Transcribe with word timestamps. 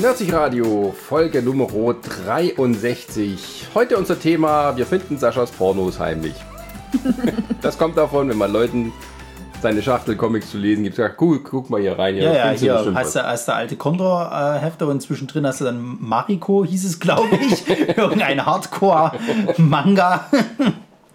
Nerdsich 0.00 0.32
Radio, 0.32 0.94
Folge 0.96 1.42
Nummer 1.42 1.66
63. 1.66 3.66
Heute 3.74 3.96
unser 3.96 4.20
Thema, 4.20 4.76
wir 4.76 4.86
finden 4.86 5.18
Saschas 5.18 5.50
Pornos 5.50 5.98
heimlich. 5.98 6.36
das 7.62 7.76
kommt 7.76 7.96
davon, 7.96 8.28
wenn 8.28 8.38
man 8.38 8.52
Leuten 8.52 8.92
seine 9.60 9.82
Schachtel 9.82 10.14
Comics 10.14 10.52
zu 10.52 10.58
lesen 10.58 10.84
gibt, 10.84 10.94
sagt, 10.94 11.16
guck, 11.16 11.42
guck 11.42 11.68
mal 11.68 11.80
hier 11.80 11.98
rein. 11.98 12.14
Hier, 12.14 12.32
ja, 12.32 12.32
ja, 12.32 12.50
hier 12.50 12.94
hast 12.94 13.16
du, 13.16 13.24
hast 13.24 13.48
du 13.48 13.54
alte 13.54 13.74
Condor-Hefte 13.74 14.86
und 14.86 15.00
zwischendrin 15.00 15.44
hast 15.44 15.62
du 15.62 15.64
dann 15.64 15.98
Mariko, 16.00 16.64
hieß 16.64 16.84
es, 16.84 17.00
glaube 17.00 17.34
ich. 17.34 17.68
Irgendein 17.96 18.46
Hardcore-Manga, 18.46 20.26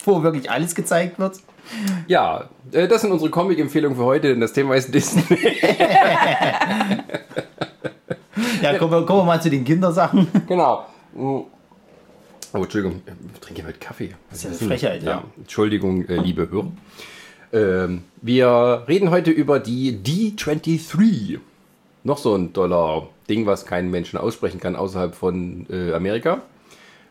wo 0.04 0.24
wirklich 0.24 0.52
alles 0.52 0.76
gezeigt 0.76 1.20
wird. 1.20 1.38
Ja, 2.08 2.50
äh, 2.74 2.90
das 2.90 3.00
sind 3.00 3.14
unsere 3.14 3.32
Comic-Empfehlungen 3.32 3.98
für 3.98 4.04
heute, 4.04 4.28
denn 4.28 4.42
das 4.42 4.52
Thema 4.52 4.76
ist 4.76 4.94
Disney. 4.94 5.24
ja, 8.62 8.78
kommen 8.78 8.92
wir, 8.92 9.06
kommen 9.06 9.20
wir 9.20 9.26
mal 9.26 9.42
zu 9.42 9.50
den 9.50 9.64
Kindersachen. 9.64 10.28
Genau. 10.48 10.86
Oh, 11.16 11.46
Entschuldigung, 12.54 13.02
ich 13.34 13.40
trinke 13.40 13.64
mit 13.64 13.82
Kaffee. 13.82 14.14
Das 14.30 14.40
ist 14.40 14.44
ja 14.44 14.50
eine 14.50 14.60
Frechheit, 14.60 15.04
ja. 15.04 15.10
ja. 15.10 15.24
Entschuldigung, 15.38 16.06
äh, 16.06 16.18
liebe 16.18 16.50
Hörer. 16.52 16.72
Ähm, 17.52 18.04
wir 18.22 18.84
reden 18.88 19.10
heute 19.10 19.32
über 19.32 19.60
die 19.60 19.98
D23. 19.98 21.40
Noch 22.04 22.18
so 22.18 22.36
ein 22.36 22.54
toller 22.54 23.08
Ding, 23.30 23.46
was 23.46 23.66
kein 23.66 23.90
Menschen 23.90 24.20
aussprechen 24.20 24.60
kann 24.60 24.76
außerhalb 24.76 25.16
von 25.16 25.66
äh, 25.70 25.94
Amerika. 25.94 26.42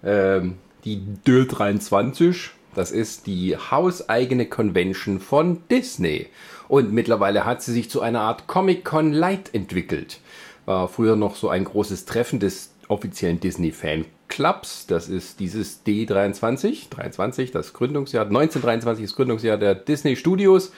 Ähm, 0.05 0.57
die 0.85 1.01
D23, 1.27 2.51
das 2.75 2.91
ist 2.91 3.27
die 3.27 3.57
hauseigene 3.57 4.47
Convention 4.47 5.21
von 5.21 5.63
Disney. 5.71 6.27
Und 6.69 6.93
mittlerweile 6.93 7.45
hat 7.45 7.63
sie 7.63 7.73
sich 7.73 7.91
zu 7.91 8.01
einer 8.01 8.21
Art 8.21 8.47
Comic-Con 8.47 9.13
Light 9.13 9.55
entwickelt. 9.55 10.21
War 10.65 10.89
früher 10.89 11.17
noch 11.17 11.37
so 11.37 11.49
ein 11.49 11.65
großes 11.65 12.05
Treffen 12.05 12.39
des 12.39 12.73
offiziellen 12.89 13.41
Disney-Fan-Clubs. 13.41 14.87
Das 14.87 15.09
ist 15.09 15.41
dieses 15.41 15.85
D23, 15.85 16.91
23, 16.91 17.51
das 17.51 17.73
Gründungsjahr, 17.73 18.27
1923, 18.27 19.07
das 19.07 19.17
Gründungsjahr 19.17 19.57
der 19.57 19.75
Disney 19.75 20.17
Studios. 20.17 20.73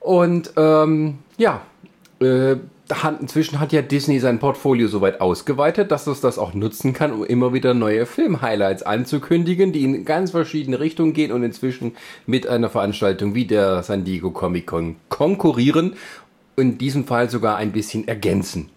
Und 0.00 0.52
ähm, 0.56 1.18
ja, 1.38 1.62
äh, 2.20 2.56
inzwischen 3.20 3.60
hat 3.60 3.72
ja 3.72 3.82
Disney 3.82 4.18
sein 4.18 4.38
Portfolio 4.38 4.88
so 4.88 5.00
weit 5.00 5.20
ausgeweitet, 5.20 5.90
dass 5.90 6.06
es 6.06 6.20
das 6.20 6.38
auch 6.38 6.52
nutzen 6.52 6.92
kann, 6.92 7.12
um 7.12 7.24
immer 7.24 7.52
wieder 7.52 7.72
neue 7.72 8.04
Film-Highlights 8.04 8.82
anzukündigen, 8.82 9.72
die 9.72 9.84
in 9.84 10.04
ganz 10.04 10.32
verschiedene 10.32 10.80
Richtungen 10.80 11.14
gehen 11.14 11.32
und 11.32 11.42
inzwischen 11.42 11.96
mit 12.26 12.46
einer 12.46 12.68
Veranstaltung 12.68 13.34
wie 13.34 13.46
der 13.46 13.82
San 13.82 14.04
Diego 14.04 14.30
Comic 14.30 14.66
Con 14.66 14.96
konkurrieren. 15.08 15.94
In 16.56 16.78
diesem 16.78 17.04
Fall 17.06 17.30
sogar 17.30 17.56
ein 17.56 17.72
bisschen 17.72 18.06
ergänzen. 18.06 18.70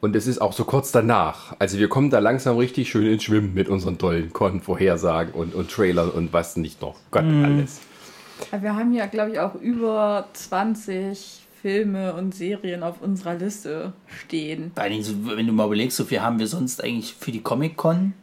Und 0.00 0.16
es 0.16 0.26
ist 0.26 0.40
auch 0.40 0.54
so 0.54 0.64
kurz 0.64 0.92
danach. 0.92 1.54
Also 1.58 1.78
wir 1.78 1.88
kommen 1.88 2.08
da 2.08 2.20
langsam 2.20 2.56
richtig 2.56 2.90
schön 2.90 3.06
ins 3.06 3.24
Schwimmen 3.24 3.52
mit 3.52 3.68
unseren 3.68 3.98
tollen 3.98 4.32
Con-Vorhersagen 4.32 5.34
und, 5.34 5.54
und 5.54 5.70
Trailern 5.70 6.10
und 6.10 6.32
was 6.32 6.56
nicht 6.56 6.80
noch. 6.80 6.96
Gott, 7.10 7.24
mm. 7.24 7.44
alles. 7.44 7.80
Wir 8.58 8.74
haben 8.74 8.94
ja, 8.94 9.06
glaube 9.06 9.32
ich, 9.32 9.40
auch 9.40 9.54
über 9.56 10.26
20 10.32 11.42
Filme 11.60 12.14
und 12.14 12.34
Serien 12.34 12.82
auf 12.82 13.02
unserer 13.02 13.34
Liste 13.34 13.92
stehen. 14.06 14.72
Wenn 14.74 15.46
du 15.46 15.52
mal 15.52 15.66
überlegst, 15.66 15.98
so 15.98 16.04
viel 16.04 16.22
haben 16.22 16.38
wir 16.38 16.46
sonst 16.46 16.82
eigentlich 16.82 17.14
für 17.14 17.32
die 17.32 17.42
Comic-Con? 17.42 18.14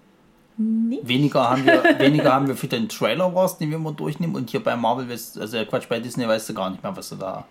Nicht. 0.57 1.07
Weniger 1.07 1.51
haben 1.51 1.63
wir, 1.67 1.83
weniger 1.99 2.33
haben 2.33 2.47
wir 2.47 2.55
für 2.55 2.65
den 2.65 2.89
Trailer 2.89 3.35
Wars, 3.35 3.59
den 3.59 3.69
wir 3.69 3.77
immer 3.77 3.91
durchnehmen. 3.91 4.35
Und 4.35 4.49
hier 4.49 4.63
bei 4.63 4.75
Marvel, 4.75 5.07
also 5.11 5.65
Quatsch, 5.65 5.87
bei 5.87 5.99
Disney 5.99 6.27
weißt 6.27 6.49
du 6.49 6.55
gar 6.55 6.71
nicht 6.71 6.81
mehr, 6.81 6.97
was 6.97 7.09
du 7.09 7.15
da. 7.15 7.45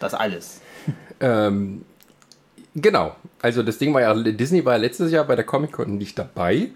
Das 0.00 0.14
alles. 0.14 0.62
Ähm, 1.20 1.84
Genau. 2.76 3.16
Also 3.40 3.62
das 3.62 3.78
Ding 3.78 3.94
war 3.94 4.02
ja, 4.02 4.14
Disney 4.14 4.64
war 4.64 4.74
ja 4.74 4.78
letztes 4.78 5.10
Jahr 5.10 5.24
bei 5.24 5.34
der 5.34 5.46
Comic-Con 5.46 5.96
nicht 5.96 6.18
dabei. 6.18 6.68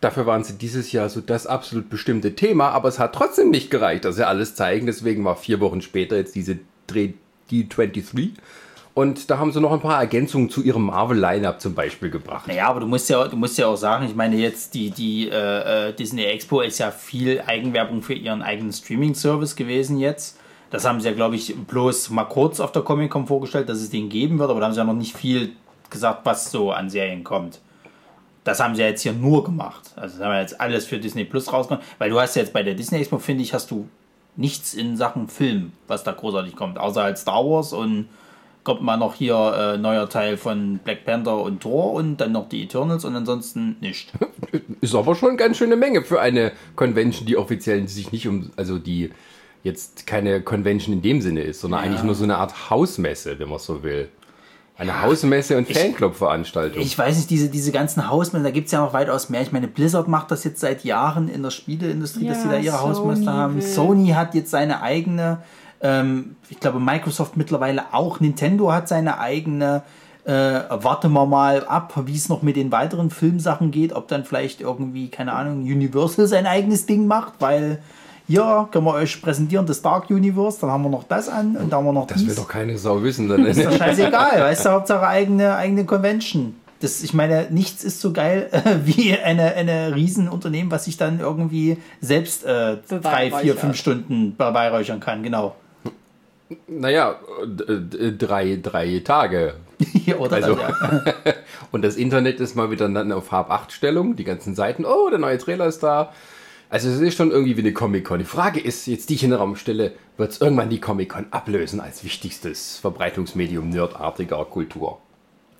Dafür 0.00 0.26
waren 0.26 0.42
sie 0.42 0.54
dieses 0.54 0.90
Jahr 0.92 1.08
so 1.10 1.20
das 1.20 1.46
absolut 1.46 1.90
bestimmte 1.90 2.34
Thema, 2.34 2.70
aber 2.70 2.88
es 2.88 2.98
hat 2.98 3.14
trotzdem 3.14 3.50
nicht 3.50 3.70
gereicht, 3.70 4.04
dass 4.04 4.16
sie 4.16 4.26
alles 4.26 4.54
zeigen. 4.54 4.86
Deswegen 4.86 5.24
war 5.24 5.36
vier 5.36 5.60
Wochen 5.60 5.82
später 5.82 6.16
jetzt 6.16 6.34
diese 6.34 6.58
Dreh 6.86 7.12
D23. 7.50 8.30
Und 8.94 9.28
da 9.28 9.38
haben 9.38 9.52
sie 9.52 9.60
noch 9.60 9.72
ein 9.72 9.80
paar 9.80 9.98
Ergänzungen 10.00 10.48
zu 10.50 10.62
ihrem 10.62 10.84
Marvel-Line-Up 10.86 11.60
zum 11.60 11.74
Beispiel 11.74 12.10
gebracht. 12.10 12.46
Naja, 12.46 12.68
aber 12.68 12.80
du 12.80 12.86
musst 12.86 13.10
ja, 13.10 13.26
du 13.26 13.36
musst 13.36 13.58
ja 13.58 13.66
auch 13.66 13.76
sagen, 13.76 14.06
ich 14.06 14.14
meine, 14.14 14.36
jetzt 14.36 14.74
die, 14.74 14.90
die 14.90 15.28
äh, 15.28 15.88
äh 15.88 15.92
Disney 15.92 16.24
Expo 16.24 16.60
ist 16.60 16.78
ja 16.78 16.90
viel 16.90 17.42
Eigenwerbung 17.46 18.02
für 18.02 18.14
ihren 18.14 18.40
eigenen 18.40 18.72
Streaming-Service 18.72 19.56
gewesen 19.56 19.98
jetzt. 19.98 20.38
Das 20.74 20.84
haben 20.84 21.00
sie 21.00 21.06
ja, 21.06 21.14
glaube 21.14 21.36
ich, 21.36 21.54
bloß 21.54 22.10
mal 22.10 22.24
kurz 22.24 22.58
auf 22.58 22.72
der 22.72 22.82
Comic-Con 22.82 23.28
vorgestellt, 23.28 23.68
dass 23.68 23.78
es 23.78 23.90
den 23.90 24.08
geben 24.08 24.40
wird, 24.40 24.50
aber 24.50 24.58
da 24.58 24.66
haben 24.66 24.72
sie 24.72 24.80
ja 24.80 24.84
noch 24.84 24.92
nicht 24.92 25.16
viel 25.16 25.52
gesagt, 25.88 26.22
was 26.26 26.50
so 26.50 26.72
an 26.72 26.90
Serien 26.90 27.22
kommt. 27.22 27.60
Das 28.42 28.58
haben 28.58 28.74
sie 28.74 28.82
ja 28.82 28.88
jetzt 28.88 29.02
hier 29.02 29.12
nur 29.12 29.44
gemacht. 29.44 29.92
Also 29.94 30.18
das 30.18 30.26
haben 30.26 30.32
wir 30.32 30.40
jetzt 30.40 30.60
alles 30.60 30.84
für 30.84 30.98
Disney 30.98 31.22
Plus 31.22 31.52
rausgenommen, 31.52 31.86
weil 31.98 32.10
du 32.10 32.18
hast 32.18 32.34
ja 32.34 32.42
jetzt 32.42 32.52
bei 32.52 32.64
der 32.64 32.74
Disney 32.74 32.98
Expo, 32.98 33.20
finde 33.20 33.44
ich, 33.44 33.54
hast 33.54 33.70
du 33.70 33.88
nichts 34.34 34.74
in 34.74 34.96
Sachen 34.96 35.28
Film, 35.28 35.70
was 35.86 36.02
da 36.02 36.10
großartig 36.10 36.56
kommt, 36.56 36.76
außer 36.76 37.04
halt 37.04 37.18
Star 37.18 37.48
Wars 37.48 37.72
und 37.72 38.08
kommt 38.64 38.82
mal 38.82 38.96
noch 38.96 39.14
hier 39.14 39.36
äh, 39.36 39.78
neuer 39.78 40.08
Teil 40.08 40.36
von 40.36 40.80
Black 40.82 41.04
Panther 41.04 41.40
und 41.40 41.60
Thor 41.60 41.92
und 41.92 42.16
dann 42.16 42.32
noch 42.32 42.48
die 42.48 42.64
Eternals 42.64 43.04
und 43.04 43.14
ansonsten 43.14 43.76
nicht. 43.80 44.12
Ist 44.80 44.96
aber 44.96 45.14
schon 45.14 45.28
eine 45.28 45.38
ganz 45.38 45.56
schöne 45.56 45.76
Menge 45.76 46.02
für 46.02 46.20
eine 46.20 46.50
Convention, 46.74 47.28
die 47.28 47.36
offiziell 47.36 47.86
sich 47.86 48.10
nicht 48.10 48.26
um, 48.26 48.50
also 48.56 48.80
die 48.80 49.12
jetzt 49.64 50.06
keine 50.06 50.42
Convention 50.42 50.92
in 50.94 51.02
dem 51.02 51.20
Sinne 51.20 51.40
ist, 51.40 51.60
sondern 51.60 51.80
ja. 51.80 51.86
eigentlich 51.86 52.04
nur 52.04 52.14
so 52.14 52.22
eine 52.22 52.36
Art 52.36 52.70
Hausmesse, 52.70 53.38
wenn 53.38 53.48
man 53.48 53.58
so 53.58 53.82
will. 53.82 54.08
Eine 54.76 54.90
ja, 54.90 55.02
Hausmesse 55.02 55.56
und 55.56 55.68
Fanclub-Veranstaltung. 55.68 56.82
Ich, 56.82 56.98
weiß 56.98 57.16
nicht, 57.16 57.30
diese, 57.30 57.48
diese 57.48 57.70
ganzen 57.72 58.10
Hausmessen, 58.10 58.44
da 58.44 58.50
gibt 58.50 58.66
es 58.66 58.72
ja 58.72 58.80
noch 58.80 58.92
weitaus 58.92 59.30
mehr. 59.30 59.40
Ich 59.40 59.52
meine, 59.52 59.68
Blizzard 59.68 60.08
macht 60.08 60.30
das 60.32 60.44
jetzt 60.44 60.60
seit 60.60 60.84
Jahren 60.84 61.28
in 61.28 61.42
der 61.42 61.50
Spieleindustrie, 61.50 62.26
ja, 62.26 62.32
dass 62.32 62.42
sie 62.42 62.48
da 62.48 62.58
ihre 62.58 62.80
Hausmesse 62.80 63.32
haben. 63.32 63.56
Will. 63.56 63.62
Sony 63.62 64.08
hat 64.08 64.34
jetzt 64.34 64.50
seine 64.50 64.82
eigene, 64.82 65.38
ähm, 65.80 66.36
ich 66.50 66.58
glaube 66.58 66.80
Microsoft 66.80 67.36
mittlerweile 67.36 67.84
auch, 67.92 68.20
Nintendo 68.20 68.72
hat 68.72 68.88
seine 68.88 69.18
eigene. 69.18 69.82
Äh, 70.26 70.32
warten 70.70 71.12
wir 71.12 71.26
mal 71.26 71.66
ab, 71.66 71.92
wie 72.06 72.16
es 72.16 72.30
noch 72.30 72.40
mit 72.40 72.56
den 72.56 72.72
weiteren 72.72 73.10
Filmsachen 73.10 73.70
geht, 73.70 73.92
ob 73.92 74.08
dann 74.08 74.24
vielleicht 74.24 74.62
irgendwie, 74.62 75.08
keine 75.08 75.34
Ahnung, 75.34 75.64
Universal 75.64 76.26
sein 76.26 76.46
eigenes 76.46 76.86
Ding 76.86 77.06
macht, 77.06 77.34
weil 77.40 77.82
hier 78.26 78.68
können 78.70 78.86
wir 78.86 78.94
euch 78.94 79.20
präsentieren, 79.20 79.66
das 79.66 79.82
Dark 79.82 80.08
Universe, 80.10 80.60
dann 80.60 80.70
haben 80.70 80.82
wir 80.82 80.88
noch 80.88 81.04
das 81.04 81.28
an 81.28 81.56
und 81.56 81.70
dann 81.70 81.78
haben 81.80 81.84
wir 81.86 81.92
noch 81.92 82.06
das. 82.06 82.18
Das 82.18 82.28
will 82.28 82.34
doch 82.34 82.48
keine 82.48 82.78
Sau 82.78 83.02
wissen. 83.02 83.28
Dann 83.28 83.44
ist 83.44 83.62
doch 83.62 83.72
scheißegal, 83.72 84.40
weißt 84.40 84.64
du, 84.64 84.70
Hauptsache 84.70 85.06
eigene, 85.06 85.56
eigene 85.56 85.84
Convention. 85.84 86.54
Das, 86.80 87.02
ich 87.02 87.14
meine, 87.14 87.48
nichts 87.50 87.84
ist 87.84 88.00
so 88.00 88.12
geil 88.12 88.48
äh, 88.52 88.60
wie 88.84 89.16
eine, 89.16 89.54
eine 89.54 89.94
Riesenunternehmen, 89.94 90.70
was 90.70 90.86
sich 90.86 90.96
dann 90.96 91.20
irgendwie 91.20 91.78
selbst 92.00 92.44
äh, 92.44 92.78
drei, 92.88 93.30
vier, 93.30 93.56
fünf 93.56 93.76
Stunden 93.76 94.36
beweihräuchern 94.36 95.00
kann, 95.00 95.22
genau. 95.22 95.54
Naja, 96.66 97.16
drei, 98.18 98.58
drei 98.62 99.00
Tage. 99.04 99.54
Oder 100.18 100.36
also, 100.36 100.54
dann, 100.54 101.02
ja. 101.06 101.32
und 101.72 101.82
das 101.82 101.96
Internet 101.96 102.40
ist 102.40 102.54
mal 102.54 102.70
wieder 102.70 102.88
dann 102.88 103.12
auf 103.12 103.32
Hab-8-Stellung, 103.32 104.16
die 104.16 104.24
ganzen 104.24 104.54
Seiten, 104.54 104.84
oh, 104.84 105.08
der 105.10 105.18
neue 105.18 105.38
Trailer 105.38 105.66
ist 105.66 105.82
da, 105.82 106.12
also 106.74 106.88
es 106.88 107.00
ist 107.00 107.16
schon 107.16 107.30
irgendwie 107.30 107.56
wie 107.56 107.60
eine 107.60 107.72
Comic-Con. 107.72 108.18
Die 108.18 108.24
Frage 108.24 108.58
ist 108.58 108.86
jetzt, 108.86 109.08
die 109.08 109.14
ich 109.14 109.22
in 109.22 109.30
den 109.30 109.38
Raum 109.38 109.54
stelle, 109.54 109.92
wird 110.16 110.32
es 110.32 110.40
irgendwann 110.40 110.70
die 110.70 110.80
Comic-Con 110.80 111.26
ablösen 111.30 111.80
als 111.80 112.02
wichtigstes 112.02 112.78
Verbreitungsmedium 112.78 113.68
nerdartiger 113.68 114.44
Kultur? 114.44 114.98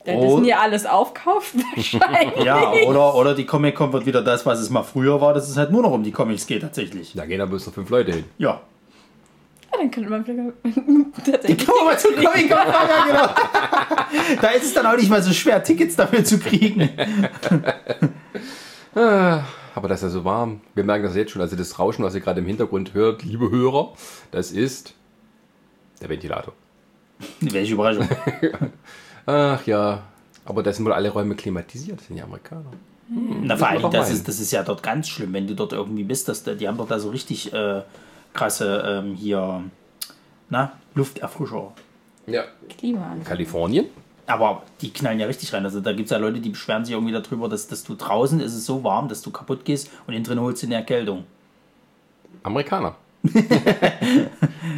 Der 0.06 0.16
oh. 0.16 0.38
Disney 0.38 0.52
alles 0.54 0.86
aufkauft 0.86 1.54
wahrscheinlich. 1.76 2.44
ja, 2.44 2.72
oder, 2.88 3.14
oder 3.14 3.36
die 3.36 3.46
Comic-Con 3.46 3.92
wird 3.92 4.06
wieder 4.06 4.22
das, 4.22 4.44
was 4.44 4.58
es 4.58 4.70
mal 4.70 4.82
früher 4.82 5.20
war, 5.20 5.32
dass 5.34 5.48
es 5.48 5.56
halt 5.56 5.70
nur 5.70 5.82
noch 5.82 5.92
um 5.92 6.02
die 6.02 6.10
Comics 6.10 6.48
geht 6.48 6.62
tatsächlich. 6.62 7.12
Da 7.14 7.26
gehen 7.26 7.38
da 7.38 7.46
bloß 7.46 7.68
noch 7.68 7.74
fünf 7.74 7.90
Leute 7.90 8.10
hin. 8.10 8.24
Ja. 8.38 8.60
Ja, 9.70 9.78
dann 9.78 9.92
könnte 9.92 10.10
man 10.10 10.24
vielleicht 10.24 10.52
tatsächlich. 11.24 11.58
Die 11.58 11.64
kommen 11.64 11.84
mal 11.84 11.96
zum 11.96 12.16
Comic-Con 12.16 12.58
genau. 13.06 13.28
da 14.42 14.48
ist 14.48 14.64
es 14.64 14.74
dann 14.74 14.84
auch 14.84 14.96
nicht 14.96 15.10
mal 15.10 15.22
so 15.22 15.32
schwer, 15.32 15.62
Tickets 15.62 15.94
dafür 15.94 16.24
zu 16.24 16.40
kriegen. 16.40 16.90
Aber 19.74 19.88
das 19.88 20.00
ist 20.00 20.04
ja 20.04 20.10
so 20.10 20.24
warm. 20.24 20.60
Wir 20.74 20.84
merken 20.84 21.04
das 21.04 21.16
jetzt 21.16 21.32
schon. 21.32 21.42
Also 21.42 21.56
das 21.56 21.78
Rauschen, 21.78 22.04
was 22.04 22.14
ihr 22.14 22.20
gerade 22.20 22.40
im 22.40 22.46
Hintergrund 22.46 22.94
hört, 22.94 23.24
liebe 23.24 23.50
Hörer, 23.50 23.92
das 24.30 24.52
ist 24.52 24.94
der 26.00 26.08
Ventilator. 26.08 26.54
Welche 27.40 27.74
Überraschung. 27.74 28.08
Ach 29.26 29.66
ja, 29.66 30.02
aber 30.44 30.62
da 30.62 30.72
sind 30.72 30.84
wohl 30.84 30.92
alle 30.92 31.10
Räume 31.10 31.34
klimatisiert, 31.34 31.98
das 31.98 32.06
sind 32.06 32.16
ja 32.16 32.24
Amerikaner. 32.24 32.70
Hm, 33.08 33.46
Na, 33.46 33.56
vor 33.56 33.68
allem, 33.68 33.90
das 33.90 34.10
ist, 34.10 34.28
das 34.28 34.40
ist 34.40 34.52
ja 34.52 34.62
dort 34.62 34.82
ganz 34.82 35.08
schlimm, 35.08 35.32
wenn 35.32 35.46
du 35.46 35.54
dort 35.54 35.72
irgendwie 35.72 36.04
bist. 36.04 36.28
Dass, 36.28 36.44
die 36.44 36.68
haben 36.68 36.76
dort 36.76 36.90
da 36.90 36.98
so 36.98 37.10
richtig 37.10 37.52
äh, 37.52 37.82
krasse 38.32 39.02
ähm, 39.04 39.14
hier 39.14 39.62
na, 40.50 40.72
Lufterfrischer. 40.94 41.72
Ja. 42.26 42.44
Klima. 42.78 43.16
Kalifornien? 43.24 43.86
Aber 44.26 44.62
die 44.80 44.90
knallen 44.90 45.20
ja 45.20 45.26
richtig 45.26 45.52
rein. 45.52 45.64
Also 45.64 45.80
da 45.80 45.92
gibt 45.92 46.06
es 46.06 46.10
ja 46.10 46.18
Leute, 46.18 46.40
die 46.40 46.50
beschweren 46.50 46.84
sich 46.84 46.94
irgendwie 46.94 47.12
darüber, 47.12 47.48
dass, 47.48 47.68
dass 47.68 47.84
du 47.84 47.94
draußen 47.94 48.40
ist 48.40 48.54
es 48.54 48.64
so 48.64 48.82
warm, 48.82 49.08
dass 49.08 49.22
du 49.22 49.30
kaputt 49.30 49.64
gehst 49.64 49.90
und 50.06 50.14
innen 50.14 50.24
drin 50.24 50.40
holst 50.40 50.62
du 50.62 50.66
eine 50.66 50.76
Erkältung. 50.76 51.24
Amerikaner. 52.42 52.96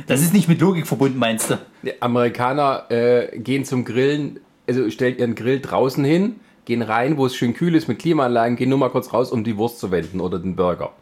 das 0.06 0.22
ist 0.22 0.32
nicht 0.32 0.48
mit 0.48 0.60
Logik 0.60 0.86
verbunden, 0.86 1.18
meinst 1.18 1.50
du? 1.50 1.58
Die 1.82 2.00
Amerikaner 2.00 2.84
äh, 2.90 3.38
gehen 3.38 3.64
zum 3.64 3.84
Grillen, 3.84 4.40
also 4.68 4.88
stellt 4.90 5.18
ihren 5.18 5.34
Grill 5.34 5.60
draußen 5.60 6.04
hin, 6.04 6.36
gehen 6.64 6.82
rein, 6.82 7.16
wo 7.16 7.26
es 7.26 7.34
schön 7.34 7.54
kühl 7.54 7.74
ist 7.74 7.88
mit 7.88 7.98
Klimaanlagen, 7.98 8.56
gehen 8.56 8.68
nur 8.68 8.78
mal 8.78 8.90
kurz 8.90 9.12
raus, 9.12 9.32
um 9.32 9.42
die 9.42 9.56
Wurst 9.56 9.78
zu 9.78 9.90
wenden 9.90 10.20
oder 10.20 10.38
den 10.38 10.54
Burger. 10.54 10.92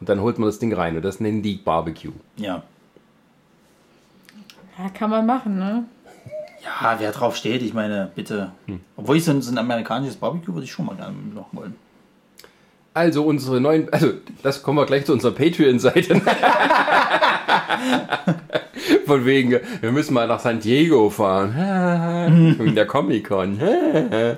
Und 0.00 0.08
dann 0.08 0.20
holt 0.20 0.38
man 0.38 0.48
das 0.48 0.58
Ding 0.58 0.72
rein 0.72 0.96
und 0.96 1.04
das 1.04 1.20
nennen 1.20 1.42
die 1.42 1.56
Barbecue. 1.56 2.12
Ja. 2.36 2.62
Ja, 4.78 4.88
kann 4.88 5.10
man 5.10 5.24
machen, 5.24 5.58
ne? 5.58 5.84
Ja, 6.64 6.96
wer 6.98 7.12
drauf 7.12 7.36
steht, 7.36 7.62
ich 7.62 7.74
meine, 7.74 8.10
bitte. 8.14 8.52
Obwohl 8.96 9.16
ich 9.16 9.24
so 9.24 9.30
ein, 9.32 9.42
so 9.42 9.52
ein 9.52 9.58
amerikanisches 9.58 10.16
Barbecue 10.16 10.54
würde 10.54 10.64
ich 10.64 10.72
schon 10.72 10.86
mal 10.86 10.96
gerne 10.96 11.14
machen 11.34 11.48
wollen. 11.52 11.74
Also 12.94 13.24
unsere 13.24 13.60
neuen, 13.60 13.92
also 13.92 14.12
das 14.44 14.62
kommen 14.62 14.78
wir 14.78 14.86
gleich 14.86 15.04
zu 15.04 15.12
unserer 15.12 15.32
Patreon-Seite. 15.32 16.22
Von 19.06 19.26
wegen, 19.26 19.58
wir 19.80 19.92
müssen 19.92 20.14
mal 20.14 20.28
nach 20.28 20.38
San 20.38 20.60
Diego 20.60 21.10
fahren. 21.10 22.54
Wegen 22.56 22.76
der 22.76 22.86
Comic-Con. 22.86 23.58
ja, 23.58 24.36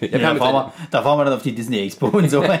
Ja, 0.00 0.18
da, 0.18 0.34
fahren 0.36 0.54
wir, 0.54 0.72
da 0.92 1.02
fahren 1.02 1.18
wir 1.18 1.24
dann 1.24 1.34
auf 1.34 1.42
die 1.42 1.52
Disney 1.54 1.80
Expo 1.80 2.06
und 2.06 2.30
so. 2.30 2.44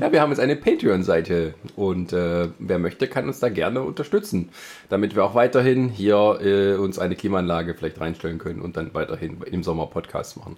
Ja, 0.00 0.10
wir 0.10 0.20
haben 0.22 0.30
jetzt 0.30 0.40
eine 0.40 0.56
Patreon-Seite 0.56 1.54
und 1.76 2.12
äh, 2.12 2.48
wer 2.58 2.78
möchte, 2.78 3.08
kann 3.08 3.26
uns 3.26 3.40
da 3.40 3.50
gerne 3.50 3.82
unterstützen, 3.82 4.48
damit 4.88 5.14
wir 5.14 5.24
auch 5.24 5.34
weiterhin 5.34 5.88
hier 5.90 6.38
äh, 6.42 6.76
uns 6.76 6.98
eine 6.98 7.14
Klimaanlage 7.14 7.74
vielleicht 7.74 8.00
reinstellen 8.00 8.38
können 8.38 8.62
und 8.62 8.76
dann 8.76 8.94
weiterhin 8.94 9.36
im 9.44 9.62
Sommer 9.62 9.86
Podcasts 9.86 10.36
machen. 10.36 10.56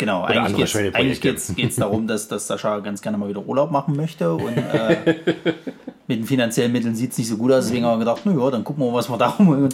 Genau, 0.00 0.22
andere 0.22 0.46
eigentlich 0.46 0.74
eigentlich 0.74 1.20
Projekte. 1.20 1.52
geht's, 1.54 1.76
darum, 1.76 2.06
dass, 2.06 2.26
dass 2.26 2.46
Sascha 2.46 2.78
ganz 2.78 3.02
gerne 3.02 3.18
mal 3.18 3.28
wieder 3.28 3.46
Urlaub 3.46 3.70
machen 3.70 3.96
möchte 3.96 4.32
und 4.32 4.56
äh, 4.56 4.96
mit 6.06 6.20
den 6.20 6.24
finanziellen 6.24 6.72
Mitteln 6.72 6.94
sieht 6.94 7.12
es 7.12 7.18
nicht 7.18 7.28
so 7.28 7.36
gut 7.36 7.52
aus, 7.52 7.66
deswegen 7.66 7.84
haben 7.84 7.98
wir 8.00 8.06
gedacht, 8.06 8.24
naja, 8.24 8.50
dann 8.50 8.64
gucken 8.64 8.82
wir 8.82 8.90
mal, 8.90 8.96
was 8.96 9.10
wir 9.10 9.18
da 9.18 9.28
rumholen. 9.38 9.68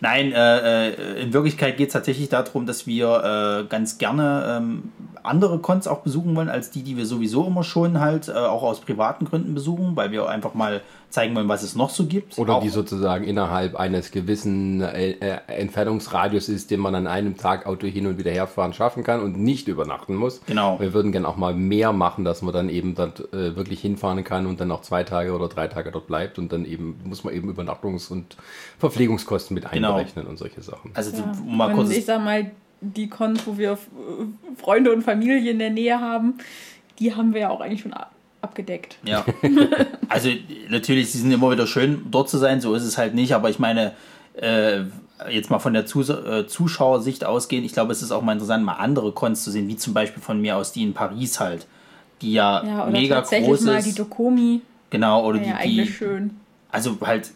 Nein, 0.00 0.32
äh, 0.32 0.88
äh, 0.88 1.22
in 1.22 1.32
Wirklichkeit 1.32 1.76
geht 1.76 1.90
es 1.90 1.92
tatsächlich 1.92 2.28
darum, 2.28 2.66
dass 2.66 2.88
wir 2.88 3.62
äh, 3.62 3.68
ganz 3.68 3.98
gerne 3.98 4.58
ähm, 4.58 4.92
andere 5.28 5.58
Cons 5.60 5.86
auch 5.86 6.00
besuchen 6.00 6.34
wollen, 6.34 6.48
als 6.48 6.70
die, 6.70 6.82
die 6.82 6.96
wir 6.96 7.06
sowieso 7.06 7.46
immer 7.46 7.62
schon 7.62 8.00
halt 8.00 8.28
äh, 8.28 8.32
auch 8.32 8.62
aus 8.62 8.80
privaten 8.80 9.24
Gründen 9.24 9.54
besuchen, 9.54 9.94
weil 9.96 10.10
wir 10.10 10.28
einfach 10.28 10.54
mal 10.54 10.80
zeigen 11.10 11.34
wollen, 11.34 11.48
was 11.48 11.62
es 11.62 11.74
noch 11.74 11.88
so 11.90 12.04
gibt. 12.06 12.36
Oder 12.38 12.56
auch, 12.56 12.62
die 12.62 12.68
sozusagen 12.68 13.24
innerhalb 13.24 13.76
eines 13.76 14.10
gewissen 14.10 14.82
äh, 14.82 15.12
äh, 15.12 15.38
Entfernungsradius 15.46 16.48
ist, 16.48 16.70
den 16.70 16.80
man 16.80 16.94
an 16.94 17.06
einem 17.06 17.36
Tag 17.36 17.64
Auto 17.66 17.86
hin 17.86 18.06
und 18.06 18.18
wieder 18.18 18.30
herfahren 18.30 18.72
schaffen 18.74 19.04
kann 19.04 19.22
und 19.22 19.38
nicht 19.38 19.68
übernachten 19.68 20.14
muss. 20.14 20.40
Genau. 20.46 20.78
Wir 20.80 20.92
würden 20.92 21.12
gerne 21.12 21.26
auch 21.28 21.36
mal 21.36 21.54
mehr 21.54 21.92
machen, 21.92 22.24
dass 22.24 22.42
man 22.42 22.52
dann 22.52 22.68
eben 22.68 22.94
dort 22.94 23.32
äh, 23.32 23.56
wirklich 23.56 23.80
hinfahren 23.80 24.22
kann 24.24 24.46
und 24.46 24.60
dann 24.60 24.70
auch 24.70 24.82
zwei 24.82 25.04
Tage 25.04 25.32
oder 25.34 25.48
drei 25.48 25.68
Tage 25.68 25.90
dort 25.92 26.06
bleibt 26.08 26.38
und 26.38 26.52
dann 26.52 26.64
eben 26.64 27.00
muss 27.04 27.24
man 27.24 27.32
eben 27.32 27.50
Übernachtungs- 27.50 28.10
und 28.10 28.36
Verpflegungskosten 28.78 29.54
mit 29.54 29.70
Genau. 29.70 29.88
einberechnen 29.94 30.26
und 30.26 30.38
solche 30.38 30.62
Sachen. 30.62 30.90
also 30.94 31.16
Ja. 31.16 31.32
mal 31.46 31.72
kurz 31.74 31.90
ich 31.90 32.04
sag 32.04 32.22
mal, 32.24 32.50
die 32.80 33.08
Cons, 33.08 33.46
wo 33.46 33.58
wir 33.58 33.72
äh, 33.72 33.76
Freunde 34.60 34.92
und 34.92 35.02
Familie 35.02 35.50
in 35.50 35.58
der 35.58 35.70
Nähe 35.70 36.00
haben, 36.00 36.34
die 36.98 37.14
haben 37.14 37.32
wir 37.34 37.40
ja 37.42 37.50
auch 37.50 37.60
eigentlich 37.60 37.80
schon 37.82 37.92
ab- 37.92 38.12
abgedeckt. 38.40 38.98
Ja. 39.04 39.24
Also 40.10 40.30
natürlich, 40.70 41.12
sie 41.12 41.18
sind 41.18 41.30
immer 41.32 41.50
wieder 41.50 41.66
schön, 41.66 42.06
dort 42.10 42.30
zu 42.30 42.38
sein, 42.38 42.62
so 42.62 42.74
ist 42.74 42.84
es 42.84 42.96
halt 42.96 43.14
nicht, 43.14 43.34
aber 43.34 43.50
ich 43.50 43.58
meine, 43.58 43.92
äh, 44.40 44.80
jetzt 45.30 45.50
mal 45.50 45.58
von 45.58 45.74
der 45.74 45.84
Zus 45.84 46.08
äh, 46.08 46.46
Zuschauersicht 46.46 47.24
ausgehen, 47.26 47.62
ich 47.62 47.74
glaube, 47.74 47.92
es 47.92 48.00
ist 48.00 48.10
auch 48.10 48.22
mal 48.22 48.32
interessant, 48.32 48.64
mal 48.64 48.72
andere 48.74 49.12
Cons 49.12 49.44
zu 49.44 49.50
sehen, 49.50 49.68
wie 49.68 49.76
zum 49.76 49.92
Beispiel 49.92 50.22
von 50.22 50.40
mir 50.40 50.56
aus 50.56 50.72
die 50.72 50.82
in 50.82 50.94
Paris 50.94 51.40
halt, 51.40 51.66
die 52.22 52.32
ja, 52.32 52.64
Ja, 52.64 52.82
oder 52.84 52.90
mega 52.92 53.16
tatsächlich 53.16 53.48
groß 53.50 53.60
mal 53.62 53.78
ist. 53.78 53.84
die 53.88 53.94
Dokomi. 53.96 54.62
genau, 54.88 55.26
oder 55.26 55.38
Ja, 55.40 55.44
ja, 55.44 55.52
die, 55.52 55.58
eigentlich 55.58 55.88
die, 55.88 55.92
schön. 55.94 56.30
also 56.72 56.96
halt 57.04 57.30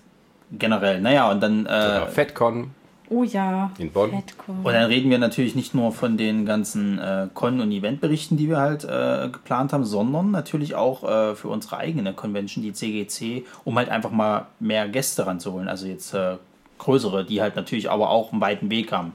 generell, 0.58 1.00
naja, 1.02 1.30
und 1.30 1.40
dann, 1.42 1.66
äh, 1.66 2.06
FedCon 2.06 2.70
Oh 3.12 3.24
ja. 3.24 3.70
in 3.78 3.90
Bonn. 3.92 4.10
Fatcon. 4.10 4.60
und 4.64 4.72
dann 4.72 4.86
reden 4.86 5.10
wir 5.10 5.18
natürlich 5.18 5.54
nicht 5.54 5.74
nur 5.74 5.92
von 5.92 6.16
den 6.16 6.46
ganzen 6.46 6.98
äh, 6.98 7.28
Con- 7.34 7.60
und 7.60 7.70
Eventberichten, 7.70 8.38
die 8.38 8.48
wir 8.48 8.58
halt 8.58 8.84
äh, 8.84 9.28
geplant 9.30 9.72
haben, 9.74 9.84
sondern 9.84 10.30
natürlich 10.30 10.74
auch 10.74 11.04
äh, 11.04 11.34
für 11.34 11.48
unsere 11.48 11.76
eigene 11.76 12.14
Convention, 12.14 12.62
die 12.62 12.72
CGC, 12.72 13.44
um 13.64 13.76
halt 13.76 13.90
einfach 13.90 14.10
mal 14.10 14.46
mehr 14.60 14.88
Gäste 14.88 15.26
ranzuholen. 15.26 15.68
Also 15.68 15.86
jetzt 15.86 16.14
äh, 16.14 16.36
größere, 16.78 17.24
die 17.24 17.42
halt 17.42 17.54
natürlich 17.54 17.90
aber 17.90 18.08
auch 18.10 18.32
einen 18.32 18.40
weiten 18.40 18.70
Weg 18.70 18.92
haben. 18.92 19.12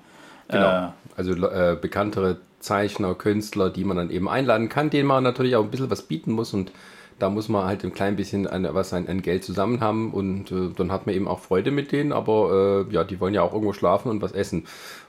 Genau. 0.47 0.87
Äh, 0.87 0.89
Also 1.15 1.33
äh, 1.33 1.75
bekanntere 1.79 2.37
Zeichner, 2.59 3.15
Künstler, 3.15 3.69
die 3.69 3.83
man 3.83 3.97
dann 3.97 4.09
eben 4.11 4.29
einladen 4.29 4.69
kann, 4.69 4.89
denen 4.89 5.07
man 5.07 5.23
natürlich 5.23 5.55
auch 5.55 5.63
ein 5.63 5.71
bisschen 5.71 5.89
was 5.89 6.03
bieten 6.03 6.31
muss 6.31 6.53
und 6.53 6.71
da 7.19 7.29
muss 7.29 7.49
man 7.49 7.65
halt 7.65 7.83
ein 7.83 7.93
klein 7.93 8.15
bisschen 8.15 8.47
an, 8.47 8.67
was 8.71 8.93
an, 8.93 9.07
an 9.07 9.21
Geld 9.21 9.43
zusammen 9.43 9.81
haben 9.81 10.11
und 10.11 10.51
äh, 10.51 10.69
dann 10.75 10.91
hat 10.91 11.05
man 11.05 11.15
eben 11.15 11.27
auch 11.27 11.39
Freude 11.39 11.71
mit 11.71 11.91
denen, 11.91 12.11
aber 12.11 12.85
äh, 12.89 12.93
ja, 12.93 13.03
die 13.03 13.19
wollen 13.19 13.33
ja 13.33 13.41
auch 13.41 13.53
irgendwo 13.53 13.73
schlafen 13.73 14.09
und 14.09 14.21
was 14.21 14.31
essen. 14.33 14.65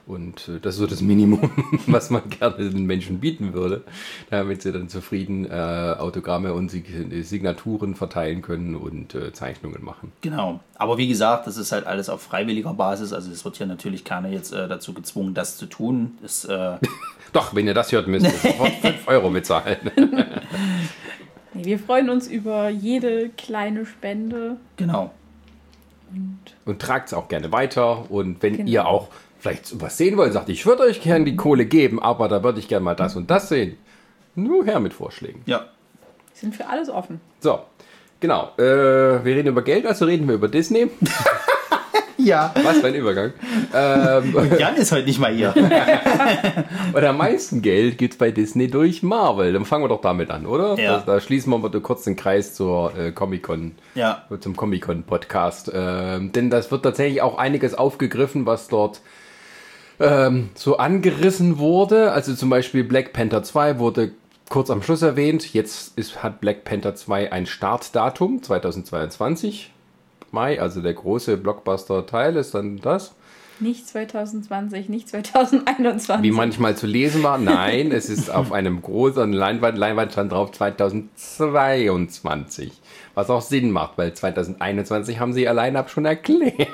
Und 0.07 0.47
äh, 0.47 0.59
das 0.59 0.73
ist 0.73 0.79
so 0.79 0.87
das 0.87 1.01
Minimum, 1.01 1.51
was 1.87 2.09
man 2.09 2.27
gerne 2.29 2.69
den 2.69 2.85
Menschen 2.85 3.19
bieten 3.19 3.53
würde, 3.53 3.83
damit 4.31 4.63
sie 4.63 4.71
dann 4.71 4.89
zufrieden 4.89 5.45
äh, 5.45 5.95
Autogramme 5.99 6.53
und 6.53 6.71
Sig 6.71 6.85
Signaturen 7.21 7.93
verteilen 7.93 8.41
können 8.41 8.75
und 8.75 9.13
äh, 9.13 9.31
Zeichnungen 9.33 9.83
machen. 9.83 10.11
genau. 10.21 10.61
Aber 10.75 10.97
wie 10.97 11.09
gesagt, 11.09 11.45
das 11.45 11.57
ist 11.57 11.73
halt 11.73 11.85
alles 11.85 12.07
auf 12.07 12.21
freiwilliger 12.21 12.73
Basis. 12.73 13.11
Also 13.11 13.29
es 13.31 13.43
wird 13.43 13.57
hier 13.57 13.67
natürlich 13.67 14.05
keiner 14.05 14.29
jetzt 14.29 14.53
äh, 14.53 14.67
dazu 14.67 14.93
gezwungen, 14.93 15.33
das 15.33 15.57
zu 15.57 15.65
tun. 15.65 16.17
Das, 16.21 16.45
äh, 16.45 16.77
Doch, 17.33 17.53
wenn 17.53 17.67
ihr 17.67 17.73
das 17.73 17.91
hört, 17.91 18.07
müsst 18.07 18.25
ihr 18.25 18.31
sofort 18.31 18.71
5 18.81 19.07
Euro 19.07 19.29
bezahlen. 19.29 19.91
Nee, 21.53 21.65
wir 21.65 21.79
freuen 21.79 22.09
uns 22.09 22.27
über 22.27 22.69
jede 22.69 23.29
kleine 23.29 23.85
Spende. 23.85 24.57
genau. 24.77 25.11
und 26.65 26.79
tragt 26.81 27.07
es 27.09 27.13
auch 27.13 27.27
gerne 27.27 27.51
weiter. 27.51 28.09
Und 28.11 28.41
wenn 28.41 28.57
Genau. 28.57 28.69
ihr 28.69 28.87
auch 28.87 29.09
vielleicht 29.39 29.79
was 29.81 29.97
sehen 29.97 30.17
wollt, 30.17 30.33
sagt, 30.33 30.49
ich 30.49 30.65
würde 30.65 30.83
euch 30.83 31.01
gerne 31.01 31.25
die 31.25 31.35
Kohle 31.35 31.65
geben, 31.65 32.01
aber 32.01 32.27
da 32.27 32.43
würde 32.43 32.59
ich 32.59 32.67
gerne 32.67 32.83
mal 32.83 32.95
das 32.95 33.15
und 33.15 33.29
das 33.29 33.49
sehen. 33.49 33.77
Nur 34.35 34.65
her 34.65 34.79
mit 34.79 34.93
Vorschlägen. 34.93 35.41
Ja. 35.45 35.65
Sind 36.33 36.55
für 36.55 36.67
alles 36.67 36.89
offen. 36.89 37.19
So, 37.41 37.59
genau. 38.19 38.51
Äh, 38.57 38.61
wir 39.23 39.35
reden 39.35 39.47
über 39.49 39.61
Geld, 39.61 39.85
also 39.85 40.05
reden 40.05 40.27
wir 40.27 40.35
über 40.35 40.47
Disney. 40.47 40.89
Ja. 42.19 42.53
Was 42.63 42.79
für 42.79 42.87
ein 42.87 42.95
Übergang. 42.95 43.31
ähm, 43.73 44.33
Jan 44.59 44.75
ist 44.75 44.91
heute 44.91 45.05
nicht 45.05 45.19
mal 45.19 45.33
hier. 45.33 45.53
und 46.93 47.03
am 47.03 47.17
meisten 47.17 47.61
Geld 47.61 47.97
gibt 47.97 48.13
es 48.13 48.17
bei 48.17 48.31
Disney 48.31 48.67
durch 48.67 49.03
Marvel. 49.03 49.53
Dann 49.53 49.65
fangen 49.65 49.83
wir 49.83 49.87
doch 49.89 50.01
damit 50.01 50.29
an, 50.29 50.45
oder? 50.45 50.77
Ja. 50.77 50.97
Da, 50.97 51.13
da 51.13 51.19
schließen 51.21 51.51
wir 51.51 51.57
mal 51.57 51.69
kurz 51.81 52.03
den 52.03 52.15
Kreis 52.15 52.53
zur 52.53 52.95
äh, 52.97 53.11
Comic-Con. 53.11 53.71
Ja. 53.95 54.23
zum 54.39 54.55
Comic-Con-Podcast. 54.55 55.71
Ähm, 55.73 56.31
denn 56.31 56.49
das 56.49 56.71
wird 56.71 56.83
tatsächlich 56.83 57.21
auch 57.21 57.37
einiges 57.37 57.73
aufgegriffen, 57.73 58.45
was 58.45 58.67
dort 58.67 59.01
ähm, 59.99 60.49
so 60.55 60.77
angerissen 60.77 61.57
wurde. 61.57 62.11
Also 62.11 62.33
zum 62.35 62.49
Beispiel 62.49 62.83
Black 62.83 63.13
Panther 63.13 63.43
2 63.43 63.79
wurde 63.79 64.11
kurz 64.49 64.69
am 64.69 64.81
Schluss 64.81 65.01
erwähnt. 65.01 65.53
Jetzt 65.53 65.97
ist, 65.97 66.21
hat 66.23 66.41
Black 66.41 66.63
Panther 66.65 66.95
2 66.95 67.31
ein 67.31 67.45
Startdatum, 67.45 68.43
2022. 68.43 69.71
Mai, 70.33 70.61
also 70.61 70.81
der 70.81 70.93
große 70.93 71.37
Blockbuster-Teil 71.37 72.35
ist 72.35 72.55
dann 72.55 72.77
das. 72.77 73.15
Nicht 73.61 73.87
2020, 73.87 74.87
nicht 74.87 75.09
2021. 75.09 76.23
Wie 76.23 76.31
manchmal 76.31 76.77
zu 76.77 76.87
lesen 76.87 77.23
war. 77.23 77.37
Nein, 77.37 77.91
es 77.91 78.09
ist 78.09 78.29
auf 78.29 78.51
einem 78.53 78.81
großen 78.81 79.33
Leinwand, 79.33 79.77
Leinwand 79.77 80.13
stand 80.13 80.31
drauf 80.31 80.53
2022. 80.53 82.71
Was 83.15 83.29
auch 83.29 83.41
Sinn 83.41 83.71
macht, 83.71 83.97
weil 83.97 84.13
2021 84.13 85.19
haben 85.19 85.33
sie 85.33 85.43
ihr 85.43 85.53
Line-Up 85.53 85.89
schon 85.89 86.05
erklärt. 86.05 86.69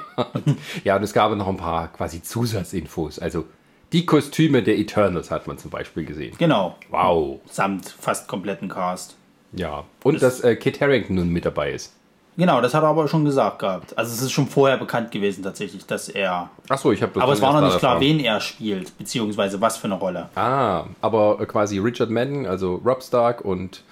Ja, 0.83 0.97
und 0.97 1.03
es 1.03 1.13
gab 1.13 1.35
noch 1.35 1.47
ein 1.47 1.57
paar 1.57 1.91
quasi 1.91 2.21
Zusatzinfos. 2.21 3.17
Also 3.17 3.45
die 3.91 4.05
Kostüme 4.05 4.61
der 4.61 4.77
Eternals 4.77 5.31
hat 5.31 5.47
man 5.47 5.57
zum 5.57 5.71
Beispiel 5.71 6.05
gesehen. 6.05 6.35
Genau. 6.37 6.75
Wow. 6.89 7.39
Samt 7.49 7.87
fast 7.87 8.27
kompletten 8.27 8.69
Cast. 8.69 9.15
Ja. 9.53 9.85
Und 10.03 10.21
dass 10.21 10.41
äh, 10.41 10.55
Kit 10.55 10.79
Harington 10.81 11.15
nun 11.15 11.29
mit 11.29 11.45
dabei 11.45 11.71
ist. 11.71 11.95
Genau, 12.37 12.59
das 12.59 12.73
hat 12.73 12.83
er 12.83 12.89
aber 12.89 13.07
schon 13.07 13.23
gesagt 13.23 13.59
gehabt. 13.59 13.97
Also 13.97 14.13
es 14.13 14.21
ist 14.21 14.31
schon 14.31 14.47
vorher 14.47 14.77
bekannt 14.77 15.11
gewesen 15.11 15.43
tatsächlich, 15.43 15.85
dass 15.85 16.09
er. 16.09 16.49
Achso, 16.67 16.91
ich 16.91 17.01
habe 17.01 17.21
Aber 17.21 17.31
es 17.31 17.41
war 17.41 17.53
noch 17.53 17.67
nicht 17.67 17.79
klar, 17.79 17.99
wen 17.99 18.19
er 18.19 18.41
spielt, 18.41 18.97
beziehungsweise 18.97 19.61
was 19.61 19.77
für 19.77 19.85
eine 19.85 19.95
Rolle. 19.95 20.29
Ah, 20.35 20.85
aber 21.01 21.39
äh, 21.39 21.45
quasi 21.45 21.79
Richard 21.79 22.09
Madden, 22.09 22.45
also 22.45 22.81
Rob 22.85 23.01
Stark 23.01 23.45
und 23.45 23.83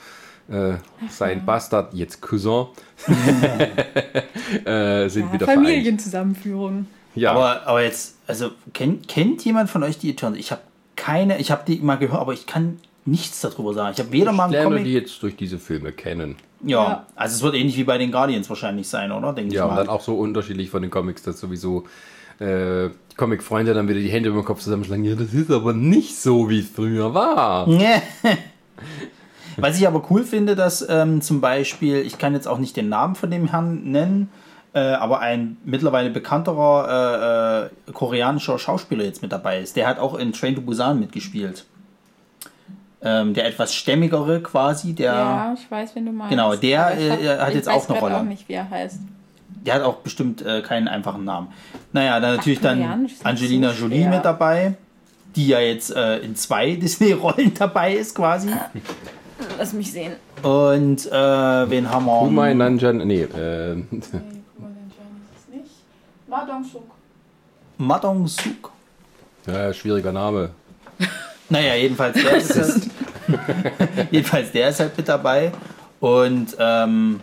äh, 0.49 0.73
sein 1.09 1.45
Bastard, 1.45 1.93
jetzt 1.93 2.21
Cousin, 2.21 2.67
äh, 4.65 5.07
sind 5.07 5.27
ja, 5.27 5.33
wieder 5.33 5.45
vereint. 5.45 5.65
Familienzusammenführung. 5.65 6.87
Ja, 7.15 7.31
Aber, 7.31 7.67
aber 7.67 7.83
jetzt, 7.83 8.17
also 8.27 8.49
kennt, 8.73 9.07
kennt 9.07 9.45
jemand 9.45 9.69
von 9.69 9.83
euch 9.83 9.99
die 9.99 10.09
Eternals? 10.09 10.39
Ich 10.39 10.51
habe 10.51 10.61
keine, 10.95 11.37
ich 11.37 11.51
habe 11.51 11.63
die 11.65 11.79
mal 11.79 11.95
gehört, 11.95 12.19
aber 12.19 12.33
ich 12.33 12.45
kann 12.45 12.79
nichts 13.05 13.41
darüber 13.41 13.73
sagen. 13.73 13.93
Ich 13.93 13.99
habe 13.99 14.11
weder 14.11 14.31
mal 14.31 14.45
einen 14.45 14.53
lerne 14.53 14.69
Comic. 14.69 14.83
die 14.85 14.93
jetzt 14.93 15.21
durch 15.23 15.35
diese 15.35 15.59
Filme 15.59 15.91
kennen. 15.91 16.35
Ja, 16.65 16.83
Ja. 16.83 17.05
also 17.15 17.35
es 17.35 17.41
wird 17.43 17.55
ähnlich 17.55 17.75
wie 17.77 17.83
bei 17.83 17.97
den 17.97 18.11
Guardians 18.11 18.49
wahrscheinlich 18.49 18.87
sein, 18.87 19.11
oder? 19.11 19.33
Denke 19.33 19.53
Ja, 19.53 19.65
ich 19.65 19.71
und 19.71 19.77
dann 19.77 19.89
auch 19.89 20.01
so 20.01 20.15
unterschiedlich 20.15 20.69
von 20.69 20.81
den 20.81 20.91
Comics, 20.91 21.21
dass 21.23 21.39
sowieso 21.39 21.83
äh, 22.39 22.89
die 23.11 23.15
Comic-Freunde 23.17 23.73
dann 23.73 23.87
wieder 23.87 23.99
die 23.99 24.07
Hände 24.09 24.29
über 24.29 24.41
den 24.41 24.45
Kopf 24.45 24.61
zusammenschlagen. 24.61 25.03
Ja, 25.03 25.15
das 25.15 25.33
ist 25.33 25.51
aber 25.51 25.73
nicht 25.73 26.15
so, 26.17 26.49
wie 26.49 26.59
es 26.59 26.69
früher 26.69 27.13
war. 27.13 27.67
Was 29.57 29.77
ich 29.79 29.87
aber 29.87 30.03
cool 30.09 30.23
finde, 30.23 30.55
dass 30.55 30.83
ähm, 30.89 31.21
zum 31.21 31.39
Beispiel, 31.41 31.97
ich 31.97 32.17
kann 32.17 32.33
jetzt 32.33 32.47
auch 32.47 32.57
nicht 32.57 32.75
den 32.75 32.89
Namen 32.89 33.13
von 33.15 33.29
dem 33.29 33.47
Herrn 33.49 33.83
nennen, 33.91 34.29
äh, 34.73 34.79
aber 34.79 35.19
ein 35.19 35.57
mittlerweile 35.63 36.09
bekannterer 36.09 37.69
äh, 37.85 37.89
äh, 37.89 37.91
koreanischer 37.93 38.57
Schauspieler 38.57 39.03
jetzt 39.03 39.21
mit 39.21 39.31
dabei 39.31 39.59
ist. 39.59 39.75
Der 39.75 39.85
hat 39.87 39.99
auch 39.99 40.15
in 40.15 40.33
Train 40.33 40.55
to 40.55 40.61
Busan 40.61 40.99
mitgespielt. 40.99 41.65
Ähm, 43.03 43.33
der 43.33 43.45
etwas 43.47 43.73
stämmigere 43.75 44.41
quasi, 44.41 44.93
der, 44.93 45.13
Ja, 45.13 45.53
ich 45.57 45.69
weiß, 45.69 45.95
wenn 45.95 46.05
du 46.05 46.11
meinst. 46.11 46.29
Genau, 46.31 46.55
der, 46.55 46.97
ich 46.97 47.09
hab- 47.11 47.21
äh, 47.21 47.37
hat 47.37 47.49
ich 47.49 47.55
jetzt 47.55 47.67
weiß 47.67 47.83
auch 47.85 47.89
eine 47.89 47.99
Rolle. 47.99 48.17
auch 48.17 48.23
nicht, 48.23 48.47
wie 48.47 48.53
er 48.53 48.69
heißt. 48.69 48.99
der 49.65 49.73
hat 49.75 49.81
auch 49.83 49.95
bestimmt 49.97 50.41
äh, 50.41 50.61
keinen 50.61 50.87
einfachen 50.87 51.23
Namen. 51.25 51.47
Naja, 51.91 52.19
dann 52.19 52.35
natürlich 52.37 52.59
dann 52.61 52.79
ist 53.05 53.11
nicht 53.13 53.25
Angelina 53.25 53.71
so 53.71 53.85
Jolie 53.87 54.07
mit 54.07 54.23
dabei, 54.25 54.75
die 55.35 55.47
ja 55.47 55.59
jetzt 55.59 55.95
äh, 55.95 56.17
in 56.19 56.35
zwei 56.35 56.75
Disney-Rollen 56.81 57.53
dabei 57.53 57.93
ist 57.95 58.15
quasi. 58.15 58.49
Lass 59.57 59.73
mich 59.73 59.91
sehen. 59.91 60.13
Und 60.41 61.05
äh, 61.11 61.11
wen 61.69 61.89
haben 61.89 62.05
wir? 62.05 62.19
Kumai 62.19 62.53
Nanjan, 62.53 62.97
nee, 62.99 63.23
äh, 63.23 63.75
Ma 66.27 66.45
Dong-suk. 66.45 66.83
Madong 67.77 68.27
Suk. 68.27 68.71
ja, 69.47 69.73
schwieriger 69.73 70.11
Name. 70.11 70.51
Naja, 71.49 71.75
jedenfalls 71.75 72.21
der 72.21 72.37
ist 72.37 72.55
halt, 72.55 72.89
jedenfalls 74.11 74.51
der 74.51 74.69
ist 74.69 74.79
halt 74.79 74.97
mit 74.97 75.07
dabei. 75.07 75.51
Und 75.99 76.55
ähm, 76.59 77.21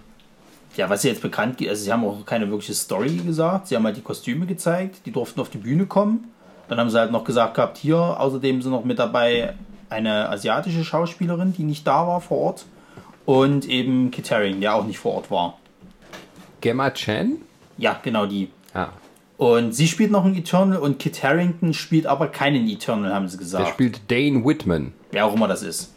ja, 0.76 0.88
was 0.88 1.02
sie 1.02 1.08
jetzt 1.08 1.22
bekannt 1.22 1.58
gibt, 1.58 1.70
also 1.70 1.82
sie 1.82 1.92
haben 1.92 2.04
auch 2.04 2.24
keine 2.24 2.48
wirkliche 2.50 2.74
Story 2.74 3.16
gesagt. 3.16 3.68
Sie 3.68 3.76
haben 3.76 3.84
halt 3.84 3.96
die 3.96 4.02
Kostüme 4.02 4.46
gezeigt, 4.46 5.04
die 5.04 5.12
durften 5.12 5.40
auf 5.40 5.50
die 5.50 5.58
Bühne 5.58 5.86
kommen. 5.86 6.32
Dann 6.68 6.78
haben 6.78 6.90
sie 6.90 6.98
halt 6.98 7.10
noch 7.10 7.24
gesagt 7.24 7.54
gehabt, 7.54 7.78
hier, 7.78 7.98
außerdem 7.98 8.62
sind 8.62 8.70
noch 8.70 8.84
mit 8.84 8.98
dabei 8.98 9.54
eine 9.88 10.28
asiatische 10.28 10.84
Schauspielerin, 10.84 11.52
die 11.52 11.64
nicht 11.64 11.86
da 11.86 12.06
war 12.06 12.20
vor 12.20 12.38
Ort. 12.38 12.64
Und 13.26 13.66
eben 13.68 14.10
Kit 14.10 14.30
Haring, 14.30 14.60
der 14.60 14.74
auch 14.74 14.84
nicht 14.84 14.98
vor 14.98 15.14
Ort 15.14 15.30
war. 15.30 15.58
Gemma 16.60 16.90
Chan? 16.90 17.38
Ja, 17.76 17.98
genau 18.02 18.26
die. 18.26 18.50
Ah, 18.72 18.88
Und 19.40 19.72
sie 19.72 19.88
spielt 19.88 20.10
noch 20.10 20.26
einen 20.26 20.36
Eternal 20.36 20.76
und 20.80 20.98
Kit 20.98 21.22
Harington 21.22 21.72
spielt 21.72 22.04
aber 22.04 22.26
keinen 22.26 22.68
Eternal, 22.68 23.14
haben 23.14 23.26
sie 23.26 23.38
der 23.38 23.44
gesagt. 23.44 23.68
spielt 23.70 24.02
Dane 24.10 24.44
Whitman. 24.44 24.92
Wer 25.12 25.24
auch 25.24 25.34
immer 25.34 25.48
das 25.48 25.62
ist. 25.62 25.94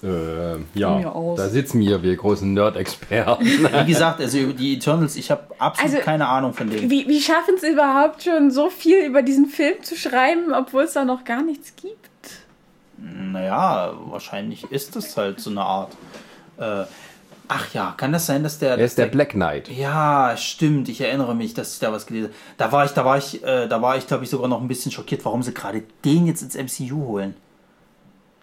Äh, 0.00 0.58
ja, 0.74 1.12
da 1.36 1.48
sitzen 1.48 1.80
wir, 1.80 2.04
wir 2.04 2.14
großen 2.14 2.54
Nerd-Experten. 2.54 3.44
Wie 3.46 3.84
gesagt, 3.84 4.20
also 4.20 4.38
über 4.38 4.52
die 4.52 4.74
Eternals, 4.74 5.16
ich 5.16 5.32
habe 5.32 5.42
absolut 5.58 5.92
Also, 5.92 6.04
keine 6.04 6.28
Ahnung 6.28 6.54
von 6.54 6.70
denen. 6.70 6.88
Wie, 6.88 7.08
wie 7.08 7.20
schaffen 7.20 7.56
es 7.56 7.64
überhaupt 7.64 8.22
schon, 8.22 8.52
so 8.52 8.70
viel 8.70 9.06
über 9.06 9.22
diesen 9.22 9.46
Film 9.46 9.82
zu 9.82 9.96
schreiben, 9.96 10.54
obwohl 10.54 10.84
es 10.84 10.92
da 10.92 11.04
noch 11.04 11.24
gar 11.24 11.42
nichts 11.42 11.74
gibt? 11.74 11.98
Naja, 12.96 13.92
wahrscheinlich 14.06 14.70
ist 14.70 14.94
das 14.94 15.16
halt 15.16 15.40
so 15.40 15.50
eine 15.50 15.62
Art. 15.62 15.96
Äh, 16.58 16.84
ach 17.52 17.74
ja, 17.74 17.94
kann 17.96 18.12
das 18.12 18.26
sein, 18.26 18.42
dass 18.42 18.58
der. 18.58 18.70
er 18.72 18.84
ist 18.84 18.98
der 18.98 19.06
Black 19.06 19.30
Knight. 19.30 19.68
Ja, 19.68 20.36
stimmt. 20.36 20.88
Ich 20.88 21.00
erinnere 21.00 21.34
mich, 21.34 21.54
dass 21.54 21.74
ich 21.74 21.80
da 21.80 21.92
was 21.92 22.06
gelesen 22.06 22.28
habe. 22.28 22.34
Da 22.56 22.72
war 22.72 22.84
ich, 22.84 22.92
da 22.92 23.04
war 23.04 23.18
ich, 23.18 23.42
äh, 23.44 23.68
da 23.68 23.82
war 23.82 23.96
ich, 23.96 24.06
glaube 24.06 24.24
ich, 24.24 24.30
sogar 24.30 24.48
noch 24.48 24.60
ein 24.60 24.68
bisschen 24.68 24.92
schockiert, 24.92 25.24
warum 25.24 25.42
sie 25.42 25.52
gerade 25.52 25.82
den 26.04 26.26
jetzt 26.26 26.42
ins 26.42 26.56
MCU 26.56 27.06
holen. 27.06 27.34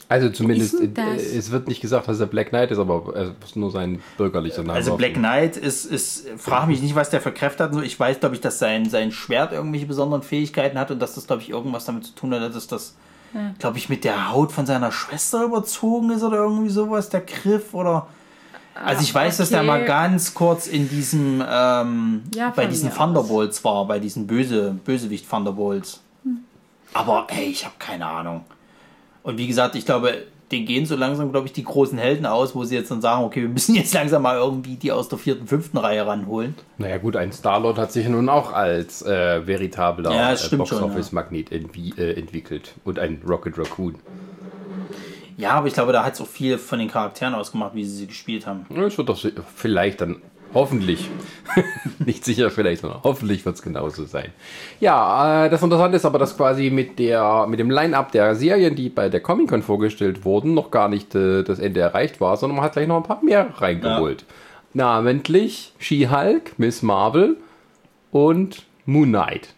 Also 0.07 0.29
zumindest, 0.29 0.81
äh, 0.81 0.87
es 1.15 1.51
wird 1.51 1.67
nicht 1.67 1.81
gesagt, 1.81 2.07
dass 2.07 2.19
er 2.19 2.25
Black 2.25 2.49
Knight 2.49 2.71
ist, 2.71 2.79
aber 2.79 3.15
er 3.15 3.35
ist 3.43 3.55
nur 3.55 3.69
sein 3.69 4.01
bürgerlicher 4.17 4.63
Name. 4.63 4.73
Also 4.73 4.97
Black 4.97 5.13
Knight 5.13 5.55
ist, 5.55 5.85
ist 5.85 6.27
frage 6.37 6.67
mich 6.67 6.81
nicht, 6.81 6.95
was 6.95 7.11
der 7.11 7.21
für 7.21 7.31
Kräfte 7.31 7.65
hat. 7.65 7.75
ich 7.83 7.99
weiß, 7.99 8.19
glaube 8.19 8.33
ich, 8.33 8.41
dass 8.41 8.57
sein, 8.57 8.89
sein 8.89 9.11
Schwert 9.11 9.53
irgendwelche 9.53 9.85
besonderen 9.85 10.23
Fähigkeiten 10.23 10.79
hat 10.79 10.89
und 10.89 10.99
dass 10.99 11.13
das, 11.13 11.27
glaube 11.27 11.43
ich, 11.43 11.49
irgendwas 11.49 11.85
damit 11.85 12.05
zu 12.05 12.15
tun 12.15 12.33
hat, 12.33 12.55
dass 12.55 12.65
das, 12.65 12.95
glaube 13.59 13.77
ich, 13.77 13.87
mit 13.87 14.03
der 14.03 14.31
Haut 14.31 14.51
von 14.51 14.65
seiner 14.65 14.91
Schwester 14.91 15.43
überzogen 15.43 16.09
ist 16.09 16.23
oder 16.23 16.37
irgendwie 16.37 16.69
sowas, 16.69 17.09
der 17.09 17.21
Griff 17.21 17.73
oder. 17.75 18.07
Also 18.83 19.03
ich 19.03 19.13
weiß, 19.13 19.37
dass 19.37 19.49
der 19.49 19.59
okay. 19.59 19.67
mal 19.67 19.85
ganz 19.85 20.33
kurz 20.33 20.67
in 20.67 20.89
diesem 20.89 21.43
ähm, 21.47 22.23
Ja, 22.35 22.51
bei 22.55 22.65
diesen 22.65 22.93
Thunderbolts 22.93 23.63
war, 23.63 23.85
bei 23.85 23.99
diesen 23.99 24.27
böse 24.27 24.75
Bösewicht 24.85 25.29
Thunderbolts. 25.29 26.01
Aber 26.93 27.27
ey, 27.29 27.45
ich 27.45 27.65
habe 27.65 27.75
keine 27.79 28.05
Ahnung. 28.05 28.45
Und 29.23 29.37
wie 29.37 29.47
gesagt, 29.47 29.75
ich 29.75 29.85
glaube, 29.85 30.23
den 30.51 30.65
gehen 30.65 30.85
so 30.87 30.95
langsam, 30.95 31.31
glaube 31.31 31.45
ich, 31.45 31.53
die 31.53 31.63
großen 31.63 31.97
Helden 31.99 32.25
aus, 32.25 32.55
wo 32.55 32.63
sie 32.63 32.75
jetzt 32.75 32.89
dann 32.89 33.01
sagen, 33.01 33.23
okay, 33.23 33.41
wir 33.41 33.49
müssen 33.49 33.75
jetzt 33.81 33.93
langsam 33.93 34.23
mal 34.23 34.37
irgendwie 34.37 34.75
die 34.75 34.91
aus 34.91 35.07
der 35.09 35.19
vierten, 35.19 35.45
fünften 35.47 35.77
Reihe 35.77 36.05
ranholen. 36.05 36.55
Naja 36.77 36.97
gut, 36.97 37.15
ein 37.15 37.31
Star-Lord 37.31 37.77
hat 37.77 37.91
sich 37.91 38.07
nun 38.07 38.29
auch 38.29 38.51
als 38.53 39.03
äh, 39.03 39.45
veritabler 39.45 40.11
Ja, 40.11 40.33
äh, 40.33 40.55
Box-Office-Magnet 40.55 41.51
entwi- 41.51 41.97
äh, 41.99 42.13
entwickelt. 42.13 42.73
Und 42.83 42.97
ein 42.97 43.21
Rocket 43.27 43.57
Raccoon. 43.57 43.95
Ja, 45.39 45.51
aber 45.51 45.67
ich 45.67 45.73
glaube, 45.73 45.93
da 45.93 46.03
hat 46.03 46.17
so 46.17 46.25
viel 46.25 46.57
von 46.57 46.79
den 46.79 46.89
Charakteren 46.89 47.33
ausgemacht, 47.33 47.73
wie 47.73 47.85
sie 47.85 47.95
sie 47.95 48.07
gespielt 48.07 48.45
haben. 48.45 48.65
Ja, 48.75 48.83
Es 48.83 48.97
wird 48.97 49.07
doch 49.07 49.17
vielleicht 49.55 50.01
dann, 50.01 50.17
hoffentlich, 50.53 51.09
nicht 51.99 52.25
sicher 52.25 52.51
vielleicht, 52.51 52.81
sondern 52.81 52.99
hoffentlich 53.03 53.45
wird 53.45 53.55
es 53.55 53.61
genauso 53.61 54.03
sein. 54.03 54.33
Ja, 54.81 55.45
äh, 55.45 55.49
das 55.49 55.63
Interessante 55.63 55.95
ist 55.95 56.03
aber, 56.03 56.19
dass 56.19 56.35
quasi 56.35 56.69
mit, 56.69 56.99
der, 56.99 57.47
mit 57.47 57.57
dem 57.57 57.71
Line-Up 57.71 58.11
der 58.11 58.35
Serien, 58.35 58.75
die 58.75 58.89
bei 58.89 59.07
der 59.07 59.21
Comic-Con 59.21 59.61
vorgestellt 59.63 60.25
wurden, 60.25 60.53
noch 60.53 60.71
gar 60.71 60.89
nicht 60.89 61.15
äh, 61.15 61.43
das 61.43 61.59
Ende 61.59 61.79
erreicht 61.79 62.19
war, 62.19 62.35
sondern 62.35 62.57
man 62.57 62.65
hat 62.65 62.73
gleich 62.73 62.89
noch 62.89 62.97
ein 62.97 63.03
paar 63.03 63.23
mehr 63.23 63.47
reingeholt. 63.59 64.25
Namentlich 64.73 65.71
She-Hulk, 65.79 66.59
Miss 66.59 66.81
Marvel 66.81 67.37
und 68.11 68.65
Moon 68.85 69.07
Knight. 69.07 69.53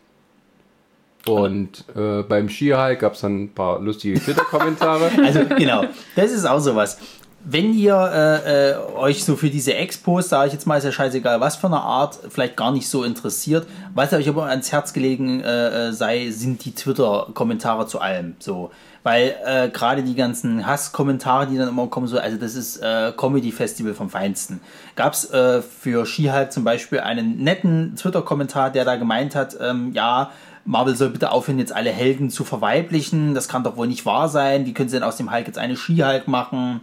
Und 1.27 1.85
äh, 1.95 2.23
beim 2.23 2.49
She-Hulk 2.49 2.99
gab 2.99 3.13
es 3.13 3.21
dann 3.21 3.43
ein 3.43 3.53
paar 3.53 3.79
lustige 3.79 4.19
Twitter-Kommentare. 4.19 5.11
Also 5.23 5.41
genau, 5.55 5.85
das 6.15 6.31
ist 6.31 6.45
auch 6.45 6.59
sowas. 6.59 6.97
Wenn 7.43 7.73
ihr 7.73 7.95
äh, 7.95 8.71
äh, 8.71 8.75
euch 8.95 9.23
so 9.23 9.35
für 9.35 9.49
diese 9.49 9.73
Expos, 9.73 10.29
sage 10.29 10.47
ich 10.47 10.53
jetzt 10.53 10.67
mal, 10.67 10.77
ist 10.77 10.83
ja 10.83 10.91
scheißegal, 10.91 11.39
was 11.39 11.55
für 11.55 11.67
eine 11.67 11.79
Art, 11.79 12.19
vielleicht 12.29 12.55
gar 12.55 12.71
nicht 12.71 12.87
so 12.87 13.03
interessiert, 13.03 13.65
was 13.95 14.13
euch 14.13 14.29
aber 14.29 14.45
ans 14.45 14.71
Herz 14.71 14.93
gelegen 14.93 15.41
äh, 15.41 15.89
äh, 15.89 15.91
sei, 15.91 16.29
sind 16.29 16.63
die 16.65 16.73
Twitter-Kommentare 16.73 17.87
zu 17.87 17.99
allem. 17.99 18.35
So, 18.37 18.69
weil 19.03 19.35
äh, 19.43 19.69
gerade 19.69 20.03
die 20.03 20.15
ganzen 20.15 20.67
Hasskommentare, 20.67 21.47
die 21.47 21.57
dann 21.57 21.69
immer 21.69 21.87
kommen, 21.87 22.07
so, 22.07 22.19
also 22.19 22.37
das 22.37 22.55
ist 22.55 22.77
äh, 22.77 23.11
Comedy-Festival 23.17 23.95
vom 23.95 24.09
Feinsten. 24.09 24.61
Gab 24.95 25.13
es 25.13 25.31
äh, 25.31 25.61
für 25.61 26.05
Skihulk 26.05 26.51
zum 26.51 26.63
Beispiel 26.63 26.99
einen 26.99 27.43
netten 27.43 27.95
Twitter-Kommentar, 27.95 28.69
der 28.69 28.85
da 28.85 28.97
gemeint 28.97 29.35
hat, 29.35 29.57
ähm, 29.59 29.91
ja, 29.93 30.31
Marvel 30.65 30.95
soll 30.95 31.09
bitte 31.09 31.31
aufhören, 31.31 31.59
jetzt 31.59 31.73
alle 31.73 31.89
Helden 31.89 32.29
zu 32.29 32.43
verweiblichen. 32.43 33.33
Das 33.33 33.47
kann 33.47 33.63
doch 33.63 33.77
wohl 33.77 33.87
nicht 33.87 34.05
wahr 34.05 34.29
sein. 34.29 34.65
Wie 34.65 34.73
können 34.73 34.89
sie 34.89 34.97
denn 34.97 35.03
aus 35.03 35.17
dem 35.17 35.31
Hulk 35.31 35.47
jetzt 35.47 35.57
eine 35.57 35.75
Ski-Hulk 35.75 36.27
machen? 36.27 36.81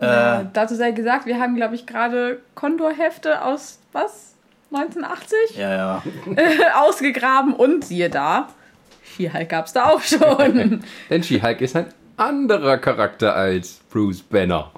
Ja, 0.00 0.44
dazu 0.52 0.74
sei 0.74 0.90
gesagt, 0.90 1.24
wir 1.26 1.38
haben, 1.38 1.54
glaube 1.56 1.74
ich, 1.76 1.86
gerade 1.86 2.40
Kondorhefte 2.54 3.42
aus, 3.42 3.78
was? 3.92 4.34
1980? 4.72 5.56
Ja, 5.56 5.76
ja. 5.76 6.02
Ausgegraben 6.82 7.54
und 7.54 7.84
siehe 7.84 8.10
da, 8.10 8.48
She-Hulk 9.04 9.48
gab 9.48 9.66
es 9.66 9.72
da 9.72 9.90
auch 9.90 10.00
schon. 10.00 10.82
Denn 11.10 11.22
She-Hulk 11.22 11.60
ist 11.60 11.76
ein 11.76 11.86
anderer 12.16 12.78
Charakter 12.78 13.34
als 13.34 13.80
Bruce 13.90 14.22
Banner. 14.22 14.72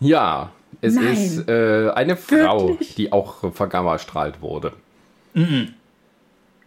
Ja, 0.00 0.50
es 0.80 0.94
Nein. 0.94 1.12
ist 1.12 1.48
äh, 1.48 1.90
eine 1.94 2.16
Frau, 2.16 2.70
Wirklich? 2.70 2.94
die 2.96 3.12
auch 3.12 3.52
vergammastrahlt 3.52 4.40
wurde. 4.40 4.72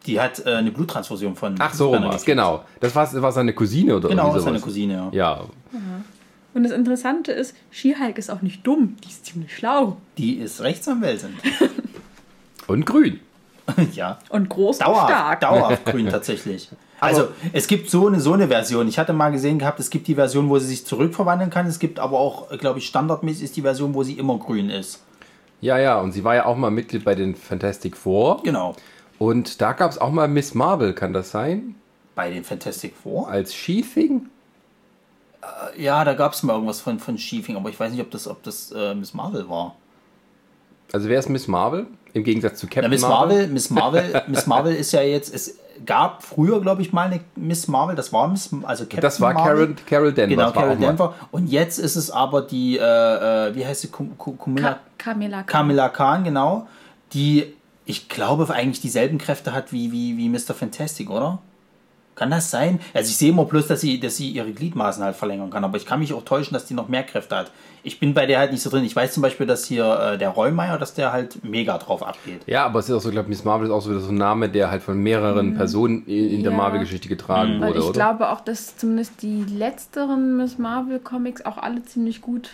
Die 0.05 0.19
hat 0.19 0.45
äh, 0.45 0.55
eine 0.55 0.71
Bluttransfusion 0.71 1.35
von. 1.35 1.55
Ach 1.59 1.73
so, 1.73 1.91
gekriegt. 1.91 2.25
genau. 2.25 2.63
Das 2.79 2.93
war, 2.95 3.11
war 3.21 3.31
seine 3.31 3.53
Cousine 3.53 3.95
oder 3.95 4.09
Genau, 4.09 4.27
das 4.27 4.37
ist 4.37 4.43
seine. 4.43 4.59
Cousine, 4.59 4.93
ja. 4.93 5.09
Ja, 5.11 5.45
Und 6.53 6.63
das 6.63 6.71
Interessante 6.71 7.31
ist, 7.31 7.55
She-Hulk 7.71 8.17
ist 8.17 8.29
auch 8.29 8.41
nicht 8.41 8.65
dumm, 8.67 8.97
die 9.03 9.09
ist 9.09 9.25
ziemlich 9.25 9.55
schlau. 9.55 9.97
Die 10.17 10.35
ist 10.35 10.61
Rechtsanwältin. 10.61 11.29
und 12.67 12.85
grün. 12.85 13.19
ja. 13.93 14.19
Und 14.29 14.49
groß 14.49 14.79
und 14.79 14.87
Dauerhaft, 14.87 15.09
stark. 15.09 15.39
dauerhaft 15.41 15.85
grün 15.91 16.09
tatsächlich. 16.09 16.69
Also 16.99 17.29
es 17.51 17.67
gibt 17.67 17.89
so 17.89 18.07
eine, 18.07 18.19
so 18.21 18.33
eine 18.33 18.47
Version. 18.47 18.87
Ich 18.87 18.97
hatte 18.97 19.11
mal 19.11 19.29
gesehen 19.29 19.59
gehabt, 19.59 19.79
es 19.79 19.89
gibt 19.89 20.07
die 20.07 20.15
Version, 20.15 20.49
wo 20.49 20.57
sie 20.59 20.67
sich 20.67 20.85
zurückverwandeln 20.85 21.49
kann. 21.49 21.67
Es 21.67 21.79
gibt 21.79 21.99
aber 21.99 22.17
auch, 22.17 22.49
glaube 22.57 22.79
ich, 22.79 22.87
standardmäßig 22.87 23.43
ist 23.43 23.57
die 23.57 23.61
Version, 23.61 23.93
wo 23.93 24.03
sie 24.03 24.13
immer 24.13 24.37
grün 24.37 24.69
ist. 24.69 25.03
Ja, 25.59 25.77
ja, 25.77 25.99
und 25.99 26.11
sie 26.11 26.23
war 26.23 26.35
ja 26.35 26.45
auch 26.45 26.57
mal 26.57 26.71
Mitglied 26.71 27.03
bei 27.03 27.15
den 27.15 27.35
Fantastic 27.35 27.95
Four. 27.97 28.41
Genau. 28.43 28.75
Und 29.23 29.61
da 29.61 29.71
gab 29.71 29.89
es 29.89 29.97
auch 29.97 30.11
mal 30.11 30.27
Miss 30.27 30.53
Marvel, 30.53 30.93
kann 30.93 31.13
das 31.13 31.31
sein? 31.31 31.75
Bei 32.13 32.29
den 32.29 32.43
Fantastic 32.43 32.93
Four. 32.93 33.29
Als 33.29 33.55
She-Thing? 33.55 34.25
Ja, 35.77 36.03
da 36.03 36.13
gab 36.13 36.33
es 36.33 36.43
mal 36.43 36.53
irgendwas 36.53 36.81
von, 36.81 36.99
von 36.99 37.17
Schiefing, 37.17 37.55
aber 37.55 37.69
ich 37.69 37.79
weiß 37.79 37.93
nicht, 37.93 38.01
ob 38.01 38.11
das, 38.11 38.27
ob 38.27 38.43
das 38.43 38.73
äh, 38.75 38.93
Miss 38.93 39.13
Marvel 39.13 39.47
war. 39.47 39.75
Also 40.91 41.07
wer 41.07 41.19
ist 41.19 41.29
Miss 41.29 41.47
Marvel? 41.47 41.87
Im 42.11 42.25
Gegensatz 42.25 42.59
zu 42.59 42.67
Captain 42.67 42.83
Na, 42.83 42.89
Miss 42.89 43.01
Marvel, 43.01 43.47
Miss 43.47 43.69
Marvel, 43.69 44.23
Miss 44.27 44.45
Marvel 44.45 44.75
ist 44.75 44.91
ja 44.91 45.01
jetzt, 45.01 45.33
es 45.33 45.57
gab 45.85 46.21
früher, 46.21 46.59
glaube 46.59 46.81
ich, 46.81 46.91
mal 46.91 47.07
eine 47.07 47.21
Miss 47.37 47.69
Marvel, 47.69 47.95
das 47.95 48.11
war 48.11 48.27
Miss, 48.27 48.49
also 48.63 48.83
Captain 48.83 49.01
Das 49.01 49.21
war 49.21 49.33
Marvel. 49.33 49.67
Carol, 49.67 49.75
Carol 49.85 50.13
Danvers. 50.13 50.29
Genau, 50.29 50.45
war 50.47 50.53
Carol 50.53 50.77
Danvers. 50.77 51.11
Und 51.31 51.47
jetzt 51.47 51.79
ist 51.79 51.95
es 51.95 52.11
aber 52.11 52.41
die, 52.41 52.77
äh, 52.77 52.81
äh, 52.81 53.55
wie 53.55 53.65
heißt 53.65 53.81
sie, 53.81 53.87
Kumila, 53.87 54.73
Ka 54.73 54.79
Kamila 54.97 55.43
Khan. 55.43 55.45
Kamila 55.45 55.89
Khan, 55.89 56.23
genau, 56.25 56.67
die, 57.13 57.53
ich 57.85 58.07
glaube, 58.09 58.49
eigentlich 58.53 58.81
dieselben 58.81 59.17
Kräfte 59.17 59.53
hat 59.53 59.71
wie, 59.73 59.91
wie, 59.91 60.17
wie 60.17 60.29
Mr. 60.29 60.53
Fantastic, 60.53 61.09
oder? 61.09 61.39
Kann 62.15 62.29
das 62.29 62.51
sein? 62.51 62.79
Also 62.93 63.09
ich 63.09 63.17
sehe 63.17 63.31
immer 63.31 63.45
bloß, 63.45 63.65
dass 63.65 63.81
sie, 63.81 63.99
dass 63.99 64.17
sie 64.17 64.29
ihre 64.29 64.51
Gliedmaßen 64.51 65.03
halt 65.03 65.15
verlängern 65.15 65.49
kann, 65.49 65.63
aber 65.63 65.77
ich 65.77 65.85
kann 65.87 65.99
mich 65.99 66.13
auch 66.13 66.23
täuschen, 66.23 66.53
dass 66.53 66.65
die 66.67 66.75
noch 66.75 66.87
mehr 66.87 67.01
Kräfte 67.01 67.35
hat. 67.35 67.51
Ich 67.81 67.99
bin 67.99 68.13
bei 68.13 68.27
der 68.27 68.37
halt 68.37 68.51
nicht 68.51 68.61
so 68.61 68.69
drin. 68.69 68.83
Ich 68.83 68.95
weiß 68.95 69.13
zum 69.15 69.23
Beispiel, 69.23 69.47
dass 69.47 69.65
hier 69.65 69.99
äh, 70.13 70.17
der 70.19 70.29
Reumeier, 70.29 70.77
dass 70.77 70.93
der 70.93 71.11
halt 71.11 71.43
mega 71.43 71.75
drauf 71.79 72.03
abgeht. 72.05 72.41
Ja, 72.45 72.65
aber 72.65 72.79
es 72.79 72.87
ist 72.87 72.95
auch 72.95 73.01
so, 73.01 73.09
ich 73.09 73.13
glaube, 73.13 73.29
Miss 73.29 73.43
Marvel 73.43 73.65
ist 73.65 73.73
auch 73.73 73.81
so 73.81 73.89
wieder 73.89 73.99
so 73.99 74.09
ein 74.11 74.15
Name, 74.15 74.47
der 74.47 74.69
halt 74.69 74.83
von 74.83 74.99
mehreren 74.99 75.55
Personen 75.55 76.05
in, 76.05 76.29
in 76.29 76.43
der 76.43 76.51
Ja. 76.51 76.57
Marvel-Geschichte 76.59 77.09
getragen 77.09 77.59
Weil 77.59 77.69
wurde, 77.69 77.79
ich 77.79 77.85
oder? 77.85 77.93
glaube 77.93 78.29
auch, 78.29 78.41
dass 78.41 78.77
zumindest 78.77 79.23
die 79.23 79.43
letzteren 79.43 80.37
Miss 80.37 80.59
Marvel 80.59 80.99
Comics 80.99 81.43
auch 81.43 81.57
alle 81.57 81.81
ziemlich 81.83 82.21
gut 82.21 82.51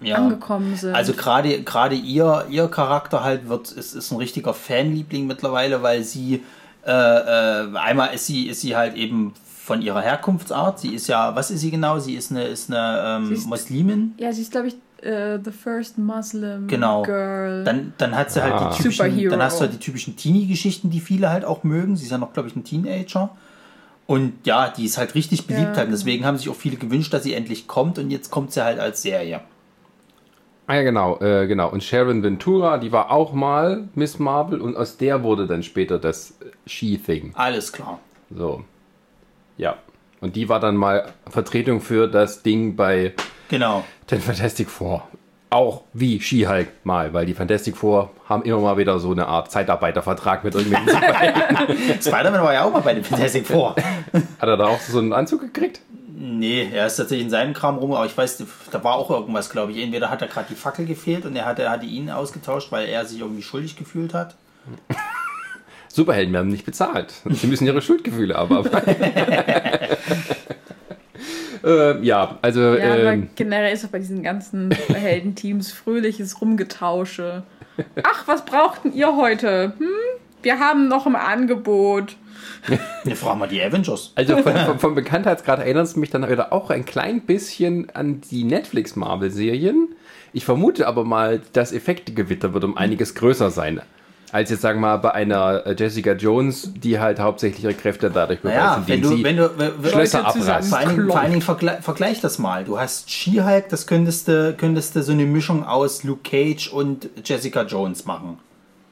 Ja. 0.00 0.16
angekommen 0.16 0.76
sind. 0.76 0.94
Also 0.94 1.12
gerade 1.12 1.62
gerade 1.62 1.94
ihr 1.96 2.46
ihr 2.50 2.68
Charakter 2.68 3.24
halt 3.24 3.48
wird 3.48 3.72
ist, 3.72 3.94
ist 3.94 4.12
ein 4.12 4.18
richtiger 4.18 4.54
Fanliebling 4.54 5.26
mittlerweile, 5.26 5.82
weil 5.82 6.04
sie 6.04 6.42
äh, 6.86 6.90
äh, 6.90 7.76
einmal 7.76 8.14
ist 8.14 8.26
sie 8.26 8.46
ist 8.48 8.60
sie 8.60 8.76
halt 8.76 8.94
eben 8.96 9.34
von 9.64 9.82
ihrer 9.82 10.00
Herkunftsart. 10.00 10.78
Sie 10.78 10.94
ist 10.94 11.08
ja 11.08 11.34
was 11.34 11.50
ist 11.50 11.60
sie 11.60 11.70
genau? 11.70 11.98
Sie 11.98 12.14
ist 12.14 12.30
eine 12.30 12.44
ist 12.44 12.70
eine 12.70 13.02
ähm, 13.18 13.26
Sie 13.28 13.34
ist- 13.34 13.46
Muslimin. 13.46 14.14
ja, 14.18 14.32
sie 14.32 14.42
ist, 14.42 14.52
glaube 14.52 14.68
ich, 14.68 14.76
äh, 15.04 15.38
the 15.44 15.50
first 15.50 15.98
Muslim 15.98 16.68
Genau. 16.68 17.02
Girl. 17.02 17.64
Dann, 17.64 17.92
dann 17.98 18.16
hat 18.16 18.30
sie 18.30 18.42
halt 18.42 18.54
Ah. 18.54 18.70
die 18.70 18.76
typischen, 18.76 19.04
Superhero. 19.08 19.30
dann 19.32 19.42
hast 19.42 19.56
du 19.58 19.62
halt 19.62 19.72
die 19.72 19.78
typischen 19.78 20.16
Teenie-Geschichten, 20.16 20.90
die 20.90 21.00
viele 21.00 21.28
halt 21.30 21.44
auch 21.44 21.64
mögen. 21.64 21.96
Sie 21.96 22.04
ist 22.04 22.10
ja 22.12 22.18
noch, 22.18 22.32
glaube 22.32 22.48
ich, 22.48 22.56
ein 22.56 22.64
Teenager. 22.64 23.30
Und 24.06 24.32
ja, 24.46 24.68
die 24.70 24.86
ist 24.86 24.96
halt 24.96 25.14
richtig 25.14 25.46
beliebt 25.46 25.68
Ja. 25.72 25.76
halt. 25.76 25.86
Und 25.86 25.92
deswegen 25.92 26.24
haben 26.24 26.38
sich 26.38 26.48
auch 26.48 26.54
viele 26.56 26.76
gewünscht, 26.76 27.12
dass 27.12 27.24
sie 27.24 27.34
endlich 27.34 27.66
kommt. 27.68 27.98
Und 27.98 28.10
jetzt 28.10 28.30
kommt 28.30 28.52
sie 28.52 28.64
halt 28.64 28.78
als 28.80 29.02
Serie. 29.02 29.40
Ah 30.70 30.74
ja, 30.76 30.82
genau, 30.82 31.18
äh, 31.20 31.46
genau. 31.46 31.70
Und 31.70 31.82
Sharon 31.82 32.22
Ventura, 32.22 32.76
die 32.76 32.92
war 32.92 33.10
auch 33.10 33.32
mal 33.32 33.88
Miss 33.94 34.18
Marvel 34.18 34.60
und 34.60 34.76
aus 34.76 34.98
der 34.98 35.22
wurde 35.22 35.46
dann 35.46 35.62
später 35.62 35.98
das 35.98 36.32
äh, 36.42 36.44
She-Thing. 36.68 37.32
Alles 37.34 37.72
klar. 37.72 37.98
So. 38.30 38.62
Ja. 39.56 39.76
Und 40.20 40.36
die 40.36 40.48
war 40.50 40.60
dann 40.60 40.76
mal 40.76 41.12
Vertretung 41.30 41.80
für 41.80 42.06
das 42.06 42.42
Ding 42.42 42.76
bei 42.76 43.14
Genau. 43.48 43.82
den 44.10 44.20
Fantastic 44.20 44.68
Four. 44.68 45.08
Auch 45.48 45.84
wie 45.94 46.20
She-Hulk 46.20 46.68
mal, 46.84 47.14
weil 47.14 47.24
die 47.24 47.32
Fantastic 47.32 47.74
Four 47.74 48.10
haben 48.28 48.42
immer 48.42 48.60
mal 48.60 48.76
wieder 48.76 48.98
so 48.98 49.10
eine 49.12 49.26
Art 49.26 49.50
Zeitarbeitervertrag 49.50 50.44
mit 50.44 50.54
irgendwelchen. 50.54 50.88
Spider-Man 52.02 52.42
war 52.42 52.52
ja 52.52 52.64
auch 52.64 52.72
mal 52.72 52.80
bei 52.82 52.92
den 52.92 53.04
Fantastic 53.04 53.46
Four. 53.46 53.74
Hat 54.38 54.48
er 54.48 54.56
da 54.58 54.66
auch 54.66 54.80
so 54.80 54.98
einen 54.98 55.14
Anzug 55.14 55.40
gekriegt? 55.40 55.80
Nee, 56.20 56.68
er 56.72 56.86
ist 56.86 56.96
tatsächlich 56.96 57.26
in 57.26 57.30
seinem 57.30 57.54
Kram 57.54 57.78
rum, 57.78 57.92
aber 57.92 58.04
ich 58.04 58.18
weiß, 58.18 58.42
da 58.72 58.82
war 58.82 58.94
auch 58.96 59.08
irgendwas, 59.08 59.50
glaube 59.50 59.70
ich. 59.70 59.78
Entweder 59.78 60.10
hat 60.10 60.20
er 60.20 60.26
gerade 60.26 60.48
die 60.50 60.56
Fackel 60.56 60.84
gefehlt 60.84 61.24
und 61.24 61.36
er 61.36 61.44
hatte, 61.44 61.62
er 61.62 61.70
hatte 61.70 61.86
ihn 61.86 62.10
ausgetauscht, 62.10 62.72
weil 62.72 62.88
er 62.88 63.04
sich 63.04 63.20
irgendwie 63.20 63.42
schuldig 63.42 63.76
gefühlt 63.76 64.14
hat. 64.14 64.34
Superhelden 65.88 66.34
werden 66.34 66.48
nicht 66.48 66.66
bezahlt. 66.66 67.14
Sie 67.24 67.46
müssen 67.46 67.68
ihre 67.68 67.80
Schuldgefühle 67.80 68.34
abarbeiten. 68.34 68.96
äh, 71.64 72.04
ja, 72.04 72.36
also 72.42 72.74
ja, 72.74 72.94
aber 72.94 73.12
ähm, 73.12 73.30
generell 73.36 73.72
ist 73.72 73.84
auch 73.84 73.90
bei 73.90 74.00
diesen 74.00 74.24
ganzen 74.24 74.72
Heldenteams 74.72 75.70
fröhliches 75.70 76.40
Rumgetausche. 76.40 77.44
Ach, 78.02 78.26
was 78.26 78.44
brauchten 78.44 78.92
ihr 78.92 79.14
heute? 79.14 79.74
Hm? 79.78 79.88
Wir 80.42 80.58
haben 80.58 80.88
noch 80.88 81.06
im 81.06 81.14
Angebot. 81.14 82.16
Ne, 83.04 83.16
fragen 83.16 83.40
wir 83.40 83.46
die 83.46 83.62
Avengers. 83.62 84.12
Also 84.14 84.36
von, 84.38 84.56
von, 84.66 84.78
vom 84.78 84.94
Bekanntheitsgrad 84.94 85.60
erinnert 85.60 85.86
es 85.86 85.96
mich 85.96 86.10
dann 86.10 86.28
wieder 86.28 86.52
auch 86.52 86.70
ein 86.70 86.84
klein 86.84 87.22
bisschen 87.22 87.90
an 87.90 88.20
die 88.30 88.44
Netflix-Marvel-Serien. 88.44 89.94
Ich 90.32 90.44
vermute 90.44 90.86
aber 90.86 91.04
mal, 91.04 91.40
das 91.52 91.72
Effektegewitter 91.72 92.52
wird 92.54 92.64
um 92.64 92.76
einiges 92.76 93.14
größer 93.14 93.50
sein. 93.50 93.80
Als 94.30 94.50
jetzt, 94.50 94.60
sagen 94.60 94.80
wir 94.80 94.88
mal, 94.88 94.96
bei 94.98 95.12
einer 95.12 95.66
äh, 95.66 95.74
Jessica 95.78 96.12
Jones, 96.12 96.72
die 96.74 96.98
halt 96.98 97.18
hauptsächlich 97.18 97.64
ihre 97.64 97.72
Kräfte 97.72 98.10
dadurch 98.10 98.40
beweist, 98.40 98.58
Naja, 98.58 98.82
wenn 98.86 99.00
du, 99.00 99.08
sie 99.08 99.24
wenn 99.24 99.36
du, 99.38 99.50
wenn, 99.56 99.90
Schlösser 99.90 100.26
abreißt. 100.26 100.68
Vor 100.68 100.78
allen 100.78 101.08
vor 101.08 101.18
allen 101.18 101.30
Dingen 101.30 101.42
vergle 101.42 101.78
vergleich 101.80 102.20
das 102.20 102.38
mal. 102.38 102.64
Du 102.64 102.78
hast 102.78 103.10
She-Hulk, 103.10 103.70
das 103.70 103.86
könntest 103.86 104.28
du, 104.28 104.54
könntest 104.54 104.96
du 104.96 105.02
so 105.02 105.12
eine 105.12 105.24
Mischung 105.24 105.64
aus 105.64 106.04
Luke 106.04 106.20
Cage 106.28 106.68
und 106.68 107.08
Jessica 107.24 107.62
Jones 107.62 108.04
machen. 108.04 108.38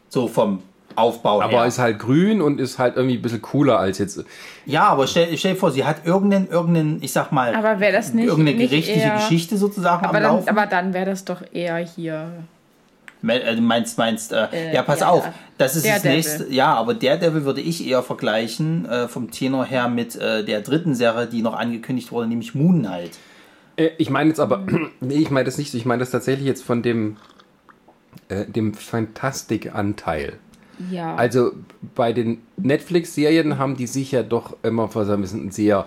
So 0.09 0.27
vom 0.27 0.63
Aufbau 0.97 1.41
Aber 1.43 1.53
her. 1.61 1.67
ist 1.67 1.79
halt 1.79 1.99
grün 1.99 2.41
und 2.41 2.59
ist 2.61 2.79
halt 2.79 2.97
irgendwie 2.97 3.17
ein 3.17 3.23
bisschen 3.23 3.43
cooler 3.43 3.79
als 3.79 3.99
jetzt. 3.99 4.25
ja, 4.65 4.85
aber 4.85 5.07
stell, 5.07 5.37
stell 5.37 5.53
dir 5.55 5.59
vor, 5.59 5.71
sie 5.71 5.85
hat 5.85 6.07
irgendeinen, 6.07 6.49
irgendeinen, 6.49 7.03
ich 7.03 7.13
sag 7.13 7.33
mal, 7.33 7.55
Aber 7.55 7.79
wäre 7.81 7.93
das 7.93 8.13
nicht, 8.15 8.27
irgendeine 8.27 8.57
nicht 8.59 8.71
gerichtliche 8.71 9.01
eher, 9.01 9.17
Geschichte 9.17 9.57
sozusagen 9.57 10.05
Aber 10.05 10.17
am 10.17 10.23
dann, 10.23 10.33
Laufen. 10.33 10.49
aber 10.49 10.67
dann 10.67 10.93
wäre 10.95 11.07
das 11.07 11.25
doch 11.25 11.43
eher 11.53 11.77
hier. 11.77 12.29
Äh, 13.27 13.57
Du 13.57 13.63
meinst, 13.63 13.99
meinst, 13.99 14.33
äh, 14.33 14.47
Äh, 14.53 14.75
ja, 14.75 14.83
pass 14.83 15.01
ja, 15.01 15.09
auf, 15.09 15.25
ja. 15.25 15.33
das 15.59 15.75
ist 15.75 15.87
das 15.89 16.05
nächste. 16.05 16.53
Ja, 16.53 16.75
aber 16.75 16.95
Daredevil 16.95 17.45
würde 17.45 17.61
ich 17.61 17.85
eher 17.85 18.03
vergleichen, 18.03 18.87
äh, 18.89 19.09
vom 19.09 19.31
Tenor 19.33 19.65
her, 19.65 19.89
mit 19.89 20.15
äh, 20.17 20.45
der 20.45 20.61
dritten 20.61 20.95
Serie, 20.95 21.27
die 21.27 21.43
noch 21.43 21.55
angekündigt 21.55 22.13
wurde, 22.13 22.29
nämlich 22.29 22.55
Moon 22.55 22.81
Knight. 22.81 23.13
Äh, 23.77 23.89
ich 23.99 24.11
meine 24.11 24.29
jetzt 24.29 24.39
aber, 24.39 24.65
nee, 25.01 25.15
ich 25.15 25.31
meine 25.31 25.45
das 25.45 25.59
nicht 25.59 25.73
so. 25.73 25.79
Ich 25.79 25.87
meine 25.87 26.01
das 26.01 26.11
tatsächlich 26.11 26.47
jetzt 26.47 26.63
von 26.63 26.83
dem, 26.83 27.17
äh, 28.29 28.45
dem 28.45 28.75
Fantastik-Anteil. 28.75 30.35
Ja. 30.91 31.15
Also 31.15 31.53
bei 31.95 32.13
den 32.13 32.39
Netflix-Serien 32.57 33.59
haben 33.59 33.77
die 33.77 33.87
sich 33.87 34.13
ja 34.13 34.23
doch 34.23 34.57
immer 34.63 34.89
so 34.89 35.01
ein 35.01 35.21
bisschen 35.21 35.51
sehr 35.51 35.87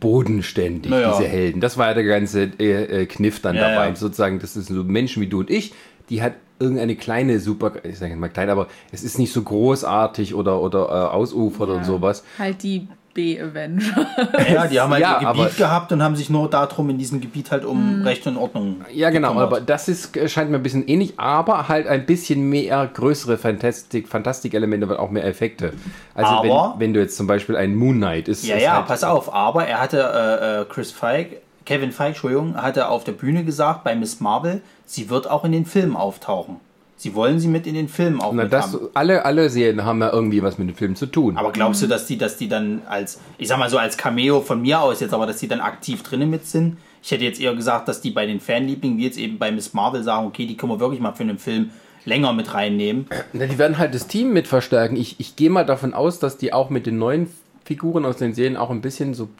bodenständig, 0.00 0.90
Naja. 0.90 1.12
diese 1.16 1.28
Helden. 1.28 1.60
Das 1.60 1.76
war 1.78 1.88
ja 1.88 1.94
der 1.94 2.04
ganze 2.04 2.44
äh, 2.58 3.02
äh, 3.02 3.06
Kniff 3.06 3.40
dann 3.40 3.56
Ja, 3.56 3.68
dabei. 3.70 3.88
ja. 3.88 3.94
Sozusagen, 3.96 4.38
das 4.38 4.54
sind 4.54 4.66
so 4.66 4.82
Menschen 4.84 5.22
wie 5.22 5.26
du 5.26 5.40
und 5.40 5.50
ich, 5.50 5.74
die 6.08 6.22
hat 6.22 6.34
irgendeine 6.58 6.96
kleine 6.96 7.38
Super, 7.38 7.72
ich 7.84 7.98
sage 7.98 8.12
jetzt 8.12 8.20
mal 8.20 8.28
klein, 8.28 8.50
aber 8.50 8.66
es 8.92 9.02
ist 9.02 9.18
nicht 9.18 9.32
so 9.32 9.42
großartig 9.42 10.34
oder, 10.34 10.60
oder 10.60 10.86
äh, 10.88 11.14
ausufert 11.14 11.68
Ja. 11.68 11.74
und 11.76 11.84
sowas. 11.84 12.24
Halt 12.38 12.62
die 12.62 12.88
B-Avenger. 13.14 14.06
Ja, 14.52 14.66
die 14.66 14.80
haben 14.80 14.90
halt 14.92 15.02
Ja, 15.02 15.20
ihr 15.20 15.32
Gebiet 15.32 15.56
gehabt 15.56 15.92
und 15.92 16.02
haben 16.02 16.16
sich 16.16 16.30
nur 16.30 16.48
darum 16.48 16.90
in 16.90 16.98
diesem 16.98 17.20
Gebiet 17.20 17.50
halt 17.50 17.64
um 17.64 18.02
Recht 18.02 18.26
und 18.26 18.36
Ordnung. 18.36 18.82
Ja, 18.92 19.10
genau, 19.10 19.28
gekümmert. 19.28 19.46
aber 19.52 19.60
das 19.60 19.88
ist, 19.88 20.16
äh, 20.16 20.28
scheint 20.28 20.50
mir 20.50 20.56
ein 20.58 20.62
bisschen 20.62 20.86
ähnlich, 20.88 21.14
aber 21.18 21.68
halt 21.68 21.86
ein 21.86 22.06
bisschen 22.06 22.48
mehr 22.48 22.88
größere 22.92 23.36
Fantastik, 23.38 24.08
Fantastik-Elemente 24.08 24.86
und 24.86 24.96
auch 24.96 25.10
mehr 25.10 25.24
Effekte. 25.24 25.72
Also 26.14 26.30
Aber- 26.32 26.74
wenn, 26.78 26.80
wenn 26.80 26.94
du 26.94 27.00
jetzt 27.00 27.16
zum 27.16 27.26
Beispiel 27.26 27.56
ein 27.56 27.74
Moon 27.74 27.96
Knight 27.96 28.28
ist. 28.28 28.44
Ja, 28.46 28.56
ist 28.56 28.62
ja, 28.62 28.72
halt, 28.76 28.86
pass 28.86 29.02
auf, 29.04 29.32
aber 29.34 29.66
er 29.66 29.80
hatte, 29.80 29.98
äh, 30.00 30.60
äh, 30.62 30.64
Chris 30.66 30.92
Feig, 30.92 31.42
Kevin 31.66 31.92
Feig, 31.92 32.08
Entschuldigung, 32.08 32.56
hatte 32.56 32.88
auf 32.88 33.04
der 33.04 33.12
Bühne 33.12 33.44
gesagt, 33.44 33.84
bei 33.84 33.94
Miss 33.94 34.20
Marvel, 34.20 34.60
sie 34.86 35.10
wird 35.10 35.28
auch 35.30 35.44
in 35.44 35.52
den 35.52 35.66
Filmen 35.66 35.96
auftauchen. 35.96 36.56
Sie 37.00 37.14
wollen 37.14 37.40
sie 37.40 37.48
mit 37.48 37.66
in 37.66 37.72
den 37.72 37.88
Filmen 37.88 38.20
auch 38.20 38.34
Na, 38.34 38.44
das, 38.44 38.74
haben. 38.74 38.88
alle, 38.92 39.24
alle 39.24 39.48
Serien 39.48 39.86
haben 39.86 40.02
ja 40.02 40.12
irgendwie 40.12 40.42
was 40.42 40.58
mit 40.58 40.68
dem 40.68 40.76
Film 40.76 40.96
zu 40.96 41.06
tun. 41.06 41.38
Aber 41.38 41.50
glaubst 41.50 41.80
du, 41.80 41.86
dass 41.86 42.04
die, 42.04 42.18
dass 42.18 42.36
die 42.36 42.46
dann 42.46 42.82
als, 42.86 43.18
ich 43.38 43.48
sag 43.48 43.58
mal 43.58 43.70
so 43.70 43.78
als 43.78 43.96
Cameo 43.96 44.42
von 44.42 44.60
mir 44.60 44.82
aus 44.82 45.00
jetzt, 45.00 45.14
aber 45.14 45.24
dass 45.24 45.38
die 45.38 45.48
dann 45.48 45.60
aktiv 45.60 46.02
drinnen 46.02 46.28
mit 46.28 46.44
sind? 46.44 46.76
Ich 47.02 47.10
hätte 47.10 47.24
jetzt 47.24 47.40
eher 47.40 47.54
gesagt, 47.54 47.88
dass 47.88 48.02
die 48.02 48.10
bei 48.10 48.26
den 48.26 48.38
Fanlieblingen, 48.38 48.98
wie 48.98 49.04
jetzt 49.04 49.16
eben 49.16 49.38
bei 49.38 49.50
Miss 49.50 49.72
Marvel, 49.72 50.02
sagen, 50.02 50.26
okay, 50.26 50.44
die 50.44 50.58
können 50.58 50.72
wir 50.72 50.78
wirklich 50.78 51.00
mal 51.00 51.12
für 51.14 51.22
einen 51.22 51.38
Film 51.38 51.70
länger 52.04 52.34
mit 52.34 52.52
reinnehmen. 52.52 53.06
Na, 53.32 53.46
die 53.46 53.56
werden 53.56 53.78
halt 53.78 53.94
das 53.94 54.06
Team 54.06 54.34
mit 54.34 54.46
verstärken. 54.46 54.96
Ich, 54.96 55.18
ich 55.18 55.36
gehe 55.36 55.48
mal 55.48 55.64
davon 55.64 55.94
aus, 55.94 56.18
dass 56.18 56.36
die 56.36 56.52
auch 56.52 56.68
mit 56.68 56.84
den 56.84 56.98
neuen 56.98 57.30
Figuren 57.64 58.04
aus 58.04 58.16
den 58.16 58.34
Serien 58.34 58.58
auch 58.58 58.68
ein 58.68 58.82
bisschen 58.82 59.14
so 59.14 59.30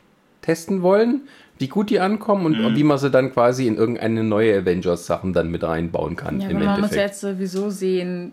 testen 0.41 0.81
wollen, 0.81 1.29
wie 1.61 1.69
gut 1.69 1.91
die 1.91 2.01
ankommen 2.01 2.47
und 2.47 2.59
Mhm. 2.59 2.75
wie 2.75 2.83
man 2.85 2.97
sie 2.97 3.11
dann 3.11 3.33
quasi 3.33 3.67
in 3.67 3.77
irgendeine 3.77 4.25
neue 4.25 4.59
Avengers-Sachen 4.59 5.35
dann 5.35 5.51
mit 5.51 5.63
reinbauen 5.63 6.17
kann. 6.17 6.41
Ja, 6.41 6.49
im 6.49 6.57
aber 6.57 6.65
man 6.65 6.81
muss 6.81 6.95
jetzt 6.95 7.21
sowieso 7.21 7.69
sehen, 7.69 8.33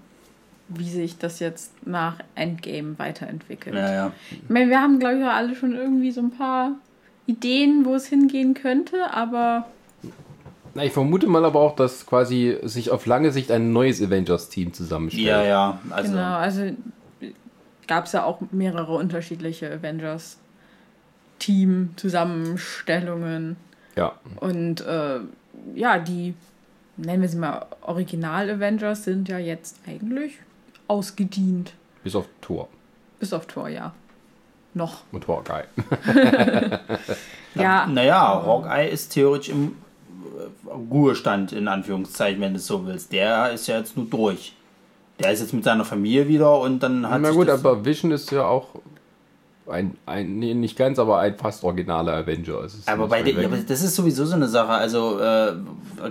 wie 0.70 0.90
sich 0.90 1.18
das 1.18 1.40
jetzt 1.40 1.74
nach 1.86 2.20
Endgame 2.36 2.98
weiterentwickelt. 2.98 3.76
Ja, 3.76 3.94
ja. 3.94 4.12
Ich 4.32 4.50
meine, 4.50 4.70
wir 4.70 4.82
haben, 4.82 5.00
glaube 5.00 5.18
ich, 5.20 5.26
alle 5.26 5.56
schon 5.56 5.76
irgendwie 5.76 6.12
so 6.12 6.22
ein 6.22 6.32
paar 6.32 6.72
Ideen, 7.26 7.84
wo 7.84 7.96
es 7.96 8.06
hingehen 8.08 8.54
könnte, 8.54 9.13
aber 9.13 9.66
Na, 10.74 10.86
ich 10.86 10.94
vermute 10.94 11.28
mal 11.28 11.44
aber 11.44 11.60
auch, 11.60 11.76
dass 11.76 12.06
quasi 12.06 12.58
sich 12.63 12.92
auf 12.92 13.06
lange 13.08 13.32
Sicht 13.32 13.52
ein 13.52 13.74
neues 13.74 14.02
Avengers-Team 14.02 14.72
zusammenstellt. 14.74 15.26
Ja, 15.28 15.44
ja. 15.44 15.80
Also, 15.90 16.12
genau, 16.12 16.36
also 16.38 16.62
gab 17.88 18.06
es 18.06 18.13
ja 18.13 18.24
auch 18.24 18.40
mehrere 18.52 18.94
unterschiedliche 18.94 19.70
Avengers 19.70 20.38
Team 21.39 21.93
Zusammenstellungen 21.95 23.56
Ja. 23.95 24.13
und 24.39 24.82
äh, 24.82 25.19
ja, 25.76 26.00
die 26.00 26.34
nennen 26.97 27.21
wir 27.21 27.30
sie 27.30 27.38
mal 27.38 27.65
Original 27.82 28.50
Avengers 28.50 29.04
sind 29.04 29.30
ja 29.30 29.38
jetzt 29.38 29.78
eigentlich 29.88 30.34
ausgedient, 30.88 31.73
Bis 32.04 32.15
auf 32.15 32.26
Thor 32.41 32.67
bis 33.19 33.34
auf 33.34 33.47
Thor, 33.47 33.67
ja. 33.67 33.93
Noch. 34.76 35.02
und 35.12 35.28
Hawkeye. 35.28 35.63
Ja, 37.56 37.88
Naja, 37.88 38.43
Hawkeye 38.45 38.88
ist 38.89 39.10
theoretisch 39.13 39.50
im 39.50 39.76
äh, 40.38 40.69
Ruhestand, 40.69 41.52
in 41.52 41.67
Anführungszeichen, 41.67 42.39
wenn 42.41 42.54
du 42.54 42.60
es 42.60 42.67
so 42.67 42.86
willst. 42.86 43.12
Der 43.12 43.52
ist 43.52 43.65
ja 43.67 43.78
jetzt 43.80 43.97
nur 43.97 44.06
durch. 44.06 44.54
Der 45.19 45.32
ist 45.32 45.39
jetzt 45.39 45.54
mit 45.54 45.63
seiner 45.63 45.84
Familie 45.84 46.28
wieder 46.28 46.60
und 46.60 46.84
dann 46.84 47.10
hat 47.10 47.21
Na 47.21 47.30
sich 47.30 47.38
gut, 47.38 47.47
das, 47.47 47.60
aber 47.65 47.84
Vision 47.84 48.12
ist 48.12 48.30
ja 48.32 48.45
auch 48.45 48.67
ein, 49.70 49.98
ein 50.06 50.40
nee, 50.40 50.54
nicht 50.54 50.78
ganz, 50.78 51.00
aber 51.00 51.20
ein 51.20 51.38
fast 51.38 51.64
originaler 51.64 52.14
Avenger. 52.14 52.64
Es 52.64 52.76
ist 52.76 52.88
Aber 52.88 53.08
bei 53.08 53.22
den, 53.22 53.44
aber 53.44 53.58
das 53.58 53.82
ist 53.82 53.96
sowieso 53.96 54.26
so 54.26 54.36
eine 54.36 54.48
Sache. 54.48 54.72
Also 54.72 55.20
äh, 55.20 55.54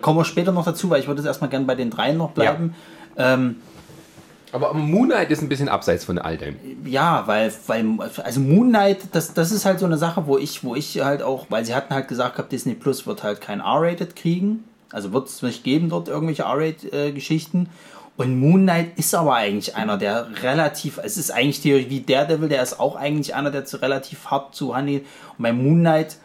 kommen 0.01 0.19
wir 0.19 0.25
später 0.25 0.53
noch 0.53 0.65
dazu, 0.65 0.91
weil 0.91 1.01
ich 1.01 1.07
würde 1.07 1.21
jetzt 1.21 1.29
erstmal 1.29 1.51
gerne 1.51 1.65
bei 1.65 1.75
den 1.75 1.91
dreien 1.91 2.17
noch 2.17 2.33
bleiben. 2.33 2.75
Ähm, 3.17 3.57
Aber 4.53 4.75
Moon 4.75 5.09
Knight 5.09 5.31
ist 5.31 5.43
ein 5.43 5.49
bisschen 5.49 5.69
abseits 5.69 6.05
von 6.05 6.19
all 6.19 6.37
dem. 6.37 6.57
Ja, 6.85 7.25
weil, 7.27 7.53
weil, 7.67 7.85
also 8.23 8.41
Moon 8.41 8.69
Knight, 8.69 8.99
das, 9.13 9.35
das 9.35 9.53
ist 9.53 9.65
halt 9.65 9.79
so 9.79 9.87
eine 9.87 9.99
Sache, 9.99 10.27
wo 10.27 10.39
ich, 10.39 10.63
wo 10.63 10.75
ich 10.75 11.01
halt 11.03 11.23
auch, 11.23 11.47
weil 11.49 11.65
sie 11.65 11.75
hatten 11.75 11.95
halt 11.95 12.09
gesagt 12.09 12.37
gehabt, 12.37 12.53
Disney 12.53 12.75
Plus 12.75 13.07
wird 13.07 13.23
halt 13.23 13.41
kein 13.41 13.61
R-Rated 13.61 14.17
kriegen. 14.17 14.65
Also 14.93 15.13
wird 15.13 15.29
es 15.29 15.43
nicht 15.43 15.65
geben 15.65 15.89
dort 15.89 16.09
irgendwelche 16.09 16.45
R-Rated-Geschichten. 16.45 17.69
Und 18.17 18.41
Moon 18.41 18.63
Knight 18.63 18.99
ist 18.99 19.15
aber 19.15 19.35
eigentlich 19.35 19.77
einer, 19.77 19.99
der 19.99 20.29
relativ, 20.43 20.99
es 21.03 21.19
ist 21.19 21.31
eigentlich 21.31 21.61
die, 21.61 21.91
wie 21.91 22.01
Daredevil, 22.01 22.49
der 22.49 22.63
ist 22.63 22.81
auch 22.81 22.97
eigentlich 22.97 23.35
einer, 23.35 23.51
der 23.51 23.67
zu 23.67 23.77
relativ 23.83 24.27
hart 24.31 24.55
zu 24.55 24.75
handelt. 24.75 25.05
Und 25.37 25.43
bei 25.43 25.53
Moon 25.53 25.81
Knight 25.81 26.17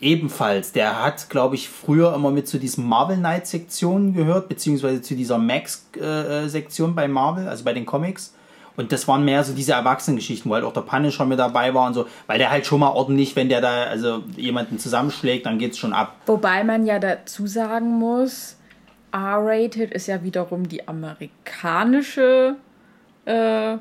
ebenfalls, 0.00 0.72
der 0.72 1.02
hat, 1.02 1.30
glaube 1.30 1.54
ich, 1.54 1.68
früher 1.68 2.12
immer 2.12 2.32
mit 2.32 2.48
zu 2.48 2.58
diesen 2.58 2.86
Marvel 2.88 3.16
Knight 3.16 3.46
Sektionen 3.46 4.14
gehört, 4.14 4.48
beziehungsweise 4.48 5.00
zu 5.00 5.14
dieser 5.14 5.38
Max 5.38 5.86
äh, 5.96 6.48
Sektion 6.48 6.96
bei 6.96 7.06
Marvel, 7.06 7.48
also 7.48 7.62
bei 7.64 7.72
den 7.72 7.86
Comics. 7.86 8.34
Und 8.76 8.90
das 8.90 9.06
waren 9.06 9.24
mehr 9.24 9.44
so 9.44 9.52
diese 9.52 9.72
Erwachsenengeschichten, 9.72 10.50
wo 10.50 10.54
halt 10.54 10.64
auch 10.64 10.72
der 10.72 10.80
Punisher 10.80 11.26
mit 11.26 11.38
dabei 11.38 11.72
war 11.74 11.86
und 11.86 11.94
so, 11.94 12.06
weil 12.26 12.38
der 12.38 12.50
halt 12.50 12.66
schon 12.66 12.80
mal 12.80 12.88
ordentlich, 12.88 13.36
wenn 13.36 13.48
der 13.48 13.60
da 13.60 13.84
also 13.84 14.22
jemanden 14.36 14.78
zusammenschlägt, 14.78 15.46
dann 15.46 15.58
geht's 15.58 15.78
schon 15.78 15.92
ab. 15.92 16.16
Wobei 16.26 16.64
man 16.64 16.86
ja 16.86 16.98
dazu 16.98 17.46
sagen 17.46 17.98
muss, 17.98 18.56
R-rated 19.12 19.92
ist 19.92 20.06
ja 20.08 20.22
wiederum 20.24 20.68
die 20.68 20.88
amerikanische, 20.88 22.56
äh, 23.26 23.76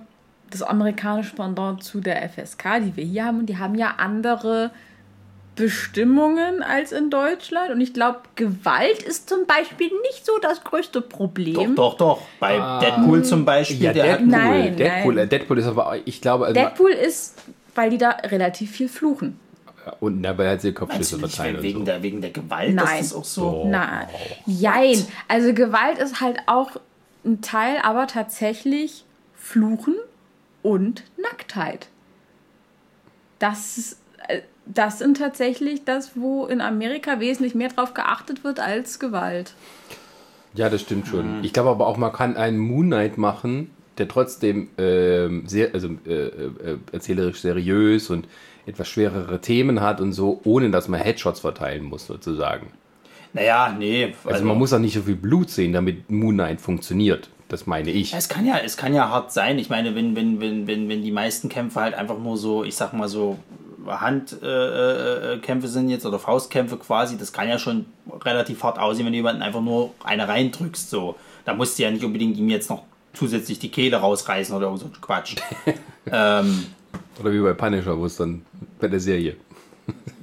das 0.49 0.61
amerikanische 0.61 1.35
Pendant 1.35 1.83
zu 1.83 2.01
der 2.01 2.21
FSK, 2.29 2.79
die 2.81 2.95
wir 2.97 3.03
hier 3.05 3.25
haben. 3.25 3.39
Und 3.39 3.45
die 3.47 3.57
haben 3.57 3.75
ja 3.75 3.95
andere 3.97 4.71
Bestimmungen 5.55 6.63
als 6.63 6.91
in 6.91 7.09
Deutschland. 7.09 7.71
Und 7.71 7.81
ich 7.81 7.93
glaube, 7.93 8.19
Gewalt 8.35 9.03
ist 9.03 9.29
zum 9.29 9.45
Beispiel 9.45 9.89
nicht 10.09 10.25
so 10.25 10.33
das 10.41 10.63
größte 10.63 11.01
Problem. 11.01 11.75
Doch, 11.75 11.95
doch, 11.95 12.17
doch. 12.17 12.21
Bei 12.39 12.59
Ah. 12.59 12.79
Deadpool 12.79 13.23
zum 13.23 13.45
Beispiel, 13.45 13.81
Ja, 13.81 13.93
der 13.93 14.03
Deadpool. 14.17 14.33
hat. 14.33 14.43
Nein, 14.43 14.75
Deadpool, 14.77 15.15
nein. 15.15 15.29
Deadpool 15.29 15.59
ist 15.59 15.67
aber, 15.67 15.95
ich 16.05 16.21
glaube, 16.21 16.45
also, 16.47 16.53
Deadpool 16.59 16.91
ist, 16.91 17.37
weil 17.75 17.89
die 17.89 17.97
da 17.97 18.09
relativ 18.11 18.71
viel 18.71 18.89
fluchen. 18.89 19.39
Und 19.99 20.21
dabei 20.23 20.51
hat 20.51 20.61
sie 20.61 20.73
Kopfschüsse 20.73 21.17
und 21.17 21.61
wegen, 21.63 21.79
so. 21.79 21.85
der, 21.85 22.03
wegen 22.03 22.21
der 22.21 22.31
Gewalt, 22.31 22.75
Nein. 22.75 22.85
dass 22.85 22.97
das 22.99 23.13
auch 23.13 23.23
so. 23.23 23.67
Na, 23.69 24.07
jein. 24.45 25.05
Also 25.27 25.53
Gewalt 25.53 25.97
ist 25.97 26.21
halt 26.21 26.39
auch 26.47 26.71
ein 27.25 27.41
Teil, 27.41 27.77
aber 27.83 28.07
tatsächlich 28.07 29.05
Fluchen 29.35 29.95
und 30.61 31.03
Nacktheit. 31.17 31.87
Das, 33.39 33.77
ist, 33.77 34.01
äh, 34.27 34.41
das 34.65 34.99
sind 34.99 35.17
tatsächlich 35.17 35.83
das, 35.83 36.11
wo 36.15 36.45
in 36.45 36.61
Amerika 36.61 37.19
wesentlich 37.19 37.55
mehr 37.55 37.69
drauf 37.69 37.93
geachtet 37.93 38.43
wird 38.43 38.59
als 38.59 38.99
Gewalt. 38.99 39.53
Ja, 40.53 40.69
das 40.69 40.81
stimmt 40.81 41.07
schon. 41.07 41.37
Mhm. 41.37 41.43
Ich 41.43 41.53
glaube 41.53 41.69
aber 41.69 41.87
auch, 41.87 41.97
man 41.97 42.11
kann 42.11 42.35
einen 42.37 42.57
Moon 42.57 42.87
Knight 42.87 43.17
machen, 43.17 43.71
der 43.97 44.07
trotzdem 44.07 44.69
ähm, 44.77 45.43
sehr, 45.47 45.73
also 45.73 45.89
äh, 46.05 46.27
äh, 46.27 46.77
erzählerisch 46.91 47.41
seriös 47.41 48.09
und 48.09 48.27
etwas 48.65 48.87
schwerere 48.87 49.41
Themen 49.41 49.81
hat 49.81 50.01
und 50.01 50.13
so, 50.13 50.41
ohne 50.43 50.69
dass 50.71 50.87
man 50.87 50.99
Headshots 50.99 51.39
verteilen 51.39 51.83
muss, 51.83 52.07
sozusagen. 52.07 52.71
Naja, 53.33 53.73
nee. 53.77 54.13
Also, 54.25 54.43
man 54.43 54.57
muss 54.57 54.73
auch 54.73 54.79
nicht 54.79 54.93
so 54.93 55.01
viel 55.01 55.15
Blut 55.15 55.49
sehen, 55.49 55.73
damit 55.73 56.09
Moon 56.09 56.35
Knight 56.35 56.59
funktioniert. 56.61 57.29
Das 57.47 57.67
meine 57.67 57.91
ich. 57.91 58.13
Es 58.13 58.29
kann 58.29 58.45
ja, 58.45 58.57
es 58.57 58.77
kann 58.77 58.93
ja 58.93 59.09
hart 59.09 59.33
sein. 59.33 59.59
Ich 59.59 59.69
meine, 59.69 59.93
wenn, 59.93 60.15
wenn, 60.15 60.39
wenn, 60.39 60.67
wenn, 60.67 60.87
wenn 60.87 61.01
die 61.01 61.11
meisten 61.11 61.49
Kämpfe 61.49 61.81
halt 61.81 61.95
einfach 61.95 62.17
nur 62.17 62.37
so, 62.37 62.63
ich 62.63 62.75
sag 62.75 62.93
mal 62.93 63.09
so, 63.09 63.39
Handkämpfe 63.85 65.33
äh, 65.33 65.33
äh, 65.33 65.37
Kämpfe 65.39 65.67
sind 65.67 65.89
jetzt 65.89 66.05
oder 66.05 66.19
Faustkämpfe 66.19 66.77
quasi, 66.77 67.17
das 67.17 67.33
kann 67.33 67.49
ja 67.49 67.57
schon 67.57 67.87
relativ 68.23 68.63
hart 68.63 68.79
aussehen, 68.79 69.05
wenn 69.05 69.13
du 69.13 69.17
jemanden 69.17 69.41
einfach 69.41 69.61
nur 69.61 69.93
eine 70.03 70.27
reindrückst. 70.27 70.89
So. 70.89 71.15
Da 71.43 71.53
musst 71.53 71.77
du 71.77 71.83
ja 71.83 71.91
nicht 71.91 72.03
unbedingt 72.03 72.37
ihm 72.37 72.49
jetzt 72.49 72.69
noch 72.69 72.83
zusätzlich 73.13 73.59
die 73.59 73.69
Kehle 73.69 73.97
rausreißen 73.97 74.55
oder 74.55 74.75
so 74.77 74.89
Quatsch. 75.01 75.35
ähm, 76.11 76.65
Oder 77.21 77.31
wie 77.33 77.39
bei 77.39 77.53
Punisher, 77.53 77.97
wo 77.97 78.05
es 78.05 78.17
dann 78.17 78.41
bei 78.79 78.87
der 78.87 78.99
Serie. 78.99 79.35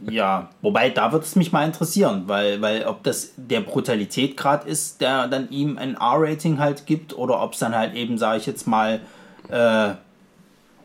Ja, 0.08 0.48
wobei 0.62 0.90
da 0.90 1.12
würde 1.12 1.24
es 1.24 1.36
mich 1.36 1.52
mal 1.52 1.64
interessieren, 1.66 2.24
weil, 2.26 2.62
weil 2.62 2.84
ob 2.86 3.02
das 3.02 3.32
der 3.36 3.60
Brutalität 3.60 4.36
gerade 4.36 4.68
ist, 4.68 5.00
der 5.00 5.28
dann 5.28 5.50
ihm 5.50 5.76
ein 5.76 5.94
R-Rating 5.96 6.58
halt 6.58 6.86
gibt, 6.86 7.16
oder 7.16 7.42
ob 7.42 7.52
es 7.52 7.58
dann 7.58 7.74
halt 7.74 7.94
eben, 7.94 8.16
sage 8.16 8.38
ich 8.38 8.46
jetzt 8.46 8.66
mal, 8.66 9.00
äh, 9.48 9.90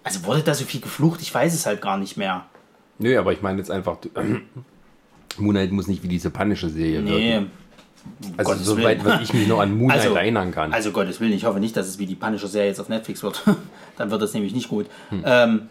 also 0.03 0.25
wurde 0.25 0.41
da 0.41 0.53
so 0.53 0.65
viel 0.65 0.81
geflucht, 0.81 1.21
ich 1.21 1.33
weiß 1.33 1.53
es 1.53 1.65
halt 1.65 1.81
gar 1.81 1.97
nicht 1.97 2.17
mehr. 2.17 2.45
Nö, 2.99 3.17
aber 3.17 3.31
ich 3.31 3.41
meine 3.41 3.59
jetzt 3.59 3.71
einfach, 3.71 3.97
Moon 5.37 5.51
Knight 5.55 5.71
muss 5.71 5.87
nicht 5.87 6.03
wie 6.03 6.07
diese 6.09 6.29
Punisher-Serie 6.29 7.01
Nee. 7.01 7.31
wirken. 7.33 7.51
Also 8.35 8.51
Gottes 8.51 8.65
soweit, 8.65 9.05
wie 9.05 9.23
ich 9.23 9.33
mich 9.33 9.47
noch 9.47 9.59
an 9.59 9.77
Moon 9.77 9.89
Knight 9.89 10.01
Also- 10.03 10.15
erinnern 10.15 10.51
kann. 10.51 10.73
Also 10.73 10.91
Gottes 10.91 11.21
Willen, 11.21 11.31
ich 11.33 11.45
hoffe 11.45 11.59
nicht, 11.61 11.77
dass 11.77 11.87
es 11.87 11.97
wie 11.99 12.05
die 12.05 12.15
Punisher-Serie 12.15 12.67
jetzt 12.69 12.79
auf 12.81 12.89
Netflix 12.89 13.23
wird. 13.23 13.41
dann 13.97 14.11
wird 14.11 14.21
das 14.21 14.33
nämlich 14.33 14.53
nicht 14.53 14.67
gut. 14.67 14.87
Hm. 15.09 15.23
Ähm, 15.25 15.61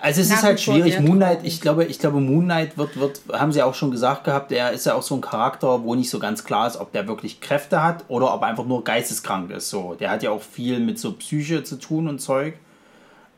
also 0.00 0.20
es 0.20 0.30
ist 0.30 0.42
halt 0.42 0.60
schwierig. 0.60 0.92
sehr 0.92 1.02
Moon 1.02 1.16
Knight, 1.16 1.38
traurig. 1.38 1.52
ich 1.54 1.60
glaube, 1.60 1.84
ich 1.84 1.98
glaube, 1.98 2.20
Moon 2.20 2.44
Knight 2.44 2.76
wird, 2.78 2.98
wird, 2.98 3.20
haben 3.32 3.52
sie 3.52 3.62
auch 3.62 3.74
schon 3.74 3.90
gesagt 3.90 4.24
gehabt, 4.24 4.52
er 4.52 4.70
ist 4.72 4.86
ja 4.86 4.94
auch 4.94 5.02
so 5.02 5.14
ein 5.14 5.20
Charakter, 5.20 5.82
wo 5.82 5.94
nicht 5.94 6.10
so 6.10 6.18
ganz 6.18 6.44
klar 6.44 6.66
ist, 6.66 6.76
ob 6.80 6.92
der 6.92 7.06
wirklich 7.08 7.40
Kräfte 7.40 7.82
hat 7.82 8.04
oder 8.08 8.32
ob 8.34 8.42
er 8.42 8.48
einfach 8.48 8.64
nur 8.66 8.84
geisteskrank 8.84 9.50
ist. 9.50 9.70
So, 9.70 9.94
der 9.98 10.10
hat 10.10 10.22
ja 10.22 10.30
auch 10.30 10.42
viel 10.42 10.80
mit 10.80 10.98
so 10.98 11.12
Psyche 11.12 11.64
zu 11.64 11.76
tun 11.76 12.08
und 12.08 12.20
Zeug. 12.20 12.54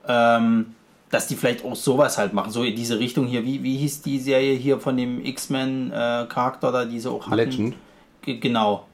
Ähm, 0.09 0.75
dass 1.11 1.27
die 1.27 1.35
vielleicht 1.35 1.64
auch 1.64 1.75
sowas 1.75 2.18
halt 2.18 2.33
machen, 2.35 2.53
so 2.53 2.62
in 2.62 2.77
diese 2.77 3.01
Richtung 3.01 3.27
hier. 3.27 3.44
Wie, 3.44 3.62
wie 3.64 3.77
hieß 3.79 4.03
die 4.03 4.18
Serie 4.20 4.55
hier 4.55 4.79
von 4.79 4.96
dem 4.96 5.25
X-Men-Charakter 5.25 6.70
da, 6.73 6.85
die 6.85 7.01
sie 7.01 7.11
auch 7.11 7.27
hatten? 7.27 7.35
Legend. 7.37 7.75
Ge- 8.23 8.38
Genau. 8.38 8.87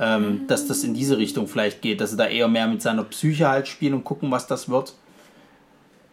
Ähm, 0.00 0.42
dass 0.46 0.66
das 0.68 0.84
in 0.84 0.94
diese 0.94 1.18
Richtung 1.18 1.48
vielleicht 1.48 1.82
geht, 1.82 2.00
dass 2.00 2.10
sie 2.10 2.16
da 2.16 2.26
eher 2.26 2.46
mehr 2.48 2.66
mit 2.68 2.82
seiner 2.82 3.02
Psyche 3.04 3.48
halt 3.48 3.66
spielen 3.66 3.94
und 3.94 4.04
gucken, 4.04 4.30
was 4.30 4.46
das 4.46 4.68
wird. 4.68 4.94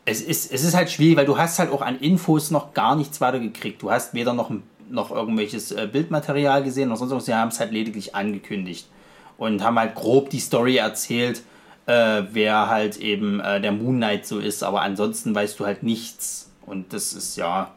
Es 0.05 0.21
ist, 0.21 0.51
es 0.51 0.63
ist 0.63 0.75
halt 0.75 0.91
schwierig, 0.91 1.17
weil 1.17 1.25
du 1.25 1.37
hast 1.37 1.57
halt 1.57 1.71
auch 1.71 1.81
an 1.81 1.97
Infos 1.99 2.51
noch 2.51 2.73
gar 2.73 2.95
nichts 2.95 3.21
weiter 3.21 3.39
gekriegt. 3.39 3.81
Du 3.81 3.91
hast 3.91 4.13
weder 4.13 4.33
noch, 4.33 4.51
noch 4.89 5.11
irgendwelches 5.11 5.71
äh, 5.71 5.89
Bildmaterial 5.91 6.63
gesehen 6.63 6.89
noch 6.89 6.97
sonst 6.97 7.11
was. 7.11 7.25
Sie 7.25 7.33
haben 7.33 7.49
es 7.49 7.59
halt 7.59 7.71
lediglich 7.71 8.13
angekündigt 8.13 8.87
und 9.37 9.63
haben 9.63 9.79
halt 9.79 9.95
grob 9.95 10.29
die 10.29 10.39
Story 10.39 10.77
erzählt, 10.77 11.41
äh, 11.87 12.23
wer 12.31 12.69
halt 12.69 12.97
eben 12.97 13.39
äh, 13.39 13.59
der 13.59 13.71
Moon 13.71 13.97
Knight 13.97 14.25
so 14.25 14.39
ist. 14.39 14.63
Aber 14.63 14.81
ansonsten 14.81 15.33
weißt 15.33 15.59
du 15.59 15.65
halt 15.65 15.83
nichts. 15.83 16.51
Und 16.65 16.93
das 16.93 17.13
ist 17.13 17.35
ja, 17.37 17.71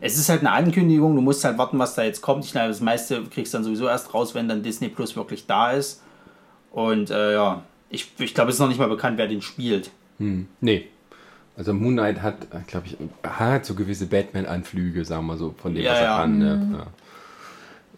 es 0.00 0.18
ist 0.18 0.28
halt 0.28 0.40
eine 0.40 0.52
Ankündigung, 0.52 1.14
du 1.14 1.22
musst 1.22 1.44
halt 1.44 1.58
warten, 1.58 1.78
was 1.78 1.94
da 1.94 2.02
jetzt 2.02 2.20
kommt. 2.20 2.44
Ich 2.44 2.52
glaube, 2.52 2.68
das 2.68 2.80
meiste 2.80 3.22
kriegst 3.24 3.52
du 3.52 3.58
dann 3.58 3.64
sowieso 3.64 3.88
erst 3.88 4.12
raus, 4.12 4.34
wenn 4.34 4.48
dann 4.48 4.62
Disney 4.62 4.88
Plus 4.88 5.16
wirklich 5.16 5.46
da 5.46 5.72
ist. 5.72 6.02
Und 6.70 7.10
äh, 7.10 7.34
ja, 7.34 7.62
ich, 7.90 8.12
ich 8.18 8.34
glaube, 8.34 8.50
es 8.50 8.56
ist 8.56 8.60
noch 8.60 8.68
nicht 8.68 8.78
mal 8.78 8.88
bekannt, 8.88 9.18
wer 9.18 9.28
den 9.28 9.42
spielt. 9.42 9.90
Nee. 10.60 10.88
Also 11.56 11.72
Moon 11.72 11.92
Knight 11.94 12.20
hat, 12.20 12.36
glaube 12.66 12.86
ich, 12.86 12.96
hat 13.22 13.64
so 13.64 13.74
gewisse 13.74 14.06
Batman-Anflüge, 14.06 15.04
sagen 15.04 15.26
wir 15.26 15.36
so, 15.36 15.54
von 15.56 15.74
dem, 15.74 15.84
Ja, 15.84 15.92
was 15.92 15.98
er 15.98 16.04
ja. 16.04 16.16
kann. 16.18 16.38
Ne? 16.38 16.86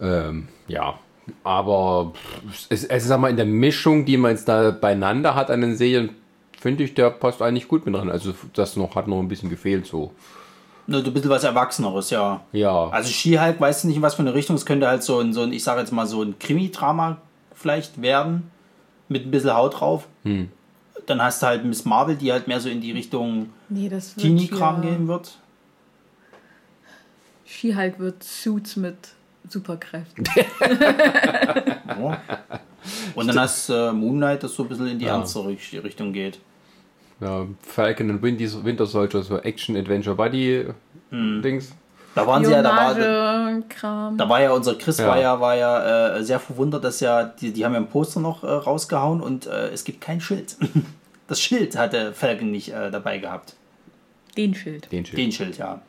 Ja. 0.01 0.29
Ähm, 0.29 0.49
ja. 0.69 0.99
Aber 1.43 2.13
es, 2.51 2.67
es 2.69 2.85
ist, 2.85 3.09
sag 3.09 3.19
mal, 3.19 3.31
in 3.31 3.37
der 3.37 3.47
Mischung, 3.47 4.05
die 4.05 4.17
man 4.17 4.33
jetzt 4.33 4.47
da 4.49 4.71
beieinander 4.71 5.35
hat 5.35 5.51
an 5.51 5.63
den 5.63 5.77
Serien, 5.77 6.11
finde 6.59 6.85
ich, 6.85 6.95
der 6.95 7.11
passt 7.11 7.41
eigentlich 7.43 7.67
gut 7.67 7.87
mit 7.87 7.95
dran. 7.95 8.11
Also 8.11 8.35
das 8.53 8.77
noch 8.77 8.95
hat 8.95 9.09
noch 9.09 9.19
ein 9.21 9.29
bisschen 9.29 9.51
gefehlt 9.51 9.87
so. 9.87 10.13
Nur 10.87 11.03
ein 11.03 11.13
bisschen 11.13 11.31
was 11.31 11.43
Erwachseneres, 11.43 12.11
ja. 12.11 12.43
Ja. 12.53 12.89
Also 12.91 13.11
She-Hulk, 13.11 13.59
weißt 13.59 13.85
du 13.85 13.89
nicht, 13.89 13.97
in 13.97 14.03
was 14.03 14.15
für 14.15 14.23
eine 14.23 14.35
Richtung. 14.35 14.55
Es 14.55 14.67
könnte 14.67 14.87
halt 14.87 15.03
so 15.03 15.19
ein, 15.19 15.33
so 15.33 15.43
ein 15.43 15.53
ich 15.53 15.65
sage 15.65 15.81
jetzt 15.81 15.93
mal, 15.93 16.07
so 16.07 16.23
ein 16.23 16.39
Krimi-Drama 16.39 17.17
vielleicht 17.55 18.01
werden. 18.03 18.51
Mit 19.09 19.25
ein 19.27 19.31
bisschen 19.31 19.55
Haut 19.55 19.81
drauf. 19.81 20.07
Dann 21.07 21.23
hast 21.23 21.41
du 21.43 21.47
halt 21.47 21.65
Miss 21.65 21.85
Marvel, 21.85 22.17
die 22.17 22.33
halt 22.33 22.49
mehr 22.49 22.59
so 22.61 22.69
in 22.69 22.81
die 22.81 22.93
Richtung 22.93 23.51
Nee, 23.69 23.89
Teenie-Kram 24.17 24.83
hier- 24.83 24.91
gehen 24.93 25.09
wird. 25.09 25.39
She-Hulk 27.45 27.99
wird 27.99 28.23
Suits 28.25 28.77
mit 28.77 28.97
Superkräften. 29.49 30.25
Ja. 31.99 32.21
Und 33.15 33.27
dann 33.29 33.41
hast 33.41 33.71
äh, 33.71 33.91
Moon 33.93 34.17
Knight, 34.17 34.43
das 34.43 34.55
so 34.55 34.65
ein 34.65 34.69
bisschen 34.69 34.87
in 34.89 34.99
die 34.99 35.07
Ja. 35.07 35.17
ernstere 35.17 35.49
Richt- 35.49 35.73
Richtung 35.83 36.13
geht. 36.13 36.39
ja 37.21 37.47
Falcon 37.63 38.11
und 38.11 38.23
Winter, 38.23 38.87
Soldier, 38.87 39.23
so 39.23 39.39
Action, 39.39 39.77
Adventure, 39.77 40.15
Buddy 40.15 40.67
Dings. 41.11 41.73
Da 42.17 42.27
waren 42.27 42.43
sie 42.43 42.51
ja, 42.51 42.63
da 42.63 42.71
war, 42.71 42.93
Spionage-Kram. 42.93 44.17
da 44.17 44.27
war 44.27 44.41
ja 44.41 44.53
unser 44.53 44.75
Chris 44.77 44.97
Ja. 44.97 45.07
war 45.07 45.21
ja, 45.21 45.39
war 45.39 45.55
ja 45.55 46.17
äh, 46.17 46.25
sehr 46.25 46.41
verwundert, 46.41 46.83
dass 46.83 47.01
ja, 47.01 47.25
die, 47.25 47.53
die 47.53 47.63
haben 47.63 47.75
ja 47.75 47.79
ein 47.79 47.89
Poster 47.89 48.21
noch 48.21 48.43
äh, 48.43 48.47
rausgehauen 48.47 49.21
und 49.21 49.47
äh, 49.47 49.69
es 49.69 49.85
gibt 49.85 50.01
kein 50.01 50.21
Schild. 50.21 50.57
Das 51.29 51.41
Schild 51.41 51.77
hatte 51.77 52.13
Falcon 52.15 52.53
nicht 52.53 52.69
äh, 52.73 52.89
dabei 52.89 53.19
gehabt. 53.19 53.57
Den 54.37 54.55
Schild. 54.55 54.93
Den 54.93 55.05
Schild. 55.05 55.19
Den 55.19 55.33
Schild, 55.33 55.59
ja. 55.59 55.81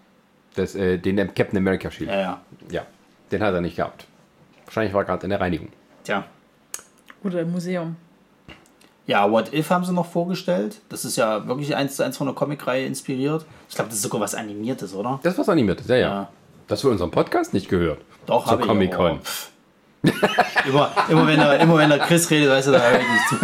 Das, 0.55 0.73
äh, 0.73 0.97
den 0.97 1.15
Captain 1.35 1.57
America 1.59 1.91
Schild. 1.91 2.09
Ja, 2.09 2.19
ja. 2.19 2.41
Ja. 2.71 2.81
Den 3.31 3.43
hat 3.43 3.53
er 3.53 3.61
nicht 3.61 3.75
gehabt. 3.75 4.07
Wahrscheinlich 4.65 4.95
war 4.95 5.03
er 5.03 5.05
gerade 5.05 5.23
in 5.25 5.29
der 5.29 5.39
Reinigung. 5.39 5.69
Tja. 6.03 6.25
Oder 7.23 7.41
im 7.41 7.51
Museum. 7.51 7.97
Ja, 9.07 9.31
What 9.31 9.53
If 9.53 9.69
haben 9.69 9.85
sie 9.85 9.93
noch 9.93 10.05
vorgestellt. 10.05 10.81
Das 10.89 11.05
ist 11.05 11.15
ja 11.15 11.47
wirklich 11.47 11.75
eins 11.75 11.95
zu 11.95 12.03
eins 12.03 12.17
von 12.17 12.27
der 12.27 12.35
Comicreihe 12.35 12.85
inspiriert. 12.85 13.45
Ich 13.69 13.75
glaube, 13.75 13.89
das 13.89 13.97
ist 13.97 14.03
sogar 14.03 14.19
was 14.19 14.35
Animiertes, 14.35 14.93
oder? 14.93 15.19
Das 15.23 15.37
was 15.37 15.47
animiert 15.47 15.79
ist, 15.79 15.89
ja, 15.89 15.95
ja. 15.95 16.09
Ja. 16.09 16.29
Das 16.67 16.81
für 16.81 16.89
unseren 16.89 17.09
Podcast 17.09 17.53
nicht 17.53 17.69
gehört. 17.69 18.01
Doch, 18.25 18.45
Zur. 18.45 18.59
Comic-Con. 18.59 19.19
immer, 20.67 20.91
immer, 21.07 21.27
wenn 21.27 21.39
er, 21.39 21.59
immer 21.61 21.77
wenn 21.77 21.89
der 21.89 21.99
Chris 21.99 22.29
redet, 22.29 22.49
weißt 22.49 22.67
du, 22.67 22.71
da 22.73 22.81
höre 22.81 22.99
ich 22.99 23.07
nicht 23.07 23.29
zu. 23.29 23.35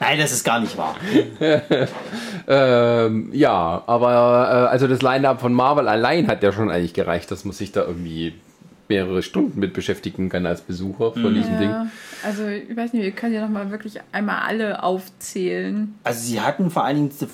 Nein, 0.00 0.18
das 0.18 0.32
ist 0.32 0.44
gar 0.44 0.60
nicht 0.60 0.76
wahr. 0.76 0.96
ähm, 2.48 3.30
ja, 3.32 3.82
aber 3.86 4.66
äh, 4.68 4.70
also 4.70 4.86
das 4.86 5.00
Line-Up 5.00 5.40
von 5.40 5.54
Marvel 5.54 5.88
allein 5.88 6.26
hat 6.28 6.42
ja 6.42 6.52
schon 6.52 6.70
eigentlich 6.70 6.92
gereicht, 6.92 7.30
dass 7.30 7.46
man 7.46 7.52
sich 7.54 7.72
da 7.72 7.82
irgendwie 7.84 8.34
mehrere 8.90 9.22
Stunden 9.22 9.58
mit 9.58 9.72
beschäftigen 9.72 10.28
kann 10.28 10.44
als 10.44 10.60
Besucher 10.60 11.12
von 11.12 11.32
diesem 11.32 11.58
Ding. 11.58 11.74
Also 12.22 12.46
ich 12.46 12.76
weiß 12.76 12.92
nicht, 12.92 13.02
wir 13.02 13.12
können 13.12 13.32
ja 13.32 13.40
noch 13.40 13.48
mal 13.48 13.70
wirklich 13.70 13.98
einmal 14.12 14.42
alle 14.46 14.82
aufzählen. 14.82 15.94
Also 16.04 16.20
sie 16.20 16.42
hatten 16.42 16.70
vor 16.70 16.84
allen 16.84 17.08
Dingen, 17.08 17.30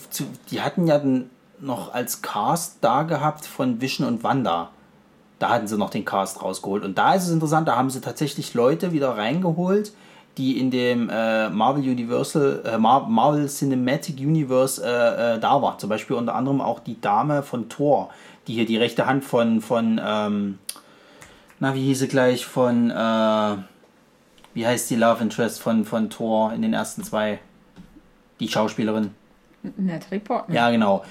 die 0.50 0.60
hatten 0.60 0.86
ja 0.86 0.98
dann 0.98 1.30
noch 1.60 1.92
als 1.92 2.22
Cast 2.22 2.78
da 2.82 3.02
gehabt 3.02 3.46
von 3.46 3.80
Vision 3.80 4.06
und 4.06 4.22
Wanda. 4.22 4.70
Da 5.38 5.50
hatten 5.50 5.66
sie 5.66 5.76
noch 5.76 5.90
den 5.90 6.04
Cast 6.04 6.42
rausgeholt. 6.42 6.84
Und 6.84 6.96
da 6.96 7.14
ist 7.14 7.24
es 7.24 7.30
interessant, 7.30 7.66
da 7.66 7.76
haben 7.76 7.90
sie 7.90 8.00
tatsächlich 8.00 8.54
Leute 8.54 8.92
wieder 8.92 9.16
reingeholt, 9.16 9.92
die 10.38 10.58
in 10.58 10.70
dem 10.70 11.08
äh, 11.10 11.48
Marvel 11.48 11.82
Universal, 11.82 12.62
äh, 12.66 12.78
Mar 12.78 13.08
Marvel 13.08 13.48
Cinematic 13.48 14.18
Universe 14.18 14.82
äh, 14.84 15.36
äh, 15.36 15.40
da 15.40 15.60
war. 15.62 15.78
Zum 15.78 15.88
Beispiel 15.88 16.16
unter 16.16 16.34
anderem 16.34 16.60
auch 16.60 16.80
die 16.80 17.00
Dame 17.00 17.42
von 17.42 17.68
Thor, 17.68 18.10
die 18.46 18.54
hier 18.54 18.66
die 18.66 18.76
rechte 18.76 19.06
Hand 19.06 19.24
von, 19.24 19.60
von 19.60 20.00
ähm, 20.04 20.58
na, 21.60 21.74
wie 21.74 21.84
hieß 21.84 22.00
sie 22.00 22.08
gleich, 22.08 22.44
von, 22.46 22.90
äh, 22.90 23.56
wie 24.54 24.66
heißt 24.66 24.90
die 24.90 24.96
Love 24.96 25.22
Interest 25.22 25.60
von, 25.60 25.84
von 25.84 26.10
Thor 26.10 26.52
in 26.52 26.62
den 26.62 26.74
ersten 26.74 27.02
zwei? 27.02 27.38
Die 28.40 28.48
Schauspielerin. 28.48 29.12
Natalie 29.76 30.20
Portman. 30.20 30.54
Ja, 30.54 30.70
genau. 30.70 31.04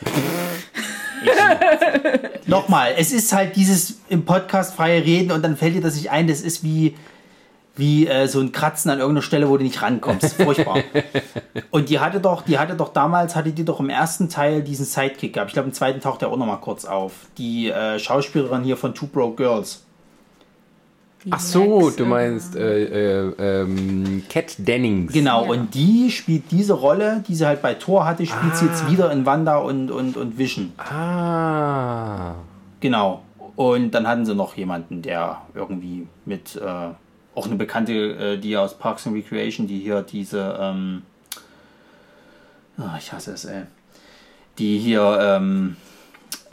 Nochmal, 2.45 2.93
es 2.97 3.11
ist 3.11 3.33
halt 3.33 3.55
dieses 3.55 3.99
im 4.09 4.25
Podcast 4.25 4.75
freie 4.75 5.03
Reden 5.03 5.31
und 5.31 5.41
dann 5.43 5.57
fällt 5.57 5.75
dir 5.75 5.81
das 5.81 5.95
nicht 5.95 6.11
ein, 6.11 6.27
das 6.27 6.41
ist 6.41 6.63
wie, 6.63 6.95
wie 7.75 8.07
äh, 8.07 8.27
so 8.27 8.39
ein 8.39 8.51
Kratzen 8.51 8.91
an 8.91 8.99
irgendeiner 8.99 9.23
Stelle, 9.23 9.49
wo 9.49 9.57
du 9.57 9.63
nicht 9.63 9.81
rankommst. 9.81 10.35
Furchtbar. 10.35 10.77
und 11.71 11.89
die 11.89 11.99
hatte 11.99 12.19
doch, 12.19 12.43
die 12.43 12.59
hatte 12.59 12.75
doch 12.75 12.93
damals, 12.93 13.35
hatte 13.35 13.51
die 13.51 13.65
doch 13.65 13.79
im 13.79 13.89
ersten 13.89 14.29
Teil 14.29 14.61
diesen 14.61 14.85
Sidekick 14.85 15.33
gehabt. 15.33 15.49
Ich 15.49 15.53
glaube, 15.53 15.69
im 15.69 15.73
zweiten 15.73 15.99
taucht 15.99 16.21
er 16.21 16.29
auch 16.29 16.37
nochmal 16.37 16.59
kurz 16.59 16.85
auf. 16.85 17.13
Die 17.37 17.69
äh, 17.69 17.97
Schauspielerin 17.99 18.63
hier 18.63 18.77
von 18.77 18.93
Two 18.93 19.07
Broke 19.07 19.35
Girls. 19.35 19.84
Ach 21.31 21.39
so, 21.39 21.81
Max, 21.81 21.95
du 21.95 22.05
meinst 22.05 22.55
äh, 22.55 23.29
äh, 23.29 23.61
ähm, 23.61 24.23
Cat 24.29 24.55
Dennings. 24.59 25.11
Genau, 25.13 25.43
Ja. 25.43 25.49
und 25.51 25.73
die 25.73 26.11
spielt 26.11 26.51
diese 26.51 26.73
Rolle, 26.73 27.23
die 27.27 27.33
sie 27.35 27.45
halt 27.47 27.61
bei 27.61 27.73
Thor 27.73 28.05
hatte, 28.05 28.25
spielt 28.25 28.55
sie 28.55 28.65
jetzt 28.65 28.89
wieder 28.91 29.11
in 29.11 29.25
Wanda 29.25 29.57
und, 29.57 29.89
und, 29.89 30.17
und 30.17 30.37
Vision. 30.37 30.73
Ah. 30.77 32.35
Genau. 32.79 33.23
Und 33.55 33.91
dann 33.91 34.07
hatten 34.07 34.25
sie 34.25 34.35
noch 34.35 34.55
jemanden, 34.55 35.01
der 35.01 35.41
irgendwie 35.55 36.07
mit, 36.25 36.57
äh, 36.57 36.89
auch 37.33 37.45
eine 37.47 37.55
Bekannte, 37.55 37.93
äh, 37.93 38.37
die 38.37 38.55
aus 38.57 38.77
Parks 38.77 39.07
and 39.07 39.15
Recreation, 39.15 39.65
die 39.67 39.79
hier 39.79 40.01
diese, 40.03 40.57
ähm, 40.59 41.01
ah, 42.77 42.95
ich 42.99 43.11
hasse 43.11 43.31
es, 43.31 43.45
ey, 43.45 43.63
die 44.59 44.77
hier, 44.77 45.17
ähm, 45.21 45.75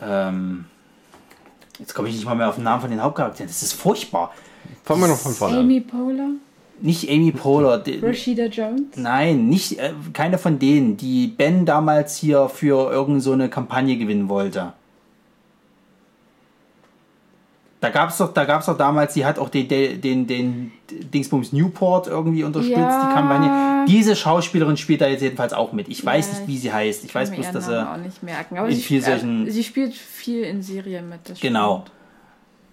ähm, 0.00 0.64
jetzt 1.78 1.94
komme 1.94 2.08
ich 2.08 2.14
nicht 2.14 2.24
mal 2.24 2.34
mehr 2.36 2.48
auf 2.48 2.54
den 2.54 2.64
Namen 2.64 2.80
von 2.80 2.90
den 2.90 3.02
Hauptcharakteren, 3.02 3.48
das 3.48 3.62
ist 3.62 3.74
furchtbar. 3.74 4.32
Fangen 4.84 5.00
wir 5.00 5.08
noch 5.08 5.16
von 5.18 5.32
vorne 5.32 5.58
an. 5.58 5.60
Amy 5.64 5.80
Poehler, 5.80 6.28
Nicht 6.80 7.08
Amy 7.08 7.30
Poehler, 7.32 7.82
Rashida 8.02 8.46
Jones. 8.46 8.96
nein, 8.96 9.48
nicht, 9.48 9.78
äh, 9.78 9.92
keine 10.12 10.38
von 10.38 10.58
denen, 10.58 10.96
die 10.96 11.28
Ben 11.28 11.64
damals 11.66 12.16
hier 12.16 12.48
für 12.48 12.90
irgend 12.90 13.22
so 13.22 13.32
eine 13.32 13.48
Kampagne 13.48 13.96
gewinnen 13.96 14.28
wollte. 14.28 14.72
Da 17.80 17.90
gab 17.90 18.10
es 18.10 18.18
doch, 18.18 18.32
da 18.32 18.44
gab's 18.44 18.66
doch 18.66 18.78
damals, 18.78 19.14
die 19.14 19.24
hat 19.24 19.40
auch 19.40 19.48
den, 19.48 19.66
den, 19.66 20.26
den, 20.28 20.70
Dingsbums 20.88 21.52
Newport 21.52 22.06
irgendwie 22.06 22.44
unterstützt, 22.44 22.76
Ja. 22.78 23.08
die 23.08 23.14
Kampagne. 23.14 23.86
Diese 23.88 24.14
Schauspielerin 24.14 24.76
spielt 24.76 25.00
da 25.00 25.08
jetzt 25.08 25.22
jedenfalls 25.22 25.52
auch 25.52 25.72
mit. 25.72 25.88
Ich 25.88 26.04
weiß 26.04 26.28
Ja, 26.32 26.38
nicht, 26.38 26.48
wie 26.48 26.58
sie 26.58 26.72
heißt. 26.72 27.04
Ich 27.04 27.12
weiß 27.12 27.32
bloß, 27.32 27.50
dass 27.50 27.66
sie. 27.66 27.84
auch 27.90 27.96
nicht 27.96 28.22
merken. 28.22 28.56
Aber 28.56 28.68
in 28.68 28.76
sie, 28.76 28.82
viel 28.82 29.00
sp- 29.02 29.08
äh, 29.10 29.18
solchen- 29.18 29.50
sie 29.50 29.64
spielt 29.64 29.94
viel 29.94 30.44
in 30.44 30.62
Serien 30.62 31.08
mit. 31.08 31.28
Das 31.28 31.40
Genau. 31.40 31.80
stimmt. 31.80 31.90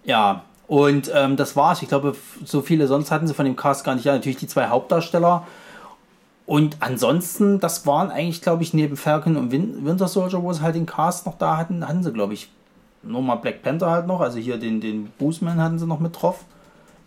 Ja, 0.06 0.44
und 0.70 1.12
ähm, 1.16 1.36
das 1.36 1.56
war's. 1.56 1.82
Ich 1.82 1.88
glaube, 1.88 2.16
so 2.46 2.62
viele 2.62 2.86
sonst 2.86 3.10
hatten 3.10 3.26
sie 3.26 3.34
von 3.34 3.46
dem 3.46 3.56
Cast 3.56 3.84
gar 3.84 3.96
nicht. 3.96 4.06
Ja, 4.06 4.14
natürlich 4.14 4.38
die 4.38 4.46
zwei 4.46 4.68
Hauptdarsteller. 4.68 5.48
Und 6.46 6.78
ansonsten, 6.80 7.60
das 7.60 7.88
waren 7.88 8.12
eigentlich, 8.12 8.44
glaube 8.44 8.62
ich, 8.62 8.72
neben 8.76 8.96
Falcon 8.96 9.36
und 9.36 9.52
Win 9.52 9.84
Winter 9.84 10.08
Soldier, 10.08 10.44
wo 10.44 10.54
sie 10.54 10.62
halt 10.62 10.76
den 10.76 10.86
Cast 10.86 11.26
noch 11.26 11.40
da 11.40 11.58
hatten, 11.58 11.88
hatten 11.88 12.04
sie, 12.04 12.14
glaube 12.14 12.36
ich, 12.36 12.50
nur 13.02 13.24
mal 13.24 13.38
Black 13.38 13.64
Panther 13.64 13.90
halt 13.90 14.06
noch. 14.06 14.22
Also 14.22 14.38
hier 14.38 14.60
den, 14.60 14.80
den 14.80 15.08
Boosman 15.18 15.60
hatten 15.60 15.80
sie 15.80 15.88
noch 15.88 16.00
mit 16.00 16.22
drauf. 16.22 16.46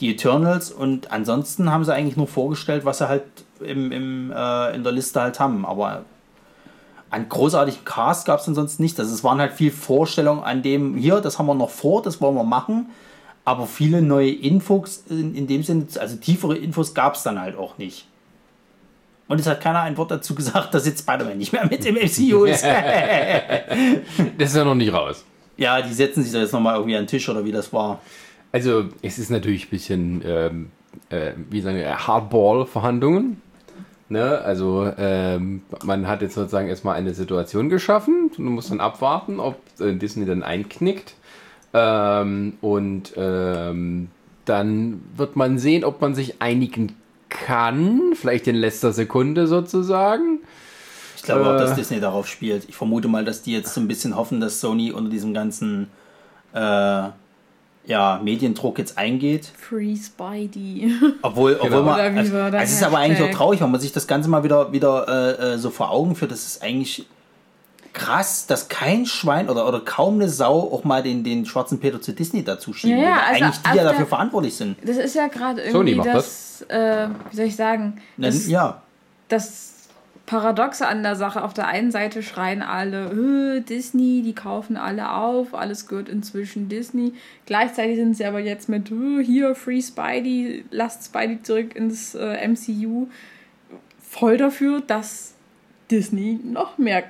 Die 0.00 0.10
Eternals. 0.10 0.72
Und 0.72 1.12
ansonsten 1.12 1.70
haben 1.70 1.84
sie 1.84 1.94
eigentlich 1.94 2.16
nur 2.16 2.26
vorgestellt, 2.26 2.84
was 2.84 2.98
sie 2.98 3.06
halt 3.06 3.22
im, 3.60 3.92
im, 3.92 4.32
äh, 4.32 4.74
in 4.74 4.82
der 4.82 4.92
Liste 4.92 5.20
halt 5.20 5.38
haben. 5.38 5.64
Aber 5.64 6.02
an 7.10 7.28
großartigen 7.28 7.84
Cast 7.84 8.26
gab 8.26 8.40
es 8.40 8.48
ansonsten 8.48 8.82
nicht. 8.82 8.98
Also 8.98 9.14
es 9.14 9.22
waren 9.22 9.38
halt 9.38 9.52
viel 9.52 9.70
Vorstellungen 9.70 10.42
an 10.42 10.62
dem, 10.62 10.96
hier, 10.96 11.20
das 11.20 11.38
haben 11.38 11.46
wir 11.46 11.54
noch 11.54 11.70
vor, 11.70 12.02
das 12.02 12.20
wollen 12.20 12.34
wir 12.34 12.42
machen. 12.42 12.90
Aber 13.44 13.66
viele 13.66 14.02
neue 14.02 14.30
Infos 14.30 15.04
in, 15.10 15.34
in 15.34 15.46
dem 15.46 15.62
Sinne, 15.62 15.86
also 15.98 16.16
tiefere 16.16 16.56
Infos 16.56 16.94
gab 16.94 17.14
es 17.16 17.22
dann 17.22 17.40
halt 17.40 17.56
auch 17.56 17.76
nicht. 17.78 18.06
Und 19.28 19.40
es 19.40 19.46
hat 19.46 19.60
keiner 19.60 19.80
ein 19.80 19.96
Wort 19.96 20.10
dazu 20.10 20.34
gesagt, 20.34 20.74
dass 20.74 20.86
jetzt 20.86 21.00
Spider-Man 21.00 21.38
nicht 21.38 21.52
mehr 21.52 21.66
mit 21.66 21.84
im 21.84 21.94
MCU 21.94 22.44
ist. 22.46 22.64
Das 24.38 24.50
ist 24.50 24.56
ja 24.56 24.64
noch 24.64 24.74
nicht 24.74 24.92
raus. 24.92 25.24
ja, 25.56 25.80
die 25.80 25.92
setzen 25.92 26.22
sich 26.22 26.32
da 26.32 26.40
jetzt 26.40 26.52
nochmal 26.52 26.76
irgendwie 26.76 26.96
an 26.96 27.04
den 27.04 27.08
Tisch 27.08 27.28
oder 27.28 27.44
wie 27.44 27.52
das 27.52 27.72
war. 27.72 28.00
Also, 28.52 28.84
es 29.00 29.18
ist 29.18 29.30
natürlich 29.30 29.66
ein 29.66 29.70
bisschen, 29.70 30.22
ähm, 30.24 30.70
äh, 31.08 31.32
wie 31.48 31.62
sagen 31.62 31.78
wir, 31.78 32.06
Hardball-Verhandlungen. 32.06 33.40
Ne? 34.10 34.38
Also, 34.42 34.92
ähm, 34.98 35.62
man 35.82 36.06
hat 36.06 36.20
jetzt 36.20 36.34
sozusagen 36.34 36.68
erstmal 36.68 36.96
eine 36.96 37.14
Situation 37.14 37.70
geschaffen 37.70 38.30
und 38.36 38.44
man 38.44 38.52
muss 38.52 38.68
dann 38.68 38.80
abwarten, 38.80 39.40
ob 39.40 39.56
äh, 39.80 39.94
Disney 39.94 40.26
dann 40.26 40.42
einknickt. 40.42 41.14
Ähm, 41.74 42.54
und 42.60 43.12
ähm, 43.16 44.08
dann 44.44 45.00
wird 45.16 45.36
man 45.36 45.58
sehen, 45.58 45.84
ob 45.84 46.00
man 46.00 46.14
sich 46.14 46.40
einigen 46.42 46.94
kann, 47.28 48.12
vielleicht 48.14 48.46
in 48.46 48.56
letzter 48.56 48.92
Sekunde 48.92 49.46
sozusagen. 49.46 50.40
Ich 51.16 51.22
glaube 51.22 51.46
auch, 51.46 51.54
Äh. 51.54 51.58
dass 51.58 51.74
Disney 51.76 52.00
darauf 52.00 52.26
spielt. 52.28 52.68
Ich 52.68 52.76
vermute 52.76 53.08
mal, 53.08 53.24
dass 53.24 53.42
die 53.42 53.52
jetzt 53.52 53.72
so 53.72 53.80
ein 53.80 53.88
bisschen 53.88 54.16
hoffen, 54.16 54.40
dass 54.40 54.60
Sony 54.60 54.92
unter 54.92 55.08
diesem 55.10 55.32
ganzen 55.32 55.88
äh, 56.52 56.58
ja, 57.84 58.20
Mediendruck 58.22 58.78
jetzt 58.78 58.98
eingeht. 58.98 59.46
Free 59.58 59.96
Spidey. 59.96 60.92
Obwohl, 61.22 61.54
obwohl 61.54 61.70
Genau. 61.70 61.82
man. 61.82 62.18
Also, 62.18 62.36
es 62.36 62.72
ist 62.72 62.82
aber 62.82 62.98
eigentlich 62.98 63.22
auch 63.22 63.34
traurig, 63.36 63.60
wenn 63.60 63.70
man 63.70 63.80
sich 63.80 63.92
das 63.92 64.06
Ganze 64.06 64.28
mal 64.28 64.44
wieder, 64.44 64.72
wieder 64.72 65.06
äh, 65.40 65.54
äh, 65.54 65.58
so 65.58 65.70
vor 65.70 65.90
Augen 65.90 66.14
führt. 66.14 66.30
Das 66.32 66.44
ist 66.46 66.62
eigentlich 66.62 67.06
krass, 67.92 68.46
dass 68.46 68.68
kein 68.68 69.06
Schwein 69.06 69.48
oder, 69.50 69.66
oder 69.68 69.80
kaum 69.80 70.14
eine 70.14 70.28
Sau 70.28 70.72
auch 70.72 70.84
mal 70.84 71.02
den, 71.02 71.24
den 71.24 71.44
schwarzen 71.46 71.78
Peter 71.80 72.00
zu 72.00 72.12
Disney 72.12 72.42
dazu 72.42 72.72
schieben. 72.72 72.98
Ja, 72.98 73.04
ja, 73.04 73.10
weil 73.16 73.22
also 73.34 73.44
eigentlich 73.44 73.58
die 73.58 73.68
ja 73.68 73.74
der- 73.74 73.84
dafür 73.84 74.06
verantwortlich 74.06 74.54
sind. 74.56 74.76
Das 74.84 74.96
ist 74.96 75.14
ja 75.14 75.28
gerade 75.28 75.70
Sony 75.70 75.90
irgendwie 75.92 76.08
macht 76.08 76.16
das, 76.16 76.62
äh, 76.68 77.08
wie 77.30 77.36
soll 77.36 77.46
ich 77.46 77.56
sagen, 77.56 78.00
das, 78.16 78.46
ja. 78.48 78.82
das 79.28 79.68
Paradoxe 80.24 80.86
an 80.86 81.02
der 81.02 81.16
Sache. 81.16 81.42
Auf 81.42 81.52
der 81.52 81.66
einen 81.66 81.90
Seite 81.90 82.22
schreien 82.22 82.62
alle, 82.62 83.56
"Äh, 83.56 83.60
Disney, 83.60 84.22
die 84.24 84.34
kaufen 84.34 84.76
alle 84.76 85.12
auf, 85.12 85.52
alles 85.52 85.88
gehört 85.88 86.08
inzwischen 86.08 86.68
Disney. 86.68 87.12
Gleichzeitig 87.44 87.96
sind 87.96 88.16
sie 88.16 88.24
aber 88.24 88.38
jetzt 88.38 88.68
mit, 88.68 88.90
"Äh, 88.90 89.22
hier, 89.24 89.54
Free 89.54 89.82
Spidey, 89.82 90.64
lasst 90.70 91.04
Spidey 91.06 91.42
zurück 91.42 91.74
ins 91.76 92.14
äh, 92.14 92.36
MCU, 92.48 93.08
voll 94.00 94.36
dafür, 94.38 94.80
dass 94.80 95.34
Disney 95.90 96.38
noch 96.42 96.78
mehr 96.78 97.02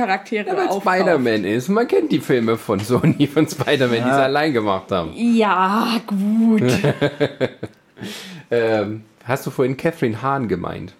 Charaktere 0.00 0.46
Ja, 0.48 0.56
weil 0.56 0.68
aufkauft. 0.68 0.96
Spider-Man 0.96 1.44
ist. 1.44 1.68
Man 1.68 1.86
kennt 1.88 2.10
die 2.12 2.20
Filme 2.20 2.56
von 2.56 2.80
Sony, 2.80 3.26
von 3.26 3.46
Spider-Man, 3.48 3.90
die 3.96 4.08
Ja. 4.08 4.14
sie 4.16 4.22
allein 4.22 4.52
gemacht 4.52 4.90
haben. 4.90 5.12
Ja, 5.14 6.00
gut. 6.06 6.62
Ähm, 8.50 9.02
hast 9.24 9.46
du 9.46 9.50
vorhin 9.50 9.76
Catherine 9.76 10.22
Hahn 10.22 10.48
gemeint? 10.48 10.94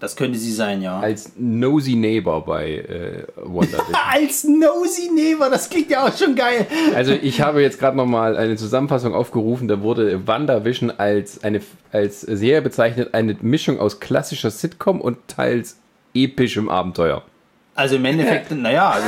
Das 0.00 0.16
könnte 0.16 0.36
sie 0.38 0.50
sein, 0.50 0.82
ja. 0.82 0.98
Als 0.98 1.32
Nosy 1.36 1.94
Neighbor 1.94 2.44
bei 2.44 2.78
äh, 2.78 3.22
WandaVision. 3.36 3.94
Als 4.10 4.42
Nosy 4.44 5.10
Neighbor, 5.14 5.48
das 5.48 5.70
klingt 5.70 5.90
ja 5.90 6.04
auch 6.06 6.16
schon 6.16 6.34
geil. 6.34 6.66
Also 6.96 7.12
ich 7.12 7.40
habe 7.40 7.62
jetzt 7.62 7.78
gerade 7.78 7.96
nochmal 7.96 8.36
eine 8.36 8.56
Zusammenfassung 8.56 9.14
aufgerufen, 9.14 9.68
da 9.68 9.80
wurde 9.82 10.26
WandaVision 10.26 10.90
als 10.98 11.44
eine 11.44 11.60
als 11.92 12.22
Serie 12.22 12.62
bezeichnet, 12.62 13.14
eine 13.14 13.36
Mischung 13.42 13.78
aus 13.78 14.00
klassischer 14.00 14.50
Sitcom 14.50 15.00
und 15.00 15.18
teils 15.28 15.76
epischem 16.14 16.68
Abenteuer. 16.68 17.22
Also 17.74 17.96
im 17.96 18.04
Endeffekt, 18.04 18.50
naja, 18.50 18.90
also, 18.90 19.06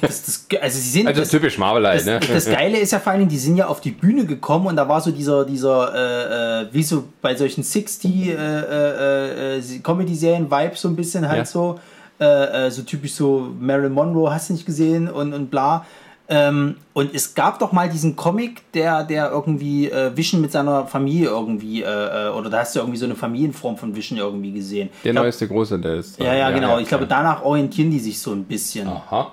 das, 0.00 0.22
das, 0.24 0.46
also 0.60 0.78
sie 0.78 0.88
sind. 0.90 1.06
Also 1.06 1.20
das, 1.20 1.30
typisch 1.30 1.56
Marvel 1.58 1.86
halt, 1.86 2.00
das, 2.00 2.06
ne? 2.06 2.20
das 2.20 2.46
Geile 2.46 2.78
ist 2.78 2.92
ja 2.92 2.98
vor 2.98 3.12
allen 3.12 3.20
Dingen, 3.20 3.30
die 3.30 3.38
sind 3.38 3.56
ja 3.56 3.66
auf 3.66 3.80
die 3.80 3.92
Bühne 3.92 4.26
gekommen 4.26 4.66
und 4.66 4.76
da 4.76 4.88
war 4.88 5.00
so 5.00 5.10
dieser, 5.10 5.44
dieser, 5.44 5.94
äh, 5.94 6.62
äh, 6.62 6.68
wie 6.72 6.82
so 6.82 7.04
bei 7.22 7.34
solchen 7.34 7.62
60 7.62 8.28
äh, 8.28 8.32
äh, 8.32 9.58
äh, 9.58 9.78
Comedy-Serien-Vibe 9.82 10.76
so 10.76 10.88
ein 10.88 10.96
bisschen 10.96 11.26
halt 11.28 11.38
Ja. 11.38 11.44
so, 11.44 11.80
äh, 12.20 12.66
äh, 12.66 12.70
so 12.70 12.82
typisch 12.82 13.14
so 13.14 13.54
Marilyn 13.58 13.92
Monroe, 13.92 14.32
hast 14.32 14.48
du 14.48 14.54
nicht 14.54 14.66
gesehen 14.66 15.08
und, 15.08 15.32
und 15.32 15.50
bla. 15.50 15.86
Ähm, 16.30 16.76
und 16.92 17.14
es 17.14 17.34
gab 17.34 17.58
doch 17.58 17.72
mal 17.72 17.88
diesen 17.88 18.14
Comic, 18.14 18.70
der, 18.72 19.02
der 19.04 19.30
irgendwie 19.30 19.90
äh, 19.90 20.14
Vision 20.14 20.42
mit 20.42 20.52
seiner 20.52 20.86
Familie 20.86 21.28
irgendwie, 21.28 21.82
äh, 21.82 21.86
äh, 21.86 22.28
oder 22.30 22.50
da 22.50 22.58
hast 22.60 22.76
du 22.76 22.80
irgendwie 22.80 22.98
so 22.98 23.06
eine 23.06 23.14
Familienform 23.14 23.78
von 23.78 23.96
Vision 23.96 24.18
irgendwie 24.18 24.52
gesehen. 24.52 24.90
Der 25.04 25.12
glaub- 25.12 25.24
neueste 25.24 25.48
Große, 25.48 25.78
der 25.78 25.94
ist. 25.94 26.18
Ja, 26.20 26.34
ja, 26.34 26.50
genau. 26.50 26.78
ich 26.78 26.88
glaube, 26.88 27.06
danach 27.06 27.42
orientieren 27.42 27.90
die 27.90 27.98
sich 27.98 28.18
so 28.20 28.32
ein 28.32 28.44
bisschen. 28.44 28.86
Aha. 28.88 29.32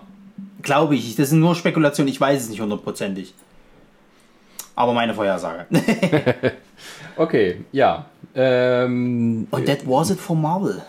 Glaube 0.62 0.96
ich. 0.96 1.16
Das 1.18 1.30
sind 1.32 1.42
nur 1.42 1.54
Spekulationen, 1.56 2.10
ich 2.12 2.20
weiß 2.22 2.44
es 2.44 2.50
nicht 2.50 2.62
hundertprozentig. 2.62 3.34
Aber 4.76 4.94
meine 4.94 5.14
Vorhersage. 5.14 5.66
Okay, 7.18 7.62
ja. 7.72 8.06
Ähm, 8.36 9.48
Und 9.52 9.66
that 9.66 9.88
was 9.88 10.10
it 10.10 10.20
for 10.20 10.36
Marvel. 10.36 10.82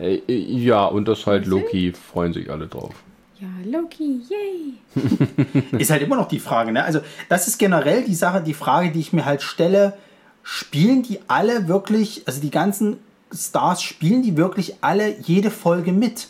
äh, 0.00 0.20
ja, 0.28 0.86
und 0.86 1.06
das 1.06 1.24
halt 1.26 1.46
Loki 1.46 1.92
freuen 1.92 2.32
sich 2.32 2.50
alle 2.50 2.66
drauf. 2.66 2.94
Ja, 3.40 3.48
Loki, 3.64 4.22
yay. 4.28 5.72
Ist 5.78 5.90
halt 5.90 6.02
immer 6.02 6.16
noch 6.16 6.28
die 6.28 6.40
Frage, 6.40 6.72
ne? 6.72 6.84
Also, 6.84 7.00
das 7.28 7.46
ist 7.46 7.58
generell 7.58 8.02
die 8.02 8.14
Sache, 8.14 8.42
die 8.42 8.54
Frage, 8.54 8.90
die 8.90 8.98
ich 8.98 9.12
mir 9.12 9.24
halt 9.24 9.42
stelle. 9.42 9.94
Spielen 10.42 11.02
die 11.02 11.20
alle 11.28 11.68
wirklich, 11.68 12.22
also 12.26 12.40
die 12.40 12.50
ganzen 12.50 12.96
Stars, 13.32 13.82
spielen 13.82 14.22
die 14.22 14.36
wirklich 14.36 14.76
alle 14.80 15.16
jede 15.20 15.50
Folge 15.50 15.92
mit? 15.92 16.28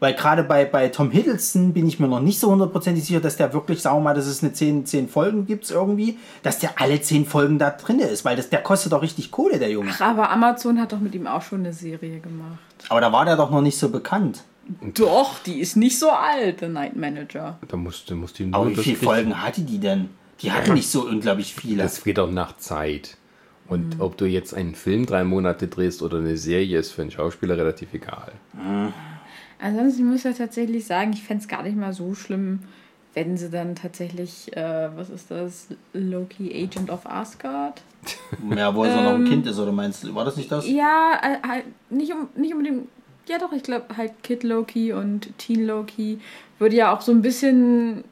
Weil 0.00 0.14
gerade 0.14 0.42
bei, 0.42 0.64
bei 0.64 0.88
Tom 0.88 1.10
Hiddleston 1.10 1.72
bin 1.72 1.86
ich 1.86 2.00
mir 2.00 2.08
noch 2.08 2.20
nicht 2.20 2.40
so 2.40 2.50
hundertprozentig 2.50 3.04
sicher, 3.04 3.20
dass 3.20 3.36
der 3.36 3.52
wirklich, 3.52 3.80
sagen 3.80 3.98
wir 3.98 4.00
mal, 4.00 4.14
dass 4.14 4.26
es 4.26 4.42
eine 4.42 4.52
10, 4.52 4.86
10 4.86 5.08
Folgen 5.08 5.46
gibt 5.46 5.70
irgendwie, 5.70 6.18
dass 6.42 6.58
der 6.58 6.80
alle 6.80 7.00
10 7.00 7.26
Folgen 7.26 7.58
da 7.58 7.70
drin 7.70 8.00
ist, 8.00 8.24
weil 8.24 8.34
das, 8.34 8.48
der 8.48 8.62
kostet 8.62 8.92
doch 8.92 9.02
richtig 9.02 9.30
Kohle, 9.30 9.58
der 9.58 9.70
Junge. 9.70 9.90
Ach, 9.94 10.00
aber 10.00 10.30
Amazon 10.30 10.80
hat 10.80 10.92
doch 10.92 11.00
mit 11.00 11.14
ihm 11.14 11.26
auch 11.26 11.42
schon 11.42 11.60
eine 11.60 11.74
Serie 11.74 12.18
gemacht. 12.18 12.58
Aber 12.88 13.00
da 13.00 13.12
war 13.12 13.26
der 13.26 13.36
doch 13.36 13.50
noch 13.50 13.60
nicht 13.60 13.78
so 13.78 13.90
bekannt. 13.90 14.42
Doch, 14.94 15.38
die 15.40 15.60
ist 15.60 15.76
nicht 15.76 15.98
so 15.98 16.10
alt, 16.10 16.60
The 16.60 16.68
Night 16.68 16.96
Manager. 16.96 17.58
Da 17.66 17.76
musst 17.76 18.08
du 18.10 18.16
musst 18.16 18.38
die 18.38 18.48
Aber 18.52 18.64
nur 18.64 18.72
wie 18.72 18.76
das 18.76 18.84
viele 18.84 18.96
Folgen 18.96 19.42
hatte 19.42 19.62
die 19.62 19.78
denn? 19.78 20.10
Die 20.42 20.52
hatten 20.52 20.74
nicht 20.74 20.88
so 20.88 21.06
unglaublich 21.06 21.54
viele. 21.54 21.82
Das 21.82 22.02
geht 22.02 22.18
auch 22.18 22.30
nach 22.30 22.56
Zeit. 22.56 23.16
Und 23.68 23.96
Mhm. 23.96 24.00
ob 24.00 24.16
du 24.16 24.24
jetzt 24.24 24.52
einen 24.54 24.74
Film 24.74 25.06
drei 25.06 25.22
Monate 25.22 25.68
drehst 25.68 26.02
oder 26.02 26.18
eine 26.18 26.36
Serie, 26.36 26.78
ist 26.78 26.92
für 26.92 27.02
einen 27.02 27.10
Schauspieler 27.10 27.56
relativ 27.56 27.92
egal. 27.94 28.32
Ansonsten 29.60 30.06
muss 30.08 30.18
ich 30.20 30.24
ja 30.24 30.32
tatsächlich 30.32 30.86
sagen, 30.86 31.12
ich 31.12 31.22
fände 31.22 31.42
es 31.42 31.48
gar 31.48 31.62
nicht 31.62 31.76
mal 31.76 31.92
so 31.92 32.14
schlimm, 32.14 32.60
wenn 33.14 33.36
sie 33.36 33.50
dann 33.50 33.74
tatsächlich, 33.74 34.56
äh, 34.56 34.88
was 34.96 35.10
ist 35.10 35.30
das, 35.30 35.68
Loki 35.92 36.50
Agent 36.64 36.90
of 36.90 37.04
Asgard? 37.06 37.82
Ja, 38.56 38.74
wo 38.74 38.84
er 38.84 38.92
so 38.92 39.02
noch 39.02 39.14
ein 39.16 39.24
Kind 39.24 39.46
ist, 39.46 39.58
oder 39.58 39.72
meinst 39.72 40.04
du? 40.04 40.14
War 40.14 40.24
das 40.24 40.36
nicht 40.36 40.50
das? 40.50 40.66
Ja, 40.66 41.20
äh, 41.22 41.46
halt 41.46 41.64
nicht, 41.90 42.12
um, 42.12 42.28
nicht 42.40 42.54
unbedingt, 42.54 42.88
ja 43.30 43.38
doch, 43.38 43.52
ich 43.52 43.62
glaube 43.62 43.96
halt 43.96 44.12
Kid 44.22 44.42
Loki 44.42 44.92
und 44.92 45.36
Teen 45.38 45.66
Loki 45.66 46.18
würde 46.58 46.76
ja 46.76 46.92
auch 46.94 47.00
so 47.00 47.12
ein 47.12 47.22
bisschen 47.22 48.04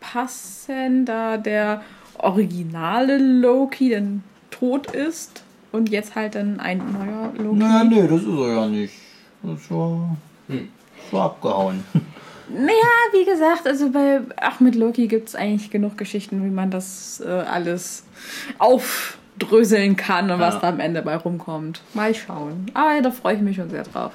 passen, 0.00 1.04
da 1.06 1.36
der 1.36 1.82
originale 2.18 3.18
Loki 3.18 3.90
dann 3.90 4.22
tot 4.50 4.90
ist 4.92 5.42
und 5.72 5.88
jetzt 5.90 6.14
halt 6.14 6.34
dann 6.34 6.60
ein 6.60 6.78
neuer 6.92 7.32
Loki. 7.38 7.58
Naja, 7.58 7.84
nee, 7.84 8.06
das 8.06 8.20
ist 8.22 8.28
er 8.28 8.54
ja 8.54 8.66
nicht. 8.68 8.94
Das 9.42 9.60
ist 9.60 9.70
ja 9.70 9.98
so 11.10 11.18
abgehauen. 11.20 11.82
Naja, 12.54 12.74
wie 13.12 13.24
gesagt, 13.24 13.66
also 13.66 13.88
bei 13.90 14.20
Ach 14.36 14.60
mit 14.60 14.74
Loki 14.74 15.06
gibt 15.06 15.28
es 15.28 15.34
eigentlich 15.34 15.70
genug 15.70 15.96
Geschichten, 15.96 16.44
wie 16.44 16.50
man 16.50 16.70
das 16.70 17.22
äh, 17.24 17.30
alles 17.30 18.04
aufdröseln 18.58 19.96
kann 19.96 20.30
und 20.30 20.38
was 20.38 20.54
Ja. 20.54 20.60
da 20.60 20.68
am 20.68 20.80
Ende 20.80 21.00
bei 21.00 21.16
rumkommt. 21.16 21.80
Mal 21.94 22.14
schauen. 22.14 22.66
Aber 22.74 23.00
da 23.00 23.10
freue 23.10 23.36
ich 23.36 23.40
mich 23.40 23.56
schon 23.56 23.70
sehr 23.70 23.84
drauf. 23.84 24.12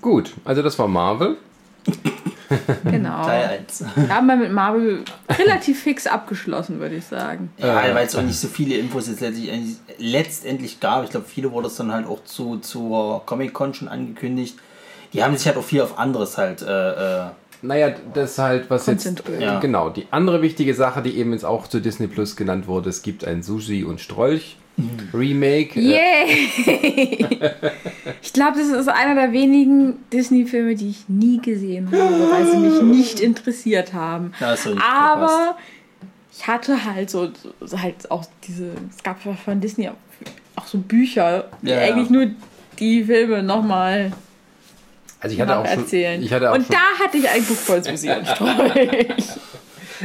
Gut, 0.00 0.34
also 0.44 0.62
das 0.62 0.78
war 0.78 0.88
Marvel. 0.88 1.36
Genau. 2.84 3.24
Teil 3.24 3.60
1. 3.60 3.84
Wir 3.94 4.08
haben 4.14 4.26
wir 4.26 4.36
mit 4.36 4.52
Marvel 4.52 5.04
relativ 5.38 5.82
fix 5.82 6.06
abgeschlossen, 6.06 6.80
würde 6.80 6.96
ich 6.96 7.04
sagen. 7.04 7.50
Ja, 7.58 7.94
weil 7.94 8.06
es 8.06 8.16
auch 8.16 8.22
nicht 8.22 8.38
so 8.38 8.48
viele 8.48 8.76
Infos 8.76 9.08
jetzt 9.08 9.20
letztendlich, 9.20 9.76
letztendlich 9.98 10.80
gab. 10.80 11.04
Ich 11.04 11.10
glaube, 11.10 11.26
viele 11.28 11.52
wurde 11.52 11.66
es 11.66 11.76
dann 11.76 11.92
halt 11.92 12.06
auch 12.06 12.24
zu, 12.24 12.56
zur 12.58 13.22
Comic-Con 13.26 13.74
schon 13.74 13.88
angekündigt. 13.88 14.56
Die 15.12 15.22
haben 15.22 15.36
sich 15.36 15.46
halt 15.46 15.56
auch 15.56 15.64
viel 15.64 15.82
auf 15.82 15.98
anderes 15.98 16.38
halt. 16.38 16.62
Äh, 16.62 17.26
äh, 17.26 17.30
Naja, 17.62 17.94
das 18.14 18.32
ist 18.32 18.38
halt, 18.38 18.70
was 18.70 18.86
jetzt. 18.86 19.22
Ja. 19.38 19.58
Genau, 19.60 19.90
die 19.90 20.06
andere 20.10 20.40
wichtige 20.42 20.74
Sache, 20.74 21.02
die 21.02 21.18
eben 21.18 21.32
jetzt 21.32 21.44
auch 21.44 21.66
zu 21.66 21.80
Disney 21.80 22.06
Plus 22.06 22.36
genannt 22.36 22.66
wurde, 22.66 22.88
es 22.88 23.02
gibt 23.02 23.24
ein 23.24 23.42
Sushi 23.42 23.84
und 23.84 24.00
Strolch 24.00 24.56
Remake. 25.12 25.78
Äh, 25.78 25.82
Yay! 25.82 26.48
ich 28.22 28.32
glaube, 28.32 28.58
das 28.58 28.68
ist 28.68 28.88
einer 28.88 29.14
der 29.14 29.32
wenigen 29.32 29.96
Disney-Filme, 30.12 30.74
die 30.74 30.90
ich 30.90 31.08
nie 31.08 31.40
gesehen 31.40 31.86
habe, 31.90 32.30
weil 32.30 32.46
sie 32.46 32.56
mich 32.58 32.82
nicht 32.82 33.20
interessiert 33.20 33.92
haben. 33.92 34.32
Nicht. 34.40 34.82
Aber 34.82 35.56
ich 36.32 36.46
hatte 36.46 36.84
halt 36.84 37.10
so, 37.10 37.30
halt 37.76 38.10
auch 38.10 38.24
diese, 38.46 38.70
es 38.94 39.02
gab 39.02 39.18
von 39.22 39.60
Disney 39.60 39.88
auch, 40.56 40.66
so 40.66 40.78
Bücher, 40.78 41.46
die 41.62 41.70
Ja, 41.70 41.80
ja. 41.84 41.92
eigentlich 41.94 42.10
nur 42.10 42.26
die 42.78 43.04
Filme 43.04 43.42
nochmal 43.42 44.12
Also 45.20 45.34
ich 45.34 45.40
hatte 45.40 45.56
auch 45.58 45.66
schon, 45.66 45.80
erzählen. 45.80 46.22
ich 46.22 46.32
hatte 46.32 46.50
auch 46.50 46.54
Und 46.54 46.66
schon, 46.66 46.76
da 46.76 47.04
hatte 47.04 47.16
ich 47.18 47.28
ein 47.28 47.42
Buch 47.44 47.56
voll 47.56 47.82
Susi 47.82 48.10
und 48.16 48.26
Strolch. 48.26 49.06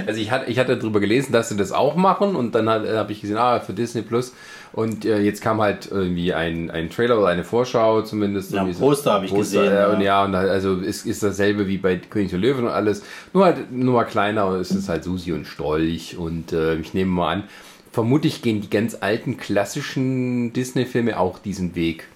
also 0.08 0.20
ich 0.20 0.32
hatte, 0.32 0.50
ich 0.50 0.58
hatte 0.58 0.78
darüber 0.78 1.00
gelesen, 1.00 1.32
dass 1.34 1.50
sie 1.50 1.58
das 1.58 1.72
auch 1.72 1.96
machen 1.96 2.36
und 2.36 2.56
dann 2.56 2.68
habe 2.70 3.12
ich 3.12 3.22
gesehen, 3.22 3.38
ah, 3.38 3.60
für 3.60 3.74
Disney 3.74 4.02
Plus 4.02 4.34
und 4.74 5.06
äh, 5.06 5.20
jetzt 5.20 5.42
kam 5.42 5.62
halt 5.62 5.90
irgendwie 5.92 6.34
ein, 6.34 6.72
ein 6.72 6.90
Trailer 6.90 7.20
oder 7.20 7.28
eine 7.28 7.44
Vorschau 7.44 8.02
zumindest. 8.02 8.52
Ja, 8.52 8.64
ein 8.64 8.74
Poster 8.74 9.14
habe 9.14 9.26
ich 9.26 9.34
gesehen, 9.34 9.72
Äh, 9.72 9.76
ja. 9.76 9.88
Und 9.94 10.02
ja, 10.02 10.26
und 10.26 10.34
also 10.34 10.80
es 10.82 11.06
ist 11.06 11.22
dasselbe 11.22 11.68
wie 11.68 11.78
bei 11.78 11.96
König 11.98 12.32
der 12.32 12.40
Löwen 12.40 12.66
und 12.66 12.72
alles, 12.72 13.04
nur 13.34 13.46
halt 13.46 13.72
nur 13.72 13.94
mal 13.94 14.06
kleiner 14.06 14.48
und 14.48 14.56
es 14.56 14.72
ist 14.72 14.90
halt 14.90 15.04
Susi 15.04 15.32
und 15.32 15.46
Strolch 15.46 16.18
und 16.18 16.54
äh, 16.54 16.76
ich 16.76 16.96
nehme 16.96 17.12
mal 17.12 17.34
an, 17.34 17.44
vermutlich 17.92 18.42
gehen 18.42 18.62
die 18.62 18.70
ganz 18.70 18.98
alten 19.00 19.38
klassischen 19.38 20.54
Disney-Filme 20.54 21.20
auch 21.20 21.38
diesen 21.38 21.76
Weg. 21.76 22.08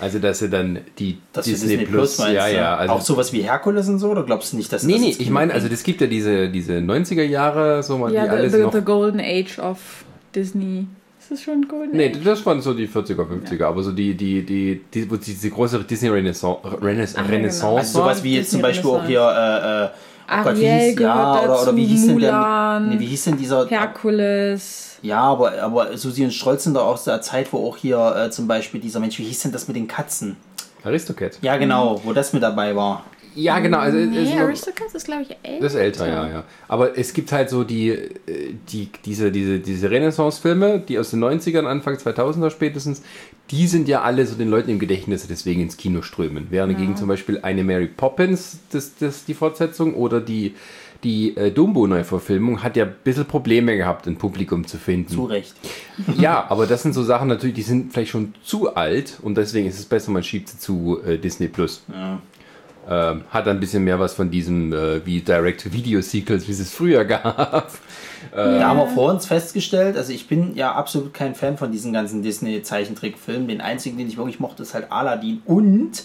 Also 0.00 0.18
dass 0.18 0.40
sie 0.40 0.50
dann 0.50 0.80
die 0.98 1.18
das 1.32 1.46
für 1.46 1.52
Disney 1.52 1.86
Plus 1.86 2.18
meinst 2.18 2.34
ja, 2.34 2.48
du? 2.48 2.54
ja, 2.54 2.76
also 2.76 2.94
auch 2.94 3.00
sowas 3.00 3.32
wie 3.32 3.40
Herkules 3.40 3.88
und 3.88 3.98
so? 3.98 4.10
Oder 4.10 4.24
glaubst 4.24 4.52
du 4.52 4.58
nicht, 4.58 4.72
dass 4.72 4.82
Nee, 4.82 4.92
das 4.92 5.00
nee, 5.00 5.16
ich 5.18 5.30
meine, 5.30 5.52
also 5.54 5.68
das 5.68 5.82
gibt 5.82 6.02
ja 6.02 6.06
diese, 6.06 6.50
diese 6.50 6.74
90er 6.74 7.22
Jahre, 7.22 7.82
so 7.82 7.96
mal, 7.96 8.10
die 8.10 8.16
ja, 8.16 8.24
the, 8.24 8.30
alles 8.30 8.52
the, 8.52 8.60
noch. 8.60 8.72
the 8.72 8.82
Golden 8.82 9.20
Age 9.20 9.58
of 9.58 9.78
Disney. 10.34 10.86
Ist 11.28 11.32
das 11.32 11.42
schon 11.42 11.68
Golden 11.68 11.94
Nee, 11.94 12.10
das 12.24 12.46
waren 12.46 12.62
so 12.62 12.72
die 12.72 12.88
40er, 12.88 13.16
50er, 13.16 13.66
aber 13.66 13.82
so 13.82 13.92
die, 13.92 14.14
die, 14.14 14.46
die, 14.46 14.80
die, 14.94 15.10
wo 15.10 15.16
diese 15.16 15.50
große 15.50 15.84
Disney 15.84 16.08
Renaissance, 16.08 16.60
Renaissance, 16.80 17.18
Ach, 17.18 17.20
ja, 17.20 17.26
genau. 17.26 17.36
Renaissance 17.36 17.76
Also 17.76 17.98
sowas 17.98 18.24
wie 18.24 18.36
jetzt 18.36 18.50
zum 18.50 18.62
Beispiel 18.62 18.88
auch 18.88 19.04
hier, 19.04 19.20
äh, 19.20 19.84
äh, 19.84 19.88
oh 20.40 20.42
Gott, 20.42 20.58
wie 20.58 20.66
Ariel 20.66 20.90
hieß, 20.92 21.00
ja, 21.00 21.44
oder, 21.44 21.62
oder 21.62 21.76
wie 21.76 21.84
hieß 21.84 22.06
denn 22.06 22.18
der, 22.18 22.82
nee, 22.88 22.98
wie 22.98 23.04
hieß 23.04 23.24
denn 23.24 23.36
dieser, 23.36 23.66
Herkules. 23.66 24.96
ja, 25.02 25.20
aber, 25.20 25.60
aber 25.60 25.98
Susi 25.98 26.24
und 26.24 26.32
Strolz 26.32 26.64
sind 26.64 26.72
doch 26.72 26.86
aus 26.86 27.04
der 27.04 27.20
Zeit, 27.20 27.52
wo 27.52 27.68
auch 27.68 27.76
hier 27.76 27.98
äh, 28.16 28.30
zum 28.30 28.48
Beispiel 28.48 28.80
dieser 28.80 28.98
Mensch, 28.98 29.18
wie 29.18 29.24
hieß 29.24 29.42
denn 29.42 29.52
das 29.52 29.68
mit 29.68 29.76
den 29.76 29.86
Katzen? 29.86 30.38
Aristocat. 30.82 31.40
Ja, 31.42 31.58
genau, 31.58 32.00
wo 32.04 32.14
das 32.14 32.32
mit 32.32 32.42
dabei 32.42 32.74
war. 32.74 33.04
Ja, 33.38 33.58
genau. 33.60 33.78
Also, 33.78 33.98
Nee, 33.98 34.22
ist- 34.24 34.36
Aristocats 34.38 34.94
ist, 34.94 35.04
glaube 35.06 35.22
ich, 35.22 35.36
älter. 35.42 35.62
Das 35.62 35.74
ist 35.74 35.80
älter, 35.80 36.08
ja, 36.08 36.28
ja. 36.28 36.44
Aber 36.66 36.98
es 36.98 37.12
gibt 37.12 37.30
halt 37.32 37.50
so 37.50 37.64
die, 37.64 37.90
äh, 37.90 38.08
die 38.70 38.88
diese, 39.04 39.30
diese, 39.30 39.60
diese 39.60 39.90
Renaissance-Filme, 39.90 40.80
die 40.80 40.98
aus 40.98 41.10
den 41.10 41.20
90ern, 41.20 41.66
Anfang 41.66 41.94
2000er 41.96 42.50
spätestens, 42.50 43.02
die 43.50 43.66
sind 43.66 43.88
ja 43.88 44.02
alle 44.02 44.26
so 44.26 44.34
den 44.34 44.48
Leuten 44.50 44.70
im 44.70 44.78
Gedächtnis, 44.78 45.22
die 45.22 45.28
deswegen 45.28 45.62
ins 45.62 45.76
Kino 45.76 46.02
strömen. 46.02 46.48
Während 46.50 46.76
gegen 46.78 46.96
zum 46.96 47.08
Beispiel 47.08 47.38
eine 47.42 47.64
Mary 47.64 47.86
Poppins, 47.86 48.58
das, 48.72 48.96
das 48.98 49.24
die 49.24 49.34
Fortsetzung, 49.34 49.94
oder 49.94 50.20
die, 50.20 50.54
die 51.04 51.36
äh, 51.36 51.50
Dumbo-Neuverfilmung 51.52 52.62
hat 52.62 52.76
ja 52.76 52.84
ein 52.84 52.94
bisschen 53.04 53.24
Probleme 53.24 53.76
gehabt, 53.76 54.06
ein 54.06 54.16
Publikum 54.16 54.66
zu 54.66 54.76
finden. 54.78 55.08
Zu 55.08 55.24
Recht. 55.24 55.54
Ja, 56.18 56.46
aber 56.50 56.66
das 56.66 56.82
sind 56.82 56.92
so 56.92 57.02
Sachen 57.02 57.28
natürlich, 57.28 57.54
die 57.54 57.62
sind 57.62 57.92
vielleicht 57.92 58.10
schon 58.10 58.34
zu 58.44 58.74
alt 58.74 59.18
und 59.22 59.36
deswegen 59.36 59.66
ist 59.68 59.78
es 59.78 59.84
besser, 59.86 60.10
man 60.10 60.22
schiebt 60.22 60.48
sie 60.48 60.58
zu 60.58 61.00
äh, 61.06 61.18
Disney 61.18 61.48
Plus. 61.48 61.82
Ja. 61.92 62.20
Ähm, 62.90 63.24
hat 63.30 63.46
ein 63.48 63.60
bisschen 63.60 63.84
mehr 63.84 64.00
was 64.00 64.14
von 64.14 64.30
diesem 64.30 64.72
äh, 64.72 65.04
wie 65.04 65.20
Direct-to-Video-Sequels, 65.20 66.48
wie 66.48 66.52
es 66.52 66.60
es 66.60 66.72
früher 66.72 67.04
gab. 67.04 67.70
Da 68.34 68.68
haben 68.68 68.78
wir 68.78 68.88
vor 68.88 69.12
uns 69.12 69.26
festgestellt, 69.26 69.96
also 69.96 70.12
ich 70.12 70.26
bin 70.26 70.54
ja 70.54 70.72
absolut 70.72 71.14
kein 71.14 71.34
Fan 71.34 71.56
von 71.56 71.70
diesen 71.70 71.92
ganzen 71.92 72.22
Disney-Zeichentrickfilmen. 72.22 73.48
Den 73.48 73.60
einzigen, 73.60 73.96
den 73.96 74.08
ich 74.08 74.16
wirklich 74.16 74.40
mochte, 74.40 74.62
ist 74.62 74.74
halt 74.74 74.90
Aladdin 74.90 75.40
und 75.44 76.04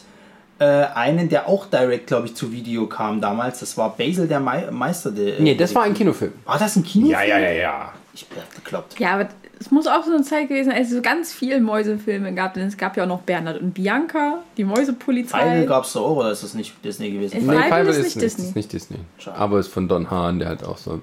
äh, 0.60 0.66
einen, 0.66 1.30
der 1.30 1.50
auch 1.50 1.66
direkt, 1.66 2.08
glaube 2.08 2.28
ich, 2.28 2.36
zu 2.36 2.52
Video 2.52 2.88
kam 2.88 3.20
damals. 3.20 3.60
Das 3.60 3.78
war 3.78 3.96
Basil, 3.98 4.28
der 4.28 4.40
Mei 4.40 4.70
Meister. 4.72 5.12
Der, 5.12 5.40
Nee, 5.40 5.56
das 5.56 5.74
war 5.74 5.84
ein 5.84 5.94
Kinofilm. 5.94 6.34
War 6.46 6.60
das 6.60 6.76
ein 6.76 6.84
Kinofilm? 6.84 7.20
Ja, 7.20 7.24
ja, 7.24 7.40
ja, 7.40 7.52
ja. 7.52 7.94
Ich 8.14 8.28
bin 8.28 8.40
bekloppt. 8.56 9.00
Ja, 9.00 9.16
aber 9.16 9.30
es 9.66 9.72
muss 9.72 9.88
auch 9.88 10.04
so 10.04 10.14
eine 10.14 10.24
Zeit 10.24 10.50
gewesen 10.50 10.70
sein, 10.70 10.78
als 10.78 10.90
es 10.90 10.96
so 10.96 11.02
ganz 11.02 11.32
viele 11.34 11.60
Mäusefilme 11.62 12.34
gab. 12.34 12.54
Denn 12.54 12.68
es 12.68 12.76
gab 12.78 12.98
ja 12.98 13.04
auch 13.04 13.08
noch 13.08 13.22
Bernhard 13.22 13.62
und 13.62 13.74
Bianca, 13.74 14.40
die 14.58 14.64
Mäusepolizei. 14.66 15.40
Feigl 15.40 15.66
gab 15.66 15.86
es 15.86 15.94
doch 15.94 16.02
auch, 16.04 16.18
oder 16.18 16.32
ist 16.32 16.44
das 16.44 16.54
nicht 16.54 16.74
Disney 16.84 17.12
gewesen? 17.12 17.38
Es- 17.38 17.44
Nee, 17.44 17.52
Fievel 17.64 17.70
Fievel 17.72 17.88
ist 17.90 17.98
ist, 17.98 18.04
nicht 18.16 18.22
Disney. 18.24 18.46
ist 18.46 18.56
nicht 18.56 18.74
Disney. 18.74 18.98
Schade. 19.18 19.38
Aber 19.38 19.60
ist 19.60 19.70
von 19.70 19.88
Don 19.88 20.12
Hahn, 20.12 20.40
der 20.40 20.50
hat 20.50 20.64
auch 20.64 20.78
so. 20.78 21.02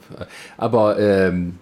Aber 0.58 0.98
ähm, 0.98 1.58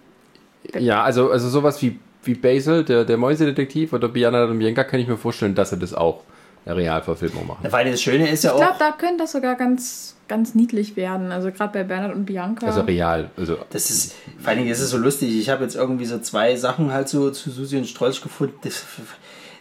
ja, 0.77 1.03
also, 1.03 1.31
also 1.31 1.47
sowas 1.49 1.81
wie, 1.81 1.97
wie 2.23 2.33
Basil, 2.35 2.83
der, 2.83 3.05
der 3.05 3.17
Mäusedetektiv 3.17 3.93
oder 3.93 4.09
Biana 4.09 4.43
und 4.43 4.59
Bianca, 4.59 4.83
kann 4.83 4.99
ich 4.99 5.07
mir 5.07 5.17
vorstellen, 5.17 5.55
dass 5.55 5.69
sie 5.69 5.77
das 5.77 5.93
auch 5.93 6.23
eine 6.65 6.75
Realverfilmung 6.75 7.47
machen. 7.47 7.67
Weil 7.69 7.89
das 7.89 8.01
Schöne 8.01 8.29
ist 8.29 8.43
ja 8.43 8.51
Ich 8.51 8.57
glaube, 8.57 8.73
auch, 8.73 8.77
da 8.77 8.91
könnte 8.91 9.17
das 9.19 9.31
sogar 9.31 9.55
ganz, 9.55 10.15
ganz 10.27 10.55
niedlich 10.55 10.95
werden. 10.95 11.31
Also 11.31 11.51
gerade 11.51 11.73
bei 11.73 11.83
Bernhard 11.83 12.13
und 12.13 12.25
Bianca. 12.25 12.65
Also 12.65 12.81
real. 12.81 13.29
Also 13.37 13.57
das 13.69 13.89
ist, 13.89 14.15
vor 14.39 14.49
allen 14.49 14.59
Dingen 14.59 14.71
ist 14.71 14.79
es 14.79 14.89
so 14.89 14.97
lustig. 14.97 15.37
Ich 15.37 15.49
habe 15.49 15.63
jetzt 15.63 15.75
irgendwie 15.75 16.05
so 16.05 16.19
zwei 16.19 16.55
Sachen 16.55 16.91
halt 16.91 17.09
so 17.09 17.31
zu 17.31 17.49
Susi 17.49 17.77
und 17.77 17.87
Strolch 17.87 18.21
gefunden. 18.21 18.55
Das, 18.63 18.83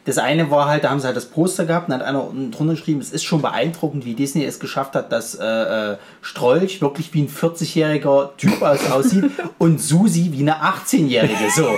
das 0.05 0.19
eine 0.19 0.51
war 0.51 0.69
halt, 0.69 0.85
da 0.85 0.91
haben 0.91 1.01
sie 1.01 1.07
halt 1.07 1.17
das 1.17 1.27
Poster 1.27 1.67
gehabt 1.67 1.89
und 1.89 1.95
hat 1.95 2.03
einer 2.03 2.25
unten 2.25 2.51
drunter 2.51 2.75
geschrieben, 2.75 3.01
es 3.01 3.13
ist 3.13 3.25
schon 3.25 3.43
beeindruckend, 3.43 4.07
wie 4.07 4.15
Disney 4.15 4.45
es 4.45 4.59
geschafft 4.59 4.95
hat, 4.95 5.13
dass 5.13 5.35
äh, 5.35 5.45
äh, 5.45 5.97
Strolch 6.23 6.81
wirklich 6.81 7.13
wie 7.13 7.23
ein 7.23 7.29
40-jähriger 7.29 8.31
Typ 8.39 8.63
aus, 8.63 8.91
aussieht 8.91 9.25
und 9.59 9.81
Susi 9.81 10.31
wie 10.33 10.41
eine 10.41 10.63
18-jährige. 10.63 11.51
So. 11.55 11.69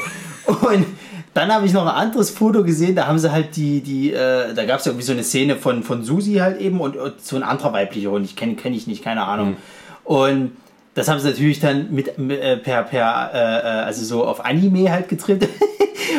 Und 0.46 0.86
dann 1.34 1.52
habe 1.52 1.66
ich 1.66 1.72
noch 1.72 1.86
ein 1.86 1.94
anderes 1.94 2.30
Foto 2.30 2.64
gesehen, 2.64 2.96
da 2.96 3.06
haben 3.06 3.18
sie 3.18 3.30
halt 3.30 3.54
die, 3.56 3.80
die, 3.80 4.12
äh, 4.12 4.52
da 4.54 4.64
gab 4.64 4.80
es 4.80 4.86
irgendwie 4.86 5.04
so 5.04 5.12
eine 5.12 5.22
Szene 5.22 5.56
von, 5.56 5.82
von 5.82 6.02
Susi 6.02 6.34
halt 6.34 6.60
eben 6.60 6.80
und, 6.80 6.96
und 6.96 7.20
so 7.20 7.36
ein 7.36 7.42
anderer 7.42 7.72
weiblicher 7.72 8.10
Hund, 8.10 8.24
ich 8.24 8.36
kenne 8.36 8.56
kenn 8.56 8.74
ich 8.74 8.86
nicht, 8.86 9.04
keine 9.04 9.24
Ahnung. 9.24 9.56
Und 10.04 10.52
das 10.94 11.08
haben 11.08 11.20
sie 11.20 11.28
natürlich 11.28 11.60
dann 11.60 11.92
mit, 11.92 12.18
mit 12.18 12.40
äh, 12.40 12.56
per, 12.56 12.82
per, 12.82 13.30
äh, 13.32 13.38
äh, 13.38 13.84
also 13.84 14.04
so 14.04 14.24
auf 14.24 14.44
Anime 14.44 14.90
halt 14.90 15.08
getrimmt. 15.08 15.48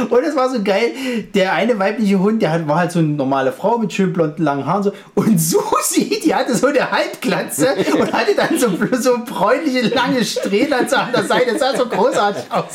Und 0.10 0.24
es 0.24 0.36
war 0.36 0.50
so 0.50 0.62
geil. 0.64 0.92
Der 1.34 1.54
eine 1.54 1.78
weibliche 1.78 2.20
Hund, 2.20 2.42
der 2.42 2.52
hat, 2.52 2.68
war 2.68 2.78
halt 2.78 2.92
so 2.92 3.00
eine 3.00 3.10
normale 3.10 3.52
Frau 3.52 3.78
mit 3.78 3.92
schön 3.94 4.14
blonden 4.14 4.44
langen 4.44 4.66
Haaren. 4.66 4.84
So. 4.84 4.94
Und 5.16 5.40
Susi, 5.40 6.22
die 6.24 6.34
hatte 6.34 6.56
so 6.56 6.68
eine 6.68 6.92
Halbglatze 6.92 7.76
und 8.00 8.12
hatte 8.14 8.36
dann 8.36 8.58
so, 8.58 8.70
so 9.00 9.18
bräunliche 9.26 9.88
lange 9.88 10.24
Strähnen 10.24 10.88
so 10.88 10.96
an 10.96 11.12
der 11.12 11.24
Seite. 11.24 11.52
Das 11.52 11.60
sah 11.60 11.78
so 11.78 11.86
großartig 11.88 12.44
aus. 12.50 12.66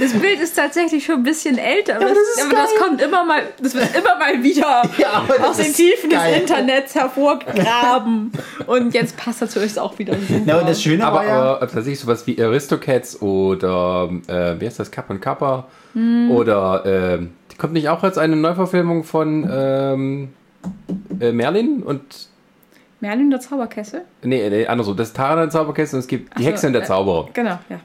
Das 0.00 0.12
Bild 0.12 0.40
ist 0.40 0.54
tatsächlich 0.54 1.04
schon 1.04 1.16
ein 1.16 1.22
bisschen 1.22 1.58
älter, 1.58 1.96
aber, 1.96 2.06
aber 2.06 2.14
das, 2.14 2.36
das 2.36 2.44
aber 2.44 2.54
das 2.54 2.74
kommt 2.76 3.02
immer 3.02 3.24
mal, 3.24 3.42
das 3.60 3.74
wird 3.74 3.96
immer 3.96 4.16
mal 4.16 4.42
wieder 4.42 4.82
Ja, 4.96 5.24
das 5.28 5.40
aus 5.40 5.56
den 5.56 5.74
Tiefen 5.74 6.10
geil. 6.10 6.32
des 6.32 6.40
Internets 6.42 6.94
hervorgraben. 6.94 8.32
Und 8.66 8.94
jetzt 8.94 9.16
passt 9.16 9.42
dazu 9.42 9.58
ist 9.58 9.78
auch 9.78 9.98
wieder. 9.98 10.14
Ja, 10.46 10.57
und 10.60 10.68
das 10.68 10.82
Schöne 10.82 11.06
aber, 11.06 11.16
war 11.18 11.26
ja, 11.26 11.40
aber 11.56 11.60
tatsächlich 11.60 12.00
sowas 12.00 12.26
wie 12.26 12.42
Aristocats 12.42 13.20
oder 13.22 14.08
äh, 14.26 14.60
wie 14.60 14.66
heißt 14.66 14.78
das, 14.78 14.90
Kappa 14.90 15.14
und 15.14 15.20
Kappa 15.20 15.66
oder 16.30 16.86
äh, 16.86 17.26
die 17.50 17.56
kommt 17.56 17.72
nicht 17.72 17.88
auch 17.88 18.02
als 18.02 18.18
eine 18.18 18.36
Neuverfilmung 18.36 19.02
von 19.04 19.48
ähm, 19.50 20.28
äh, 21.20 21.32
Merlin 21.32 21.82
und 21.82 22.28
Merlin 23.00 23.30
der 23.30 23.40
Zauberkessel? 23.40 24.02
nee, 24.22 24.48
nee, 24.50 24.66
andersrum, 24.66 24.96
das 24.96 25.08
ist 25.08 25.16
Taran 25.16 25.38
der 25.38 25.50
Zauberkessel 25.50 25.96
und 25.96 26.00
es 26.00 26.06
gibt 26.06 26.28
die 26.30 26.32
Ach 26.34 26.40
so, 26.40 26.46
Hexe 26.46 26.66
und 26.68 26.72
der 26.74 26.82
äh, 26.82 26.86
Zauberer. 26.86 27.28
Genau, 27.32 27.58
ja. 27.68 27.80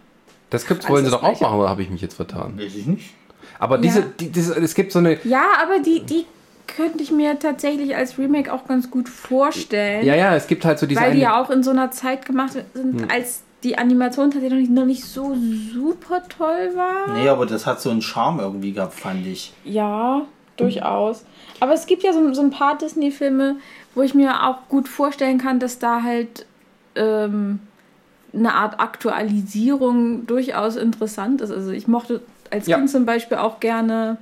Das 0.49 0.63
Skript 0.63 0.88
wollen 0.89 1.05
sie 1.05 1.11
doch 1.11 1.24
auch 1.24 1.39
machen, 1.41 1.59
oder 1.59 1.69
habe 1.69 1.82
ich 1.82 1.89
mich 1.89 2.01
jetzt 2.01 2.15
vertan? 2.15 2.53
weiß 2.57 2.76
ich 2.76 2.86
nicht. 2.86 3.13
Aber 3.57 3.78
diese, 3.78 3.99
Ja. 4.01 4.05
die, 4.19 4.30
diese, 4.30 4.55
es 4.59 4.76
gibt 4.76 4.91
so 4.91 4.99
eine, 4.99 5.17
Ja, 5.24 5.43
aber 5.63 5.80
die, 5.80 6.01
die 6.03 6.26
könnte 6.68 7.03
ich 7.03 7.11
mir 7.11 7.38
tatsächlich 7.39 7.95
als 7.95 8.18
Remake 8.18 8.51
auch 8.51 8.68
ganz 8.68 8.89
gut 8.89 9.09
vorstellen. 9.09 10.05
ja, 10.05 10.16
ja, 10.16 10.36
es 10.36 10.47
gibt 10.47 10.66
halt 10.66 10.80
so 10.80 10.86
diese 10.86 10.99
weil 11.01 11.14
die 11.14 11.20
ja 11.20 11.41
auch 11.41 11.49
in 11.49 11.64
so 11.64 11.72
einer 11.72 11.91
Zeit 11.91 12.26
gemacht 12.26 12.53
sind, 12.74 13.11
als 13.11 13.43
die 13.64 13.78
Animation 13.78 14.32
tatsächlich 14.32 14.70
noch 14.70 14.86
nicht, 14.86 15.05
noch 15.05 15.34
nicht 15.34 15.36
so 15.36 15.36
super 15.74 16.22
toll 16.28 16.72
war. 16.76 17.14
Nee, 17.16 17.30
aber 17.30 17.45
das 17.45 17.66
hat 17.66 17.82
so 17.82 17.89
einen 17.89 18.01
Charme 18.01 18.39
irgendwie 18.39 18.74
gehabt, 18.74 18.93
fand 18.93 19.26
ich. 19.26 19.53
Ja, 19.64 20.24
durchaus. 20.57 21.24
Aber 21.59 21.74
es 21.74 21.86
gibt 21.86 22.03
ja 22.03 22.11
so, 22.11 22.34
so 22.34 22.41
ein 22.41 22.49
paar 22.51 22.78
Disney-Filme, 22.78 23.55
wo 23.95 24.01
ich 24.01 24.14
mir 24.14 24.43
auch 24.43 24.68
gut 24.68 24.89
vorstellen 24.89 25.38
kann, 25.38 25.59
dass 25.59 25.80
da 25.80 26.03
halt 26.03 26.45
ähm, 26.95 27.59
eine 28.34 28.53
Art 28.53 28.80
Aktualisierung 28.80 30.26
durchaus 30.26 30.76
interessant 30.76 31.41
ist. 31.41 31.51
Also 31.51 31.72
ich 31.72 31.88
mochte 31.88 32.22
als 32.51 32.68
Ja. 32.68 32.78
Kind 32.78 32.89
zum 32.89 33.05
Beispiel 33.05 33.38
auch 33.38 33.59
gerne. 33.59 34.18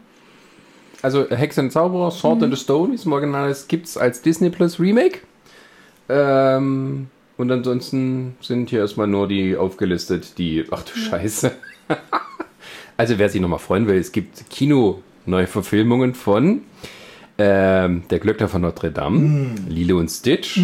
Also 1.02 1.30
Hexe 1.30 1.62
und 1.62 1.72
Zauberer, 1.72 2.12
Sword 2.12 2.44
in 2.44 2.52
the 2.52 2.58
Stone, 2.58 2.92
wie 2.92 2.96
es 2.96 3.06
im 3.06 3.14
Original 3.14 3.50
ist, 3.50 3.68
gibt 3.68 3.88
es 3.88 3.98
als 3.98 4.22
Disney 4.22 4.50
Plus 4.50 4.80
Remake. 4.80 5.20
Ähm, 6.10 7.08
und 7.38 7.52
ansonsten 7.52 8.36
sind 8.42 8.70
hier 8.70 8.80
erstmal 8.80 9.08
nur 9.08 9.28
die 9.28 9.58
aufgelistet, 9.58 10.38
die. 10.38 10.66
Ach 10.70 10.84
du 10.84 10.96
Scheiße. 10.96 11.52
also 12.98 13.18
wer 13.18 13.30
sich 13.30 13.42
nochmal 13.42 13.60
freuen 13.60 13.88
will, 13.88 13.98
es 13.98 14.12
gibt 14.12 14.48
Kino-Neuverfilmungen 14.52 16.14
von 16.14 16.62
ähm, 17.38 18.04
Der 18.10 18.20
Glöckner 18.20 18.48
von 18.48 18.62
Notre 18.62 18.92
Dame, 18.92 19.56
Lilo 19.68 19.98
und 19.98 20.10
Stitch, 20.10 20.60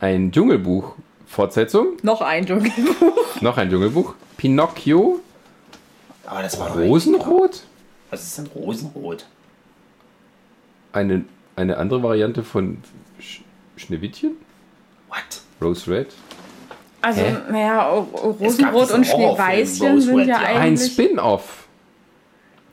ein 0.00 0.30
Dschungelbuch-Fortsetzung, 0.30 1.96
Noch 2.02 2.20
ein 2.20 2.44
Dschungelbuch. 2.44 3.14
noch 3.40 3.56
ein 3.56 3.70
Dschungelbuch, 3.70 4.14
Pinocchio, 4.36 5.20
Aber 6.26 6.42
das 6.42 6.58
war 6.60 6.76
Rosenrot, 6.76 7.62
Was 8.10 8.24
ist 8.24 8.38
denn 8.38 8.46
Rosenrot? 8.54 9.24
Eine, 10.94 11.24
eine 11.56 11.76
andere 11.76 12.02
Variante 12.02 12.42
von 12.42 12.78
Sch 13.20 13.40
Schneewittchen, 13.76 14.32
What? 15.08 15.42
Rose 15.60 15.90
Red. 15.90 16.08
Also, 17.02 17.20
naja, 17.50 17.88
Rosenrot 17.88 18.90
und 18.92 19.06
Schneeweißchen 19.06 20.00
sind 20.00 20.16
Red, 20.16 20.28
ja 20.28 20.42
ja. 20.42 20.60
Ein. 20.60 20.78
Spin-off. 20.78 21.66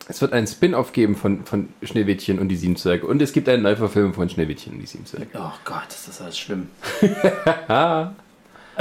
Es 0.08 0.22
wird 0.22 0.34
ein 0.34 0.48
Spin-off 0.48 0.94
geben 0.94 1.16
von, 1.16 1.46
von 1.46 1.70
Schneewittchen 1.82 2.40
und 2.40 2.50
die 2.50 2.56
sieben 2.56 2.76
Zwerge. 2.76 3.08
Und 3.08 3.22
es 3.22 3.34
gibt 3.34 3.50
eine 3.50 3.62
Neuverfilmung 3.62 4.14
von 4.14 4.30
Schneewittchen 4.30 4.74
und 4.74 4.80
die 4.80 4.86
sieben 4.86 5.06
Zwerge. 5.06 5.28
Oh 5.36 5.52
Gott, 5.66 5.88
ist 5.90 6.08
das 6.08 6.22
alles 6.22 6.38
schlimm. 6.38 6.70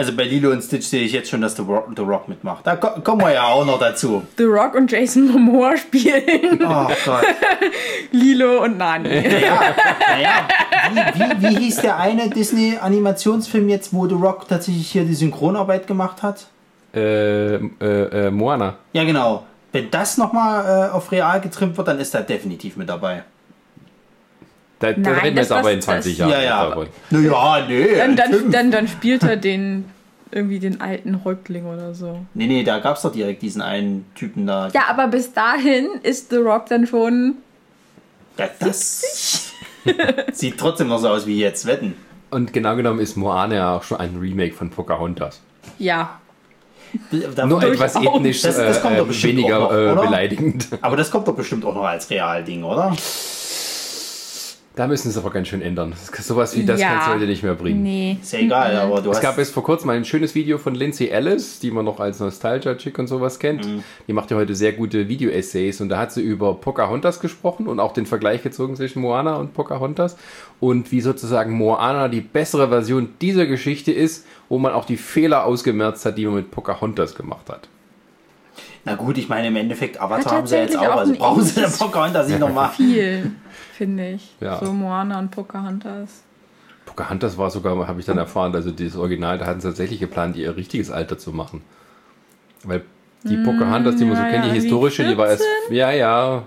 also 0.00 0.16
bei 0.16 0.24
Lilo 0.24 0.50
und 0.50 0.62
Stitch 0.62 0.86
sehe 0.86 1.04
ich 1.04 1.12
jetzt 1.12 1.28
schon, 1.28 1.42
dass 1.42 1.56
The 1.56 1.62
Rock, 1.62 1.88
The 1.94 2.02
Rock 2.02 2.26
mitmacht. 2.26 2.66
Da 2.66 2.76
ko 2.76 3.00
kommen 3.02 3.20
wir 3.20 3.34
ja 3.34 3.44
auch 3.44 3.66
noch 3.66 3.78
dazu. 3.78 4.22
The 4.38 4.44
Rock 4.44 4.74
und 4.74 4.90
Jason 4.90 5.28
Momoa 5.28 5.76
spielen 5.76 6.58
Oh 6.62 6.88
Gott. 7.04 7.24
Lilo 8.12 8.64
und 8.64 8.78
Nani. 8.78 9.10
Ja, 9.10 9.60
naja, 10.08 10.48
wie, 11.14 11.20
wie, 11.20 11.42
wie 11.42 11.58
hieß 11.64 11.82
der 11.82 11.98
eine 11.98 12.30
Disney-Animationsfilm 12.30 13.68
jetzt, 13.68 13.92
wo 13.92 14.08
The 14.08 14.14
Rock 14.14 14.48
tatsächlich 14.48 14.90
hier 14.90 15.04
die 15.04 15.14
Synchronarbeit 15.14 15.86
gemacht 15.86 16.22
hat? 16.22 16.46
Äh, 16.94 17.56
äh, 17.56 17.58
äh, 17.80 18.30
Moana. 18.30 18.76
Ja, 18.94 19.04
genau. 19.04 19.44
Wenn 19.70 19.90
das 19.90 20.16
nochmal 20.16 20.88
äh, 20.88 20.92
auf 20.92 21.12
real 21.12 21.42
getrimmt 21.42 21.76
wird, 21.76 21.88
dann 21.88 22.00
ist 22.00 22.14
er 22.14 22.22
definitiv 22.22 22.76
mit 22.76 22.88
dabei. 22.88 23.24
Da, 24.80 24.92
da 24.92 24.98
Nein, 24.98 25.12
reden 25.20 25.24
wir 25.24 25.30
das- 25.42 25.48
jetzt 25.50 25.52
aber 25.52 25.62
das- 25.68 25.72
in 25.74 25.82
20 25.82 26.12
das- 26.12 26.18
Jahren 26.18 26.30
Ja, 26.30 26.42
ja. 26.42 26.66
davon. 26.68 26.86
Naja, 27.10 27.66
nee. 27.68 27.96
Dann, 27.96 28.16
dann, 28.16 28.50
dann, 28.50 28.70
dann 28.72 28.88
spielt 28.88 29.22
er 29.22 29.36
den 29.36 29.84
irgendwie 30.32 30.58
den 30.58 30.80
alten 30.80 31.24
Häuptling 31.24 31.66
oder 31.66 31.92
so. 31.94 32.20
Nee, 32.34 32.46
nee, 32.46 32.62
da 32.64 32.78
gab 32.78 32.96
es 32.96 33.02
doch 33.02 33.12
direkt 33.12 33.42
diesen 33.42 33.62
einen 33.62 34.06
Typen 34.14 34.46
da. 34.46 34.68
Ja, 34.72 34.82
aber 34.88 35.08
bis 35.08 35.32
dahin 35.32 35.86
ist 36.02 36.30
The 36.30 36.36
Rock 36.36 36.66
dann 36.66 36.86
schon. 36.86 37.36
Ja, 38.38 38.48
das 38.58 39.52
sieht 40.32 40.56
trotzdem 40.58 40.88
noch 40.88 40.98
so 40.98 41.08
aus 41.08 41.26
wie 41.26 41.38
jetzt, 41.38 41.66
wetten. 41.66 41.94
Und 42.30 42.52
genau 42.52 42.76
genommen 42.76 43.00
ist 43.00 43.16
Moana 43.16 43.54
ja 43.54 43.76
auch 43.76 43.82
schon 43.82 43.98
ein 43.98 44.16
Remake 44.20 44.54
von 44.54 44.70
Pocahontas. 44.70 45.40
Ja. 45.78 46.20
Da- 47.34 47.46
Nur 47.46 47.62
etwas 47.62 47.96
ethnisch 47.96 48.42
Das- 48.42 48.56
das 48.56 48.80
kommt 48.82 48.98
doch 48.98 49.04
äh, 49.04 49.08
bestimmt 49.08 49.36
weniger 49.36 49.58
auch 49.66 49.72
noch, 49.72 50.02
äh, 50.04 50.06
beleidigend. 50.06 50.68
Aber 50.80 50.96
das 50.96 51.10
kommt 51.10 51.26
doch 51.28 51.34
bestimmt 51.34 51.64
auch 51.64 51.74
noch 51.74 51.84
als 51.84 52.08
Realding, 52.08 52.62
oder? 52.64 52.96
Da 54.76 54.86
müssen 54.86 55.10
sie 55.10 55.18
aber 55.18 55.30
ganz 55.30 55.48
schön 55.48 55.62
ändern. 55.62 55.94
Sowas 56.20 56.56
wie 56.56 56.64
das 56.64 56.80
Ja. 56.80 56.90
kannst 56.92 57.08
du 57.08 57.12
heute 57.14 57.26
nicht 57.26 57.42
mehr 57.42 57.54
bringen. 57.54 57.82
Nee. 57.82 58.18
Ist 58.22 58.32
ja 58.32 58.38
egal, 58.38 58.76
aber 58.76 59.02
du 59.02 59.10
Es 59.10 59.16
hast. 59.16 59.22
gab 59.22 59.36
jetzt 59.36 59.52
vor 59.52 59.64
kurzem 59.64 59.88
mal 59.88 59.96
ein 59.96 60.04
schönes 60.04 60.36
Video 60.36 60.58
von 60.58 60.76
Lindsay 60.76 61.08
Ellis, 61.08 61.58
die 61.58 61.72
man 61.72 61.84
noch 61.84 61.98
als 61.98 62.20
Nostalgia-Chick 62.20 62.96
und 62.98 63.08
sowas 63.08 63.40
kennt. 63.40 63.66
Mhm. 63.66 63.82
Die 64.06 64.12
macht 64.12 64.30
ja 64.30 64.36
heute 64.36 64.54
sehr 64.54 64.72
gute 64.72 65.08
Video-Essays 65.08 65.80
und 65.80 65.88
da 65.88 65.98
hat 65.98 66.12
sie 66.12 66.22
über 66.22 66.54
Pocahontas 66.54 67.18
gesprochen 67.18 67.66
und 67.66 67.80
auch 67.80 67.92
den 67.92 68.06
Vergleich 68.06 68.44
gezogen 68.44 68.76
zwischen 68.76 69.02
Moana 69.02 69.34
und 69.36 69.54
Pocahontas 69.54 70.16
und 70.60 70.92
wie 70.92 71.00
sozusagen 71.00 71.52
Moana 71.52 72.06
die 72.06 72.20
bessere 72.20 72.68
Version 72.68 73.08
dieser 73.20 73.46
Geschichte 73.46 73.90
ist, 73.90 74.24
wo 74.48 74.58
man 74.58 74.72
auch 74.72 74.84
die 74.84 74.96
Fehler 74.96 75.46
ausgemerzt 75.46 76.06
hat, 76.06 76.16
die 76.16 76.26
man 76.26 76.36
mit 76.36 76.52
Pocahontas 76.52 77.16
gemacht 77.16 77.48
hat. 77.50 77.68
Na 78.84 78.94
gut, 78.94 79.18
ich 79.18 79.28
meine, 79.28 79.48
im 79.48 79.56
Endeffekt, 79.56 80.00
Avatar 80.00 80.38
haben 80.38 80.46
sie 80.46 80.56
jetzt 80.56 80.78
auch. 80.78 80.82
auch 80.88 80.96
Also 80.96 81.12
brauchen 81.14 81.42
sie 81.44 81.60
den 81.60 81.70
Pocahontas 81.70 82.28
nicht 82.28 82.40
nochmal. 82.40 82.70
Viel, 82.76 83.32
finde 83.80 84.10
ich. 84.10 84.36
Ja. 84.40 84.62
So 84.62 84.74
Moana 84.74 85.18
und 85.18 85.30
Pocahontas. 85.30 86.22
Pocahontas 86.84 87.38
war 87.38 87.50
sogar, 87.50 87.88
habe 87.88 87.98
ich 87.98 88.04
dann 88.04 88.18
erfahren, 88.18 88.54
also 88.54 88.70
dieses 88.72 88.98
Original, 88.98 89.38
da 89.38 89.46
hatten 89.46 89.60
sie 89.62 89.68
tatsächlich 89.68 90.00
geplant, 90.00 90.36
ihr 90.36 90.54
richtiges 90.54 90.90
Alter 90.90 91.16
zu 91.16 91.30
machen. 91.30 91.62
Weil 92.62 92.82
die 93.24 93.38
Pocahontas, 93.38 93.96
die 93.96 94.04
man 94.04 94.16
so 94.16 94.22
ja, 94.22 94.28
kennt, 94.28 94.44
die 94.44 94.50
historische, 94.50 95.08
die 95.08 95.16
war 95.16 95.28
erst. 95.28 95.44
14? 95.68 95.74
Ja, 95.74 95.92
ja. 95.92 96.42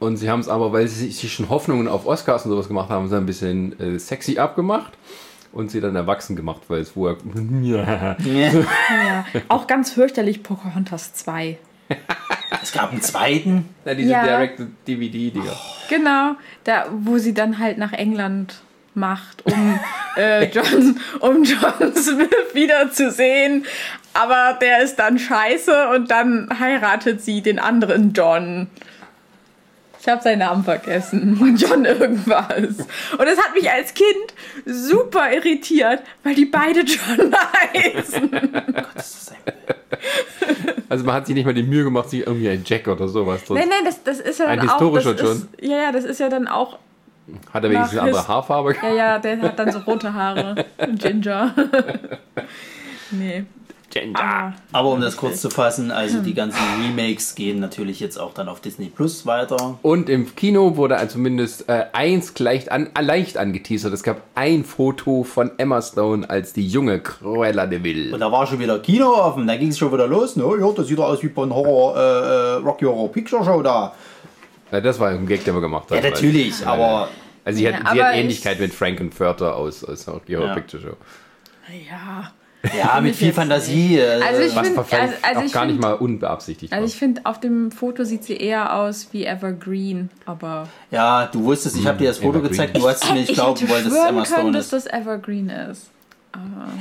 Und 0.00 0.16
sie 0.16 0.28
haben 0.28 0.40
es 0.40 0.48
aber, 0.48 0.72
weil 0.72 0.88
sie 0.88 1.10
sich 1.12 1.32
schon 1.32 1.48
Hoffnungen 1.48 1.86
auf 1.86 2.06
Oscars 2.06 2.44
und 2.44 2.50
sowas 2.50 2.66
gemacht 2.66 2.90
haben, 2.90 3.08
sie 3.08 3.16
ein 3.16 3.26
bisschen 3.26 3.78
äh, 3.78 4.00
sexy 4.00 4.38
abgemacht 4.38 4.94
und 5.52 5.70
sie 5.70 5.80
dann 5.80 5.94
erwachsen 5.94 6.34
gemacht, 6.34 6.62
weil 6.66 6.80
es 6.80 6.90
vorher. 6.90 7.18
Ja. 7.62 8.16
Ja. 8.24 9.24
Auch 9.46 9.68
ganz 9.68 9.92
fürchterlich 9.92 10.42
Pocahontas 10.42 11.14
2. 11.14 11.56
Es 12.62 12.72
gab 12.72 12.90
einen 12.92 13.02
zweiten. 13.02 13.68
Na, 13.84 13.94
diese 13.94 14.10
Ja. 14.10 14.24
Direct-DVD-Dinger. 14.24 15.56
Genau, 15.88 16.36
da, 16.64 16.86
wo 16.90 17.18
sie 17.18 17.32
dann 17.34 17.58
halt 17.58 17.78
nach 17.78 17.92
England 17.92 18.60
macht, 18.94 19.44
um, 19.46 19.78
äh, 20.16 20.44
John, 20.52 21.00
um 21.20 21.44
John 21.44 21.94
Smith 21.96 22.30
wiederzusehen. 22.52 23.64
Aber 24.14 24.58
der 24.60 24.82
ist 24.82 24.96
dann 24.96 25.18
scheiße 25.18 25.88
und 25.90 26.10
dann 26.10 26.48
heiratet 26.58 27.22
sie 27.22 27.40
den 27.42 27.58
anderen 27.58 28.12
John. 28.12 28.66
Ich 30.08 30.12
habe 30.12 30.22
seinen 30.22 30.38
Namen 30.38 30.64
vergessen. 30.64 31.54
John 31.58 31.84
irgendwas. 31.84 32.48
Und 32.48 33.20
das 33.26 33.36
hat 33.38 33.52
mich 33.52 33.70
als 33.70 33.92
Kind 33.92 34.06
super 34.64 35.30
irritiert, 35.30 36.00
weil 36.24 36.34
die 36.34 36.46
beide 36.46 36.80
John 36.80 37.30
heißen. 37.74 38.30
Das 38.94 39.14
ist 39.14 39.32
ein 39.32 39.52
Also 40.88 41.04
man 41.04 41.14
hat 41.14 41.26
sich 41.26 41.34
nicht 41.34 41.44
mal 41.44 41.52
die 41.52 41.62
Mühe 41.62 41.84
gemacht, 41.84 42.08
sich 42.08 42.26
irgendwie 42.26 42.48
ein 42.48 42.62
Jack 42.64 42.88
oder 42.88 43.06
sowas 43.06 43.44
drin. 43.44 43.58
Nein, 43.58 43.68
nein, 43.68 43.84
das, 43.84 44.02
das 44.02 44.18
ist 44.20 44.38
ja 44.40 44.46
dann 44.46 44.60
Ein 44.60 44.68
auch. 44.70 44.72
historischer 44.78 45.12
das 45.12 45.30
ist, 45.30 45.48
Ja, 45.60 45.76
ja, 45.76 45.92
das 45.92 46.04
ist 46.06 46.20
ja 46.20 46.30
dann 46.30 46.48
auch. 46.48 46.78
Hat 47.52 47.64
er 47.64 47.70
wenigstens 47.70 47.98
eine 47.98 48.08
andere 48.08 48.28
Haarfarbe? 48.28 48.76
Ja, 48.82 48.94
ja, 48.94 49.18
der 49.18 49.42
hat 49.42 49.58
dann 49.58 49.70
so 49.70 49.80
rote 49.80 50.14
Haare. 50.14 50.64
Ginger. 50.94 51.54
nee. 53.10 53.44
Ah, 54.14 54.52
Aber 54.72 54.90
um 54.90 55.00
das 55.00 55.16
kurz 55.16 55.40
zu 55.40 55.50
fassen, 55.50 55.90
also 55.90 56.20
die 56.20 56.34
ganzen 56.34 56.58
Remakes 56.82 57.34
gehen 57.34 57.60
natürlich 57.60 58.00
jetzt 58.00 58.18
auch 58.18 58.34
dann 58.34 58.48
auf 58.48 58.60
Disney 58.60 58.86
Plus 58.86 59.26
weiter. 59.26 59.78
Und 59.82 60.08
im 60.08 60.34
Kino 60.36 60.76
wurde 60.76 60.96
also 60.96 61.14
zumindest 61.14 61.68
äh, 61.68 61.86
eins 61.92 62.38
leicht, 62.38 62.70
an, 62.70 62.90
äh, 62.98 63.02
leicht 63.02 63.36
angeteasert. 63.38 63.92
Es 63.92 64.02
gab 64.02 64.20
ein 64.34 64.64
Foto 64.64 65.22
von 65.24 65.50
Emma 65.58 65.80
Stone 65.82 66.28
als 66.28 66.52
die 66.52 66.66
junge 66.66 67.00
Cruella 67.00 67.66
de 67.66 67.82
Vil. 67.82 68.12
Und 68.14 68.20
da 68.20 68.30
war 68.32 68.46
schon 68.46 68.58
wieder 68.58 68.78
Kino 68.80 69.08
offen, 69.14 69.46
da 69.46 69.56
ging 69.56 69.68
es 69.68 69.78
schon 69.78 69.92
wieder 69.92 70.06
los. 70.06 70.36
Ne? 70.36 70.44
Ja, 70.60 70.70
das 70.72 70.86
sieht 70.88 70.98
doch 70.98 71.04
aus 71.08 71.22
wie 71.22 71.28
bei 71.28 71.42
einer 71.42 71.54
Horror, 71.54 71.96
äh, 71.96 72.00
äh, 72.00 72.52
Rocky 72.64 72.84
Horror 72.84 73.10
Picture 73.12 73.44
Show 73.44 73.62
da. 73.62 73.94
Ja, 74.70 74.80
das 74.80 75.00
war 75.00 75.08
ein 75.08 75.26
Gag, 75.26 75.44
den 75.44 75.54
wir 75.54 75.60
gemacht 75.62 75.90
haben. 75.90 76.02
Ja, 76.04 76.10
natürlich, 76.10 76.66
aber 76.66 77.08
Also 77.44 77.58
sie 77.58 77.68
hat, 77.68 77.82
Ja, 77.84 77.92
sie 77.94 78.02
hat 78.02 78.14
Ähnlichkeit 78.16 78.54
ich- 78.56 78.60
mit 78.60 78.74
Frankenfurter 78.74 79.56
aus, 79.56 79.82
aus 79.82 80.06
Rocky 80.06 80.34
Horror 80.34 80.48
Ja. 80.48 80.54
Picture 80.54 80.82
Show. 80.82 80.96
ja. 81.88 82.32
Ja, 82.76 83.00
mit 83.00 83.14
viel 83.16 83.32
Fantasie. 83.32 83.98
äh, 83.98 84.20
Also 84.22 84.42
ich 84.42 84.54
Was 84.56 84.62
find- 84.66 84.74
verfällt 84.74 85.02
also- 85.02 85.14
also 85.22 85.40
auch 85.40 85.44
ich 85.44 85.52
gar 85.52 85.64
nicht 85.66 85.72
find- 85.74 85.82
mal 85.82 85.92
unbeabsichtigt 85.94 86.72
Also 86.72 86.82
war. 86.82 86.88
ich 86.88 86.96
finde, 86.96 87.20
auf 87.24 87.38
dem 87.40 87.70
Foto 87.70 88.04
sieht 88.04 88.24
sie 88.24 88.36
eher 88.36 88.74
aus 88.74 89.08
wie 89.12 89.24
Evergreen, 89.24 90.10
aber. 90.26 90.68
ja, 90.90 91.26
du 91.26 91.44
wusstest, 91.44 91.76
ich 91.76 91.86
habe 91.86 91.98
dir 91.98 92.08
das 92.08 92.18
Foto 92.18 92.38
Evergreen. 92.38 92.50
gezeigt, 92.50 92.76
du 92.76 92.88
hast 92.88 93.06
mir 93.08 93.14
nicht 93.20 93.32
glauben 93.34 93.68
wollen, 93.68 93.84
dass 93.84 93.92
es 93.92 93.98
Emma 93.98 94.22
können, 94.22 94.26
Stone 94.26 94.52
dass 94.52 94.64
ist. 94.66 94.72
das 94.72 94.86
Evergreen 94.86 95.48
ist. 95.50 95.90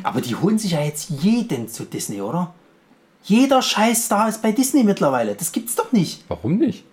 Aber 0.03 0.21
die 0.21 0.35
holen 0.35 0.57
sich 0.59 0.71
ja 0.71 0.81
jetzt 0.81 1.09
jeden 1.21 1.67
zu 1.69 1.83
Disney, 1.85 2.21
oder? 2.21 2.53
Jeder 3.23 3.61
Scheißstar 3.61 4.29
ist 4.29 4.41
bei 4.41 4.51
Disney 4.51 4.83
mittlerweile. 4.83 5.35
Das 5.35 5.51
gibt's 5.51 5.75
doch 5.75 5.91
nicht. 5.91 6.23
Warum 6.27 6.57
nicht? 6.57 6.83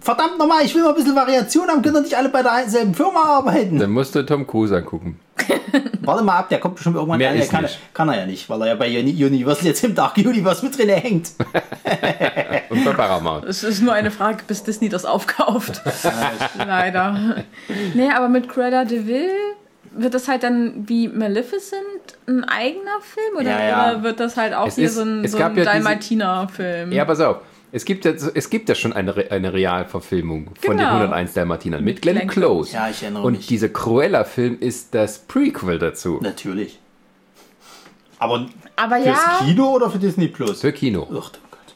Verdammt 0.00 0.38
nochmal, 0.38 0.62
ich 0.66 0.74
will 0.74 0.82
mal 0.82 0.90
ein 0.90 0.96
bisschen 0.96 1.16
Variation 1.16 1.66
haben. 1.68 1.80
Können 1.80 1.94
doch 1.94 2.02
nicht 2.02 2.14
alle 2.14 2.28
bei 2.28 2.42
derselben 2.42 2.92
Firma 2.94 3.22
arbeiten. 3.24 3.78
Dann 3.78 3.90
musst 3.90 4.14
du 4.14 4.22
Tom 4.26 4.46
Cruise 4.46 4.76
angucken. 4.76 5.18
Warte 6.02 6.22
mal 6.22 6.38
ab, 6.38 6.48
der 6.48 6.60
kommt 6.60 6.76
bestimmt 6.76 6.96
irgendwann 6.96 7.18
Mehr 7.18 7.28
rein. 7.30 7.36
Der 7.36 7.44
ist 7.44 7.50
kann, 7.50 7.62
nicht. 7.62 7.78
kann 7.92 8.08
er 8.08 8.18
ja 8.20 8.26
nicht, 8.26 8.48
weil 8.48 8.60
er 8.62 8.66
ja 8.68 8.74
bei 8.76 8.86
Uni- 8.88 9.24
Universal 9.24 9.66
jetzt 9.66 9.82
im 9.84 9.94
Dark 9.94 10.16
Universe 10.16 10.64
mit 10.64 10.76
drin 10.78 10.88
hängt. 10.90 11.30
Und 12.70 12.84
bei 12.84 12.92
Paramount. 12.92 13.44
Es 13.44 13.62
ist 13.64 13.80
nur 13.82 13.92
eine 13.92 14.10
Frage, 14.10 14.38
bis 14.46 14.62
Disney 14.62 14.88
das 14.88 15.04
aufkauft. 15.04 15.82
Leider. 16.58 17.44
Nee, 17.94 18.10
aber 18.10 18.28
mit 18.28 18.48
Cruella 18.48 18.84
de 18.84 19.06
Vil 19.06 19.28
wird 19.96 20.14
das 20.14 20.26
halt 20.28 20.42
dann 20.42 20.88
wie 20.88 21.08
Maleficent 21.08 21.82
ein 22.26 22.44
eigener 22.44 23.00
Film? 23.00 23.36
Oder, 23.36 23.50
Ja, 23.50 23.64
ja. 23.68 23.90
oder 23.92 24.02
wird 24.02 24.20
das 24.20 24.36
halt 24.36 24.54
auch 24.54 24.66
Es 24.68 24.74
hier 24.76 24.86
ist- 24.86 24.94
so 24.96 25.02
ein, 25.02 25.26
so 25.28 25.38
ein 25.38 25.56
ja 25.56 25.64
Dalmatiner-Film? 25.64 26.92
Ja, 26.92 27.04
pass 27.04 27.20
auf. 27.20 27.36
Es 27.76 27.84
gibt 27.84 28.04
ja, 28.04 28.12
es 28.12 28.50
gibt 28.50 28.68
ja 28.68 28.76
schon 28.76 28.92
eine, 28.92 29.16
Re- 29.16 29.30
eine 29.32 29.52
Realverfilmung 29.52 30.52
von 30.60 30.76
den 30.76 30.86
Genau. 30.86 30.90
101 30.94 31.32
Dalmatinern 31.34 31.82
mit 31.82 32.02
Glenn, 32.02 32.16
Glenn 32.18 32.28
Close. 32.28 32.72
Ja, 32.72 32.88
ich 32.88 33.02
erinnere 33.02 33.24
Und 33.24 33.32
mich. 33.38 33.46
dieser 33.48 33.68
Cruella-Film 33.68 34.58
ist 34.60 34.94
das 34.94 35.18
Prequel 35.18 35.80
dazu. 35.80 36.20
Natürlich. 36.22 36.78
Aber 38.20 38.46
aber 38.76 38.96
fürs 38.96 39.06
ja, 39.06 39.40
Kino 39.44 39.70
oder 39.74 39.90
für 39.90 39.98
Disney 39.98 40.28
Plus? 40.28 40.60
Für 40.60 40.72
Kino. 40.72 41.02
Ach, 41.10 41.30
du 41.30 41.38
Gott. 41.50 41.74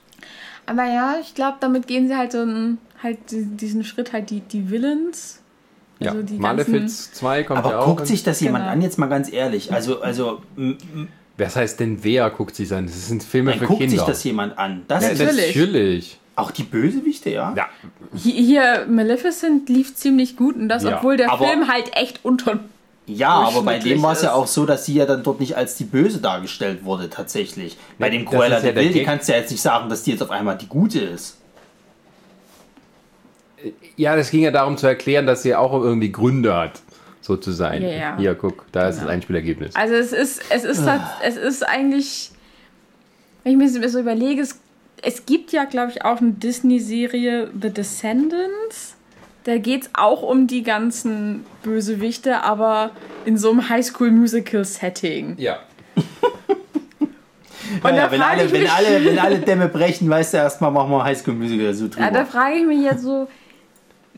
aber 0.67 0.85
ja, 0.85 1.17
ich 1.21 1.35
glaube, 1.35 1.57
damit 1.61 1.87
gehen 1.89 2.07
sie 2.09 2.17
halt 2.17 2.31
so 2.33 2.43
einen, 2.43 2.79
halt 3.03 3.19
di- 3.33 3.45
diesen 3.57 3.83
Schritt 3.85 4.13
halt 4.13 4.31
die, 4.31 4.41
die 4.41 4.71
Villains. 4.71 5.43
Ja, 5.99 6.13
Also 6.13 6.23
die 6.23 6.39
Malefiz 6.39 7.11
2 7.13 7.43
kommt 7.43 7.59
Aber 7.59 7.71
ja 7.71 7.79
auch. 7.81 7.87
guckt 7.87 8.07
sich 8.07 8.23
das 8.23 8.39
jemand 8.41 8.63
Genau. 8.67 8.73
an, 8.73 8.83
jetzt 8.83 8.99
mal 8.99 9.09
ganz 9.09 9.33
ehrlich. 9.33 9.73
Also, 9.73 10.01
also 10.01 10.43
Was 11.39 11.55
heißt 11.57 11.79
denn 11.81 12.03
wer 12.03 12.29
guckt 12.31 12.57
sich 12.57 12.73
an? 12.75 12.87
Das 12.87 13.07
sind 13.09 13.23
Filme 13.23 13.53
dann 13.53 13.61
für 13.61 13.67
guckt 13.67 13.81
Kinder. 13.81 13.97
sich 13.97 14.05
das 14.05 14.25
jemand 14.25 14.59
an. 14.59 14.83
Das 14.89 15.05
ja, 15.05 15.11
ist 15.11 15.19
Natürlich. 15.21 15.57
natürlich. 15.57 16.19
auch 16.37 16.51
die 16.51 16.65
Bösewichte, 16.65 17.31
ja? 17.31 17.55
Ja, 17.57 17.67
Hier, 18.15 18.35
hier 18.35 18.87
Maleficent 18.89 19.69
lief 19.69 19.95
ziemlich 19.95 20.37
gut 20.37 20.57
und 20.57 20.69
das, 20.69 20.83
Ja, 20.83 20.97
obwohl 20.99 21.17
der 21.17 21.31
aber- 21.33 21.47
Film 21.47 21.69
halt 21.69 21.97
echt 21.97 22.21
unter. 22.25 22.59
Ja, 23.07 23.31
aber 23.31 23.63
bei 23.63 23.79
dem 23.79 24.03
war 24.03 24.13
es 24.13 24.21
ja 24.23 24.35
auch 24.35 24.47
so, 24.47 24.67
dass 24.67 24.85
sie 24.85 24.95
ja 24.95 25.07
dann 25.07 25.23
dort 25.23 25.41
nicht 25.41 25.57
als 25.57 25.77
die 25.77 25.85
Böse 25.85 26.19
dargestellt 26.19 26.85
wurde, 26.85 27.09
tatsächlich. 27.09 27.79
Bei 27.99 28.07
Ja, 28.07 28.13
dem 28.13 28.25
Cruella 28.27 28.57
ja 28.57 28.61
de 28.63 28.73
der 28.75 28.83
Vil, 28.85 28.93
Gag. 28.93 29.07
kannst 29.07 29.29
du 29.29 29.33
ja 29.33 29.39
jetzt 29.39 29.51
nicht 29.51 29.63
sagen, 29.63 29.89
dass 29.89 30.03
die 30.03 30.11
jetzt 30.11 30.23
auf 30.23 30.31
einmal 30.31 30.59
die 30.59 30.67
Gute 30.67 30.99
ist. 31.01 31.37
ja, 33.97 34.15
das 34.15 34.31
ging 34.31 34.43
ja 34.43 34.51
darum 34.51 34.77
zu 34.77 34.87
erklären, 34.87 35.27
dass 35.27 35.43
sie 35.43 35.55
auch 35.55 35.73
irgendwie 35.73 36.13
Gründe 36.13 36.55
hat, 36.55 36.81
so 37.21 37.37
zu 37.37 37.53
sein. 37.53 37.83
Ja, 37.83 37.89
ja. 37.89 38.17
Hier, 38.19 38.35
guck, 38.35 38.65
da 38.73 38.89
ist 38.89 38.97
Genau. 38.97 39.07
das 39.07 39.15
Einspielergebnis. 39.15 39.77
Also 39.77 39.95
es 39.95 40.13
ist, 40.13 40.43
es 40.51 40.65
ist, 40.65 40.85
tats- 40.85 41.21
es 41.23 41.37
ist 41.37 41.63
eigentlich, 41.69 42.31
wenn 43.45 43.61
ich 43.61 43.79
mir 43.79 43.89
so 43.89 43.99
überlege, 44.01 44.41
es, 44.43 44.59
es 45.03 45.27
gibt 45.27 45.53
ja, 45.53 45.65
glaube 45.65 45.93
ich, 45.93 46.05
auch 46.05 46.21
eine 46.21 46.33
Disney-Serie 46.33 47.51
The 47.61 47.71
Descendants. 47.71 48.95
Da 49.45 49.57
geht 49.59 49.83
es 49.85 49.91
auch 49.95 50.23
um 50.23 50.47
die 50.47 50.63
ganzen 50.63 51.45
Bösewichte, 51.63 52.43
aber 52.43 52.91
in 53.25 53.39
so 53.39 53.51
einem 53.51 53.69
Highschool-Musical-Setting. 53.69 55.37
Ja. 55.39 55.59
Und 57.83 57.95
ja, 57.95 58.07
da 58.07 58.11
wenn, 58.11 58.23
alle, 58.23 58.51
wenn, 58.51 58.67
alle, 58.67 59.05
wenn 59.05 59.19
alle 59.19 59.39
Dämme 59.41 59.69
brechen, 59.69 60.09
weißt 60.09 60.33
du 60.35 60.39
erstmal, 60.39 60.71
machen 60.71 60.91
wir 60.91 61.05
Highschool 61.05 61.35
Musical 61.35 61.75
so 61.75 61.89
drüber. 61.89 62.01
Ja, 62.07 62.11
da 62.11 62.25
frage 62.25 62.57
ich 62.57 62.67
mich 62.67 62.83
jetzt 62.83 63.03
so, 63.03 63.29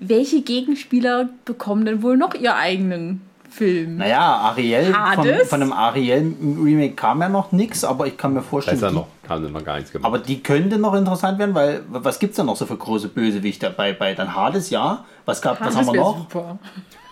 welche 0.01 0.42
Gegenspieler 0.42 1.28
bekommen 1.44 1.84
denn 1.84 2.03
wohl 2.03 2.16
noch 2.16 2.34
ihr 2.34 2.57
eigenen 2.57 3.20
Film? 3.51 3.96
naja, 3.96 4.20
Ariel, 4.20 4.86
von, 4.86 4.94
Hades? 4.94 5.48
von 5.48 5.62
einem 5.62 5.72
Ariel-Remake 5.72 6.94
kam 6.94 7.20
ja 7.20 7.28
noch 7.28 7.53
nichts, 7.53 7.84
aber 7.84 8.07
ich 8.07 8.16
kann 8.16 8.32
mir 8.32 8.40
Da 8.40 8.46
vorstellen, 8.46 8.76
ist 8.76 8.82
ja 8.82 8.90
noch, 8.90 9.09
haben 9.28 9.44
sie 9.46 9.53
noch 9.53 9.64
gar 9.64 9.76
nichts 9.76 9.92
gemacht. 9.92 10.07
aber 10.07 10.18
die 10.18 10.42
könnte 10.42 10.78
noch 10.78 10.94
interessant 10.94 11.38
werden, 11.38 11.55
weil 11.55 11.82
was 11.88 12.18
gibt 12.18 12.32
es 12.32 12.36
da 12.36 12.44
noch 12.44 12.57
so 12.57 12.66
für 12.66 12.76
große 12.76 13.09
Bösewichte 13.09 13.70
bei, 13.70 13.92
bei 13.92 14.14
dann 14.14 14.34
Hades, 14.34 14.70
ja? 14.70 15.05
Was, 15.24 15.42
gab, 15.42 15.61
was 15.61 15.68
Das 15.68 15.76
haben 15.76 15.94
wir 15.94 16.01
noch? 16.01 16.18
Super. 16.18 16.59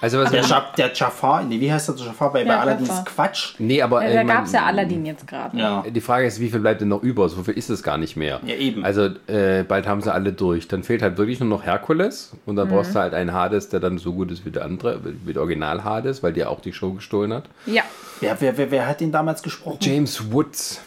Also 0.00 0.18
was 0.18 0.30
Der, 0.30 0.42
Jaf- 0.44 0.74
der 0.76 0.92
Jafar, 0.92 1.42
nee, 1.44 1.58
wie 1.60 1.72
heißt 1.72 1.88
der 1.88 1.94
Jafar 1.96 2.32
bei, 2.32 2.44
bei 2.44 2.50
Ja, 2.52 2.60
Aladdin? 2.60 2.86
Jafar. 2.86 2.98
ist 3.04 3.06
Quatsch. 3.14 3.54
Nee, 3.58 3.82
aber 3.82 4.02
Ja, 4.04 4.10
da 4.10 4.16
mein, 4.24 4.26
gab 4.36 4.44
es 4.46 4.52
ja 4.52 4.64
Aladdin 4.64 5.06
jetzt 5.06 5.26
gerade. 5.26 5.56
Ja. 5.56 5.82
Die 5.88 6.00
Frage 6.00 6.26
ist, 6.26 6.38
wie 6.40 6.48
viel 6.50 6.60
bleibt 6.60 6.80
denn 6.80 6.88
noch 6.88 7.02
über? 7.02 7.28
So 7.28 7.42
viel 7.42 7.54
ist 7.54 7.68
es 7.70 7.82
gar 7.82 7.98
nicht 7.98 8.16
mehr. 8.16 8.40
Ja, 8.44 8.54
eben. 8.54 8.84
Also 8.84 9.08
äh, 9.26 9.64
bald 9.64 9.86
haben 9.86 10.00
sie 10.02 10.12
alle 10.12 10.32
durch. 10.32 10.68
Dann 10.68 10.82
fehlt 10.82 11.02
halt 11.02 11.18
wirklich 11.18 11.40
nur 11.40 11.48
noch 11.48 11.64
Herkules 11.64 12.32
und 12.46 12.56
dann 12.56 12.68
brauchst 12.68 12.94
du 12.94 12.98
halt 13.00 13.14
einen 13.14 13.32
Hades, 13.32 13.68
der 13.68 13.80
dann 13.80 13.98
so 13.98 14.12
gut 14.12 14.30
ist 14.30 14.44
wie 14.44 14.50
der 14.50 14.64
andere, 14.64 15.00
wie 15.24 15.32
der 15.32 15.42
Original 15.42 15.82
Hades, 15.84 16.22
weil 16.22 16.32
der 16.32 16.50
auch 16.50 16.60
die 16.60 16.72
Show 16.72 16.92
gestohlen 16.92 17.32
hat. 17.32 17.44
Ja. 17.66 17.82
Wer, 18.20 18.40
wer, 18.40 18.56
wer, 18.58 18.70
wer 18.70 18.86
hat 18.88 19.00
den 19.00 19.12
damals 19.12 19.42
gesprochen? 19.42 19.78
James 19.80 20.32
Woods, 20.32 20.80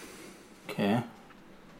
Okay. 0.69 1.01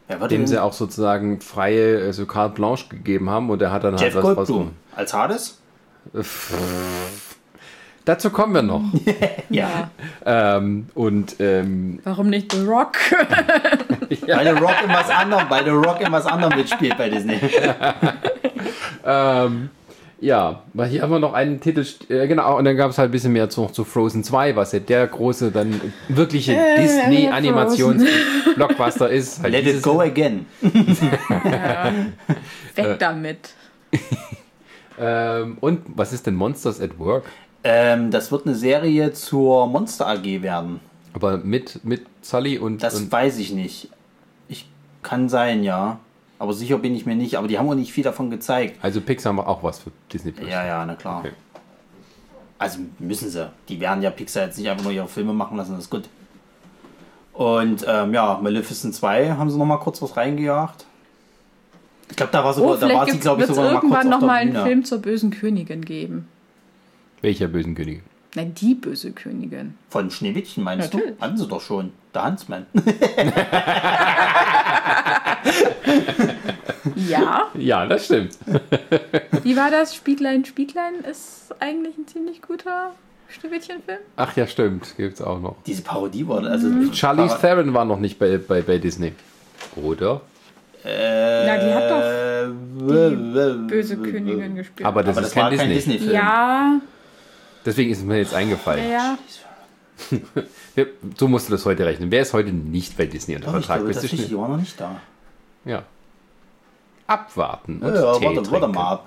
Wer 0.08 0.28
dem 0.28 0.46
sie 0.46 0.58
auch 0.62 0.74
sozusagen 0.74 1.40
freie, 1.40 2.02
also 2.04 2.26
carte 2.26 2.54
blanche 2.56 2.88
gegeben 2.90 3.30
haben 3.30 3.48
und 3.48 3.60
der 3.60 3.72
hat 3.72 3.84
dann 3.84 3.94
Jeff 3.96 4.02
halt 4.02 4.16
was 4.16 4.22
Goldblum. 4.22 4.38
rausgenommen. 4.40 4.76
Als 4.94 5.14
Hades? 5.14 5.58
Dazu 8.04 8.30
kommen 8.30 8.54
wir 8.54 8.62
noch. 8.62 8.82
Ja. 9.50 9.90
ähm, 10.24 10.86
und 10.94 11.36
ähm, 11.38 12.00
Warum 12.04 12.30
nicht 12.30 12.50
The 12.52 12.64
Rock? 12.64 12.96
Weil 14.26 14.44
der 14.44 14.58
Rock 14.58 14.74
in 14.82 14.88
was 14.90 15.10
anderem, 15.10 15.44
weil 15.48 15.62
der 15.64 15.74
Rock 15.74 16.00
in 16.00 16.10
was 16.10 16.24
anderem 16.26 16.56
mitspielt 16.56 16.96
bei 16.96 17.10
Disney. 17.10 17.38
ähm, 19.06 19.68
ja, 20.20 20.62
weil 20.72 20.88
hier 20.88 21.02
haben 21.02 21.10
wir 21.10 21.18
noch 21.18 21.32
einen 21.34 21.60
Titel, 21.60 21.84
äh, 22.08 22.26
genau, 22.28 22.56
und 22.56 22.64
dann 22.64 22.76
gab 22.76 22.90
es 22.90 22.98
halt 22.98 23.08
ein 23.08 23.12
bisschen 23.12 23.32
mehr 23.32 23.50
zu, 23.50 23.66
zu 23.66 23.84
Frozen 23.84 24.22
2, 24.22 24.54
was 24.56 24.70
ja 24.72 24.78
der 24.78 25.06
große, 25.06 25.50
dann 25.50 25.80
wirkliche 26.08 26.54
Äh, 26.54 26.80
Disney-Animations-Blockbuster 26.80 29.10
ist. 29.10 29.42
Halt 29.42 29.52
Let 29.52 29.66
it 29.66 29.82
go 29.82 30.00
again. 30.00 30.46
Weg 32.74 32.98
damit. 32.98 33.50
Ähm, 35.02 35.58
und 35.60 35.80
was 35.96 36.12
ist 36.12 36.26
denn 36.26 36.36
Monsters 36.36 36.80
at 36.80 36.98
Work? 36.98 37.24
Ähm, 37.64 38.10
das 38.12 38.30
wird 38.30 38.46
eine 38.46 38.54
Serie 38.54 39.12
zur 39.12 39.66
Monster 39.66 40.06
AG 40.06 40.42
werden. 40.42 40.80
Aber 41.12 41.38
mit, 41.38 41.84
mit 41.84 42.06
Sully 42.22 42.58
und, 42.58 42.82
Das 42.82 42.94
und 42.94 43.10
weiß 43.10 43.38
ich 43.38 43.52
nicht. 43.52 43.88
Ich 44.48 44.68
kann 45.02 45.28
sein, 45.28 45.64
ja. 45.64 45.98
Aber 46.38 46.52
sicher 46.52 46.78
bin 46.78 46.94
ich 46.94 47.04
mir 47.04 47.16
nicht. 47.16 47.36
Aber 47.36 47.48
die 47.48 47.58
haben 47.58 47.68
auch 47.68 47.74
nicht 47.74 47.92
viel 47.92 48.04
davon 48.04 48.30
gezeigt. 48.30 48.78
also 48.82 49.00
Pixar 49.00 49.32
macht 49.32 49.48
auch 49.48 49.62
was 49.62 49.80
für 49.80 49.90
Disney 50.12 50.32
Plus. 50.32 50.48
Ja, 50.48 50.64
ja, 50.64 50.86
na 50.86 50.94
klar. 50.94 51.20
Okay. 51.20 51.32
Also 52.58 52.78
müssen 53.00 53.28
sie. 53.28 53.50
Die 53.68 53.80
werden 53.80 54.02
ja 54.02 54.10
Pixar 54.10 54.44
jetzt 54.46 54.58
nicht 54.58 54.68
einfach 54.70 54.84
nur 54.84 54.92
ihre 54.92 55.08
Filme 55.08 55.32
machen 55.32 55.56
lassen, 55.56 55.72
das 55.72 55.84
ist 55.84 55.90
gut. 55.90 56.08
Und 57.32 57.84
ähm, 57.88 58.14
ja, 58.14 58.38
Maleficent 58.40 58.94
2 58.94 59.32
haben 59.32 59.50
sie 59.50 59.58
noch 59.58 59.64
mal 59.64 59.78
kurz 59.78 60.00
was 60.00 60.16
reingejagt. 60.16 60.86
Ich 62.12 62.16
glaube, 62.16 62.30
da 62.32 62.44
war 62.44 62.52
sogar, 62.52 62.72
Oh, 62.72 62.76
da 62.76 62.88
war 62.94 63.06
sie, 63.06 63.18
glaube 63.18 63.40
ich, 63.42 63.48
sogar 63.48 63.64
noch 63.64 63.72
mal 63.72 63.80
kurz 63.80 63.82
irgendwann 63.82 64.06
auf 64.06 64.10
noch 64.12 64.18
der 64.20 64.26
mal 64.28 64.34
einen 64.34 64.52
Bühne. 64.52 64.64
Film 64.64 64.84
zur 64.84 64.98
bösen 64.98 65.30
Königin 65.30 65.82
geben. 65.84 66.28
Welcher 67.22 67.48
bösen 67.48 67.74
König? 67.74 68.02
Nein, 68.34 68.54
die 68.54 68.74
böse 68.74 69.12
Königin. 69.12 69.74
Von 69.88 70.10
Schneewittchen 70.10 70.62
meinst 70.62 70.92
Natürlich. 70.92 71.16
du? 71.18 71.22
Hatten 71.24 71.36
sie 71.38 71.46
doch 71.48 71.60
schon. 71.62 71.92
Der 72.14 72.24
Huntsman. 72.26 72.66
Ja. 76.96 77.48
Ja, 77.54 77.86
das 77.86 78.06
stimmt. 78.06 78.36
Wie 79.42 79.56
war 79.56 79.70
das? 79.70 79.94
Spieglein, 79.94 80.44
Spieglein 80.44 80.94
ist 81.08 81.54
eigentlich 81.60 81.96
ein 81.96 82.06
ziemlich 82.06 82.42
guter 82.42 82.92
Schneewittchenfilm. 83.28 83.98
Ach 84.16 84.36
ja, 84.36 84.46
stimmt. 84.46 84.94
Gibt's 84.96 85.20
auch 85.22 85.40
noch. 85.40 85.56
Diese 85.66 85.82
Parodie 85.82 86.26
war 86.26 86.42
also. 86.44 86.68
Charlize 86.92 87.36
Para- 87.36 87.54
Theron 87.54 87.74
war 87.74 87.84
noch 87.84 87.98
nicht 87.98 88.18
bei, 88.18 88.36
bei, 88.38 88.62
bei 88.62 88.78
Disney. 88.78 89.12
Oder? 89.76 90.20
Äh, 90.84 91.46
Na, 91.46 91.56
die 91.58 91.72
hat 91.74 91.90
doch 91.90 92.52
die 92.80 93.56
Böse 93.68 93.96
Königin 93.98 94.56
gespielt. 94.56 94.86
Aber 94.86 95.02
das 95.02 95.16
Aber 95.16 95.26
ist 95.26 95.34
das 95.36 95.42
war 95.42 95.50
kein 95.50 95.58
kein 95.58 95.68
Disney. 95.70 95.92
Disney-Film. 95.94 96.14
ja, 96.20 96.80
Deswegen 97.64 97.90
ist 97.92 97.98
es 97.98 98.04
mir 98.04 98.18
jetzt 98.18 98.34
eingefallen. 98.34 98.90
ja. 98.90 99.16
So 101.16 101.28
musst 101.28 101.48
du 101.48 101.52
das 101.52 101.64
heute 101.64 101.84
rechnen. 101.86 102.10
Wer 102.10 102.22
ist 102.22 102.32
heute 102.32 102.50
nicht 102.50 102.96
bei 102.96 103.06
Disney 103.06 103.36
unter 103.36 103.52
Doch, 103.52 103.58
ich 103.60 103.66
Vertrag? 103.66 103.76
glaube, 103.78 103.88
Bist 103.88 103.98
du 103.98 104.02
tatsächlich, 104.08 104.22
die 104.22 104.32
schnell? 104.34 104.40
war 104.40 104.48
noch 104.48 104.56
nicht 104.56 104.80
da. 104.80 105.00
Ja. 105.64 105.84
Abwarten 107.06 107.78
Ja, 107.80 107.88
und 107.88 107.94
ja, 107.94 108.18
Tee 108.18 108.24
warte, 108.36 108.50
warte 108.50 108.68
mal 108.68 108.92
ab. 108.92 109.06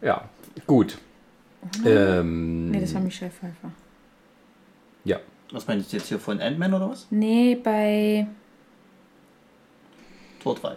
Ja, 0.00 0.24
gut. 0.66 0.96
Ähm, 1.84 2.70
Nee, 2.70 2.80
das 2.80 2.94
war 2.94 3.00
Michelle 3.02 3.30
Pfeiffer. 3.30 3.70
ja. 5.04 5.18
Was 5.52 5.66
meinst 5.66 5.92
du 5.92 5.96
jetzt 5.98 6.08
hier 6.08 6.18
von 6.18 6.40
Ant-Man 6.40 6.74
oder 6.74 6.90
was? 6.90 7.06
Nee, 7.10 7.54
bei. 7.62 8.26
Tor 10.42 10.54
3. 10.56 10.76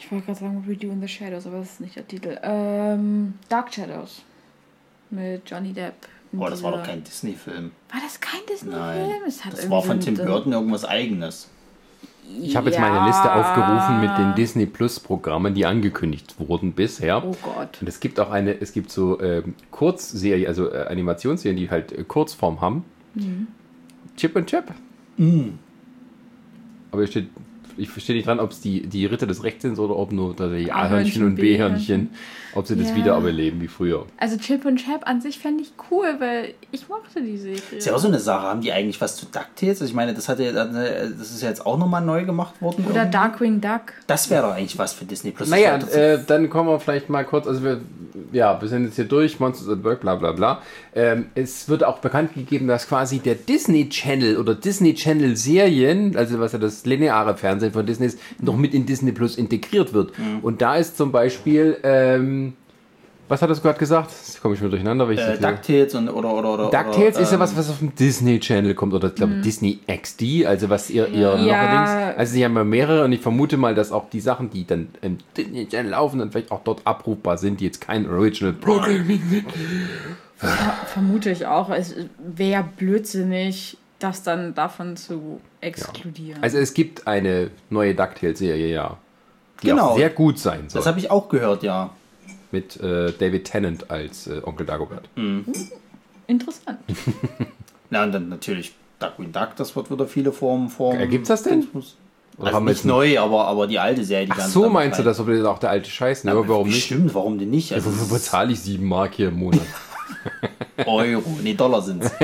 Ich 0.00 0.10
wollte 0.10 0.26
gerade 0.26 0.40
sagen 0.40 0.64
Redo 0.66 0.88
in 0.90 1.00
the 1.00 1.08
Shadows, 1.08 1.46
aber 1.46 1.58
das 1.58 1.72
ist 1.72 1.80
nicht 1.80 1.94
der 1.94 2.08
Titel. 2.08 2.38
Ähm, 2.42 3.34
Dark 3.48 3.72
Shadows. 3.72 4.22
Mit 5.10 5.42
Johnny 5.48 5.72
Depp. 5.72 5.94
Boah, 6.32 6.48
das 6.48 6.62
war 6.62 6.72
doch 6.72 6.82
kein 6.82 7.04
Disney-Film. 7.04 7.72
War 7.92 8.00
das 8.00 8.20
kein. 8.20 8.40
Disney-Film? 8.48 9.10
Das 9.26 9.44
irgendwie 9.44 9.70
war 9.70 9.82
von 9.82 10.00
Tim 10.00 10.14
Burton 10.14 10.52
irgendwas 10.52 10.84
eigenes. 10.84 11.50
Ich 12.40 12.56
habe 12.56 12.70
jetzt 12.70 12.78
meine 12.78 13.04
Liste 13.06 13.32
aufgerufen 13.34 14.00
mit 14.00 14.16
den 14.16 14.34
Disney 14.36 14.64
Plus 14.66 15.00
Programmen, 15.00 15.52
die 15.54 15.66
angekündigt 15.66 16.36
wurden 16.38 16.72
bisher. 16.72 17.24
Oh 17.24 17.34
Gott. 17.42 17.78
Und 17.80 17.88
es 17.88 17.98
gibt 17.98 18.20
auch 18.20 18.30
eine, 18.30 18.58
es 18.60 18.72
gibt 18.72 18.92
so 18.92 19.20
ähm, 19.20 19.54
Kurzserien, 19.72 20.46
also 20.46 20.72
äh, 20.72 20.86
Animationsserien, 20.86 21.56
die 21.56 21.68
halt 21.70 21.92
äh, 21.92 22.04
Kurzform 22.04 22.60
haben. 22.60 22.84
Chip 24.16 24.36
und 24.36 24.46
Chap. 24.46 24.72
Aber 26.92 27.02
hier 27.02 27.06
steht, 27.08 27.30
ich 27.76 27.88
verstehe 27.88 28.16
nicht 28.16 28.26
dran, 28.26 28.40
ob 28.40 28.50
es 28.50 28.60
die, 28.60 28.86
die 28.86 29.06
Ritter 29.06 29.26
des 29.26 29.44
Rechts 29.44 29.62
sind 29.62 29.78
oder 29.78 29.96
ob 29.96 30.12
nur 30.12 30.36
tatsächlich 30.36 30.72
A-Hörnchen 30.72 31.24
und 31.24 31.36
B-Hörnchen, 31.36 32.10
ob 32.54 32.66
sie 32.66 32.76
das 32.76 32.90
Ja. 32.90 32.96
wieder 32.96 33.16
überleben 33.16 33.60
wie 33.60 33.68
früher. 33.68 34.06
Also 34.18 34.36
Chip 34.36 34.64
und 34.64 34.76
Chap 34.76 35.06
an 35.06 35.20
sich 35.20 35.38
fände 35.38 35.62
ich 35.62 35.72
cool, 35.90 36.16
weil 36.18 36.54
ich 36.72 36.88
mochte 36.88 37.22
die 37.22 37.36
Serie. 37.36 37.60
Ist 37.76 37.86
ja 37.86 37.94
auch 37.94 37.98
so 37.98 38.08
eine 38.08 38.18
Sache. 38.18 38.42
Haben 38.46 38.60
die 38.60 38.72
eigentlich 38.72 39.00
was 39.00 39.16
zu 39.16 39.26
DuckTales? 39.26 39.80
Also 39.80 39.84
ich 39.86 39.94
meine, 39.94 40.14
das, 40.14 40.28
hat 40.28 40.38
ja, 40.40 40.52
das 40.52 41.30
ist 41.30 41.42
ja 41.42 41.48
jetzt 41.48 41.64
auch 41.66 41.78
nochmal 41.78 42.02
neu 42.02 42.24
gemacht 42.24 42.60
worden. 42.60 42.84
Oder 42.86 43.02
irgendwie. 43.02 43.10
Darkwing 43.12 43.60
Duck. 43.60 43.92
Das 44.06 44.30
wäre 44.30 44.42
doch 44.46 44.54
eigentlich 44.54 44.78
was 44.78 44.92
für 44.92 45.04
Disney 45.04 45.30
Plus. 45.30 45.48
Naja, 45.48 45.76
äh, 45.76 46.18
dann 46.26 46.50
kommen 46.50 46.68
wir 46.68 46.80
vielleicht 46.80 47.08
mal 47.08 47.24
kurz, 47.24 47.46
also 47.46 47.62
wir, 47.62 47.80
ja, 48.32 48.60
wir 48.60 48.68
sind 48.68 48.84
jetzt 48.84 48.96
hier 48.96 49.04
durch, 49.04 49.38
Monsters 49.40 49.68
at 49.68 49.84
Work, 49.84 50.00
bla 50.00 50.14
bla 50.16 50.32
bla. 50.32 50.62
Ähm, 50.94 51.26
es 51.34 51.68
wird 51.68 51.84
auch 51.84 51.98
bekannt 51.98 52.34
gegeben, 52.34 52.66
dass 52.66 52.88
quasi 52.88 53.18
der 53.18 53.34
Disney 53.36 53.88
Channel 53.88 54.36
oder 54.38 54.54
Disney 54.54 54.94
Channel 54.94 55.36
Serien, 55.36 56.16
also 56.16 56.40
was 56.40 56.52
ja 56.52 56.58
das 56.58 56.84
lineare 56.86 57.36
Fernsehen 57.36 57.72
von 57.72 57.86
Disney 57.86 58.06
ist, 58.06 58.18
noch 58.40 58.56
mit 58.56 58.74
in 58.74 58.86
Disney 58.86 59.12
Plus 59.12 59.36
integriert 59.36 59.92
wird. 59.92 60.12
Und 60.42 60.62
da 60.62 60.76
ist 60.76 60.96
zum 60.96 61.12
Beispiel, 61.12 61.76
ähm, 61.82 62.39
was 63.30 63.40
hat 63.40 63.48
das 63.48 63.62
gerade 63.62 63.78
gesagt? 63.78 64.10
Jetzt 64.10 64.42
komme 64.42 64.54
ich 64.54 64.60
mir 64.60 64.68
durcheinander, 64.68 65.06
weil 65.06 65.14
ich 65.14 65.20
äh, 65.20 65.38
DuckTales 65.38 65.94
und 65.94 66.08
oder 66.08 66.34
oder 66.34 66.54
oder. 66.54 66.64
DuckTales 66.64 67.14
oder, 67.14 67.20
ist 67.22 67.28
ja 67.30 67.34
ähm, 67.34 67.40
was, 67.40 67.56
was 67.56 67.70
auf 67.70 67.78
dem 67.78 67.94
Disney 67.94 68.40
Channel 68.40 68.74
kommt, 68.74 68.92
oder 68.92 69.08
ich 69.08 69.14
glaube 69.14 69.34
Disney 69.40 69.78
XD, 69.86 70.44
also 70.46 70.68
was 70.68 70.90
ihr, 70.90 71.06
ihr 71.08 71.36
Ja. 71.38 72.06
Dings. 72.08 72.18
Also 72.18 72.32
sie 72.34 72.44
haben 72.44 72.56
ja 72.56 72.64
mehrere 72.64 73.04
und 73.04 73.12
ich 73.12 73.20
vermute 73.20 73.56
mal, 73.56 73.74
dass 73.74 73.92
auch 73.92 74.10
die 74.10 74.20
Sachen, 74.20 74.50
die 74.50 74.66
dann 74.66 74.88
im 75.00 75.18
Disney 75.36 75.66
Channel 75.68 75.92
laufen, 75.92 76.18
dann 76.18 76.32
vielleicht 76.32 76.50
auch 76.50 76.62
dort 76.64 76.82
abrufbar 76.84 77.38
sind, 77.38 77.60
die 77.60 77.66
jetzt 77.66 77.80
kein 77.80 78.10
Original 78.10 78.52
Programming 78.52 79.22
sind. 79.30 79.44
Ja, 80.42 80.48
vermute 80.86 81.30
ich 81.30 81.46
auch. 81.46 81.70
Es 81.70 81.94
wäre 82.18 82.64
blödsinnig, 82.76 83.76
das 84.00 84.22
dann 84.22 84.54
davon 84.54 84.96
zu 84.96 85.40
exkludieren. 85.60 86.42
Also 86.42 86.58
es 86.58 86.74
gibt 86.74 87.06
eine 87.06 87.50
neue 87.68 87.94
DuckTales-Serie, 87.94 88.68
ja. 88.74 88.96
Die 89.62 89.68
Genau. 89.68 89.90
auch 89.90 89.96
sehr 89.96 90.10
gut 90.10 90.38
sein 90.38 90.68
soll. 90.68 90.80
Das 90.80 90.86
habe 90.86 90.98
ich 90.98 91.10
auch 91.10 91.28
gehört, 91.28 91.62
ja. 91.62 91.90
Mit 92.52 92.80
äh, 92.80 93.12
David 93.12 93.44
Tennant 93.44 93.90
als 93.90 94.26
äh, 94.26 94.40
Onkel 94.44 94.66
Dagobert. 94.66 95.08
Interessant. 96.26 96.78
Na 97.90 98.04
und 98.04 98.12
dann 98.12 98.28
natürlich 98.28 98.74
Duckwing 98.98 99.32
Duck, 99.32 99.56
das 99.56 99.74
wird 99.74 99.90
wieder 99.90 100.06
viele 100.06 100.32
Formen 100.32 100.68
Formen. 100.68 101.00
Äh, 101.00 101.08
gibt's 101.08 101.28
das 101.28 101.42
denn? 101.42 101.66
Also 102.38 102.52
haben 102.52 102.64
nicht 102.64 102.84
neu, 102.84 103.18
aber, 103.18 103.46
aber 103.46 103.66
die 103.66 103.78
alte 103.78 104.04
Serie, 104.04 104.26
die 104.26 104.32
Ach 104.32 104.38
ganz 104.38 104.52
so 104.52 104.68
meinst 104.68 104.98
du 104.98 105.02
das, 105.02 105.20
ob 105.20 105.26
das 105.26 105.44
auch 105.44 105.58
der 105.58 105.70
alte 105.70 105.90
Scheiß? 105.90 106.24
Ne? 106.24 106.30
Aber 106.30 106.48
warum 106.48 106.68
nicht? 106.68 106.86
Stimmt, 106.86 107.14
warum 107.14 107.38
denn 107.38 107.50
nicht? 107.50 107.72
Also, 107.72 107.90
Wofür 107.90 108.16
bezahle 108.16 108.52
ich 108.52 108.60
sieben 108.60 108.86
Mark 108.86 109.14
hier 109.14 109.28
im 109.28 109.38
Monat? 109.38 109.60
Euro, 110.86 111.22
nee, 111.42 111.54
Dollar 111.54 111.82
sind's. 111.82 112.10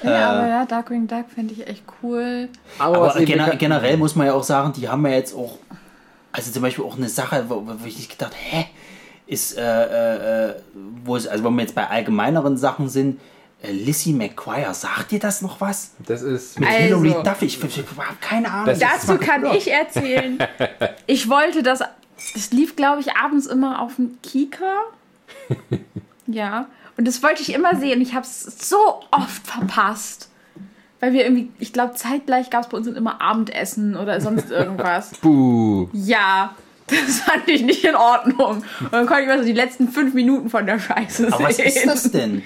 Ja, 0.00 0.30
aber 0.30 0.46
ja, 0.46 0.64
Darkwing 0.64 1.08
Duck 1.08 1.24
fände 1.34 1.52
ich 1.54 1.66
echt 1.66 1.82
cool. 2.02 2.48
Aber, 2.78 3.10
Aber 3.10 3.24
gener 3.24 3.56
generell 3.56 3.96
muss 3.96 4.14
man 4.14 4.28
ja 4.28 4.34
auch 4.34 4.44
sagen, 4.44 4.72
die 4.72 4.88
haben 4.88 5.04
ja 5.04 5.14
jetzt 5.14 5.34
auch, 5.34 5.58
also 6.30 6.52
zum 6.52 6.62
Beispiel 6.62 6.84
auch 6.84 6.96
eine 6.96 7.08
Sache, 7.08 7.46
wo, 7.48 7.66
wo 7.66 7.84
ich 7.84 7.96
nicht 7.96 8.10
gedacht, 8.10 8.32
hä, 8.32 8.66
ist, 9.28 9.56
äh, 9.56 9.62
äh, 9.62 10.48
äh, 10.50 10.54
wo 11.04 11.14
es, 11.14 11.28
also 11.28 11.44
wenn 11.44 11.54
wir 11.54 11.62
jetzt 11.62 11.74
bei 11.76 11.86
allgemeineren 11.86 12.56
Sachen 12.56 12.88
sind, 12.88 13.20
äh, 13.62 13.70
Lizzie 13.70 14.12
McGuire, 14.12 14.72
sagt 14.74 15.10
dir 15.12 15.18
das 15.20 15.42
noch 15.42 15.60
was? 15.60 15.92
das 16.06 16.22
ist 16.22 16.58
Mit 16.58 16.68
Also- 16.68 17.00
Hilary 17.02 17.22
Duff, 17.22 17.42
ich, 17.42 17.62
ich, 17.62 17.78
ich 17.78 17.84
habe 17.96 18.16
keine 18.20 18.50
Ahnung. 18.50 18.66
Das- 18.66 18.78
Dazu 18.78 19.16
kann 19.18 19.44
ich 19.46 19.70
erzählen. 19.70 20.38
Ich 21.06 21.28
wollte 21.28 21.62
das. 21.62 21.80
Das 22.34 22.50
lief, 22.50 22.74
glaube 22.74 23.00
ich, 23.00 23.14
abends 23.16 23.46
immer 23.46 23.80
auf 23.80 23.94
dem 23.96 24.18
Kika. 24.22 24.64
Ja. 26.26 26.66
Und 26.96 27.06
das 27.08 27.22
wollte 27.22 27.40
ich 27.42 27.54
immer 27.54 27.76
sehen. 27.76 28.00
Ich 28.02 28.12
habe 28.14 28.26
es 28.26 28.68
so 28.68 28.76
oft 29.10 29.46
verpasst. 29.46 30.28
Weil 31.00 31.12
wir 31.12 31.24
irgendwie, 31.24 31.50
ich 31.60 31.72
glaube, 31.72 31.94
zeitgleich 31.94 32.50
gab 32.50 32.64
es 32.64 32.68
bei 32.68 32.76
uns 32.76 32.86
immer 32.88 33.20
Abendessen 33.22 33.96
oder 33.96 34.20
sonst 34.20 34.50
irgendwas. 34.50 35.12
Buh. 35.22 35.88
Ja. 35.92 36.54
Das 36.90 37.20
fand 37.20 37.48
ich 37.48 37.62
nicht 37.62 37.84
in 37.84 37.94
Ordnung. 37.94 38.62
Und 38.80 38.92
dann 38.92 39.06
konnte 39.06 39.22
ich 39.22 39.28
mal 39.28 39.38
so 39.38 39.44
die 39.44 39.52
letzten 39.52 39.88
fünf 39.88 40.14
Minuten 40.14 40.48
von 40.50 40.66
der 40.66 40.78
Scheiße 40.78 41.28
Aber 41.32 41.44
was 41.44 41.56
sehen. 41.56 41.66
ist 41.66 41.86
das 41.86 42.10
denn? 42.10 42.42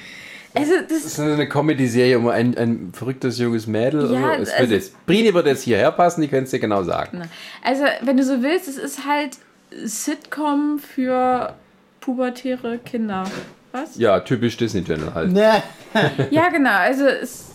Also, 0.55 0.73
das 0.81 1.03
Das 1.03 1.05
ist 1.07 1.21
eine 1.21 1.49
Comedy-Serie 1.49 2.19
um 2.19 2.29
ein, 2.29 2.57
ein 2.59 2.93
verrücktes 2.93 3.39
junges 3.39 3.67
Mädel. 3.67 4.13
Ja, 4.13 4.31
also, 4.33 4.43
es 4.43 4.49
wird 4.51 4.59
also- 4.61 4.75
jetzt, 4.75 5.07
Brini 5.07 5.33
wird 5.33 5.47
jetzt 5.47 5.63
hierher 5.63 5.91
passen, 5.93 6.21
die 6.21 6.29
können 6.29 6.45
es 6.45 6.51
dir 6.51 6.59
genau 6.59 6.83
sagen. 6.83 7.23
Also, 7.65 7.85
wenn 8.03 8.17
du 8.17 8.25
so 8.25 8.43
willst, 8.43 8.69
es 8.69 8.77
ist 8.77 9.07
halt 9.07 9.39
Sitcom 9.85 10.79
für 10.79 11.55
pubertäre 12.01 12.79
Kinder. 12.79 13.25
Was? 13.73 13.97
Ja, 13.97 14.21
typisch 14.21 14.57
Disney 14.59 14.85
Channel 14.85 15.15
halt. 15.15 15.33
Ja, 16.31 16.49
genau. 16.49 16.71
Also 16.77 17.07
es, 17.07 17.47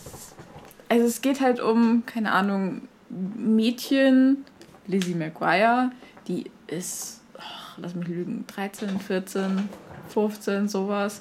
also 0.88 1.04
es 1.06 1.20
geht 1.20 1.40
halt 1.40 1.60
um, 1.60 2.02
keine 2.06 2.32
Ahnung, 2.32 2.82
Mädchen, 3.08 4.44
Lizzie 4.86 5.14
McGuire, 5.14 5.90
die 6.28 6.50
ist, 6.68 7.20
ach, 7.38 7.76
lass 7.78 7.94
mich 7.94 8.08
lügen, 8.08 8.44
13, 8.54 9.00
14, 9.00 9.68
15, 10.08 10.68
sowas. 10.68 11.20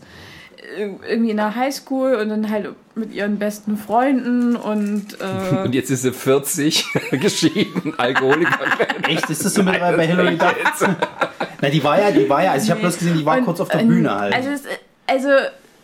Ir- 0.78 1.00
Irgendwie 1.08 1.30
in 1.32 1.38
der 1.38 1.56
Highschool 1.56 2.16
und 2.16 2.30
dann 2.30 2.50
halt 2.50 2.70
mit 2.96 3.14
ihren 3.14 3.38
besten 3.38 3.78
Freunden 3.78 4.56
und 4.56 5.18
äh, 5.22 5.58
Und 5.66 5.76
jetzt 5.76 5.90
ist 5.92 6.02
sie 6.02 6.12
40, 6.12 6.86
geschieden, 7.12 7.94
Alkoholiker. 7.98 8.60
Echt? 9.08 9.30
Ist 9.30 9.46
das 9.46 9.54
so 9.54 9.62
mit 9.64 9.80
bei 9.80 9.96
bei 9.96 10.08
Hilary 10.08 10.38
Duff? 10.38 10.56
Na, 11.62 11.70
die 11.70 11.84
war 11.84 12.00
ja, 12.02 12.12
die 12.12 12.28
war 12.30 12.44
ja, 12.44 12.52
also 12.52 12.66
ich 12.66 12.72
habe 12.72 12.82
bloß 12.82 12.98
gesehen, 12.98 13.18
die 13.18 13.26
war 13.26 13.38
Und, 13.38 13.46
kurz 13.46 13.60
auf 13.60 13.70
der 13.70 13.82
ähm, 13.82 13.88
Bühne 13.88 14.14
halt. 14.20 14.34
Also, 14.34 14.50
es, 14.50 14.64
also 15.06 15.30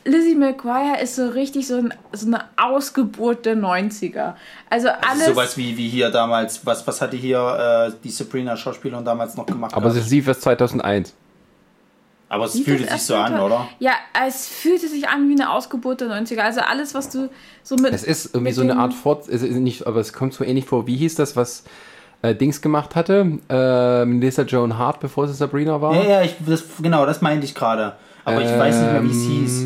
Lizzie 0.05 0.35
McGuire 0.35 1.01
ist 1.01 1.15
so 1.15 1.27
richtig 1.29 1.67
so, 1.67 1.77
ein, 1.77 1.93
so 2.11 2.27
eine 2.27 2.43
Ausgeburt 2.57 3.45
der 3.45 3.55
90er. 3.55 4.33
Also 4.69 4.89
alles. 4.89 5.27
Sowas 5.27 5.57
wie, 5.57 5.77
wie 5.77 5.87
hier 5.87 6.09
damals, 6.09 6.65
was, 6.65 6.85
was 6.85 7.01
hatte 7.01 7.15
hier 7.15 7.89
äh, 7.89 7.95
die 8.03 8.09
Sabrina-Schauspielerin 8.09 9.05
damals 9.05 9.35
noch 9.35 9.45
gemacht? 9.45 9.73
Aber 9.73 9.91
sie 9.91 10.01
lief 10.15 10.27
erst 10.27 10.41
2001. 10.41 11.13
Aber 12.33 12.45
es 12.45 12.59
fühlte 12.59 12.91
sich 12.91 13.03
so 13.03 13.15
an, 13.15 13.39
oder? 13.39 13.67
Ja, 13.77 13.91
es 14.25 14.47
fühlte 14.47 14.87
sich 14.87 15.07
an 15.07 15.29
wie 15.29 15.33
eine 15.33 15.51
Ausgeburt 15.51 16.01
der 16.01 16.07
90er. 16.07 16.39
Also 16.39 16.61
alles, 16.61 16.95
was 16.95 17.09
du 17.09 17.29
so 17.61 17.75
mit. 17.75 17.93
Es 17.93 18.03
ist 18.03 18.33
irgendwie 18.33 18.53
so 18.53 18.63
eine 18.63 18.75
Art 18.75 18.93
Fort, 18.93 19.29
es 19.29 19.43
ist 19.43 19.55
nicht, 19.57 19.85
aber 19.85 19.99
es 19.99 20.13
kommt 20.13 20.33
so 20.33 20.43
ähnlich 20.43 20.65
vor. 20.65 20.87
Wie 20.87 20.95
hieß 20.95 21.13
das, 21.13 21.35
was 21.35 21.63
äh, 22.23 22.33
Dings 22.33 22.59
gemacht 22.59 22.95
hatte? 22.95 23.37
Äh, 23.49 24.05
Melissa 24.05 24.41
Joan 24.41 24.79
Hart, 24.79 24.99
bevor 24.99 25.27
sie 25.27 25.35
Sabrina 25.35 25.79
war? 25.79 25.93
Ja, 25.93 26.03
ja, 26.03 26.21
ich, 26.23 26.35
das, 26.43 26.63
genau, 26.81 27.05
das 27.05 27.21
meinte 27.21 27.45
ich 27.45 27.53
gerade. 27.53 27.97
Aber 28.25 28.41
ich 28.41 28.57
weiß 28.57 28.77
nicht 28.77 28.91
mehr, 28.91 29.03
wie 29.03 29.11
es 29.11 29.23
hieß. 29.25 29.63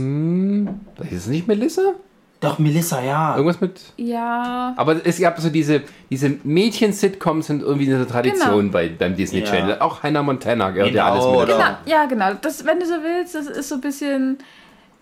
Ist 1.06 1.12
es 1.14 1.28
nicht 1.28 1.48
Melissa? 1.48 1.94
Doch, 2.40 2.60
Melissa, 2.60 3.02
ja. 3.02 3.36
Irgendwas 3.36 3.60
mit. 3.62 3.82
Ja. 3.98 4.74
Aber 4.78 5.04
es 5.06 5.20
gab 5.20 5.40
so 5.40 5.50
diese, 5.50 5.82
diese 6.10 6.30
Mädchen-Sitcoms 6.44 7.48
sind 7.48 7.64
irgendwie 7.64 7.92
eine 7.92 8.06
Tradition 8.08 8.60
Genau. 8.60 8.72
bei, 8.74 8.90
beim 8.90 9.16
Disney 9.16 9.40
Ja. 9.40 9.46
Channel. 9.46 9.80
Auch 9.80 10.04
Hannah 10.04 10.22
Montana 10.22 10.70
gehört 10.70 10.94
ja 10.94 11.10
Genau, 11.10 11.14
alles 11.14 11.26
mit 11.26 11.36
oder? 11.36 11.58
dazu. 11.58 11.76
Genau, 11.86 11.98
ja, 11.98 12.06
genau. 12.06 12.34
Das, 12.40 12.64
wenn 12.66 12.80
du 12.80 12.86
so 12.86 12.94
willst, 13.02 13.34
das 13.34 13.48
ist 13.48 13.70
so 13.70 13.76
ein 13.76 13.82
bisschen 13.82 14.38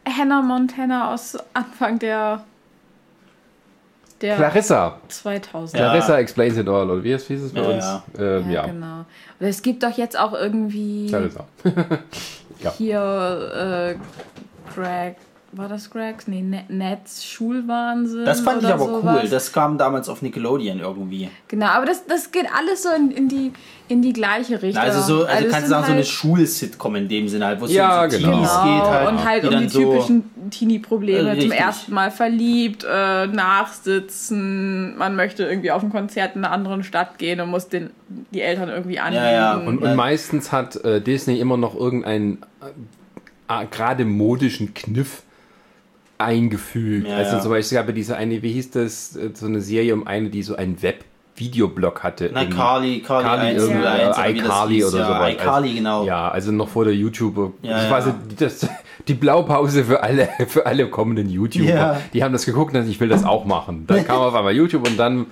Hannah 0.08 0.42
Montana 0.42 1.14
aus 1.14 1.38
Anfang 1.54 2.00
der 2.00 2.44
der 4.22 4.38
Clarissa. 4.38 4.98
2000. 5.10 5.78
Ja. 5.82 5.90
Clarissa 5.90 6.18
explains 6.20 6.58
it 6.58 6.70
all, 6.70 6.90
oder 6.90 7.04
wie 7.04 7.10
hieß 7.18 7.30
es 7.32 7.52
bei 7.54 7.62
Ja, 7.62 7.68
uns? 7.68 7.84
ja. 8.18 8.38
Ähm, 8.38 8.50
ja, 8.50 8.66
genau. 8.66 9.06
Aber 9.40 9.50
es 9.50 9.62
gibt 9.62 9.84
doch 9.84 9.92
jetzt 9.98 10.18
auch 10.18 10.34
irgendwie 10.34 11.08
Clarissa. 11.10 11.46
Ja. 12.64 12.72
hier 12.78 13.98
äh, 14.00 14.74
Greg, 14.74 15.18
war 15.58 15.70
das 15.70 15.90
Gregs? 15.90 16.28
Nee, 16.28 16.42
Ne- 16.42 16.66
Nets 16.70 17.24
Schulwahnsinn. 17.26 18.26
Das 18.26 18.42
fand 18.42 18.64
ich 18.64 18.70
aber 18.70 18.86
sowas. 18.86 19.22
cool. 19.24 19.30
Das 19.30 19.52
kam 19.54 19.78
damals 19.78 20.10
auf 20.10 20.22
Nickelodeon 20.22 20.80
irgendwie. 20.80 21.30
Genau, 21.48 21.68
aber 21.68 21.86
das, 21.86 22.06
das 22.06 22.32
geht 22.32 22.46
alles 22.58 22.84
so 22.84 22.90
in, 22.90 23.12
in, 23.12 23.28
die, 23.30 23.52
in 23.88 24.02
die 24.02 24.14
gleiche 24.14 24.62
Richtung. 24.62 24.84
Also 24.84 25.02
so, 25.02 25.26
also 25.26 25.46
es 25.46 25.52
kannst 25.52 25.68
du 25.68 25.70
sagen, 25.70 25.86
so 25.86 25.92
eine 25.92 26.02
halt- 26.02 26.08
Schul-Sitcom 26.08 26.96
in 26.96 27.08
dem 27.08 27.28
Sinne 27.28 27.46
halt, 27.46 27.62
wo 27.62 27.66
es 27.66 27.72
Ja, 27.74 28.10
so 28.10 28.16
um 28.18 28.22
genau. 28.22 28.32
Teenies 28.34 28.50
Genau, 28.52 28.64
geht 28.64 28.84
halt. 28.92 29.10
und 29.10 29.24
halt 29.24 29.44
die 29.44 29.48
um 29.48 29.52
die 29.54 29.60
dann 29.60 29.70
so- 29.70 29.80
typischen 29.94 30.50
Teenie-Probleme. 30.52 31.36
Äh, 31.38 31.40
Zum 31.40 31.52
ersten 31.52 31.94
Mal 31.94 32.12
verliebt, 32.12 32.84
äh, 32.90 33.28
nachsitzen, 33.28 34.98
man 34.98 35.16
möchte 35.16 35.44
irgendwie 35.44 35.72
auf 35.72 35.84
ein 35.84 35.90
Konzert 35.90 36.36
in 36.36 36.44
einer 36.44 36.54
anderen 36.54 36.84
Stadt 36.84 37.18
gehen 37.18 37.40
und 37.42 37.50
muss 37.50 37.68
den, 37.70 37.90
die 38.32 38.42
Eltern 38.42 38.70
irgendwie 38.70 39.00
anlügen. 39.00 39.26
ja. 39.26 39.56
Und, 39.58 39.80
und 39.80 39.96
meistens 39.96 40.52
hat 40.52 40.76
äh, 40.84 41.02
Disney 41.02 41.40
immer 41.40 41.58
noch 41.58 41.76
irgendeinen 41.76 42.40
äh, 43.50 43.62
äh, 43.64 43.66
gerade 43.70 44.06
modischen 44.06 44.74
Kniff 44.74 45.24
eingefügt. 46.18 47.08
Ja, 47.08 47.18
also 47.18 47.38
ja. 47.38 47.42
zum 47.42 47.52
Beispiel 47.52 47.78
es 47.78 47.82
gab 47.82 47.88
ja 47.88 47.94
diese 47.94 48.16
eine, 48.18 48.42
wie 48.42 48.52
hieß 48.54 48.72
das, 48.72 49.18
so 49.34 49.46
eine 49.46 49.62
Serie 49.62 49.94
um 49.94 50.08
eine, 50.08 50.30
die 50.30 50.44
so 50.44 50.56
einen 50.56 50.82
Web-Videoblog 50.82 52.04
hatte. 52.04 52.32
Na, 52.34 52.46
Carly, 52.46 53.02
Carly, 53.02 53.26
Carly 53.26 53.48
1 53.48 53.64
irgendwie, 53.64 53.80
oder 53.80 53.92
1 53.92 54.02
äh, 54.02 54.06
oder 54.06 54.28
wie 54.28 54.38
das 54.38 54.46
iCarly 54.46 54.84
oder 54.86 54.98
ja, 54.98 55.08
sowas. 55.08 55.34
iCarly, 55.34 55.74
genau. 55.74 56.06
Ja, 56.06 56.30
also 56.30 56.52
noch 56.52 56.70
vor 56.70 56.86
der 56.86 56.96
YouTuber. 56.96 57.52
Ja, 57.62 57.78
ich 57.78 57.84
ja. 57.84 57.92
weiß 57.92 58.06
nicht, 58.06 58.42
das, 58.42 58.68
die 59.08 59.14
Blaupause 59.14 59.84
für 59.84 60.04
alle, 60.04 60.30
für 60.48 60.66
alle 60.66 60.90
kommenden 60.90 61.30
YouTuber. 61.30 61.70
Ja. 61.70 62.02
Die 62.14 62.24
haben 62.24 62.34
das 62.34 62.46
geguckt 62.46 62.74
und 62.74 62.82
dann, 62.82 62.90
ich 62.90 63.00
will 63.00 63.10
das 63.10 63.26
auch 63.26 63.46
machen. 63.46 63.86
Dann 63.88 64.06
kam 64.06 64.18
auf 64.18 64.34
einmal 64.34 64.56
YouTube 64.56 64.88
und 64.88 64.98
dann 64.98 65.28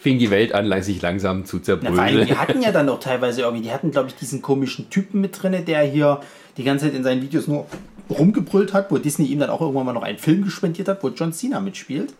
fing 0.00 0.18
die 0.18 0.30
Welt 0.30 0.54
an, 0.54 0.82
sich 0.82 1.02
langsam 1.02 1.44
zu 1.44 1.58
zerbröseln. 1.58 2.26
die 2.26 2.36
hatten 2.36 2.62
ja 2.62 2.70
dann 2.70 2.88
auch 2.88 3.00
teilweise 3.00 3.42
irgendwie, 3.42 3.62
die 3.64 3.72
hatten, 3.72 3.90
glaube 3.90 4.08
ich, 4.08 4.14
diesen 4.14 4.42
komischen 4.42 4.90
Typen 4.90 5.20
mit 5.20 5.42
drin, 5.42 5.64
der 5.66 5.82
hier 5.82 6.20
die 6.56 6.62
ganze 6.62 6.86
Zeit 6.86 6.94
in 6.94 7.02
seinen 7.02 7.20
Videos 7.20 7.48
nur 7.48 7.66
rumgebrüllt 8.10 8.72
hat, 8.72 8.90
wo 8.90 8.98
Disney 8.98 9.26
ihm 9.26 9.38
dann 9.40 9.50
auch 9.50 9.60
irgendwann 9.60 9.86
mal 9.86 9.92
noch 9.92 10.02
einen 10.02 10.18
Film 10.18 10.44
gespendiert 10.44 10.88
hat, 10.88 11.02
wo 11.02 11.08
John 11.08 11.32
Cena 11.32 11.60
mitspielt. 11.60 12.12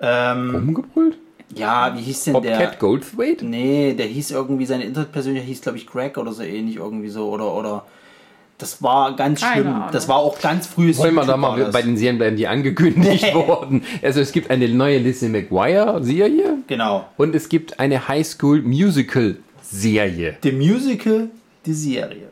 Ähm, 0.00 0.50
Rumgebrüllt? 0.54 1.16
ja, 1.54 1.94
wie 1.96 2.00
hieß 2.02 2.24
denn 2.24 2.42
der? 2.42 2.56
Bobcat 2.56 2.78
Goldthwait? 2.78 3.42
Nee, 3.42 3.94
der 3.94 4.06
hieß 4.06 4.30
irgendwie, 4.30 4.66
seine 4.66 4.84
Internetpersönlichkeit 4.84 5.48
hieß, 5.48 5.60
glaube 5.62 5.78
ich, 5.78 5.86
Greg 5.86 6.16
oder 6.18 6.32
so 6.32 6.42
ähnlich, 6.42 6.76
irgendwie 6.76 7.08
so, 7.08 7.28
oder, 7.30 7.54
oder. 7.54 7.84
Das 8.58 8.80
war 8.82 9.16
ganz 9.16 9.40
Keine 9.40 9.62
schlimm. 9.62 9.74
Ahnung. 9.74 9.88
Das 9.92 10.08
war 10.08 10.16
auch 10.16 10.40
ganz 10.40 10.68
frühes 10.68 10.98
Wollen 10.98 11.14
wir 11.16 11.24
da 11.24 11.36
mal 11.36 11.70
bei 11.72 11.82
den 11.82 11.96
Serien 11.96 12.18
bleiben, 12.18 12.36
die 12.36 12.46
angekündigt 12.46 13.34
wurden. 13.34 13.82
Also 14.02 14.20
es 14.20 14.30
gibt 14.30 14.50
eine 14.50 14.68
neue 14.68 14.98
Lizzie 14.98 15.28
McGuire-Serie 15.28 16.58
Genau. 16.68 17.04
und 17.16 17.34
es 17.34 17.48
gibt 17.48 17.80
eine 17.80 18.06
High 18.06 18.24
School 18.26 18.62
Musical-Serie. 18.62 20.36
The 20.42 20.52
Musical, 20.52 21.28
die 21.66 21.72
Serie. 21.72 22.28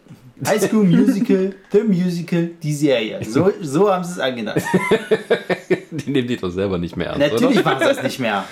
High 0.46 0.62
School 0.62 0.84
Musical, 0.84 1.54
The 1.70 1.82
Musical, 1.82 2.50
die 2.62 2.72
Serie. 2.74 3.18
So, 3.24 3.52
so 3.60 3.92
haben 3.92 4.04
sie 4.04 4.12
es 4.12 4.18
angedacht. 4.18 4.62
Die 5.90 6.10
nehmen 6.10 6.28
die 6.28 6.36
doch 6.36 6.50
selber 6.50 6.78
nicht 6.78 6.96
mehr 6.96 7.08
ernst, 7.08 7.20
Natürlich 7.20 7.58
oder? 7.60 7.64
machen 7.70 7.78
sie 7.80 7.94
das 7.94 8.02
nicht 8.02 8.20
mehr. 8.20 8.44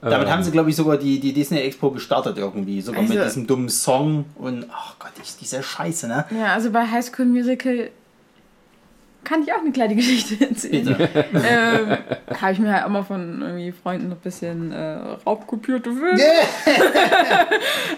Damit 0.00 0.28
haben 0.30 0.42
sie, 0.42 0.50
glaube 0.52 0.70
ich, 0.70 0.76
sogar 0.76 0.96
die, 0.96 1.18
die 1.18 1.32
Disney 1.32 1.58
Expo 1.58 1.90
gestartet 1.90 2.38
irgendwie. 2.38 2.80
Sogar 2.80 3.02
mit 3.02 3.10
Also- 3.12 3.24
diesem 3.24 3.46
dummen 3.46 3.68
Song 3.68 4.24
und, 4.36 4.66
ach 4.72 4.96
Gott, 4.98 5.10
ich, 5.22 5.36
diese 5.36 5.62
Scheiße, 5.62 6.06
ne? 6.06 6.24
Ja, 6.38 6.54
also 6.54 6.70
bei 6.70 6.86
High 6.86 7.04
School 7.04 7.26
Musical 7.26 7.90
kann 9.26 9.42
ich 9.42 9.52
auch 9.52 9.58
eine 9.58 9.72
kleine 9.72 9.94
Geschichte 9.96 10.42
erzählen. 10.48 10.96
Ähm, 11.34 11.98
habe 12.40 12.52
ich 12.52 12.58
mir 12.58 12.72
halt 12.72 12.86
immer 12.86 13.04
von 13.04 13.42
irgendwie 13.42 13.72
Freunden 13.72 14.10
ein 14.12 14.18
bisschen 14.18 14.72
äh, 14.72 14.98
raubkopierte 15.26 15.90
Filme 15.92 16.12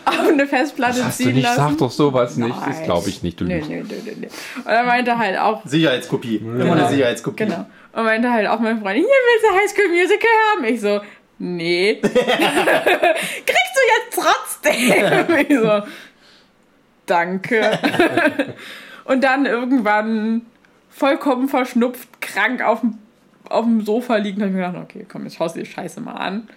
auf 0.05 0.29
eine 0.29 0.47
Festplatte 0.47 1.05
Hast 1.05 1.20
du 1.20 1.24
ziehen 1.24 1.35
nicht, 1.35 1.45
lassen. 1.45 1.57
sag 1.57 1.79
doch 1.79 1.91
sowas 1.91 2.37
nicht. 2.37 2.57
Das 2.66 2.76
Nein. 2.76 2.85
glaube 2.85 3.09
ich 3.11 3.22
nicht, 3.22 3.41
du 3.41 3.45
nee, 3.45 3.62
nee, 3.66 3.85
nee, 3.87 4.16
nee. 4.20 4.29
Und 4.57 4.66
er 4.66 4.85
meinte 4.85 5.18
halt 5.18 5.39
auch, 5.39 5.64
Sicherheitskopie. 5.66 6.37
Immer 6.37 6.72
eine 6.72 6.89
Sicherheitskopie. 6.89 7.45
genau. 7.45 7.66
Und 7.93 8.05
meinte 8.05 8.33
halt 8.33 8.49
auch 8.49 8.61
mein 8.61 8.81
Freund, 8.81 8.97
hier 8.97 9.05
willst 9.05 9.45
du 9.45 9.55
High 9.55 9.70
School 9.70 9.89
Musical 9.89 10.31
haben? 10.55 10.64
Ich 10.64 10.81
so, 10.81 11.01
nee. 11.39 11.95
Kriegst 12.03 13.74
du 13.76 13.83
jetzt 13.97 14.14
trotzdem? 14.14 15.37
ich 15.49 15.59
so, 15.59 15.83
danke. 17.07 17.79
Und 19.05 19.24
dann 19.24 19.47
irgendwann 19.47 20.43
vollkommen 20.99 21.49
verschnupft, 21.49 22.20
krank 22.20 22.62
auf 22.62 22.80
dem, 22.80 22.99
auf 23.49 23.64
dem 23.64 23.84
Sofa 23.84 24.16
liegen, 24.16 24.40
habe 24.40 24.51
ich 24.51 24.57
mir 24.57 24.66
gedacht, 24.66 24.84
okay, 24.84 25.07
komm, 25.09 25.24
jetzt 25.24 25.36
schaust 25.36 25.57
du 25.57 25.61
die 25.61 25.66
Scheiße 25.66 26.01
mal 26.01 26.14
an. 26.14 26.49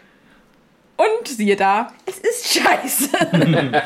Und 0.98 1.28
siehe 1.28 1.56
da, 1.56 1.92
es 2.06 2.20
ist 2.20 2.60
scheiße. 2.60 3.10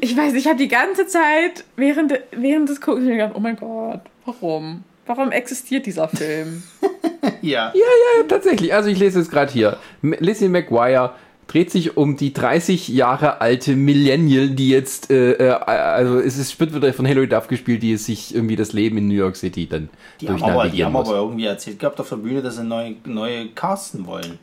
ich 0.00 0.16
weiß, 0.16 0.34
ich 0.34 0.46
habe 0.46 0.56
die 0.56 0.68
ganze 0.68 1.06
Zeit 1.06 1.64
während, 1.76 2.18
während 2.32 2.68
des 2.68 2.80
Guckens 2.80 3.06
mir 3.06 3.16
gedacht, 3.16 3.32
oh 3.34 3.40
mein 3.40 3.56
Gott, 3.56 4.00
warum? 4.24 4.84
Warum 5.06 5.32
existiert 5.32 5.86
dieser 5.86 6.08
Film? 6.08 6.62
Ja. 7.40 7.72
Ja, 7.74 7.80
ja, 8.18 8.22
tatsächlich. 8.26 8.72
Also 8.74 8.88
ich 8.88 8.98
lese 8.98 9.20
es 9.20 9.30
gerade 9.30 9.52
hier. 9.52 9.78
Lizzie 10.02 10.48
McGuire 10.48 11.14
dreht 11.46 11.70
sich 11.70 11.96
um 11.96 12.16
die 12.16 12.32
30 12.32 12.88
Jahre 12.88 13.40
alte 13.40 13.76
Millennial, 13.76 14.48
die 14.50 14.68
jetzt, 14.70 15.10
äh, 15.10 15.32
äh, 15.32 15.50
also 15.50 16.18
es 16.18 16.38
ist 16.38 16.58
wird 16.60 16.74
wieder 16.74 16.92
von 16.92 17.04
Hilary 17.06 17.28
Duff 17.28 17.48
gespielt, 17.48 17.82
die 17.82 17.96
sich 17.96 18.34
irgendwie 18.34 18.56
das 18.56 18.72
Leben 18.72 18.96
in 18.98 19.08
New 19.08 19.14
York 19.14 19.36
City 19.36 19.66
dann 19.68 19.88
Die 20.20 20.28
haben, 20.28 20.42
aber, 20.42 20.68
die 20.68 20.84
haben 20.84 20.92
muss. 20.92 21.08
aber 21.08 21.18
irgendwie 21.18 21.46
erzählt 21.46 21.78
gehabt 21.78 22.00
auf 22.00 22.08
der 22.08 22.16
Bühne, 22.16 22.42
dass 22.42 22.56
sie 22.56 22.64
neue, 22.64 22.94
neue 23.04 23.48
casten 23.48 24.06
wollen. 24.06 24.38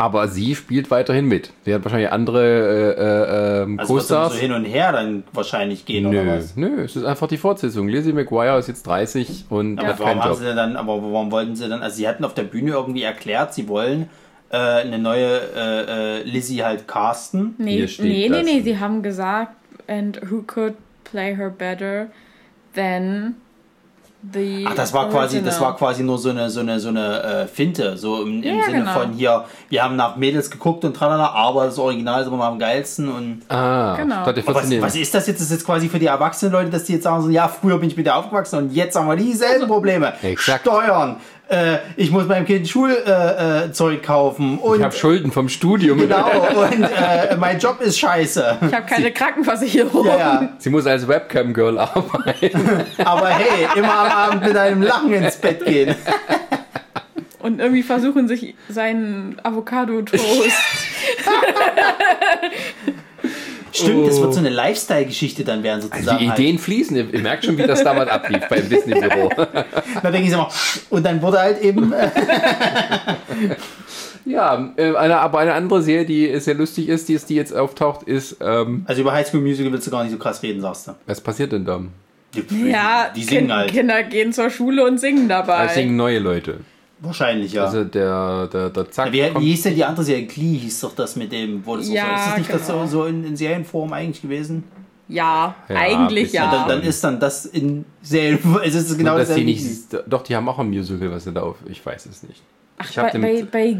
Aber 0.00 0.28
sie 0.28 0.54
spielt 0.54 0.92
weiterhin 0.92 1.26
mit. 1.26 1.52
Sie 1.64 1.74
hat 1.74 1.82
wahrscheinlich 1.84 2.12
andere 2.12 2.44
äh, 2.96 3.60
äh, 3.60 3.62
ähm, 3.64 3.80
Also 3.80 3.94
Co-Stars. 3.94 4.34
so 4.34 4.38
hin 4.38 4.52
und 4.52 4.64
her 4.64 4.92
dann 4.92 5.24
wahrscheinlich 5.32 5.86
gehen 5.86 6.06
oder 6.06 6.22
Nö, 6.22 6.36
was? 6.36 6.54
nö, 6.54 6.82
es 6.84 6.94
ist 6.94 7.02
einfach 7.04 7.26
die 7.26 7.36
Fortsetzung. 7.36 7.88
Lizzie 7.88 8.12
McGuire 8.12 8.58
ist 8.60 8.68
jetzt 8.68 8.86
30 8.86 9.46
und 9.48 9.80
Aber 9.80 9.88
hat 9.88 9.98
warum 9.98 10.12
keinen 10.12 10.22
haben 10.22 10.30
Job. 10.30 10.38
sie 10.38 10.44
denn 10.44 10.56
dann, 10.56 10.76
aber 10.76 11.02
warum 11.02 11.32
wollten 11.32 11.56
sie 11.56 11.68
dann, 11.68 11.82
also 11.82 11.96
sie 11.96 12.06
hatten 12.06 12.24
auf 12.24 12.34
der 12.34 12.44
Bühne 12.44 12.72
irgendwie 12.72 13.02
erklärt, 13.02 13.54
sie 13.54 13.66
wollen 13.66 14.08
äh, 14.50 14.56
eine 14.56 14.98
neue 14.98 15.40
äh, 15.54 16.20
äh, 16.20 16.22
Lizzie 16.22 16.64
halt 16.64 16.86
casten. 16.88 17.54
Nee, 17.58 17.76
Hier 17.78 17.88
steht 17.88 18.06
nee, 18.06 18.28
nee, 18.28 18.42
nee, 18.42 18.60
sie 18.62 18.78
haben 18.78 19.02
gesagt, 19.02 19.52
and 19.88 20.20
who 20.30 20.42
could 20.46 20.74
play 21.04 21.34
her 21.36 21.50
better 21.50 22.06
than 22.74 23.34
the 24.32 24.64
Ach, 24.68 24.74
das 24.74 24.92
war 24.92 25.08
quasi, 25.08 25.42
das 25.42 25.60
war 25.60 25.76
quasi 25.76 26.02
nur 26.02 26.18
so 26.18 26.30
eine, 26.30 26.50
so 26.50 26.58
eine, 26.60 26.80
so 26.80 26.88
eine 26.88 27.22
äh, 27.22 27.46
Finte, 27.46 27.96
so 27.96 28.22
im, 28.22 28.42
im 28.42 28.58
Ja, 28.58 28.64
Sinne 28.64 28.78
genau. 28.80 28.92
von 28.92 29.12
hier, 29.12 29.44
wir 29.68 29.84
haben 29.84 29.94
nach 29.96 30.16
Mädels 30.16 30.50
geguckt 30.50 30.84
und 30.84 30.94
tralala, 30.94 31.30
aber 31.30 31.66
das 31.66 31.78
Original 31.78 32.22
ist 32.22 32.26
immer 32.26 32.44
am 32.44 32.58
geilsten 32.58 33.08
und 33.08 33.42
Ah, 33.48 33.94
Genau. 33.96 34.26
was, 34.26 34.34
14 34.44 34.82
was 34.82 34.96
ist 34.96 35.14
das 35.14 35.26
jetzt? 35.28 35.38
Das 35.40 35.46
ist 35.46 35.52
jetzt 35.52 35.64
quasi 35.66 35.88
für 35.88 36.00
die 36.00 36.06
erwachsenen 36.06 36.52
Leute, 36.52 36.70
dass 36.70 36.84
die 36.84 36.94
jetzt 36.94 37.04
sagen 37.04 37.22
so, 37.22 37.30
ja, 37.30 37.46
früher 37.46 37.78
bin 37.78 37.88
ich 37.90 37.96
mit 37.96 38.06
der 38.06 38.16
aufgewachsen 38.16 38.58
und 38.58 38.72
jetzt 38.72 38.96
haben 38.96 39.06
wir 39.08 39.14
dieselben 39.16 39.68
Probleme. 39.68 40.12
Exakt. 40.22 40.62
Steuern, 40.62 41.16
äh, 41.48 41.78
ich 41.96 42.10
muss 42.10 42.26
meinem 42.26 42.44
Kind 42.44 42.68
Schulzeug 42.68 43.06
äh, 43.06 43.72
Zeug 43.72 44.02
kaufen 44.02 44.58
und 44.58 44.78
Ich 44.78 44.84
habe 44.84 44.94
Schulden 44.94 45.32
vom 45.32 45.48
Studium. 45.48 45.98
genau 45.98 46.28
und 46.62 46.82
äh, 46.82 47.36
mein 47.38 47.58
Job 47.58 47.80
ist 47.80 47.98
scheiße. 47.98 48.58
Ich 48.68 48.74
habe 48.74 48.86
keine 48.86 49.12
Krankenversicherung. 49.12 50.06
Ja, 50.06 50.18
ja. 50.18 50.48
Sie 50.58 50.70
muss 50.70 50.86
als 50.86 51.06
Webcam-Girl 51.08 51.78
arbeiten. 51.78 52.60
Aber 53.04 53.28
hey, 53.28 53.66
immer 53.76 53.98
am 53.98 54.10
Abend 54.10 54.44
mit 54.44 54.56
einem 54.56 54.82
Lachen 54.82 55.12
ins 55.12 55.36
Bett 55.36 55.64
gehen. 55.64 55.94
Und 57.40 57.60
irgendwie 57.60 57.84
versuchen 57.84 58.26
sich 58.28 58.54
seinen 58.68 59.40
Avocado-Toast. 59.42 60.20
Stimmt, 63.72 64.06
das 64.08 64.20
wird 64.20 64.32
so 64.34 64.40
eine 64.40 64.48
Lifestyle-Geschichte 64.50 65.44
dann 65.44 65.62
werden 65.62 65.80
sozusagen. 65.82 66.08
Also 66.08 66.18
Die 66.18 66.28
halt. 66.30 66.38
Ideen 66.38 66.58
fließen. 66.58 66.96
Ihr, 66.96 67.12
ihr 67.14 67.20
merkt 67.20 67.44
schon, 67.44 67.56
wie 67.58 67.62
das 67.62 67.82
damals 67.84 68.10
ablief 68.10 68.42
beim 68.48 68.68
Disney-Büro. 68.68 69.30
Da 70.02 70.10
denke 70.10 70.28
ich 70.28 70.32
immer, 70.32 70.48
und 70.90 71.04
dann 71.04 71.20
wurde 71.22 71.38
halt 71.40 71.60
eben. 71.62 71.92
Äh, 71.92 72.08
ja, 74.24 74.72
äh, 74.76 74.94
eine, 74.94 75.18
aber 75.18 75.38
eine 75.40 75.54
andere 75.54 75.82
Serie, 75.82 76.04
die 76.04 76.38
sehr 76.40 76.54
lustig 76.54 76.88
ist, 76.88 77.08
die, 77.08 77.14
ist, 77.14 77.28
die 77.30 77.34
jetzt 77.34 77.54
auftaucht, 77.54 78.02
ist, 78.04 78.36
ähm, 78.40 78.82
also 78.86 79.00
über 79.02 79.12
High 79.12 79.26
School 79.26 79.40
Musical 79.40 79.72
willst 79.72 79.86
du 79.86 79.90
gar 79.90 80.02
nicht 80.04 80.12
so 80.12 80.18
krass 80.18 80.42
reden, 80.42 80.60
sagst 80.60 80.88
du. 80.88 80.92
was 81.06 81.20
passiert 81.20 81.52
denn 81.52 81.64
da? 81.64 81.80
Die, 82.34 82.68
Ja, 82.70 83.10
die 83.14 83.24
singen 83.24 83.46
Kin- 83.48 83.54
halt. 83.54 83.70
Kinder 83.70 84.02
gehen 84.02 84.32
zur 84.32 84.50
Schule 84.50 84.84
und 84.86 84.98
singen 84.98 85.28
dabei. 85.28 85.66
Da 85.66 85.68
singen 85.72 85.96
neue 85.96 86.18
Leute. 86.18 86.60
Wahrscheinlich, 87.00 87.52
ja. 87.52 87.64
Also 87.64 87.84
der, 87.84 88.48
der, 88.48 88.70
der 88.70 88.90
Zack 88.90 89.12
wie, 89.12 89.20
kommt- 89.28 89.40
wie 89.44 89.50
hieß 89.50 89.62
denn 89.62 89.74
die 89.76 89.84
andere 89.84 90.04
Serie? 90.04 90.26
Glee 90.26 90.58
hieß 90.58 90.80
doch 90.80 90.94
das 90.94 91.14
mit 91.16 91.30
dem. 91.32 91.64
Wo 91.64 91.76
das 91.76 91.88
auch 91.88 91.92
Ja, 91.92 92.06
so, 92.06 92.14
ist 92.14 92.26
das 92.30 92.38
nicht 92.38 92.52
das 92.54 92.66
so, 92.66 92.72
genau. 92.72 92.86
so 92.86 93.04
in, 93.06 93.24
in 93.24 93.36
Serienform 93.36 93.92
eigentlich 93.92 94.20
gewesen? 94.22 94.64
ja, 95.10 95.54
Ja, 95.68 95.76
eigentlich 95.76 96.32
ja. 96.32 96.50
Dann, 96.50 96.68
dann 96.68 96.82
ist 96.82 97.02
dann 97.04 97.18
das 97.20 97.46
in 97.46 97.84
Serienform. 98.02 98.60
Es 98.64 98.74
ist 98.74 98.98
genau 98.98 99.12
Nur, 99.12 99.20
das 99.20 99.34
die 99.34 99.44
nicht, 99.44 99.64
doch, 100.08 100.22
die 100.22 100.34
haben 100.36 100.48
auch 100.48 100.58
ein 100.58 100.68
Musical, 100.68 101.10
was 101.12 101.24
sie 101.24 101.32
da 101.32 101.42
auf. 101.42 101.56
Ich 101.66 101.84
weiß 101.86 102.06
es 102.06 102.22
nicht. 102.24 102.42
Ach, 102.78 102.92
bei, 102.94 103.10
dem- 103.10 103.22
bei, 103.22 103.44
bei 103.50 103.76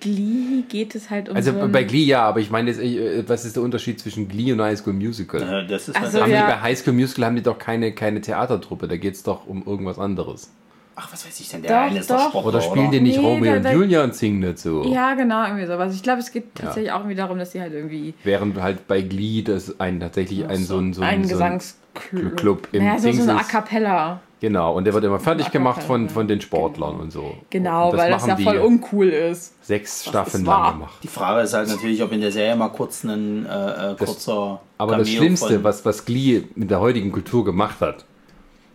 Glee 0.00 0.62
geht 0.68 0.94
es 0.94 1.10
halt 1.10 1.28
um 1.28 1.34
Also 1.36 1.50
so 1.52 1.68
bei 1.68 1.82
Glee 1.82 2.04
ja, 2.04 2.22
aber 2.22 2.38
ich 2.38 2.50
meine, 2.50 2.70
äh, 2.70 3.24
was 3.26 3.44
ist 3.44 3.56
der 3.56 3.64
Unterschied 3.64 3.98
zwischen 3.98 4.28
Glee 4.28 4.52
und 4.52 4.60
High 4.62 4.78
School 4.78 4.92
Musical? 4.92 5.40
Ja, 5.40 5.62
das 5.62 5.88
ist 5.88 5.96
Also 6.00 6.20
Haben 6.22 6.30
ja. 6.30 6.46
die 6.46 6.52
bei 6.52 6.60
High 6.60 6.78
School 6.78 6.92
Musical 6.94 7.24
haben 7.26 7.34
die 7.36 7.42
doch 7.42 7.58
keine, 7.58 7.92
keine 7.92 8.20
Theatertruppe, 8.20 8.86
da 8.86 8.96
geht 8.96 9.14
es 9.14 9.24
doch 9.24 9.46
um 9.46 9.64
irgendwas 9.66 9.98
anderes. 9.98 10.52
Ach, 10.98 11.12
was 11.12 11.24
weiß 11.26 11.40
ich 11.40 11.48
denn, 11.48 11.62
der 11.62 11.70
Doch, 11.70 11.90
eine 11.90 12.00
ist 12.00 12.10
doch. 12.10 12.28
Sportler, 12.30 12.48
Oder 12.48 12.60
spielen 12.60 12.90
die 12.90 13.00
nicht 13.00 13.18
Nee, 13.18 13.24
Romeo 13.26 13.56
und 13.56 13.64
Julia 13.70 14.04
und 14.04 14.14
singen 14.14 14.42
dazu? 14.42 14.82
Ja, 14.86 15.14
genau, 15.14 15.44
irgendwie 15.44 15.66
sowas. 15.66 15.94
Ich 15.94 16.02
glaube, 16.02 16.20
es 16.20 16.32
geht 16.32 16.54
tatsächlich 16.54 16.92
auch 16.92 16.98
irgendwie 17.00 17.16
darum, 17.16 17.38
dass 17.38 17.52
sie 17.52 17.60
halt 17.60 17.72
irgendwie 17.72 18.14
Während 18.24 18.60
halt 18.60 18.86
bei 18.88 19.02
Glee 19.02 19.42
das 19.42 19.78
ein 19.80 20.00
tatsächlich 20.00 20.46
ein 20.46 20.56
so 20.64 20.78
ein 20.78 20.92
so 20.92 21.02
ein, 21.02 21.24
so 21.24 21.34
ein 21.34 21.58
Gesangsclub 21.58 22.36
Club 22.36 22.68
im 22.72 22.84
naja, 22.84 22.98
so, 22.98 23.12
so 23.12 23.22
eine 23.22 23.40
A 23.40 23.42
Cappella. 23.44 24.20
Genau, 24.40 24.76
und 24.76 24.84
der 24.84 24.94
wird 24.94 25.02
immer 25.02 25.18
fertig 25.18 25.46
Ach, 25.48 25.52
gemacht 25.52 25.82
von, 25.82 26.08
von 26.08 26.28
den 26.28 26.40
Sportlern 26.40 27.00
und 27.00 27.10
so. 27.10 27.34
Genau, 27.50 27.90
und 27.90 27.96
weil 27.98 28.10
das 28.12 28.24
ja 28.24 28.36
voll 28.36 28.58
uncool 28.58 29.08
ist. 29.08 29.54
sechs 29.64 30.04
Staffeln 30.06 30.44
lang 30.44 30.74
gemacht. 30.74 30.98
Die 31.02 31.08
Frage 31.08 31.40
ist 31.42 31.54
halt 31.54 31.68
natürlich, 31.68 32.00
ob 32.04 32.12
in 32.12 32.20
der 32.20 32.30
Serie 32.30 32.54
mal 32.54 32.68
kurz 32.68 33.02
ein 33.02 33.46
äh, 33.46 33.92
äh, 33.92 33.94
kurzer 33.96 34.60
Aber 34.78 34.96
das 34.96 35.08
Cameo 35.08 35.22
Schlimmste, 35.22 35.54
von- 35.54 35.64
was, 35.64 35.84
was 35.84 36.04
Glee 36.04 36.44
mit 36.54 36.70
der 36.70 36.78
heutigen 36.78 37.10
Kultur 37.10 37.44
gemacht 37.44 37.80
hat, 37.80 38.04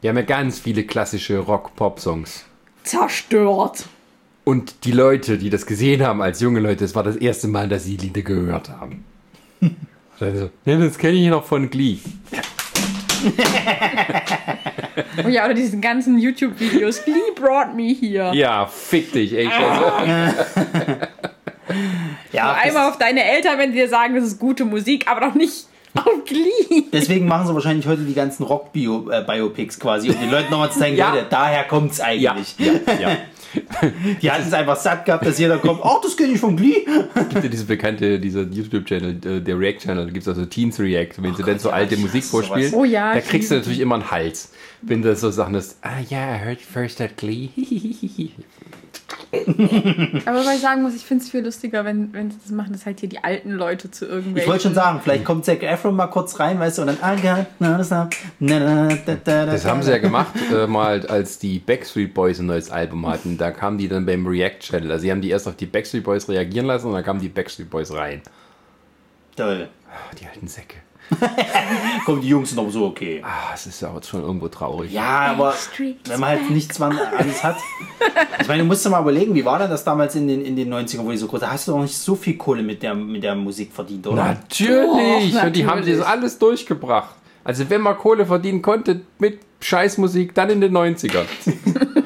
die 0.04 0.10
haben 0.10 0.18
ja 0.18 0.24
ganz 0.24 0.60
viele 0.60 0.84
klassische 0.84 1.40
Rock-Pop-Songs. 1.40 2.44
Zerstört. 2.84 3.86
Und 4.44 4.84
die 4.84 4.92
Leute, 4.92 5.38
die 5.38 5.50
das 5.50 5.66
gesehen 5.66 6.06
haben 6.06 6.22
als 6.22 6.42
junge 6.42 6.60
Leute, 6.60 6.84
das 6.84 6.94
war 6.94 7.04
das 7.04 7.16
erste 7.16 7.48
Mal, 7.48 7.70
dass 7.70 7.86
sie 7.86 7.96
die 7.96 8.08
Lieder 8.08 8.22
gehört 8.22 8.70
haben. 8.70 9.06
Also, 10.20 10.52
ja, 10.64 10.78
das 10.78 11.00
kenne 11.00 11.18
ich 11.18 11.28
noch 11.28 11.44
von 11.44 11.72
Glee. 11.72 11.98
Oh 15.26 15.28
ja, 15.28 15.44
oder 15.44 15.56
diesen 15.56 15.82
ganzen 15.82 16.20
YouTube-Videos. 16.20 17.04
Glee 17.04 17.32
brought 17.36 17.76
me 17.76 17.94
here. 17.94 18.34
Ja, 18.34 18.68
fick 18.68 19.12
dich, 19.12 19.34
ey. 19.34 19.50
Ja, 22.32 22.54
Einmal 22.54 22.90
auf 22.90 22.98
deine 22.98 23.24
Eltern, 23.24 23.58
wenn 23.58 23.72
die 23.72 23.80
dir 23.80 23.90
sagen, 23.90 24.16
das 24.16 24.26
ist 24.26 24.40
gute 24.40 24.66
Musik, 24.66 25.08
aber 25.08 25.28
doch 25.28 25.36
nicht 25.36 25.68
auf 25.96 26.26
Glee. 26.26 26.84
Deswegen 26.92 27.28
machen 27.28 27.48
sie 27.48 27.54
wahrscheinlich 27.54 27.86
heute 27.88 28.04
die 28.04 28.14
ganzen 28.14 28.44
Rock-Biopics 28.44 29.80
quasi, 29.80 30.10
um 30.10 30.20
den 30.20 30.32
Leuten 30.32 30.52
nochmal 30.52 30.72
zu 30.72 30.80
zeigen, 30.80 30.98
Ja. 30.98 31.14
Leute, 31.14 31.28
daher 31.30 31.64
kommt's 31.66 32.00
Ja, 32.00 32.32
eigentlich. 32.34 32.56
ja, 32.58 32.74
ja. 33.00 33.18
Die 34.22 34.32
hatten 34.32 34.48
es 34.48 34.54
einfach 34.54 34.76
satt 34.78 35.06
gehabt, 35.06 35.26
dass 35.28 35.38
jeder 35.38 35.60
kommt, 35.60 35.82
ach, 35.84 36.02
das 36.02 36.18
kenne 36.18 36.34
ich 36.34 36.40
von 36.40 36.56
Glee. 36.58 36.86
gibt 37.30 37.44
ja 37.44 37.50
diese 37.50 37.66
bekannte, 37.66 38.20
dieser 38.20 38.42
YouTube-Channel, 38.42 39.12
äh, 39.24 39.42
der 39.42 39.60
React-Channel, 39.60 40.06
da 40.08 40.12
gibt 40.12 40.24
es 40.24 40.28
also 40.28 40.46
Teens 40.46 40.80
React, 40.80 41.22
wenn 41.22 41.36
sie 41.36 41.44
dann 41.44 41.60
so 41.60 41.70
ja, 41.70 41.76
alte 41.76 41.96
Musik 41.98 42.24
vorspielen. 42.24 42.74
Oh 42.74 42.84
ja, 42.84 43.14
da 43.14 43.22
kriegst 43.22 43.52
du 43.52 43.56
natürlich 43.56 43.80
immer 43.80 43.94
einen 43.96 44.10
Hals, 44.10 44.52
wenn 44.86 45.02
du 45.02 45.16
so 45.16 45.32
Sachen 45.32 45.56
hast, 45.56 45.78
ah 45.82 46.00
ja, 46.10 46.36
I 46.36 46.40
heard 46.40 46.62
first 46.62 47.02
at 47.02 47.18
Glee. 47.18 47.50
Aber 50.26 50.40
was 50.40 50.56
ich 50.56 50.62
sagen 50.62 50.84
muss, 50.84 50.96
ich 50.96 51.04
finde 51.04 51.24
es 51.24 51.30
viel 51.32 51.44
lustiger, 51.44 51.84
wenn, 51.86 52.14
wenn 52.14 52.30
sie 52.30 52.38
das 52.42 52.52
machen, 52.52 52.72
dass 52.72 52.86
halt 52.86 53.00
hier 53.00 53.10
die 53.10 53.24
alten 53.24 53.52
Leute 53.52 53.90
zu 53.90 54.06
irgendwelchen... 54.06 54.44
Ich 54.44 54.48
wollte 54.48 54.64
schon 54.64 54.76
sagen, 54.76 55.00
vielleicht 55.02 55.26
kommt 55.26 55.46
Zac 55.46 55.64
Efron 55.64 55.96
mal 55.96 56.08
kurz 56.08 56.40
rein, 56.40 56.60
weißt 56.60 56.78
du, 56.78 56.84
und 56.84 56.88
dann, 56.90 56.98
das, 59.48 59.66
haben 59.66 59.82
sie 59.82 59.92
ja 59.92 59.98
gemacht, 59.98 60.34
äh, 60.54 60.68
mal 60.68 61.06
als 61.08 61.40
die 61.40 61.58
Backstreet 61.60 62.14
Boys 62.14 62.40
ein 62.40 62.46
neues 62.46 62.70
Album 62.70 63.08
hatten. 63.08 63.38
Da 63.38 63.50
kamen 63.52 63.80
die 63.80 63.88
dann 63.88 64.06
beim 64.06 64.28
React-Channel. 64.28 64.92
Also 64.92 65.02
sie 65.02 65.12
haben 65.12 65.22
die 65.22 65.30
erst 65.30 65.48
auf 65.48 65.56
die 65.56 65.66
Backstreet 65.66 66.04
Boys 66.04 66.30
reagieren 66.30 66.68
lassen 66.68 66.88
und 66.88 66.94
dann 66.94 67.04
kamen 67.04 67.20
die 67.20 67.30
Backstreet 67.30 67.70
Boys 67.70 67.92
rein. 67.92 68.22
Toll. 69.36 69.68
Ah, 69.90 70.16
die 70.20 70.28
alten 70.28 70.48
Säcke. 70.48 70.83
Kommen 72.06 72.22
die 72.22 72.28
Jungs 72.30 72.54
noch 72.56 72.70
so, 72.70 72.86
okay. 72.86 73.22
Ah, 73.24 73.52
es 73.54 73.66
ist 73.68 73.84
aber 73.84 74.02
schon 74.04 74.22
irgendwo 74.22 74.48
traurig. 74.48 74.92
Ja, 74.92 75.32
aber 75.32 75.54
wenn 75.78 76.20
man 76.20 76.30
halt 76.30 76.50
nichts 76.50 76.80
wann 76.80 76.98
alles 76.98 77.44
hat. 77.44 77.58
Ich 78.42 78.48
meine, 78.48 78.64
du 78.64 78.68
musst 78.68 78.86
dir 78.86 78.90
mal 78.90 79.02
überlegen, 79.02 79.34
wie 79.36 79.46
war 79.46 79.60
denn 79.60 79.70
das 79.70 79.84
damals 79.84 80.16
in 80.16 80.28
den, 80.28 80.44
in 80.44 80.56
den 80.56 80.74
90ern, 80.74 81.06
wo 81.06 81.12
die 81.12 81.18
so 81.18 81.28
groß 81.28 81.42
Da 81.42 81.52
hast 81.52 81.68
du 81.68 81.72
doch 81.74 81.82
nicht 81.82 81.98
so 81.98 82.16
viel 82.16 82.36
Kohle 82.38 82.64
mit 82.64 82.84
der, 82.84 82.96
mit 82.96 83.24
der 83.24 83.36
Musik 83.36 83.72
verdient, 83.74 84.08
oder? 84.08 84.24
Natürlich! 84.24 85.34
Doch, 85.34 85.44
Und 85.44 85.56
die 85.56 85.66
haben 85.66 85.80
natürlich. 85.80 86.00
das 86.00 86.08
alles 86.08 86.38
durchgebracht. 86.40 87.16
Also 87.44 87.70
wenn 87.70 87.82
man 87.82 87.98
Kohle 87.98 88.26
verdienen 88.26 88.62
konnte 88.62 89.02
mit 89.20 89.40
Scheißmusik, 89.60 90.34
dann 90.34 90.50
in 90.50 90.62
den 90.62 90.76
90ern. 90.76 91.26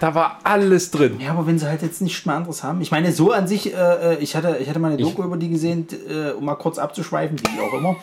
da 0.00 0.14
war 0.14 0.40
alles 0.44 0.90
drin. 0.90 1.20
Ja, 1.20 1.30
aber 1.30 1.46
wenn 1.46 1.58
sie 1.58 1.68
halt 1.68 1.82
jetzt 1.82 2.00
nichts 2.00 2.26
mehr 2.26 2.34
anderes 2.34 2.64
haben. 2.64 2.80
Ich 2.80 2.90
meine, 2.90 3.12
so 3.12 3.32
an 3.32 3.46
sich, 3.46 3.72
äh, 3.74 4.16
ich, 4.16 4.34
hatte, 4.34 4.56
ich 4.60 4.68
hatte 4.68 4.80
mal 4.80 4.88
eine 4.88 4.96
Doku 4.96 5.22
über 5.22 5.36
die 5.36 5.50
gesehen, 5.50 5.86
äh, 6.08 6.32
um 6.32 6.46
mal 6.46 6.56
kurz 6.56 6.78
abzuschweifen, 6.78 7.38
wie 7.38 7.60
auch 7.60 7.78
immer. 7.78 7.96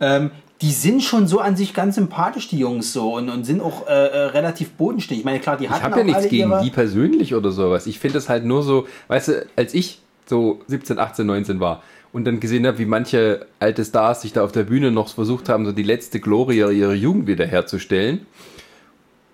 Ähm, 0.00 0.30
die 0.62 0.70
sind 0.70 1.02
schon 1.02 1.26
so 1.26 1.40
an 1.40 1.56
sich 1.56 1.74
ganz 1.74 1.96
sympathisch, 1.96 2.48
die 2.48 2.58
Jungs 2.58 2.92
so, 2.92 3.16
und, 3.16 3.28
und 3.28 3.44
sind 3.44 3.60
auch 3.60 3.86
äh, 3.86 3.90
äh, 3.90 4.18
relativ 4.26 4.70
bodenständig. 4.70 5.20
Ich 5.20 5.24
meine, 5.24 5.40
klar, 5.40 5.56
die 5.56 5.68
hatten 5.68 5.80
Ich 5.80 5.84
habe 5.84 5.98
ja 5.98 6.04
nichts 6.04 6.28
gegen 6.28 6.52
die 6.62 6.70
persönlich 6.70 7.34
oder 7.34 7.50
sowas. 7.50 7.86
Ich 7.86 7.98
finde 7.98 8.18
es 8.18 8.28
halt 8.28 8.44
nur 8.44 8.62
so, 8.62 8.86
weißt 9.08 9.28
du, 9.28 9.46
als 9.56 9.74
ich 9.74 10.00
so 10.26 10.60
17, 10.68 10.98
18, 10.98 11.26
19 11.26 11.60
war 11.60 11.82
und 12.12 12.24
dann 12.24 12.40
gesehen 12.40 12.66
habe, 12.66 12.78
wie 12.78 12.86
manche 12.86 13.46
alte 13.58 13.84
Stars 13.84 14.22
sich 14.22 14.32
da 14.32 14.44
auf 14.44 14.52
der 14.52 14.62
Bühne 14.62 14.90
noch 14.90 15.08
versucht 15.08 15.48
haben, 15.48 15.66
so 15.66 15.72
die 15.72 15.82
letzte 15.82 16.20
Glorie 16.20 16.58
ihrer 16.58 16.94
Jugend 16.94 17.26
wiederherzustellen. 17.26 18.26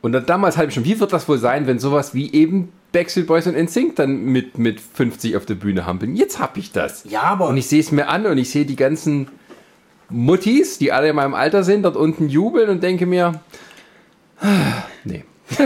Und 0.01 0.13
dann 0.13 0.27
damals 0.27 0.57
halt 0.57 0.73
schon, 0.73 0.85
wie 0.85 0.99
wird 1.01 1.13
das 1.13 1.29
wohl 1.29 1.39
sein, 1.39 1.67
wenn 1.67 1.79
sowas 1.79 2.15
wie 2.15 2.33
eben 2.33 2.73
Backstreet 2.93 3.27
Boys 3.27 3.47
und 3.47 3.57
NSYNC 3.57 3.97
dann 3.97 4.25
mit, 4.25 4.57
mit 4.59 4.81
50 4.81 5.37
auf 5.37 5.45
der 5.45 5.55
Bühne 5.55 5.87
hampeln? 5.87 6.15
Jetzt 6.15 6.39
hab 6.39 6.57
ich 6.57 6.73
das. 6.73 7.05
Ja, 7.09 7.23
aber 7.23 7.49
Und 7.49 7.57
ich 7.57 7.67
sehe 7.67 7.81
es 7.81 7.91
mir 7.91 8.09
an 8.09 8.27
und 8.27 8.39
ich 8.39 8.51
sehe 8.51 8.65
die 8.65 8.77
ganzen 8.77 9.29
Muttis, 10.09 10.79
die 10.79 10.93
alle 10.93 11.11
in 11.11 11.17
meinem 11.17 11.35
Alter 11.35 11.65
sind, 11.65 11.83
dort 11.83 11.97
unten 11.97 12.29
jubeln 12.29 12.71
und 12.71 12.83
denke 12.83 13.07
mir, 13.07 13.41
nee. 15.05 15.25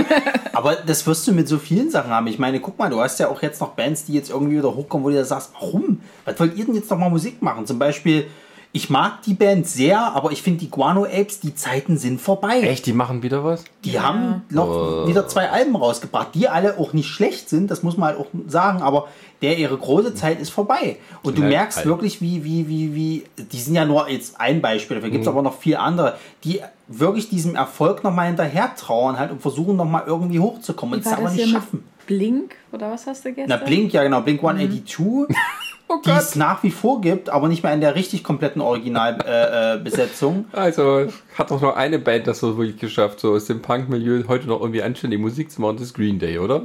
Aber 0.53 0.77
das 0.77 1.07
wirst 1.07 1.27
du 1.27 1.33
mit 1.33 1.49
so 1.49 1.59
vielen 1.59 1.91
Sachen 1.91 2.11
haben. 2.11 2.27
Ich 2.29 2.39
meine, 2.39 2.61
guck 2.61 2.79
mal, 2.79 2.89
du 2.89 3.01
hast 3.01 3.19
ja 3.19 3.29
auch 3.29 3.43
jetzt 3.43 3.61
noch 3.61 3.71
Bands, 3.71 4.05
die 4.05 4.13
jetzt 4.13 4.31
irgendwie 4.31 4.59
wieder 4.59 4.75
hochkommen, 4.75 5.05
wo 5.05 5.11
du 5.11 5.17
da 5.17 5.25
sagst, 5.25 5.51
warum? 5.55 6.01
Was 6.25 6.39
wollt 6.39 6.57
ihr 6.57 6.65
denn 6.65 6.75
jetzt 6.75 6.91
noch 6.91 6.99
mal 6.99 7.11
Musik 7.11 7.43
machen? 7.43 7.67
Zum 7.67 7.79
Beispiel, 7.79 8.27
ich 8.75 8.89
mag 8.89 9.21
die 9.23 9.35
Band 9.35 9.67
sehr, 9.67 10.01
aber 10.01 10.33
ich 10.33 10.41
finde 10.41 10.61
die 10.61 10.71
Guano 10.71 11.05
Apes, 11.05 11.41
die 11.41 11.55
Zeiten 11.55 11.99
sind 11.99 12.21
vorbei. 12.21 12.61
Echt, 12.63 12.87
die 12.87 12.95
machen 12.95 13.23
wieder 13.23 13.45
was? 13.45 13.65
Die 13.85 14.01
haben 14.01 14.43
noch 14.49 15.07
wieder 15.07 15.29
zwei 15.29 15.51
Alben 15.51 15.77
rausgebracht, 15.77 16.29
die 16.35 16.49
alle 16.49 16.79
auch 16.79 16.95
nicht 16.95 17.09
schlecht 17.09 17.51
sind, 17.51 17.71
das 17.71 17.83
muss 17.83 17.99
man 17.99 18.11
halt 18.11 18.19
auch 18.19 18.29
sagen, 18.49 18.81
aber 18.81 19.09
der 19.43 19.59
ihre 19.59 19.77
große 19.77 20.15
Zeit 20.15 20.41
ist 20.41 20.51
vorbei. 20.51 20.97
Und 21.23 21.37
du 21.37 21.43
halt 21.43 21.53
merkst 21.53 21.79
alt. 21.79 21.87
wirklich, 21.87 22.21
wie, 22.23 22.45
wie, 22.45 22.69
wie, 22.69 22.95
wie, 22.95 23.25
die 23.37 23.59
sind 23.61 23.75
ja 23.75 23.85
nur 23.85 24.09
jetzt 24.09 24.41
ein 24.41 24.63
Beispiel, 24.63 24.95
dafür 24.97 25.09
Mhm. 25.09 25.13
gibt 25.13 25.23
es 25.25 25.29
aber 25.29 25.43
noch 25.43 25.59
viele 25.59 25.79
andere, 25.81 26.17
die 26.45 26.61
wirklich 26.89 27.29
diesem 27.29 27.55
Erfolg 27.57 28.03
nochmal 28.05 28.29
hinterher 28.29 28.75
trauern 28.77 29.19
halt 29.19 29.33
und 29.33 29.43
versuchen 29.43 29.77
nochmal 29.77 30.05
irgendwie 30.07 30.39
hochzukommen 30.41 30.95
und 31.01 31.07
es 31.07 31.13
aber 31.13 31.31
nicht 31.31 31.51
schaffen. 31.51 31.85
Blink? 32.07 32.55
Oder 32.73 32.91
was 32.91 33.07
hast 33.07 33.25
du 33.25 33.33
gestern? 33.33 33.59
Na, 33.61 33.65
Blink, 33.65 33.93
ja 33.93 34.03
genau, 34.03 34.21
Blink 34.23 34.43
182, 34.43 35.37
Oh 35.93 36.01
die 36.05 36.11
es 36.11 36.37
nach 36.37 36.63
wie 36.63 36.71
vor 36.71 37.01
gibt, 37.01 37.29
aber 37.29 37.49
nicht 37.49 37.63
mehr 37.63 37.73
in 37.73 37.81
der 37.81 37.95
richtig 37.95 38.25
kompletten 38.25 38.63
Originalbesetzung. 38.63 40.47
Äh, 40.53 40.57
äh. 40.57 40.61
Also, 40.63 41.07
hat 41.37 41.51
doch 41.51 41.61
noch 41.61 41.77
eine 41.77 41.99
Band 41.99 42.27
das 42.27 42.41
so 42.41 42.57
wirklich 42.57 42.79
geschafft, 42.79 43.21
so 43.21 43.33
aus 43.33 43.47
dem 43.47 43.61
Punk-Milieu 43.61 44.25
heute 44.29 44.47
noch 44.49 44.61
irgendwie 44.61 44.83
anständige 44.83 45.21
Musik 45.21 45.51
zu 45.51 45.61
machen, 45.61 45.77
das 45.77 45.87
ist 45.87 45.95
Green 45.95 46.19
Day, 46.19 46.39
oder? 46.39 46.63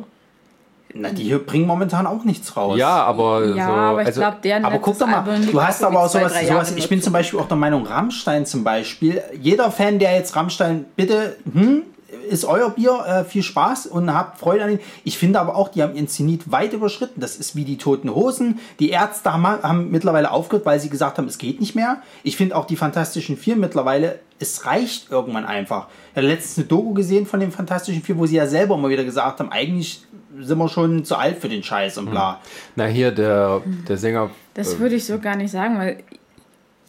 Na, 0.94 1.10
die 1.10 1.24
hier 1.24 1.40
bringen 1.40 1.68
momentan 1.68 2.08
auch 2.08 2.24
nichts 2.24 2.56
raus. 2.56 2.78
Ja, 2.78 3.04
aber 3.04 3.46
Ja, 3.56 3.66
so. 3.68 3.72
aber 3.74 4.02
ich 4.02 4.08
also, 4.08 4.22
glaube, 4.22 4.38
deren 4.44 4.66
Aber 4.66 4.80
guck 4.80 4.98
doch 4.98 5.08
mal, 5.08 5.24
du 5.24 5.62
hast 5.62 5.84
aber 5.84 6.04
auch 6.04 6.10
sowas, 6.10 6.34
sowas 6.48 6.74
ich 6.76 6.88
bin 6.88 7.02
zum 7.02 7.14
Beispiel 7.14 7.40
auch 7.40 7.48
der 7.48 7.58
Meinung, 7.58 7.86
Rammstein 7.86 8.46
zum 8.46 8.64
Beispiel, 8.64 9.22
jeder 9.40 9.72
Fan, 9.72 10.00
der 10.00 10.16
jetzt 10.16 10.36
Rammstein, 10.36 10.86
bitte, 10.96 11.36
hm, 11.52 11.84
ist 12.30 12.46
euer 12.46 12.70
Bier, 12.70 13.04
äh, 13.06 13.24
viel 13.24 13.44
Spaß 13.44 13.88
und 13.88 14.14
habt 14.14 14.40
Freude 14.40 14.64
an 14.64 14.72
ihn. 14.72 14.80
Ich 15.04 15.18
finde 15.18 15.40
aber 15.40 15.56
auch, 15.56 15.70
die 15.70 15.84
haben 15.84 15.96
ihren 15.96 16.08
Zenit 16.08 16.52
weit 16.52 16.74
überschritten. 16.74 17.22
Das 17.22 17.36
ist 17.36 17.56
wie 17.56 17.64
die 17.64 17.78
Toten 17.78 18.14
Hosen. 18.14 18.60
Die 18.80 18.90
Ärzte 18.90 19.34
haben, 19.34 19.44
haben 19.46 19.92
mittlerweile 19.92 20.32
aufgehört, 20.32 20.66
weil 20.66 20.80
sie 20.80 20.90
gesagt 20.90 21.18
haben, 21.18 21.28
es 21.28 21.38
geht 21.38 21.60
nicht 21.60 21.76
mehr. 21.76 22.02
Ich 22.24 22.38
finde 22.38 22.56
auch 22.56 22.66
die 22.66 22.76
Fantastischen 22.76 23.38
Vier 23.38 23.56
mittlerweile, 23.56 24.20
es 24.40 24.66
reicht 24.66 25.12
irgendwann 25.12 25.46
einfach. 25.46 25.88
Ich 26.12 26.18
habe 26.18 26.28
letztens 26.28 26.58
eine 26.58 26.68
Doku 26.68 26.94
gesehen 26.94 27.26
von 27.26 27.40
den 27.40 27.52
Fantastischen 27.52 28.04
Vier, 28.04 28.18
wo 28.18 28.26
sie 28.26 28.36
ja 28.36 28.48
selber 28.48 28.78
mal 28.78 28.90
wieder 28.90 29.04
gesagt 29.04 29.40
haben, 29.40 29.52
eigentlich 29.52 30.04
sind 30.40 30.58
wir 30.58 30.70
schon 30.70 31.04
zu 31.06 31.16
alt 31.16 31.38
für 31.40 31.50
den 31.50 31.64
Scheiß 31.64 31.98
und 31.98 32.12
bla. 32.12 32.40
na, 32.76 32.86
hier 32.86 33.12
der, 33.12 33.62
der 33.88 33.98
Sänger. 33.98 34.30
Das 34.54 34.76
äh, 34.76 34.80
würde 34.80 34.96
ich 34.96 35.06
so 35.06 35.20
gar 35.20 35.36
nicht 35.36 35.52
sagen, 35.52 35.78
weil 35.80 36.04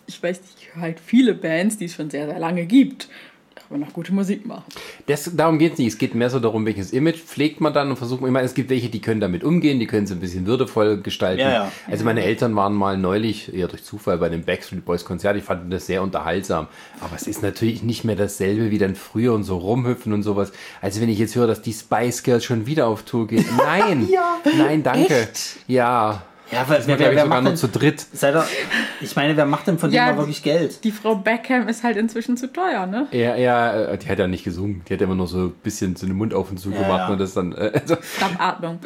ich 0.07 0.23
weiß 0.23 0.41
nicht, 0.41 0.55
ich 0.59 0.75
höre 0.75 0.83
halt 0.83 1.01
viele 1.01 1.35
Bands, 1.35 1.77
die 1.77 1.85
es 1.85 1.95
schon 1.95 2.11
sehr, 2.11 2.27
sehr 2.27 2.39
lange 2.39 2.67
gibt, 2.67 3.09
die 3.69 3.75
aber 3.75 3.85
noch 3.85 3.93
gute 3.93 4.13
Musik 4.13 4.47
machen. 4.47 4.65
Das, 5.07 5.31
darum 5.35 5.59
geht 5.59 5.75
es 5.75 5.79
nicht. 5.79 5.89
Es 5.89 5.99
geht 5.99 6.15
mehr 6.15 6.31
so 6.31 6.41
darum, 6.41 6.65
welches 6.67 6.93
Image 6.93 7.19
pflegt 7.19 7.61
man 7.61 7.73
dann 7.73 7.91
und 7.91 7.97
versucht 7.97 8.21
man. 8.21 8.31
Ich 8.31 8.33
meine, 8.33 8.47
es 8.47 8.55
gibt 8.55 8.71
welche, 8.71 8.89
die 8.89 9.01
können 9.01 9.21
damit 9.21 9.45
umgehen, 9.45 9.79
die 9.79 9.87
können 9.87 10.05
es 10.05 10.13
ein 10.13 10.21
bisschen 10.21 10.47
würdevoll 10.47 11.01
gestalten. 11.01 11.41
Ja, 11.41 11.51
ja. 11.51 11.73
Also 11.87 12.05
meine 12.05 12.23
Eltern 12.23 12.57
waren 12.57 12.75
mal 12.75 12.97
neulich, 12.97 13.53
eher 13.55 13.69
durch 13.69 13.85
Zufall, 13.85 14.19
bei 14.19 14.29
dem 14.29 14.45
Backstreet 14.45 14.85
Boys 14.85 15.05
Konzert. 15.05 15.37
Ich 15.37 15.45
fand 15.45 15.73
das 15.73 15.87
sehr 15.87 16.03
unterhaltsam. 16.03 16.69
Aber 17.01 17.15
es 17.17 17.27
ist 17.27 17.43
natürlich 17.43 17.83
nicht 17.83 18.05
mehr 18.05 18.17
dasselbe 18.17 18.71
wie 18.71 18.79
dann 18.79 18.95
früher 18.95 19.35
und 19.35 19.45
so 19.45 19.59
rumhüpfen 19.59 20.13
und 20.13 20.23
sowas. 20.23 20.53
Also 20.81 21.01
wenn 21.01 21.09
ich 21.09 21.19
jetzt 21.19 21.37
höre, 21.37 21.47
dass 21.47 21.63
die 21.63 21.73
Spice 21.73 22.23
Girls 22.23 22.45
schon 22.45 22.67
wieder 22.67 22.87
auf 22.87 23.03
Tour 23.03 23.27
gehen. 23.27 23.45
Nein! 23.57 24.09
Ja. 24.19 24.39
Nein, 24.57 24.83
danke. 24.83 25.15
Echt? 25.15 25.59
Ja. 25.67 26.23
Ja, 26.51 26.65
Das 26.69 26.87
wer, 26.89 26.97
sogar 26.99 27.27
macht 27.27 27.43
noch 27.43 27.51
denn, 27.51 27.57
zu 27.59 27.69
dritt. 27.69 28.07
seid 28.13 28.35
ihr, 28.35 28.45
ich 29.03 29.15
meine, 29.15 29.37
wer 29.37 29.45
macht 29.45 29.67
denn 29.67 29.79
von 29.79 29.91
Ja, 29.93 30.07
dem 30.07 30.17
mal 30.17 30.23
wirklich 30.23 30.43
Geld? 30.43 30.83
Die 30.83 30.91
Frau 30.93 31.15
Beckham 31.15 31.69
ist 31.69 31.85
halt 31.85 31.97
inzwischen 31.99 32.37
zu 32.39 32.51
teuer, 32.53 32.87
ne? 32.87 33.07
Ja, 33.11 33.37
ja, 33.37 33.73
äh, 33.93 33.99
die 33.99 34.09
hat 34.09 34.19
ja 34.19 34.27
nicht 34.27 34.45
gesungen. 34.45 34.83
Die 34.89 34.95
hat 34.95 35.01
immer 35.03 35.15
nur 35.15 35.27
so 35.27 35.39
ein 35.39 35.51
bisschen 35.63 35.95
so 35.97 36.07
den 36.07 36.17
Mund 36.17 36.33
auf 36.33 36.51
und 36.51 36.57
zu 36.59 36.71
Ja, 36.71 36.79
gemacht 36.83 37.01
ja. 37.01 37.09
und 37.09 37.19
das 37.21 37.35
dann. 37.35 37.53
Äh, 37.53 37.73
also, 37.75 37.97
Schnappatmung. 38.17 38.79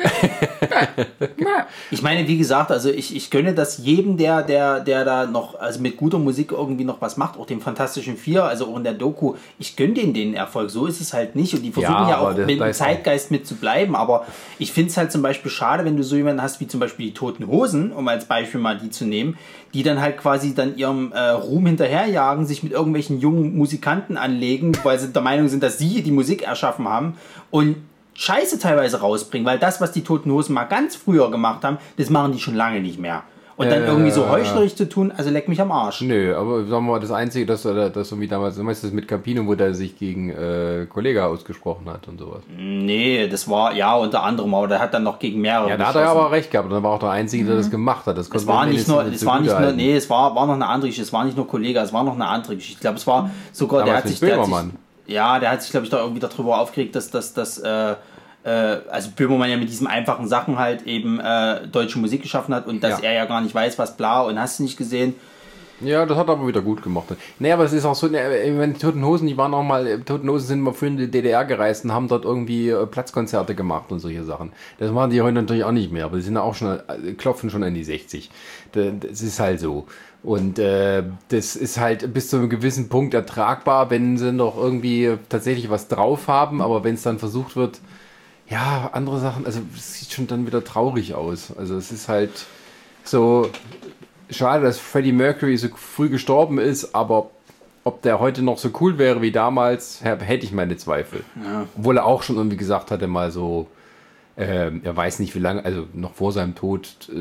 ja. 1.39 1.67
Ich 1.91 2.03
meine, 2.03 2.27
wie 2.27 2.39
gesagt, 2.39 2.71
also 2.71 2.89
ich, 2.91 3.15
ich 3.15 3.31
gönne 3.31 3.55
das 3.55 3.79
jedem, 3.79 4.17
der, 4.17 4.43
der, 4.43 4.81
der 4.81 5.05
da 5.05 5.27
noch, 5.27 5.59
also 5.61 5.81
mit 5.81 5.97
guter 5.97 6.19
Musik 6.19 6.53
irgendwie 6.53 6.85
noch 6.85 7.01
was 7.01 7.17
macht, 7.17 7.39
auch 7.39 7.47
dem 7.47 7.61
Fantastischen 7.61 8.17
Vier, 8.17 8.45
also 8.45 8.67
auch 8.67 8.77
in 8.77 8.85
der 8.85 8.95
Doku, 8.95 9.35
ich 9.59 9.77
gönne 9.77 9.93
denen 9.95 10.15
den 10.15 10.35
Erfolg, 10.35 10.71
so 10.71 10.87
ist 10.87 11.01
es 11.01 11.13
halt 11.13 11.37
nicht 11.37 11.55
und 11.55 11.63
die 11.63 11.71
versuchen 11.73 11.95
Ja, 11.95 12.11
ja, 12.11 12.19
auch 12.21 12.35
mit 12.37 12.49
dem 12.49 12.63
auch- 12.63 12.71
Zeitgeist 12.73 13.31
mit 13.31 13.47
zu 13.47 13.57
bleiben, 13.57 13.95
aber 13.95 14.27
ich 14.59 14.73
finde 14.73 14.91
es 14.91 14.97
halt 14.97 15.13
zum 15.13 15.23
Beispiel 15.23 15.51
schade, 15.51 15.85
wenn 15.85 15.97
du 15.97 16.03
so 16.03 16.17
jemanden 16.17 16.43
hast 16.43 16.61
wie 16.61 16.67
zum 16.67 16.81
Beispiel 16.81 17.07
die 17.07 17.15
Toten 17.15 17.45
Hosen, 17.53 17.93
um 17.93 18.09
als 18.09 18.25
Beispiel 18.25 18.61
mal 18.61 18.77
die 18.77 18.91
zu 18.91 19.05
nehmen, 19.05 19.39
die 19.75 19.85
dann 19.85 20.01
halt 20.01 20.17
quasi 20.17 20.55
dann 20.55 20.77
ihrem 20.77 21.13
äh, 21.13 21.31
Ruhm 21.31 21.67
hinterherjagen, 21.67 22.47
sich 22.47 22.65
mit 22.65 22.73
irgendwelchen 22.73 23.21
jungen 23.21 23.57
Musikanten 23.57 24.17
anlegen, 24.17 24.73
weil 24.83 24.99
sie 24.99 25.13
der 25.13 25.23
Meinung 25.23 25.49
sind, 25.49 25.63
dass 25.63 25.79
sie 25.79 26.03
die 26.03 26.11
Musik 26.11 26.43
erschaffen 26.43 26.89
haben 26.89 27.17
und 27.51 27.77
Scheiße 28.15 28.59
teilweise 28.59 29.01
rausbringen, 29.01 29.47
weil 29.47 29.59
das, 29.59 29.81
was 29.81 29.93
die 29.93 30.05
Toten 30.05 30.31
Hosen 30.31 30.55
mal 30.55 30.65
ganz 30.65 30.97
früher 30.97 31.31
gemacht 31.31 31.65
haben, 31.65 31.79
das 31.97 32.11
machen 32.11 32.33
die 32.33 32.41
schon 32.41 32.55
lange 32.55 32.81
nicht 32.81 32.99
mehr. 32.99 33.23
Und 33.57 33.71
dann 33.71 33.83
Äh, 33.83 33.87
irgendwie 33.87 34.11
so 34.11 34.29
heuchlerisch 34.29 34.75
zu 34.75 34.89
tun, 34.89 35.13
also 35.17 35.31
leck 35.31 35.49
mich 35.49 35.61
am 35.61 35.71
Arsch. 35.71 36.01
nö, 36.01 36.35
aber 36.35 36.65
sagen 36.65 36.87
wir 36.87 36.93
mal, 36.93 37.01
das 37.01 37.11
Einzige, 37.11 37.45
dass 37.47 37.65
er 37.65 37.91
das 37.91 38.11
irgendwie 38.11 38.29
damals, 38.29 38.57
du 38.57 38.63
meinst 38.63 38.83
das 38.83 38.93
mit 38.93 39.07
Campino, 39.07 39.47
wo 39.47 39.55
der 39.55 39.75
sich 39.75 39.99
gegen 39.99 40.31
äh, 40.31 40.87
Kollega 40.89 41.27
ausgesprochen 41.27 41.89
hat 41.91 42.09
und 42.09 42.19
sowas. 42.19 42.41
Nee, 42.57 43.29
das 43.29 43.49
war, 43.49 43.75
ja, 43.75 43.95
unter 43.95 44.23
anderem, 44.23 44.55
aber 44.55 44.69
der 44.69 44.79
hat 44.79 44.95
dann 44.95 45.03
noch 45.03 45.19
gegen 45.19 45.41
mehrere. 45.41 45.69
Ja, 45.71 45.77
da 45.77 45.87
hat 45.89 45.97
er 45.97 46.09
aber 46.09 46.31
recht 46.31 46.51
gehabt 46.51 46.69
und 46.69 46.75
dann 46.75 46.83
war 46.83 46.93
auch 46.93 46.99
der 47.01 47.11
Einzige, 47.11 47.45
der 47.45 47.57
das 47.57 47.71
gemacht 47.71 48.07
hat. 48.07 48.17
Das 48.17 48.29
Es 48.29 48.47
war 48.47 48.65
nicht 48.67 48.89
nur, 48.89 49.05
es 49.05 49.25
war 49.27 49.41
nicht 49.41 49.59
nur, 49.59 49.73
nee, 49.73 49.97
es 49.97 50.09
war, 50.09 50.35
war 50.35 50.47
noch 50.47 50.55
eine 50.55 50.67
andere 50.67 50.89
Geschichte. 50.89 51.07
Es 51.07 51.13
war 51.13 51.25
nicht 51.25 51.37
nur 51.37 51.47
Kollege, 51.47 51.79
es 51.81 51.93
war 51.93 52.05
noch 52.05 52.15
eine 52.15 52.27
andere 52.27 52.55
Geschichte. 52.57 52.77
Ich 52.79 52.81
glaube, 52.81 52.97
es 52.97 53.07
war 53.07 53.31
sogar, 53.53 53.85
der 53.85 53.87
Damals 53.95 54.05
hat 54.05 54.11
mit 54.11 54.19
sich, 54.19 54.29
der 54.29 54.41
hat 54.41 54.47
sich, 54.47 55.15
ja, 55.15 55.39
der 55.39 55.51
hat 55.51 55.63
sich, 55.63 55.71
glaube 55.71 55.85
ich, 55.85 55.91
da 55.91 55.99
irgendwie 56.01 56.21
darüber 56.21 56.59
aufgeregt, 56.61 56.95
dass, 56.97 57.11
dass, 57.11 57.35
dass, 57.35 57.59
äh, 57.59 57.95
äh, 58.45 58.51
also 58.91 59.11
Böhmermann 59.17 59.51
ja 59.51 59.57
mit 59.57 59.69
diesen 59.69 59.87
einfachen 59.87 60.29
Sachen 60.29 60.59
halt 60.59 60.83
eben 60.87 61.21
äh, 61.21 61.67
deutsche 61.69 61.99
Musik 61.99 62.23
geschaffen 62.23 62.55
hat 62.55 62.67
und 62.67 62.83
dass 62.83 63.01
Ja. 63.01 63.09
er 63.09 63.13
ja 63.15 63.25
gar 63.27 63.41
nicht 63.41 63.55
weiß, 63.55 63.79
was 63.79 63.97
bla 63.97 64.23
und 64.23 64.39
hast 64.41 64.59
du 64.59 64.63
nicht 64.65 64.77
gesehen. 64.77 65.15
Ja, 65.81 66.07
das 66.07 66.17
hat 66.17 66.29
er 66.29 66.35
aber 66.35 66.47
wieder 66.47 66.61
gut 66.63 66.81
gemacht. 66.81 67.07
Nee, 67.41 67.51
aber 67.51 67.65
es 67.65 67.73
ist 67.73 67.85
auch 67.85 67.97
so, 67.97 68.07
ne, 68.07 68.21
wenn 68.57 68.73
die 68.75 68.79
Toten 68.79 69.05
Hosen, 69.05 69.27
die 69.27 69.37
waren 69.37 69.53
auch 69.53 69.65
mal, 69.65 69.85
äh, 69.89 69.99
Toten 69.99 70.29
Hosen 70.31 70.47
sind 70.47 70.61
mal 70.61 70.73
früher 70.73 70.91
in 70.91 70.97
die 70.97 71.11
DDR 71.11 71.45
gereist 71.45 71.85
und 71.85 71.91
haben 71.93 72.07
dort 72.07 72.25
irgendwie 72.25 72.69
äh, 72.69 72.87
Platzkonzerte 72.87 73.57
gemacht 73.57 73.91
und 73.91 73.99
solche 73.99 74.23
Sachen. 74.23 74.53
Das 74.79 74.93
machen 74.93 75.11
die 75.11 75.21
heute 75.23 75.35
natürlich 75.35 75.65
auch 75.65 75.73
nicht 75.73 75.91
mehr, 75.91 76.05
aber 76.05 76.17
die 76.19 76.23
sind 76.23 76.37
auch 76.37 76.55
schon, 76.55 76.79
äh, 76.89 77.13
klopfen 77.15 77.51
schon 77.51 77.65
an 77.65 77.75
die 77.75 77.83
60. 77.83 78.31
Da- 78.73 78.91
Das 78.93 79.23
ist 79.23 79.41
halt 79.41 79.59
so. 79.59 79.87
Und 80.23 80.61
äh, 80.61 81.03
das 81.31 81.57
ist 81.57 81.81
halt 81.81 82.15
bis 82.15 82.29
zu 82.31 82.37
einem 82.37 82.49
gewissen 82.49 82.89
Punkt 82.89 83.13
ertragbar, 83.13 83.91
wenn 83.91 84.17
sie 84.19 84.31
noch 84.31 84.57
irgendwie 84.57 85.17
tatsächlich 85.29 85.69
was 85.69 85.89
drauf 85.89 86.29
haben, 86.29 86.63
aber 86.63 86.85
wenn 86.85 86.95
es 86.95 87.03
dann 87.03 87.19
versucht 87.19 87.57
wird, 87.57 87.81
ja, 88.49 88.91
andere 88.93 89.19
Sachen, 89.21 89.47
also 89.47 89.61
es 89.77 90.01
sieht 90.01 90.13
schon 90.13 90.27
dann 90.27 90.47
wieder 90.47 90.63
traurig 90.65 91.15
aus. 91.15 91.53
Also 91.57 91.77
es 91.77 91.91
ist 91.93 92.09
halt 92.09 92.31
so 93.05 93.51
schade, 94.31 94.65
dass 94.65 94.79
Freddie 94.79 95.13
Mercury 95.13 95.57
so 95.57 95.69
früh 95.75 96.09
gestorben 96.09 96.59
ist, 96.59 96.95
aber 96.95 97.31
ob 97.85 98.03
der 98.03 98.21
heute 98.21 98.43
noch 98.43 98.59
so 98.59 98.71
cool 98.81 98.99
wäre 98.99 99.23
wie 99.23 99.33
damals, 99.33 100.01
hä- 100.05 100.19
hätte 100.21 100.45
ich 100.45 100.53
meine 100.53 100.77
Zweifel. 100.77 101.25
Obwohl 101.77 101.97
er 101.97 102.07
auch 102.07 102.23
schon 102.23 102.37
irgendwie 102.37 102.57
gesagt 102.57 102.91
hatte, 102.91 103.07
mal 103.07 103.31
so, 103.31 103.67
ähm, 104.49 104.81
er 104.85 104.97
weiß 104.97 105.19
nicht 105.19 105.35
wie 105.35 105.39
lange, 105.39 105.65
also 105.65 105.87
noch 105.93 106.15
vor 106.15 106.33
seinem 106.33 106.55
Tod, 106.55 106.89
äh, 107.09 107.15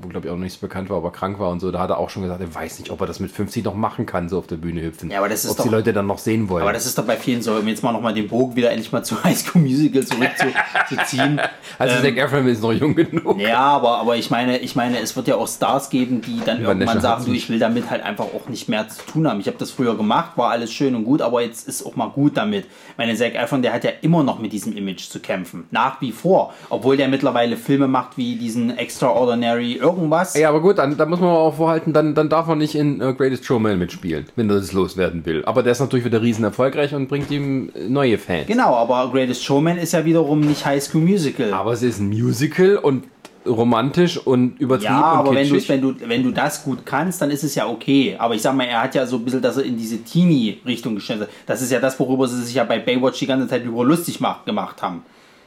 wo 0.00 0.08
glaube 0.08 0.26
ich 0.26 0.30
auch 0.32 0.36
noch 0.36 0.42
nichts 0.42 0.58
bekannt 0.58 0.90
war, 0.90 0.96
aber 0.96 1.12
krank 1.12 1.38
war 1.38 1.50
und 1.50 1.60
so, 1.60 1.70
da 1.70 1.80
hat 1.80 1.90
er 1.90 1.98
auch 1.98 2.10
schon 2.10 2.22
gesagt, 2.22 2.40
er 2.40 2.54
weiß 2.54 2.78
nicht, 2.78 2.90
ob 2.90 3.00
er 3.00 3.06
das 3.06 3.20
mit 3.20 3.30
50 3.30 3.64
noch 3.64 3.74
machen 3.74 4.06
kann, 4.06 4.28
so 4.28 4.38
auf 4.38 4.46
der 4.46 4.56
Bühne 4.56 4.82
hüpfen. 4.82 5.10
Ja, 5.10 5.18
aber 5.18 5.28
das 5.28 5.44
ist 5.44 5.52
ob 5.52 5.56
die 5.58 5.62
doch- 5.64 5.72
Leute 5.72 5.92
dann 5.92 6.06
noch 6.06 6.18
sehen 6.18 6.48
wollen. 6.48 6.62
Aber 6.62 6.72
das 6.72 6.86
ist 6.86 6.96
doch 6.98 7.04
bei 7.04 7.16
vielen 7.16 7.42
so, 7.42 7.54
um 7.54 7.66
jetzt 7.68 7.82
mal 7.82 7.92
nochmal 7.92 8.14
den 8.14 8.28
Bogen 8.28 8.56
wieder 8.56 8.70
endlich 8.70 8.92
mal 8.92 9.02
zu 9.02 9.22
High 9.24 9.38
School 9.38 9.62
Musical 9.62 10.04
zurückzuziehen. 10.04 11.40
also 11.78 11.96
ähm, 11.96 12.02
Zac 12.02 12.16
Efron 12.16 12.46
ist 12.46 12.62
noch 12.62 12.72
jung 12.72 12.94
genug. 12.94 13.38
Ja, 13.38 13.60
aber, 13.60 13.98
aber 13.98 14.16
ich 14.16 14.30
meine, 14.30 14.58
ich 14.58 14.76
meine, 14.76 14.98
es 15.00 15.16
wird 15.16 15.28
ja 15.28 15.36
auch 15.36 15.48
Stars 15.48 15.90
geben, 15.90 16.20
die 16.20 16.40
dann 16.44 16.62
irgendwann 16.62 16.86
Vanessa 16.88 17.00
sagen, 17.00 17.24
du, 17.26 17.32
ich 17.32 17.48
will 17.48 17.58
damit 17.58 17.90
halt 17.90 18.02
einfach 18.02 18.26
auch 18.26 18.48
nicht 18.48 18.68
mehr 18.68 18.88
zu 18.88 19.02
tun 19.06 19.28
haben. 19.28 19.40
Ich 19.40 19.46
habe 19.46 19.58
das 19.58 19.70
früher 19.70 19.96
gemacht, 19.96 20.32
war 20.36 20.50
alles 20.50 20.72
schön 20.72 20.94
und 20.94 21.04
gut, 21.04 21.22
aber 21.22 21.42
jetzt 21.42 21.66
ist 21.68 21.84
auch 21.84 21.96
mal 21.96 22.08
gut 22.08 22.36
damit. 22.36 22.66
Meine 22.96 23.14
Zac 23.14 23.34
Efron, 23.34 23.62
der 23.62 23.72
hat 23.72 23.84
ja 23.84 23.90
immer 24.02 24.22
noch 24.22 24.38
mit 24.38 24.52
diesem 24.52 24.76
Image 24.76 25.08
zu 25.08 25.20
kämpfen. 25.20 25.64
Nach 25.70 26.00
wie 26.00 26.12
vor. 26.12 26.51
Obwohl 26.68 26.96
der 26.96 27.08
mittlerweile 27.08 27.56
Filme 27.56 27.88
macht 27.88 28.16
wie 28.16 28.36
diesen 28.36 28.76
Extraordinary 28.76 29.74
irgendwas. 29.74 30.36
Ja, 30.36 30.48
aber 30.48 30.60
gut, 30.60 30.78
dann, 30.78 30.96
da 30.96 31.06
muss 31.06 31.20
man 31.20 31.30
auch 31.30 31.54
vorhalten, 31.54 31.92
dann, 31.92 32.14
dann 32.14 32.28
darf 32.28 32.46
man 32.46 32.58
nicht 32.58 32.74
in 32.74 33.00
äh, 33.00 33.12
Greatest 33.14 33.44
Showman 33.44 33.78
mitspielen, 33.78 34.26
wenn 34.36 34.48
er 34.50 34.56
das 34.56 34.72
loswerden 34.72 35.24
will. 35.26 35.44
Aber 35.44 35.62
der 35.62 35.72
ist 35.72 35.80
natürlich 35.80 36.04
wieder 36.04 36.22
riesen 36.22 36.44
erfolgreich 36.44 36.94
und 36.94 37.08
bringt 37.08 37.30
ihm 37.30 37.70
neue 37.88 38.18
Fans. 38.18 38.46
Genau, 38.46 38.74
aber 38.74 39.10
Greatest 39.12 39.44
Showman 39.44 39.78
ist 39.78 39.92
ja 39.92 40.04
wiederum 40.04 40.40
nicht 40.40 40.64
High 40.64 40.82
School 40.82 41.02
Musical. 41.02 41.52
Aber 41.52 41.72
es 41.72 41.82
ist 41.82 42.00
ein 42.00 42.08
Musical 42.08 42.76
und 42.76 43.04
romantisch 43.46 44.18
und 44.18 44.60
übertrieben 44.60 44.94
Ja, 44.94 45.02
aber 45.02 45.34
wenn, 45.34 45.50
wenn, 45.68 45.80
du, 45.80 45.94
wenn 46.06 46.22
du 46.22 46.30
das 46.30 46.64
gut 46.64 46.84
kannst, 46.84 47.20
dann 47.22 47.30
ist 47.30 47.42
es 47.42 47.54
ja 47.54 47.66
okay. 47.66 48.16
Aber 48.18 48.34
ich 48.34 48.42
sag 48.42 48.54
mal, 48.54 48.64
er 48.64 48.82
hat 48.82 48.94
ja 48.94 49.06
so 49.06 49.16
ein 49.16 49.24
bisschen, 49.24 49.42
dass 49.42 49.56
er 49.56 49.64
in 49.64 49.76
diese 49.76 50.02
Teenie-Richtung 50.02 50.94
gestellt 50.94 51.22
hat. 51.22 51.28
Das 51.46 51.62
ist 51.62 51.72
ja 51.72 51.80
das, 51.80 51.98
worüber 51.98 52.28
sie 52.28 52.42
sich 52.42 52.54
ja 52.54 52.64
bei 52.64 52.78
Baywatch 52.78 53.18
die 53.18 53.26
ganze 53.26 53.48
Zeit 53.48 53.64
über 53.64 53.84
lustig 53.84 54.20
macht, 54.20 54.46
gemacht 54.46 54.82
haben. 54.82 55.02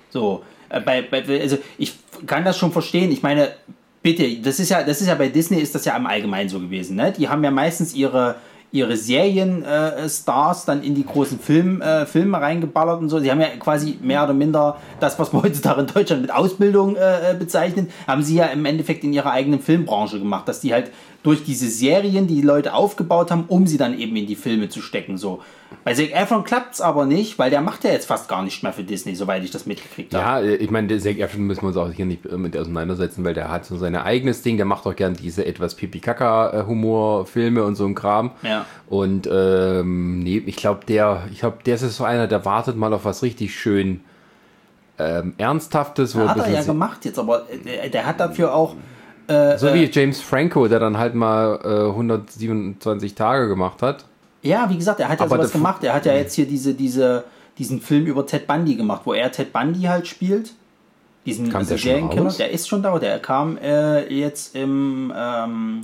So, 0.09 0.43
äh, 0.69 0.79
bei, 0.79 1.01
bei, 1.01 1.23
also 1.41 1.57
ich 1.77 1.95
kann 2.25 2.45
das 2.45 2.57
schon 2.57 2.71
verstehen. 2.71 3.11
Ich 3.11 3.23
meine, 3.23 3.49
bitte, 4.01 4.37
das 4.37 4.59
ist 4.59 4.69
ja, 4.69 4.83
das 4.83 5.01
ist 5.01 5.07
ja 5.07 5.15
bei 5.15 5.29
Disney 5.29 5.57
ist 5.57 5.75
das 5.75 5.85
ja 5.85 5.95
im 5.95 6.05
Allgemeinen 6.05 6.49
so 6.49 6.59
gewesen. 6.59 6.95
Ne? 6.95 7.13
Die 7.17 7.27
haben 7.27 7.43
ja 7.43 7.51
meistens 7.51 7.93
ihre 7.93 8.35
ihre 8.75 8.97
Serienstars 8.97 10.63
äh, 10.63 10.65
dann 10.67 10.83
in 10.83 10.95
die 10.95 11.05
großen 11.05 11.39
Film, 11.39 11.81
äh, 11.81 12.05
Filme 12.05 12.41
reingeballert 12.41 12.99
und 12.99 13.09
so. 13.09 13.19
Sie 13.19 13.31
haben 13.31 13.39
ja 13.39 13.47
quasi 13.57 13.97
mehr 14.01 14.23
oder 14.23 14.33
minder 14.33 14.77
das, 14.99 15.17
was 15.17 15.31
man 15.31 15.43
heutzutage 15.43 15.81
in 15.81 15.87
Deutschland 15.87 16.21
mit 16.21 16.31
Ausbildung 16.31 16.97
äh, 16.97 17.31
äh, 17.31 17.35
bezeichnet, 17.35 17.89
haben 18.05 18.21
sie 18.21 18.35
ja 18.35 18.47
im 18.47 18.65
Endeffekt 18.65 19.03
in 19.03 19.13
ihrer 19.13 19.31
eigenen 19.31 19.61
Filmbranche 19.61 20.19
gemacht, 20.19 20.47
dass 20.47 20.59
die 20.59 20.73
halt 20.73 20.91
durch 21.25 21.43
diese 21.43 21.67
Serien 21.67 22.27
die 22.27 22.41
Leute 22.41 22.75
aufgebaut 22.75 23.31
haben, 23.31 23.45
um 23.47 23.65
sie 23.65 23.77
dann 23.77 23.97
eben 23.97 24.15
in 24.15 24.27
die 24.27 24.35
Filme 24.35 24.69
zu 24.69 24.79
stecken. 24.79 25.17
So. 25.17 25.41
Bei 25.83 25.95
Zac 25.95 26.11
Efron 26.11 26.43
klappt 26.43 26.75
es 26.75 26.81
aber 26.81 27.07
nicht, 27.07 27.39
weil 27.39 27.49
der 27.49 27.61
macht 27.61 27.83
ja 27.83 27.89
jetzt 27.89 28.05
fast 28.05 28.29
gar 28.29 28.43
nicht 28.43 28.61
mehr 28.61 28.71
für 28.73 28.83
Disney, 28.83 29.15
soweit 29.15 29.43
ich 29.43 29.49
das 29.49 29.65
mitgekriegt 29.65 30.13
habe. 30.13 30.45
Ja, 30.45 30.53
äh, 30.53 30.55
ich 30.57 30.69
meine, 30.69 30.99
Zac 30.99 31.17
Efron 31.17 31.47
müssen 31.47 31.63
wir 31.63 31.69
uns 31.69 31.77
auch 31.77 31.91
hier 31.91 32.05
nicht 32.05 32.27
äh, 32.27 32.37
mit 32.37 32.55
auseinandersetzen, 32.55 33.23
weil 33.23 33.33
der 33.33 33.49
hat 33.49 33.65
so 33.65 33.75
sein 33.75 33.95
eigenes 33.95 34.43
Ding, 34.43 34.57
der 34.57 34.67
macht 34.67 34.85
auch 34.85 34.95
gern 34.95 35.15
diese 35.15 35.47
etwas 35.47 35.73
Pipi-Kaka-Humor-Filme 35.73 37.63
und 37.63 37.73
so 37.73 37.87
ein 37.87 37.95
Kram. 37.95 38.29
Ja. 38.43 38.67
Und 38.87 39.27
ähm, 39.31 40.19
nee, 40.19 40.43
ich 40.45 40.57
glaube, 40.57 40.85
der, 40.87 41.23
ich 41.31 41.39
glaube, 41.39 41.57
der 41.65 41.73
ist 41.73 41.97
so 41.97 42.03
einer, 42.03 42.27
der 42.27 42.45
wartet 42.45 42.77
mal 42.77 42.93
auf 42.93 43.03
was 43.03 43.23
richtig 43.23 43.55
schön 43.55 44.01
ähm, 44.99 45.33
Ernsthaftes. 45.39 46.15
Wo 46.15 46.29
Hat 46.29 46.37
er 46.37 46.51
ja 46.51 46.61
gemacht 46.61 47.03
jetzt, 47.03 47.17
aber 47.17 47.47
der, 47.65 47.89
der 47.89 48.05
hat 48.05 48.19
dafür 48.19 48.53
auch 48.53 48.75
äh, 49.27 49.57
so 49.57 49.73
wie 49.73 49.89
James 49.91 50.21
Franco, 50.21 50.67
der 50.67 50.79
dann 50.79 50.97
halt 50.97 51.15
mal 51.15 51.59
äh, 51.63 51.89
127 51.89 53.15
Tage 53.15 53.47
gemacht 53.47 53.81
hat. 53.81 54.05
Ja, 54.41 54.69
wie 54.69 54.77
gesagt, 54.77 54.99
er 54.99 55.09
hat 55.09 55.19
ja 55.19 55.25
Aber 55.25 55.37
sowas 55.37 55.51
der- 55.51 55.59
gemacht. 55.59 55.83
Er 55.83 55.93
hat 55.93 56.05
ja 56.05 56.13
jetzt 56.13 56.33
hier 56.35 56.45
diese, 56.45 56.73
diese, 56.73 57.23
diesen 57.57 57.81
Film 57.81 58.05
über 58.05 58.25
Ted 58.27 58.45
Bundy 58.47 58.75
gemacht, 58.75 59.01
wo 59.05 59.13
er 59.13 59.31
Ted 59.31 59.51
Bundy 59.53 59.81
halt 59.83 60.07
spielt. 60.07 60.53
Diesen 61.25 61.49
der 61.49 61.63
Serienkiller. 61.63 62.25
raus? 62.25 62.37
Der 62.37 62.51
ist 62.51 62.67
schon 62.67 62.83
da. 62.83 62.99
Der 62.99 63.17
kam 63.17 63.57
äh, 63.57 64.07
jetzt 64.13 64.55
im, 64.55 65.11
ähm, 65.17 65.81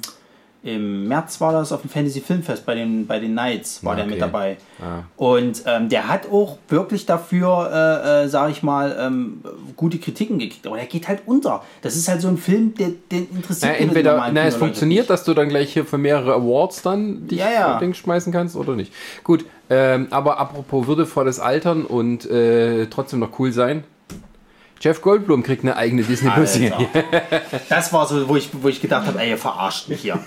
im 0.64 1.08
März 1.08 1.42
war 1.42 1.54
das 1.54 1.72
auf 1.72 1.82
dem 1.82 1.90
Fantasy 1.90 2.22
Filmfest 2.22 2.66
bei 2.66 2.76
den, 2.76 3.08
bei 3.08 3.20
den 3.20 3.32
Knights, 3.32 3.84
war 3.84 3.96
der 3.96 4.06
Okay. 4.06 4.14
mit 4.14 4.22
dabei. 4.22 4.58
Ah. 4.80 5.04
Und 5.18 5.64
ähm, 5.66 5.90
der 5.90 6.08
hat 6.08 6.32
auch 6.32 6.60
wirklich 6.70 7.08
dafür, 7.08 7.70
äh, 7.74 8.26
äh, 8.26 8.28
sag 8.30 8.52
ich 8.52 8.62
mal, 8.62 8.96
ähm, 9.00 9.42
gute 9.76 9.98
Kritiken 9.98 10.38
gekriegt. 10.38 10.68
Aber 10.68 10.76
der 10.76 10.86
geht 10.86 11.08
halt 11.08 11.24
unter. 11.26 11.64
Das 11.82 11.96
ist 11.96 12.08
halt 12.08 12.22
so 12.22 12.28
ein 12.28 12.38
Film, 12.38 12.76
der, 12.76 12.90
den 13.12 13.28
interessiert 13.32 13.72
Na, 13.72 13.78
den 13.80 13.88
entweder, 13.88 14.14
na, 14.18 14.26
es 14.26 14.34
Kinoleute 14.34 14.58
funktioniert, 14.60 15.10
dass 15.10 15.24
du 15.24 15.34
dann 15.34 15.50
gleich 15.50 15.74
hier 15.74 15.86
für 15.86 15.98
mehrere 15.98 16.34
Awards 16.36 16.84
dann 16.84 17.28
dich 17.28 17.40
Ja, 17.40 17.50
ja. 17.52 17.80
Ding 17.80 17.96
schmeißen 17.96 18.32
kannst 18.32 18.56
oder 18.56 18.76
nicht. 18.76 18.94
Gut, 19.24 19.46
ähm, 19.72 20.08
aber 20.12 20.38
apropos 20.40 20.86
würdevolles 20.86 21.40
Altern 21.40 21.86
und 21.86 22.30
äh, 22.30 22.86
trotzdem 22.88 23.20
noch 23.20 23.40
cool 23.40 23.52
sein. 23.52 23.84
Jeff 24.82 25.02
Goldblum 25.02 25.44
kriegt 25.44 25.64
eine 25.64 25.78
eigene 25.78 26.04
Disney-Serie. 26.04 26.76
Alter. 26.76 27.22
Das 27.70 27.94
war 27.94 28.08
so, 28.08 28.28
wo 28.28 28.36
ich, 28.36 28.50
wo 28.52 28.68
ich 28.68 28.82
gedacht 28.82 29.06
habe, 29.06 29.20
ey, 29.20 29.30
ihr 29.30 29.38
verarscht 29.38 29.88
mich 29.88 30.02
hier. 30.02 30.20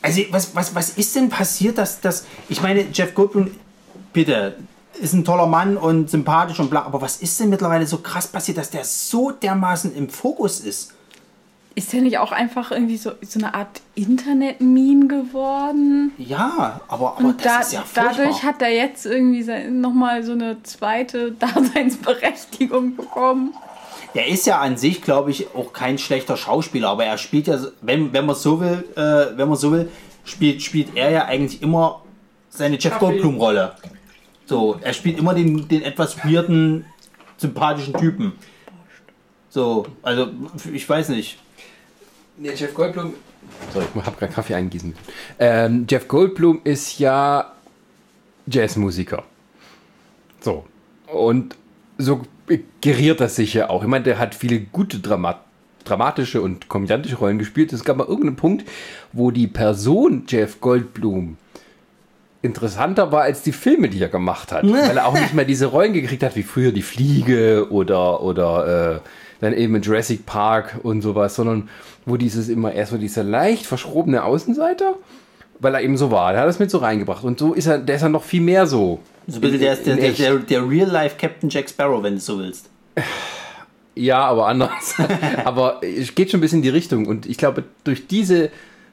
Also, 0.00 0.22
was, 0.30 0.54
was, 0.54 0.74
was 0.74 0.90
ist 0.90 1.16
denn 1.16 1.28
passiert, 1.28 1.78
dass 1.78 2.00
das. 2.00 2.26
Ich 2.48 2.62
meine, 2.62 2.86
Jeff 2.92 3.14
Goldblum, 3.14 3.50
bitte, 4.12 4.56
ist 5.00 5.12
ein 5.12 5.24
toller 5.24 5.46
Mann 5.46 5.76
und 5.76 6.08
sympathisch 6.08 6.60
und 6.60 6.70
bla, 6.70 6.82
aber 6.82 7.00
was 7.00 7.16
ist 7.16 7.40
denn 7.40 7.48
mittlerweile 7.50 7.86
so 7.86 7.98
krass 7.98 8.28
passiert, 8.28 8.58
dass 8.58 8.70
der 8.70 8.84
so 8.84 9.32
dermaßen 9.32 9.94
im 9.94 10.08
Fokus 10.08 10.60
ist? 10.60 10.92
Ist 11.76 11.92
der 11.92 12.02
nicht 12.02 12.18
auch 12.18 12.30
einfach 12.30 12.70
irgendwie 12.70 12.96
so, 12.96 13.12
so 13.22 13.40
eine 13.40 13.52
Art 13.54 13.80
Internet-Meme 13.96 15.08
geworden? 15.08 16.12
Ja, 16.18 16.80
aber, 16.86 17.16
aber 17.16 17.18
Und 17.18 17.44
das 17.44 17.52
da, 17.52 17.60
ist 17.60 17.72
ja 17.72 17.80
furchtbar. 17.82 18.14
dadurch 18.16 18.42
hat 18.44 18.62
er 18.62 18.72
jetzt 18.72 19.06
irgendwie 19.06 19.42
nochmal 19.70 20.22
so 20.22 20.32
eine 20.32 20.62
zweite 20.62 21.32
Daseinsberechtigung 21.38 22.94
bekommen. 22.94 23.54
der 24.14 24.28
ist 24.28 24.46
ja 24.46 24.60
an 24.60 24.76
sich, 24.76 25.02
glaube 25.02 25.32
ich, 25.32 25.52
auch 25.56 25.72
kein 25.72 25.98
schlechter 25.98 26.36
Schauspieler, 26.36 26.90
aber 26.90 27.06
er 27.06 27.18
spielt 27.18 27.48
ja, 27.48 27.58
wenn, 27.82 28.12
wenn 28.12 28.24
man 28.26 28.36
so 28.36 28.60
will, 28.60 28.84
äh, 28.94 29.36
wenn 29.36 29.48
man 29.48 29.56
so 29.58 29.72
will, 29.72 29.90
spielt, 30.24 30.62
spielt 30.62 30.96
er 30.96 31.10
ja 31.10 31.24
eigentlich 31.24 31.60
immer 31.60 32.02
seine 32.50 32.78
Jeff. 32.78 33.00
Goldblum-Rolle. 33.00 33.74
So, 34.46 34.78
er 34.80 34.92
spielt 34.92 35.18
immer 35.18 35.34
den, 35.34 35.66
den 35.66 35.82
etwas 35.82 36.24
weirden, 36.24 36.84
sympathischen 37.36 37.94
Typen. 37.94 38.32
So, 39.48 39.86
also 40.02 40.28
ich 40.72 40.88
weiß 40.88 41.08
nicht. 41.08 41.38
Nee, 42.36 42.52
Jeff 42.54 42.74
Goldblum. 42.74 43.14
Sorry, 43.72 43.86
ich 43.94 44.06
habe 44.06 44.16
gerade 44.16 44.32
Kaffee 44.32 44.54
eingießen. 44.54 44.94
Ähm, 45.38 45.86
Jeff 45.88 46.08
Goldblum 46.08 46.60
ist 46.64 46.98
ja 46.98 47.52
Jazzmusiker. 48.46 49.22
So. 50.40 50.64
Und 51.06 51.54
so 51.98 52.22
geriert 52.80 53.20
das 53.20 53.36
sich 53.36 53.54
ja 53.54 53.70
auch. 53.70 53.82
Ich 53.82 53.88
meine, 53.88 54.04
der 54.04 54.18
hat 54.18 54.34
viele 54.34 54.60
gute 54.60 54.98
Dramat 54.98 55.40
dramatische 55.84 56.40
und 56.40 56.68
komödiantische 56.68 57.16
Rollen 57.16 57.38
gespielt. 57.38 57.72
Es 57.72 57.84
gab 57.84 57.98
mal 57.98 58.06
irgendeinen 58.06 58.36
Punkt, 58.36 58.66
wo 59.12 59.30
die 59.30 59.46
Person 59.46 60.24
Jeff 60.26 60.60
Goldblum 60.60 61.36
interessanter 62.40 63.12
war 63.12 63.22
als 63.22 63.42
die 63.42 63.52
Filme, 63.52 63.88
die 63.88 64.00
er 64.00 64.08
gemacht 64.08 64.50
hat. 64.50 64.64
weil 64.70 64.96
er 64.96 65.06
auch 65.06 65.14
nicht 65.14 65.34
mehr 65.34 65.44
diese 65.44 65.66
Rollen 65.66 65.92
gekriegt 65.92 66.22
hat, 66.22 66.36
wie 66.36 66.42
früher 66.42 66.72
die 66.72 66.82
Fliege 66.82 67.68
oder, 67.70 68.22
oder 68.22 68.94
äh, 68.96 69.00
dann 69.44 69.54
eben 69.54 69.74
in 69.76 69.82
Jurassic 69.82 70.26
Park 70.26 70.80
und 70.82 71.02
sowas, 71.02 71.34
sondern 71.34 71.68
wo 72.06 72.16
dieses 72.16 72.48
immer 72.48 72.72
erst 72.72 72.92
so 72.92 72.98
dieser 72.98 73.22
leicht 73.22 73.66
verschrobene 73.66 74.24
Außenseiter, 74.24 74.96
weil 75.60 75.74
er 75.74 75.82
eben 75.82 75.96
so 75.96 76.10
war. 76.10 76.32
Der 76.32 76.42
hat 76.42 76.48
das 76.48 76.58
mit 76.58 76.70
so 76.70 76.78
reingebracht. 76.78 77.24
Und 77.24 77.38
so 77.38 77.54
ist 77.54 77.66
er, 77.66 77.78
der 77.78 77.96
ist 77.96 78.02
er 78.02 78.08
noch 78.08 78.24
viel 78.24 78.42
mehr 78.42 78.66
so. 78.66 79.00
So 79.26 79.36
ein 79.36 79.40
bisschen 79.40 79.60
der, 79.60 79.76
der, 79.76 79.96
der, 79.96 80.12
der, 80.12 80.38
der 80.38 80.68
Real-Life 80.68 81.16
Captain 81.18 81.48
Jack 81.48 81.70
Sparrow, 81.70 82.02
wenn 82.02 82.14
du 82.14 82.20
so 82.20 82.38
willst. 82.38 82.68
Ja, 83.94 84.24
aber 84.24 84.48
anders. 84.48 84.94
aber 85.44 85.80
es 85.82 86.14
geht 86.14 86.30
schon 86.30 86.38
ein 86.38 86.42
bisschen 86.42 86.58
in 86.58 86.64
die 86.64 86.68
Richtung. 86.70 87.06
Und 87.06 87.26
ich 87.26 87.38
glaube, 87.38 87.64
durch 87.84 88.06
diese 88.06 88.50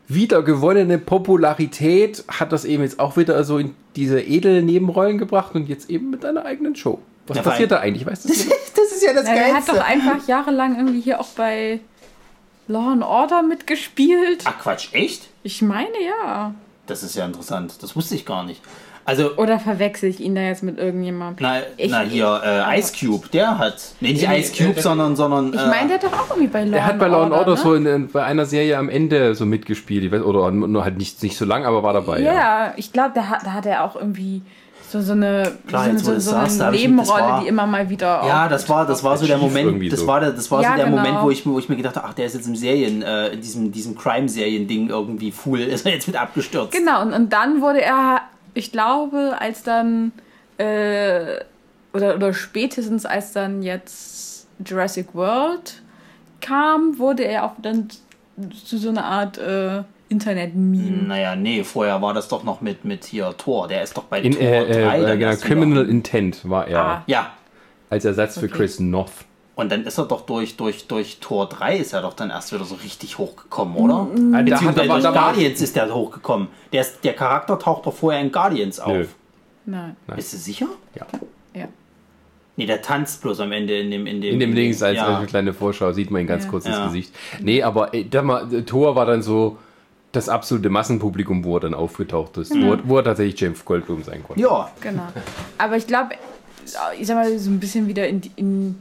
wiedergewonnene 0.07 0.97
Popularität 0.97 2.23
hat 2.27 2.51
das 2.51 2.65
eben 2.65 2.83
jetzt 2.83 2.99
auch 2.99 3.17
wieder 3.17 3.43
so 3.43 3.57
in 3.57 3.73
diese 3.95 4.21
edlen 4.21 4.65
Nebenrollen 4.65 5.17
gebracht 5.17 5.55
und 5.55 5.69
jetzt 5.69 5.89
eben 5.89 6.09
mit 6.09 6.25
einer 6.25 6.45
eigenen 6.45 6.75
Show. 6.75 6.99
Was 7.31 7.37
Ja, 7.37 7.43
passiert 7.43 7.71
da 7.71 7.79
eigentlich? 7.79 8.05
Weißt 8.05 8.25
du 8.25 8.29
das? 8.29 8.47
Das 8.75 8.91
ist 8.97 9.03
ja 9.03 9.13
das 9.13 9.27
Ja, 9.27 9.33
er 9.33 9.53
hat 9.55 9.67
doch 9.67 9.83
einfach 9.85 10.27
jahrelang 10.27 10.75
irgendwie 10.77 11.01
hier 11.01 11.19
auch 11.19 11.27
bei 11.35 11.79
Law 12.67 12.91
and 12.93 13.03
Order 13.03 13.41
mitgespielt. 13.43 14.43
Ach 14.45 14.59
Quatsch, 14.59 14.89
echt? 14.93 15.27
Ich 15.43 15.61
meine 15.61 15.89
ja. 16.05 16.53
Das 16.87 17.03
ist 17.03 17.15
ja 17.15 17.25
interessant. 17.25 17.81
Das 17.81 17.95
wusste 17.95 18.15
ich 18.15 18.25
gar 18.25 18.43
nicht. 18.43 18.61
Also, 19.03 19.35
Oder 19.37 19.59
verwechsel 19.59 20.09
ich 20.09 20.19
ihn 20.19 20.35
da 20.35 20.41
jetzt 20.41 20.61
mit 20.61 20.77
irgendjemandem? 20.77 21.37
na, 21.45 21.59
Ich- 21.75 21.89
na 21.91 22.01
hier, 22.01 22.41
äh, 22.45 22.79
Ice 22.79 22.93
Cube, 22.97 23.27
der 23.33 23.57
hat. 23.57 23.81
Nee, 23.99 24.13
nicht 24.13 24.27
Ice 24.29 24.53
Cube, 24.55 24.75
der- 24.75 24.83
sondern, 24.83 25.15
sondern. 25.15 25.53
Ich 25.53 25.59
äh, 25.59 25.65
meine, 25.67 25.87
der 25.87 25.97
hat 25.97 26.03
doch 26.03 26.13
auch 26.19 26.29
irgendwie 26.29 26.47
bei 26.47 26.63
Law 26.63 26.77
Er 26.77 26.85
hat 26.85 26.99
bei 26.99 27.07
Law 27.07 27.23
and 27.23 27.33
Order 27.33 27.51
ne? 27.55 27.57
so 27.57 27.73
in, 27.73 27.85
in, 27.87 28.07
bei 28.09 28.23
einer 28.23 28.45
Serie 28.45 28.77
am 28.77 28.89
Ende 28.89 29.33
so 29.35 29.45
mitgespielt. 29.45 30.03
Ich 30.05 30.11
weiß, 30.11 30.21
oder 30.21 30.51
nur 30.51 30.83
halt 30.83 30.97
nicht, 30.97 31.21
nicht 31.23 31.35
so 31.35 31.45
lang, 31.45 31.65
aber 31.65 31.81
war 31.83 31.93
dabei. 31.93 32.19
Ja, 32.21 32.33
Ja. 32.33 32.73
ich 32.77 32.93
glaube, 32.93 33.11
da 33.15 33.27
hat, 33.27 33.43
da 33.45 33.53
hat 33.53 33.65
er 33.65 33.83
auch 33.83 33.95
irgendwie 33.95 34.43
so, 34.91 35.01
so 35.01 35.13
eine, 35.13 35.51
Klar, 35.67 35.91
so, 35.97 36.05
so, 36.05 36.13
so 36.19 36.31
sagst, 36.31 36.61
eine 36.61 36.75
Nebenrolle, 36.75 37.23
war- 37.23 37.41
die 37.41 37.47
immer 37.47 37.65
mal 37.65 37.89
wieder. 37.89 38.23
Ja, 38.27 38.49
das 38.49 38.67
war, 38.67 38.85
das 38.85 39.03
war 39.03 39.17
so 39.17 39.25
der 39.25 39.37
Moment, 39.37 39.91
das 39.91 40.01
so. 40.01 40.07
war 40.07 40.19
der, 40.19 40.31
das 40.31 40.49
war 40.51 40.61
Ja, 40.61 40.71
so 40.71 40.75
der 40.75 40.85
genau. 40.85 40.97
Moment, 40.97 41.21
wo 41.21 41.31
ich, 41.31 41.45
wo 41.45 41.57
ich 41.59 41.69
mir 41.69 41.75
gedacht 41.77 41.95
habe, 41.95 42.07
ach, 42.07 42.13
der 42.13 42.25
ist 42.25 42.33
jetzt 42.35 42.47
im 42.47 42.55
Serien, 42.55 43.01
äh, 43.01 43.29
in 43.29 43.41
diesem, 43.41 43.71
diesem 43.71 43.97
Crime-Serien-Ding 43.97 44.89
irgendwie 44.89 45.31
full, 45.31 45.59
ist 45.75 45.85
er 45.85 45.93
jetzt 45.93 46.07
mit 46.07 46.15
abgestürzt. 46.19 46.71
Genau, 46.73 47.01
und, 47.01 47.13
und 47.13 47.31
dann 47.31 47.61
wurde 47.61 47.81
er, 47.81 48.21
ich 48.53 48.71
glaube, 48.71 49.35
als 49.39 49.63
dann, 49.63 50.11
äh, 50.57 51.37
oder, 51.93 52.15
oder 52.15 52.33
spätestens 52.33 53.05
als 53.05 53.31
dann 53.33 53.63
jetzt 53.63 54.47
Jurassic 54.65 55.07
World 55.13 55.81
kam, 56.41 56.97
wurde 56.99 57.23
er 57.23 57.45
auch 57.45 57.53
dann 57.61 57.87
zu 58.65 58.77
so 58.77 58.89
einer 58.89 59.05
Art 59.05 59.37
äh, 59.37 59.83
Internet-Meme. 60.11 61.03
Naja, 61.07 61.35
nee, 61.35 61.63
vorher 61.63 62.01
war 62.01 62.13
das 62.13 62.27
doch 62.27 62.43
noch 62.43 62.61
mit, 62.61 62.85
mit 62.85 63.05
hier 63.05 63.33
Thor, 63.37 63.67
der 63.67 63.83
ist 63.83 63.95
doch 63.97 64.03
bei 64.03 64.21
In 64.21 64.33
Thor 64.33 64.41
äh, 64.41 64.83
3 64.83 65.01
äh, 65.13 65.17
genau, 65.17 65.35
Criminal 65.37 65.83
wieder- 65.83 65.89
Intent 65.91 66.49
war 66.49 66.67
er 66.67 66.79
Ah. 66.85 67.03
Ja, 67.07 67.31
als 67.89 68.05
Ersatz 68.05 68.37
für 68.37 68.45
Okay. 68.45 68.55
Chris 68.57 68.79
Noth. 68.79 69.11
und 69.55 69.71
dann 69.71 69.83
ist 69.83 69.97
er 69.97 70.05
doch 70.05 70.21
durch, 70.21 70.55
durch, 70.57 70.87
durch 70.87 71.19
Tor 71.19 71.47
3 71.49 71.77
ist 71.77 71.93
er 71.93 72.01
doch 72.01 72.13
dann 72.13 72.29
erst 72.29 72.53
wieder 72.53 72.63
so 72.65 72.75
richtig 72.75 73.17
hochgekommen, 73.17 73.75
oder? 73.77 74.07
Da 74.31 74.37
hat 74.37 74.45
Beziehungsweise 74.45 74.91
aber- 74.91 75.01
durch 75.01 75.13
Guardians 75.13 75.61
ist 75.61 75.75
der 75.75 75.93
hochgekommen. 75.93 76.47
Der, 76.73 76.81
ist, 76.81 77.03
der 77.03 77.13
Charakter 77.13 77.57
taucht 77.59 77.85
doch 77.85 77.93
vorher 77.93 78.21
in 78.21 78.31
Guardians 78.31 78.79
auf. 78.79 78.91
Nö. 78.93 79.05
Nein. 79.65 79.95
Bist 80.15 80.33
du 80.33 80.37
sicher? 80.37 80.67
Ja. 80.95 81.05
Ja. 81.53 81.67
Nee, 82.57 82.65
der 82.65 82.81
tanzt 82.81 83.21
bloß 83.21 83.39
am 83.41 83.51
Ende 83.51 83.77
in 83.79 83.91
dem 83.91 84.07
in 84.07 84.21
dem 84.21 84.33
In 84.33 84.39
dem 84.39 84.55
Dings 84.55 84.81
als, 84.83 84.97
ja. 84.97 85.05
als 85.05 85.17
eine 85.17 85.25
kleine 85.27 85.53
Vorschau 85.53 85.91
sieht 85.93 86.11
man 86.11 86.21
ihn 86.21 86.27
ganz 86.27 86.45
Ja. 86.45 86.49
kurz 86.49 86.65
ins 86.65 86.75
Ja. 86.77 86.85
Gesicht. 86.85 87.13
Nee, 87.41 87.61
aber 87.63 87.93
ey, 87.93 88.09
da 88.09 88.21
mal, 88.23 88.63
Thor 88.63 88.95
war 88.95 89.05
dann 89.05 89.21
so 89.21 89.57
das 90.11 90.27
absolute 90.29 90.69
Massenpublikum, 90.69 91.43
wo 91.45 91.55
er 91.57 91.61
dann 91.61 91.73
aufgetaucht 91.73 92.37
ist. 92.37 92.51
Wo, 92.53 92.73
er- 92.73 92.87
wo 92.87 92.97
er 92.97 93.03
tatsächlich 93.03 93.39
James 93.39 93.63
Goldblum 93.63 94.03
sein 94.03 94.23
konnte. 94.23 94.41
Ja, 94.41 94.69
Genau. 94.81 95.07
Aber 95.57 95.77
ich 95.77 95.87
glaube, 95.87 96.15
ich 96.99 97.07
sag 97.07 97.15
mal, 97.15 97.37
so 97.39 97.49
ein 97.49 97.59
bisschen 97.59 97.87
wieder 97.87 98.07
in, 98.07 98.21
in, 98.35 98.75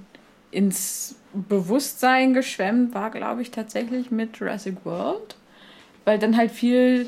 ins 0.50 1.14
Bewusstsein 1.32 2.34
geschwemmt 2.34 2.94
war, 2.94 3.10
glaube 3.10 3.42
ich, 3.42 3.50
tatsächlich 3.52 4.10
mit 4.10 4.36
Jurassic 4.38 4.76
World. 4.84 5.36
Weil 6.04 6.18
dann 6.18 6.36
halt 6.36 6.50
viel 6.50 7.06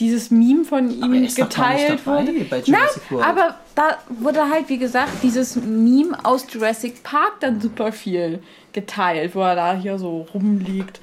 dieses 0.00 0.30
Meme 0.30 0.64
von 0.64 0.86
Aber 1.02 1.14
er 1.14 1.20
ihm 1.20 1.24
ist 1.24 1.38
doch 1.40 1.48
gar 1.48 1.72
nicht 1.74 1.86
geteilt 1.86 2.00
dabei 2.04 2.26
wurde. 2.26 2.44
bei 2.50 2.56
Nein, 2.58 2.64
Jurassic 2.66 3.10
World. 3.10 3.26
aber 3.26 3.54
da 3.76 3.98
wurde 4.08 4.50
halt, 4.50 4.68
wie 4.68 4.78
gesagt, 4.78 5.12
dieses 5.22 5.56
Meme 5.56 6.18
aus 6.24 6.44
Jurassic 6.52 7.02
Park 7.04 7.34
dann 7.40 7.60
super 7.60 7.92
viel 7.92 8.40
geteilt, 8.72 9.34
wo 9.34 9.40
er 9.40 9.54
da 9.54 9.74
hier 9.74 9.96
so 9.98 10.26
rumliegt. 10.34 11.00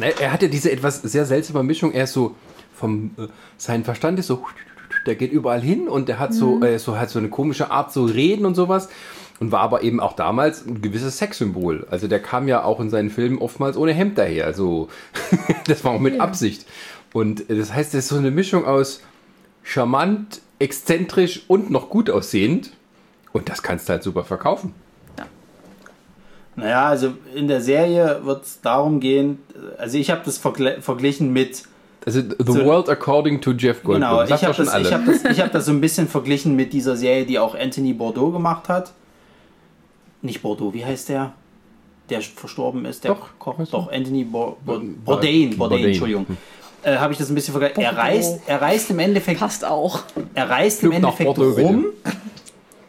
Er 0.00 0.32
hatte 0.32 0.48
diese 0.48 0.70
etwas 0.70 1.02
sehr 1.02 1.24
seltsame 1.26 1.62
Mischung. 1.62 1.92
Er 1.92 2.04
ist 2.04 2.12
so 2.12 2.34
vom 2.74 3.12
äh, 3.18 3.28
sein 3.58 3.84
Verstand 3.84 4.18
ist 4.18 4.26
so, 4.26 4.44
der 5.06 5.14
geht 5.14 5.32
überall 5.32 5.60
hin 5.60 5.88
und 5.88 6.08
der 6.08 6.18
hat 6.18 6.34
so, 6.34 6.62
äh, 6.62 6.78
so 6.78 6.98
hat 6.98 7.10
so 7.10 7.18
eine 7.18 7.28
komische 7.28 7.70
Art 7.70 7.92
so 7.92 8.04
reden 8.04 8.44
und 8.46 8.54
sowas 8.54 8.88
und 9.40 9.52
war 9.52 9.60
aber 9.60 9.82
eben 9.82 10.00
auch 10.00 10.14
damals 10.14 10.66
ein 10.66 10.82
gewisses 10.82 11.18
Sexsymbol. 11.18 11.86
Also 11.90 12.08
der 12.08 12.20
kam 12.20 12.48
ja 12.48 12.64
auch 12.64 12.80
in 12.80 12.90
seinen 12.90 13.10
Filmen 13.10 13.38
oftmals 13.38 13.76
ohne 13.76 13.92
Hemd 13.92 14.18
daher. 14.18 14.46
Also 14.46 14.88
das 15.66 15.84
war 15.84 15.92
auch 15.92 16.00
mit 16.00 16.16
Ja. 16.16 16.20
Absicht. 16.22 16.66
Und 17.12 17.48
äh, 17.50 17.56
das 17.56 17.72
heißt, 17.72 17.94
das 17.94 18.04
ist 18.04 18.08
so 18.08 18.16
eine 18.16 18.30
Mischung 18.30 18.64
aus 18.64 19.00
charmant, 19.62 20.40
exzentrisch 20.58 21.42
und 21.48 21.70
noch 21.70 21.88
gut 21.90 22.10
aussehend. 22.10 22.72
Und 23.32 23.48
das 23.48 23.62
kannst 23.62 23.88
du 23.88 23.94
halt 23.94 24.02
super 24.02 24.24
verkaufen. 24.24 24.74
Naja, 26.56 26.86
also 26.88 27.12
in 27.34 27.48
der 27.48 27.60
Serie 27.62 28.20
wird 28.24 28.44
es 28.44 28.60
darum 28.60 29.00
gehen, 29.00 29.38
also 29.78 29.96
ich 29.96 30.10
habe 30.10 30.20
das 30.24 30.36
vergle 30.38 30.82
verglichen 30.82 31.32
mit, 31.32 31.62
Also 32.04 32.20
The 32.20 32.34
So- 32.52 32.64
World 32.66 32.88
According 32.90 33.40
to 33.40 33.52
Jeff 33.52 33.82
Goldblum. 33.82 34.10
genau, 34.10 34.22
ich 34.24 34.44
habe 34.44 34.54
das, 34.54 34.74
ich 34.76 34.92
hab 34.92 35.06
das, 35.06 35.24
ich 35.24 35.40
hab 35.40 35.52
das 35.52 35.64
so 35.66 35.72
ein 35.72 35.80
bisschen 35.80 36.08
verglichen 36.08 36.54
mit 36.54 36.72
dieser 36.74 36.96
Serie, 36.96 37.24
die 37.24 37.38
auch 37.38 37.54
Anthony 37.54 37.94
Bordeaux 37.94 38.30
gemacht 38.32 38.68
hat. 38.68 38.92
Nicht 40.20 40.42
Bordeaux, 40.42 40.72
wie 40.74 40.84
heißt 40.84 41.08
der? 41.08 41.32
Der 42.10 42.20
verstorben 42.20 42.84
ist, 42.84 43.04
der 43.04 43.12
Doch, 43.14 43.28
Koch. 43.38 43.56
Doch, 43.70 43.90
Anthony 43.90 44.24
Bo 44.24 44.56
Bo 44.64 44.74
Bo- 44.74 44.78
Bourdain, 44.78 44.96
Bourdain, 45.04 45.56
Bourdain. 45.56 45.84
Entschuldigung. 45.86 46.26
Äh, 46.82 46.96
habe 46.96 47.12
ich 47.12 47.18
das 47.18 47.28
ein 47.30 47.34
bisschen 47.34 47.52
verglichen. 47.52 47.82
Er 47.82 47.96
reist, 47.96 48.40
er 48.46 48.60
reist 48.60 48.90
im 48.90 48.98
Endeffekt 48.98 49.40
Passt 49.40 49.64
auch. 49.64 50.00
er 50.34 50.50
reist 50.50 50.82
im 50.82 50.90
Flug 50.90 51.02
nach 51.02 51.18
Endeffekt 51.18 51.34
Bordeaux, 51.36 51.54
bitte. 51.54 51.84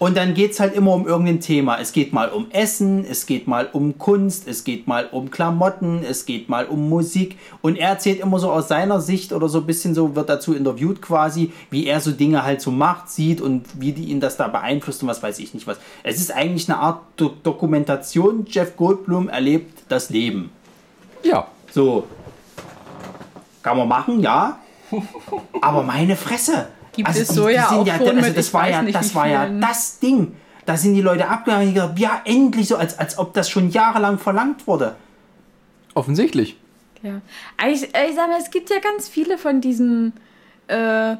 Und 0.03 0.17
dann 0.17 0.33
geht 0.33 0.51
es 0.51 0.59
halt 0.59 0.73
immer 0.75 0.91
um 0.91 1.07
irgendein 1.07 1.39
Thema. 1.39 1.79
Es 1.79 1.93
geht 1.93 2.11
mal 2.11 2.27
um 2.27 2.51
Essen, 2.51 3.05
es 3.05 3.25
geht 3.25 3.47
mal 3.47 3.69
um 3.71 3.97
Kunst, 3.97 4.49
es 4.49 4.65
geht 4.65 4.85
mal 4.85 5.07
um 5.09 5.31
Klamotten, 5.31 6.03
es 6.03 6.25
geht 6.25 6.49
mal 6.49 6.65
um 6.65 6.89
Musik 6.89 7.37
und 7.61 7.77
er 7.77 7.87
erzählt 7.87 8.19
immer 8.19 8.37
so 8.37 8.51
aus 8.51 8.67
seiner 8.67 8.99
Sicht 8.99 9.31
oder 9.31 9.47
so 9.47 9.59
ein 9.59 9.65
bisschen 9.65 9.95
so, 9.95 10.13
wird 10.13 10.27
dazu 10.27 10.53
interviewt 10.53 11.01
quasi, 11.01 11.53
wie 11.69 11.87
er 11.87 12.01
so 12.01 12.11
Dinge 12.11 12.43
halt 12.43 12.59
so 12.59 12.69
macht, 12.69 13.09
sieht 13.09 13.39
und 13.39 13.65
wie 13.79 13.93
die 13.93 14.03
ihn 14.11 14.19
das 14.19 14.35
da 14.35 14.49
beeinflusst 14.49 15.03
und 15.03 15.07
was 15.07 15.23
weiß 15.23 15.39
ich 15.39 15.53
nicht 15.53 15.67
was. 15.67 15.77
Es 16.03 16.19
ist 16.19 16.33
eigentlich 16.33 16.69
eine 16.69 16.79
Art 16.79 16.99
Do 17.15 17.31
Dokumentation, 17.41 18.45
Jeff 18.45 18.75
Goldblum 18.75 19.29
erlebt 19.29 19.83
das 19.87 20.09
Leben. 20.09 20.51
ja. 21.23 21.47
So. 21.71 22.05
Kann 23.61 23.77
man 23.77 23.87
machen, 23.87 24.19
ja. 24.19 24.59
Aber 25.61 25.81
meine 25.81 26.17
Fresse. 26.17 26.67
Gibt 26.93 27.09
es 27.09 27.27
so 27.27 27.49
ja 27.49 27.69
auch 27.69 27.85
schon 27.85 28.21
mit, 28.21 28.37
das 28.37 28.53
war 28.53 28.69
ja, 28.69 28.81
nicht, 28.81 28.95
das 28.95 29.13
war 29.15 29.27
ja 29.27 29.47
das 29.49 29.99
Ding. 29.99 30.35
Da 30.65 30.77
sind 30.77 30.93
die 30.93 31.01
Leute 31.01 31.27
abgegangen 31.27 31.67
und 31.67 31.73
gesagt, 31.73 31.99
ja, 31.99 32.21
endlich 32.23 32.67
so, 32.67 32.77
als, 32.77 32.97
als 32.97 33.17
ob 33.17 33.33
das 33.33 33.49
schon 33.49 33.69
jahrelang 33.69 34.17
verlangt 34.17 34.65
wurde. 34.67 34.95
Offensichtlich. 35.93 36.57
Ja. 37.01 37.21
Ich, 37.67 37.83
ich 37.83 38.15
sag 38.15 38.29
mal, 38.29 38.39
es 38.39 38.49
gibt 38.49 38.69
ja 38.69 38.79
ganz 38.79 39.09
viele 39.09 39.37
von 39.37 39.59
diesen, 39.59 40.13
äh, 40.67 41.15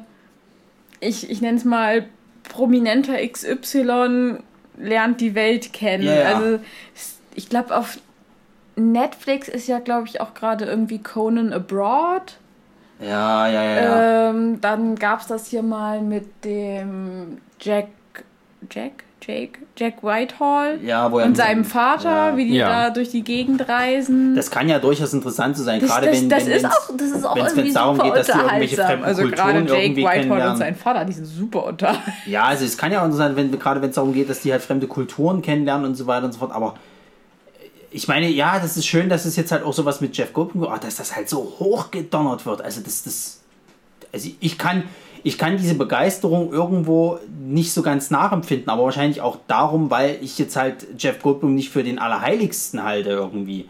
ich, 1.00 1.30
ich 1.30 1.42
nenne 1.42 1.58
es 1.58 1.64
mal, 1.64 2.06
prominenter 2.44 3.16
XY 3.26 4.38
lernt 4.78 5.20
die 5.20 5.34
Welt 5.34 5.72
kennen. 5.72 6.04
Ja, 6.04 6.14
ja. 6.14 6.36
Also 6.36 6.60
ich 7.34 7.48
glaube, 7.48 7.76
auf 7.76 7.98
Netflix 8.76 9.48
ist 9.48 9.68
ja, 9.68 9.78
glaube 9.78 10.08
ich, 10.08 10.20
auch 10.20 10.34
gerade 10.34 10.64
irgendwie 10.64 11.02
Conan 11.02 11.52
Abroad. 11.52 12.38
Ja, 13.00 13.48
ja, 13.48 13.62
ja. 13.64 13.74
ja. 13.82 14.30
Ähm, 14.30 14.60
dann 14.60 14.94
gab 14.94 15.20
es 15.20 15.26
das 15.26 15.46
hier 15.48 15.62
mal 15.62 16.00
mit 16.00 16.44
dem 16.44 17.38
Jack 17.60 17.88
Jack, 18.70 19.04
Jake, 19.20 19.58
Jack 19.76 20.02
Whitehall 20.02 20.78
Ja, 20.82 21.10
wo 21.12 21.18
er 21.18 21.26
und 21.26 21.36
seinem 21.36 21.64
Vater, 21.66 22.30
ja. 22.30 22.36
wie 22.36 22.46
die 22.46 22.54
Ja. 22.56 22.68
da 22.88 22.90
durch 22.90 23.10
die 23.10 23.22
Gegend 23.22 23.68
reisen. 23.68 24.34
Das 24.34 24.50
kann 24.50 24.68
ja 24.70 24.78
durchaus 24.78 25.12
interessant 25.12 25.56
so 25.56 25.62
sein, 25.64 25.80
Das, 25.80 25.90
gerade 25.90 26.06
das, 26.06 26.20
wenn, 26.22 26.28
das, 26.30 26.46
wenn 26.46 26.52
ist 26.52 26.64
auch, 26.64 26.90
das 26.96 27.08
ist 27.10 27.24
auch 27.26 27.36
wenn's- 27.36 27.48
irgendwie 27.48 27.64
wenn's 27.64 27.74
darum 27.74 27.98
geht, 27.98 28.16
dass 28.16 28.26
die 28.26 28.32
irgendwelche 28.38 28.76
fremden 28.76 29.04
Also 29.04 29.22
Kulturen 29.22 29.36
gerade 29.52 29.58
Jake 29.60 29.82
irgendwie 29.84 30.02
Whitehall 30.02 30.16
und 30.16 30.20
kennenlernen. 30.28 30.56
sein 30.58 30.74
Vater, 30.76 31.04
die 31.04 31.12
sind 31.12 31.26
super 31.26 31.64
unterhaltsam. 31.66 32.12
Ja, 32.26 32.44
also 32.44 32.64
es 32.64 32.78
kann 32.78 32.90
ja 32.92 33.06
auch 33.06 33.10
sein, 33.12 33.36
wenn, 33.36 33.58
gerade 33.58 33.82
wenn 33.82 33.90
es 33.90 33.94
darum 33.96 34.14
geht, 34.14 34.30
dass 34.30 34.40
die 34.40 34.50
halt 34.52 34.62
fremde 34.62 34.86
Kulturen 34.86 35.42
kennenlernen 35.42 35.86
und 35.86 35.94
so 35.94 36.06
weiter 36.06 36.24
und 36.24 36.32
so 36.32 36.38
fort, 36.38 36.52
aber 36.52 36.74
ich 37.94 38.08
meine, 38.08 38.28
ja, 38.28 38.58
das 38.58 38.76
ist 38.76 38.86
schön, 38.86 39.08
dass 39.08 39.24
es 39.24 39.36
jetzt 39.36 39.52
halt 39.52 39.62
auch 39.62 39.72
sowas 39.72 40.00
mit 40.00 40.16
Jeff 40.16 40.32
Goldblum, 40.32 40.64
oh, 40.64 40.76
dass 40.80 40.96
das 40.96 41.14
halt 41.14 41.28
so 41.28 41.38
hochgedonnert 41.58 42.44
wird. 42.44 42.60
Also 42.60 42.80
das, 42.80 43.04
das, 43.04 43.40
also 44.12 44.28
ich 44.40 44.58
kann, 44.58 44.82
ich 45.22 45.38
kann 45.38 45.56
diese 45.56 45.74
Begeisterung 45.74 46.52
irgendwo 46.52 47.18
nicht 47.40 47.72
so 47.72 47.82
ganz 47.82 48.10
nachempfinden, 48.10 48.68
aber 48.68 48.82
wahrscheinlich 48.84 49.20
auch 49.20 49.38
darum, 49.46 49.90
weil 49.90 50.18
ich 50.20 50.38
jetzt 50.38 50.56
halt 50.56 50.86
Jeff 50.98 51.20
Goldblum 51.22 51.54
nicht 51.54 51.70
für 51.70 51.84
den 51.84 51.98
Allerheiligsten 51.98 52.82
halte 52.82 53.10
irgendwie. 53.10 53.68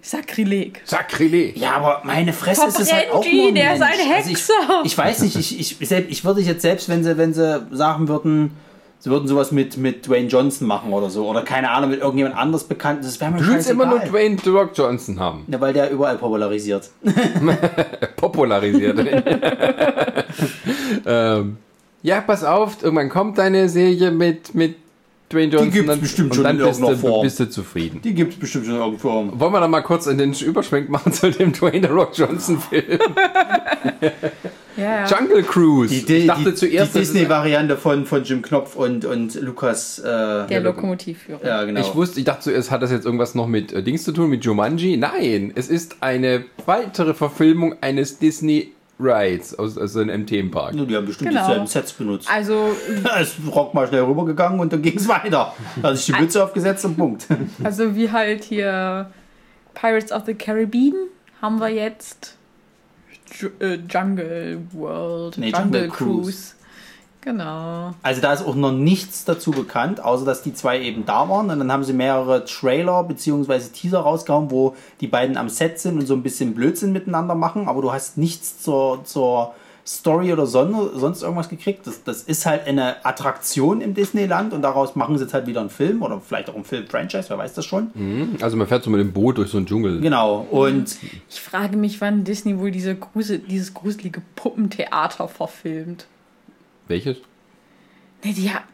Sakrileg. 0.00 0.80
Sakrileg. 0.84 1.56
Ja, 1.56 1.72
aber 1.72 2.00
meine 2.04 2.32
Fresse 2.32 2.66
ist 2.66 2.80
es 2.80 2.92
halt 2.92 3.10
auch 3.10 3.24
nur 3.24 3.48
ein 3.48 3.54
der 3.54 3.76
Mensch. 3.76 3.76
ist 3.76 3.82
ein 3.82 4.12
Also 4.14 4.28
Hexer. 4.30 4.52
ich, 4.84 4.92
ich 4.92 4.98
weiß 4.98 5.22
nicht, 5.22 5.36
ich, 5.36 5.60
ich, 5.80 5.88
selbst, 5.88 6.10
ich 6.10 6.24
würde 6.24 6.40
jetzt 6.40 6.62
selbst, 6.62 6.88
wenn 6.88 7.04
sie, 7.04 7.16
wenn 7.18 7.34
sie 7.34 7.66
sagen 7.70 8.08
würden, 8.08 8.52
sie 9.00 9.10
würden 9.10 9.28
sowas 9.28 9.52
mit, 9.52 9.76
mit 9.76 10.06
Dwayne 10.08 10.28
Johnson 10.28 10.66
machen 10.68 10.92
oder 10.92 11.08
so, 11.10 11.28
oder 11.28 11.42
keine 11.42 11.70
Ahnung, 11.70 11.90
mit 11.90 12.00
irgendjemand 12.00 12.36
anders 12.36 12.64
bekannt, 12.64 13.04
das 13.04 13.20
wäre 13.20 13.30
mir 13.30 13.38
Du 13.38 13.46
willst 13.48 13.70
immer 13.70 13.86
nur. 13.86 14.00
Dwayne 14.00 14.36
The 14.42 14.50
Rock 14.50 14.70
Johnson 14.74 15.18
haben. 15.20 15.44
Ja, 15.48 15.60
weil 15.60 15.72
der 15.72 15.90
überall 15.90 16.16
popularisiert. 16.18 16.90
Popularisiert. 18.16 18.98
ähm, 21.06 21.56
ja, 22.02 22.20
pass 22.20 22.44
auf, 22.44 22.82
irgendwann 22.82 23.08
kommt 23.08 23.38
deine 23.38 23.68
Serie 23.68 24.10
mit, 24.10 24.54
mit 24.54 24.76
Dwayne 25.32 25.52
Johnson. 25.52 25.70
gibt's 25.70 25.88
dann- 25.88 26.00
bestimmt 26.00 26.30
und 26.30 26.36
schon 26.36 26.46
in 26.46 26.56
bist 26.58 26.80
du, 26.80 26.84
irgendeiner 26.84 26.96
Form. 27.10 27.22
bist 27.22 27.40
du 27.40 27.50
zufrieden. 27.50 28.00
Die 28.02 28.14
gibt 28.14 28.32
es 28.34 28.38
bestimmt 28.38 28.66
schon 28.66 28.76
irgendwo. 28.76 29.08
Wollen 29.38 29.52
wir 29.52 29.60
dann 29.60 29.70
mal 29.70 29.82
kurz 29.82 30.06
in 30.06 30.16
den 30.18 30.32
Überschwenk 30.32 30.88
machen 30.88 31.12
zu 31.12 31.30
dem 31.30 31.52
Dwayne 31.52 31.86
The 31.86 31.92
Rock 31.92 32.16
Johnson 32.16 32.58
Film? 32.58 32.98
Ja, 34.78 35.00
ja. 35.00 35.06
Jungle 35.06 35.42
Cruise. 35.42 35.92
Die, 35.92 36.04
die, 36.04 36.14
ich 36.18 36.26
dachte 36.26 36.44
die, 36.50 36.54
zuerst, 36.54 36.72
die 36.72 36.76
das 36.76 36.88
ist- 36.88 37.14
Disney-Variante 37.14 37.76
von, 37.76 38.06
von 38.06 38.22
Jim 38.24 38.42
Knopf 38.42 38.76
und, 38.76 39.04
und 39.04 39.34
Lukas. 39.40 39.98
Äh, 39.98 40.46
Der 40.46 40.60
Lokomotivführer. 40.60 41.44
ja, 41.44 41.64
genau. 41.64 41.80
Ich 41.80 41.94
wusste, 41.94 42.20
ich 42.20 42.24
dachte 42.26 42.42
zuerst, 42.44 42.70
hat 42.70 42.80
das 42.82 42.90
jetzt 42.90 43.04
irgendwas 43.04 43.34
noch 43.34 43.46
mit 43.48 43.72
äh, 43.72 43.82
Dings 43.82 44.04
zu 44.04 44.12
tun, 44.12 44.30
mit 44.30 44.44
Jumanji? 44.44 44.96
Nein, 44.96 45.52
es 45.54 45.68
ist 45.68 45.96
eine 46.00 46.44
weitere 46.66 47.12
Verfilmung 47.14 47.74
eines 47.80 48.18
Disney 48.18 48.72
Rides 49.00 49.56
aus, 49.58 49.78
aus 49.78 49.96
einem 49.96 50.26
Themenpark. 50.26 50.72
Die 50.72 50.96
haben 50.96 51.06
bestimmt 51.06 51.30
Genau. 51.30 51.42
dieselben 51.46 51.66
Sets 51.68 51.92
benutzt. 51.92 52.28
Also, 52.32 52.70
Da 53.04 53.18
ist 53.20 53.36
Rock 53.54 53.72
mal 53.74 53.86
schnell 53.86 54.02
rübergegangen 54.02 54.58
und 54.58 54.72
dann 54.72 54.82
ging 54.82 54.96
es 54.96 55.06
weiter. 55.06 55.54
Da 55.80 55.88
hat 55.90 55.96
sich 55.96 56.06
die 56.06 56.20
Mütze 56.20 56.42
aufgesetzt 56.42 56.84
und 56.84 56.96
Punkt. 56.96 57.26
also 57.62 57.94
wie 57.94 58.10
halt 58.10 58.42
hier 58.44 59.10
Pirates 59.74 60.10
of 60.10 60.22
the 60.26 60.34
Caribbean 60.34 60.94
haben 61.40 61.60
wir 61.60 61.68
jetzt 61.68 62.36
Jungle 63.88 64.60
World, 64.72 65.38
Nee, 65.38 65.50
Jungle, 65.50 65.82
Jungle 65.82 65.88
Cruise. 65.88 66.22
Cruise. 66.22 66.54
Genau. 67.20 67.94
Also 68.02 68.20
da 68.20 68.32
ist 68.32 68.42
auch 68.42 68.54
noch 68.54 68.72
nichts 68.72 69.24
dazu 69.24 69.50
bekannt, 69.50 70.02
außer 70.02 70.24
dass 70.24 70.42
die 70.42 70.54
zwei 70.54 70.80
eben 70.80 71.04
da 71.04 71.28
waren. 71.28 71.50
Und 71.50 71.58
dann 71.58 71.70
haben 71.70 71.84
sie 71.84 71.92
mehrere 71.92 72.44
Trailer 72.44 73.04
bzw. 73.04 73.58
Teaser 73.72 74.00
rausgehauen, 74.00 74.50
wo 74.50 74.76
die 75.00 75.08
beiden 75.08 75.36
am 75.36 75.48
Set 75.48 75.78
sind 75.80 75.98
und 75.98 76.06
so 76.06 76.14
ein 76.14 76.22
bisschen 76.22 76.54
Blödsinn 76.54 76.92
miteinander 76.92 77.34
machen. 77.34 77.68
Aber 77.68 77.82
du 77.82 77.92
hast 77.92 78.18
nichts 78.18 78.62
zur, 78.62 79.04
zur 79.04 79.54
Story 79.88 80.32
oder 80.34 80.46
son 80.46 80.90
sonst 80.96 81.22
irgendwas 81.22 81.48
gekriegt. 81.48 81.86
Das, 81.86 82.04
das 82.04 82.22
ist 82.22 82.44
halt 82.44 82.66
eine 82.66 83.04
Attraktion 83.06 83.80
im 83.80 83.94
Disneyland 83.94 84.52
und 84.52 84.60
daraus 84.60 84.94
machen 84.96 85.16
sie 85.16 85.24
jetzt 85.24 85.32
halt 85.32 85.46
wieder 85.46 85.60
einen 85.60 85.70
Film 85.70 86.02
oder 86.02 86.20
vielleicht 86.20 86.50
auch 86.50 86.54
einen 86.54 86.64
Film-Franchise, 86.64 87.30
wer 87.30 87.38
weiß 87.38 87.54
das 87.54 87.64
schon. 87.64 88.36
Also 88.42 88.58
man 88.58 88.66
fährt 88.66 88.84
so 88.84 88.90
mit 88.90 89.00
dem 89.00 89.12
Boot 89.12 89.38
durch 89.38 89.48
so 89.50 89.56
einen 89.56 89.64
Dschungel. 89.66 90.00
Genau. 90.02 90.46
Und 90.50 90.94
Ich 91.30 91.40
frage 91.40 91.78
mich, 91.78 92.00
wann 92.02 92.24
Disney 92.24 92.58
wohl 92.58 92.70
diese 92.70 92.96
Grusel 92.96 93.38
dieses 93.38 93.72
gruselige 93.72 94.20
Puppentheater 94.36 95.26
verfilmt. 95.26 96.06
Welches? 96.86 97.16
Nee, 98.24 98.32
die 98.34 98.50
ha- 98.50 98.64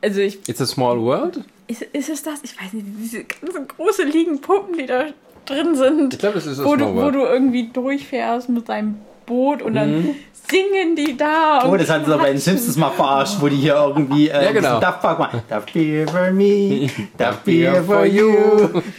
also 0.00 0.20
ich 0.20 0.48
It's 0.48 0.60
a 0.60 0.66
Small 0.66 1.00
World? 1.00 1.40
ist, 1.66 1.82
ist 1.82 2.08
es 2.08 2.22
das? 2.22 2.40
Ich 2.44 2.60
weiß 2.60 2.72
nicht, 2.74 2.86
diese 3.00 3.24
ganzen 3.24 3.66
gruseligen 3.66 4.40
Puppen, 4.40 4.76
die 4.78 4.86
da 4.86 5.06
drin 5.44 5.74
sind. 5.74 6.14
Ich 6.14 6.20
glaube, 6.20 6.38
es 6.38 6.46
ist 6.46 6.60
a 6.60 6.64
wo 6.64 6.76
Small 6.76 6.78
du, 6.78 6.94
wo 6.94 7.10
du 7.10 7.18
irgendwie 7.24 7.68
durchfährst 7.72 8.48
mit 8.48 8.68
deinem 8.68 8.96
Boot 9.26 9.62
und 9.62 9.74
dann 9.74 10.14
singen 10.50 10.96
die 10.96 11.16
da. 11.16 11.64
Oh, 11.66 11.76
das 11.76 11.88
hatten 11.90 12.04
sie 12.04 12.10
doch 12.10 12.20
bei 12.20 12.30
den 12.30 12.38
Simpsons 12.38 12.76
mal 12.76 12.90
verarscht, 12.90 13.36
wo 13.40 13.48
die 13.48 13.56
hier 13.56 13.74
irgendwie 13.74 14.28
äh, 14.28 14.44
Ja, 14.44 14.52
genau. 14.52 14.80
Daft 14.80 15.00
Punk 15.00 15.18
machen. 15.18 15.42
Daft 15.48 15.72
Beer 15.72 16.08
for 16.08 16.30
me, 16.30 16.88
Daft 17.18 17.44
Beer 17.44 17.82
for 17.84 18.04
you. 18.04 18.32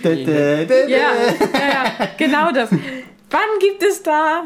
Da, 0.02 0.10
da, 0.10 0.64
da, 0.66 0.76
Ja, 0.88 0.98
ja, 0.98 1.08
ja, 1.54 2.08
genau 2.18 2.52
das. 2.52 2.70
Wann 2.72 3.60
gibt 3.60 3.84
es 3.84 4.04
da 4.04 4.44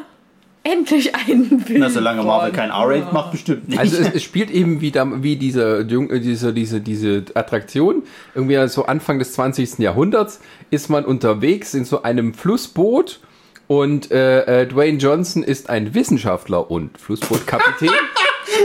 endlich 0.63 1.15
einen 1.15 1.59
Film? 1.59 1.79
Na, 1.79 1.89
solange 1.89 2.23
Marvel 2.23 2.51
kein 2.51 2.69
R-Rated 2.69 3.13
macht, 3.13 3.31
bestimmt 3.31 3.69
nicht. 3.69 3.79
Also 3.79 3.97
es, 3.97 4.15
es 4.15 4.23
spielt 4.23 4.49
eben 4.51 4.81
wieder 4.81 5.23
wie 5.23 5.35
diese, 5.35 5.79
äh, 5.79 6.19
diese, 6.19 6.53
diese, 6.53 6.81
diese 6.81 7.25
Attraktion. 7.33 8.03
Irgendwie 8.35 8.67
so 8.67 8.85
Anfang 8.85 9.19
des 9.19 9.33
20. 9.33 9.79
Jahrhunderts 9.79 10.39
ist 10.69 10.89
man 10.89 11.05
unterwegs 11.05 11.73
in 11.73 11.85
so 11.85 12.03
einem 12.03 12.33
Flussboot 12.33 13.19
und 13.67 14.11
äh, 14.11 14.61
äh, 14.63 14.65
Dwayne 14.67 14.97
Johnson 14.97 15.43
ist 15.43 15.69
ein 15.69 15.93
Wissenschaftler 15.93 16.69
und 16.71 16.97
Flussbootkapitän, 16.99 17.89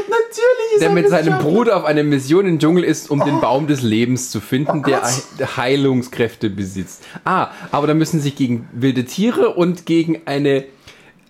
Natürlich 0.08 0.72
ist 0.74 0.80
der 0.80 0.88
er 0.90 0.94
mit 0.94 1.08
seinem. 1.08 1.38
Bruder 1.40 1.76
auf 1.76 1.84
einer 1.84 2.04
Mission 2.04 2.46
im 2.46 2.58
Dschungel 2.58 2.84
ist, 2.84 3.10
um 3.10 3.22
den 3.24 3.40
Baum 3.40 3.66
des 3.66 3.82
Lebens 3.82 4.30
zu 4.30 4.40
finden, 4.40 4.82
der 4.84 5.02
He- 5.06 5.44
Heilungskräfte 5.56 6.50
besitzt. 6.50 7.02
Ah, 7.24 7.48
aber 7.72 7.88
da 7.88 7.94
müssen 7.94 8.20
sich 8.20 8.36
gegen 8.36 8.68
wilde 8.72 9.04
Tiere 9.04 9.50
und 9.50 9.84
gegen 9.86 10.22
eine 10.24 10.64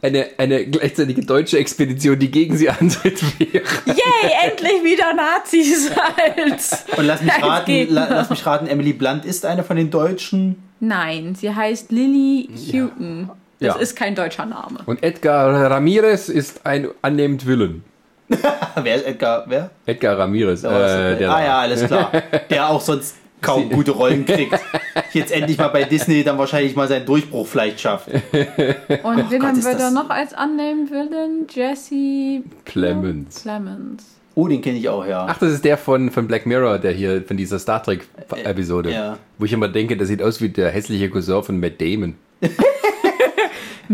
eine, 0.03 0.27
eine 0.37 0.67
gleichzeitige 0.67 1.23
deutsche 1.25 1.59
Expedition, 1.59 2.19
die 2.19 2.31
gegen 2.31 2.57
sie 2.57 2.69
antritt, 2.71 3.23
wäre. 3.39 3.65
Yay, 3.87 4.33
endlich 4.51 4.83
wieder 4.83 5.15
Nazis 5.15 5.93
als. 6.37 6.85
Und 6.97 7.05
lass 7.07 7.23
mich 7.23 7.33
als 7.33 7.43
raten, 7.45 7.87
la, 7.89 8.09
lass 8.11 8.29
mich 8.29 8.45
raten, 8.45 8.67
Emily 8.67 8.95
Blunt 8.95 9.25
ist 9.25 9.47
eine 9.47 9.63
von 9.63 9.77
den 9.77 9.91
Deutschen. 9.91 10.57
Nein, 10.81 11.37
sie 11.37 11.55
heißt 11.55 11.93
Lily 11.93 12.49
Houghton. 12.73 13.31
Das 13.63 13.77
Ja. 13.77 13.81
ist 13.81 13.97
kein 13.97 14.15
deutscher 14.15 14.47
Name. 14.47 14.81
Und 14.87 15.03
Edgar 15.03 15.71
Ramirez 15.71 16.29
ist 16.29 16.65
ein 16.67 16.89
annehmend 17.03 17.47
Villain. 17.47 17.83
Wer 18.83 18.97
ist 18.97 19.07
Edgar? 19.07 19.45
Wer? 19.47 19.71
Edgar 19.87 20.19
Ramirez. 20.19 20.65
Äh, 20.65 21.17
der 21.19 21.31
ah 21.31 21.39
da. 21.39 21.45
ja, 21.45 21.59
alles 21.61 21.85
klar. 21.87 22.11
Der 22.51 22.69
auch 22.71 22.81
sonst 22.81 23.17
kaum 23.43 23.69
gute 23.69 23.91
Rollen 23.91 24.25
kriegt. 24.25 24.59
Jetzt 25.13 25.33
endlich 25.33 25.59
mal 25.59 25.69
bei 25.69 25.85
Disney 25.85 26.25
dann 26.25 26.39
wahrscheinlich 26.39 26.75
mal 26.75 26.89
seinen 26.89 27.05
Durchbruch 27.05 27.47
vielleicht 27.47 27.81
schafft. 27.81 28.09
Und 28.09 28.21
wen 28.33 28.77
Oh 29.03 29.13
Gott, 29.13 29.43
haben 29.43 29.65
wir 29.65 29.75
da 29.75 29.91
noch 29.91 30.09
als 30.09 30.33
Unnamed 30.33 30.91
Villain? 30.91 31.47
Jesse 31.51 32.43
Plemons. 32.65 33.43
Clemens. 33.43 34.05
Oh, 34.35 34.49
den 34.49 34.63
kenne 34.63 34.79
ich 34.79 34.89
auch, 34.89 35.05
ja. 35.05 35.27
Ach, 35.29 35.37
das 35.39 35.53
ist 35.53 35.65
der 35.65 35.77
von, 35.77 36.11
von 36.11 36.27
Black 36.27 36.47
Mirror, 36.47 36.79
der 36.79 36.93
hier 36.93 37.23
von 37.23 37.37
dieser 37.37 37.59
Star 37.59 37.83
Trek-Episode. 37.83 38.91
Ja. 38.91 39.19
Wo 39.37 39.45
ich 39.45 39.53
immer 39.53 39.69
denke, 39.69 39.95
der 39.99 40.07
sieht 40.07 40.23
aus 40.23 40.41
wie 40.41 40.49
der 40.49 40.71
hässliche 40.71 41.11
Cousin 41.11 41.43
von 41.43 41.61
Matt 41.61 41.79
Damon. 41.83 42.15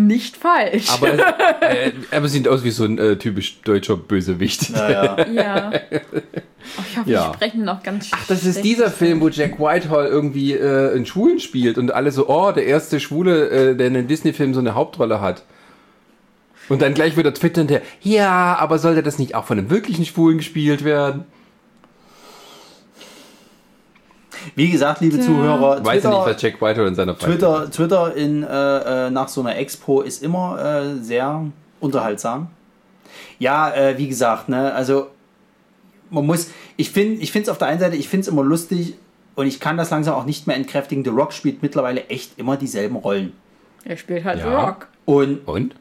Nicht 0.07 0.37
falsch. 0.37 0.89
Aber, 0.91 1.09
äh, 1.63 1.93
aber 2.11 2.29
sieht 2.29 2.47
aus 2.47 2.63
wie 2.65 2.71
so 2.71 2.85
ein 2.85 2.99
äh, 2.99 3.17
typisch 3.17 3.61
deutscher 3.63 3.97
Bösewicht. 3.97 4.71
Naja. 4.71 5.17
ja. 5.33 5.73
Oh, 5.73 6.83
ich 6.91 6.99
hoffe, 6.99 7.11
Ja. 7.11 7.29
wir 7.29 7.35
sprechen 7.35 7.65
noch 7.65 7.83
ganz 7.83 8.09
Ach, 8.13 8.27
das 8.29 8.45
ist 8.45 8.63
dieser 8.63 8.91
Film, 8.91 9.21
wo 9.21 9.29
Jack 9.29 9.59
Whitehall 9.59 10.07
irgendwie 10.07 10.53
äh, 10.53 10.95
in 10.97 11.05
Schwulen 11.07 11.41
spielt 11.41 11.79
und 11.79 11.93
alle 11.93 12.13
so, 12.13 12.29
oh, 12.29 12.53
der 12.53 12.67
erste 12.67 13.01
Schwule, 13.01 13.49
äh, 13.49 13.75
der 13.77 13.89
in 13.89 13.97
einem 13.97 14.09
Disney-Film 14.09 14.55
so 14.55 14.61
eine 14.61 14.75
Hauptrolle 14.75 15.21
hat. 15.21 15.45
Und 16.69 16.83
dann 16.83 16.93
gleich 16.95 17.17
wieder 17.17 17.33
twittern 17.33 17.67
der, 17.67 17.81
ja, 18.03 18.55
aber 18.59 18.79
sollte 18.79 19.03
das 19.03 19.19
nicht 19.19 19.35
auch 19.35 19.47
von 19.47 19.59
einem 19.59 19.71
wirklichen 19.71 20.05
Schwulen 20.05 20.39
gespielt 20.39 20.85
werden? 20.85 21.25
Wie 24.55 24.71
gesagt, 24.71 25.01
liebe 25.01 25.17
Tja. 25.17 25.27
Zuhörer, 25.27 25.85
Weiß 25.85 26.03
ja 26.03 26.11
nicht, 26.11 26.19
Twitter, 26.19 26.27
was 26.35 26.43
Jack 26.43 26.63
Whitehall 26.63 26.87
in 26.87 26.95
seiner 26.95 27.19
Twitter, 27.19 27.71
Twitter 27.71 28.15
in, 28.17 28.43
äh, 28.43 29.07
äh, 29.07 29.11
nach 29.11 29.29
so 29.29 29.41
einer 29.41 29.57
Expo 29.57 30.03
ist 30.03 30.23
immer 30.23 30.59
äh, 30.63 31.03
sehr 31.03 31.45
unterhaltsam. 31.81 32.49
Ja, 33.39 33.73
äh, 33.75 33.99
wie 33.99 34.09
gesagt, 34.09 34.49
ne, 34.49 34.73
also 34.75 35.09
man 36.11 36.27
muss, 36.27 36.51
ich 36.77 36.91
finde 36.91 37.21
ich 37.23 37.35
es 37.35 37.49
auf 37.49 37.59
der 37.59 37.69
einen 37.69 37.81
Seite, 37.81 37.97
ich 37.97 38.09
finde 38.09 38.23
es 38.23 38.29
immer 38.29 38.43
lustig 38.43 38.95
und 39.35 39.47
ich 39.47 39.61
kann 39.61 39.77
das 39.77 39.91
langsam 39.91 40.15
auch 40.15 40.25
nicht 40.25 40.47
mehr 40.47 40.57
entkräftigen. 40.57 41.05
The 41.05 41.11
Rock 41.11 41.33
spielt 41.33 41.63
mittlerweile 41.63 42.07
echt 42.09 42.39
immer 42.39 42.57
dieselben 42.57 42.97
Rollen. 42.97 43.33
Er 43.85 43.97
spielt 43.97 44.25
halt 44.25 44.41
Ja. 44.41 44.45
The 44.45 44.67
Rock. 44.67 44.89
Und 45.05 45.47
Und? 45.49 45.75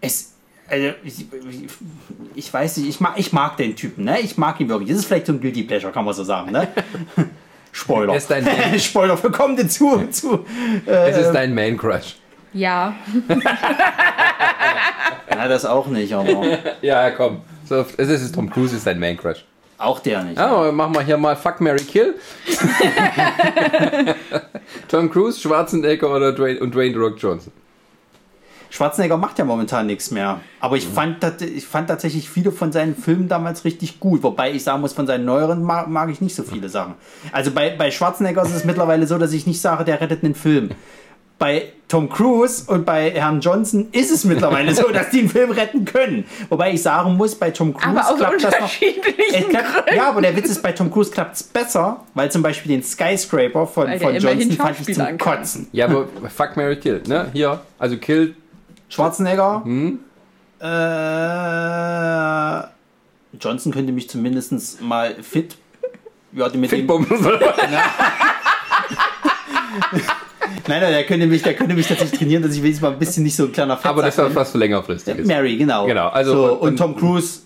es, 0.00 0.32
also, 0.68 0.88
ich, 1.04 1.26
ich 2.34 2.52
weiß 2.52 2.78
nicht, 2.78 2.88
ich 2.88 3.00
mag, 3.00 3.14
ich 3.16 3.32
mag 3.32 3.56
den 3.58 3.76
Typen, 3.76 4.04
ne? 4.04 4.20
Ich 4.20 4.38
mag 4.38 4.58
ihn 4.60 4.68
wirklich. 4.68 4.88
Das 4.88 4.98
ist 4.98 5.04
vielleicht 5.04 5.26
so 5.26 5.32
ein 5.34 5.40
Guilty 5.40 5.64
Pleasure, 5.64 5.92
kann 5.92 6.04
man 6.04 6.14
so 6.14 6.24
sagen, 6.24 6.52
ne? 6.52 6.68
Spoiler. 7.76 8.12
Er 8.12 8.18
ist 8.18 8.30
dein 8.30 8.44
Man- 8.44 8.78
Spoiler 8.78 9.16
für 9.16 9.32
kommende 9.32 9.66
zu. 9.66 10.06
zu 10.10 10.44
äh, 10.86 11.10
Es 11.10 11.16
ist 11.18 11.32
dein 11.32 11.54
Man-Crush. 11.54 12.16
Ja. 12.56 12.94
ja, 15.28 15.48
das 15.48 15.64
auch 15.64 15.88
nicht, 15.88 16.12
aber. 16.12 16.44
Ja, 16.82 17.10
komm. 17.10 17.40
So, 17.68 17.84
es 17.96 18.08
ist 18.08 18.32
Tom 18.32 18.48
Cruise, 18.48 18.76
ist 18.76 18.86
dein 18.86 19.00
Man-Crush. 19.00 19.44
Auch 19.76 19.98
der 19.98 20.22
nicht. 20.22 20.38
Ja, 20.38 20.46
aber 20.46 20.70
machen 20.70 20.94
wir 20.94 21.02
hier 21.02 21.16
mal 21.16 21.34
Fuck, 21.34 21.60
Mary 21.60 21.82
Kill. 21.82 22.14
Tom 24.88 25.10
Cruise, 25.10 25.40
Schwarzenegger 25.40 26.14
oder 26.14 26.32
Dwayne, 26.32 26.60
und 26.60 26.74
Dwayne 26.74 26.92
The 26.92 26.98
Rock 27.00 27.14
Johnson. 27.18 27.52
Schwarzenegger 28.74 29.16
macht 29.16 29.38
ja 29.38 29.44
momentan 29.44 29.86
nichts 29.86 30.10
mehr. 30.10 30.40
Aber 30.58 30.76
ich, 30.76 30.88
fand, 30.88 31.20
tat- 31.20 31.40
ich 31.42 31.64
fand 31.64 31.86
tatsächlich 31.88 32.28
viele 32.28 32.50
von 32.50 32.72
seinen 32.72 32.96
Filmen 32.96 33.28
damals 33.28 33.64
richtig 33.64 34.00
gut. 34.00 34.24
Wobei 34.24 34.50
ich 34.52 34.64
sagen 34.64 34.80
muss, 34.80 34.92
von 34.92 35.06
seinen 35.06 35.24
neueren 35.24 35.62
mag, 35.62 35.86
mag 35.88 36.10
ich 36.10 36.20
nicht 36.20 36.34
so 36.34 36.42
viele 36.42 36.68
Sachen. 36.68 36.94
Also 37.30 37.52
bei, 37.52 37.70
bei 37.76 37.92
Schwarzenegger 37.92 38.42
ist 38.42 38.52
es 38.52 38.64
mittlerweile 38.64 39.06
so, 39.06 39.16
dass 39.16 39.32
ich 39.32 39.46
nicht 39.46 39.60
sage, 39.60 39.84
der 39.84 40.00
rettet 40.00 40.24
einen 40.24 40.34
Film. 40.34 40.70
Bei 41.38 41.72
Tom 41.86 42.08
Cruise 42.08 42.64
und 42.68 42.84
bei 42.84 43.10
Herrn 43.12 43.40
Johnson 43.40 43.88
ist 43.92 44.10
es 44.10 44.24
mittlerweile 44.24 44.74
so, 44.74 44.88
dass 44.90 45.10
die 45.10 45.20
einen 45.20 45.28
Film 45.28 45.50
retten 45.52 45.84
können. 45.84 46.24
Wobei 46.48 46.72
ich 46.72 46.82
sagen 46.82 47.16
muss, 47.16 47.36
bei 47.36 47.50
Tom 47.52 47.74
Cruise 47.74 47.96
Aber 47.96 48.10
aus 48.10 48.18
klappt 48.18 48.42
das 48.44 48.60
noch. 48.60 48.70
klappt, 49.50 49.94
ja, 49.94 50.08
aber 50.08 50.20
der 50.20 50.34
Witz 50.36 50.48
ist, 50.48 50.62
bei 50.62 50.72
Tom 50.72 50.90
Cruise 50.92 51.10
klappt 51.12 51.36
es 51.36 51.42
besser, 51.44 52.00
weil 52.14 52.30
zum 52.30 52.42
Beispiel 52.42 52.72
den 52.72 52.82
Skyscraper 52.82 53.66
von, 53.66 53.86
Weil 53.86 54.00
von 54.00 54.16
Johnson 54.16 54.52
fand 54.52 54.80
ich 54.88 54.94
zum. 54.96 55.18
Kotzen. 55.18 55.68
Ja, 55.72 55.86
aber 55.86 56.06
Fuck, 56.34 56.56
Mary 56.56 56.76
Kill, 56.76 57.02
ne? 57.06 57.26
Hier, 57.32 57.60
also 57.78 57.96
Kill. 57.98 58.34
Schwarzenegger. 58.88 59.62
Hm? 59.64 59.98
Äh, 60.60 60.64
Johnson 63.40 63.72
könnte 63.72 63.92
mich 63.92 64.08
zumindest 64.08 64.80
mal 64.80 65.14
fit. 65.22 65.56
Ja, 66.32 66.48
mit 66.54 66.72
dem, 66.72 66.86
nein, 66.88 67.06
nein, 70.66 70.80
der 70.92 71.04
könnte 71.04 71.26
mich, 71.26 71.42
der 71.42 71.54
könnte 71.54 71.74
mich 71.74 71.86
tatsächlich 71.86 72.18
trainieren, 72.18 72.42
dass 72.42 72.52
ich 72.52 72.62
wenigstens 72.62 72.82
mal 72.82 72.92
ein 72.92 72.98
bisschen 72.98 73.22
nicht 73.22 73.36
so 73.36 73.44
ein 73.44 73.52
kleiner 73.52 73.76
Fett 73.76 73.86
aber 73.86 74.02
das 74.02 74.18
war 74.18 74.34
was 74.34 74.50
für 74.52 74.58
längerfristiges. 74.58 75.26
Mary, 75.26 75.56
genau. 75.56 75.86
Genau, 75.86 76.08
also 76.08 76.32
so, 76.32 76.52
und- 76.54 76.60
und, 76.70 76.76
Tom 76.76 76.96
Cruise. 76.96 77.40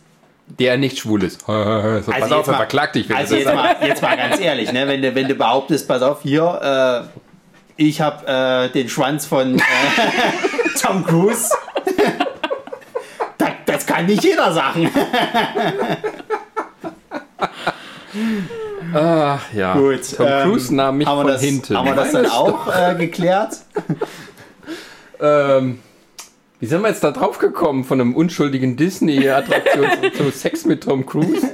Der 0.59 0.78
nicht 0.78 0.98
schwul 0.98 1.23
ist. 1.24 1.40
so, 1.43 1.47
pass 1.47 1.52
Also 1.52 2.10
auf, 2.36 2.40
jetzt 2.40 2.48
er 2.48 2.52
mal- 2.52 2.56
verklagt 2.56 2.94
dich. 2.94 3.15
Also 3.15 3.36
jetzt 3.36 3.52
mal, 3.55 3.77
jetzt 3.86 4.01
mal 4.01 4.16
ganz 4.16 4.40
ehrlich, 4.40 4.73
ne, 4.73 4.89
wenn 4.89 5.02
du, 5.02 5.15
wenn 5.15 5.28
du 5.28 5.35
behauptest, 5.35 5.86
pass 5.86 6.01
auf, 6.01 6.23
hier, 6.23 7.06
äh, 7.77 7.77
ich 7.77 8.01
habe 8.01 8.27
äh, 8.27 8.70
den 8.73 8.89
Schwanz 8.89 9.27
von 9.27 9.59
äh, 9.59 9.62
Tom 10.81 11.05
Cruise. 11.05 11.51
das, 13.39 13.51
das 13.67 13.87
kann 13.87 14.07
nicht 14.07 14.25
jeder 14.25 14.53
sagen. 14.53 14.91
Ach 18.95 19.53
ja. 19.53 19.75
Gut, 19.75 20.17
Tom 20.17 20.27
ähm, 20.27 20.43
Cruise 20.45 20.75
nahm 20.75 20.99
mich 20.99 21.07
haben 21.07 21.23
von 21.23 21.27
das, 21.29 21.43
hinten. 21.43 21.77
Haben 21.77 21.87
wir 21.87 21.95
das 21.95 22.13
dann 22.13 22.27
auch 22.27 22.69
äh, 22.75 22.95
geklärt? 22.95 23.59
Ähm, 25.21 25.81
wie 26.61 26.67
sind 26.67 26.83
wir 26.83 26.89
jetzt 26.89 27.05
da 27.05 27.13
drauf 27.13 27.39
gekommen 27.39 27.85
von 27.85 28.01
einem 28.01 28.15
unschuldigen 28.15 28.77
Disney-Attraktion 28.77 29.89
zu 30.17 30.31
Sex 30.31 30.65
mit 30.65 30.85
Tom 30.85 31.07
Cruise? 31.07 31.47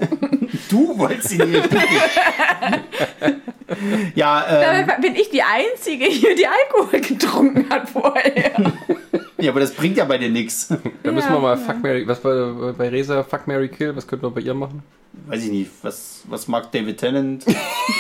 Du 0.75 0.99
wolltest 0.99 1.33
ihn 1.33 1.53
nicht. 1.53 1.69
ja, 4.17 4.45
ähm, 4.49 4.87
Dabei 4.87 5.01
bin 5.01 5.15
ich 5.15 5.31
die 5.31 5.41
Einzige 5.41 6.07
hier, 6.07 6.35
die 6.35 6.49
Alkohol 6.49 7.01
getrunken 7.01 7.71
hat 7.71 7.89
vorher. 7.89 8.73
ja, 9.39 9.53
aber 9.53 9.61
das 9.61 9.73
bringt 9.73 9.97
ja 9.97 10.05
bei 10.05 10.19
dir 10.19 10.31
nichts. 10.31 10.75
Da 11.05 11.13
müssen 11.13 11.33
wir 11.33 11.39
mal 11.39 11.57
Fuck 11.57 11.81
Mary, 11.81 12.05
was 12.09 12.19
bei, 12.19 12.73
bei 12.77 12.89
Resa 12.89 13.23
Fuck 13.23 13.47
Mary 13.47 13.69
Kill, 13.69 13.95
was 13.95 14.05
könnten 14.05 14.27
wir 14.27 14.31
bei 14.31 14.41
ihr 14.41 14.53
machen? 14.53 14.83
Weiß 15.29 15.45
ich 15.45 15.53
nicht, 15.53 15.71
was, 15.83 16.25
was 16.27 16.49
mag 16.49 16.73
David 16.73 16.99
Tennant? 16.99 17.45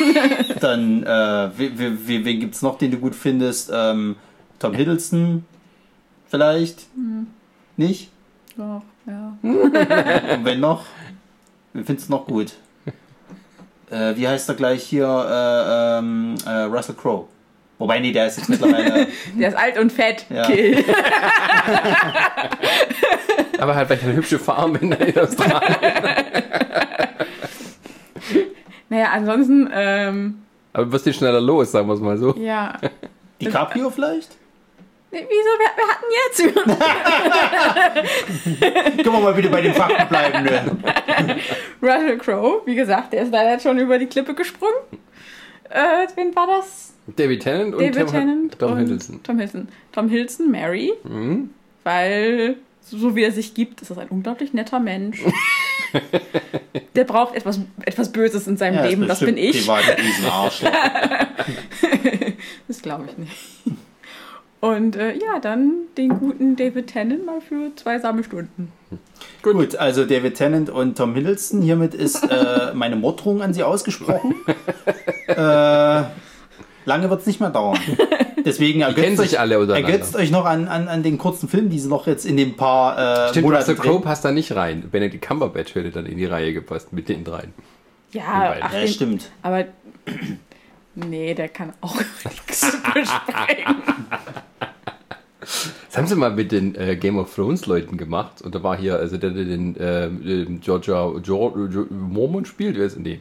dann, 0.60 1.04
äh, 1.04 1.50
wen, 1.56 2.08
wen, 2.08 2.24
wen 2.24 2.40
gibt's 2.40 2.60
noch, 2.60 2.76
den 2.76 2.90
du 2.90 2.98
gut 2.98 3.14
findest? 3.14 3.70
Ähm, 3.72 4.16
Tom 4.58 4.74
Hiddleston? 4.74 5.44
Vielleicht? 6.26 6.88
Nicht? 7.76 8.10
Doch, 8.56 8.82
ja. 9.06 9.38
Und 9.42 10.44
wenn 10.44 10.58
noch? 10.58 10.86
Wen 11.72 11.84
findest 11.84 12.08
du 12.08 12.14
noch 12.14 12.26
gut? 12.26 12.54
Äh, 13.94 14.16
wie 14.16 14.26
heißt 14.26 14.48
er 14.48 14.56
gleich 14.56 14.82
hier? 14.82 15.06
Äh, 15.06 15.98
ähm, 15.98 16.34
äh, 16.46 16.62
Russell 16.62 16.96
Crowe. 16.96 17.28
Wobei, 17.78 18.00
nee, 18.00 18.10
der 18.12 18.26
ist 18.26 18.38
jetzt 18.38 18.48
mittlerweile. 18.48 19.06
Der 19.38 19.48
ist 19.48 19.56
alt 19.56 19.78
und 19.78 19.90
fett. 19.92 20.26
Ja. 20.30 20.46
Kill. 20.46 20.84
Aber 23.58 23.74
halt, 23.74 23.90
weil 23.90 23.98
ich 23.98 24.04
eine 24.04 24.14
hübsche 24.14 24.38
Farm 24.38 24.76
in 24.76 24.92
in 24.92 25.18
Australien. 25.18 25.76
Naja, 28.88 29.10
ansonsten, 29.12 29.68
ähm, 29.72 30.42
Aber 30.72 30.84
du 30.86 30.92
wirst 30.92 31.06
nicht 31.06 31.18
schneller 31.18 31.40
los, 31.40 31.72
sagen 31.72 31.88
wir 31.88 31.94
es 31.94 32.00
mal 32.00 32.16
so. 32.16 32.34
ja. 32.36 32.78
DiCaprio 33.40 33.90
vielleicht? 33.90 34.36
Wieso? 35.14 35.52
Wir, 35.58 35.70
wir 35.76 35.88
hatten 35.88 36.08
jetzt 36.26 36.38
Können 39.04 39.12
wir 39.14 39.20
mal 39.20 39.32
bitte 39.34 39.48
bei 39.48 39.60
den 39.60 39.74
Fakten 39.74 40.08
bleiben, 40.08 40.44
ne? 40.44 40.76
Russell 41.82 42.18
Crowe, 42.18 42.62
wie 42.66 42.74
gesagt, 42.74 43.12
der 43.12 43.22
ist 43.22 43.32
leider 43.32 43.60
schon 43.60 43.78
über 43.78 43.98
die 43.98 44.06
Klippe 44.06 44.34
gesprungen. 44.34 44.74
Äh, 45.70 46.06
wen 46.16 46.34
war 46.34 46.46
das? 46.46 46.94
David 47.06 47.42
Tennant 47.42 47.74
und 47.74 47.80
David 47.82 47.96
Tom, 47.98 48.08
Tennant 48.08 48.58
Tom 48.58 48.72
und 48.72 48.78
Hiddleston. 48.78 49.22
Tom 49.22 49.38
Hiddleston. 49.38 49.68
Tom 49.92 50.08
Hiddleston, 50.08 50.50
Mary, 50.50 50.92
Mhm. 51.04 51.50
weil 51.84 52.56
so 52.80 53.14
wie 53.16 53.22
er 53.22 53.32
sich 53.32 53.54
gibt, 53.54 53.80
ist 53.82 53.90
das 53.90 53.98
ein 53.98 54.08
unglaublich 54.08 54.52
netter 54.52 54.78
Mensch. 54.80 55.22
Der 56.96 57.04
braucht 57.04 57.34
etwas, 57.34 57.60
etwas 57.84 58.10
Böses 58.12 58.46
in 58.46 58.56
seinem 58.56 58.84
Leben, 58.84 59.06
das 59.08 59.20
bin 59.20 59.36
ich. 59.36 59.60
Privat 59.60 59.84
ein 59.96 60.04
Riesenarschloch. 60.04 60.70
Das 62.68 62.82
glaube 62.82 63.04
ich 63.10 63.16
nicht. 63.18 63.32
Und 64.64 64.96
äh, 64.96 65.12
ja, 65.12 65.40
dann 65.42 65.72
den 65.98 66.18
guten 66.18 66.56
David 66.56 66.86
Tennant 66.86 67.26
mal 67.26 67.42
für 67.42 67.76
zwei 67.76 67.98
same 67.98 68.24
Stunden. 68.24 68.72
Gut, 69.42 69.76
also 69.76 70.06
David 70.06 70.36
Tennant 70.36 70.70
und 70.70 70.96
Tom 70.96 71.14
Hiddleston. 71.14 71.60
Hiermit 71.60 71.92
ist 71.92 72.22
äh, 72.30 72.70
meine 72.74 72.96
Morddrohung 72.96 73.42
an 73.42 73.52
Sie 73.52 73.62
ausgesprochen. 73.62 74.34
äh, 75.26 75.34
lange 76.86 77.10
wird 77.10 77.20
es 77.20 77.26
nicht 77.26 77.40
mehr 77.40 77.50
dauern. 77.50 77.78
Deswegen 78.42 78.80
ergötzt 78.80 79.18
sich 79.18 79.38
euch, 79.38 79.68
ergötzt 79.68 80.16
euch 80.16 80.30
noch 80.30 80.46
an, 80.46 80.66
an, 80.68 80.88
an 80.88 81.02
den 81.02 81.18
kurzen 81.18 81.46
Film, 81.46 81.68
die 81.68 81.78
sie 81.78 81.88
noch 81.88 82.06
jetzt 82.06 82.24
in 82.24 82.38
den 82.38 82.56
paar 82.56 83.26
äh, 83.26 83.28
Stimmt, 83.28 83.44
Monaten 83.44 83.70
Russell 83.70 83.76
Crowe 83.76 84.00
passt 84.00 84.24
da 84.24 84.32
nicht 84.32 84.56
rein. 84.56 84.88
Benedict 84.90 85.26
Cumberbatch 85.26 85.74
hätte 85.74 85.90
dann 85.90 86.06
in 86.06 86.16
die 86.16 86.24
Reihe 86.24 86.54
gepasst 86.54 86.90
mit 86.90 87.10
den 87.10 87.22
dreien. 87.24 87.52
Ja, 88.12 88.54
ach, 88.62 88.72
Ja, 88.72 88.80
den, 88.80 88.88
stimmt. 88.88 89.30
aber 89.42 89.66
nee, 90.94 91.34
der 91.34 91.50
kann 91.50 91.74
auch 91.82 91.96
nichts 92.24 92.62
besprechen. 92.94 93.76
Das 95.44 95.96
haben 95.96 96.06
sie 96.06 96.16
mal 96.16 96.32
mit 96.32 96.52
den 96.52 96.74
äh, 96.74 96.96
Game 96.96 97.18
of 97.18 97.34
Thrones 97.34 97.66
Leuten 97.66 97.96
gemacht. 97.96 98.42
Und 98.42 98.54
da 98.54 98.62
war 98.62 98.76
hier, 98.76 98.96
also 98.96 99.16
der, 99.16 99.30
der 99.30 99.44
den 99.44 99.76
ähm, 99.78 100.60
Georgia 100.60 101.12
jo, 101.22 101.68
jo, 101.68 101.86
Mormont 101.90 102.48
spielt. 102.48 102.76
Wer 102.76 102.86
ist 102.86 102.98
nee. 102.98 103.20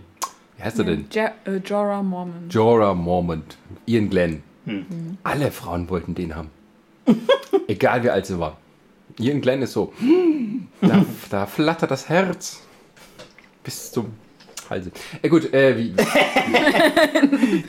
Wie 0.58 0.64
heißt 0.64 0.80
er 0.80 0.86
denn? 0.86 1.06
Ja, 1.12 1.32
äh, 1.46 1.58
Jorah 1.58 2.04
Mormon. 2.04 2.50
Jorah 2.50 2.94
Mormont. 2.94 3.58
Ian 3.86 4.10
Glenn. 4.10 4.44
Alle 5.24 5.52
Frauen 5.52 5.90
wollten 5.90 6.16
den 6.16 6.36
haben. 6.36 6.50
Egal 7.68 8.04
wie 8.04 8.10
alt 8.10 8.26
sie 8.26 8.40
war. 8.40 8.58
Ian 9.20 9.42
Glenn 9.42 9.62
ist 9.62 9.74
so. 9.74 9.94
Da, 10.82 11.06
da 11.30 11.46
flattert 11.46 11.92
das 11.92 12.08
Herz. 12.10 12.64
Bis 13.64 13.92
zum 13.92 14.14
Halse. 14.74 14.92
Äh, 15.22 15.30
gut, 15.30 15.54
äh, 15.54 15.78
wie, 15.78 15.94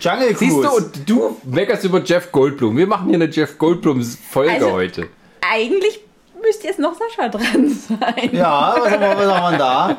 Jungle 0.01 0.35
Cruise. 0.35 0.39
siehst 0.39 0.57
du, 0.65 0.69
und 0.71 1.09
du 1.09 1.37
meckerst 1.45 1.85
über 1.85 2.03
Jeff 2.03 2.33
Goldblum. 2.33 2.77
Wir 2.77 2.87
machen 2.87 3.07
hier 3.09 3.15
eine 3.17 3.27
Jeff 3.31 3.57
Goldblum-Folge 3.59 4.53
Also- 4.53 4.73
heute. 4.73 5.09
Eigentlich 5.53 6.01
müsste 6.43 6.67
jetzt 6.67 6.79
noch 6.79 6.95
Sascha 6.99 7.29
dran 7.29 7.69
sein. 7.69 8.31
ja, 8.33 8.75
was 8.79 8.91
haben 8.91 9.01
wir, 9.01 9.17
was 9.17 9.35
haben 9.35 9.53
wir 9.53 9.59
da? 9.59 9.97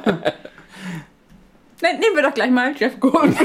Nein, 1.81 1.99
nehmen 1.99 2.15
wir 2.15 2.23
doch 2.23 2.33
gleich 2.33 2.49
mal 2.51 2.73
Jeff 2.77 2.99
Goldblum. 2.99 3.35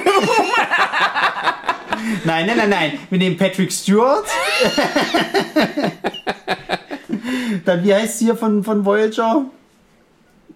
Nein, 2.25 2.47
nein, 2.47 2.57
nein, 2.57 2.71
nein. 2.71 2.99
Wir 3.11 3.19
nehmen 3.19 3.37
Patrick 3.37 3.71
Stewart. 3.73 4.25
Dann, 7.65 7.85
wie 7.85 7.95
heißt 7.95 8.19
sie 8.19 8.27
hier 8.27 8.37
von, 8.37 8.63
von 8.65 8.85
Voyager? 8.85 9.45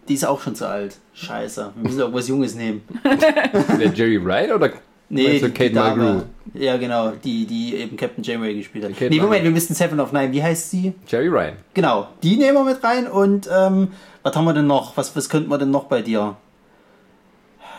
Die 0.08 0.14
ist 0.14 0.24
auch 0.24 0.40
schon 0.40 0.54
zu 0.54 0.68
alt. 0.68 0.96
Scheiße. 1.14 1.72
Wir 1.74 1.82
müssen 1.82 2.00
irgendwas 2.00 2.28
Junges 2.28 2.54
nehmen. 2.54 2.82
Der 3.80 3.92
Jerry 3.92 4.22
Wright 4.22 4.52
oder 4.52 4.70
Nee, 5.08 5.38
die, 5.38 5.50
Kate 5.50 5.68
die 5.68 5.74
Dame. 5.74 6.24
Ja, 6.54 6.76
genau. 6.76 7.12
Die, 7.22 7.46
die 7.46 7.76
eben 7.76 7.96
Captain 7.96 8.24
Janeway 8.24 8.54
gespielt 8.54 8.84
hat. 8.84 8.92
Kate 8.92 9.10
nee, 9.10 9.20
Moment, 9.20 9.44
wir 9.44 9.50
müssten 9.50 9.74
Seven 9.74 10.00
of 10.00 10.12
Nine. 10.12 10.32
Wie 10.32 10.42
heißt 10.42 10.70
sie? 10.70 10.94
Jerry 11.06 11.28
Ryan. 11.28 11.54
Genau. 11.74 12.08
Die 12.22 12.36
nehmen 12.36 12.54
wir 12.54 12.64
mit 12.64 12.82
rein. 12.82 13.06
Und 13.06 13.48
ähm, 13.54 13.88
was 14.22 14.34
haben 14.34 14.44
wir 14.44 14.54
denn 14.54 14.66
noch? 14.66 14.96
Was, 14.96 15.14
was 15.14 15.28
könnten 15.28 15.50
wir 15.50 15.58
denn 15.58 15.70
noch 15.70 15.84
bei 15.84 16.02
dir? 16.02 16.36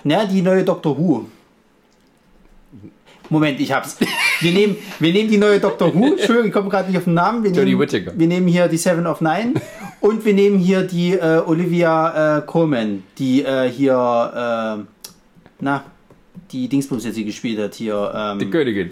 Na, 0.03 0.25
die 0.25 0.41
neue 0.41 0.63
Doctor 0.63 0.97
Who. 0.97 1.25
Moment, 3.29 3.59
ich 3.59 3.71
hab's. 3.71 3.97
Wir 4.41 4.51
nehmen, 4.51 4.75
wir 4.99 5.13
nehmen 5.13 5.29
die 5.29 5.37
neue 5.37 5.59
Doctor 5.59 5.93
Who. 5.93 6.07
Entschuldigung, 6.13 6.47
ich 6.47 6.53
komme 6.53 6.69
gerade 6.69 6.89
nicht 6.89 6.97
auf 6.97 7.05
den 7.05 7.13
Namen. 7.13 7.43
Wir 7.43 7.51
Jodie 7.51 7.69
nehmen, 7.71 7.79
Whittaker. 7.81 8.11
wir 8.15 8.27
nehmen 8.27 8.47
hier 8.47 8.67
die 8.67 8.77
Seven 8.77 9.07
of 9.07 9.21
Nine. 9.21 9.53
und 10.01 10.25
wir 10.25 10.33
nehmen 10.33 10.59
hier 10.59 10.83
die 10.83 11.13
äh, 11.13 11.41
Olivia 11.45 12.37
äh, 12.37 12.41
Coleman, 12.41 13.03
die 13.17 13.43
äh, 13.43 13.69
hier, 13.69 14.77
äh, 14.79 14.83
na, 15.59 15.83
die 16.51 16.67
Dingsbums 16.67 17.05
jetzt 17.05 17.15
hier 17.15 17.25
gespielt 17.25 17.59
hat. 17.59 17.75
Hier, 17.75 18.11
ähm, 18.15 18.39
Die 18.39 18.49
Königin. 18.49 18.91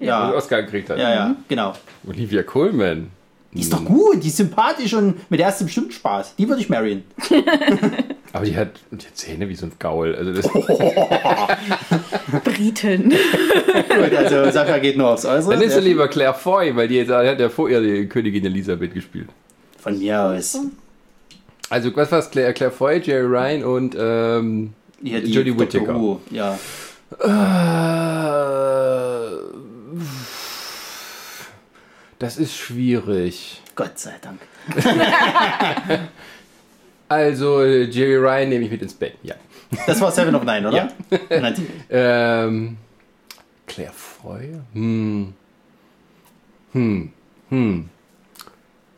Die 0.00 0.06
ja, 0.06 0.28
den 0.30 0.34
Oscar 0.36 0.62
gekriegt 0.62 0.90
hat. 0.90 0.98
ja, 0.98 1.10
ja, 1.10 1.36
genau. 1.48 1.74
Olivia 2.06 2.42
Colman. 2.42 3.08
Die 3.52 3.60
ist 3.62 3.72
doch 3.72 3.84
gut, 3.84 4.22
die 4.22 4.28
ist 4.28 4.36
sympathisch 4.36 4.94
und 4.94 5.28
mit 5.28 5.40
der 5.40 5.48
hast 5.48 5.60
du 5.60 5.64
bestimmt 5.64 5.92
Spaß. 5.92 6.36
Die 6.36 6.48
würde 6.48 6.62
ich 6.62 6.68
marryen. 6.68 7.02
Aber 8.32 8.44
die 8.44 8.56
hat 8.56 8.68
die 8.92 9.12
Zähne 9.12 9.48
wie 9.48 9.56
so 9.56 9.66
ein 9.66 9.72
Gaul. 9.76 10.14
Also 10.14 10.32
das, 10.32 10.46
Briten. 12.44 13.10
Gut, 13.10 14.14
also 14.14 14.50
Sascha 14.52 14.78
geht 14.78 14.96
nur 14.96 15.10
aufs 15.10 15.24
Äußere. 15.24 15.54
dann 15.54 15.62
ist 15.62 15.74
sie 15.74 15.80
lieber 15.80 16.06
Claire 16.06 16.34
Foy, 16.34 16.76
weil 16.76 16.86
die 16.86 17.04
da 17.04 17.26
hat 17.26 17.40
ja 17.40 17.48
vor 17.48 17.68
ihr 17.68 17.80
die 17.80 18.06
Königin 18.06 18.44
Elisabeth 18.46 18.94
gespielt. 18.94 19.30
Von 19.78 19.98
mir 19.98 20.22
aus. 20.22 20.56
Also 21.70 21.94
was 21.96 22.12
war's? 22.12 22.30
Claire, 22.30 22.52
Claire 22.52 22.72
Foy, 22.72 23.00
Jerry 23.02 23.26
Ryan 23.26 23.64
und 23.64 23.96
ähm, 23.98 24.74
die 25.00 25.10
Jodie. 25.10 25.58
Whittaker. 25.58 26.20
Ja. 26.30 26.56
Äh, 27.18 27.26
Das 32.20 32.36
ist 32.36 32.54
schwierig. 32.56 33.60
Gott 33.74 33.98
sei 33.98 34.14
Dank. 34.22 34.38
Also 37.08 37.64
Jerry 37.64 38.14
Ryan 38.14 38.48
nehme 38.50 38.64
ich 38.66 38.70
mit 38.70 38.82
ins 38.82 38.94
Bett. 38.94 39.16
Ja. 39.24 39.34
Das 39.84 40.00
war 40.00 40.12
Seven 40.12 40.32
of 40.36 40.44
Nine, 40.44 40.68
oder? 40.68 40.92
Natürlich. 41.28 41.68
Ähm, 41.90 42.76
Claire 43.66 43.92
Foy? 43.92 44.60
Hm. 44.72 45.34
Hm. 46.72 47.12
Hm. 47.48 47.88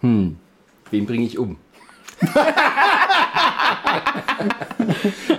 Hm. 0.03 0.37
Wen 0.91 1.07
bringe 1.07 1.25
ich 1.25 1.39
um? 1.39 1.57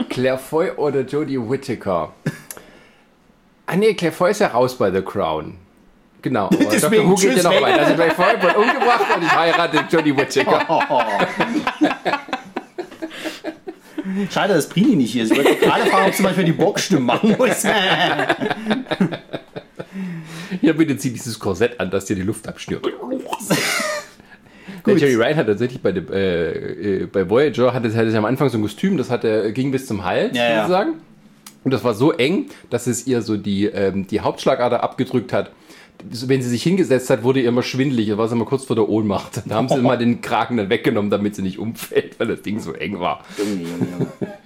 Claire 0.10 0.39
Foy 0.39 0.72
oder 0.72 1.01
Jodie 1.01 1.38
Whittaker? 1.38 2.11
Ah 3.68 3.76
nee, 3.76 3.93
Claire 3.93 4.15
Foy 4.15 4.31
ist 4.31 4.39
ja 4.39 4.47
raus 4.47 4.76
bei 4.80 4.89
The 4.91 5.03
Crown. 5.03 5.57
Genau. 6.24 6.45
Aber 6.45 6.56
Dr. 6.58 6.72
Deswegen 6.72 7.10
Who 7.10 7.16
geht 7.16 7.38
ja 7.38 7.44
noch 7.44 7.62
weiter. 7.62 7.86
Also 7.86 8.04
Foy 8.16 8.41
wird 8.41 8.58
umgebracht 8.58 9.06
und 9.16 9.24
ich 9.24 9.36
heirate 9.36 9.86
Jodie 9.91 10.18
Whittaker. 10.18 10.66
Schade, 14.32 14.54
dass 14.56 14.68
Prini 14.68 14.95
nicht 14.95 15.12
hier 15.12 15.24
ist. 15.24 15.32
Ich 15.32 15.38
wollte 15.38 15.56
gerade 15.56 15.86
fragen, 15.86 16.08
ob 16.08 16.14
sie 16.14 16.24
mal 16.24 16.34
für 16.34 16.44
die 16.44 16.52
Boxstimmen 16.52 17.06
machen 17.06 17.36
muss. 17.38 17.64
Ja, 20.62 20.74
bitte 20.74 20.98
zieh 20.98 21.12
dieses 21.12 21.40
Korsett 21.40 21.80
an, 21.80 21.90
das 21.91 22.06
dir 22.06 22.16
die 22.16 22.22
Luft 22.22 22.48
abschnürt. 22.48 22.86
Der 24.86 24.98
Jerry 24.98 25.16
Ryan 25.16 25.38
hat 25.38 25.48
tatsächlich 25.48 25.82
bei, 25.82 25.94
dem, 25.94 26.12
äh, 26.12 26.52
äh, 26.52 27.06
bei 27.06 27.30
Voyager 27.30 27.74
hatte, 27.74 27.94
hatte 27.94 28.18
am 28.18 28.26
Anfang 28.26 28.50
so 28.50 28.58
ein 28.58 28.62
Kostüm, 28.62 28.98
das 28.98 29.10
hatte, 29.10 29.54
ging 29.54 29.72
bis 29.72 29.88
zum 29.88 30.04
Hals, 30.04 30.36
Ja, 30.36 30.50
ja. 30.50 30.56
sozusagen. 30.62 30.94
Und 31.64 31.72
das 31.72 31.84
war 31.86 31.94
so 31.94 32.12
eng, 32.12 32.48
dass 32.70 32.88
es 32.88 33.08
ihr 33.08 33.22
so 33.22 33.38
die, 33.38 33.66
ähm, 33.66 34.06
die 34.08 34.20
Hauptschlagader 34.20 34.84
abgedrückt 34.84 35.32
hat. 35.32 35.52
Wenn 36.09 36.41
sie 36.41 36.49
sich 36.49 36.63
hingesetzt 36.63 37.09
hat, 37.09 37.23
wurde 37.23 37.41
ihr 37.41 37.49
immer 37.49 37.63
schwindelig. 37.63 38.09
Da 38.09 38.17
war 38.17 38.27
sie 38.27 38.35
immer 38.35 38.45
kurz 38.45 38.65
vor 38.65 38.75
der 38.75 38.89
Ohnmacht. 38.89 39.43
Da 39.45 39.55
haben 39.55 39.69
sie 39.69 39.75
immer 39.75 39.97
den 39.97 40.21
Kragen 40.21 40.57
dann 40.57 40.69
weggenommen, 40.69 41.09
damit 41.09 41.35
sie 41.35 41.41
nicht 41.41 41.59
umfällt, 41.59 42.19
weil 42.19 42.27
das 42.27 42.41
Ding 42.41 42.59
so 42.59 42.73
eng 42.73 42.99
war. 42.99 43.23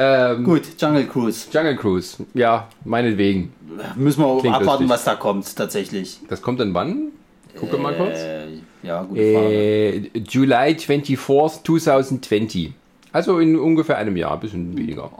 Ähm, 0.00 0.44
Gut, 0.44 0.62
Jungle 0.78 1.06
Cruise. 1.08 1.48
Jungle 1.52 1.76
Cruise, 1.76 2.24
ja, 2.34 2.68
meinetwegen. 2.84 3.52
Müssen 3.96 4.22
wir 4.22 4.38
Klingt 4.38 4.54
abwarten, 4.54 4.84
lustig. 4.84 4.90
was 4.90 5.04
da 5.04 5.16
kommt, 5.16 5.56
tatsächlich. 5.56 6.20
Das 6.28 6.40
kommt 6.40 6.60
dann 6.60 6.72
wann? 6.72 7.08
Gucke 7.58 7.78
mal 7.78 7.94
kurz. 7.94 8.16
Äh, 8.16 8.46
ja, 8.84 9.02
gute 9.02 9.32
Frage. 9.34 9.54
Äh, 9.54 10.10
July 10.28 10.76
24th, 10.78 11.64
2020. 11.64 12.72
Also 13.10 13.40
in 13.40 13.58
ungefähr 13.58 13.98
einem 13.98 14.16
Jahr, 14.16 14.34
ein 14.34 14.40
bisschen 14.40 14.78
weniger. 14.78 15.10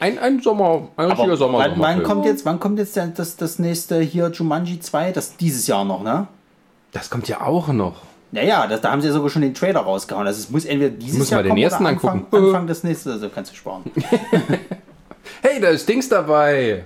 Ein, 0.00 0.18
ein 0.18 0.40
Sommer, 0.40 0.88
ein 0.96 1.10
richtiger 1.10 1.36
Sommer. 1.36 1.58
wann, 1.58 1.78
wann 1.78 2.02
kommt 2.02 2.24
jetzt, 2.24 2.44
wann 2.46 2.58
kommt 2.58 2.78
jetzt 2.78 2.98
das, 3.16 3.36
das 3.36 3.58
nächste 3.58 4.00
hier 4.00 4.30
Jumanji 4.30 4.80
2? 4.80 5.12
Das 5.12 5.36
dieses 5.36 5.66
Jahr 5.66 5.84
noch, 5.84 6.02
ne? 6.02 6.26
Das 6.92 7.10
kommt 7.10 7.28
ja 7.28 7.42
auch 7.42 7.68
noch. 7.68 7.96
Naja, 8.32 8.66
das, 8.66 8.80
da 8.80 8.92
haben 8.92 9.00
sie 9.02 9.08
ja 9.08 9.12
sogar 9.12 9.28
schon 9.28 9.42
den 9.42 9.54
Trailer 9.54 9.80
rausgehauen. 9.80 10.26
Also 10.26 10.38
es 10.40 10.50
muss 10.50 10.64
entweder 10.64 10.90
dieses 10.90 11.18
Muss 11.18 11.30
Jahr 11.30 11.40
mal 11.40 11.42
den 11.44 11.50
kommen 11.50 11.62
ersten 11.62 11.82
oder 11.84 11.90
Anfang, 11.92 12.10
angucken. 12.20 12.46
Anfang 12.46 12.66
des 12.66 12.82
nächsten, 12.84 13.10
also 13.10 13.28
kannst 13.28 13.52
du 13.52 13.56
sparen. 13.56 13.82
Hey, 15.42 15.60
da 15.60 15.68
ist 15.68 15.88
Dings 15.88 16.08
dabei. 16.08 16.84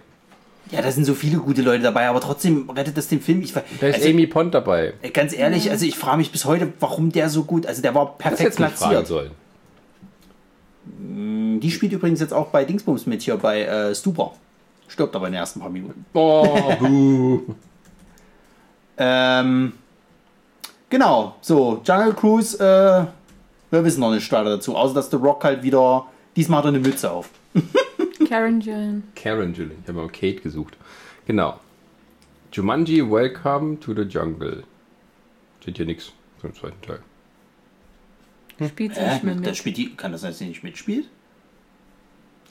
ja, 0.71 0.83
da 0.83 0.91
sind 0.93 1.05
so 1.05 1.15
viele 1.15 1.39
gute 1.39 1.63
Leute 1.63 1.83
dabei, 1.83 2.09
aber 2.09 2.21
trotzdem 2.21 2.69
rettet 2.71 2.97
das 2.97 3.09
den 3.09 3.21
Film. 3.21 3.41
Ich, 3.43 3.53
Da 3.53 3.61
ist 3.87 3.97
also, 3.97 4.09
Amy 4.09 4.27
Pond 4.27 4.55
dabei. 4.55 4.93
äh, 5.03 5.11
Ganz 5.11 5.33
ehrlich, 5.33 5.71
also 5.71 5.85
ich 5.87 5.97
frage 5.97 6.19
mich 6.19 6.31
bis 6.31 6.45
heute, 6.45 6.73
warum 6.79 7.11
der 7.11 7.29
so 7.31 7.45
gut, 7.45 7.67
also 7.67 7.81
der 7.83 7.95
war 7.95 8.07
Das 8.07 8.19
perfekt 8.19 8.41
jetzt 8.43 8.61
nicht 8.61 8.73
fragen 8.73 8.91
platziert. 8.91 9.07
sollen. 9.07 9.31
Die 10.87 11.71
spielt 11.71 11.93
übrigens 11.93 12.21
jetzt 12.21 12.35
auch 12.35 12.49
bei 12.49 12.65
Dingsbums 12.65 13.07
mit 13.07 13.23
hier, 13.23 13.37
bei 13.37 13.63
äh, 13.63 13.95
Stuber. 13.95 14.33
Stirbt 14.89 15.17
aber 15.17 15.27
in 15.27 15.33
den 15.33 15.41
ersten 15.41 15.61
paar 15.61 15.71
Minuten. 15.71 16.05
Oh, 16.13 16.77
buh. 16.79 17.41
Ähm, 18.97 19.73
genau, 20.89 21.35
so, 21.41 21.83
Jungle 21.85 22.15
Cruise, 22.15 22.57
äh, 22.59 23.07
wir 23.73 23.85
wissen 23.85 24.01
noch 24.01 24.13
nicht 24.13 24.31
weiter 24.31 24.51
dazu, 24.51 24.77
außer 24.77 24.95
dass 24.95 25.11
The 25.11 25.17
Rock 25.17 25.43
halt 25.43 25.65
wieder, 25.65 26.07
diesmal 26.37 26.59
hat 26.59 26.67
er 26.67 26.69
eine 26.69 26.79
Mütze 26.79 27.11
auf. 27.11 27.29
Karen 28.29 28.61
Gillen. 28.61 29.03
Karen 29.17 29.53
Gillen. 29.53 29.79
Ich 29.83 29.89
habe 29.89 29.99
mal 29.99 30.09
Kate 30.09 30.41
gesucht. 30.41 30.77
Genau. 31.27 31.59
Jumanji, 32.53 33.03
Welcome 33.03 33.81
to 33.81 33.95
the 33.95 34.03
Jungle. 34.03 34.63
Steht 35.61 35.77
hier 35.77 35.87
nichts 35.87 36.13
zum 36.41 36.55
zweiten 36.55 36.81
Teil. 36.83 37.01
Spielt 38.69 38.95
sie 38.95 39.01
Äh, 39.01 39.13
nicht 39.15 39.25
mehr 39.25 39.35
das 39.37 39.43
mit. 39.47 39.57
spielt 39.57 39.77
die, 39.77 39.95
kann 39.97 40.13
das 40.13 40.21
sein, 40.23 40.31
dass 40.31 40.39
sie 40.39 40.47
nicht 40.47 40.63
mitspielt? 40.65 41.07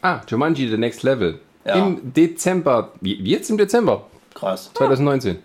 Ah, 0.02 0.22
Jumanji, 0.28 0.68
The 0.70 0.78
Next 0.78 1.04
Level. 1.04 1.40
Ja. 1.66 1.76
Im 1.88 2.14
Dezember. 2.14 2.92
Jetzt 3.02 3.50
im 3.50 3.58
Dezember? 3.58 4.06
Krass. 4.34 4.70
2019. 4.74 5.38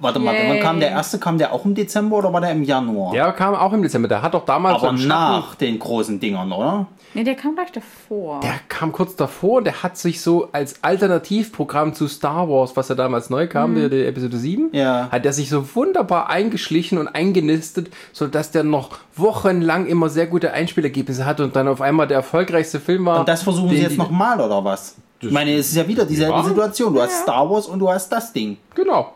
Warte 0.00 0.18
mal, 0.18 0.34
wann 0.48 0.60
kam 0.60 0.80
der 0.80 0.90
erste? 0.90 1.18
Kam 1.18 1.38
der 1.38 1.52
auch 1.52 1.64
im 1.64 1.74
Dezember 1.74 2.16
oder 2.18 2.32
war 2.32 2.40
der 2.40 2.52
im 2.52 2.62
Januar? 2.64 3.12
Der 3.12 3.32
kam 3.32 3.54
auch 3.54 3.72
im 3.72 3.82
Dezember. 3.82 4.08
Der 4.08 4.22
hat 4.22 4.34
doch 4.34 4.44
damals 4.44 4.82
aber 4.82 4.96
so 4.96 5.06
nach 5.08 5.54
den 5.54 5.78
großen 5.78 6.20
Dingern, 6.20 6.52
oder? 6.52 6.86
Ne, 7.14 7.24
der 7.24 7.34
kam 7.34 7.54
gleich 7.54 7.72
davor. 7.72 8.40
Der 8.40 8.54
kam 8.68 8.92
kurz 8.92 9.16
davor 9.16 9.58
und 9.58 9.64
der 9.64 9.82
hat 9.82 9.96
sich 9.96 10.20
so 10.20 10.48
als 10.52 10.82
Alternativprogramm 10.82 11.94
zu 11.94 12.08
Star 12.08 12.48
Wars, 12.48 12.76
was 12.76 12.88
ja 12.88 12.94
damals 12.94 13.30
neu 13.30 13.46
kam, 13.46 13.74
der, 13.74 13.88
der 13.88 14.08
Episode 14.08 14.36
7, 14.36 14.68
Ja. 14.72 15.08
hat 15.10 15.24
der 15.24 15.32
sich 15.32 15.48
so 15.48 15.74
wunderbar 15.74 16.28
eingeschlichen 16.28 16.98
und 16.98 17.08
eingenistet, 17.08 17.88
sodass 18.12 18.50
der 18.50 18.64
noch 18.64 18.98
wochenlang 19.16 19.86
immer 19.86 20.08
sehr 20.10 20.26
gute 20.26 20.52
Einspielergebnisse 20.52 21.24
hatte 21.24 21.42
und 21.44 21.56
dann 21.56 21.68
auf 21.68 21.80
einmal 21.80 22.06
der 22.06 22.18
erfolgreichste 22.18 22.80
Film 22.80 23.06
war. 23.06 23.20
Und 23.20 23.28
das 23.28 23.42
versuchen 23.42 23.70
sie 23.70 23.80
jetzt 23.82 23.96
nochmal, 23.96 24.38
oder 24.40 24.62
was? 24.64 24.96
Ich 25.20 25.30
meine, 25.30 25.54
es 25.54 25.68
ist 25.70 25.76
ja 25.76 25.88
wieder 25.88 26.04
dieselbe 26.04 26.36
Ja. 26.36 26.42
Situation. 26.44 26.92
Du 26.92 27.00
hast 27.00 27.22
Star 27.22 27.48
Wars 27.48 27.66
und 27.66 27.78
du 27.78 27.88
hast 27.90 28.10
das 28.10 28.32
Ding. 28.34 28.58
Genau. 28.74 29.14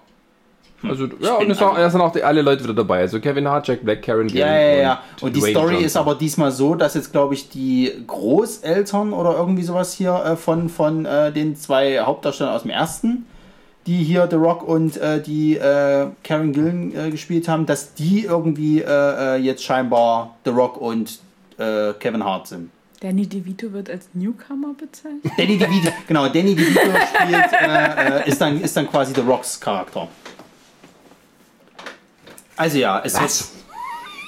Also, 0.83 1.05
ja, 1.21 1.35
und 1.35 1.51
es 1.51 1.61
also- 1.61 1.91
sind 1.91 2.01
auch 2.01 2.13
die, 2.13 2.23
alle 2.23 2.43
Leute 2.43 2.65
wieder 2.65 2.75
dabei. 2.75 3.01
Also 3.01 3.21
Kevin 3.21 3.47
Hart, 3.47 3.69
Jack 3.69 3.85
Black, 3.85 4.03
Karen 4.03 4.29
Gillan 4.29 4.49
Ja, 4.49 4.61
ja, 4.61 4.75
ja. 4.81 5.03
Und 5.21 5.37
die 5.37 5.41
Dwayne 5.41 5.53
Story 5.53 5.73
Johnson. 5.73 5.87
ist 5.87 5.97
aber 5.97 6.15
diesmal 6.15 6.51
so, 6.53 6.75
dass 6.75 6.95
jetzt, 6.95 7.13
glaube 7.13 7.35
ich, 7.35 7.51
die 7.51 7.93
Großeltern 8.07 9.13
oder 9.13 9.37
irgendwie 9.37 9.63
sowas 9.63 9.93
hier 9.93 10.15
äh, 10.15 10.37
von, 10.37 10.69
von 10.69 11.05
äh, 11.05 11.33
den 11.33 11.57
zwei 11.57 12.01
Hauptdarstellern 12.01 12.55
aus 12.55 12.63
dem 12.63 12.71
ersten, 12.71 13.27
die 13.87 14.03
hier 14.03 14.27
The 14.31 14.37
Rock 14.37 14.67
und 14.67 14.97
äh, 14.97 15.21
die 15.21 15.57
äh, 15.57 16.07
Karen 16.25 16.53
Gillan 16.53 16.95
äh, 16.95 17.11
gespielt 17.11 17.49
haben, 17.49 17.67
dass 17.67 17.95
die 17.95 18.25
irgendwie 18.25 18.81
äh, 18.81 19.37
jetzt 19.37 19.63
scheinbar 19.65 20.37
The 20.45 20.51
Rock 20.51 20.81
und 20.81 21.19
äh, 21.59 21.93
Kevin 21.99 22.25
Hart 22.25 22.47
sind. 22.49 22.71
Danny 23.01 23.27
DeVito 23.27 23.73
wird 23.73 23.89
als 23.89 24.11
Newcomer 24.13 24.75
bezeichnet. 24.79 25.33
Danny 25.39 25.57
DeVito, 25.57 25.91
genau, 26.07 26.29
Danny 26.29 26.55
DeVito 26.55 26.81
spielt, 26.81 28.27
ist, 28.27 28.39
dann, 28.39 28.61
ist 28.61 28.77
dann 28.77 28.91
quasi 28.91 29.15
The 29.15 29.23
Rocks 29.23 29.59
Charakter. 29.59 30.07
Also 32.61 32.79
ja, 32.79 33.01
es, 33.05 33.15
Was? 33.15 33.53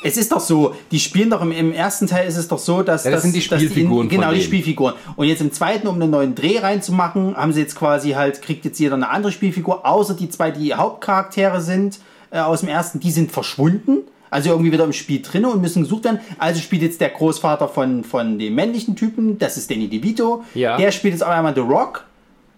es 0.04 0.16
ist 0.16 0.32
doch 0.32 0.40
so, 0.40 0.74
die 0.90 0.98
spielen 0.98 1.28
doch 1.30 1.42
im, 1.42 1.52
im 1.52 1.72
ersten 1.72 2.06
Teil 2.06 2.26
ist 2.26 2.36
es 2.38 2.48
doch 2.48 2.58
so, 2.58 2.82
dass 2.82 3.04
Ja, 3.04 3.10
das 3.10 3.18
dass- 3.18 3.22
sind 3.24 3.36
die 3.36 3.42
Spielfiguren 3.42 4.08
genau 4.08 4.24
von 4.28 4.34
die 4.34 4.40
denen. 4.40 4.46
Spielfiguren. 4.48 4.94
Und 5.16 5.26
jetzt 5.26 5.40
im 5.42 5.52
zweiten, 5.52 5.86
um 5.86 5.96
einen 6.00 6.10
neuen 6.10 6.34
Dreh 6.34 6.58
reinzumachen, 6.58 7.36
haben 7.36 7.52
sie 7.52 7.60
jetzt 7.60 7.76
quasi 7.76 8.12
halt 8.12 8.40
kriegt 8.42 8.64
jetzt 8.64 8.78
jeder 8.80 8.94
eine 8.94 9.10
andere 9.10 9.32
Spielfigur, 9.32 9.86
außer 9.86 10.14
die 10.14 10.28
zwei, 10.30 10.50
die 10.50 10.74
Hauptcharaktere 10.74 11.60
sind 11.60 12.00
äh, 12.30 12.38
aus 12.38 12.60
dem 12.60 12.70
ersten, 12.70 13.00
die 13.00 13.10
sind 13.10 13.30
verschwunden. 13.30 13.98
Also 14.30 14.48
irgendwie 14.48 14.72
wieder 14.72 14.84
im 14.84 14.94
Spiel 14.94 15.20
drin 15.20 15.44
und 15.44 15.60
müssen 15.60 15.82
gesucht 15.82 16.04
werden. 16.04 16.18
Also 16.38 16.58
spielt 16.62 16.80
jetzt 16.80 17.02
der 17.02 17.10
Großvater 17.10 17.68
von, 17.68 18.02
von 18.02 18.38
dem 18.38 18.54
männlichen 18.54 18.96
Typen, 18.96 19.38
das 19.38 19.58
ist 19.58 19.70
Danny 19.70 19.88
DeVito. 19.88 20.42
Ja. 20.54 20.78
Der 20.78 20.90
spielt 20.90 21.12
jetzt 21.12 21.22
auf 21.22 21.28
einmal 21.28 21.54
The 21.54 21.60
Rock 21.60 22.04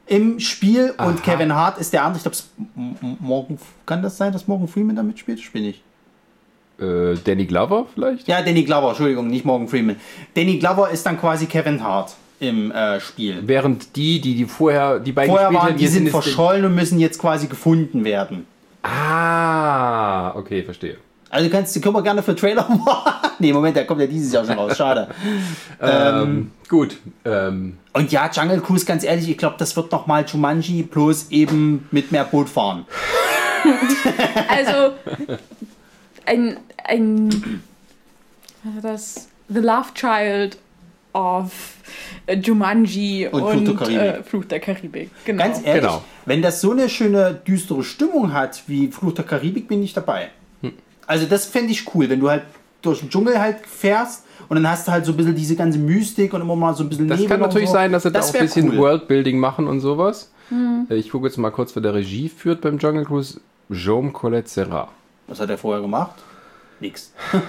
im 0.07 0.41
Spiel 0.41 0.95
Aha. 0.97 1.09
und 1.09 1.23
Kevin 1.23 1.55
Hart 1.55 1.79
ist 1.79 1.93
der 1.93 2.05
andere. 2.05 2.19
Ich 2.19 2.23
glaube, 2.23 3.19
Morgan, 3.21 3.59
kann 3.87 4.03
das 4.03 4.17
sein, 4.17 4.33
dass 4.33 4.47
Morgan 4.47 4.69
Freeman 4.69 4.97
da 4.97 5.03
mitspielt? 5.03 5.39
Ich 5.39 5.51
bin 5.53 5.63
nicht. 5.63 5.83
Äh, 6.81 7.15
Danny 7.25 7.47
Glover 7.47 7.87
vielleicht? 7.95 8.27
Ja, 8.27 8.43
Danny 8.43 8.65
Glover, 8.65 8.89
Entschuldigung, 8.89 9.29
nicht 9.29 9.45
Morgan 9.45 9.69
Freeman. 9.69 9.97
Danny 10.35 10.59
Glover 10.59 10.91
ist 10.91 11.07
dann 11.07 11.19
quasi 11.19 11.47
Kevin 11.47 11.83
Hart 11.83 12.15
im 12.41 12.73
äh, 12.73 13.01
Spiel. 13.01 13.43
Während 13.47 13.97
die, 13.97 14.21
die, 14.21 14.35
die 14.35 14.45
vorher, 14.45 14.99
die 14.99 15.13
beiden 15.13 15.31
Vorher 15.31 15.53
waren 15.53 15.69
haben, 15.71 15.77
die 15.77 15.87
sind 15.87 16.09
verschollen 16.09 16.65
und 16.65 16.75
müssen 16.75 16.99
jetzt 16.99 17.19
quasi 17.19 17.47
gefunden 17.47 18.05
werden. 18.05 18.47
Ah, 18.83 20.35
okay, 20.37 20.63
verstehe. 20.63 20.99
Also 21.31 21.49
kannst, 21.49 21.81
können 21.83 21.95
wir 21.95 22.03
gerne 22.03 22.23
für 22.23 22.37
Trailer 22.37 22.69
machen. 22.85 23.31
nee, 23.39 23.53
Moment, 23.53 23.77
der 23.77 23.87
kommt 23.87 24.01
ja 24.01 24.07
dieses 24.07 24.33
Jahr 24.33 24.45
schon 24.45 24.55
raus. 24.57 24.77
Schade. 24.77 25.09
Ähm, 25.81 26.53
gut. 26.69 26.97
Ähm, 27.25 27.79
Und 27.95 28.11
ja, 28.11 28.29
Jungle 28.31 28.61
Cruise, 28.61 28.85
ganz 28.85 29.05
ehrlich, 29.05 29.31
ich 29.31 29.39
glaube, 29.39 29.55
das 29.59 29.77
wird 29.77 29.91
nochmal 29.93 30.25
Jumanji, 30.27 30.83
bloß 30.83 31.29
eben 31.31 31.89
mit 31.93 32.13
mehr 32.13 32.25
Boot 32.25 32.49
fahren. 32.49 32.87
Also, 34.49 34.93
ein, 36.27 36.59
ein, 36.85 37.63
was 38.63 38.75
war 38.75 38.93
das? 38.93 39.29
the 39.49 39.61
Love 39.61 39.89
Child 39.95 40.59
of 41.15 41.51
Jumanji 42.29 43.27
Und 43.31 43.43
und, 43.43 43.65
Fluch 43.65 43.65
der 43.65 43.75
Karibik. 43.77 44.01
Äh, 44.03 44.23
Fluch 44.23 44.45
der 44.45 44.61
Karibik. 44.61 45.11
Genau. 45.25 45.45
Ganz 45.45 45.65
ehrlich, 45.65 45.83
Genau. 45.83 46.05
wenn 46.27 46.43
das 46.43 46.61
so 46.61 46.73
eine 46.73 46.91
schöne 46.91 47.33
düstere 47.47 47.83
Stimmung 47.85 48.35
hat 48.35 48.65
wie 48.67 48.89
Fluch 48.89 49.15
der 49.15 49.25
Karibik, 49.25 49.67
bin 49.69 49.83
ich 49.83 49.95
dabei. 49.95 50.29
Also 51.07 51.25
das 51.27 51.47
fände 51.47 51.71
ich 51.73 51.95
cool, 51.95 52.09
wenn 52.11 52.21
du 52.21 52.29
halt 52.29 52.43
durch 52.83 53.01
den 53.01 53.09
Dschungel 53.11 53.39
halt 53.41 53.67
fährst 53.67 54.24
und 54.49 54.57
dann 54.57 54.69
hast 54.71 54.87
du 54.89 54.93
halt 54.93 55.05
so 55.05 55.13
ein 55.13 55.17
bisschen 55.17 55.35
diese 55.35 55.57
ganze 55.57 55.79
Mystik 55.79 56.33
und 56.35 56.41
immer 56.41 56.57
mal 56.57 56.75
so 56.75 56.83
ein 56.85 56.89
bisschen 56.89 57.09
Das 57.09 57.19
Nebel 57.19 57.31
kann 57.31 57.41
natürlich 57.41 57.69
so. 57.69 57.75
sein, 57.75 57.93
dass 57.93 58.03
sie 58.05 58.11
da 58.11 58.21
auch 58.21 58.35
ein 58.35 58.41
bisschen 58.41 58.71
cool. 58.71 58.79
Worldbuilding 58.79 59.39
machen 59.39 59.67
und 59.67 59.81
sowas. 59.81 60.31
Äh, 60.91 60.95
Ich 60.97 61.11
gucke 61.11 61.27
jetzt 61.27 61.37
mal 61.39 61.51
kurz, 61.51 61.75
wer 61.75 61.83
der 61.83 61.95
Regie 61.95 62.29
führt 62.29 62.61
beim 62.61 62.79
Jungle 62.79 63.05
Cruise. 63.05 63.41
Jaume 63.71 64.11
Colette 64.13 64.49
Serra. 64.49 64.89
Was 65.27 65.41
hat 65.41 65.49
er 65.51 65.57
vorher 65.59 65.81
gemacht? 65.83 66.15
Nix. 66.81 67.13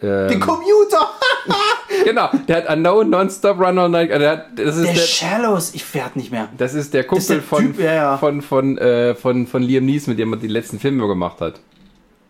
Ähm, 0.00 0.28
Den 0.28 0.38
Computer! 0.38 1.08
genau, 2.04 2.28
der 2.46 2.58
hat 2.58 2.70
Unknown 2.70 3.10
Nonstop 3.10 3.58
Run 3.58 3.80
All 3.80 3.88
Night. 3.88 4.10
äh, 4.12 4.18
Der 4.20 4.30
hat, 4.30 4.44
das, 4.54 4.76
ist 4.76 4.84
Der 4.86 4.92
der, 4.94 5.00
Shallows, 5.00 5.74
ich 5.74 5.92
werd 5.92 6.14
nicht 6.14 6.30
mehr. 6.30 6.48
das 6.56 6.74
ist 6.74 6.94
der 6.94 7.02
Kumpel 7.02 7.18
ist 7.20 7.30
der 7.30 7.42
von, 7.42 7.64
Typ, 7.64 7.80
ja, 7.80 7.94
ja. 7.94 8.16
von, 8.16 8.40
von, 8.40 8.78
äh, 8.78 9.16
von, 9.16 9.48
von 9.48 9.60
Liam 9.60 9.86
Neeson, 9.86 10.12
mit 10.12 10.20
dem 10.20 10.32
er 10.32 10.36
die 10.38 10.46
letzten 10.46 10.78
Filme 10.78 11.08
gemacht 11.08 11.40
hat. 11.40 11.58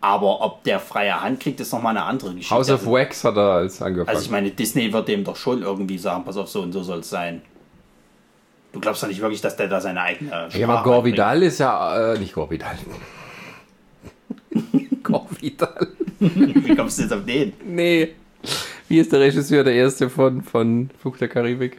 Aber 0.01 0.41
ob 0.41 0.63
der 0.63 0.79
freie 0.79 1.21
Hand 1.21 1.41
kriegt, 1.41 1.59
ist 1.59 1.73
nochmal 1.73 1.95
eine 1.95 2.05
andere 2.05 2.33
Geschichte. 2.33 2.55
House 2.55 2.69
of 2.69 2.85
Wax 2.85 3.23
hat 3.23 3.35
er 3.35 3.51
als 3.51 3.81
angefangen. 3.81 4.07
Also 4.09 4.23
ich 4.23 4.31
meine, 4.31 4.49
Disney 4.51 4.93
wird 4.93 5.09
dem 5.09 5.25
doch 5.25 5.35
schon 5.35 5.61
irgendwie 5.61 5.97
sagen, 5.97 6.23
pass 6.23 6.37
auf, 6.37 6.47
so 6.47 6.61
und 6.61 6.71
so 6.71 6.83
soll 6.83 6.99
es 6.99 7.09
sein. 7.09 7.41
Du 8.71 8.79
glaubst 8.79 9.03
doch 9.03 9.07
nicht 9.07 9.19
wirklich, 9.19 9.41
dass 9.41 9.57
der 9.57 9.67
da 9.67 9.81
seine 9.81 10.01
eigene 10.01 10.29
ja, 10.29 10.37
aber 10.37 10.51
Sprache 10.51 10.83
Gore 10.83 10.95
einbringt. 10.97 11.15
Vidal 11.17 11.43
ist 11.43 11.59
ja, 11.59 12.13
äh, 12.13 12.19
nicht 12.19 12.33
Gore 12.33 12.49
Vidal. 12.51 12.77
Gore 15.03 15.27
Vidal. 15.41 15.87
Wie 16.19 16.75
kommst 16.75 16.99
du 16.99 17.01
jetzt 17.03 17.13
auf 17.13 17.25
den? 17.25 17.53
Nee. 17.65 18.15
Wie 18.87 18.99
ist 18.99 19.11
der 19.11 19.19
Regisseur, 19.19 19.63
der 19.63 19.73
erste 19.73 20.09
von, 20.09 20.43
von 20.43 20.89
Fluch 21.01 21.17
der 21.17 21.27
Karibik? 21.27 21.77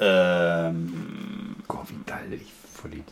Ähm, 0.00 1.56
Gore 1.68 1.86
Vidal, 1.88 2.32
ich 2.32 2.52
Vollidiot. 2.74 3.04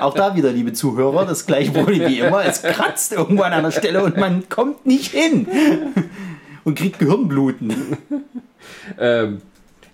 Auch 0.00 0.14
da 0.14 0.34
wieder, 0.36 0.50
liebe 0.50 0.72
Zuhörer, 0.72 1.26
das 1.26 1.46
gleiche 1.46 1.70
Problem 1.72 2.08
wie 2.08 2.20
immer. 2.20 2.44
Es 2.44 2.62
kratzt 2.62 3.12
irgendwo 3.12 3.42
an 3.42 3.52
einer 3.52 3.72
Stelle 3.72 4.02
und 4.02 4.16
man 4.16 4.48
kommt 4.48 4.86
nicht 4.86 5.12
hin. 5.12 5.46
Und 6.64 6.76
kriegt 6.76 6.98
Gehirnbluten. 6.98 7.96
Ähm, 8.98 9.40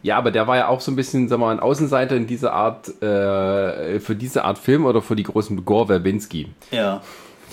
ja, 0.03 0.19
aber 0.19 0.31
der 0.31 0.47
war 0.47 0.57
ja 0.57 0.69
auch 0.69 0.81
so 0.81 0.93
ein 0.93 0.97
bisschen, 0.97 1.29
sagen 1.29 1.41
wir 1.43 1.47
mal, 1.47 1.53
ein 1.53 1.61
Außenseiter 1.61 2.17
in 2.17 2.27
dieser 2.27 2.53
Art, 2.53 2.89
äh, 3.03 3.99
für 4.01 4.15
diese 4.17 4.45
Art 4.45 4.59
Film 4.59 4.85
oder 4.85 5.03
für 5.03 5.17
die 5.17 5.23
großen 5.23 5.65
Gore 5.65 5.87
Verbinski. 5.87 6.49
Ja. 6.71 7.03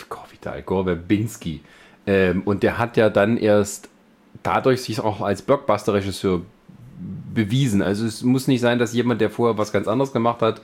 Gore 0.09 0.25
Vidal, 0.31 0.61
Gore 0.63 0.85
Verbinski. 0.85 1.61
Ähm, 2.05 2.41
und 2.45 2.63
der 2.63 2.77
hat 2.77 2.97
ja 2.97 3.09
dann 3.09 3.37
erst 3.37 3.89
dadurch 4.43 4.81
sich 4.81 4.99
auch 4.99 5.21
als 5.21 5.41
Blockbuster-Regisseur 5.41 6.41
bewiesen. 7.33 7.81
Also 7.81 8.05
es 8.05 8.23
muss 8.23 8.47
nicht 8.47 8.61
sein, 8.61 8.79
dass 8.79 8.93
jemand, 8.93 9.21
der 9.21 9.29
vorher 9.29 9.57
was 9.57 9.71
ganz 9.71 9.87
anderes 9.87 10.13
gemacht 10.13 10.41
hat, 10.41 10.61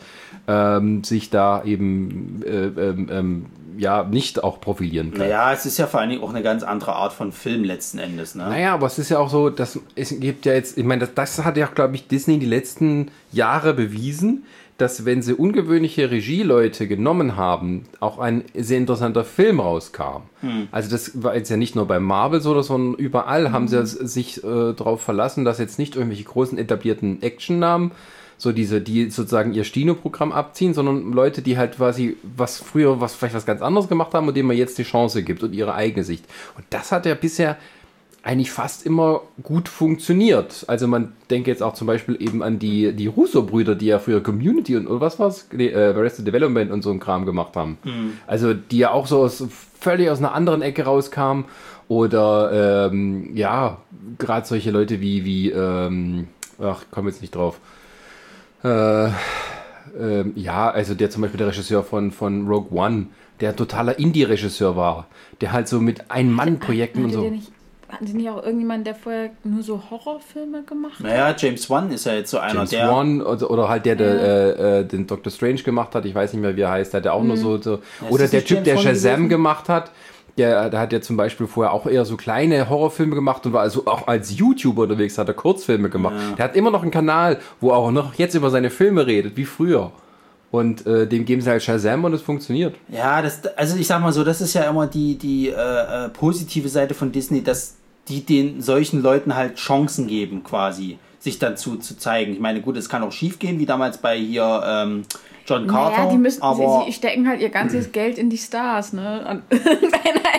ähm, 0.47 1.03
sich 1.03 1.29
da 1.29 1.63
eben 1.63 2.43
äh, 2.45 2.67
ähm, 2.67 3.07
ähm, 3.11 3.45
ja 3.77 4.03
nicht 4.03 4.43
auch 4.43 4.59
profilieren 4.59 5.11
kann. 5.11 5.21
Naja, 5.21 5.53
es 5.53 5.65
ist 5.65 5.77
ja 5.77 5.87
vor 5.87 5.99
allen 5.99 6.09
Dingen 6.09 6.21
auch 6.21 6.29
eine 6.29 6.43
ganz 6.43 6.63
andere 6.63 6.93
Art 6.93 7.13
von 7.13 7.31
Film 7.31 7.63
letzten 7.63 7.99
Endes. 7.99 8.35
Ne? 8.35 8.43
Naja, 8.43 8.73
aber 8.73 8.87
es 8.87 8.99
ist 8.99 9.09
ja 9.09 9.19
auch 9.19 9.29
so, 9.29 9.49
dass 9.49 9.79
es 9.95 10.19
gibt 10.19 10.45
ja 10.45 10.53
jetzt, 10.53 10.77
ich 10.77 10.83
meine, 10.83 11.01
das, 11.01 11.13
das 11.13 11.45
hat 11.45 11.57
ja, 11.57 11.65
glaube 11.67 11.95
ich, 11.95 12.07
Disney 12.07 12.39
die 12.39 12.45
letzten 12.45 13.09
Jahre 13.31 13.73
bewiesen, 13.73 14.43
dass 14.79 15.05
wenn 15.05 15.21
sie 15.21 15.33
ungewöhnliche 15.33 16.09
Regieleute 16.09 16.87
genommen 16.87 17.35
haben, 17.35 17.83
auch 17.99 18.17
ein 18.17 18.43
sehr 18.55 18.77
interessanter 18.77 19.23
Film 19.23 19.59
rauskam. 19.59 20.23
Also 20.71 20.89
das 20.89 21.21
war 21.23 21.35
jetzt 21.35 21.49
ja 21.49 21.57
nicht 21.57 21.75
nur 21.75 21.85
bei 21.85 21.99
Marvel 21.99 22.41
so, 22.41 22.59
sondern 22.61 22.95
überall 22.99 23.51
haben 23.51 23.67
sie 23.67 23.77
es- 23.77 23.91
sich 23.91 24.43
äh, 24.43 24.73
darauf 24.73 25.01
verlassen, 25.01 25.45
dass 25.45 25.59
jetzt 25.59 25.79
nicht 25.79 25.95
irgendwelche 25.95 26.23
großen 26.23 26.57
etablierten 26.57 27.21
Actionnamen 27.21 27.91
so 28.37 28.53
diese, 28.53 28.79
die 28.79 29.09
sozusagen 29.09 29.53
ihr 29.53 29.65
Stino-Programm 29.65 30.31
abziehen, 30.31 30.73
sondern 30.73 31.11
Leute, 31.11 31.41
die 31.41 31.57
halt 31.57 31.75
quasi 31.75 32.15
was 32.37 32.57
früher, 32.59 33.01
was 33.01 33.13
vielleicht 33.13 33.35
was 33.35 33.45
ganz 33.45 33.61
anderes 33.61 33.89
gemacht 33.89 34.13
haben 34.13 34.29
und 34.29 34.37
denen 34.37 34.47
man 34.47 34.55
jetzt 34.55 34.77
die 34.77 34.83
Chance 34.83 35.23
gibt 35.23 35.43
und 35.43 35.53
ihre 35.53 35.73
eigene 35.75 36.05
Sicht. 36.05 36.23
Und 36.55 36.63
das 36.69 36.93
hat 36.93 37.05
ja 37.05 37.15
bisher 37.15 37.57
eigentlich 38.23 38.51
fast 38.51 38.85
immer 38.85 39.21
gut 39.43 39.69
funktioniert. 39.69 40.65
Also 40.67 40.87
man 40.87 41.13
denke 41.29 41.49
jetzt 41.49 41.63
auch 41.63 41.73
zum 41.73 41.87
Beispiel 41.87 42.21
eben 42.21 42.43
an 42.43 42.59
die, 42.59 42.93
die 42.93 43.07
Russo-Brüder, 43.07 43.75
die 43.75 43.87
ja 43.87 43.99
früher 43.99 44.21
Community 44.21 44.75
und 44.75 44.87
oder 44.87 45.01
was 45.01 45.19
war's? 45.19 45.47
Nee, 45.51 45.67
äh, 45.67 45.93
Arrested 45.93 46.27
Development 46.27 46.71
und 46.71 46.81
so 46.81 46.91
ein 46.91 46.99
Kram 46.99 47.25
gemacht 47.25 47.55
haben. 47.55 47.77
Also 48.27 48.53
die 48.53 48.79
ja 48.79 48.91
auch 48.91 49.07
so 49.07 49.21
aus, 49.21 49.43
völlig 49.79 50.09
aus 50.09 50.19
einer 50.19 50.33
anderen 50.33 50.61
Ecke 50.61 50.83
rauskamen. 50.83 51.45
Oder 51.87 52.89
ähm, 52.91 53.35
ja, 53.35 53.77
gerade 54.19 54.45
solche 54.45 54.69
Leute 54.69 55.01
wie, 55.01 55.25
wie 55.25 55.49
ähm, 55.49 56.27
ach, 56.61 56.83
ich 56.83 56.91
komme 56.91 57.09
jetzt 57.09 57.21
nicht 57.21 57.33
drauf. 57.33 57.59
Äh, 58.63 59.07
ähm, 59.99 60.33
ja, 60.35 60.69
also 60.69 60.93
der 60.93 61.09
zum 61.09 61.21
Beispiel 61.23 61.39
der 61.39 61.47
Regisseur 61.47 61.83
von, 61.83 62.11
von 62.11 62.47
Rogue 62.47 62.77
One, 62.77 63.07
der 63.39 63.55
totaler 63.55 63.97
Indie-Regisseur 63.97 64.75
war, 64.75 65.07
der 65.41 65.51
halt 65.51 65.67
so 65.67 65.79
mit 65.79 66.11
Ein-Mann-Projekten 66.11 67.05
und 67.05 67.11
so. 67.11 67.21
der 67.21 67.31
nicht, 67.31 67.51
hatten 67.89 68.05
nicht 68.05 68.29
auch 68.29 68.43
irgendjemand, 68.43 68.85
der 68.85 68.95
vorher 68.95 69.31
nur 69.43 69.63
so 69.63 69.81
Horrorfilme 69.89 70.63
gemacht 70.63 70.99
hat? 70.99 71.05
Naja, 71.05 71.35
James 71.37 71.69
Wan 71.69 71.91
ist 71.91 72.05
ja 72.05 72.13
jetzt 72.13 72.31
so 72.31 72.37
einer 72.37 72.53
James 72.53 72.69
der. 72.69 72.89
Wan 72.89 73.21
oder, 73.21 73.49
oder 73.49 73.69
halt 73.69 73.85
der, 73.85 73.95
der 73.95 74.09
äh, 74.09 74.79
äh, 74.79 74.85
den 74.85 75.07
Doctor 75.07 75.31
Strange 75.31 75.63
gemacht 75.63 75.95
hat, 75.95 76.05
ich 76.05 76.15
weiß 76.15 76.33
nicht 76.33 76.41
mehr, 76.41 76.55
wie 76.55 76.61
er 76.61 76.71
heißt, 76.71 76.93
der 76.93 76.99
hat 76.99 77.05
ja 77.05 77.13
auch 77.13 77.23
nur 77.23 77.37
so, 77.37 77.57
so 77.61 77.79
oder 78.09 78.27
der 78.27 78.43
Typ, 78.43 78.63
der 78.63 78.75
James 78.75 78.83
Shazam 78.83 79.15
gewesen? 79.15 79.29
gemacht 79.29 79.69
hat, 79.69 79.91
der, 80.37 80.69
der 80.69 80.79
hat 80.79 80.93
ja 80.93 81.01
zum 81.01 81.17
Beispiel 81.17 81.47
vorher 81.47 81.73
auch 81.73 81.85
eher 81.85 82.05
so 82.05 82.15
kleine 82.15 82.69
Horrorfilme 82.69 83.15
gemacht 83.15 83.45
und 83.45 83.53
war 83.53 83.61
also 83.61 83.85
auch 83.85 84.07
als 84.07 84.37
YouTuber 84.37 84.83
unterwegs, 84.83 85.17
hat 85.17 85.27
er 85.27 85.33
Kurzfilme 85.33 85.89
gemacht. 85.89 86.15
Der 86.37 86.45
hat 86.45 86.55
immer 86.55 86.71
noch 86.71 86.81
einen 86.81 86.91
Kanal, 86.91 87.39
wo 87.59 87.71
er 87.71 87.77
auch 87.77 87.91
noch 87.91 88.13
jetzt 88.15 88.35
über 88.35 88.49
seine 88.49 88.69
Filme 88.69 89.05
redet, 89.05 89.35
wie 89.35 89.45
früher. 89.45 89.91
Und 90.51 90.85
äh, 90.87 91.07
dem 91.07 91.25
geben 91.25 91.41
sie 91.41 91.49
halt 91.49 91.61
Shazam 91.61 92.03
und 92.05 92.13
es 92.13 92.21
funktioniert. 92.21 92.75
Ja, 92.89 93.21
das, 93.21 93.45
also 93.55 93.77
ich 93.77 93.85
sag 93.85 94.01
mal 94.01 94.11
so, 94.11 94.23
das 94.23 94.41
ist 94.41 94.53
ja 94.55 94.63
immer 94.63 94.87
die, 94.87 95.15
die 95.15 95.49
äh, 95.49 96.05
äh, 96.05 96.09
positive 96.09 96.69
Seite 96.69 96.93
von 96.95 97.11
Disney, 97.11 97.43
dass 97.43 97.75
die 98.07 98.25
den 98.25 98.61
solchen 98.61 99.03
Leuten 99.03 99.35
halt 99.35 99.55
Chancen 99.55 100.07
geben, 100.07 100.43
quasi, 100.43 100.97
sich 101.19 101.39
dazu 101.39 101.75
zu 101.77 101.97
zeigen. 101.97 102.33
Ich 102.33 102.39
meine, 102.39 102.61
gut, 102.61 102.77
es 102.77 102.89
kann 102.89 103.03
auch 103.03 103.11
schief 103.11 103.39
gehen, 103.39 103.59
wie 103.59 103.65
damals 103.65 103.97
bei 103.97 104.17
hier 104.17 104.63
ähm, 104.65 105.03
John 105.45 105.67
Carter. 105.67 105.97
Naja, 105.97 106.11
die 106.11 106.17
müssen, 106.17 106.41
aber 106.41 106.81
sie, 106.81 106.91
sie 106.91 106.93
stecken 106.93 107.27
halt 107.27 107.41
ihr 107.41 107.49
ganzes 107.49 107.91
Geld 107.91 108.17
in 108.17 108.29
die 108.29 108.37
Stars, 108.37 108.93
ne? 108.93 109.41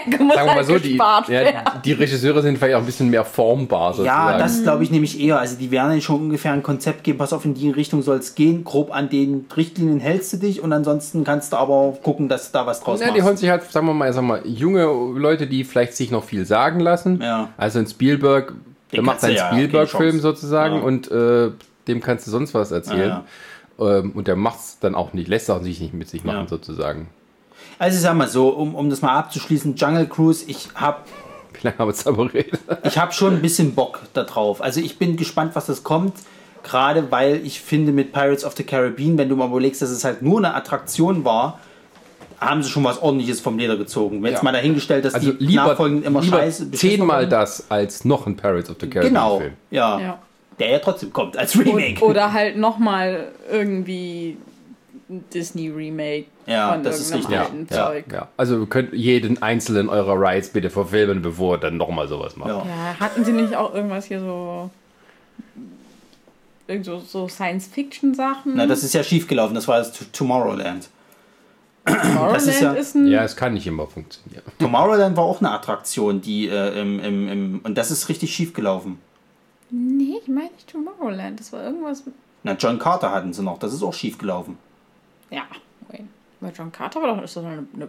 Ecke 0.06 0.22
muss 0.22 0.34
Sagen 0.34 0.46
wir 0.48 0.54
mal 0.54 0.56
halt 0.56 0.66
so, 0.66 0.78
die, 0.78 0.96
ja, 0.96 1.80
die 1.84 1.92
Regisseure 1.92 2.42
sind 2.42 2.58
vielleicht 2.58 2.74
auch 2.76 2.80
ein 2.80 2.86
bisschen 2.86 3.10
mehr 3.10 3.24
formbar 3.24 3.92
sozusagen. 3.92 4.32
ja, 4.32 4.38
das 4.38 4.62
glaube 4.62 4.82
ich 4.82 4.90
nämlich 4.90 5.20
eher. 5.20 5.38
Also 5.38 5.56
die 5.56 5.70
werden 5.70 5.92
ja 5.92 6.00
schon 6.00 6.20
ungefähr 6.20 6.52
ein 6.52 6.62
Konzept 6.62 7.04
geben, 7.04 7.18
pass 7.18 7.32
auf, 7.32 7.44
in 7.44 7.54
die 7.54 7.70
Richtung 7.70 8.02
soll 8.02 8.18
es 8.18 8.34
gehen. 8.34 8.64
Grob 8.64 8.94
an 8.94 9.08
den 9.08 9.46
Richtlinien 9.56 10.00
hältst 10.00 10.32
du 10.32 10.36
dich 10.38 10.62
und 10.62 10.72
ansonsten 10.72 11.24
kannst 11.24 11.52
du 11.52 11.56
aber 11.56 11.96
gucken, 12.02 12.28
dass 12.28 12.50
du 12.50 12.58
da 12.58 12.66
was 12.66 12.80
draus 12.80 13.00
Ja, 13.00 13.06
die 13.06 13.12
machst. 13.12 13.24
holen 13.24 13.36
sich 13.36 13.50
halt, 13.50 13.70
sagen 13.70 13.86
wir 13.86 13.94
mal, 13.94 14.12
sagen 14.12 14.26
wir 14.26 14.38
mal, 14.38 14.46
junge 14.46 14.84
Leute, 15.18 15.46
die 15.46 15.64
vielleicht 15.64 15.94
sich 15.94 16.10
noch 16.10 16.24
viel 16.24 16.44
sagen 16.44 16.80
lassen. 16.80 17.20
Ja. 17.22 17.50
Also 17.56 17.78
ein 17.78 17.86
Spielberg, 17.86 18.54
Den 18.92 19.04
macht 19.04 19.20
seinen 19.20 19.36
ja, 19.36 19.50
Spielberg-Film 19.52 20.20
sozusagen 20.20 20.76
Ja. 20.76 20.82
und 20.82 21.10
äh, 21.10 21.50
dem 21.88 22.00
kannst 22.00 22.26
du 22.26 22.30
sonst 22.30 22.54
was 22.54 22.70
erzählen. 22.72 23.20
Ähm, 23.78 24.12
und 24.12 24.28
der 24.28 24.36
macht's 24.36 24.78
dann 24.80 24.94
auch 24.94 25.12
nicht, 25.12 25.28
lässt 25.28 25.50
auch 25.50 25.62
sich 25.62 25.80
nicht 25.80 25.94
mit 25.94 26.08
sich 26.08 26.24
machen 26.24 26.40
Ja. 26.42 26.48
sozusagen. 26.48 27.08
Also 27.78 27.96
ich 27.96 28.02
sag 28.02 28.14
mal 28.14 28.28
so, 28.28 28.48
um, 28.50 28.74
um 28.74 28.90
das 28.90 29.00
mal 29.00 29.16
abzuschließen, 29.16 29.74
Jungle 29.76 30.06
Cruise, 30.06 30.44
ich 30.46 30.68
habe 30.74 30.98
Wie 31.54 31.66
lange 31.66 31.78
haben 31.78 31.88
wir 31.88 31.92
jetzt 31.92 32.06
aber 32.06 32.32
reden? 32.32 32.58
ich 32.84 32.98
habe 32.98 33.12
schon 33.12 33.34
ein 33.36 33.42
bisschen 33.42 33.74
Bock 33.74 34.00
da 34.12 34.24
drauf. 34.24 34.60
Also 34.60 34.80
ich 34.80 34.98
bin 34.98 35.16
gespannt, 35.16 35.52
was 35.54 35.66
das 35.66 35.82
kommt. 35.82 36.14
Gerade 36.62 37.10
weil 37.10 37.36
ich 37.46 37.62
finde, 37.62 37.90
mit 37.90 38.12
Pirates 38.12 38.44
of 38.44 38.54
the 38.54 38.64
Caribbean, 38.64 39.16
wenn 39.16 39.30
du 39.30 39.36
mal 39.36 39.48
überlegst, 39.48 39.80
dass 39.80 39.88
es 39.88 40.04
halt 40.04 40.20
nur 40.20 40.38
eine 40.38 40.54
Attraktion 40.54 41.24
war, 41.24 41.58
haben 42.40 42.62
sie 42.62 42.70
schon 42.70 42.82
was 42.84 43.00
ordentliches 43.02 43.40
vom 43.40 43.58
Leder 43.58 43.76
gezogen. 43.76 44.22
Wenn 44.22 44.30
jetzt 44.30 44.38
Ja. 44.40 44.44
mal 44.44 44.52
dahingestellt, 44.52 45.04
dass 45.04 45.14
Also 45.14 45.32
die 45.32 45.44
lieber, 45.44 45.64
Nachfolgenden 45.66 46.04
immer 46.06 46.20
lieber 46.22 46.38
scheiße 46.38 46.70
zehnmal 46.72 47.28
das 47.28 47.70
als 47.70 48.04
noch 48.04 48.26
ein 48.26 48.36
Pirates 48.36 48.70
of 48.70 48.76
the 48.80 48.86
Caribbean 48.88 49.12
Genau, 49.14 49.38
Film. 49.38 49.52
ja. 49.70 50.00
Ja. 50.00 50.18
Der 50.58 50.68
ja 50.70 50.78
trotzdem 50.78 51.12
kommt 51.12 51.36
als 51.36 51.58
Remake. 51.58 52.02
Und, 52.04 52.10
oder 52.10 52.32
halt 52.32 52.56
nochmal 52.56 53.28
irgendwie 53.50 54.36
ein 55.10 55.24
Disney-Remake 55.34 56.26
Ja, 56.46 56.72
von 56.72 56.82
das 56.82 57.00
ist 57.00 57.14
richtig. 57.14 57.36
alten 57.38 57.66
Ja, 57.70 57.86
Zeug. 57.86 58.04
ja. 58.12 58.28
Also 58.36 58.60
ihr 58.60 58.66
könnt 58.66 58.92
jeden 58.94 59.42
einzelnen 59.42 59.88
eurer 59.88 60.14
Rides 60.20 60.50
bitte 60.50 60.70
verfilmen, 60.70 61.20
bevor 61.22 61.56
ihr 61.56 61.58
dann 61.58 61.76
nochmal 61.76 62.08
sowas 62.08 62.36
macht. 62.36 62.48
Ja. 62.50 62.58
Ja, 62.64 63.00
hatten 63.00 63.24
Sie 63.24 63.32
nicht 63.32 63.54
auch 63.56 63.74
irgendwas 63.74 64.04
hier 64.06 64.20
so. 64.20 64.70
irgend 66.68 66.86
So, 66.86 66.98
so 67.00 67.26
Science-Fiction-Sachen? 67.28 68.52
Na, 68.54 68.66
das 68.66 68.84
ist 68.84 68.94
ja 68.94 69.02
schief 69.02 69.26
gelaufen. 69.26 69.54
Das 69.54 69.66
war 69.68 69.78
das 69.78 69.92
Tomorrowland. 70.12 70.88
Tomorrowland 71.84 72.36
das 72.36 72.46
ist 72.46 72.60
ja- 72.60 72.72
ist 72.72 72.94
ein. 72.94 73.06
Ja, 73.06 73.24
es 73.24 73.36
kann 73.36 73.54
nicht 73.54 73.66
immer 73.66 73.86
funktionieren. 73.86 74.42
Tomorrowland 74.58 75.16
war 75.16 75.24
auch 75.24 75.40
eine 75.40 75.50
Attraktion, 75.50 76.20
die 76.20 76.48
äh, 76.48 76.80
im, 76.80 77.00
im, 77.00 77.28
im, 77.28 77.60
und 77.64 77.76
das 77.78 77.90
ist 77.90 78.08
richtig 78.08 78.34
schief 78.34 78.52
gelaufen. 78.52 78.98
Nee, 79.70 80.16
ich 80.20 80.28
meine 80.28 80.50
nicht 80.50 80.68
Tomorrowland. 80.70 81.40
Das 81.40 81.52
war 81.52 81.62
irgendwas. 81.64 82.02
Na, 82.42 82.52
John 82.58 82.78
Carter 82.78 83.10
hatten 83.12 83.32
sie 83.32 83.42
noch. 83.42 83.58
Das 83.58 83.72
ist 83.72 83.82
auch 83.82 83.94
schief 83.94 84.18
gelaufen. 84.18 84.58
Ja. 85.30 85.42
Bei 86.40 86.50
John 86.56 86.72
Carter 86.72 87.02
war 87.02 87.14
doch. 87.16 87.22
Ist 87.22 87.36
das 87.36 87.44
eine, 87.44 87.64
eine 87.74 87.88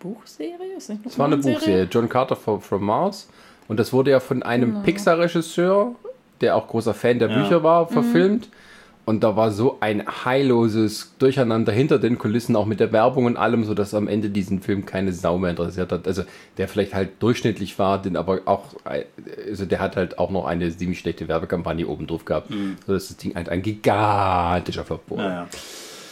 Buchserie? 0.00 0.76
Ist 0.76 0.88
nicht 0.88 1.04
Es 1.06 1.18
war 1.18 1.26
eine 1.26 1.36
Buchserie. 1.36 1.86
John 1.90 2.08
Carter 2.08 2.36
from, 2.36 2.60
from 2.60 2.84
Mars 2.84 3.28
Und 3.68 3.78
das 3.78 3.92
wurde 3.92 4.10
ja 4.10 4.20
von 4.20 4.42
einem 4.42 4.82
Pixar-Regisseur, 4.82 5.94
der 6.40 6.56
auch 6.56 6.66
großer 6.68 6.94
Fan 6.94 7.18
der 7.18 7.28
Ja. 7.30 7.38
Bücher 7.42 7.62
war, 7.62 7.86
verfilmt. 7.88 8.48
Und 9.04 9.24
da 9.24 9.34
war 9.34 9.50
so 9.50 9.78
ein 9.80 10.04
heilloses 10.24 11.14
Durcheinander 11.18 11.72
hinter 11.72 11.98
den 11.98 12.18
Kulissen, 12.18 12.54
auch 12.54 12.66
mit 12.66 12.78
der 12.78 12.92
Werbung 12.92 13.24
und 13.24 13.36
allem, 13.36 13.64
sodass 13.64 13.94
am 13.94 14.06
Ende 14.06 14.30
diesen 14.30 14.60
Film 14.60 14.86
keine 14.86 15.12
Sau 15.12 15.38
mehr 15.38 15.50
interessiert 15.50 15.90
hat. 15.90 16.06
Also 16.06 16.22
der 16.56 16.68
vielleicht 16.68 16.94
halt 16.94 17.20
durchschnittlich 17.20 17.76
war, 17.80 18.00
den 18.00 18.16
aber 18.16 18.42
auch, 18.44 18.66
also 19.48 19.64
der 19.66 19.80
hat 19.80 19.96
halt 19.96 20.18
auch 20.20 20.30
noch 20.30 20.46
eine 20.46 20.70
ziemlich 20.76 21.00
schlechte 21.00 21.26
Werbekampagne 21.26 21.86
oben 21.88 22.06
drauf 22.06 22.24
gehabt, 22.24 22.52
sodass 22.86 23.08
das 23.08 23.16
Ding 23.16 23.34
halt 23.34 23.48
ein 23.48 23.62
gigantischer 23.62 24.84
Flop 24.84 25.02
wurde. 25.08 25.22
Naja. 25.24 25.46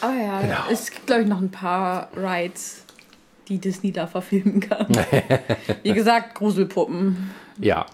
Ah 0.00 0.12
ja, 0.20 0.40
Genau. 0.40 0.54
es 0.72 0.90
gibt, 0.90 1.06
glaube 1.06 1.22
ich, 1.22 1.28
noch 1.28 1.40
ein 1.40 1.50
paar 1.50 2.08
Rides, 2.16 2.84
die 3.48 3.58
Disney 3.58 3.92
da 3.92 4.06
verfilmen 4.08 4.58
kann. 4.60 4.86
Wie 5.84 5.92
gesagt, 5.92 6.34
Gruselpuppen. 6.34 7.30
Ja, 7.60 7.86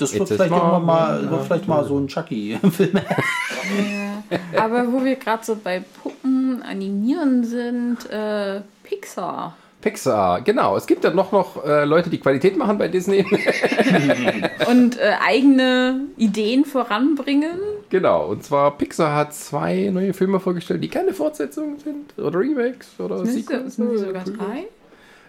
Das 0.00 0.14
wird 0.18 0.28
vielleicht 0.28 0.50
mal- 0.50 0.56
irgendwann 0.58 0.84
mal, 0.86 1.30
wird 1.30 1.44
vielleicht 1.44 1.68
mal 1.68 1.84
so 1.84 1.98
ein 1.98 2.08
Chucky-Film. 2.08 3.00
Aber 4.56 4.92
wo 4.92 5.04
wir 5.04 5.16
gerade 5.16 5.44
so 5.44 5.56
bei 5.62 5.82
Puppen 6.02 6.62
animieren 6.62 7.44
sind, 7.44 8.08
äh, 8.10 8.60
Pixar. 8.84 9.56
Pixar, 9.80 10.42
genau. 10.42 10.76
Es 10.76 10.86
gibt 10.86 11.04
ja 11.04 11.10
noch, 11.10 11.32
noch 11.32 11.64
äh, 11.64 11.84
Leute, 11.86 12.10
die 12.10 12.18
Qualität 12.18 12.56
machen 12.56 12.76
bei 12.76 12.88
Disney. 12.88 13.24
Und 14.70 14.98
äh, 14.98 15.12
eigene 15.26 16.02
Ideen 16.18 16.64
voranbringen. 16.66 17.58
genau. 17.88 18.26
Und 18.26 18.44
zwar 18.44 18.76
Pixar 18.76 19.16
hat 19.16 19.34
zwei 19.34 19.88
neue 19.90 20.12
Filme 20.12 20.38
vorgestellt, 20.38 20.84
die 20.84 20.88
keine 20.88 21.14
Fortsetzungen 21.14 21.78
sind 21.78 22.18
oder 22.18 22.38
Remakes 22.38 22.88
oder 22.98 23.24
Sequels. 23.24 23.76
sind 23.76 23.90
die 23.92 23.98
sogar 23.98 24.24
drei? 24.24 24.64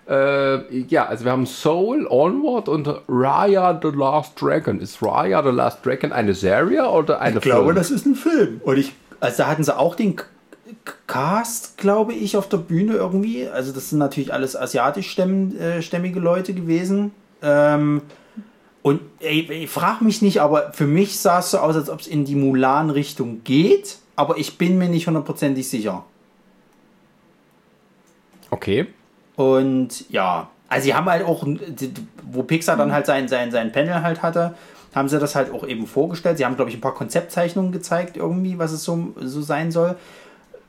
Äh, 0.09 0.79
ja, 0.87 1.05
also 1.05 1.25
wir 1.25 1.31
haben 1.31 1.45
Soul, 1.45 2.07
Onward 2.09 2.67
und 2.67 2.89
Raya 3.07 3.79
the 3.81 3.89
Last 3.89 4.41
Dragon. 4.41 4.79
Ist 4.79 5.01
Raya 5.01 5.43
the 5.43 5.49
Last 5.49 5.85
Dragon 5.85 6.11
eine 6.11 6.33
Serie 6.33 6.89
oder 6.89 7.21
eine 7.21 7.37
Ich 7.37 7.43
glaube, 7.43 7.65
Film? 7.65 7.75
das 7.75 7.91
ist 7.91 8.05
ein 8.05 8.15
Film. 8.15 8.61
Und 8.63 8.77
ich, 8.77 8.93
also 9.19 9.37
da 9.43 9.47
hatten 9.47 9.63
sie 9.63 9.77
auch 9.77 9.95
den 9.95 10.15
Cast, 11.07 11.77
glaube 11.77 12.13
ich, 12.13 12.35
auf 12.37 12.49
der 12.49 12.57
Bühne 12.57 12.93
irgendwie. 12.93 13.47
Also 13.47 13.71
das 13.71 13.89
sind 13.89 13.99
natürlich 13.99 14.33
alles 14.33 14.55
asiatischstämmige 14.55 16.19
Leute 16.19 16.53
gewesen. 16.53 17.11
Ähm, 17.41 18.01
und 18.81 19.01
ey, 19.19 19.41
ich 19.51 19.69
frage 19.69 20.03
mich 20.03 20.21
nicht, 20.21 20.41
aber 20.41 20.71
für 20.73 20.87
mich 20.87 21.19
sah 21.19 21.39
es 21.39 21.51
so 21.51 21.59
aus, 21.59 21.75
als 21.75 21.89
ob 21.89 21.99
es 21.99 22.07
in 22.07 22.25
die 22.25 22.35
Mulan-Richtung 22.35 23.43
geht. 23.43 23.97
Aber 24.15 24.37
ich 24.37 24.57
bin 24.57 24.77
mir 24.77 24.89
nicht 24.89 25.07
hundertprozentig 25.07 25.69
sicher. 25.69 26.03
Okay. 28.49 28.87
Und 29.41 30.07
ja, 30.11 30.49
also 30.69 30.83
sie 30.85 30.93
haben 30.93 31.09
halt 31.09 31.25
auch, 31.25 31.43
wo 32.31 32.43
Pixar 32.43 32.77
dann 32.77 32.93
halt 32.93 33.07
sein, 33.07 33.27
sein, 33.27 33.49
sein 33.51 33.71
Panel 33.71 34.03
halt 34.03 34.21
hatte, 34.21 34.53
haben 34.93 35.09
sie 35.09 35.17
das 35.17 35.35
halt 35.35 35.51
auch 35.51 35.67
eben 35.67 35.87
vorgestellt. 35.87 36.37
Sie 36.37 36.45
haben, 36.45 36.55
glaube 36.55 36.69
ich, 36.69 36.77
ein 36.77 36.81
paar 36.81 36.93
Konzeptzeichnungen 36.93 37.71
gezeigt, 37.71 38.17
irgendwie, 38.17 38.59
was 38.59 38.71
es 38.71 38.83
so, 38.83 39.13
so 39.19 39.41
sein 39.41 39.71
soll. 39.71 39.95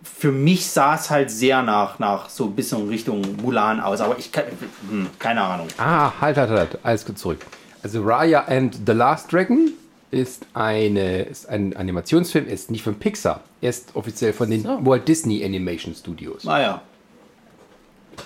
Für 0.03 0.33
mich 0.33 0.67
sah 0.67 0.95
es 0.95 1.11
halt 1.11 1.31
sehr 1.31 1.63
nach, 1.63 1.99
nach 1.99 2.31
so 2.31 2.45
ein 2.47 2.57
bisschen 2.57 2.89
Richtung 2.89 3.23
Mulan 3.43 3.79
aus, 3.81 4.01
aber 4.01 4.19
ich 4.19 4.33
kann, 4.33 4.45
hm, 4.89 5.07
keine 5.19 5.43
Ahnung. 5.43 5.69
Ah, 5.77 6.13
halt, 6.21 6.39
halt, 6.39 6.51
halt. 6.51 6.79
Alles 6.83 7.05
gut 7.05 7.19
zurück. 7.19 7.45
Also 7.83 8.03
Raya 8.03 8.45
and 8.47 8.75
the 8.87 8.93
Last 8.93 9.33
Dragon 9.33 9.73
ist, 10.11 10.47
eine, 10.55 11.23
ist 11.23 11.49
ein 11.49 11.77
Animationsfilm, 11.77 12.49
ist 12.49 12.71
nicht 12.71 12.83
von 12.83 12.95
Pixar. 12.95 13.41
Er 13.61 13.71
ist 13.71 13.95
offiziell 13.95 14.33
von 14.33 14.49
den 14.51 14.63
So. 14.63 14.79
Walt 14.87 15.07
Disney 15.07 15.45
Animation 15.45 15.95
Studios. 15.95 16.45
Naja, 16.45 16.81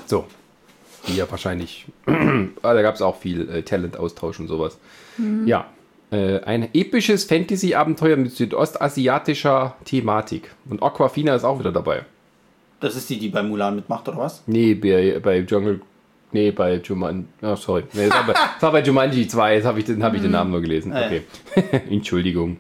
So. 0.06 0.27
Die 1.08 1.16
ja 1.16 1.30
wahrscheinlich. 1.30 1.86
ah, 2.06 2.74
da 2.74 2.82
gab 2.82 2.94
es 2.94 3.02
auch 3.02 3.16
viel 3.16 3.48
äh, 3.48 3.62
Talent-Austausch 3.62 4.40
und 4.40 4.48
sowas. 4.48 4.78
Ja. 5.44 5.66
Äh, 6.10 6.40
ein 6.40 6.68
episches 6.74 7.24
Fantasy-Abenteuer 7.24 8.16
mit 8.16 8.32
südostasiatischer 8.32 9.76
Thematik. 9.84 10.50
Und 10.68 10.82
Aquafina 10.82 11.34
ist 11.34 11.44
auch 11.44 11.58
wieder 11.58 11.72
dabei. 11.72 12.04
das 12.80 12.96
ist 12.96 13.08
die, 13.10 13.18
die 13.18 13.28
bei 13.28 13.42
Mulan 13.42 13.76
mitmacht, 13.76 14.08
oder 14.08 14.18
was? 14.18 14.42
Nee, 14.46 14.74
bei, 14.74 15.18
bei 15.22 15.38
Jungle. 15.38 15.80
Nee, 16.32 16.50
bei 16.50 16.74
Jumanji. 16.84 17.24
Oh, 17.42 17.54
sorry. 17.56 17.84
Nee, 17.92 18.08
das, 18.08 18.14
war 18.16 18.26
bei, 18.26 18.32
das 18.32 18.62
war 18.62 18.72
bei 18.72 18.82
Jumanji 18.82 19.26
2. 19.28 19.54
Jetzt 19.56 19.64
habe 19.64 19.78
ich, 19.78 19.84
den- 19.86 20.02
hab 20.02 20.12
ich 20.14 20.20
den 20.22 20.32
Namen 20.32 20.50
nur 20.50 20.60
gelesen. 20.60 20.92
Ah. 20.92 21.06
Okay. 21.06 21.22
Entschuldigung. 21.90 22.58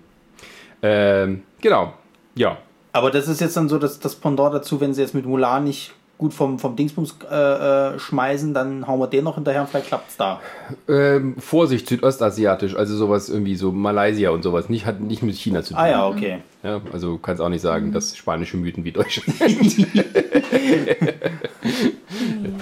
Ähm, 0.82 1.42
genau. 1.60 1.92
Ja. 2.36 2.58
Aber 2.92 3.10
das 3.10 3.28
ist 3.28 3.40
jetzt 3.40 3.56
dann 3.56 3.68
so 3.68 3.78
das, 3.78 3.98
das 4.00 4.14
Pendant 4.14 4.54
dazu, 4.54 4.80
wenn 4.80 4.94
sie 4.94 5.02
jetzt 5.02 5.14
mit 5.14 5.26
Mulan 5.26 5.64
nicht 5.64 5.92
gut 6.18 6.32
vom, 6.32 6.58
vom 6.58 6.76
Dingsbums 6.76 7.16
äh, 7.30 7.34
äh, 7.34 7.98
schmeißen, 7.98 8.54
dann 8.54 8.86
hauen 8.86 8.98
wir 8.98 9.06
den 9.06 9.24
noch 9.24 9.34
hinterher 9.34 9.60
und 9.60 9.68
vielleicht 9.68 9.88
klappt 9.88 10.10
es 10.10 10.16
da. 10.16 10.40
Ähm, 10.88 11.36
Vorsicht, 11.38 11.88
südostasiatisch. 11.88 12.74
Also 12.76 12.96
sowas 12.96 13.28
irgendwie 13.28 13.56
so 13.56 13.70
Malaysia 13.72 14.30
und 14.30 14.42
sowas. 14.42 14.68
Nicht, 14.68 14.86
hat 14.86 15.00
nicht 15.00 15.22
mit 15.22 15.36
China 15.36 15.62
zu 15.62 15.74
tun. 15.74 15.82
Ah 15.82 15.88
ja, 15.88 16.08
okay. 16.08 16.38
Ja, 16.62 16.80
also 16.92 17.12
du 17.12 17.18
kannst 17.18 17.42
auch 17.42 17.48
nicht 17.48 17.60
sagen, 17.60 17.92
dass 17.92 18.16
spanische 18.16 18.56
Mythen 18.56 18.84
wie 18.84 18.92
deutsche. 18.92 19.20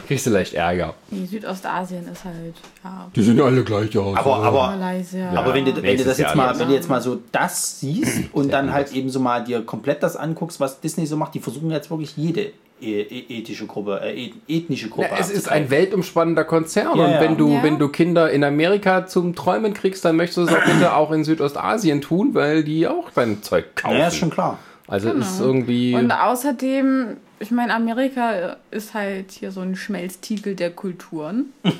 Kriegst 0.06 0.26
du 0.26 0.30
leicht 0.30 0.54
Ärger. 0.54 0.94
Nee, 1.10 1.24
Südostasien 1.24 2.06
ist 2.12 2.24
halt, 2.24 2.54
ja, 2.82 3.10
Die 3.14 3.22
sehen 3.22 3.40
alle 3.40 3.64
gleich 3.64 3.96
aus. 3.96 4.16
Aber, 4.16 4.36
aber, 4.36 4.76
Malaysia. 4.76 5.30
aber 5.30 5.54
wenn 5.54 5.64
du, 5.64 5.82
wenn 5.82 5.96
du 5.96 6.04
das 6.04 6.18
jetzt 6.18 6.34
mal, 6.34 6.58
wenn 6.58 6.68
du 6.68 6.74
jetzt 6.74 6.90
mal 6.90 7.00
so 7.00 7.20
das 7.32 7.80
siehst 7.80 8.34
und 8.34 8.52
dann 8.52 8.72
halt 8.72 8.92
eben 8.92 9.08
so 9.08 9.20
mal 9.20 9.42
dir 9.44 9.62
komplett 9.62 10.02
das 10.02 10.16
anguckst, 10.16 10.60
was 10.60 10.80
Disney 10.80 11.06
so 11.06 11.16
macht, 11.16 11.34
die 11.34 11.40
versuchen 11.40 11.70
jetzt 11.70 11.90
wirklich 11.90 12.16
jede 12.16 12.52
ethische 12.80 13.66
Gruppe, 13.66 14.00
äh, 14.02 14.26
et- 14.26 14.32
ethnische 14.48 14.88
Gruppe 14.88 15.08
Ja, 15.10 15.16
es 15.18 15.30
ist 15.30 15.48
ein 15.48 15.70
weltumspannender 15.70 16.44
Konzern 16.44 16.96
Ja, 16.98 17.04
und 17.04 17.10
ja. 17.12 17.20
wenn 17.20 17.36
du, 17.36 17.54
Ja. 17.54 17.62
wenn 17.62 17.78
du 17.78 17.88
Kinder 17.88 18.30
in 18.30 18.44
Amerika 18.44 19.06
zum 19.06 19.34
Träumen 19.34 19.72
kriegst, 19.74 20.04
dann 20.04 20.16
möchtest 20.16 20.38
du 20.38 20.42
es 20.42 20.52
auch 20.54 20.64
bitte 20.64 20.94
auch 20.94 21.10
in 21.12 21.24
Südostasien 21.24 22.00
tun, 22.00 22.34
weil 22.34 22.64
die 22.64 22.86
auch 22.86 23.10
dein 23.14 23.42
Zeug 23.42 23.76
kaufen. 23.76 23.96
Ja, 23.98 24.08
ist 24.08 24.16
schon 24.16 24.30
klar. 24.30 24.58
Also 24.86 25.10
ist 25.12 25.40
irgendwie. 25.40 25.94
Und 25.94 26.10
außerdem, 26.12 27.16
ich 27.40 27.50
meine, 27.50 27.74
Amerika 27.74 28.56
ist 28.70 28.92
halt 28.92 29.30
hier 29.32 29.50
so 29.50 29.60
ein 29.60 29.76
Schmelztiegel 29.76 30.54
der 30.54 30.70
Kulturen. 30.70 31.46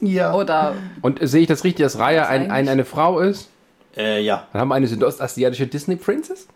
Ja. 0.00 0.34
Oder 0.34 0.74
Und 1.02 1.18
sehe 1.22 1.42
ich 1.42 1.46
das 1.48 1.64
richtig, 1.64 1.84
dass 1.84 1.98
Raya 1.98 2.26
ein, 2.26 2.50
ein, 2.50 2.68
eine 2.68 2.84
Frau 2.84 3.20
ist? 3.20 3.48
Äh, 3.96 4.20
ja. 4.22 4.46
Dann 4.52 4.60
haben 4.60 4.68
wir 4.68 4.74
eine 4.74 4.86
südostasiatische 4.86 5.66
Disney 5.66 5.96
Princess? 5.96 6.46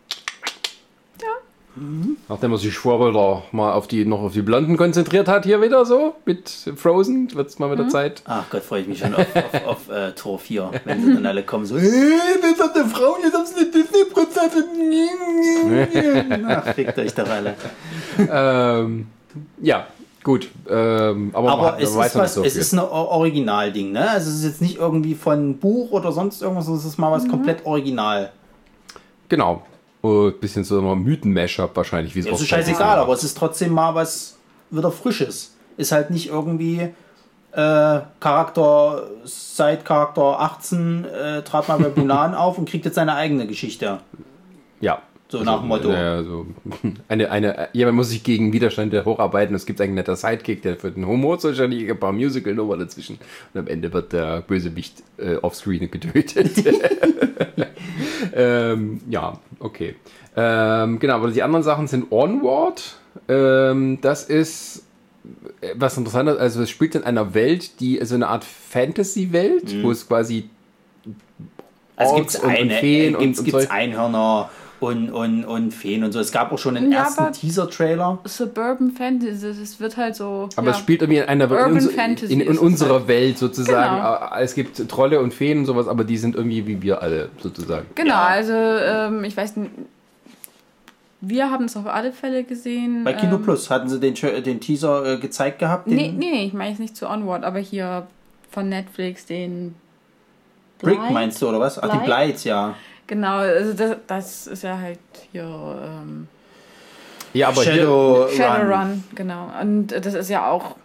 Ja. 1.76 1.82
Nachdem 2.28 2.52
er 2.52 2.58
sich 2.58 2.76
vorher 2.76 3.08
wieder 3.08 3.42
mal 3.52 3.72
auf 3.72 3.86
die, 3.86 4.04
noch 4.04 4.20
auf 4.22 4.32
die 4.32 4.42
Blonden 4.42 4.76
konzentriert 4.76 5.28
hat, 5.28 5.44
hier 5.44 5.62
wieder 5.62 5.84
so 5.86 6.14
mit 6.24 6.48
Frozen, 6.76 7.32
wird 7.34 7.48
es 7.48 7.58
mal 7.58 7.70
wieder 7.70 7.88
Zeit. 7.88 8.22
Ach 8.24 8.44
Gott, 8.50 8.62
freue 8.62 8.82
ich 8.82 8.88
mich 8.88 8.98
schon 8.98 9.14
auf, 9.14 9.26
auf, 9.36 9.66
auf 9.66 9.88
äh, 9.88 10.12
Tor 10.12 10.38
4, 10.38 10.70
wenn 10.84 11.04
sie 11.04 11.14
dann 11.14 11.26
alle 11.26 11.42
kommen 11.44 11.64
so, 11.66 11.78
hey, 11.78 11.90
das 12.42 12.58
hat 12.60 12.74
eine 12.76 12.86
Frau, 12.86 13.16
jetzt 13.22 13.34
haben 13.34 13.46
sie 13.46 13.60
eine 13.60 13.70
Disney-Prinzessin. 13.70 16.46
Ach, 16.48 16.74
fickt 16.74 16.98
euch 16.98 17.14
doch 17.14 17.28
alle. 17.28 17.54
ähm, 18.18 19.06
ja, 19.60 19.86
gut. 20.24 20.48
Ähm, 20.68 21.30
aber 21.32 21.50
Aber 21.50 21.62
man, 21.72 21.80
es, 21.80 21.90
ist, 21.90 22.16
was, 22.16 22.34
so 22.34 22.42
es 22.44 22.56
ist 22.56 22.72
ein 22.72 22.80
Originalding, 22.80 23.92
ne? 23.92 24.10
Also 24.10 24.28
es 24.30 24.36
ist 24.38 24.44
jetzt 24.44 24.60
nicht 24.60 24.78
irgendwie 24.78 25.14
von 25.14 25.58
Buch 25.58 25.92
oder 25.92 26.10
sonst 26.12 26.42
irgendwas, 26.42 26.64
sondern 26.66 26.80
es 26.80 26.86
ist 26.86 26.98
mal 26.98 27.12
was 27.12 27.28
komplett 27.28 27.64
original. 27.64 28.32
Genau. 29.28 29.62
Ein 30.02 30.32
bisschen 30.40 30.64
so 30.64 30.80
ein 30.80 31.02
Mythen-Mashup 31.02 31.76
wahrscheinlich, 31.76 32.14
wie 32.14 32.20
es 32.20 32.26
Es 32.26 32.32
ist 32.32 32.40
oft 32.40 32.48
scheißegal, 32.48 32.98
aber 32.98 33.12
es 33.12 33.24
ist 33.24 33.36
trotzdem 33.36 33.72
mal 33.72 33.94
was 33.94 34.38
wieder 34.70 34.90
Frisches. 34.90 35.54
Ist 35.76 35.92
halt 35.92 36.10
nicht 36.10 36.28
irgendwie 36.28 36.90
äh, 37.52 38.00
Charakter, 38.20 39.08
seit 39.24 39.84
Charakter 39.84 40.40
18 40.40 41.04
äh, 41.04 41.42
trat 41.42 41.68
mal 41.68 41.78
bei 41.78 41.90
Mulan 42.00 42.34
auf 42.34 42.58
und 42.58 42.68
kriegt 42.68 42.84
jetzt 42.84 42.94
seine 42.94 43.14
eigene 43.14 43.46
Geschichte. 43.46 43.98
Ja. 44.80 45.02
So 45.28 45.44
nach 45.44 45.60
dem 45.60 45.68
Motto. 45.68 45.92
Ja, 45.92 46.24
so 46.24 46.46
eine, 47.08 47.30
eine, 47.30 47.68
jemand 47.72 47.96
muss 47.96 48.10
sich 48.10 48.24
gegen 48.24 48.52
Widerstände 48.52 49.04
hocharbeiten. 49.04 49.54
Es 49.54 49.64
gibt 49.64 49.80
einen 49.80 49.94
netter 49.94 50.16
Sidekick, 50.16 50.62
der 50.62 50.76
für 50.76 50.90
den 50.90 51.06
Humor 51.06 51.38
zuständig 51.38 51.88
ein 51.88 52.00
paar 52.00 52.12
Musical-Nummer 52.12 52.76
dazwischen. 52.76 53.18
Und 53.54 53.60
am 53.60 53.66
Ende 53.68 53.92
wird 53.92 54.12
der 54.12 54.40
Bösewicht 54.40 55.04
äh, 55.18 55.36
offscreen 55.36 55.88
getötet. 55.88 56.50
ähm, 58.34 59.00
ja, 59.08 59.38
okay. 59.60 59.94
Ähm, 60.36 60.98
genau, 60.98 61.14
aber 61.14 61.30
die 61.30 61.42
anderen 61.42 61.62
Sachen 61.62 61.86
sind 61.86 62.10
Onward. 62.10 62.96
Ähm, 63.28 63.98
das 64.00 64.24
ist 64.24 64.84
äh, 65.60 65.74
was 65.76 65.96
interessantes. 65.96 66.38
Also 66.38 66.62
es 66.62 66.70
spielt 66.70 66.94
in 66.94 67.04
einer 67.04 67.34
Welt, 67.34 67.80
die 67.80 67.98
so 68.04 68.14
eine 68.16 68.28
Art 68.28 68.44
Fantasy-Welt, 68.44 69.72
Mhm. 69.74 69.82
wo 69.84 69.90
es 69.90 70.06
quasi 70.08 70.48
Also 71.96 72.14
gibt 72.16 72.30
es 72.30 72.42
eine, 72.42 72.74
Feen 72.74 73.12
äh, 73.14 73.16
und- 73.16 73.22
gibt's, 73.22 73.38
und 73.40 73.44
gibt's. 73.46 73.70
Einhörner 73.70 74.50
und, 74.80 75.10
und, 75.10 75.44
und 75.44 75.72
Feen 75.72 76.02
und 76.04 76.12
so. 76.12 76.20
Es 76.20 76.32
gab 76.32 76.50
auch 76.52 76.58
schon 76.58 76.74
den 76.74 76.90
Ja, 76.90 77.00
ersten 77.04 77.32
Teaser-Trailer. 77.32 78.18
Suburban 78.24 78.90
Fantasy, 78.92 79.46
es 79.48 79.78
wird 79.78 79.96
halt 79.96 80.16
so. 80.16 80.48
Aber 80.56 80.68
ja. 80.68 80.72
es 80.72 80.78
spielt 80.78 81.02
irgendwie 81.02 81.20
in 81.20 81.28
einer 81.28 81.50
Urban 81.50 81.76
in, 81.76 81.90
Fantasy 81.90 82.32
in, 82.32 82.40
in 82.40 82.52
es 82.52 82.58
unserer 82.58 82.94
halt. 82.94 83.08
Welt 83.08 83.38
sozusagen. 83.38 83.96
Genau. 83.96 84.34
Äh, 84.36 84.42
Es 84.42 84.54
gibt 84.54 84.88
Trolle 84.88 85.20
und 85.20 85.34
Feen 85.34 85.58
und 85.58 85.66
sowas, 85.66 85.86
aber 85.86 86.04
die 86.04 86.16
sind 86.16 86.34
irgendwie 86.34 86.66
wie 86.66 86.80
wir 86.82 87.02
alle 87.02 87.28
sozusagen. 87.38 87.86
Genau, 87.94 88.14
Ja. 88.14 88.24
also 88.26 88.52
ähm, 88.54 89.24
ich 89.24 89.36
weiß 89.36 89.56
nicht. 89.56 89.70
Wir 91.22 91.50
haben 91.50 91.66
es 91.66 91.76
auf 91.76 91.86
alle 91.86 92.12
Fälle 92.12 92.44
gesehen. 92.44 93.04
Bei 93.04 93.12
Kino 93.12 93.36
ähm, 93.36 93.42
Plus 93.42 93.68
hatten 93.68 93.90
sie 93.90 94.00
den, 94.00 94.14
den 94.14 94.60
Teaser 94.60 95.04
äh, 95.04 95.16
gezeigt 95.18 95.58
gehabt. 95.58 95.86
Den, 95.86 95.96
Nee, 95.96 96.14
nee, 96.16 96.44
ich 96.46 96.54
meine 96.54 96.70
jetzt 96.70 96.78
nicht 96.80 96.96
zu 96.96 97.06
Onward, 97.10 97.44
aber 97.44 97.58
hier 97.58 98.06
von 98.50 98.70
Netflix, 98.70 99.26
den 99.26 99.74
Brick 100.78 100.98
Blight? 100.98 101.12
meinst 101.12 101.42
du, 101.42 101.48
oder 101.50 101.60
was? 101.60 101.78
Ach, 101.78 101.82
die 101.90 101.98
Blight? 101.98 102.06
Blights, 102.06 102.44
ja. 102.44 102.74
Genau, 103.10 103.38
also 103.38 103.72
das, 103.72 103.96
das 104.06 104.46
ist 104.46 104.62
ja 104.62 104.78
halt 104.78 105.00
hier 105.32 105.42
ähm, 105.42 106.28
Ja, 107.32 107.48
aber 107.48 107.64
hier, 107.64 107.72
Shadow 107.72 108.28
Shadowrun, 108.28 109.02
genau. 109.16 109.50
Und 109.60 109.88
das 109.88 110.14
ist 110.14 110.30
ja 110.30 110.48
auch 110.48 110.76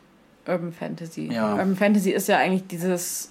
Urban 0.48 0.74
Fantasy. 0.74 1.32
Ja. 1.32 1.52
Urban 1.52 1.76
Fantasy 1.76 2.10
ist 2.10 2.28
ja 2.28 2.40
eigentlich 2.40 2.66
dieses 2.66 3.30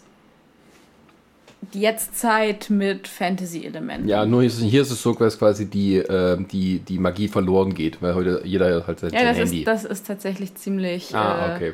die 1.73 1.81
Jetztzeit 1.81 2.71
mit 2.71 3.09
Fantasy-Elementen. 3.09 4.07
ja, 4.07 4.25
nur 4.25 4.43
hier 4.43 4.51
ist, 4.51 4.61
hier 4.61 4.83
ist 4.83 4.93
es 4.93 5.03
so, 5.03 5.13
dass 5.15 5.41
quasi 5.41 5.67
die, 5.67 5.97
äh, 5.97 6.39
die, 6.53 6.79
die 6.79 6.99
Magie 7.01 7.27
verloren 7.27 7.75
geht, 7.75 8.01
weil 8.01 8.15
heute 8.15 8.43
jeder 8.45 8.87
halt 8.87 9.01
sein 9.01 9.13
Ja, 9.13 9.25
das 9.25 9.39
Handy. 9.39 9.59
ist, 9.61 9.67
das 9.67 9.85
ist 9.85 10.07
tatsächlich 10.07 10.55
ziemlich 10.55 11.13
ah, 11.17 11.57
okay. 11.57 11.73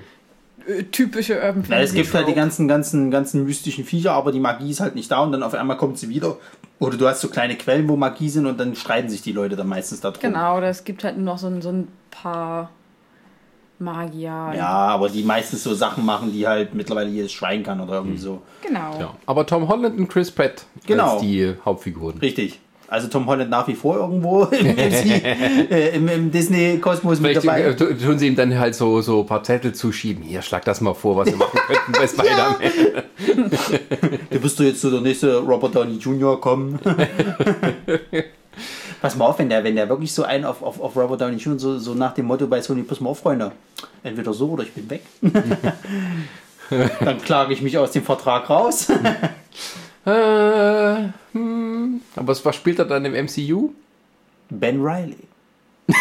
Typische 0.92 1.34
Urban 1.36 1.64
Fantasy. 1.64 1.72
Ja, 1.72 1.80
es 1.80 1.92
gibt 1.92 2.14
halt 2.14 2.28
die 2.28 2.34
ganzen, 2.34 2.68
ganzen, 2.68 3.10
ganzen 3.10 3.44
mystischen 3.44 3.84
Viecher, 3.84 4.12
aber 4.12 4.32
die 4.32 4.40
Magie 4.40 4.70
ist 4.70 4.80
halt 4.80 4.94
nicht 4.94 5.10
da 5.10 5.20
und 5.20 5.32
dann 5.32 5.42
auf 5.42 5.54
einmal 5.54 5.76
kommt 5.76 5.98
sie 5.98 6.08
wieder. 6.08 6.36
Oder 6.78 6.96
du 6.96 7.06
hast 7.06 7.20
so 7.20 7.28
kleine 7.28 7.56
Quellen, 7.56 7.88
wo 7.88 7.96
Magie 7.96 8.28
sind 8.28 8.46
und 8.46 8.58
dann 8.58 8.74
streiten 8.74 9.08
sich 9.10 9.22
die 9.22 9.32
Leute 9.32 9.56
dann 9.56 9.68
meistens 9.68 10.00
darum. 10.00 10.18
Genau, 10.20 10.56
oder 10.56 10.68
es 10.68 10.84
gibt 10.84 11.04
halt 11.04 11.16
nur 11.16 11.26
noch 11.26 11.38
so 11.38 11.46
ein, 11.48 11.60
so 11.60 11.70
ein 11.70 11.88
paar 12.10 12.70
Magier. 13.78 14.52
Ja, 14.56 14.68
aber 14.68 15.08
die 15.08 15.22
meistens 15.22 15.62
so 15.64 15.74
Sachen 15.74 16.04
machen, 16.04 16.32
die 16.32 16.46
halt 16.46 16.74
mittlerweile 16.74 17.08
jedes 17.10 17.32
Schwein 17.32 17.62
kann 17.62 17.80
oder 17.80 17.94
irgendwie 17.94 18.18
so. 18.18 18.42
Genau. 18.66 18.98
Ja. 18.98 19.14
Aber 19.26 19.46
Tom 19.46 19.68
Holland 19.68 19.98
und 19.98 20.08
Chris 20.08 20.30
Pratt 20.30 20.64
Genau. 20.86 21.14
als 21.14 21.22
die 21.22 21.54
Hauptfiguren. 21.64 22.18
Richtig. 22.18 22.60
Also 22.90 23.06
Tom 23.06 23.26
Holland 23.26 23.48
nach 23.50 23.68
wie 23.68 23.74
vor 23.74 23.96
irgendwo 23.98 24.42
im, 24.50 24.66
äh, 24.76 25.90
im, 25.90 26.08
im 26.08 26.30
Disney-Kosmos 26.32 27.20
mit 27.20 27.36
dabei. 27.36 27.62
äh, 27.62 27.76
tu- 27.76 27.94
tun 27.94 28.18
sie 28.18 28.26
ihm 28.26 28.34
dann 28.34 28.58
halt 28.58 28.74
so, 28.74 29.00
so 29.00 29.20
ein 29.20 29.26
paar 29.26 29.44
Zettel 29.44 29.72
zuschieben. 29.72 30.24
Hier, 30.24 30.42
schlag 30.42 30.64
das 30.64 30.80
mal 30.80 30.94
vor, 30.94 31.16
was 31.16 31.28
wir 31.28 31.36
machen 31.36 31.58
könnten 31.68 31.92
bei 31.92 32.06
Spider-Man. 32.08 32.56
Du 34.30 34.40
bist 34.40 34.58
du 34.58 34.62
jetzt 34.64 34.80
so 34.80 34.90
der 34.90 35.00
nächste 35.02 35.38
Robert 35.38 35.74
Downey 35.74 35.96
Jr. 35.98 36.40
kommen. 36.40 36.78
pass 39.00 39.16
mal 39.16 39.26
auf, 39.26 39.38
wenn 39.38 39.48
der, 39.48 39.62
wenn 39.64 39.76
der 39.76 39.88
wirklich 39.88 40.12
so 40.12 40.22
einen 40.24 40.44
auf, 40.44 40.62
auf, 40.62 40.80
auf 40.80 40.96
Robert 40.96 41.20
Downey 41.20 41.36
Jr. 41.36 41.58
So, 41.58 41.78
so 41.78 41.94
nach 41.94 42.14
dem 42.14 42.26
Motto 42.26 42.46
bei 42.46 42.60
Sony, 42.60 42.82
pass 42.82 43.00
mal 43.00 43.10
auf, 43.10 43.20
Freunde, 43.20 43.52
entweder 44.02 44.32
so 44.32 44.50
oder 44.50 44.62
ich 44.64 44.72
bin 44.72 44.88
weg. 44.90 45.02
Dann 47.00 47.20
klage 47.22 47.52
ich 47.52 47.62
mich 47.62 47.76
aus 47.78 47.92
dem 47.92 48.02
Vertrag 48.02 48.48
raus. 48.50 48.88
Äh, 50.06 51.08
hm. 51.32 52.00
Aber 52.16 52.44
was, 52.44 52.56
spielt 52.56 52.78
er 52.78 52.84
dann 52.84 53.04
im 53.04 53.12
MCU? 53.12 53.70
Ben 54.48 54.80
Riley. 54.80 55.16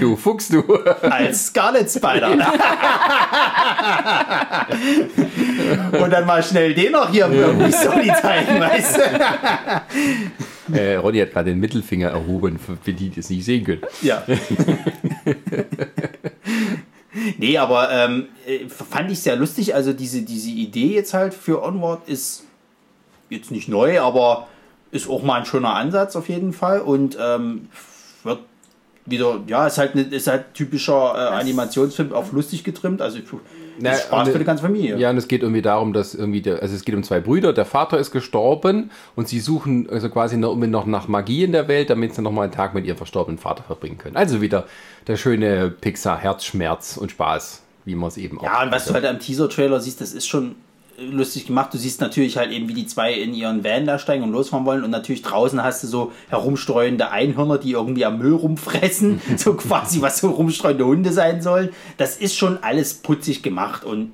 Du 0.00 0.16
Fuchs, 0.16 0.48
du. 0.48 0.62
Als 1.02 1.46
Scarlet 1.46 1.90
Spider. 1.90 2.30
Und 6.00 6.10
dann 6.10 6.26
mal 6.26 6.42
schnell 6.42 6.74
den 6.74 6.92
noch 6.92 7.10
hier 7.10 7.30
irgendwie 7.30 7.72
Sony 7.72 8.12
zeigen, 8.20 8.60
weißt 8.60 8.98
du? 8.98 9.02
äh, 10.78 10.96
Ronny 10.96 11.18
hat 11.18 11.32
gerade 11.32 11.50
den 11.50 11.60
Mittelfinger 11.60 12.10
erhoben, 12.10 12.58
für 12.58 12.76
für 12.76 12.92
die, 12.92 13.10
die 13.10 13.20
es 13.20 13.30
nicht 13.30 13.44
sehen 13.44 13.64
können. 13.64 13.82
Ja. 14.00 14.24
nee, 17.38 17.58
aber 17.58 17.90
ähm, 17.90 18.28
äh, 18.46 18.68
fand 18.68 19.10
ich 19.10 19.20
sehr 19.20 19.36
lustig. 19.36 19.74
Also 19.74 19.92
diese, 19.92 20.22
diese 20.22 20.50
Idee 20.50 20.94
jetzt 20.94 21.14
halt 21.14 21.34
für 21.34 21.62
Onward 21.62 22.08
ist 22.08 22.44
jetzt 23.30 23.50
nicht 23.50 23.68
neu, 23.68 24.00
aber 24.00 24.48
ist 24.90 25.08
auch 25.08 25.22
mal 25.22 25.40
ein 25.40 25.46
schöner 25.46 25.74
Ansatz 25.74 26.16
auf 26.16 26.28
jeden 26.28 26.52
Fall 26.52 26.80
und 26.80 27.16
ähm, 27.20 27.68
wird 28.24 28.40
wieder, 29.04 29.40
ja, 29.46 29.66
ist 29.66 29.78
halt, 29.78 29.94
ne, 29.94 30.02
ist 30.02 30.26
halt 30.26 30.54
typischer 30.54 31.14
äh, 31.14 31.40
Animationsfilm, 31.40 32.12
auf 32.12 32.32
lustig 32.32 32.62
getrimmt. 32.62 33.02
Also 33.02 33.18
Na, 33.78 33.94
Spaß 33.94 34.28
für 34.28 34.38
die 34.38 34.44
ganze 34.44 34.62
Familie. 34.62 34.96
Ja, 34.96 35.10
und 35.10 35.16
es 35.16 35.26
geht 35.26 35.42
irgendwie 35.42 35.62
darum, 35.62 35.92
dass 35.92 36.14
irgendwie, 36.14 36.40
der, 36.40 36.62
also 36.62 36.74
es 36.74 36.84
geht 36.84 36.94
um 36.94 37.02
zwei 37.02 37.20
Brüder, 37.20 37.52
der 37.52 37.64
Vater 37.64 37.98
ist 37.98 38.12
gestorben 38.12 38.90
und 39.16 39.28
sie 39.28 39.40
suchen 39.40 39.88
also 39.90 40.08
quasi 40.08 40.36
noch, 40.36 40.54
noch 40.54 40.86
nach 40.86 41.08
Magie 41.08 41.44
in 41.44 41.52
der 41.52 41.68
Welt, 41.68 41.90
damit 41.90 42.14
sie 42.14 42.22
noch 42.22 42.32
mal 42.32 42.42
einen 42.42 42.52
Tag 42.52 42.74
mit 42.74 42.86
ihrem 42.86 42.96
verstorbenen 42.96 43.38
Vater 43.38 43.64
verbringen 43.64 43.98
können. 43.98 44.16
Also 44.16 44.40
wieder 44.40 44.66
der 45.06 45.16
schöne 45.16 45.70
Pixar 45.70 46.18
Herzschmerz 46.18 46.96
und 46.96 47.10
Spaß, 47.10 47.62
wie 47.84 47.96
man 47.96 48.08
es 48.08 48.16
eben 48.16 48.38
auch. 48.38 48.44
Ja, 48.44 48.62
und 48.62 48.70
was 48.70 48.84
du 48.84 48.94
halt 48.94 49.04
am 49.04 49.18
Teaser-Trailer 49.18 49.80
siehst, 49.80 50.00
das 50.00 50.12
ist 50.12 50.28
schon 50.28 50.54
lustig 51.10 51.46
gemacht. 51.46 51.72
Du 51.74 51.78
siehst 51.78 52.00
natürlich 52.00 52.36
halt 52.36 52.52
eben, 52.52 52.68
wie 52.68 52.74
die 52.74 52.86
zwei 52.86 53.12
in 53.12 53.34
ihren 53.34 53.64
Van 53.64 53.86
da 53.86 53.98
steigen 53.98 54.24
und 54.24 54.32
losfahren 54.32 54.66
wollen. 54.66 54.84
Und 54.84 54.90
natürlich 54.90 55.22
draußen 55.22 55.62
hast 55.62 55.82
du 55.82 55.86
so 55.86 56.12
herumstreuende 56.28 57.10
Einhörner, 57.10 57.58
die 57.58 57.72
irgendwie 57.72 58.04
am 58.04 58.18
Müll 58.18 58.34
rumfressen. 58.34 59.20
so 59.36 59.54
quasi, 59.54 60.00
was 60.00 60.18
so 60.18 60.30
rumstreuende 60.30 60.84
Hunde 60.84 61.12
sein 61.12 61.42
sollen. 61.42 61.70
Das 61.98 62.16
ist 62.16 62.36
schon 62.36 62.62
alles 62.62 62.94
putzig 62.94 63.42
gemacht 63.42 63.84
und 63.84 64.12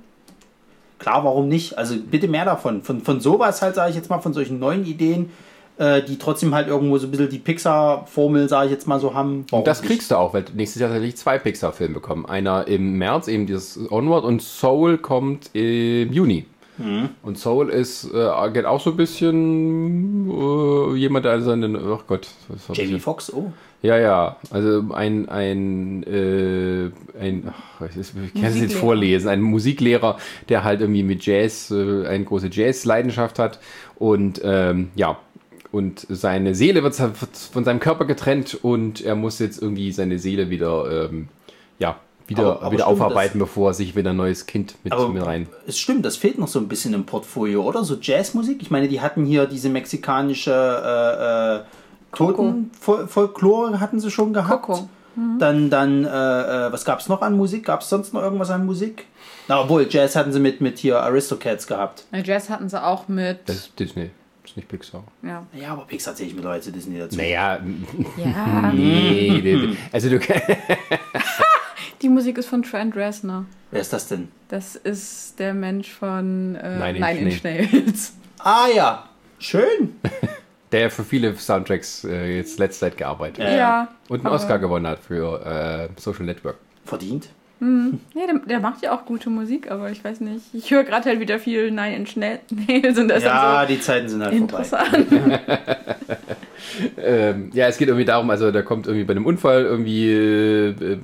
klar, 0.99 1.25
warum 1.25 1.49
nicht? 1.49 1.79
Also 1.79 1.97
bitte 1.99 2.29
mehr 2.29 2.45
davon. 2.45 2.83
Von, 2.83 3.01
von 3.01 3.21
sowas 3.21 3.63
halt, 3.63 3.75
sage 3.75 3.91
ich 3.91 3.97
jetzt 3.97 4.11
mal, 4.11 4.21
von 4.21 4.33
solchen 4.33 4.59
neuen 4.59 4.85
Ideen, 4.85 5.31
äh, 5.79 6.03
die 6.03 6.19
trotzdem 6.19 6.55
halt 6.55 6.69
irgendwo 6.69 6.99
so 6.99 7.07
ein 7.07 7.11
bisschen 7.11 7.31
die 7.31 7.39
Pixar-Formel, 7.39 8.49
sage 8.49 8.67
ich 8.67 8.73
jetzt 8.73 8.87
mal 8.87 9.01
so 9.01 9.15
haben. 9.15 9.45
Warum 9.51 9.61
Und 9.61 9.67
das 9.67 9.83
kriegst 9.83 10.11
du 10.11 10.17
auch, 10.17 10.35
weil 10.35 10.45
nächstes 10.55 10.81
Jahr 10.81 10.91
tatsächlich 10.91 11.17
zwei 11.17 11.39
Pixar-Filme 11.39 11.95
bekommen. 11.95 12.27
Einer 12.27 12.67
im 12.67 12.99
März, 12.99 13.29
eben 13.29 13.47
dieses 13.47 13.91
Onward, 13.91 14.25
und 14.25 14.43
Soul 14.43 14.99
kommt 14.99 15.51
im 15.55 16.13
Juni. 16.13 16.47
Mhm. 16.79 17.11
Und 17.23 17.39
Soul 17.39 17.71
ist, 17.71 18.05
äh, 18.13 18.51
geht 18.53 18.65
auch 18.65 18.81
so 18.81 18.91
ein 18.91 18.97
bisschen 18.97 20.31
äh, 20.31 20.97
jemand, 20.97 21.25
der 21.25 21.33
also 21.33 21.51
einen, 21.51 21.77
oh 21.77 22.01
Gott, 22.07 22.29
Jamie? 22.73 22.99
Foxx, 22.99 23.33
oh. 23.33 23.53
Ja, 23.81 23.97
ja, 23.97 24.37
also 24.51 24.93
ein, 24.93 25.29
ein, 25.29 26.03
äh, 26.03 26.91
ein 27.21 27.49
ach, 27.49 27.83
ich 27.83 27.95
kann 27.95 27.95
es 27.95 28.15
jetzt 28.15 28.15
Musiklehrer. 28.17 28.81
vorlesen, 28.81 29.29
ein 29.29 29.41
Musiklehrer, 29.41 30.19
der 30.49 30.65
halt 30.65 30.81
irgendwie 30.81 31.05
mit 31.05 31.25
Jazz, 31.25 31.71
äh, 31.71 32.07
eine 32.07 32.25
große 32.25 32.49
Jazz-Leidenschaft 32.51 33.39
hat 33.39 33.61
und 33.97 34.41
ähm, 34.43 34.91
ja, 34.97 35.19
und 35.71 36.07
seine 36.09 36.55
Seele 36.55 36.83
wird 36.83 36.99
wird 36.99 37.37
von 37.37 37.65
seinem 37.65 37.79
Körper 37.79 38.05
getrennt 38.05 38.59
und 38.63 39.01
er 39.01 39.15
muss 39.15 39.39
jetzt 39.39 39.63
irgendwie 39.63 39.93
seine 39.93 40.19
Seele 40.19 40.51
wieder, 40.51 41.09
ähm, 41.11 41.29
ja, 41.79 42.01
wieder, 42.29 42.43
Aber- 42.43 42.63
aber 42.63 42.73
wieder 42.73 42.85
stimmt, 42.85 43.01
aufarbeiten, 43.01 43.39
bevor 43.39 43.71
er 43.71 43.75
sich 43.75 43.97
wieder 43.97 44.11
ein 44.11 44.17
neues 44.17 44.47
Kind 44.47 44.77
mit, 44.85 44.93
Aber 44.93 45.09
mit 45.09 45.25
rein. 45.27 45.49
es 45.67 45.79
stimmt, 45.79 46.05
das 46.05 46.17
fehlt 46.17 46.39
noch 46.39 46.49
so 46.49 46.59
ein 46.61 46.69
bisschen 46.69 46.95
im 46.95 47.05
Portfolio, 47.07 47.63
oder? 47.65 47.83
So 47.85 47.97
Jazzmusik. 48.01 48.63
Ich 48.63 48.71
meine, 48.71 48.87
die 48.89 49.01
hatten 49.01 49.25
hier 49.25 49.47
diese 49.47 49.69
mexikanische 49.71 50.53
äh, 50.53 51.57
äh, 51.57 51.65
Totenfolklore 52.17 53.81
hatten 53.81 54.01
sie 54.01 54.11
schon 54.11 54.33
gehabt. 54.33 54.63
Coco. 54.67 54.89
Dann, 55.41 55.69
dann, 55.69 56.05
äh, 56.05 56.09
äh, 56.09 56.73
was 56.73 56.85
gab 56.85 57.01
es 57.01 57.09
noch 57.09 57.23
an 57.23 57.37
Musik? 57.37 57.65
Gab 57.67 57.81
es 57.81 57.89
sonst 57.89 58.15
noch 58.15 58.23
irgendwas 58.23 58.51
an 58.51 58.65
Musik? 58.67 59.07
Na, 59.49 59.61
obwohl, 59.63 59.87
Jazz 59.91 60.15
hatten 60.15 60.33
sie 60.33 60.39
mit, 60.39 60.61
mit 60.61 60.79
hier 60.79 61.01
Aristocats 61.03 61.67
gehabt. 61.67 62.05
Na, 62.13 62.21
Jazz 62.21 62.49
hatten 62.49 62.69
sie 62.69 62.81
auch 62.81 63.09
mit. 63.09 63.41
Das 63.47 63.57
ist 63.57 63.81
Disney, 63.81 64.11
das 64.43 64.53
ist 64.53 64.57
nicht 64.57 64.69
Pixar. 64.69 65.03
ja. 65.25 65.45
Ja, 65.53 65.73
aber 65.73 65.87
Pixar 65.87 66.15
zähle 66.15 66.29
ich 66.29 66.35
mittlerweile 66.37 66.61
zu 66.63 66.71
Disney 66.71 66.99
dazu. 66.99 67.17
Naja, 67.17 67.59
ja. 68.17 68.71
nee, 68.73 69.41
nee, 69.43 69.77
also 69.91 70.09
du 70.09 70.19
Die 72.03 72.09
Musik 72.09 72.39
ist 72.39 72.47
von 72.47 72.63
Trent 72.63 72.95
Reznor. 72.97 73.45
Wer 73.71 73.81
ist 73.81 73.93
das 73.93 74.09
denn? 74.09 74.29
Das 74.49 74.77
ist 74.77 75.39
der 75.39 75.53
Mensch 75.53 75.93
von 75.93 76.55
äh, 76.55 76.93
Nine 76.93 77.01
Nine, 77.01 77.19
Inch 77.21 77.45
Inch 77.45 77.45
Nails. 77.45 78.13
Ah 78.41 78.69
ja, 78.73 79.09
schön. 79.41 79.97
der 80.73 80.93
für 80.93 81.03
viele 81.03 81.35
Soundtracks 81.35 82.05
äh, 82.05 82.37
jetzt 82.37 82.61
letzte 82.61 82.87
Zeit 82.87 82.97
gearbeitet 82.97 83.45
hat. 83.45 83.57
Ja. 83.57 83.89
Und 84.09 84.25
einen 84.25 84.33
Oscar 84.33 84.61
gewonnen 84.61 84.87
hat 84.87 85.01
für 85.01 85.45
äh, 85.45 86.01
Social 86.01 86.25
Network. 86.25 86.57
Verdient. 86.85 87.31
Nee, 87.61 88.27
der, 88.27 88.39
der 88.47 88.61
macht 88.61 88.83
ja 88.83 88.93
auch 88.93 89.05
gute 89.05 89.31
Musik, 89.31 89.71
aber 89.71 89.91
ich 89.91 90.05
weiß 90.05 90.21
nicht. 90.21 90.45
Ich 90.53 90.71
höre 90.71 90.85
gerade 90.85 91.09
halt 91.09 91.19
wieder 91.21 91.39
viel 91.41 91.71
Nine 91.71 91.97
Inch 91.97 92.17
Nails 92.49 92.99
und 92.99 93.09
das 93.09 93.25
Ja, 93.25 93.63
ist 93.63 93.71
die 93.71 93.81
Zeiten 93.81 94.09
sind 94.09 94.23
halt 94.23 94.33
so 94.33 94.39
interessant. 94.39 95.07
Ähm, 96.97 97.51
ja, 97.55 97.67
es 97.67 97.79
geht 97.79 97.89
irgendwie 97.89 98.05
darum, 98.05 98.29
also 98.31 98.51
da 98.53 98.63
kommt 98.63 98.87
irgendwie 98.87 99.05
bei 99.05 99.13
einem 99.13 99.27
Unfall 99.27 99.63
irgendwie 99.65 100.11
äh, 100.11 100.69
äh, 100.71 100.99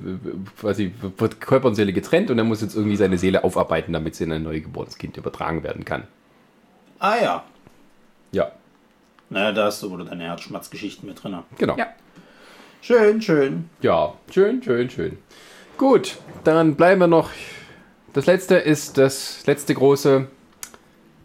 quasi 0.59 0.93
wird 1.17 1.41
Körper 1.41 1.67
und 1.69 1.75
Seele 1.75 1.91
getrennt 1.91 2.29
und 2.29 2.37
er 2.37 2.43
muss 2.43 2.61
jetzt 2.61 2.75
irgendwie 2.75 2.95
seine 2.95 3.17
Seele 3.17 3.43
aufarbeiten, 3.43 3.91
damit 3.91 4.15
sie 4.15 4.25
in 4.25 4.31
ein 4.31 4.43
neugeborenes 4.43 4.97
Kind 4.97 5.17
übertragen 5.17 5.63
werden 5.63 5.83
kann. 5.83 6.03
Ah 6.99 7.15
ja. 7.21 7.43
Ja, 8.31 8.51
Naja, 9.29 9.51
da 9.51 9.65
hast 9.65 9.81
du 9.83 9.89
wohl 9.91 10.05
deine 10.05 10.25
Herzschmerzgeschichten 10.25 11.07
mit 11.07 11.21
drin. 11.23 11.37
genau. 11.57 11.75
Ja. 11.77 11.87
Schön, 12.81 13.21
schön. 13.21 13.69
Ja, 13.81 14.13
schön, 14.31 14.61
schön, 14.61 14.89
schön. 14.89 15.17
Gut, 15.77 16.17
dann 16.45 16.75
bleiben 16.75 17.01
wir 17.01 17.07
noch. 17.07 17.29
Das 18.13 18.27
letzte 18.27 18.55
ist 18.55 18.97
das 18.97 19.45
letzte 19.45 19.73
große, 19.73 20.27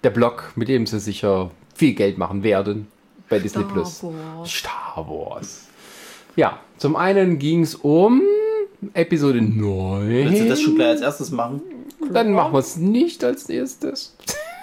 der 0.03 0.11
Block, 0.11 0.51
mit 0.57 0.67
dem 0.69 0.87
sie 0.87 0.99
sicher 0.99 1.53
viel 1.75 1.95
Geld 1.95 2.19
machen 2.19 2.43
werden 2.43 2.89
bei 3.29 3.39
Disney 3.39 3.63
Star 3.63 3.73
Plus. 3.73 4.03
Wars. 4.03 4.51
Star 4.51 5.07
Wars. 5.09 5.69
Ja, 6.35 6.59
zum 6.79 6.97
einen 6.97 7.39
ging 7.39 7.63
es 7.63 7.77
um 7.77 8.23
Episode 8.95 9.41
9. 9.41 10.09
Willst 10.09 10.41
du 10.43 10.49
das 10.49 10.61
schon 10.61 10.75
gleich 10.75 10.89
als 10.89 11.01
erstes 11.03 11.31
machen? 11.31 11.63
Dann 12.13 12.33
machen 12.33 12.53
wir 12.53 12.59
es 12.59 12.77
nicht 12.77 13.23
als 13.23 13.49
erstes. 13.49 14.17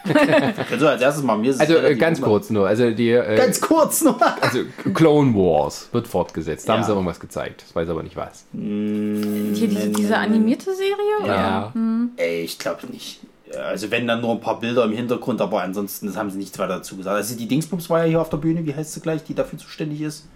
Also 0.71 0.87
als 0.87 1.01
erstes 1.01 1.23
mal 1.23 1.37
mir 1.37 1.51
ist 1.51 1.59
Also 1.61 1.75
äh, 1.77 1.95
ganz 1.95 2.21
kurz 2.21 2.49
nur. 2.49 2.67
Also 2.67 2.91
die 2.91 3.11
äh, 3.11 3.35
Ganz 3.35 3.59
kurz 3.61 4.01
nur. 4.03 4.17
also 4.41 4.59
Clone 4.93 5.33
Wars 5.33 5.89
wird 5.91 6.07
fortgesetzt. 6.07 6.67
Da 6.67 6.73
haben 6.73 6.81
Ja. 6.81 6.85
sie 6.87 6.91
irgendwas 6.93 7.19
gezeigt. 7.19 7.63
Ich 7.67 7.75
weiß 7.75 7.89
aber 7.89 8.03
nicht 8.03 8.15
was. 8.15 8.45
Hier 8.53 9.67
diese, 9.67 9.89
diese 9.89 10.17
animierte 10.17 10.73
Serie? 10.75 11.27
Ja. 11.27 11.73
Ey, 12.17 12.41
ich 12.43 12.57
glaube 12.59 12.87
nicht. 12.87 13.19
Also 13.57 13.89
wenn 13.91 14.05
dann 14.07 14.19
nur 14.21 14.31
ein 14.31 14.41
paar 14.41 14.59
Bilder 14.59 14.83
im 14.83 14.91
Hintergrund, 14.91 15.39
aber 15.41 15.61
ansonsten 15.61 16.07
das 16.07 16.17
haben 16.17 16.29
sie 16.29 16.37
nichts 16.37 16.59
weiter 16.59 16.75
dazu 16.77 16.97
gesagt. 16.97 17.15
Also 17.15 17.35
die 17.37 17.47
Dingsbums 17.47 17.89
war 17.89 17.99
ja 18.03 18.09
hier 18.09 18.21
auf 18.21 18.29
der 18.29 18.37
Bühne, 18.37 18.65
wie 18.65 18.75
heißt 18.75 18.93
sie 18.93 18.99
gleich, 18.99 19.23
die 19.23 19.33
dafür 19.35 19.57
zuständig 19.57 20.01
ist? 20.01 20.27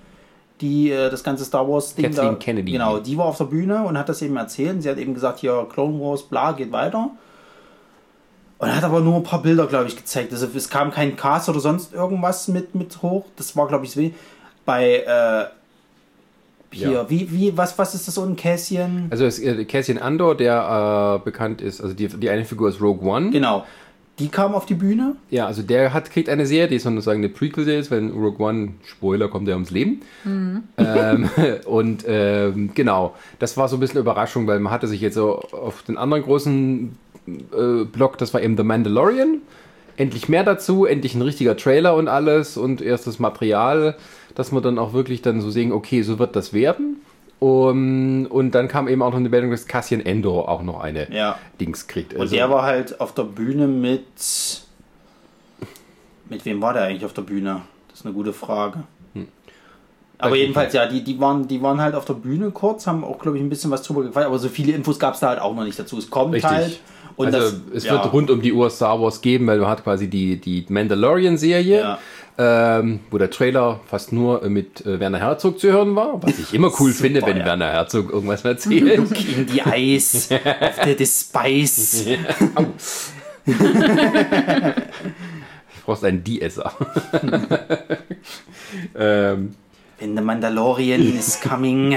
Die 0.61 0.91
äh, 0.91 1.09
das 1.09 1.23
ganze 1.23 1.43
Star 1.43 1.67
Wars 1.67 1.95
Ding 1.95 2.05
Kathleen 2.05 2.33
da. 2.33 2.35
Kennedy. 2.35 2.71
Genau, 2.71 2.99
die 2.99 3.17
war 3.17 3.25
auf 3.25 3.37
der 3.37 3.45
Bühne 3.45 3.83
und 3.83 3.97
hat 3.97 4.07
das 4.07 4.21
eben 4.21 4.37
erzählt. 4.37 4.81
Sie 4.83 4.89
hat 4.89 4.97
eben 4.97 5.13
gesagt, 5.13 5.39
hier 5.39 5.67
Clone 5.73 5.99
Wars, 5.99 6.23
bla, 6.23 6.51
geht 6.53 6.71
weiter. 6.71 7.09
Und 8.61 8.75
hat 8.75 8.83
aber 8.83 8.99
nur 9.01 9.15
ein 9.15 9.23
paar 9.23 9.41
Bilder, 9.41 9.65
glaube 9.65 9.87
ich, 9.87 9.95
gezeigt. 9.97 10.31
Also 10.31 10.47
es 10.55 10.69
kam 10.69 10.91
kein 10.91 11.15
Cast 11.15 11.49
oder 11.49 11.59
sonst 11.59 11.95
irgendwas 11.95 12.47
mit, 12.47 12.75
mit 12.75 13.01
hoch. 13.01 13.25
Das 13.35 13.55
war, 13.57 13.67
glaube 13.67 13.85
ich, 13.85 13.91
so 13.91 13.99
wie 13.99 14.13
bei 14.65 14.97
äh, 14.97 15.45
hier, 16.71 16.91
Ja. 16.91 17.09
wie, 17.09 17.31
wie, 17.31 17.57
was, 17.57 17.79
was 17.79 17.95
ist 17.95 18.07
das 18.07 18.19
unten, 18.19 18.35
Käschen? 18.35 19.07
Also 19.09 19.25
es, 19.25 19.39
äh, 19.39 19.65
Cassian 19.65 19.97
Andor, 19.97 20.37
der 20.37 21.17
äh, 21.19 21.25
bekannt 21.25 21.59
ist, 21.61 21.81
also 21.81 21.95
die, 21.95 22.07
die 22.07 22.29
eine 22.29 22.45
Figur 22.45 22.69
ist 22.69 22.79
Rogue 22.79 23.03
One. 23.09 23.31
Genau. 23.31 23.65
Die 24.19 24.27
kam 24.27 24.53
auf 24.53 24.67
die 24.67 24.75
Bühne. 24.75 25.15
Ja, 25.31 25.47
also 25.47 25.63
der 25.63 25.91
hat, 25.91 26.11
kriegt 26.11 26.29
eine 26.29 26.45
Serie, 26.45 26.67
die 26.67 26.75
ist 26.75 26.83
sozusagen 26.83 27.21
eine 27.21 27.29
Prequel-Serie, 27.29 27.89
wenn 27.89 28.11
Rogue 28.11 28.45
One, 28.45 28.73
Spoiler, 28.83 29.27
kommt 29.27 29.47
er 29.47 29.55
ums 29.55 29.71
Leben. 29.71 30.01
Ähm, 30.23 31.29
und 31.65 32.03
ähm, 32.07 32.69
genau, 32.75 33.15
das 33.39 33.57
war 33.57 33.67
so 33.67 33.77
ein 33.77 33.79
bisschen 33.79 33.99
Überraschung, 33.99 34.45
weil 34.45 34.59
man 34.59 34.71
hatte 34.71 34.87
sich 34.87 35.01
jetzt 35.01 35.15
so 35.15 35.39
auf 35.39 35.81
den 35.81 35.97
anderen 35.97 36.21
großen 36.21 36.95
äh, 37.27 37.85
Block, 37.85 38.17
das 38.17 38.33
war 38.33 38.41
eben 38.41 38.57
The 38.57 38.63
Mandalorian. 38.63 39.41
Endlich 39.97 40.29
mehr 40.29 40.43
dazu, 40.43 40.85
endlich 40.85 41.15
ein 41.15 41.21
richtiger 41.21 41.55
Trailer 41.57 41.95
und 41.95 42.07
alles 42.07 42.57
und 42.57 42.81
erstes 42.81 43.19
Material, 43.19 43.95
dass 44.35 44.51
wir 44.51 44.61
dann 44.61 44.79
auch 44.79 44.93
wirklich 44.93 45.21
dann 45.21 45.41
so 45.41 45.49
sehen, 45.51 45.71
okay, 45.71 46.01
so 46.01 46.17
wird 46.17 46.35
das 46.35 46.53
werden. 46.53 47.01
Um, 47.39 48.27
und 48.27 48.51
dann 48.51 48.67
kam 48.67 48.87
eben 48.87 49.01
auch 49.01 49.09
noch 49.09 49.17
eine 49.17 49.29
Meldung, 49.29 49.49
dass 49.49 49.65
Cassian 49.65 49.99
Endor 50.01 50.47
auch 50.47 50.61
noch 50.61 50.79
eine 50.79 51.11
Ja. 51.11 51.39
Dings 51.59 51.87
kriegt. 51.87 52.13
Und 52.13 52.21
Also- 52.21 52.35
der 52.35 52.49
war 52.51 52.63
halt 52.63 53.01
auf 53.01 53.13
der 53.15 53.23
Bühne 53.23 53.67
mit. 53.67 54.03
Mit 56.29 56.45
wem 56.45 56.61
war 56.61 56.73
der 56.73 56.83
eigentlich 56.83 57.03
auf 57.05 57.13
der 57.13 57.23
Bühne? 57.23 57.61
Das 57.89 57.99
ist 58.01 58.05
eine 58.05 58.13
gute 58.13 58.31
Frage. 58.31 58.83
Hm. 59.13 59.27
Aber 60.19 60.35
jedenfalls, 60.35 60.73
ja, 60.73 60.85
die, 60.85 61.03
die, 61.03 61.19
waren, 61.19 61.47
die 61.47 61.61
waren 61.61 61.81
halt 61.81 61.95
auf 61.95 62.05
der 62.05 62.13
Bühne 62.13 62.51
kurz, 62.51 62.85
haben 62.87 63.03
auch, 63.03 63.19
glaube 63.19 63.37
ich, 63.37 63.43
ein 63.43 63.49
bisschen 63.49 63.71
was 63.71 63.81
drüber 63.83 64.03
gequatscht, 64.03 64.27
aber 64.27 64.39
so 64.39 64.47
viele 64.47 64.73
Infos 64.73 64.99
gab 64.99 65.15
es 65.15 65.19
da 65.19 65.29
halt 65.29 65.39
auch 65.41 65.55
noch 65.55 65.63
nicht 65.63 65.77
dazu. 65.79 65.97
Es 65.97 66.09
kommt 66.09 66.35
Richtig. 66.35 66.51
halt. 66.51 66.79
Und 67.27 67.35
also 67.35 67.57
das, 67.57 67.77
es 67.77 67.83
ja, 67.85 67.93
wird 67.93 68.11
rund 68.13 68.29
um 68.29 68.41
die 68.41 68.53
Uhr 68.53 68.69
Star 68.69 68.99
Wars 69.01 69.21
geben, 69.21 69.47
weil 69.47 69.57
du 69.59 69.67
hast 69.67 69.83
quasi 69.83 70.07
die, 70.07 70.37
die 70.37 70.65
Mandalorian-Serie, 70.69 71.79
Ja. 71.79 71.99
ähm, 72.79 72.99
wo 73.09 73.17
der 73.17 73.29
Trailer 73.29 73.79
fast 73.87 74.11
nur 74.13 74.43
äh, 74.43 74.49
mit 74.49 74.85
äh, 74.85 74.99
Werner 74.99 75.19
Herzog 75.19 75.59
zu 75.59 75.71
hören 75.71 75.95
war, 75.95 76.21
was 76.23 76.39
ich 76.39 76.53
immer 76.53 76.67
cool 76.79 76.91
Super, 76.91 77.03
finde, 77.07 77.21
wenn 77.25 77.37
ja. 77.37 77.45
Werner 77.45 77.71
Herzog 77.71 78.11
irgendwas 78.11 78.43
erzählt. 78.45 78.97
Look 78.97 79.11
in 79.37 79.47
the 79.47 79.61
eyes 79.61 80.29
of 80.31 80.85
the 80.85 80.95
despise. 80.95 82.17
Du 85.81 85.85
brauchst 85.85 86.03
einen 86.05 86.23
De-Esser. 86.23 86.71
ähm, 88.95 89.55
When 89.99 90.15
the 90.15 90.21
Mandalorian 90.23 91.01
is 91.17 91.39
coming 91.39 91.91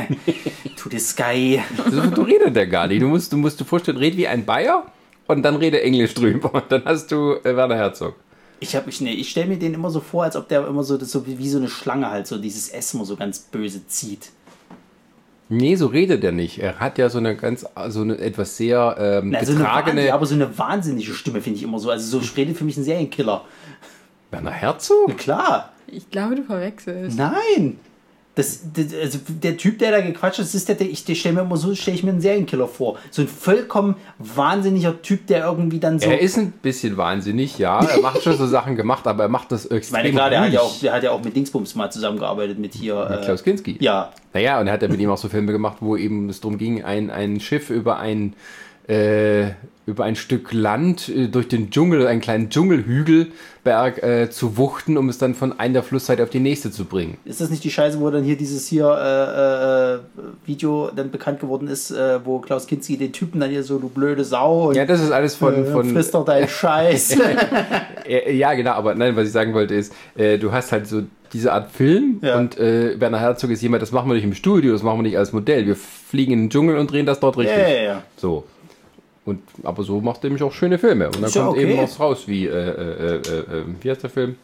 to 0.77 0.91
the 0.91 0.99
sky. 0.99 1.63
so, 1.91 2.01
du 2.11 2.23
redet 2.23 2.55
der 2.55 2.67
gar 2.67 2.87
nicht. 2.87 3.01
Du 3.03 3.09
musst, 3.09 3.33
du 3.33 3.37
musst 3.39 3.61
dir 3.61 3.65
vorstellen, 3.65 3.97
red 3.99 4.17
wie 4.17 4.27
ein 4.29 4.45
Bayer 4.45 4.85
und 5.27 5.43
dann 5.43 5.57
rede 5.57 5.83
Englisch 5.83 6.15
drüber 6.15 6.53
und 6.55 6.65
dann 6.71 6.85
hast 6.85 7.11
du 7.13 7.35
äh, 7.45 7.57
Werner 7.57 7.77
Herzog. 7.77 8.15
Ich, 8.61 8.75
hab- 8.77 8.87
ich, 8.89 9.01
nee, 9.01 9.13
ich 9.13 9.31
stelle 9.31 9.49
mir 9.49 9.59
den 9.59 9.75
immer 9.75 9.91
so 9.91 10.01
vor, 10.01 10.25
als 10.25 10.37
ob 10.37 10.49
der 10.49 10.67
immer 10.67 10.85
so, 10.85 10.97
das 10.97 11.11
so 11.11 11.27
wie, 11.27 11.49
so 11.49 11.59
eine 11.59 11.69
Schlange 11.69 12.11
halt 12.11 12.27
so 12.27 12.39
dieses 12.39 12.69
immer 12.95 13.05
so 13.05 13.17
ganz 13.17 13.39
böse 13.41 13.87
zieht. 13.87 14.31
Nee, 15.51 15.77
so 15.77 15.87
redet 15.89 16.25
er 16.25 16.33
nicht. 16.33 16.59
Er 16.59 16.79
hat 16.81 16.97
ja 16.97 17.11
so 17.11 17.19
eine 17.19 17.37
ganz, 17.37 17.67
so 17.89 18.01
eine 18.01 18.17
etwas 18.19 18.57
sehr 18.57 18.97
ähm, 18.99 19.31
Na, 19.31 19.45
so 19.45 19.53
eine 19.53 19.61
getragene. 19.61 20.15
Aber 20.15 20.25
so 20.25 20.35
eine 20.35 20.57
wahnsinnige 20.57 21.13
Stimme 21.13 21.43
finde 21.43 21.59
ich 21.59 21.63
immer 21.65 21.79
so. 21.79 21.91
Also 21.91 22.19
so 22.19 22.27
redet 22.37 22.57
für 22.57 22.65
mich 22.65 22.77
ein 22.79 22.85
Serienkiller. 22.85 23.45
Werner 24.31 24.51
Herzog? 24.51 25.17
Klar. 25.19 25.73
Ich 25.87 26.11
glaube, 26.11 26.37
du 26.37 26.43
verwechselst. 26.45 27.19
Nein. 27.19 27.79
Das, 28.35 28.61
das, 28.75 28.87
also 29.01 29.19
der 29.29 29.57
Typ, 29.57 29.79
der 29.79 29.93
da 29.93 30.01
gequatscht 30.01 30.39
hat, 30.39 30.53
ist 30.53 30.69
der, 30.69 30.75
der 30.75 30.89
ich 30.91 31.01
stelle 31.01 31.35
mir 31.37 31.43
immer 31.43 31.57
so, 31.57 31.73
stelle 31.75 31.97
ich 31.97 32.03
mir 32.03 32.11
einen 32.11 32.21
Serienkiller 32.21 32.67
vor. 32.67 32.99
So 33.11 33.23
ein 33.23 33.29
vollkommen 33.29 33.95
wahnsinniger 34.19 35.01
Typ, 35.03 35.29
der 35.29 35.45
irgendwie 35.45 35.79
dann 35.79 36.01
so. 36.01 36.11
Er 36.11 36.21
ist 36.21 36.37
ein 36.37 36.51
bisschen 36.51 36.97
wahnsinnig, 36.97 37.59
ja. 37.59 37.81
Er 37.85 38.01
macht 38.01 38.23
schon 38.23 38.37
so 38.37 38.47
Sachen 38.47 38.75
gemacht, 38.75 39.07
aber 39.07 39.25
er 39.25 39.29
macht 39.29 39.53
das 39.53 39.67
extrem 39.67 40.07
ich 40.07 40.13
meine, 40.13 40.13
klar, 40.13 40.31
der 40.31 40.41
hat, 40.41 40.53
ja 40.53 40.61
auch, 40.61 40.81
der 40.81 40.93
hat 40.93 41.03
ja 41.05 41.13
auch 41.13 41.23
mit 41.23 41.37
Dingsbums 41.37 41.75
mal 41.77 41.91
zusammengearbeitet, 41.91 42.59
mit 42.59 42.75
hier. 42.75 43.07
Mit 43.09 43.21
äh, 43.21 43.25
Klaus 43.25 43.45
Kinski. 43.45 43.77
Ja, 43.81 44.11
Naja, 44.33 44.61
und 44.61 44.67
er 44.67 44.73
hat 44.73 44.83
ja 44.83 44.89
mit 44.89 45.01
ihm 45.01 45.11
auch 45.11 45.19
so 45.19 45.29
Filme 45.29 45.53
gemacht, 45.53 45.77
wo 45.81 45.97
eben 45.97 46.29
es 46.29 46.41
darum 46.41 46.59
ging, 46.59 46.83
ein, 46.83 47.11
ein 47.11 47.39
Schiff 47.39 47.71
über 47.71 47.99
ein, 47.99 48.35
äh, 48.89 49.51
über 49.87 50.05
ein 50.05 50.17
Stück 50.17 50.53
Land 50.53 51.09
äh, 51.11 51.29
durch 51.29 51.47
den 51.49 51.71
Dschungel, 51.71 52.07
einen 52.07 52.21
kleinen 52.23 52.49
Dschungelhügelberg 52.49 54.03
äh, 54.03 54.31
zu 54.31 54.57
wuchten, 54.57 54.97
um 54.97 55.09
es 55.11 55.19
dann 55.19 55.35
von 55.35 55.59
einer 55.59 55.83
Flussseite 55.83 56.23
auf 56.23 56.31
die 56.31 56.41
nächste 56.41 56.71
zu 56.71 56.85
bringen. 56.87 57.19
Ist 57.25 57.41
das 57.41 57.51
nicht 57.51 57.65
die 57.65 57.71
Scheiße, 57.71 58.01
wo 58.01 58.11
dann 58.11 58.25
hier 58.25 58.37
dieses 58.37 58.67
hier 58.67 58.87
äh, 58.89 60.47
Video 60.47 60.91
dann 60.95 61.11
bekannt 61.11 61.41
geworden 61.41 61.69
ist, 61.69 61.95
wo 62.25 62.39
Klaus 62.39 62.67
Kinski 62.67 62.97
den 62.97 63.13
Typen 63.13 63.41
dann 63.41 63.51
hier 63.51 63.63
so, 63.63 63.79
du 63.79 63.89
blöde 63.89 64.25
Sau 64.25 64.69
und 64.69 64.75
Ja, 64.77 64.85
das 64.87 65.01
ist 65.03 65.11
alles 65.11 65.35
von. 65.35 65.67
von 65.67 65.91
frisst 65.93 66.15
doch 66.15 66.25
deinen 66.25 66.49
Scheiß. 66.49 67.17
ja, 68.33 68.55
genau, 68.55 68.73
aber 68.73 68.95
nein, 68.95 69.17
was 69.17 69.27
ich 69.27 69.33
sagen 69.33 69.53
wollte 69.55 69.75
ist, 69.75 69.93
du 70.17 70.53
hast 70.53 70.73
halt 70.73 70.87
so 70.87 71.03
diese 71.33 71.53
Art 71.53 71.71
Film 71.73 72.21
Ja. 72.23 72.39
und 72.39 72.57
äh, 72.59 72.99
Werner 73.01 73.19
Herzog 73.21 73.51
ist 73.51 73.61
jemand, 73.63 73.83
das 73.83 73.93
machen 73.93 74.09
wir 74.09 74.15
nicht 74.15 74.25
im 74.25 74.35
Studio, 74.35 74.73
das 74.73 74.83
machen 74.83 74.99
wir 74.99 75.03
nicht 75.03 75.19
als 75.19 75.33
Modell. 75.33 75.67
Wir 75.67 75.77
fliegen 75.77 76.33
in 76.33 76.41
den 76.45 76.51
Dschungel 76.51 76.79
und 76.79 76.91
drehen 76.91 77.07
das 77.07 77.19
dort 77.21 77.37
richtig. 77.37 77.57
ja, 77.59 77.69
ja, 77.69 77.83
ja. 77.83 78.03
So. 78.17 78.45
Und, 79.25 79.41
aber 79.63 79.83
so 79.83 80.01
macht 80.01 80.23
er 80.23 80.29
nämlich 80.29 80.43
auch 80.43 80.53
schöne 80.53 80.79
Filme. 80.79 81.07
Und 81.07 81.17
dann 81.17 81.25
Ist 81.25 81.35
ja 81.35 81.45
kommt 81.45 81.57
okay. 81.57 81.73
eben 81.73 81.83
was 81.83 81.99
raus, 81.99 82.25
wie, 82.27 82.47
äh, 82.47 82.51
äh, 82.51 83.17
äh, 83.17 83.19
äh, 83.19 83.65
wie 83.81 83.91
heißt 83.91 84.03
der 84.03 84.11
Film? 84.11 84.37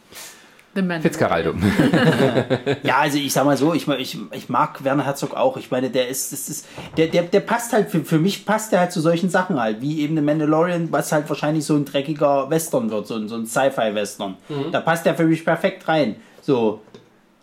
The 0.73 0.81
Man. 0.81 1.01
Fitzcarraldo. 1.01 1.53
Ja, 2.83 2.99
also 2.99 3.17
ich 3.17 3.33
sag 3.33 3.43
mal 3.45 3.57
so, 3.57 3.73
ich, 3.73 3.87
ich, 3.87 4.17
ich 4.31 4.49
mag 4.49 4.83
Werner 4.83 5.05
Herzog 5.05 5.35
auch. 5.35 5.57
Ich 5.57 5.69
meine, 5.69 5.89
der 5.89 6.07
ist, 6.07 6.31
das 6.31 6.47
ist 6.47 6.67
der, 6.95 7.07
der, 7.07 7.23
der 7.23 7.41
passt 7.41 7.73
halt, 7.73 7.89
für, 7.89 8.03
für 8.05 8.19
mich 8.19 8.45
passt 8.45 8.71
der 8.71 8.79
halt 8.79 8.91
zu 8.91 9.01
solchen 9.01 9.29
Sachen 9.29 9.59
halt, 9.59 9.81
wie 9.81 9.99
eben 10.01 10.15
The 10.15 10.21
Mandalorian, 10.21 10.91
was 10.91 11.11
halt 11.11 11.27
wahrscheinlich 11.27 11.65
so 11.65 11.75
ein 11.75 11.83
dreckiger 11.83 12.49
Western 12.49 12.89
wird, 12.89 13.05
so 13.05 13.15
ein, 13.15 13.27
so 13.27 13.35
ein 13.35 13.45
Sci-Fi-Western. 13.45 14.37
Da 14.71 14.79
passt 14.79 15.05
der 15.05 15.15
für 15.15 15.25
mich 15.25 15.43
perfekt 15.43 15.87
rein. 15.87 16.15
So. 16.41 16.81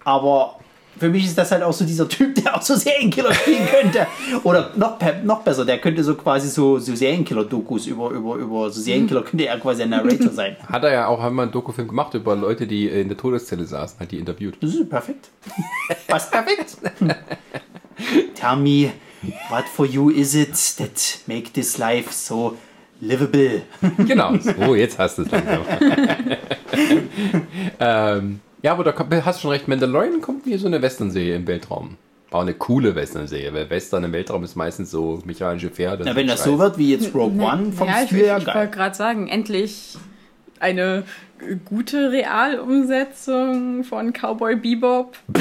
Aber 0.05 0.58
für 0.99 1.09
mich 1.09 1.25
ist 1.25 1.39
das 1.39 1.51
halt 1.51 1.63
auch 1.63 1.73
so 1.73 1.85
dieser 1.85 2.09
Typ, 2.09 2.35
der 2.35 2.57
auch 2.57 2.63
so 2.63 2.75
Serienkiller 2.75 3.33
spielen 3.35 3.67
könnte. 3.67 4.07
Oder 4.43 4.73
noch, 4.77 4.99
noch 5.25 5.43
besser, 5.43 5.65
der 5.65 5.79
könnte 5.79 6.03
so 6.03 6.15
quasi 6.15 6.49
so, 6.49 6.79
so 6.79 6.95
Serienkiller-Dokus 6.95 7.87
über, 7.87 8.11
über, 8.11 8.37
über 8.37 8.71
so 8.71 8.81
Serienkiller, 8.81 9.23
könnte 9.23 9.47
er 9.47 9.59
quasi 9.59 9.83
ein 9.83 9.91
Narrator 9.91 10.31
sein. 10.31 10.57
Hat 10.69 10.85
er 10.85 10.93
ja 10.93 11.07
auch 11.07 11.23
einmal 11.23 11.45
einen 11.45 11.53
Dokufilm 11.53 11.89
gemacht 11.89 12.15
über 12.15 12.37
Leute, 12.37 12.67
die 12.67 12.89
in 12.89 13.09
der 13.09 13.17
Todeszelle 13.17 13.65
saßen, 13.65 14.01
hat 14.01 14.11
die 14.11 14.19
interviewt. 14.19 14.57
Das 14.61 14.75
ist 14.75 14.89
perfekt. 14.89 15.29
Passt 16.07 16.31
perfekt. 16.31 16.77
Tell 18.35 18.57
me, 18.57 18.93
what 19.51 19.65
for 19.65 19.87
you 19.87 20.11
is 20.11 20.35
it 20.35 20.55
that 20.79 21.21
make 21.27 21.53
this 21.53 21.79
life 21.79 22.13
so 22.13 22.57
livable? 23.01 23.63
Genau. 23.99 24.37
So, 24.39 24.75
jetzt 24.75 24.99
hast 24.99 25.19
du 25.19 25.23
es 25.23 25.31
langsam. 25.31 25.63
ähm, 27.81 28.41
ja, 28.63 28.73
aber 28.73 28.85
da 28.85 28.95
hast 29.25 29.39
du 29.39 29.43
schon 29.43 29.51
recht, 29.51 29.69
Mandalorian 29.69 30.21
kommt 30.21 30.47
wie 30.47 30.57
so 30.57 30.67
eine 30.67 30.83
Western-Serie 30.83 31.37
im 31.37 31.47
Weltraum. 31.47 31.97
Auch 32.31 32.43
eine 32.43 32.55
coole 32.55 32.95
Western-Serie, 32.95 33.55
weil 33.55 33.71
Western 33.71 34.05
im 34.05 34.13
Weltraum 34.13 34.45
ist 34.45 34.55
meistens 34.55 34.91
so 34.91 35.23
mechanische 35.25 35.71
Pferde. 35.71 36.05
Na, 36.05 36.15
wenn 36.15 36.27
das 36.27 36.45
so 36.45 36.59
wird 36.59 36.77
wie 36.77 36.93
jetzt 36.93 37.15
Rogue 37.15 37.43
One 37.43 37.73
vom 37.73 37.89
ja, 37.89 38.03
ich, 38.03 38.09
Stil 38.09 38.19
her, 38.27 38.39
ich 38.39 38.47
wollte 38.47 38.71
gerade 38.71 38.95
sagen, 38.95 39.29
endlich 39.29 39.97
eine 40.61 41.05
gute 41.65 42.11
Realumsetzung 42.11 43.85
von 43.85 44.13
Cowboy 44.13 44.57
Bebop. 44.57 45.17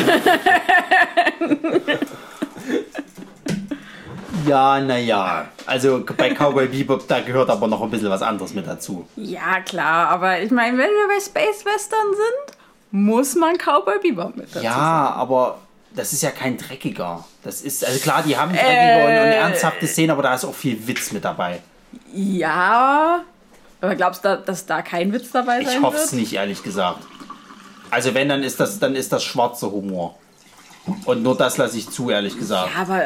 Ja, 4.48 4.80
naja. 4.80 5.50
Also 5.66 6.06
bei 6.16 6.34
Cowboy 6.34 6.68
Bebop, 6.68 7.08
da 7.08 7.20
gehört 7.20 7.50
aber 7.50 7.68
noch 7.68 7.82
ein 7.82 7.90
bisschen 7.90 8.10
was 8.10 8.22
anderes 8.22 8.54
mit 8.54 8.66
dazu. 8.66 9.06
Ja, 9.18 9.60
klar, 9.60 10.08
aber 10.08 10.42
ich 10.42 10.52
meine, 10.52 10.78
wenn 10.78 10.90
wir 10.90 11.08
bei 11.08 11.20
Space 11.20 11.66
Western 11.66 12.08
sind, 12.14 12.57
muss 12.92 13.36
man 13.36 13.58
Cowboy 13.58 14.00
Bebop 14.02 14.36
mit 14.36 14.48
dazu 14.56 14.64
Ja, 14.64 14.74
sagen. 14.74 15.20
aber 15.20 15.58
das 15.94 16.14
ist 16.14 16.22
ja 16.24 16.32
kein 16.32 16.58
dreckiger. 16.58 17.26
Das 17.44 17.62
ist, 17.62 17.86
also 17.86 18.00
klar, 18.00 18.24
die 18.26 18.38
haben 18.38 18.52
dreckige 18.52 18.98
und, 19.06 19.12
und 19.28 19.34
ernsthafte 19.34 19.88
Szenen, 19.88 20.12
aber 20.12 20.24
da 20.24 20.36
ist 20.36 20.46
auch 20.46 20.54
viel 20.54 20.86
Witz 20.88 21.12
mit 21.12 21.26
dabei. 21.26 21.62
Ja, 22.14 23.24
aber 23.82 23.96
glaubst 23.96 24.24
du, 24.26 24.38
dass 24.46 24.66
da 24.66 24.82
kein 24.82 25.12
Witz 25.14 25.32
dabei 25.32 25.64
sein 25.64 25.78
Ich 25.78 25.82
hoffe 25.82 25.98
es 25.98 26.12
nicht, 26.12 26.34
ehrlich 26.34 26.64
gesagt. 26.64 27.00
Also 27.90 28.14
wenn, 28.14 28.30
dann 28.30 28.44
ist 28.44 28.60
das, 28.60 28.80
dann 28.80 28.96
ist 28.96 29.12
das 29.14 29.24
schwarzer 29.24 29.72
Humor. 29.72 30.18
Und 31.06 31.24
nur 31.24 31.36
das 31.38 31.58
lasse 31.58 31.78
ich 31.78 31.90
zu, 31.90 32.10
ehrlich 32.10 32.38
gesagt. 32.38 32.72
Ja, 32.74 32.82
aber 32.82 33.02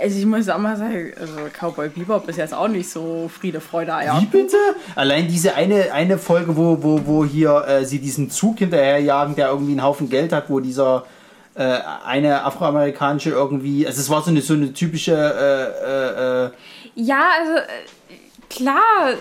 Also 0.00 0.18
ich 0.18 0.26
muss 0.26 0.48
auch 0.48 0.58
mal 0.58 0.76
sagen, 0.76 1.12
also 1.18 1.34
Cowboy 1.52 1.88
Bebop 1.88 2.28
ist 2.28 2.36
jetzt 2.36 2.52
auch 2.54 2.68
nicht 2.68 2.90
so 2.90 3.30
Friede, 3.32 3.60
Freude, 3.60 3.94
Eier. 3.94 4.20
Wie 4.20 4.26
bitte? 4.26 4.56
Allein 4.94 5.28
diese 5.28 5.54
eine, 5.54 5.92
eine 5.92 6.18
Folge, 6.18 6.56
wo, 6.56 6.82
wo, 6.82 7.06
wo 7.06 7.24
hier 7.24 7.64
äh, 7.66 7.84
sie 7.84 8.00
diesen 8.00 8.30
Zug 8.30 8.58
hinterherjagen, 8.58 9.36
der 9.36 9.48
irgendwie 9.48 9.72
einen 9.72 9.82
Haufen 9.82 10.08
Geld 10.10 10.32
hat, 10.32 10.50
wo 10.50 10.60
dieser 10.60 11.06
äh, 11.54 11.78
eine 12.04 12.44
afroamerikanische 12.44 13.30
irgendwie, 13.30 13.86
also 13.86 14.00
es 14.00 14.10
war 14.10 14.22
so 14.22 14.30
eine, 14.30 14.42
so 14.42 14.54
eine 14.54 14.72
typische 14.72 15.12
äh, 15.14 16.44
äh, 16.44 16.46
äh, 16.46 16.50
Ja, 16.96 17.28
also 17.40 17.58
äh, 17.58 18.48
klar, 18.50 19.14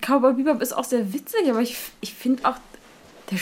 Cowboy 0.00 0.32
Bebop 0.34 0.62
ist 0.62 0.72
auch 0.72 0.84
sehr 0.84 1.12
witzig, 1.12 1.50
aber 1.50 1.60
ich, 1.60 1.76
ich 2.00 2.14
finde 2.14 2.48
auch, 2.48 2.56
der, 3.30 3.38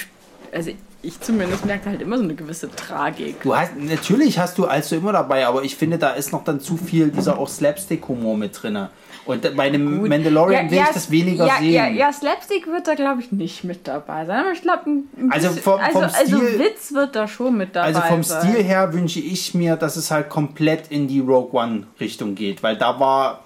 also 0.53 0.73
ich 1.03 1.21
zumindest 1.21 1.65
merke 1.65 1.89
halt 1.91 2.03
immer 2.03 2.19
so 2.19 2.25
eine 2.25 2.35
gewisse 2.35 2.71
Tragik. 2.71 3.43
Du 3.43 3.57
hast, 3.57 3.73
natürlich 3.77 4.39
hast 4.39 4.59
du 4.59 4.67
also 4.67 4.97
immer 4.97 5.13
dabei, 5.13 5.47
aber 5.47 5.63
ich 5.63 5.77
finde, 5.77 5.99
da 5.99 6.11
ist 6.11 6.33
noch 6.33 6.45
dann 6.45 6.61
zu 6.61 6.77
viel 6.77 7.09
dieser 7.09 7.39
auch 7.39 7.49
Slapstick-Humor 7.49 8.37
mit 8.37 8.63
drin. 8.63 8.89
Und 9.27 9.55
bei 9.57 9.65
einem 9.65 10.09
Mandalorian 10.09 10.71
will 10.71 10.79
ich 10.79 10.95
das 10.95 11.11
weniger 11.11 11.47
ja, 11.47 11.59
sehen. 11.59 11.73
Ja, 11.73 11.89
ja, 11.89 12.13
Slapstick 12.13 12.67
wird 12.67 12.89
da, 12.89 12.95
glaube 12.95 13.21
ich, 13.21 13.31
nicht 13.31 13.65
mit 13.65 13.87
dabei 13.87 14.25
sein. 14.27 14.41
Aber 14.41 14.53
ich 14.53 14.63
glaube, 14.63 14.91
ein, 14.91 15.05
ein 15.19 15.31
Also 15.33 15.49
bisschen- 15.49 15.63
vom- 15.63 15.81
vom 15.93 16.03
also, 16.03 16.17
also 16.19 16.37
Stil- 16.39 16.59
Witz 16.59 16.93
wird 16.93 17.15
da 17.17 17.29
schon 17.29 17.57
mit 17.57 17.77
dabei 17.77 17.87
Also 17.89 18.01
vom 18.01 18.23
sein. 18.23 18.49
Stil 18.49 18.63
her 18.65 18.93
wünsche 18.93 19.21
ich 19.21 19.55
mir, 19.55 19.77
dass 19.77 19.97
es 19.97 20.11
halt 20.11 20.31
komplett 20.31 20.89
in 20.91 21.07
die 21.07 21.21
Rogue 21.21 21.53
One 21.59 21.87
Richtung 22.01 22.35
geht, 22.35 22.63
weil 22.63 22.77
da 22.77 22.99
war, 22.99 23.45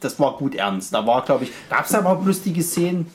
das 0.00 0.18
war 0.18 0.36
gut 0.38 0.54
ernst. 0.54 0.94
Da 0.94 1.06
war, 1.06 1.22
glaube 1.24 1.44
ich, 1.44 1.52
gab 1.68 1.84
es 1.84 1.94
aber 1.94 2.10
auch 2.10 2.24
lustige 2.24 2.62
Szenen. 2.62 3.10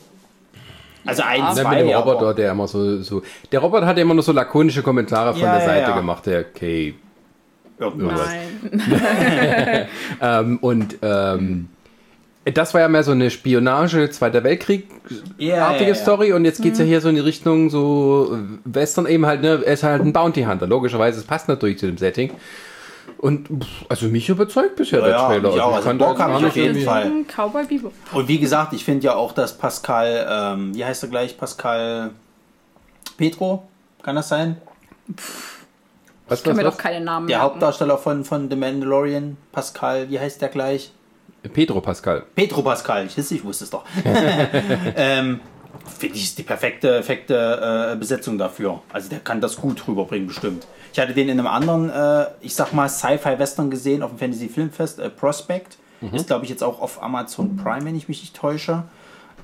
Also 1.06 1.24
ein, 1.24 1.40
Ja, 1.40 1.48
mit 1.54 1.58
zwei, 1.58 1.76
dem 1.80 1.88
ja, 1.90 2.00
Roboter, 2.00 2.20
aber- 2.20 2.34
der 2.34 2.52
immer 2.52 2.68
so, 2.68 3.02
so. 3.02 3.22
Der 3.52 3.60
Roboter 3.60 3.86
hat 3.88 3.98
ja 3.98 4.04
immer 4.04 4.14
nur 4.14 4.24
so 4.24 4.32
lakonische 4.32 4.84
Kommentare 4.84 5.34
von 5.34 5.42
Ja, 5.42 5.54
der 5.58 5.62
ja, 5.62 5.66
Seite 5.66 5.90
ja. 5.92 5.96
gemacht, 5.98 6.26
der 6.26 6.44
K. 6.44 6.94
irgendwas. 7.80 8.20
Nein. 8.74 9.88
Ähm, 10.22 10.58
und 10.62 10.98
ähm, 11.02 11.68
das 12.46 12.74
war 12.74 12.82
ja 12.82 12.88
mehr 12.88 13.04
so 13.04 13.12
eine 13.12 13.30
Spionage, 13.32 14.10
Zweiter 14.12 14.44
Weltkrieg-artige 14.44 15.24
Ja, 15.38 15.74
ja, 15.74 15.82
ja. 15.88 15.96
Story 15.96 16.34
und 16.34 16.46
jetzt 16.46 16.62
geht's 16.62 16.80
ja 16.80 16.86
hier 16.86 17.02
so 17.02 17.10
in 17.10 17.16
die 17.16 17.22
Richtung 17.22 17.70
so 17.70 18.38
Western 18.66 19.06
eben 19.08 19.26
halt, 19.26 19.42
ne? 19.42 19.62
Er 19.66 19.74
ist 19.74 19.84
halt 19.84 20.02
ein 20.04 20.14
Bounty 20.14 20.44
Hunter. 20.44 20.68
Logischerweise, 20.68 21.20
es 21.20 21.26
passt 21.26 21.48
natürlich 21.48 21.78
zu 21.80 21.88
dem 21.88 21.98
Setting. 21.98 22.32
Und 23.18 23.48
pff, 23.64 23.86
also 23.90 24.08
mich 24.08 24.28
überzeugt 24.30 24.76
bisher 24.78 25.00
Ja, 25.00 25.06
der 25.06 25.16
ja, 25.16 25.28
Trailer. 25.28 25.52
mich 25.52 25.62
auch. 25.62 25.70
ich 25.70 25.76
Also 25.76 25.88
kann 25.88 25.98
Bock 25.98 26.18
da 26.18 26.24
hab 26.24 26.30
gar 26.32 26.40
ich 26.40 26.46
auf 26.48 26.56
jeden 26.56 26.84
Fall. 26.84 27.12
Cowboy 27.28 27.66
Bebop. 27.66 27.94
Und 28.14 28.28
wie 28.28 28.40
gesagt, 28.40 28.74
ich 28.74 28.84
finde 28.84 29.06
ja 29.06 29.16
auch, 29.16 29.32
dass 29.34 29.58
Pascal, 29.58 30.28
ähm, 30.30 30.76
wie 30.76 30.84
heißt 30.84 31.04
er 31.04 31.10
gleich? 31.10 31.38
Pascal 31.38 32.12
Petro, 33.18 33.64
kann 34.02 34.16
das 34.16 34.30
sein? 34.30 34.58
Was, 36.28 36.40
Ich 36.40 36.46
kann 36.46 36.56
mir 36.56 36.64
was? 36.66 36.74
doch 36.76 36.82
keine 36.82 37.04
Namen 37.04 37.28
Der 37.28 37.38
merken. 37.38 37.52
Hauptdarsteller 37.54 37.98
von, 37.98 38.24
von 38.26 38.50
The 38.50 38.56
Mandalorian, 38.56 39.38
Pascal, 39.52 40.10
wie 40.10 40.20
heißt 40.20 40.42
der 40.42 40.50
gleich? 40.50 40.92
Pedro 41.54 41.82
Pascal. 41.82 42.24
Petro 42.36 42.62
Pascal, 42.62 43.06
ich, 43.08 43.18
ich 43.18 43.44
wusste 43.44 43.66
es 43.66 43.70
doch. 43.70 43.84
ähm, 44.96 45.40
Finde 45.98 46.16
ich 46.16 46.36
die 46.36 46.44
perfekte, 46.44 46.88
perfekte 46.90 47.92
äh, 47.94 47.96
Besetzung 47.98 48.38
dafür. 48.38 48.82
Also 48.94 49.10
der 49.10 49.20
kann 49.20 49.42
das 49.42 49.56
gut 49.58 49.88
rüberbringen, 49.88 50.28
bestimmt. 50.28 50.68
Ich 50.94 51.00
hatte 51.00 51.14
den 51.14 51.30
in 51.30 51.40
einem 51.40 51.48
anderen, 51.48 51.90
äh, 51.90 52.26
ich 52.42 52.54
sag 52.54 52.74
mal, 52.74 52.90
Sci-Fi-Western 52.90 53.70
gesehen 53.70 54.04
auf 54.04 54.12
dem 54.12 54.20
Fantasy 54.20 54.50
Filmfest, 54.50 55.00
äh, 55.00 55.10
Prospect. 55.10 55.78
Ist, 56.12 56.28
glaube 56.28 56.46
ich, 56.46 56.50
jetzt 56.50 56.64
auch 56.64 56.82
auf 56.82 57.04
Amazon 57.04 57.56
Prime, 57.58 57.86
wenn 57.86 57.96
ich 57.96 58.08
mich 58.08 58.22
nicht 58.22 58.36
täusche. 58.36 58.84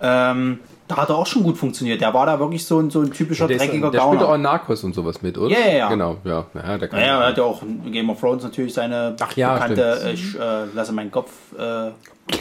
Ähm, 0.02 0.60
da 0.88 0.98
hat 0.98 1.10
er 1.10 1.18
auch 1.18 1.28
schon 1.28 1.44
gut 1.44 1.58
funktioniert. 1.58 2.02
Der 2.02 2.14
war 2.14 2.26
da 2.26 2.40
wirklich 2.40 2.66
so 2.66 2.80
ein, 2.80 2.90
so 2.90 3.02
ein 3.02 3.12
typischer 3.12 3.48
Der, 3.48 3.58
ist, 3.58 3.62
dreckiger 3.64 3.92
der 3.92 4.00
spielt 4.00 4.22
auch 4.22 4.28
Gauner. 4.30 4.38
Narcos 4.38 4.84
und 4.84 4.96
sowas 4.96 5.22
mit, 5.22 5.38
oder? 5.38 5.52
Ja, 5.52 5.68
ja, 5.68 5.78
ja. 5.78 5.90
Genau, 5.90 6.18
ja. 6.24 6.46
ja 6.54 6.78
der 6.78 6.88
kann 6.88 7.00
Naja, 7.00 7.22
er 7.22 7.28
hat 7.28 7.38
ja 7.38 7.44
auch 7.44 7.62
in 7.62 7.92
Game 7.92 8.10
of 8.10 8.20
Thrones 8.20 8.44
natürlich 8.44 8.74
seine 8.74 9.16
Ach 9.20 9.36
ja, 9.36 9.54
bekannte 9.54 9.98
stimmt. 9.98 10.14
Ich 10.14 10.40
äh, 10.40 10.66
lasse 10.74 10.94
meinen 10.94 11.12
Kopf 11.12 11.32
äh, 11.58 11.92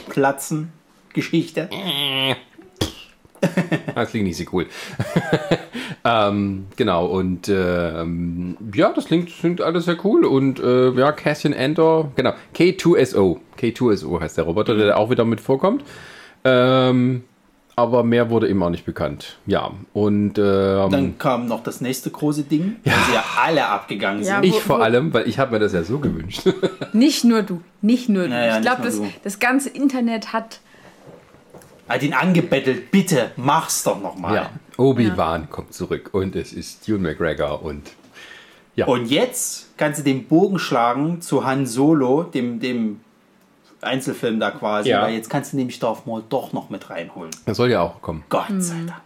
platzen 0.08 0.72
Geschichte. 1.12 1.68
Das 3.94 4.10
klingt 4.10 4.26
nicht 4.26 4.38
so 4.38 4.44
cool. 4.52 4.66
ähm, 6.08 6.66
genau, 6.76 7.06
und 7.06 7.48
ähm, 7.48 8.56
ja, 8.74 8.92
das 8.92 9.06
klingt, 9.06 9.28
klingt 9.28 9.60
alles 9.60 9.86
sehr 9.86 9.96
cool. 10.04 10.24
Und 10.24 10.60
äh, 10.60 10.90
ja, 10.92 11.10
Cassian 11.12 11.52
Andor, 11.52 12.12
genau, 12.14 12.32
K2SO. 12.54 13.38
K2SO 13.60 14.20
heißt 14.20 14.36
der 14.36 14.44
Roboter, 14.44 14.74
der 14.76 14.96
auch 14.98 15.10
wieder 15.10 15.24
mit 15.24 15.40
vorkommt. 15.40 15.82
Ähm, 16.44 17.24
aber 17.78 18.04
mehr 18.04 18.30
wurde 18.30 18.48
ihm 18.48 18.62
auch 18.62 18.70
nicht 18.70 18.86
bekannt. 18.86 19.36
Ja, 19.46 19.70
und 19.92 20.38
ähm, 20.38 20.90
Dann 20.90 21.18
kam 21.18 21.46
noch 21.46 21.62
das 21.62 21.80
nächste 21.82 22.10
große 22.10 22.44
Ding, 22.44 22.76
weil 22.84 22.94
sie 23.06 23.12
ja 23.14 23.24
alle 23.44 23.66
abgegangen 23.66 24.22
Ja, 24.22 24.36
sind. 24.36 24.44
ich 24.46 24.54
wo- 24.54 24.60
vor 24.60 24.78
wo- 24.78 24.82
allem, 24.82 25.12
weil 25.12 25.28
ich 25.28 25.38
habe 25.38 25.52
mir 25.52 25.58
das 25.58 25.72
ja 25.74 25.82
so 25.82 25.98
gewünscht. 25.98 26.42
Nicht 26.94 27.24
nur 27.24 27.42
du, 27.42 27.60
nicht 27.82 28.08
nur 28.08 28.22
du. 28.24 28.30
Naja, 28.30 28.56
ich 28.56 28.62
glaube, 28.62 28.82
das, 28.82 28.96
du. 28.96 29.06
das 29.24 29.38
ganze 29.40 29.68
Internet 29.68 30.32
hat 30.32 30.60
Hat 31.88 32.02
ihn 32.02 32.14
angebettelt, 32.14 32.90
bitte 32.90 33.30
mach's 33.36 33.82
doch 33.82 34.00
nochmal. 34.00 34.34
ja, 34.36 34.50
Obi-Wan 34.78 35.48
kommt 35.50 35.72
zurück 35.74 36.10
und 36.12 36.36
es 36.36 36.52
ist 36.52 36.88
Ewan 36.88 37.02
McGregor 37.02 37.62
und 37.62 37.82
Und 38.86 39.06
jetzt 39.10 39.76
kannst 39.78 40.00
du 40.00 40.04
den 40.04 40.26
Bogen 40.26 40.58
schlagen 40.58 41.20
zu 41.22 41.44
Han 41.44 41.66
Solo, 41.66 42.22
dem, 42.24 42.60
dem 42.60 43.00
Einzelfilm 43.80 44.38
da 44.40 44.50
quasi, 44.50 44.90
Ja. 44.90 45.02
weil 45.02 45.14
jetzt 45.14 45.30
kannst 45.30 45.52
du 45.52 45.56
nämlich 45.56 45.78
Darth 45.78 46.06
Maul 46.06 46.22
doch 46.28 46.52
noch 46.52 46.70
mit 46.70 46.90
reinholen. 46.90 47.30
das 47.46 47.56
soll 47.56 47.70
ja 47.70 47.80
auch 47.82 48.02
kommen. 48.02 48.24
Gott 48.28 48.46
sei 48.58 48.74
Dank. 48.86 49.00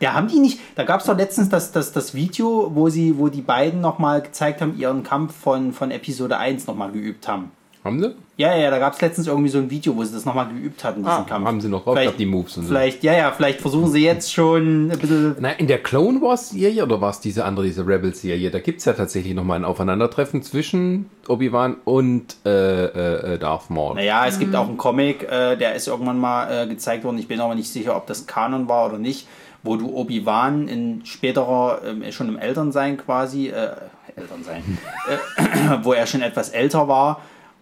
Ja, 0.00 0.12
haben 0.12 0.28
die 0.28 0.38
nicht. 0.38 0.60
Da 0.74 0.84
gab 0.84 1.00
es 1.00 1.06
doch 1.06 1.16
letztens 1.16 1.48
das, 1.48 1.72
das, 1.72 1.92
das 1.92 2.14
Video, 2.14 2.70
wo 2.74 2.90
sie, 2.90 3.16
wo 3.16 3.28
die 3.28 3.40
beiden 3.40 3.80
nochmal 3.80 4.20
gezeigt 4.20 4.60
haben, 4.60 4.76
ihren 4.78 5.02
Kampf 5.02 5.34
von, 5.34 5.72
von 5.72 5.90
Episode 5.90 6.36
1 6.36 6.66
nochmal 6.66 6.92
geübt 6.92 7.26
haben. 7.26 7.50
Haben 7.82 7.98
sie? 7.98 8.14
Ja, 8.36 8.54
ja, 8.54 8.70
da 8.70 8.78
gab 8.78 8.92
es 8.92 9.00
letztens 9.00 9.26
irgendwie 9.26 9.48
so 9.48 9.56
ein 9.56 9.70
Video, 9.70 9.96
wo 9.96 10.04
sie 10.04 10.12
das 10.12 10.26
nochmal 10.26 10.48
geübt 10.48 10.84
hatten, 10.84 11.00
diesen 11.00 11.10
Ah, 11.10 11.24
Kampf. 11.26 11.46
haben 11.46 11.60
sie 11.62 11.68
noch 11.70 11.82
drauf 11.84 11.94
Vielleicht- 11.94 12.08
gehabt, 12.08 12.20
die 12.20 12.26
Moves 12.26 12.56
und 12.58 12.64
so. 12.64 12.68
Vielleicht, 12.68 13.02
ja, 13.02 13.14
ja, 13.14 13.32
vielleicht 13.32 13.60
versuchen 13.62 13.90
sie 13.90 14.04
jetzt 14.04 14.32
schon 14.34 14.90
ein 14.90 14.98
bisschen. 14.98 15.36
Na, 15.40 15.52
in 15.52 15.66
der 15.66 15.78
Clone 15.82 16.20
Wars 16.20 16.50
Serie 16.50 16.82
oder 16.82 17.00
war 17.00 17.08
es 17.10 17.20
diese 17.20 17.44
andere, 17.46 17.64
diese 17.64 17.86
Rebel 17.86 18.14
Serie? 18.14 18.50
Da 18.50 18.58
gibt 18.58 18.80
es 18.80 18.84
ja 18.84 18.92
tatsächlich 18.92 19.34
nochmal 19.34 19.58
ein 19.58 19.64
Aufeinandertreffen 19.64 20.42
zwischen 20.42 21.08
Obi-Wan 21.26 21.76
und 21.86 22.36
äh, 22.44 22.50
äh, 22.84 23.34
äh, 23.34 23.38
Darth 23.38 23.70
Maul. 23.70 23.94
Naja, 23.94 24.26
es 24.26 24.38
gibt 24.38 24.54
auch 24.54 24.68
einen 24.68 24.76
Comic, 24.76 25.22
äh, 25.30 25.56
der 25.56 25.74
ist 25.74 25.88
irgendwann 25.88 26.18
mal 26.18 26.64
äh, 26.64 26.66
gezeigt 26.66 27.04
worden. 27.04 27.16
Ich 27.18 27.28
bin 27.28 27.40
aber 27.40 27.54
nicht 27.54 27.70
sicher, 27.72 27.96
ob 27.96 28.06
das 28.06 28.26
Kanon 28.26 28.68
war 28.68 28.86
oder 28.88 28.98
nicht, 28.98 29.26
wo 29.62 29.76
du 29.76 29.88
Obi-Wan 29.94 30.68
in 30.68 31.06
späterer, 31.06 31.80
ähm, 31.86 32.02
schon 32.12 32.28
im 32.28 32.38
Elternsein 32.38 32.98
quasi, 32.98 33.48
äh, 33.48 33.70
Elternsein, 34.16 34.62
äh, 35.08 35.78
wo 35.82 35.94
er 35.94 36.06
schon 36.06 36.20
etwas 36.20 36.50
älter 36.50 36.86
war 36.88 37.20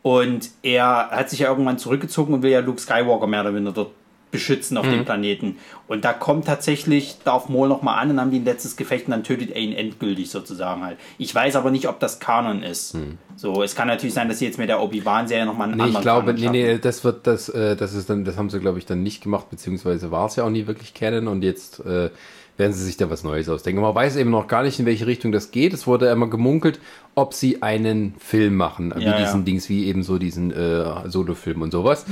und 0.08 0.48
er 0.62 1.10
hat 1.10 1.28
sich 1.28 1.40
ja 1.40 1.50
irgendwann 1.50 1.76
zurückgezogen 1.76 2.32
und 2.32 2.42
will 2.42 2.50
ja 2.50 2.60
Luke 2.60 2.80
Skywalker 2.80 3.26
mehr 3.26 3.42
oder 3.42 3.54
weniger 3.54 3.72
dort 3.72 3.90
beschützen 4.30 4.78
auf 4.78 4.86
dem 4.86 5.04
Planeten. 5.04 5.56
Und 5.86 6.04
da 6.04 6.14
kommt 6.14 6.46
tatsächlich 6.46 7.16
Darth 7.24 7.50
Maul 7.50 7.68
nochmal 7.68 7.98
an 7.98 8.10
und 8.10 8.20
haben 8.20 8.30
die 8.30 8.38
ein 8.38 8.44
letztes 8.44 8.76
Gefecht 8.76 9.06
und 9.06 9.10
dann 9.10 9.22
tötet 9.22 9.50
er 9.50 9.60
ihn 9.60 9.74
endgültig 9.74 10.30
sozusagen 10.30 10.82
halt. 10.82 10.96
Ich 11.18 11.34
weiß 11.34 11.56
aber 11.56 11.70
nicht, 11.70 11.88
ob 11.88 12.00
das 12.00 12.20
Kanon 12.20 12.62
ist. 12.62 12.96
So, 13.36 13.62
es 13.62 13.74
kann 13.74 13.88
natürlich 13.88 14.14
sein, 14.14 14.28
dass 14.28 14.38
sie 14.38 14.46
jetzt 14.46 14.58
mit 14.58 14.70
der 14.70 14.80
Obi-Wan-Serie 14.82 15.44
nochmal 15.44 15.68
einen 15.68 15.76
Nee, 15.76 15.88
ich 15.88 15.96
anderen 15.96 16.02
glaube, 16.02 16.34
Kanon 16.34 16.52
nee, 16.52 16.72
nee, 16.72 16.78
das 16.78 17.04
wird 17.04 17.26
das, 17.26 17.50
äh, 17.50 17.76
das 17.76 17.92
ist 17.92 18.08
dann, 18.08 18.24
das 18.24 18.38
haben 18.38 18.48
sie, 18.48 18.60
glaube 18.60 18.78
ich, 18.78 18.86
dann 18.86 19.02
nicht 19.02 19.22
gemacht, 19.22 19.50
beziehungsweise 19.50 20.10
war 20.10 20.26
es 20.26 20.36
ja 20.36 20.44
auch 20.44 20.50
nie 20.50 20.66
wirklich 20.66 20.94
Canon 20.94 21.28
und 21.28 21.42
jetzt 21.42 21.80
äh, 21.80 22.08
werden 22.58 22.72
sie 22.72 22.84
sich 22.84 22.96
da 22.98 23.08
was 23.08 23.24
Neues 23.24 23.48
ausdenken. 23.48 23.80
Man 23.80 23.94
weiß 23.94 24.16
eben 24.16 24.30
noch 24.30 24.46
gar 24.48 24.62
nicht, 24.62 24.78
in 24.78 24.84
welche 24.84 25.06
Richtung 25.06 25.32
das 25.32 25.50
geht. 25.50 25.72
Es 25.72 25.86
wurde 25.86 26.08
immer 26.10 26.28
gemunkelt, 26.28 26.80
ob 27.14 27.32
sie 27.32 27.62
einen 27.62 28.14
Film 28.18 28.56
machen, 28.56 28.92
wie 28.96 29.04
Ja, 29.04 29.12
ja. 29.12 29.24
diesen 29.24 29.44
Dings, 29.44 29.68
wie 29.68 29.86
eben 29.86 30.02
so 30.02 30.18
diesen 30.18 30.50
äh, 30.50 31.08
Solo-Film 31.08 31.62
und 31.62 31.70
sowas. 31.70 32.04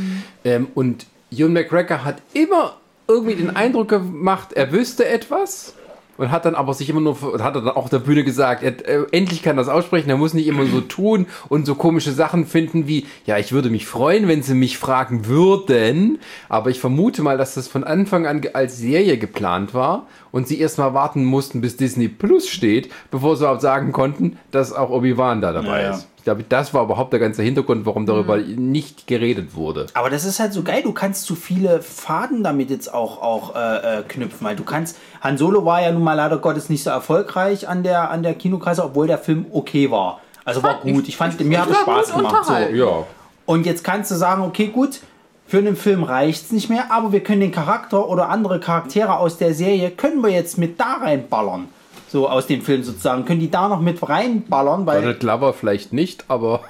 Ähm, 0.45 0.69
und 0.75 1.07
Ewan 1.31 1.53
McGregor 1.53 2.05
hat 2.05 2.23
immer 2.33 2.77
irgendwie 3.09 3.35
den 3.35 3.55
Eindruck 3.55 3.89
gemacht, 3.89 4.53
er 4.55 4.73
wüsste 4.73 5.07
etwas 5.07 5.75
und 6.17 6.31
hat 6.31 6.45
dann 6.45 6.55
aber 6.55 6.75
sich 6.75 6.89
immer 6.91 7.01
nur, 7.01 7.17
hat 7.43 7.55
er 7.55 7.63
dann 7.63 7.69
auch 7.69 7.85
auf 7.85 7.91
der 7.91 7.99
Bühne 7.99 8.25
gesagt, 8.25 8.63
er, 8.63 8.89
äh, 8.89 9.07
endlich 9.13 9.43
kann 9.43 9.57
das 9.57 9.69
aussprechen, 9.69 10.11
er 10.11 10.17
muss 10.17 10.35
nicht 10.35 10.47
immer 10.47 10.67
so 10.67 10.81
tun 10.81 11.27
und 11.49 11.67
so 11.67 11.75
komische 11.75 12.13
Sachen 12.13 12.47
finden 12.47 12.87
wie, 12.87 13.07
ja, 13.27 13.39
ich 13.39 13.53
würde 13.53 13.71
mich 13.71 13.87
freuen, 13.87 14.29
wenn 14.29 14.43
sie 14.43 14.55
mich 14.55 14.79
fragen 14.79 15.27
würden, 15.27 16.19
aber 16.49 16.71
ich 16.71 16.81
vermute 16.81 17.23
mal, 17.23 17.39
dass 17.39 17.55
das 17.55 17.69
von 17.69 17.85
Anfang 17.85 18.27
an 18.27 18.43
als 18.53 18.79
Serie 18.79 19.19
geplant 19.19 19.75
war 19.75 20.07
und 20.33 20.49
sie 20.49 20.61
erst 20.61 20.79
mal 20.79 20.95
warten 20.95 21.25
mussten, 21.25 21.61
bis 21.61 21.77
Disney 21.77 22.09
Plus 22.09 22.49
steht, 22.49 22.91
bevor 23.11 23.37
sie 23.37 23.45
überhaupt 23.45 23.63
sagen 23.63 23.93
konnten, 23.93 24.39
dass 24.51 24.73
auch 24.73 24.91
Obi-Wan 24.91 25.41
da 25.41 25.53
dabei 25.53 25.83
Ja, 25.83 25.91
ja. 25.93 26.01
Ist. 26.27 26.33
Ich 26.33 26.39
glaube, 26.39 26.45
das 26.49 26.75
war 26.75 26.85
überhaupt 26.85 27.13
der 27.13 27.21
ganze 27.21 27.43
Hintergrund, 27.43 27.87
warum 27.87 28.05
darüber 28.05 28.37
nicht 28.37 29.07
geredet 29.07 29.55
wurde. 29.55 29.87
Aber 29.95 30.11
das 30.11 30.25
ist 30.25 30.41
halt 30.41 30.53
so 30.53 30.63
geil, 30.63 30.83
du 30.83 30.93
kannst 30.93 31.25
zu 31.25 31.37
viele 31.37 31.81
Faden 31.81 32.43
damit 32.43 32.71
jetzt 32.71 32.93
auch, 32.93 33.23
auch 33.23 33.55
äh, 33.55 34.01
äh, 34.01 34.03
knüpfen, 34.03 34.47
weil 34.47 34.57
du 34.57 34.65
kannst, 34.65 34.99
Han 35.21 35.39
Solo 35.39 35.65
war 35.65 35.83
ja 35.83 35.93
nun 35.93 36.03
mal 36.03 36.15
leider 36.15 36.39
Gottes 36.39 36.69
nicht 36.69 36.83
so 36.83 36.91
erfolgreich 36.91 37.69
an 37.69 37.83
der, 37.83 38.11
an 38.11 38.23
der 38.23 38.35
Kinokrasse, 38.35 38.85
obwohl 38.85 39.07
der 39.07 39.19
Film 39.19 39.47
okay 39.53 39.91
war. 39.91 40.21
Also 40.45 40.63
war 40.63 40.81
gut, 40.81 41.09
ich 41.09 41.17
fand, 41.17 41.41
mir 41.41 41.61
hat 41.61 41.71
es 41.71 41.79
Spaß 41.79 42.15
gemacht. 42.15 42.45
So. 42.45 42.53
Ja, 42.55 43.05
Und 43.47 43.67
jetzt 43.67 43.83
kannst 43.83 44.11
du 44.11 44.15
sagen, 44.15 44.43
okay, 44.43 44.69
gut, 44.69 45.01
für 45.47 45.59
einen 45.59 45.77
Film 45.77 46.03
reicht 46.03 46.47
es 46.47 46.53
nicht 46.53 46.69
mehr, 46.69 46.91
aber 46.91 47.13
wir 47.13 47.21
können 47.21 47.41
den 47.41 47.53
Charakter 47.53 48.09
oder 48.09 48.29
andere 48.29 48.59
Charaktere 48.61 49.19
aus 49.19 49.39
der 49.39 49.55
Serie, 49.55 49.91
können 49.91 50.21
wir 50.23 50.31
jetzt 50.31 50.59
mit 50.59 50.79
da 50.81 50.99
reinballern. 51.03 51.69
So 52.09 52.29
aus 52.29 52.47
dem 52.47 52.63
Film 52.63 52.83
sozusagen, 52.83 53.25
können 53.25 53.41
die 53.41 53.51
da 53.51 53.69
noch 53.69 53.81
mit 53.81 54.07
reinballern, 54.09 54.87
weil 54.87 55.01
Donald 55.01 55.21
Glover 55.21 55.53
vielleicht 55.53 55.93
nicht, 55.93 56.25
aber 56.29 56.63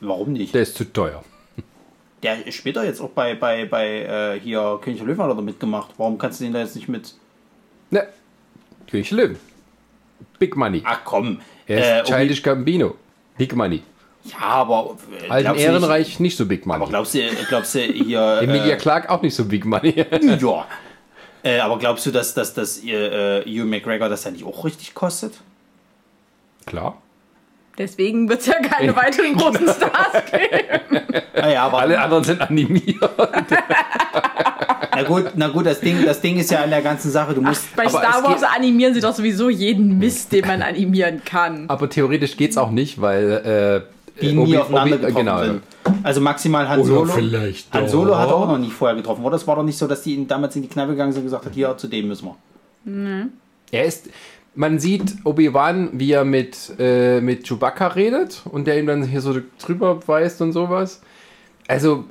Warum 0.00 0.32
nicht? 0.32 0.54
Der 0.54 0.62
ist 0.62 0.76
zu 0.76 0.84
teuer. 0.92 1.22
Der 2.22 2.46
ist 2.46 2.54
später 2.56 2.84
jetzt 2.84 3.00
auch 3.00 3.10
bei, 3.10 3.34
bei, 3.34 3.64
bei 3.66 4.34
äh, 4.36 4.40
hier 4.40 4.78
König 4.82 4.98
der 4.98 5.06
Löwen 5.06 5.20
er 5.20 5.34
da 5.34 5.40
mitgemacht. 5.40 5.90
Warum 5.96 6.18
kannst 6.18 6.40
du 6.40 6.44
den 6.44 6.52
da 6.52 6.60
jetzt 6.60 6.74
nicht 6.74 6.88
mit. 6.88 7.14
Ne, 7.90 8.06
König 8.90 9.08
der 9.10 9.18
Löwen. 9.18 9.38
Big 10.38 10.56
Money. 10.56 10.82
Ach 10.84 11.00
komm. 11.04 11.40
Er 11.66 12.02
ist 12.02 12.10
äh, 12.10 12.12
Childish 12.12 12.42
Gambino. 12.42 12.94
Big 13.36 13.54
Money. 13.54 13.82
Ja, 14.24 14.38
aber. 14.46 14.96
Äh, 15.26 15.30
Alten 15.30 15.48
du 15.48 15.54
nicht- 15.54 15.64
Ehrenreich 15.64 16.20
nicht 16.20 16.36
so 16.36 16.46
Big 16.46 16.66
Money. 16.66 16.82
Aber 16.82 16.90
glaubst 16.90 17.14
du, 17.14 17.20
glaubst 17.48 17.74
du 17.74 17.80
hier. 17.80 18.38
Emilia 18.42 18.74
äh, 18.74 18.76
Clark 18.76 19.10
auch 19.10 19.22
nicht 19.22 19.34
so 19.34 19.44
Big 19.44 19.64
Money. 19.64 19.94
ja. 19.96 20.06
Äh, 21.44 21.60
aber 21.60 21.78
glaubst 21.78 22.04
du, 22.06 22.10
dass, 22.10 22.32
dass, 22.34 22.54
dass 22.54 22.82
ihr, 22.82 23.12
äh, 23.12 23.40
Ewan 23.42 23.68
McGregor 23.68 24.08
das 24.08 24.24
ja 24.24 24.30
nicht 24.30 24.44
auch 24.44 24.64
richtig 24.64 24.94
kostet? 24.94 25.34
Klar. 26.66 26.96
Deswegen 27.76 28.28
wird 28.28 28.40
es 28.40 28.46
ja 28.46 28.54
keine 28.60 28.96
weiteren 28.96 29.36
großen 29.36 29.68
Stars 29.68 30.24
geben. 30.30 31.00
Naja, 31.34 31.64
aber. 31.64 31.78
Alle 31.80 32.00
anderen 32.00 32.24
sind 32.24 32.40
animiert. 32.40 32.96
Na 34.96 35.02
gut, 35.02 35.32
na 35.34 35.48
gut 35.48 35.66
das, 35.66 35.80
Ding, 35.80 36.04
das 36.04 36.20
Ding 36.20 36.38
ist 36.38 36.50
ja 36.50 36.62
an 36.62 36.70
der 36.70 36.82
ganzen 36.82 37.10
Sache, 37.10 37.34
du 37.34 37.42
musst. 37.42 37.74
Bei 37.74 37.82
Aber 37.86 37.90
Star 37.98 38.18
es 38.18 38.22
Wars 38.24 38.40
geht- 38.40 38.50
animieren 38.56 38.94
sie 38.94 39.00
doch 39.00 39.14
sowieso 39.14 39.50
jeden 39.50 39.98
Mist, 39.98 40.32
den 40.32 40.46
man 40.46 40.62
animieren 40.62 41.22
kann. 41.24 41.64
Aber 41.68 41.90
theoretisch 41.90 42.36
geht's 42.36 42.56
auch 42.56 42.70
nicht, 42.70 43.00
weil 43.00 43.84
äh, 44.18 44.22
die 44.22 44.36
Obi- 44.38 44.50
nie 44.52 44.56
aufeinander 44.58 44.94
Obi- 44.96 45.06
getroffen 45.06 45.26
genau. 45.26 45.42
sind. 45.44 45.62
Also 46.04 46.20
maximal 46.20 46.68
Han 46.68 46.80
Oder 46.80 46.88
Solo. 46.88 47.12
vielleicht 47.12 47.72
Han 47.72 47.84
doch. 47.84 47.90
Solo 47.90 48.16
hat 48.18 48.28
er 48.28 48.36
auch 48.36 48.46
noch 48.46 48.58
nie 48.58 48.70
vorher 48.70 48.94
getroffen, 48.94 49.24
oder? 49.24 49.32
Das 49.32 49.46
war 49.46 49.56
doch 49.56 49.62
nicht 49.62 49.78
so, 49.78 49.86
dass 49.86 50.02
die 50.02 50.14
ihn 50.14 50.28
damals 50.28 50.54
in 50.54 50.60
die 50.62 50.68
Kneipe 50.68 50.90
gegangen 50.90 51.12
sind 51.12 51.22
und 51.22 51.26
gesagt 51.26 51.46
hat, 51.46 51.54
hier, 51.54 51.74
zu 51.78 51.88
dem 51.88 52.08
müssen 52.08 52.28
wir. 52.84 53.28
Er 53.70 53.84
ist. 53.86 54.10
Man 54.54 54.78
sieht 54.78 55.14
Obi-Wan, 55.24 55.90
wie 55.94 56.12
er 56.12 56.24
mit, 56.24 56.74
äh, 56.78 57.20
mit 57.20 57.48
Chewbacca 57.48 57.88
redet 57.88 58.42
und 58.52 58.66
der 58.66 58.78
ihm 58.78 58.86
dann 58.86 59.02
hier 59.02 59.20
so 59.20 59.34
drüber 59.58 60.06
weist 60.06 60.40
und 60.42 60.52
sowas. 60.52 61.00
Also, 61.66 62.04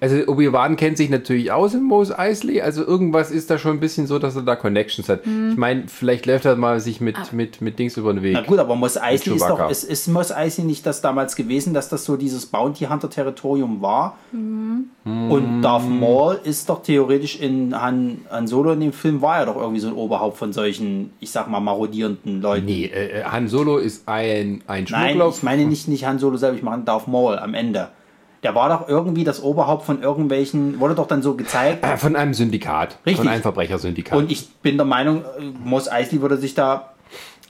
also 0.00 0.16
Obi-Wan 0.26 0.76
kennt 0.76 0.96
sich 0.96 1.10
natürlich 1.10 1.52
aus 1.52 1.74
in 1.74 1.82
Mos 1.82 2.16
Eisley, 2.16 2.60
also 2.60 2.84
irgendwas 2.84 3.30
ist 3.30 3.50
da 3.50 3.58
schon 3.58 3.72
ein 3.72 3.80
bisschen 3.80 4.06
so, 4.06 4.18
dass 4.18 4.36
er 4.36 4.42
da 4.42 4.56
Connections 4.56 5.08
hat. 5.08 5.20
Ich 5.26 5.56
meine, 5.56 5.84
vielleicht 5.88 6.26
läuft 6.26 6.44
er 6.44 6.56
mal 6.56 6.80
sich 6.80 7.00
mit, 7.00 7.32
mit, 7.32 7.60
mit 7.60 7.78
Dings 7.78 7.96
über 7.96 8.12
den 8.12 8.22
Weg. 8.22 8.34
Na 8.34 8.42
gut, 8.42 8.58
aber 8.58 8.76
Mos 8.76 8.96
Eisley 8.96 9.36
ist 9.36 9.48
doch, 9.48 9.70
ist, 9.70 9.84
ist 9.84 10.08
Mos 10.08 10.32
Eisley 10.32 10.64
nicht 10.64 10.86
das 10.86 11.00
damals 11.00 11.36
gewesen, 11.36 11.74
dass 11.74 11.88
das 11.88 12.04
so 12.04 12.16
dieses 12.16 12.46
Bounty 12.46 12.84
Hunter 12.86 13.10
Territorium 13.10 13.80
war? 13.82 14.16
Und 14.32 15.62
Darth 15.62 15.88
Maul 15.88 16.40
ist 16.42 16.68
doch 16.68 16.82
theoretisch 16.82 17.38
in 17.40 17.80
Han, 17.80 18.22
Han 18.30 18.46
Solo 18.46 18.72
in 18.72 18.80
dem 18.80 18.92
Film 18.92 19.22
war 19.22 19.38
er 19.38 19.46
doch 19.46 19.56
irgendwie 19.56 19.80
so 19.80 19.88
ein 19.88 19.94
Oberhaupt 19.94 20.36
von 20.36 20.52
solchen, 20.52 21.12
ich 21.20 21.30
sag 21.30 21.48
mal, 21.48 21.60
marodierenden 21.60 22.42
Leuten. 22.42 22.66
Nee, 22.66 22.86
äh, 22.86 23.20
äh, 23.20 23.24
Han 23.24 23.48
Solo 23.48 23.78
ist 23.78 24.08
ein, 24.08 24.62
ein 24.66 24.86
Nein, 24.90 25.12
Schmuggler. 25.14 25.28
ich 25.28 25.42
meine 25.42 25.64
nicht, 25.64 25.88
nicht 25.88 26.06
Han 26.06 26.18
Solo 26.18 26.36
selber, 26.36 26.56
ich 26.56 26.62
meine 26.62 26.82
Darth 26.82 27.08
Maul 27.08 27.38
am 27.38 27.54
Ende. 27.54 27.88
Der 28.46 28.54
war 28.54 28.68
doch 28.68 28.88
irgendwie 28.88 29.24
das 29.24 29.42
Oberhaupt 29.42 29.84
von 29.84 30.00
irgendwelchen, 30.00 30.78
wurde 30.78 30.94
doch 30.94 31.08
dann 31.08 31.20
so 31.20 31.34
gezeigt. 31.34 31.84
Äh, 31.84 31.96
Von 31.96 32.14
einem 32.14 32.32
Syndikat. 32.32 32.96
Richtig. 33.04 33.16
Von 33.16 33.26
einem 33.26 33.42
Verbrechersyndikat. 33.42 34.16
Und 34.16 34.30
ich 34.30 34.48
bin 34.62 34.76
der 34.76 34.86
Meinung, 34.86 35.22
äh, 35.22 35.42
Mos 35.64 35.90
Eisley 35.90 36.22
würde 36.22 36.36
sich 36.36 36.54
da 36.54 36.92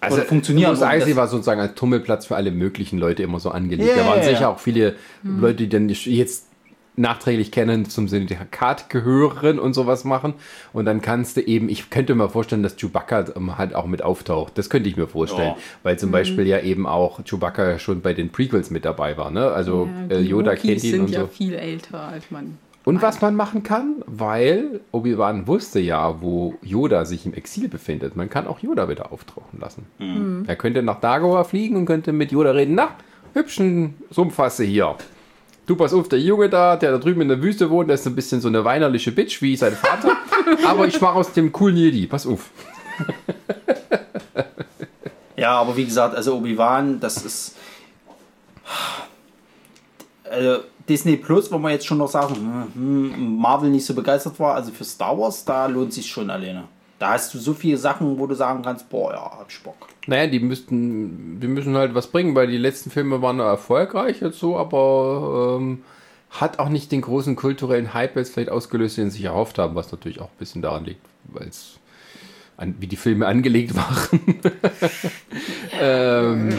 also 0.01 0.23
funktionieren. 0.23 0.71
Mos 0.71 0.81
Und 0.81 0.89
Eisley 0.89 1.15
war 1.15 1.29
sozusagen 1.29 1.61
als 1.61 1.75
Tummelplatz 1.75 2.25
für 2.25 2.37
alle 2.37 2.51
möglichen 2.51 2.99
Leute 2.99 3.23
immer 3.23 3.41
so 3.41 3.51
angelegt. 3.51 3.91
Ja, 3.91 4.05
da 4.05 4.09
waren 4.09 4.21
ja, 4.21 4.25
sicher 4.25 4.41
ja. 4.41 4.49
auch 4.49 4.59
viele 4.59 4.97
Leute, 5.23 5.57
die 5.57 5.69
dann 5.69 5.91
jetzt 5.91 6.46
nachträglich 6.97 7.53
kennen, 7.53 7.89
zum 7.89 8.09
Syndikat 8.09 8.91
gehören 8.91 9.59
und 9.59 9.75
sowas 9.75 10.05
machen. 10.05 10.35
Und 10.73 10.87
dann 10.87 11.01
kannst 11.01 11.37
du 11.37 11.43
eben, 11.43 11.69
ich 11.69 11.91
könnte 11.91 12.15
mir 12.15 12.29
vorstellen, 12.29 12.63
dass 12.63 12.77
Chewbacca 12.77 13.27
ähm, 13.37 13.59
halt 13.59 13.75
auch 13.75 13.87
mit 13.87 14.03
auftaucht. 14.03 14.57
Das 14.57 14.71
könnte 14.71 14.89
ich 14.89 14.97
mir 14.97 15.07
vorstellen. 15.07 15.55
Ja. 15.57 15.63
Weil 15.83 15.99
zum 15.99 16.11
Beispiel 16.11 16.47
ja 16.47 16.61
eben 16.61 16.87
auch 16.87 17.21
Chewbacca 17.25 17.79
schon 17.79 18.01
bei 18.01 18.15
den 18.15 18.31
Prequels 18.31 18.71
mit 18.71 18.85
dabei 18.85 19.17
war. 19.17 19.31
Ne? 19.31 19.47
Also 19.51 19.89
äh, 20.09 20.23
Die 20.23 20.29
Yoda 20.29 20.53
Wookiees 20.53 20.63
kennt 20.63 20.85
ihn 20.85 20.91
sind 20.91 21.01
und 21.03 21.11
ja 21.11 21.21
so. 21.21 21.27
viel 21.27 21.55
älter 21.55 22.01
als 22.01 22.31
man. 22.31 22.59
Und 22.85 23.03
was 23.03 23.21
man 23.21 23.35
machen 23.35 23.65
kann, 23.65 23.97
weil 24.07 24.81
Obi-Wan 24.93 25.49
wusste 25.49 25.81
ja, 25.81 26.23
wo 26.23 26.55
Yoda 26.63 27.05
sich 27.05 27.27
im 27.27 27.35
Exil 27.35 27.69
befindet. 27.69 28.15
Man 28.15 28.31
kann 28.31 28.47
auch 28.47 28.61
Yoda 28.61 28.89
wieder 28.89 29.11
auftauchen 29.11 29.59
lassen. 29.59 29.87
Er 30.47 30.55
könnte 30.55 30.85
nach 30.85 31.01
Dagoa 31.01 31.43
fliegen 31.43 31.75
und 31.75 31.87
könnte 31.87 32.13
mit 32.13 32.31
Yoda 32.31 32.53
reden. 32.53 32.77
Na, 32.77 32.91
hübschen 33.35 33.95
Sumpfasse 34.11 34.63
hier. 34.63 34.95
Du 35.67 35.75
pass 35.75 35.93
auf, 35.93 36.09
der 36.09 36.21
Junge 36.21 36.49
da, 36.49 36.77
der 36.77 36.93
da 36.93 36.99
drüben 36.99 37.21
in 37.23 37.29
der 37.29 37.43
Wüste 37.43 37.69
wohnt, 37.71 37.89
der 37.89 37.95
ist 37.95 38.07
ein 38.07 38.15
bisschen 38.15 38.41
so 38.41 38.49
eine 38.49 38.65
weinerliche 38.65 39.11
Bitch 39.11 39.43
wie 39.43 39.57
sein 39.57 39.73
Vater. 39.73 40.17
aber 40.67 40.87
ich 40.87 41.01
mache 41.01 41.17
aus 41.17 41.33
dem 41.33 41.53
coolen 41.53 41.77
Jedi. 41.77 42.07
Pass 42.07 42.27
auf. 42.27 42.51
Ja, 45.37 45.61
aber 45.61 45.77
wie 45.77 45.85
gesagt, 45.85 46.17
also 46.17 46.37
Obi-Wan, 46.37 46.99
das 46.99 47.19
ist. 47.19 47.55
Also 50.25 50.63
Disney 50.89 51.17
Plus, 51.17 51.53
wo 51.53 51.59
man 51.59 51.73
jetzt 51.73 51.87
schon 51.87 51.99
noch 51.99 52.09
sagen, 52.09 52.35
hm, 52.75 53.15
hm, 53.15 53.37
Marvel 53.37 53.71
nicht 53.71 53.85
so 53.85 53.95
begeistert 53.95 54.41
war, 54.41 54.55
also 54.55 54.73
für 54.73 54.85
Star 54.85 55.17
Wars, 55.19 55.45
da 55.45 55.67
lohnt 55.67 55.93
sich 55.93 56.07
schon 56.07 56.31
alleine. 56.31 56.65
Da 56.99 57.11
hast 57.11 57.35
du 57.35 57.39
so 57.39 57.53
viele 57.53 57.77
Sachen, 57.77 58.19
wo 58.19 58.27
du 58.27 58.35
sagen 58.35 58.63
kannst, 58.63 58.89
boah, 58.89 59.13
ja, 59.13 59.39
hab 59.39 59.51
ich 59.51 59.63
Bock. 59.63 59.89
Naja, 60.07 60.27
die 60.29 60.41
müssten, 60.41 61.41
die 61.41 61.49
müssen 61.49 61.77
halt 61.77 61.95
was 61.95 62.07
bringen, 62.07 62.35
weil 62.35 62.47
die 62.47 62.57
letzten 62.57 62.91
Filme 62.91 63.21
waren 63.21 63.39
erfolgreich 63.39 64.21
jetzt 64.21 64.39
so, 64.39 64.57
aber 64.57 65.59
ähm, 65.59 65.83
hat 66.31 66.59
auch 66.59 66.69
nicht 66.69 66.93
den 66.93 67.03
großen 67.03 67.37
kulturellen 67.37 67.93
Hype 67.93 68.17
jetzt 68.17 68.33
vielleicht 68.33 68.51
ausgelöst, 68.51 68.97
den 68.97 69.11
sie 69.11 69.19
sich 69.19 69.27
erhofft 69.27 69.59
haben, 69.59 69.75
was 69.75 69.93
natürlich 69.93 70.21
auch 70.21 70.29
ein 70.29 70.39
bisschen 70.39 70.63
daran 70.63 70.85
liegt, 70.85 71.05
weil 71.25 71.49
es 71.49 71.79
wie 72.59 72.87
die 72.87 72.97
Filme 72.97 73.27
angelegt 73.27 73.75
waren. 73.77 74.21
ähm, 75.81 76.59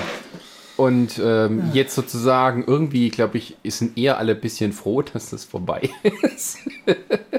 und 0.78 1.20
ähm, 1.24 1.72
jetzt 1.74 1.96
sozusagen 1.96 2.64
irgendwie, 2.68 3.10
glaube 3.10 3.38
ich, 3.40 3.58
sind 3.66 3.98
eher 3.98 4.18
alle 4.20 4.34
ein 4.36 4.40
bisschen 4.42 4.72
froh, 4.74 5.02
dass 5.02 5.32
das 5.32 5.44
vorbei 5.44 5.90
ist. 6.36 6.60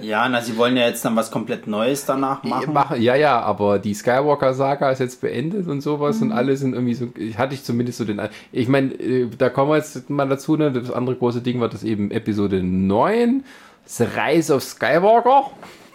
Ja, 0.03 0.29
na, 0.29 0.41
sie 0.43 0.57
wollen 0.57 0.77
ja 0.77 0.87
jetzt 0.87 1.05
dann 1.05 1.15
was 1.17 1.31
komplett 1.31 1.67
Neues 1.67 2.05
danach 2.05 2.43
machen. 2.43 2.73
Machen, 2.73 3.01
ja, 3.01 3.15
ja, 3.15 3.41
aber 3.41 3.79
die 3.79 3.95
Skywalker-Saga 3.95 4.91
ist 4.91 4.99
jetzt 4.99 5.21
beendet 5.21 5.69
und 5.69 5.81
sowas 5.81 6.21
und 6.21 6.33
alle 6.33 6.57
sind 6.57 6.75
irgendwie 6.75 6.95
so, 6.95 7.09
ich 7.17 7.39
hatte 7.39 7.55
ich 7.55 7.63
zumindest 7.65 7.99
so 7.99 8.05
den, 8.05 8.19
Ein- 8.21 8.31
ich 8.53 8.69
meine, 8.69 8.93
äh, 8.95 9.29
da 9.39 9.49
kommen 9.51 9.71
wir 9.71 9.77
jetzt 9.77 10.11
mal 10.11 10.29
dazu, 10.29 10.57
ne, 10.57 10.73
das 10.73 10.91
andere 10.91 11.17
große 11.17 11.41
Ding 11.41 11.61
war 11.61 11.69
das 11.69 11.85
eben 11.85 12.11
Episode 12.11 12.63
9, 12.63 13.45
The 13.87 14.05
Rise 14.05 14.53
of 14.55 14.63
Skywalker, 14.63 15.51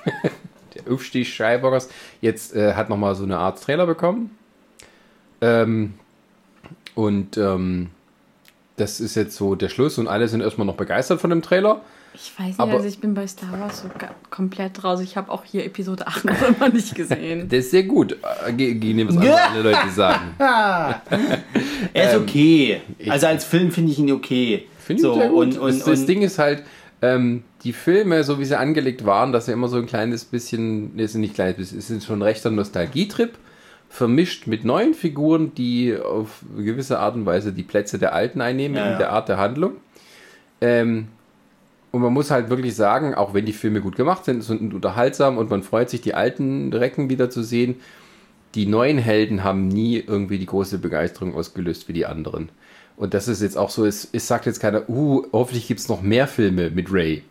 der 0.75 0.93
Aufstieg 0.93 1.27
Skywalkers, 1.27 1.89
jetzt 2.21 2.55
äh, 2.55 2.73
hat 2.73 2.89
nochmal 2.89 3.15
so 3.15 3.23
eine 3.25 3.37
Art 3.37 3.61
Trailer 3.61 3.85
bekommen. 3.85 4.31
Ähm, 5.41 5.93
und 6.95 7.37
ähm, 7.37 7.89
das 8.77 8.99
ist 8.99 9.15
jetzt 9.15 9.35
so 9.35 9.55
der 9.55 9.69
Schluss 9.69 9.97
und 9.97 10.07
alle 10.07 10.27
sind 10.27 10.41
erstmal 10.41 10.65
noch 10.67 10.75
begeistert 10.75 11.21
von 11.21 11.29
dem 11.29 11.41
Trailer. 11.41 11.81
Ich 12.15 12.31
weiß 12.37 12.45
nicht, 12.47 12.59
Aber- 12.59 12.73
also 12.73 12.87
ich 12.87 12.99
bin 12.99 13.13
bei 13.15 13.25
Star 13.27 13.51
Wars 13.59 13.81
so 13.81 13.89
komplett 14.29 14.83
raus. 14.83 14.99
Ich 15.01 15.17
habe 15.17 15.31
auch 15.31 15.43
hier 15.45 15.65
Episode 15.65 16.05
8 16.05 16.25
noch 16.25 16.41
immer 16.47 16.69
nicht 16.69 16.93
gesehen. 16.93 17.49
Der 17.49 17.59
ist 17.59 17.71
sehr 17.71 17.83
gut, 17.83 18.17
äh, 18.47 18.53
ge- 18.53 18.75
gegen 18.75 18.99
dem 18.99 19.07
was 19.09 19.17
andere 19.17 19.41
alle 19.41 19.61
Leute 19.71 19.89
sagen. 19.89 20.35
er 21.93 22.11
ist 22.11 22.15
okay. 22.17 22.81
Also 23.09 23.27
als 23.27 23.45
Film 23.45 23.71
finde 23.71 23.91
ich 23.91 23.99
ihn 23.99 24.11
okay. 24.11 24.53
Ähm, 24.55 24.61
Finde 24.85 25.01
ich 25.01 25.07
so, 25.07 25.13
sehr 25.15 25.29
gut. 25.29 25.37
Und, 25.37 25.57
und, 25.59 25.69
das, 25.79 25.85
das 25.85 25.99
und, 26.01 26.09
Ding 26.09 26.21
ist 26.21 26.39
halt, 26.39 26.63
ähm, 27.01 27.43
die 27.63 27.73
Filme, 27.73 28.23
so 28.23 28.39
wie 28.39 28.45
sie 28.45 28.57
angelegt 28.57 29.05
waren, 29.05 29.31
dass 29.31 29.45
sie 29.45 29.51
immer 29.53 29.67
so 29.67 29.77
ein 29.77 29.85
kleines 29.85 30.25
bisschen, 30.25 30.95
ne, 30.95 31.03
es 31.03 31.13
sind 31.13 31.21
nicht 31.21 31.33
kleines 31.33 31.55
bisschen, 31.55 31.79
es 31.79 31.89
ist 31.89 32.05
schon 32.05 32.19
ein 32.19 32.23
rechter 32.23 32.51
Nostalgietrip, 32.51 33.33
vermischt 33.93 34.47
mit 34.47 34.65
neuen 34.65 34.95
Figuren, 34.95 35.53
die 35.53 35.95
auf 35.95 36.43
gewisse 36.57 36.97
Art 36.97 37.13
und 37.13 37.27
Weise 37.27 37.53
die 37.53 37.61
Plätze 37.61 37.99
der 37.99 38.15
Alten 38.15 38.41
einnehmen 38.41 38.75
Ja, 38.75 38.85
in 38.85 38.91
ja. 38.93 38.97
der 38.97 39.11
Art 39.11 39.29
der 39.29 39.37
Handlung. 39.37 39.73
Ähm, 40.61 41.09
und 41.91 42.01
man 42.01 42.11
muss 42.11 42.31
halt 42.31 42.49
wirklich 42.49 42.75
sagen, 42.75 43.13
auch 43.13 43.35
wenn 43.35 43.45
die 43.45 43.53
Filme 43.53 43.81
gut 43.81 43.95
gemacht 43.95 44.25
sind 44.25 44.49
und 44.49 44.73
unterhaltsam 44.73 45.37
und 45.37 45.51
man 45.51 45.61
freut 45.61 45.91
sich, 45.91 46.01
die 46.01 46.15
alten 46.15 46.73
Recken 46.73 47.11
wieder 47.11 47.29
zu 47.29 47.43
sehen, 47.43 47.75
die 48.55 48.65
neuen 48.65 48.97
Helden 48.97 49.43
haben 49.43 49.67
nie 49.67 49.97
irgendwie 49.99 50.39
die 50.39 50.47
große 50.47 50.79
Begeisterung 50.79 51.35
ausgelöst 51.35 51.87
wie 51.87 51.93
die 51.93 52.07
anderen. 52.07 52.49
Und 52.97 53.13
das 53.13 53.27
ist 53.27 53.43
jetzt 53.43 53.59
auch 53.59 53.69
so, 53.69 53.85
es, 53.85 54.09
es 54.11 54.27
sagt 54.27 54.47
jetzt 54.47 54.59
keiner, 54.59 54.89
uh, 54.89 55.23
hoffentlich 55.31 55.67
gibt 55.67 55.81
es 55.81 55.87
noch 55.87 56.01
mehr 56.01 56.25
Filme 56.25 56.71
mit 56.71 56.91
Ray, 56.91 57.21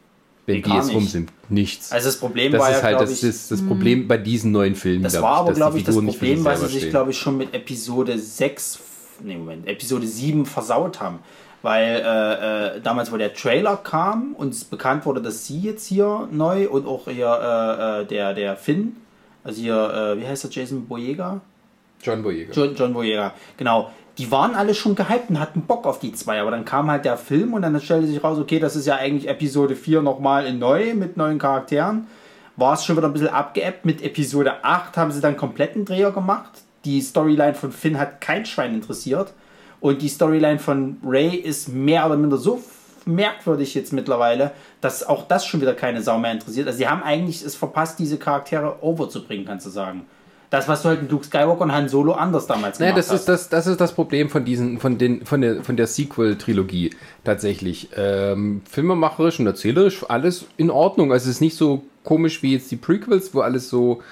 wenn 0.46 0.56
Nee, 0.56 0.62
die 0.62 0.70
jetzt 0.70 0.92
rum 0.92 1.06
sind. 1.06 1.32
Nichts. 1.48 1.92
also 1.92 2.08
das 2.08 2.16
Problem 2.16 2.52
das 2.52 2.60
war 2.60 2.70
ist 2.70 2.76
ja, 2.78 2.82
halt 2.82 3.00
das, 3.00 3.10
ich, 3.10 3.20
das, 3.20 3.48
das 3.48 3.62
Problem 3.64 4.08
bei 4.08 4.18
diesen 4.18 4.52
neuen 4.52 4.74
Filmen. 4.74 5.04
Das 5.04 5.20
war 5.20 5.36
aber, 5.36 5.52
glaube 5.52 5.78
ich, 5.78 5.84
das 5.84 5.94
Problem, 5.94 6.44
weil 6.44 6.56
sie 6.56 6.66
sich, 6.66 6.90
glaube 6.90 7.10
ich, 7.10 7.18
schon 7.18 7.36
mit 7.36 7.54
Episode 7.54 8.18
6, 8.18 8.80
nee, 9.22 9.36
Moment, 9.36 9.68
Episode 9.68 10.06
7 10.06 10.46
versaut 10.46 11.00
haben. 11.00 11.20
Weil 11.62 12.02
äh, 12.04 12.76
äh, 12.76 12.80
damals, 12.80 13.12
wo 13.12 13.16
der 13.16 13.34
Trailer 13.34 13.76
kam 13.76 14.34
und 14.34 14.52
es 14.52 14.64
bekannt 14.64 15.06
wurde, 15.06 15.22
dass 15.22 15.46
sie 15.46 15.60
jetzt 15.60 15.86
hier 15.86 16.28
neu 16.32 16.68
und 16.68 16.88
auch 16.88 17.04
hier 17.06 17.28
äh, 17.28 18.02
äh, 18.02 18.06
der, 18.06 18.34
der 18.34 18.56
Finn, 18.56 18.96
also 19.44 19.60
hier, 19.60 20.16
äh, 20.16 20.20
wie 20.20 20.26
heißt 20.26 20.42
der, 20.42 20.50
Jason 20.50 20.86
Boyega? 20.86 21.40
John 22.02 22.22
Boyega. 22.24 22.52
John, 22.52 22.74
John 22.74 22.92
Boyega, 22.92 23.32
genau. 23.56 23.92
Die 24.18 24.30
waren 24.30 24.54
alle 24.54 24.74
schon 24.74 24.94
gehypt 24.94 25.30
und 25.30 25.40
hatten 25.40 25.62
Bock 25.62 25.86
auf 25.86 25.98
die 25.98 26.12
zwei, 26.12 26.40
aber 26.40 26.50
dann 26.50 26.64
kam 26.66 26.90
halt 26.90 27.04
der 27.04 27.16
Film 27.16 27.54
und 27.54 27.62
dann 27.62 27.80
stellte 27.80 28.06
sich 28.06 28.22
raus, 28.22 28.38
okay, 28.38 28.58
das 28.58 28.76
ist 28.76 28.86
ja 28.86 28.96
eigentlich 28.96 29.28
Episode 29.28 29.74
4 29.74 30.02
nochmal 30.02 30.46
in 30.46 30.58
neu 30.58 30.94
mit 30.94 31.16
neuen 31.16 31.38
Charakteren. 31.38 32.06
War 32.56 32.74
es 32.74 32.84
schon 32.84 32.96
wieder 32.96 33.06
ein 33.06 33.14
bisschen 33.14 33.28
abgeebbt. 33.28 33.86
Mit 33.86 34.02
Episode 34.02 34.62
8 34.62 34.96
haben 34.98 35.10
sie 35.12 35.22
dann 35.22 35.38
kompletten 35.38 35.86
Dreher 35.86 36.10
gemacht. 36.10 36.50
Die 36.84 37.00
Storyline 37.00 37.54
von 37.54 37.72
Finn 37.72 37.98
hat 37.98 38.20
kein 38.20 38.44
Schwein 38.44 38.74
interessiert. 38.74 39.32
Und 39.80 40.02
die 40.02 40.08
Storyline 40.08 40.58
von 40.58 40.98
Ray 41.04 41.34
ist 41.34 41.68
mehr 41.68 42.04
oder 42.06 42.16
minder 42.16 42.36
so 42.36 42.62
merkwürdig 43.06 43.74
jetzt 43.74 43.92
mittlerweile, 43.92 44.52
dass 44.80 45.04
auch 45.04 45.26
das 45.26 45.46
schon 45.46 45.60
wieder 45.60 45.74
keine 45.74 46.02
Sau 46.02 46.18
mehr 46.18 46.32
interessiert. 46.32 46.66
Also 46.66 46.78
sie 46.78 46.88
haben 46.88 47.02
eigentlich 47.02 47.42
es 47.42 47.56
verpasst, 47.56 47.98
diese 47.98 48.18
Charaktere 48.18 48.82
overzubringen, 48.82 49.46
kannst 49.46 49.66
du 49.66 49.70
sagen. 49.70 50.06
Das, 50.52 50.68
was 50.68 50.82
du 50.82 50.90
halt 50.90 51.10
Luke 51.10 51.24
Skywalker 51.24 51.62
und 51.62 51.72
Han 51.72 51.88
Solo 51.88 52.12
anders 52.12 52.46
damals 52.46 52.78
Naja, 52.78 52.92
gemacht 52.92 53.08
das 53.08 53.20
ist 53.20 53.26
das, 53.26 53.48
das 53.48 53.66
ist 53.66 53.80
das 53.80 53.94
Problem 53.94 54.28
von 54.28 54.44
diesen, 54.44 54.78
von 54.78 54.98
den, 54.98 55.24
von 55.24 55.40
der, 55.40 55.64
von 55.64 55.78
der 55.78 55.86
Sequel-Trilogie 55.86 56.90
tatsächlich. 57.24 57.88
Ähm, 57.96 58.60
filmemacherisch 58.70 59.40
und 59.40 59.46
erzählerisch 59.46 60.04
alles 60.10 60.44
in 60.58 60.70
Ordnung. 60.70 61.10
Also 61.10 61.30
es 61.30 61.36
ist 61.36 61.40
nicht 61.40 61.56
so 61.56 61.84
komisch 62.04 62.42
wie 62.42 62.52
jetzt 62.52 62.70
die 62.70 62.76
Prequels, 62.76 63.34
wo 63.34 63.40
alles 63.40 63.70
so 63.70 64.02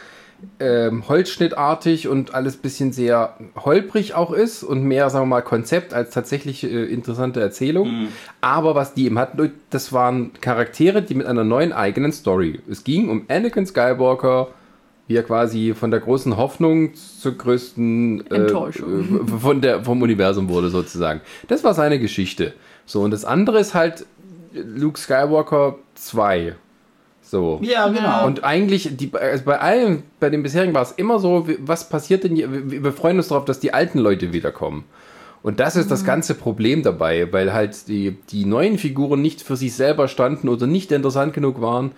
ähm, 0.58 1.06
holzschnittartig 1.06 2.08
und 2.08 2.32
alles 2.32 2.56
bisschen 2.56 2.94
sehr 2.94 3.36
holprig 3.62 4.14
auch 4.14 4.32
ist 4.32 4.62
und 4.62 4.82
mehr, 4.82 5.10
sagen 5.10 5.24
wir 5.24 5.36
mal, 5.36 5.42
Konzept 5.42 5.92
als 5.92 6.08
tatsächlich 6.08 6.64
äh, 6.64 6.84
interessante 6.84 7.42
Erzählung. 7.42 8.08
Aber 8.40 8.74
was 8.74 8.94
die 8.94 9.04
eben 9.04 9.18
hatten, 9.18 9.52
das 9.68 9.92
waren 9.92 10.30
Charaktere, 10.40 11.02
die 11.02 11.16
mit 11.16 11.26
einer 11.26 11.44
neuen 11.44 11.74
eigenen 11.74 12.12
Story. 12.12 12.60
Es 12.66 12.82
ging 12.82 13.10
um 13.10 13.26
Anakin 13.28 13.66
Skywalker, 13.66 14.48
wie 15.10 15.16
er 15.16 15.24
quasi 15.24 15.74
von 15.74 15.90
der 15.90 15.98
großen 15.98 16.36
Hoffnung 16.36 16.94
zur 16.94 17.32
größten 17.32 18.30
äh, 18.30 18.34
Enttäuschung. 18.36 19.26
äh, 19.26 19.40
von 19.40 19.60
der, 19.60 19.82
vom 19.82 20.00
Universum 20.02 20.48
wurde 20.48 20.70
sozusagen. 20.70 21.20
Das 21.48 21.64
war 21.64 21.74
seine 21.74 21.98
Geschichte. 21.98 22.54
So, 22.86 23.00
und 23.00 23.10
das 23.10 23.24
andere 23.24 23.58
ist 23.58 23.74
halt 23.74 24.06
Luke 24.54 25.00
Skywalker 25.00 25.78
2. 25.96 26.54
So. 27.22 27.58
Ja, 27.60 27.88
genau. 27.88 28.24
Und 28.24 28.44
eigentlich, 28.44 28.96
die, 28.96 29.10
also 29.12 29.44
bei 29.44 29.58
allen, 29.58 30.04
bei 30.20 30.30
den 30.30 30.44
bisherigen 30.44 30.74
war 30.74 30.82
es 30.82 30.92
immer 30.92 31.18
so, 31.18 31.48
was 31.58 31.88
passiert 31.88 32.22
denn 32.22 32.36
hier? 32.36 32.70
Wir 32.70 32.84
wir 32.84 32.92
freuen 32.92 33.16
uns 33.16 33.26
darauf, 33.26 33.44
dass 33.44 33.58
die 33.58 33.74
alten 33.74 33.98
Leute 33.98 34.32
wiederkommen. 34.32 34.84
Und 35.42 35.58
das 35.58 35.74
ist 35.74 35.90
das 35.90 36.04
ganze 36.04 36.36
Problem 36.36 36.84
dabei, 36.84 37.32
weil 37.32 37.52
halt 37.52 37.88
die, 37.88 38.16
die 38.30 38.44
neuen 38.44 38.78
Figuren 38.78 39.22
nicht 39.22 39.42
für 39.42 39.56
sich 39.56 39.74
selber 39.74 40.06
standen 40.06 40.48
oder 40.48 40.68
nicht 40.68 40.92
interessant 40.92 41.32
genug 41.32 41.60
waren, 41.60 41.90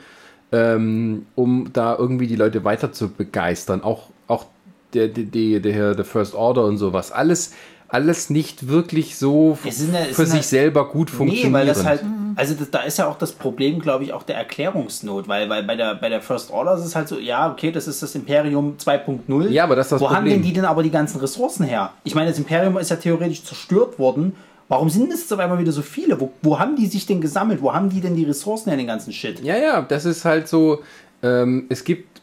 ähm, 0.53 1.27
um 1.35 1.71
da 1.73 1.97
irgendwie 1.99 2.27
die 2.27 2.37
Leute 2.37 2.63
weiter 2.65 2.93
zu 2.93 3.09
begeistern. 3.11 3.83
Auch, 3.83 4.09
auch 4.29 4.47
der, 4.95 5.09
der, 5.09 5.61
der, 5.61 5.95
der, 5.95 6.05
First 6.05 6.35
Order 6.35 6.65
und 6.65 6.77
sowas. 6.77 7.11
Alles, 7.11 7.53
alles 7.89 8.29
nicht 8.31 8.69
wirklich 8.69 9.17
so 9.17 9.59
ja- 9.65 9.71
für 10.13 10.27
sich 10.27 10.35
halt- 10.35 10.45
selber 10.45 10.89
gut 10.89 11.11
funktionieren. 11.11 11.53
Nee, 11.53 11.59
weil 11.59 11.67
das 11.67 11.85
halt, 11.85 12.03
also 12.37 12.55
das, 12.55 12.71
da 12.71 12.81
ist 12.83 12.99
ja 12.99 13.09
auch 13.09 13.17
das 13.17 13.33
Problem, 13.33 13.81
glaube 13.81 14.05
ich, 14.05 14.13
auch 14.13 14.23
der 14.23 14.37
Erklärungsnot, 14.37 15.29
weil, 15.29 15.49
weil 15.49 15.63
bei 15.63 15.77
der, 15.77 15.95
bei 15.95 16.09
der 16.11 16.21
First 16.21 16.51
Order 16.51 16.75
ist 16.75 16.85
es 16.85 16.95
halt 16.95 17.09
so, 17.09 17.19
ja, 17.19 17.51
okay, 17.51 17.73
das 17.73 17.89
ist 17.89 18.03
das 18.03 18.15
Imperium 18.15 18.77
2.0. 18.79 19.49
Ja, 19.49 19.65
aber 19.65 19.77
das 19.77 19.87
ist 19.87 19.93
das 19.93 20.01
Wo 20.03 20.09
haben 20.11 20.17
Problem. 20.17 20.35
denn 20.35 20.43
die 20.43 20.53
denn 20.53 20.65
aber 20.67 20.83
die 20.83 20.91
ganzen 20.91 21.19
Ressourcen 21.21 21.65
her? 21.65 21.93
Ich 22.05 22.15
meine, 22.15 22.29
das 22.31 22.39
Imperium 22.39 22.77
ist 22.77 22.91
ja 22.91 22.97
theoretisch 22.97 23.43
zerstört 23.45 23.99
worden. 23.99 24.35
Warum 24.69 24.89
sind 24.89 25.13
es 25.13 25.21
jetzt 25.21 25.33
auf 25.33 25.39
einmal 25.39 25.59
wieder 25.59 25.73
so 25.73 25.83
viele? 25.83 26.21
Wo, 26.21 26.33
wo 26.43 26.59
haben 26.59 26.77
die 26.77 26.87
sich 26.87 27.07
denn 27.07 27.21
gesammelt? 27.21 27.61
Wo 27.63 27.73
haben 27.73 27.91
die 27.91 28.01
denn 28.01 28.17
die 28.17 28.25
Ressourcen 28.25 28.71
her, 28.71 28.77
den 28.77 28.87
ganzen 28.87 29.13
Shit? 29.13 29.41
Ja, 29.41 29.57
ja, 29.57 29.83
das 29.83 30.05
ist 30.05 30.25
halt 30.25 30.49
so, 30.49 30.83
ähm, 31.23 31.67
es 31.69 31.85
gibt, 31.85 32.23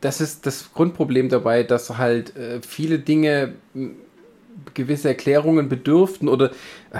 das 0.00 0.20
ist 0.20 0.46
das 0.46 0.72
Grundproblem 0.72 1.28
dabei, 1.28 1.62
dass 1.62 1.96
halt 1.98 2.36
äh, 2.36 2.60
viele 2.62 2.98
Dinge 2.98 3.54
gewisse 4.74 5.08
Erklärungen 5.08 5.68
bedürften 5.68 6.28
oder, 6.28 6.50
äh, 6.92 6.98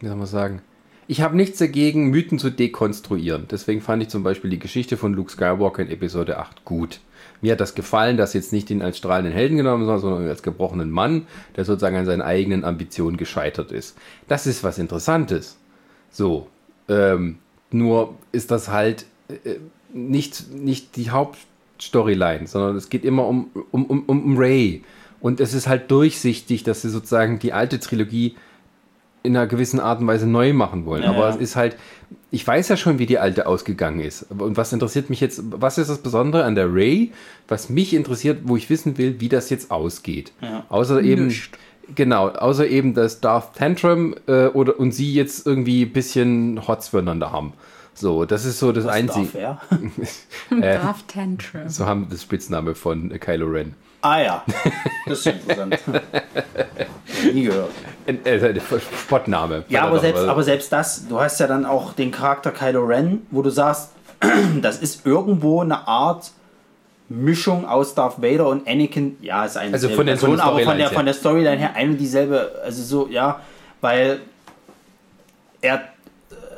wie 0.00 0.06
soll 0.06 0.16
man 0.16 0.26
sagen, 0.26 0.62
ich 1.06 1.22
habe 1.22 1.36
nichts 1.36 1.58
dagegen, 1.58 2.10
Mythen 2.10 2.38
zu 2.38 2.50
dekonstruieren. 2.50 3.46
Deswegen 3.50 3.80
fand 3.80 4.02
ich 4.02 4.10
zum 4.10 4.22
Beispiel 4.22 4.50
die 4.50 4.58
Geschichte 4.58 4.98
von 4.98 5.14
Luke 5.14 5.32
Skywalker 5.32 5.82
in 5.82 5.90
Episode 5.90 6.38
8 6.38 6.66
gut. 6.66 7.00
Mir 7.40 7.52
hat 7.52 7.60
das 7.60 7.74
gefallen, 7.74 8.16
dass 8.16 8.34
jetzt 8.34 8.52
nicht 8.52 8.70
ihn 8.70 8.82
als 8.82 8.98
strahlenden 8.98 9.32
Helden 9.32 9.56
genommen 9.56 9.86
haben, 9.86 10.00
sondern 10.00 10.28
als 10.28 10.42
gebrochenen 10.42 10.90
Mann, 10.90 11.26
der 11.56 11.64
sozusagen 11.64 11.96
an 11.96 12.06
seinen 12.06 12.22
eigenen 12.22 12.64
Ambitionen 12.64 13.16
gescheitert 13.16 13.72
ist. 13.72 13.96
Das 14.26 14.46
ist 14.46 14.64
was 14.64 14.78
Interessantes. 14.78 15.56
So. 16.10 16.48
Ähm, 16.88 17.38
nur 17.70 18.14
ist 18.32 18.50
das 18.50 18.68
halt 18.70 19.04
äh, 19.28 19.56
nicht, 19.92 20.52
nicht 20.52 20.96
die 20.96 21.10
Hauptstoryline, 21.10 22.46
sondern 22.46 22.76
es 22.76 22.88
geht 22.88 23.04
immer 23.04 23.26
um, 23.26 23.50
um, 23.70 23.84
um, 23.84 24.02
um 24.06 24.38
Ray. 24.38 24.82
Und 25.20 25.40
es 25.40 25.54
ist 25.54 25.68
halt 25.68 25.90
durchsichtig, 25.90 26.62
dass 26.62 26.82
sie 26.82 26.90
sozusagen 26.90 27.38
die 27.38 27.52
alte 27.52 27.80
Trilogie 27.80 28.36
in 29.22 29.36
einer 29.36 29.46
gewissen 29.46 29.80
Art 29.80 30.00
und 30.00 30.06
Weise 30.06 30.26
neu 30.26 30.52
machen 30.52 30.86
wollen. 30.86 31.02
Ja, 31.02 31.10
Aber 31.10 31.28
ja. 31.28 31.30
es 31.30 31.36
ist 31.36 31.56
halt, 31.56 31.76
ich 32.30 32.46
weiß 32.46 32.68
ja 32.68 32.76
schon, 32.76 32.98
wie 32.98 33.06
die 33.06 33.18
alte 33.18 33.46
ausgegangen 33.46 34.00
ist. 34.00 34.26
Und 34.30 34.56
was 34.56 34.72
interessiert 34.72 35.08
mich 35.08 35.20
jetzt, 35.20 35.40
was 35.50 35.78
ist 35.78 35.88
das 35.88 35.98
Besondere 35.98 36.44
an 36.44 36.54
der 36.54 36.72
Ray, 36.72 37.12
was 37.46 37.70
mich 37.70 37.94
interessiert, 37.94 38.40
wo 38.44 38.56
ich 38.56 38.68
wissen 38.68 38.98
will, 38.98 39.20
wie 39.20 39.28
das 39.28 39.48
jetzt 39.50 39.70
ausgeht. 39.70 40.32
Ja. 40.42 40.66
Außer 40.68 41.02
eben, 41.02 41.26
Nischt. 41.26 41.56
genau, 41.94 42.28
außer 42.28 42.66
eben, 42.66 42.92
dass 42.94 43.20
Darth 43.20 43.56
Tantrum 43.56 44.14
äh, 44.26 44.46
oder, 44.48 44.78
und 44.78 44.92
sie 44.92 45.14
jetzt 45.14 45.46
irgendwie 45.46 45.84
ein 45.84 45.92
bisschen 45.92 46.68
Hots 46.68 46.88
füreinander 46.88 47.32
haben. 47.32 47.54
So, 47.94 48.26
das 48.26 48.44
ist 48.44 48.58
so 48.58 48.72
das 48.72 48.84
Was 48.84 48.92
Einzige. 48.94 49.28
darf 49.32 49.62
er? 50.50 50.60
Darf 50.60 51.04
Tantrum. 51.06 51.68
So 51.68 51.86
haben 51.86 52.08
das 52.10 52.22
Spitzname 52.22 52.74
von 52.74 53.10
äh, 53.10 53.18
Kylo 53.18 53.46
Ren. 53.46 53.74
Ah 54.00 54.20
ja, 54.20 54.44
das 55.06 55.18
ist 55.20 55.26
interessant. 55.26 55.78
Nie 57.34 57.44
gehört. 57.44 57.70
Äh, 58.06 58.12
äh, 58.36 58.52
der 58.54 58.62
Spottname. 58.62 59.64
Ja, 59.68 59.82
aber 59.84 59.98
selbst, 59.98 60.22
weil- 60.22 60.28
aber 60.30 60.42
selbst 60.42 60.72
das, 60.72 61.08
du 61.08 61.18
hast 61.20 61.40
ja 61.40 61.46
dann 61.46 61.66
auch 61.66 61.92
den 61.94 62.10
Charakter 62.12 62.52
Kylo 62.52 62.84
Ren, 62.84 63.26
wo 63.30 63.42
du 63.42 63.50
sagst, 63.50 63.90
das 64.62 64.78
ist 64.78 65.04
irgendwo 65.04 65.62
eine 65.62 65.86
Art 65.88 66.30
Mischung 67.08 67.66
aus 67.66 67.94
Darth 67.94 68.22
Vader 68.22 68.48
und 68.48 68.68
Anakin. 68.68 69.16
Ja, 69.20 69.44
ist 69.44 69.56
eine 69.56 69.72
Also 69.72 69.88
von 69.88 69.96
von 69.96 70.06
den 70.06 70.40
aber 70.40 70.60
von 70.60 70.76
der, 70.78 70.90
von 70.90 71.04
der 71.04 71.14
Storyline 71.14 71.56
her 71.56 71.74
eine 71.74 71.92
und 71.92 71.98
dieselbe, 71.98 72.52
also 72.64 72.82
so, 72.82 73.08
ja, 73.08 73.40
weil 73.80 74.20
er 75.60 75.80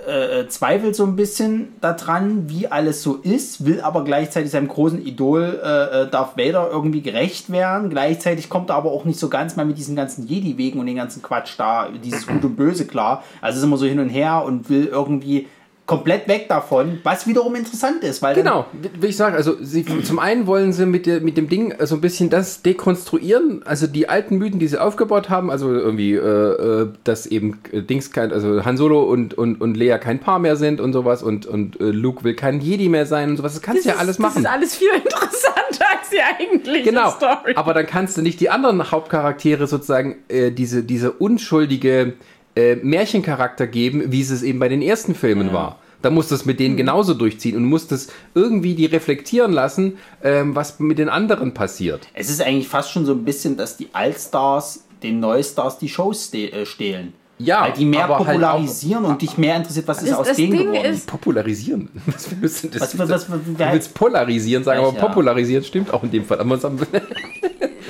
äh, 0.07 0.49
zweifelt 0.49 0.97
so 0.97 1.05
ein 1.05 1.17
bisschen 1.17 1.75
daran, 1.81 2.49
wie 2.49 2.69
alles 2.69 3.03
so 3.03 3.17
ist, 3.17 3.65
will 3.65 3.81
aber 3.81 4.05
gleichzeitig 4.05 4.51
seinem 4.51 4.69
großen 4.69 5.05
Idol 5.05 5.61
äh, 5.63 6.03
äh, 6.03 6.11
Darth 6.11 6.37
Vader 6.37 6.69
irgendwie 6.71 7.03
gerecht 7.03 7.51
werden. 7.51 7.91
Gleichzeitig 7.91 8.49
kommt 8.49 8.71
er 8.71 8.77
aber 8.77 8.93
auch 8.93 9.05
nicht 9.05 9.19
so 9.19 9.29
ganz 9.29 9.57
mal 9.57 9.67
mit 9.67 9.79
diesen 9.79 9.97
ganzen 9.97 10.27
Jedi-Wegen 10.27 10.81
und 10.81 10.87
den 10.87 10.97
ganzen 10.97 11.23
Quatsch 11.23 11.55
da, 11.59 11.89
dieses 11.89 12.27
Gut 12.27 12.45
und 12.45 12.57
Böse 12.57 12.87
klar. 12.87 13.25
Also 13.41 13.59
ist 13.59 13.65
immer 13.65 13.77
so 13.77 13.87
hin 13.87 14.01
und 14.01 14.09
her 14.09 14.45
und 14.45 14.71
will 14.71 14.87
irgendwie 14.87 15.49
komplett 15.91 16.29
weg 16.29 16.49
davon, 16.49 17.01
was 17.03 17.27
wiederum 17.27 17.55
interessant 17.57 18.05
ist, 18.05 18.23
weil 18.23 18.35
Genau, 18.37 18.67
wie 19.01 19.09
ich 19.09 19.17
sage, 19.17 19.35
also 19.37 19.57
sie, 19.61 19.85
zum 20.05 20.19
einen 20.21 20.47
wollen 20.47 20.73
sie 20.73 20.87
mit, 20.87 21.05
der, 21.07 21.21
mit 21.21 21.37
dem 21.37 21.49
Ding 21.49 21.75
so 21.81 21.97
ein 21.97 22.01
bisschen 22.01 22.31
das 22.31 22.63
dekonstruieren, 22.63 23.63
also 23.65 23.87
die 23.87 24.09
alten 24.09 24.39
Mythen, 24.39 24.61
die 24.61 24.69
sie 24.69 24.79
aufgebaut 24.81 25.29
haben, 25.31 25.51
also 25.51 25.73
irgendwie, 25.73 26.15
äh, 26.15 26.19
äh, 26.21 26.89
dass 27.05 27.27
eben 27.27 27.59
äh, 27.73 27.83
Dings 27.83 28.13
kein, 28.13 28.33
also 28.33 28.65
Han 28.65 28.77
Solo 28.77 29.03
und, 29.03 29.35
und, 29.35 29.61
und 29.61 29.77
Leia 29.77 29.99
kein 29.99 30.21
Paar 30.21 30.39
mehr 30.39 30.57
sind 30.57 30.81
und 30.81 30.93
sowas 30.93 31.23
und, 31.23 31.47
und 31.47 31.81
äh, 31.81 31.85
Luke 31.85 32.23
will 32.25 32.35
kein 32.35 32.61
Jedi 32.61 32.89
mehr 32.89 33.07
sein 33.07 33.31
und 33.31 33.37
sowas, 33.37 33.55
das 33.55 33.63
kannst 33.63 33.85
du 33.85 33.89
ja 33.89 33.95
ist- 33.97 34.01
alles 34.01 34.19
machen. 34.21 34.43
Das 34.45 34.53
ist 34.53 34.57
alles 34.59 34.75
viel 34.77 34.89
interessanter 34.97 35.85
als 35.99 36.11
die 36.11 36.21
eigentliche 36.23 36.85
Genau, 36.91 37.11
Story. 37.11 37.55
aber 37.57 37.75
dann 37.75 37.87
kannst 37.87 38.17
du 38.17 38.23
nicht 38.23 38.39
die 38.41 38.51
anderen 38.51 38.91
Hauptcharaktere 38.93 39.67
sozusagen 39.67 40.17
äh, 40.29 40.51
diese, 40.53 40.83
diese 40.85 41.11
unschuldige 41.13 42.15
äh, 42.57 42.77
Märchencharakter 42.77 43.67
geben, 43.67 44.05
wie 44.13 44.21
es 44.21 44.31
es 44.31 44.43
eben 44.43 44.59
bei 44.59 44.69
den 44.69 44.83
ersten 44.83 45.15
Filmen 45.15 45.53
war. 45.53 45.79
Da 46.03 46.09
musst 46.11 46.31
du 46.31 46.35
es 46.35 46.47
mit 46.47 46.59
denen 46.61 46.77
genauso 46.79 47.13
durchziehen 47.15 47.57
und 47.57 47.65
musst 47.65 47.93
es 47.93 48.09
irgendwie 48.35 48.75
die 48.75 48.87
reflektieren 48.87 49.53
lassen, 49.53 49.99
ähm, 50.25 50.57
was 50.57 50.81
mit 50.81 50.99
den 50.99 51.09
anderen 51.11 51.53
passiert. 51.53 52.09
es 52.15 52.31
ist 52.31 52.41
eigentlich 52.41 52.69
fast 52.69 52.91
schon 52.91 53.05
so 53.05 53.13
ein 53.13 53.25
bisschen, 53.25 53.57
dass 53.59 53.77
die 53.77 53.89
Altstars 53.93 54.85
den 55.03 55.21
Neustars 55.21 55.79
die 55.79 55.89
Shows 55.91 56.33
äh, 56.33 56.65
stehlen. 56.65 57.13
Ja, 57.39 57.63
Weil 57.63 57.73
die 57.73 57.87
mehr 57.87 58.07
halt 58.07 58.19
popularisieren 58.19 59.05
und 59.07 59.23
dich 59.23 59.39
mehr 59.39 59.57
interessiert, 59.57 59.89
was 59.89 60.03
ist 60.03 60.11
Das- 60.11 60.19
aus 60.19 60.27
das 60.29 60.37
denen 60.37 60.53
Ding 60.59 60.67
geworden. 60.73 60.93
ist- 60.93 61.07
Popularisieren. 61.07 61.89
Was 62.07 62.29
willst 62.39 62.65
du 62.65 62.69
das? 62.69 62.83
Was- 62.83 62.99
was- 62.99 63.09
was- 63.11 63.27
du 63.29 63.59
willst 63.73 63.95
polarisieren 63.95 64.63
sagen, 64.63 64.81
aber 64.85 64.95
Ja. 64.95 65.07
popularisieren 65.07 65.65
stimmt 65.65 65.91
auch 65.95 66.03
in 66.03 66.11
dem 66.11 66.25
Fall. 66.27 66.39
Aber 66.41 66.55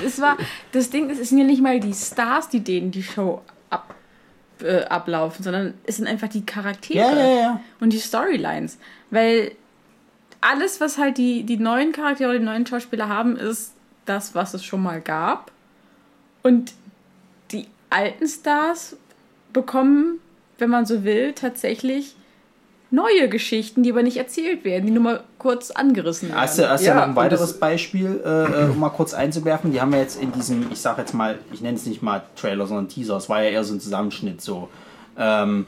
es 0.05 0.21
war, 0.21 0.37
das 0.71 0.89
Ding 0.89 1.09
ist, 1.09 1.19
es 1.19 1.29
sind 1.29 1.37
ja 1.39 1.43
nicht 1.43 1.61
mal 1.61 1.79
die 1.81 1.93
Stars, 1.93 2.47
die 2.49 2.61
denen 2.61 2.91
die 2.91 3.03
Show 3.03 3.41
äh, 4.63 4.85
ablaufen, 4.85 5.43
sondern 5.43 5.73
es 5.85 5.97
sind 5.97 6.07
einfach 6.07 6.27
die 6.27 6.45
Charaktere 6.45 6.99
Ja, 6.99 7.17
ja, 7.17 7.35
ja. 7.35 7.61
und 7.79 7.93
die 7.93 7.99
Storylines. 7.99 8.77
Weil 9.09 9.51
alles, 10.41 10.81
was 10.81 10.97
halt 10.97 11.17
die, 11.17 11.43
die 11.43 11.57
neuen 11.57 11.91
Charaktere 11.91 12.29
oder 12.29 12.39
die 12.39 12.45
neuen 12.45 12.65
Schauspieler 12.65 13.07
haben, 13.09 13.37
ist 13.37 13.73
das, 14.05 14.33
was 14.35 14.53
es 14.53 14.63
schon 14.63 14.81
mal 14.81 15.01
gab. 15.01 15.51
Und 16.43 16.73
die 17.51 17.67
alten 17.89 18.27
Stars 18.27 18.97
bekommen, 19.53 20.19
wenn 20.57 20.69
man 20.69 20.85
so 20.85 21.03
will, 21.03 21.33
tatsächlich 21.33 22.15
neue 22.91 23.29
Geschichten, 23.29 23.83
die 23.83 23.91
aber 23.91 24.03
nicht 24.03 24.17
erzählt 24.17 24.65
werden, 24.65 24.85
die 24.85 24.91
nur 24.91 25.03
mal 25.03 25.23
kurz 25.37 25.71
angerissen 25.71 26.29
werden. 26.29 26.41
Hast 26.41 26.59
du, 26.59 26.69
hast 26.69 26.81
ja, 26.81 26.93
Ja, 26.93 26.95
noch 26.95 27.03
ein 27.03 27.15
weiteres 27.15 27.57
Beispiel, 27.57 28.21
äh, 28.23 28.65
äh, 28.65 28.69
um 28.69 28.79
mal 28.79 28.89
kurz 28.89 29.13
einzuwerfen. 29.13 29.71
Die 29.71 29.81
haben 29.81 29.93
ja 29.93 29.99
jetzt 29.99 30.21
in 30.21 30.31
diesem, 30.33 30.67
ich 30.71 30.79
sag 30.79 30.97
jetzt 30.97 31.13
mal, 31.13 31.39
ich 31.53 31.61
nenne 31.61 31.77
es 31.77 31.85
nicht 31.85 32.01
mal 32.01 32.23
Trailer, 32.35 32.67
sondern 32.67 32.89
Teaser, 32.89 33.15
es 33.15 33.29
war 33.29 33.41
ja 33.41 33.49
eher 33.49 33.63
so 33.63 33.73
ein 33.73 33.79
Zusammenschnitt 33.79 34.41
so, 34.41 34.69
ähm, 35.17 35.65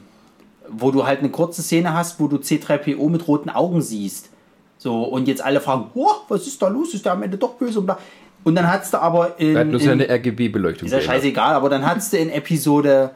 wo 0.68 0.90
du 0.90 1.06
halt 1.06 1.20
eine 1.20 1.30
kurze 1.30 1.62
Szene 1.62 1.94
hast, 1.94 2.20
wo 2.20 2.28
du 2.28 2.36
C3PO 2.36 3.08
mit 3.08 3.26
roten 3.26 3.50
Augen 3.50 3.80
siehst. 3.80 4.28
So, 4.76 5.04
und 5.04 5.26
jetzt 5.26 5.42
alle 5.42 5.60
fragen, 5.60 5.90
oh, 5.94 6.10
was 6.28 6.46
ist 6.46 6.60
da 6.60 6.68
los? 6.68 6.92
Ist 6.92 7.06
der 7.06 7.12
am 7.12 7.22
Ende 7.22 7.38
doch 7.38 7.54
böse? 7.54 7.80
Und 7.80 7.86
bla. 7.86 7.98
Und 8.44 8.54
dann 8.54 8.70
hattest 8.70 8.92
du 8.92 8.98
aber 8.98 9.40
in. 9.40 9.54
Er 9.54 9.60
hat 9.60 9.68
nur 9.68 9.80
in 9.80 9.86
seine 9.86 10.10
RGB-Beleuchtung. 10.10 10.86
ist 10.86 10.92
ja 10.92 10.98
geändert. 10.98 11.16
scheißegal, 11.16 11.54
aber 11.54 11.70
dann 11.70 11.86
hattest 11.86 12.12
du 12.12 12.18
in 12.18 12.28
Episode 12.28 13.10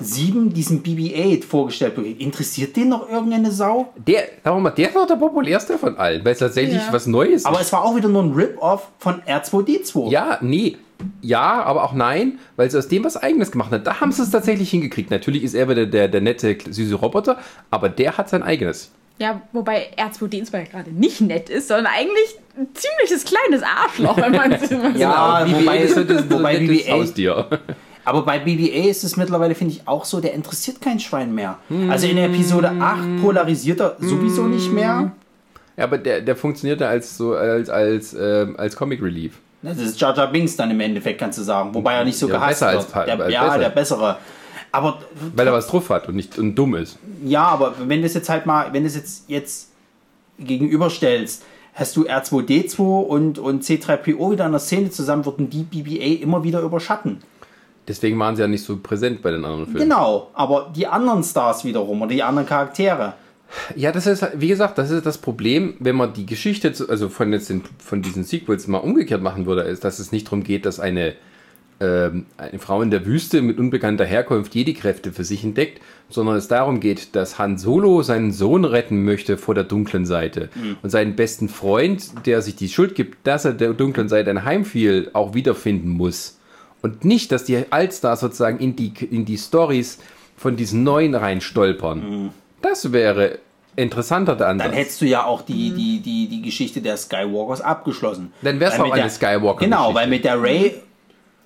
7 0.00 0.52
diesen 0.52 0.82
BB-8 0.82 1.44
vorgestellt. 1.44 1.96
Interessiert 2.18 2.76
den 2.76 2.88
noch 2.90 3.08
irgendeine 3.08 3.50
Sau? 3.52 3.92
Der, 3.96 4.22
sagen 4.44 4.56
wir 4.56 4.60
mal, 4.60 4.70
der 4.70 4.88
doch 4.90 5.06
der 5.06 5.16
populärste 5.16 5.78
von 5.78 5.96
allen, 5.96 6.24
weil 6.24 6.32
es 6.32 6.38
tatsächlich 6.38 6.76
Ja. 6.76 6.92
was 6.92 7.06
Neues 7.06 7.44
Aber 7.44 7.60
ist. 7.60 7.66
es 7.66 7.72
war 7.72 7.84
auch 7.84 7.94
wieder 7.96 8.08
nur 8.08 8.22
ein 8.22 8.32
Rip-Off 8.32 8.88
von 8.98 9.22
R2D2. 9.22 10.10
Ja, 10.10 10.38
nee. 10.40 10.76
Ja, 11.22 11.62
aber 11.62 11.84
auch 11.84 11.94
nein, 11.94 12.38
weil 12.56 12.70
sie 12.70 12.76
aus 12.76 12.88
dem 12.88 13.04
was 13.04 13.16
Eigenes 13.16 13.50
gemacht 13.50 13.70
hat. 13.72 13.86
Da 13.86 14.00
haben 14.00 14.12
sie 14.12 14.22
es 14.22 14.30
tatsächlich 14.30 14.68
hingekriegt. 14.70 15.10
Natürlich 15.10 15.42
ist 15.44 15.54
er 15.54 15.66
wieder 15.68 15.86
der, 15.86 16.08
der 16.08 16.20
nette, 16.20 16.58
süße 16.68 16.94
Roboter, 16.94 17.38
aber 17.70 17.88
der 17.88 18.18
hat 18.18 18.28
sein 18.28 18.42
eigenes. 18.42 18.90
Ja, 19.18 19.40
wobei 19.52 19.88
R2D2 19.98 20.52
ja 20.58 20.64
gerade 20.64 20.90
nicht 20.92 21.20
nett 21.22 21.48
ist, 21.50 21.68
sondern 21.68 21.86
eigentlich 21.86 22.36
ein 22.58 22.68
ziemliches 22.74 23.24
kleines 23.24 23.62
Arschloch, 23.62 24.16
wenn 24.18 24.32
man 24.32 24.52
es 24.52 24.70
immer 24.70 24.94
Ja, 24.96 25.42
BB-8 25.44 25.60
wobei- 25.60 25.78
ist 25.78 25.94
so 25.94 26.04
das, 26.04 26.26
das 26.28 26.30
wobei 26.38 26.58
nettes 26.58 26.86
BB-8 26.86 26.90
Haustier. 26.90 27.46
Aber 28.10 28.22
bei 28.22 28.38
BB-8 28.42 28.88
ist 28.88 29.04
es 29.04 29.16
mittlerweile, 29.16 29.54
finde 29.54 29.74
ich, 29.74 29.86
auch 29.86 30.04
so, 30.04 30.20
der 30.20 30.34
interessiert 30.34 30.80
kein 30.80 30.98
Schwein 30.98 31.32
mehr. 31.34 31.58
Also 31.88 32.06
in 32.08 32.18
Episode 32.18 32.72
8 32.80 33.22
polarisiert 33.22 33.80
er 33.80 33.96
sowieso 34.00 34.42
nicht 34.48 34.72
mehr. 34.72 35.12
Ja, 35.76 35.84
aber 35.84 35.96
der, 35.98 36.20
der 36.20 36.34
funktioniert 36.34 36.80
da 36.80 36.88
als 36.88 37.16
so 37.16 37.34
als 37.34 37.70
als 37.70 38.12
ähm, 38.18 38.56
als 38.58 38.74
Comic 38.74 39.00
Relief. 39.00 39.38
Das 39.62 39.78
ist 39.78 40.00
Jar 40.00 40.16
Jar 40.16 40.26
Binks 40.32 40.56
dann 40.56 40.70
im 40.72 40.80
Endeffekt, 40.80 41.20
kannst 41.20 41.38
du 41.38 41.42
sagen. 41.42 41.72
Wobei 41.74 41.94
er 41.94 42.04
nicht 42.04 42.18
so 42.18 42.26
Ja, 42.26 42.34
gehasst 42.34 42.60
besser 42.60 42.68
als 42.68 42.78
wird. 42.84 42.92
Pa- 42.92 43.04
Der, 43.04 43.20
als 43.20 43.32
ja, 43.32 43.44
besser. 43.44 43.58
der 43.58 43.68
bessere. 43.70 44.16
Aber 44.72 44.98
Weil 45.36 45.46
er 45.46 45.52
was 45.52 45.68
drauf 45.68 45.88
hat 45.90 46.08
und 46.08 46.16
nicht 46.16 46.36
und 46.38 46.54
dumm 46.56 46.74
ist. 46.74 46.98
ja, 47.24 47.44
aber 47.44 47.74
wenn 47.86 48.00
du 48.00 48.06
es 48.06 48.14
jetzt 48.14 48.28
halt 48.28 48.44
mal, 48.46 48.72
wenn 48.72 48.82
du 48.82 48.88
es 48.88 48.96
jetzt, 48.96 49.24
jetzt 49.28 49.68
gegenüberstellst, 50.38 51.42
hast 51.74 51.96
du 51.96 52.06
R2D2 52.06 52.78
und, 52.80 53.38
und 53.38 53.62
C3PO 53.64 54.32
wieder 54.32 54.46
in 54.46 54.52
der 54.52 54.60
Szene 54.60 54.90
zusammen, 54.90 55.24
würden 55.24 55.50
die 55.50 55.62
BBA 55.62 56.22
immer 56.22 56.42
wieder 56.44 56.60
überschatten. 56.60 57.18
Deswegen 57.88 58.18
waren 58.18 58.36
sie 58.36 58.42
ja 58.42 58.48
nicht 58.48 58.64
so 58.64 58.76
präsent 58.76 59.22
bei 59.22 59.30
den 59.30 59.44
anderen 59.44 59.66
Filmen. 59.66 59.80
Genau, 59.80 60.30
aber 60.34 60.72
die 60.74 60.86
anderen 60.86 61.24
Stars 61.24 61.64
wiederum 61.64 62.02
oder 62.02 62.10
die 62.10 62.22
anderen 62.22 62.46
Charaktere. 62.46 63.14
Ja, 63.74 63.92
das 63.92 64.06
ist, 64.06 64.24
wie 64.34 64.48
gesagt, 64.48 64.78
das 64.78 64.90
ist 64.90 65.06
das 65.06 65.18
Problem, 65.18 65.74
wenn 65.80 65.96
man 65.96 66.12
die 66.12 66.26
Geschichte, 66.26 66.72
also 66.88 67.08
von, 67.08 67.32
jetzt 67.32 67.50
den, 67.50 67.62
von 67.78 68.02
diesen 68.02 68.24
Sequels 68.24 68.68
mal 68.68 68.78
umgekehrt 68.78 69.22
machen 69.22 69.46
würde, 69.46 69.62
ist, 69.62 69.84
dass 69.84 69.98
es 69.98 70.12
nicht 70.12 70.26
darum 70.26 70.44
geht, 70.44 70.66
dass 70.66 70.78
eine, 70.78 71.14
ähm, 71.80 72.26
eine 72.36 72.58
Frau 72.60 72.80
in 72.82 72.90
der 72.90 73.06
Wüste 73.06 73.42
mit 73.42 73.58
unbekannter 73.58 74.04
Herkunft 74.04 74.54
Jedi-Kräfte 74.54 75.10
für 75.10 75.24
sich 75.24 75.42
entdeckt, 75.42 75.80
sondern 76.08 76.36
es 76.36 76.48
darum 76.48 76.78
geht, 76.80 77.16
dass 77.16 77.38
Han 77.38 77.58
Solo 77.58 78.02
seinen 78.02 78.32
Sohn 78.32 78.64
retten 78.64 79.04
möchte 79.04 79.36
vor 79.36 79.54
der 79.54 79.64
dunklen 79.64 80.06
Seite 80.06 80.48
und 80.82 80.90
seinen 80.90 81.16
besten 81.16 81.48
Freund, 81.48 82.26
der 82.26 82.42
sich 82.42 82.56
die 82.56 82.68
Schuld 82.68 82.94
gibt, 82.94 83.26
dass 83.26 83.44
er 83.44 83.52
der 83.52 83.72
dunklen 83.72 84.08
Seite 84.08 84.30
ein 84.30 84.44
Heimfiel, 84.44 85.10
auch 85.12 85.34
wiederfinden 85.34 85.90
muss. 85.90 86.39
Und 86.82 87.04
nicht, 87.04 87.30
dass 87.32 87.44
die 87.44 87.64
Allstars 87.70 88.20
sozusagen 88.20 88.58
in 88.58 88.76
die, 88.76 88.92
in 89.10 89.24
die 89.24 89.36
Stories 89.38 89.98
von 90.36 90.56
diesen 90.56 90.82
Neuen 90.82 91.14
reinstolpern. 91.14 92.30
Das 92.62 92.92
wäre 92.92 93.38
interessanter 93.76 94.36
der 94.36 94.48
Ansatz. 94.48 94.66
Dann 94.68 94.76
hättest 94.76 95.00
du 95.00 95.06
ja 95.06 95.24
auch 95.24 95.42
die, 95.42 95.70
die, 95.72 96.00
die, 96.00 96.28
die 96.28 96.42
Geschichte 96.42 96.80
der 96.80 96.96
Skywalkers 96.96 97.60
abgeschlossen. 97.60 98.32
Dann 98.42 98.60
wär's 98.60 98.74
Weil 98.74 98.80
auch 98.80 98.84
mit 98.86 98.92
eine 98.94 99.02
der- 99.02 99.10
Skywalker-Geschichte. 99.10 99.64
Genau, 99.64 99.94
weil 99.94 100.08
mit 100.08 100.24
der 100.24 100.40
Ray, 100.42 100.74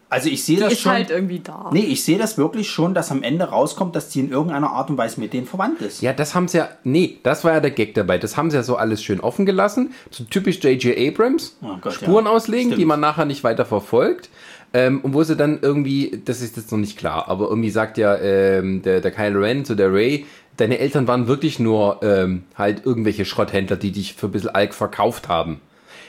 also 0.09 0.29
ich 0.29 0.45
sehe 0.45 0.57
Die 0.57 0.63
das 0.63 0.73
ist 0.75 0.81
schon. 0.81 0.93
halt 0.93 1.11
irgendwie 1.11 1.41
da. 1.41 1.71
Nee, 1.73 1.81
ich 1.81 2.05
sehe 2.05 2.19
das 2.19 2.39
wirklich 2.39 2.71
schon, 2.71 2.95
dass 2.95 3.11
am 3.11 3.23
Ende 3.25 3.45
rauskommt, 3.47 3.95
dass 3.97 4.09
die 4.11 4.21
in 4.21 4.31
irgendeiner 4.31 4.71
Art 4.71 4.89
und 4.91 4.97
Weise 4.99 5.21
mit 5.21 5.33
denen 5.33 5.47
verwandt 5.47 5.81
ist. 5.83 6.01
Ja, 6.03 6.13
das 6.13 6.35
haben 6.37 6.47
sie 6.49 6.59
ja. 6.59 6.69
Nee, 6.85 7.19
das 7.25 7.43
war 7.45 7.53
ja 7.53 7.61
der 7.61 7.73
Gag 7.73 7.95
dabei. 7.95 8.19
Das 8.19 8.37
haben 8.37 8.51
sie 8.51 8.57
ja 8.57 8.63
so 8.63 8.77
alles 8.77 9.03
schön 9.03 9.21
offen 9.21 9.45
gelassen. 9.45 9.93
So 10.11 10.23
typisch 10.25 10.63
J.J. 10.63 10.97
Abrams. 10.97 11.57
Oh 11.63 11.77
Gott, 11.81 11.95
Spuren 11.95 12.27
ja. 12.27 12.31
auslegen, 12.31 12.71
die 12.71 12.75
Stimmt. 12.77 12.89
man 12.89 13.01
nachher 13.01 13.25
nicht 13.25 13.43
weiter 13.45 13.65
verfolgt. 13.67 14.29
Ähm, 14.75 15.01
und 15.03 15.15
wo 15.15 15.23
sie 15.23 15.37
dann 15.37 15.61
irgendwie, 15.63 16.21
das 16.25 16.43
ist 16.43 16.57
jetzt 16.57 16.73
noch 16.73 16.79
nicht 16.79 16.99
klar, 16.99 17.29
aber 17.29 17.49
irgendwie 17.49 17.71
sagt 17.71 17.97
ja 17.97 18.17
ähm, 18.19 18.83
der, 18.83 19.01
der 19.01 19.13
Kylo 19.13 19.41
Ren 19.41 19.65
zu 19.65 19.77
der 19.77 19.93
Ray, 19.93 20.27
deine 20.57 20.79
Eltern 20.79 21.07
waren 21.07 21.29
wirklich 21.29 21.61
nur 21.61 22.01
ähm, 22.03 22.43
halt 22.57 22.85
irgendwelche 22.85 23.25
Schrotthändler, 23.25 23.77
die 23.77 23.93
dich 23.93 24.15
für 24.15 24.27
ein 24.27 24.33
bisschen 24.33 24.51
Alk 24.51 24.75
verkauft 24.75 25.29
haben. 25.29 25.61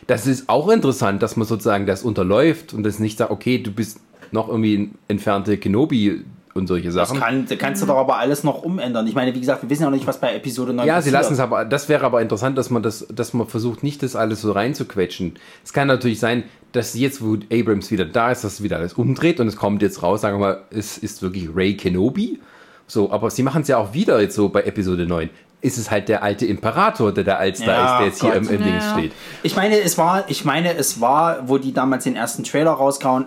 Das 0.08 0.26
ist 0.26 0.50
auch 0.50 0.68
interessant, 0.70 1.22
dass 1.22 1.38
man 1.38 1.48
sozusagen 1.48 1.86
das 1.86 2.02
unterläuft 2.02 2.74
und 2.74 2.82
das 2.84 2.98
nicht 2.98 3.20
sagt, 3.20 3.32
okay, 3.32 3.60
du 3.60 3.72
bist 3.72 4.00
noch 4.32 4.50
irgendwie 4.50 4.78
ein 4.78 4.96
entfernte 5.08 5.58
Kenobi 5.58 6.24
und 6.56 6.68
solche 6.68 6.86
Das 6.88 6.94
Sachen. 7.10 7.20
kann, 7.20 7.46
das 7.48 7.58
kannst 7.58 7.82
du 7.82 7.86
doch 7.86 7.98
aber 7.98 8.18
alles 8.18 8.44
noch 8.46 8.64
umändern. 8.64 9.06
Ich 9.08 9.14
meine, 9.14 9.36
wie 9.36 9.40
gesagt, 9.42 9.62
wir 9.62 9.70
wissen 9.70 9.84
ja 9.84 9.90
noch 9.90 9.96
nicht, 9.96 10.08
was 10.08 10.20
bei 10.20 10.34
Episode 10.34 10.74
9 10.74 10.88
Ja, 10.88 10.96
sie 11.02 11.10
passiert. 11.12 11.14
lassen 11.14 11.34
es 11.34 11.40
aber, 11.42 11.66
das 11.66 11.90
wäre 11.90 12.06
aber 12.06 12.22
interessant, 12.22 12.58
dass 12.58 12.70
man 12.70 12.82
das, 12.82 13.06
dass 13.14 13.34
man 13.34 13.46
versucht, 13.48 13.84
nicht 13.84 14.02
das 14.02 14.16
alles 14.16 14.42
so 14.42 14.54
reinzuquetschen. 14.54 15.34
Es 15.66 15.74
kann 15.74 15.90
natürlich 15.90 16.20
sein, 16.22 16.44
dass 16.72 16.94
jetzt, 16.94 17.22
wo 17.22 17.38
Abrams 17.52 17.92
wieder 17.92 18.06
da 18.06 18.32
ist, 18.32 18.46
dass 18.46 18.64
wieder 18.64 18.78
alles 18.78 18.94
umdreht 18.94 19.42
und 19.42 19.48
es 19.50 19.58
kommt 19.58 19.82
jetzt 19.82 20.02
raus, 20.02 20.22
sagen 20.22 20.40
wir 20.40 20.46
mal, 20.48 20.62
es 20.72 20.98
ist 20.98 21.22
wirklich 21.22 21.50
Ray 21.54 21.76
Kenobi. 21.76 22.40
So, 22.88 23.12
aber 23.12 23.30
sie 23.32 23.44
machen 23.44 23.64
es 23.64 23.68
ja 23.68 23.78
auch 23.78 23.94
wieder 23.94 24.22
jetzt 24.22 24.36
so 24.36 24.48
bei 24.48 24.64
Episode 24.64 25.06
9. 25.06 25.30
Ist 25.60 25.78
es 25.78 25.92
halt 25.92 26.08
der 26.08 26.24
alte 26.24 26.46
Imperator, 26.46 27.12
der 27.12 27.24
da 27.26 27.36
als 27.36 27.60
da 27.60 27.66
Ja, 27.66 27.84
ist, 27.84 27.98
der 28.00 28.06
jetzt 28.08 28.22
hier 28.22 28.30
Gott. 28.42 28.50
im, 28.50 28.60
im 28.60 28.64
Dings 28.64 28.86
Ja. 28.86 28.92
steht. 28.98 29.12
Ich 29.44 29.56
meine, 29.58 29.80
es 29.82 29.98
war, 29.98 30.24
ich 30.30 30.46
meine, 30.46 30.76
es 30.78 31.02
war, 31.02 31.50
wo 31.50 31.58
die 31.58 31.74
damals 31.74 32.04
den 32.06 32.16
ersten 32.16 32.44
Trailer 32.46 32.72
rauskauen. 32.72 33.26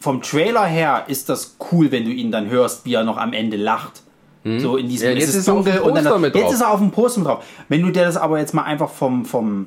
Vom 0.00 0.22
Trailer 0.22 0.64
her 0.64 1.04
ist 1.08 1.28
das 1.28 1.56
cool, 1.72 1.90
wenn 1.90 2.04
du 2.04 2.10
ihn 2.10 2.30
dann 2.30 2.48
hörst, 2.48 2.84
wie 2.84 2.94
er 2.94 3.04
noch 3.04 3.16
am 3.16 3.32
Ende 3.32 3.56
lacht. 3.56 4.02
So 4.44 4.76
in 4.76 4.88
diesem, 4.88 5.08
Hm? 5.08 5.16
Ja, 5.16 5.20
jetzt 5.20 5.28
es 5.28 5.34
ist 5.34 5.40
ist 5.40 5.48
er 5.48 5.54
auf 5.54 5.64
dem 5.64 5.72
dunkel 5.74 5.90
und 5.90 6.04
dann, 6.04 6.20
mit 6.20 6.34
jetzt 6.34 6.44
drauf. 6.44 6.52
ist 6.54 6.60
er 6.60 6.70
auf 6.70 6.78
dem 6.78 6.90
Poster 6.90 7.20
mit 7.20 7.28
drauf. 7.28 7.44
Wenn 7.68 7.82
du 7.82 7.90
dir 7.90 8.04
das 8.04 8.16
aber 8.16 8.38
jetzt 8.38 8.54
mal 8.54 8.62
einfach 8.62 8.88
vom, 8.88 9.24
vom, 9.24 9.66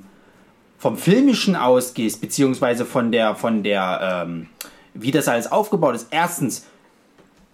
vom 0.79 0.97
Filmischen 0.97 1.55
ausgehst, 1.55 2.21
beziehungsweise 2.21 2.85
von 2.85 3.11
der, 3.11 3.35
von 3.35 3.63
der, 3.63 4.25
ähm, 4.25 4.47
wie 4.93 5.11
das 5.11 5.27
alles 5.27 5.51
aufgebaut 5.51 5.95
ist. 5.95 6.07
Erstens, 6.09 6.65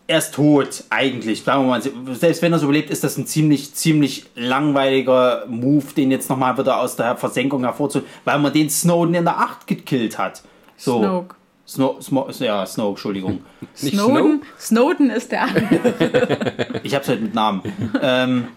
er 0.05 0.19
ist 0.19 0.33
tot, 0.35 0.85
eigentlich. 0.89 1.43
Sagen 1.43 1.63
wir 1.63 1.67
mal, 1.67 2.15
selbst 2.15 2.41
wenn 2.41 2.53
er 2.53 2.59
so 2.59 2.65
überlebt, 2.65 2.89
ist 2.89 3.03
das 3.03 3.17
ein 3.17 3.27
ziemlich, 3.27 3.73
ziemlich 3.73 4.27
langweiliger 4.35 5.45
Move, 5.47 5.85
den 5.97 6.11
jetzt 6.11 6.29
nochmal 6.29 6.57
wieder 6.57 6.79
aus 6.79 6.95
der 6.95 7.17
Versenkung 7.17 7.63
hervorzuholen, 7.63 8.09
weil 8.23 8.39
man 8.39 8.53
den 8.53 8.69
Snowden 8.69 9.15
in 9.15 9.25
der 9.25 9.37
8 9.37 9.67
gekillt 9.67 10.17
hat. 10.17 10.43
So. 10.77 10.99
Snoke. 10.99 11.35
Snow, 11.67 12.01
Smo, 12.01 12.29
ja, 12.39 12.65
Snoke, 12.65 12.91
Entschuldigung. 12.91 13.41
Nicht 13.81 13.93
Snowden, 13.95 14.41
Snowden 14.57 15.09
ist 15.09 15.31
der 15.31 15.41
andere. 15.43 16.71
Ich 16.83 16.95
hab's 16.95 17.09
halt 17.09 17.21
mit 17.21 17.33
Namen. 17.35 17.61
ähm, 18.01 18.47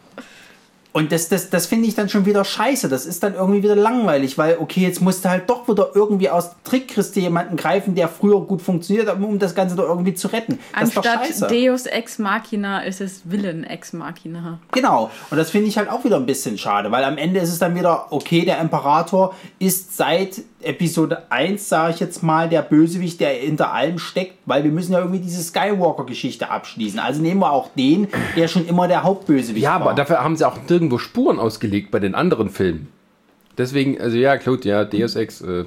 und 0.93 1.13
das, 1.13 1.29
das, 1.29 1.51
das 1.51 1.67
finde 1.67 1.87
ich 1.89 1.95
dann 1.95 2.09
schon 2.09 2.27
wieder 2.27 2.45
scheiße. 2.45 2.89
Das 2.89 3.07
ist 3.07 3.23
dann 3.23 3.35
irgendwie 3.35 3.63
wieder 3.63 3.77
langweilig, 3.77 4.37
weil, 4.39 4.59
okay, 4.59 4.81
jetzt 4.81 5.01
musst 5.01 5.25
du 5.25 5.29
halt 5.31 5.49
doch 5.49 5.69
wieder 5.69 5.91
irgendwie 5.95 6.29
aus 6.31 6.51
Trickkiste 6.65 7.21
jemanden 7.21 7.57
greifen, 7.57 7.95
der 7.95 8.09
früher 8.09 8.41
gut 8.41 8.61
funktioniert 8.63 9.09
hat, 9.09 9.21
um 9.21 9.39
das 9.39 9.55
Ganze 9.55 9.77
doch 9.77 9.89
irgendwie 9.89 10.15
zu 10.15 10.29
retten. 10.29 10.59
Das 10.75 10.89
ist 10.89 10.97
doch 10.97 11.05
scheiße. 11.05 11.45
Anstatt 11.45 11.51
Deus 11.53 11.87
Ex 11.87 12.19
Machina 12.19 12.81
ist 12.81 13.01
es 13.01 13.23
Villain 13.25 13.65
Ex 13.65 13.93
Machina. 13.93 14.59
Genau. 14.73 15.11
Und 15.31 15.37
das 15.37 15.51
finde 15.51 15.69
ich 15.69 15.79
halt 15.79 15.89
auch 15.91 16.05
wieder 16.05 16.17
ein 16.17 16.27
bisschen 16.27 16.59
schade, 16.59 16.91
weil 16.91 17.05
am 17.05 17.19
Ende 17.19 17.41
ist 17.41 17.51
es 17.51 17.59
dann 17.59 17.75
wieder, 17.77 18.07
okay, 18.11 18.45
der 18.45 18.61
Imperator 18.61 19.35
ist 19.59 19.97
seit 19.97 20.43
Episode 20.63 21.23
1, 21.31 21.69
sage 21.69 21.95
ich 21.95 22.01
jetzt 22.01 22.23
mal, 22.23 22.49
der 22.49 22.63
Bösewicht, 22.63 23.21
der 23.21 23.31
hinter 23.31 23.73
allem 23.73 23.99
steckt, 23.99 24.35
weil 24.45 24.63
wir 24.63 24.71
müssen 24.71 24.93
ja 24.93 24.99
irgendwie 24.99 25.21
diese 25.21 25.43
Skywalker-Geschichte 25.43 26.51
abschließen. 26.51 26.99
Also 26.99 27.23
nehmen 27.23 27.41
wir 27.41 27.51
auch 27.53 27.69
den, 27.77 28.09
der 28.37 28.47
schon 28.49 28.67
immer 28.67 28.87
der 28.87 29.03
Hauptbösewicht 29.03 29.63
Ja, 29.65 29.75
war. 29.81 29.81
aber 29.83 29.95
dafür 29.95 30.23
haben 30.23 30.37
sie 30.37 30.45
auch 30.47 30.59
nirgendwo 30.81 30.99
Spuren 30.99 31.39
ausgelegt 31.39 31.91
bei 31.91 31.99
den 31.99 32.15
anderen 32.15 32.49
Filmen. 32.49 32.89
Deswegen, 33.59 34.01
also 34.01 34.17
ja, 34.17 34.39
Claude, 34.39 34.67
ja, 34.67 34.85
Deus 34.85 35.15
Ex, 35.17 35.43
äh, 35.43 35.65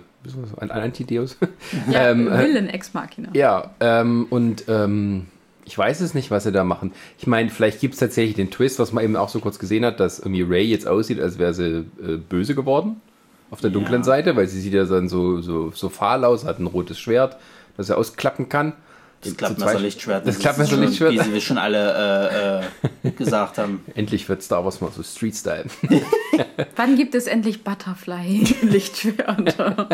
ein 0.57 0.71
Anti-Deus. 0.71 1.37
Ja, 1.91 2.09
Ähm, 2.09 2.27
äh, 2.27 2.39
Villain 2.39 2.67
Ex 2.69 2.93
Machina. 2.93 3.29
Ja, 3.33 3.71
ähm, 3.79 4.25
und 4.31 4.63
ähm, 4.67 5.27
ich 5.65 5.77
weiß 5.77 6.01
es 6.01 6.13
nicht, 6.15 6.31
was 6.31 6.43
sie 6.45 6.51
da 6.51 6.63
machen. 6.63 6.91
Ich 7.19 7.27
meine, 7.27 7.49
vielleicht 7.49 7.79
gibt 7.79 7.93
es 7.93 7.99
tatsächlich 7.99 8.35
den 8.35 8.49
Twist, 8.49 8.79
was 8.79 8.91
man 8.93 9.03
eben 9.03 9.15
auch 9.15 9.29
so 9.29 9.39
kurz 9.39 9.59
gesehen 9.59 9.85
hat, 9.85 9.99
dass 9.99 10.19
irgendwie 10.19 10.41
Ray 10.41 10.65
jetzt 10.65 10.87
aussieht, 10.87 11.19
als 11.19 11.37
wäre 11.37 11.53
sie 11.53 11.85
äh, 12.01 12.17
böse 12.17 12.55
geworden 12.55 12.99
auf 13.51 13.61
der 13.61 13.69
dunklen 13.69 14.01
Ja. 14.01 14.05
Seite, 14.05 14.35
weil 14.35 14.47
sie 14.47 14.59
sieht 14.59 14.73
ja 14.73 14.85
dann 14.85 15.07
so, 15.07 15.41
so, 15.41 15.69
so 15.71 15.89
fahl 15.89 16.25
aus, 16.25 16.45
hat 16.45 16.59
ein 16.59 16.65
rotes 16.65 16.97
Schwert, 16.99 17.37
das 17.77 17.89
er 17.89 17.97
ausklappen 17.99 18.49
kann. 18.49 18.73
Das 19.23 19.31
Zu 19.31 19.37
Klappmesser 19.37 19.71
zwei- 19.73 19.79
Lichtschwert. 19.79 20.27
Das 20.27 20.35
ist 20.35 20.41
Klappmesser 20.41 20.71
schon, 20.71 20.81
Lichtschwert. 20.81 21.11
Wie 21.13 21.19
sie 21.31 21.41
schon 21.41 21.57
alle 21.57 22.61
äh, 23.03 23.07
äh, 23.07 23.11
gesagt 23.17 23.57
haben. 23.57 23.83
Endlich 23.95 24.27
wird 24.29 24.43
Star 24.43 24.63
Wars 24.65 24.81
mal 24.81 24.91
so 24.95 25.01
Street-Style. 25.03 25.65
Wann 26.75 26.95
gibt 26.95 27.15
es 27.15 27.27
endlich 27.27 27.63
Butterfly 27.63 28.43
Lichtschwerter? 28.61 29.87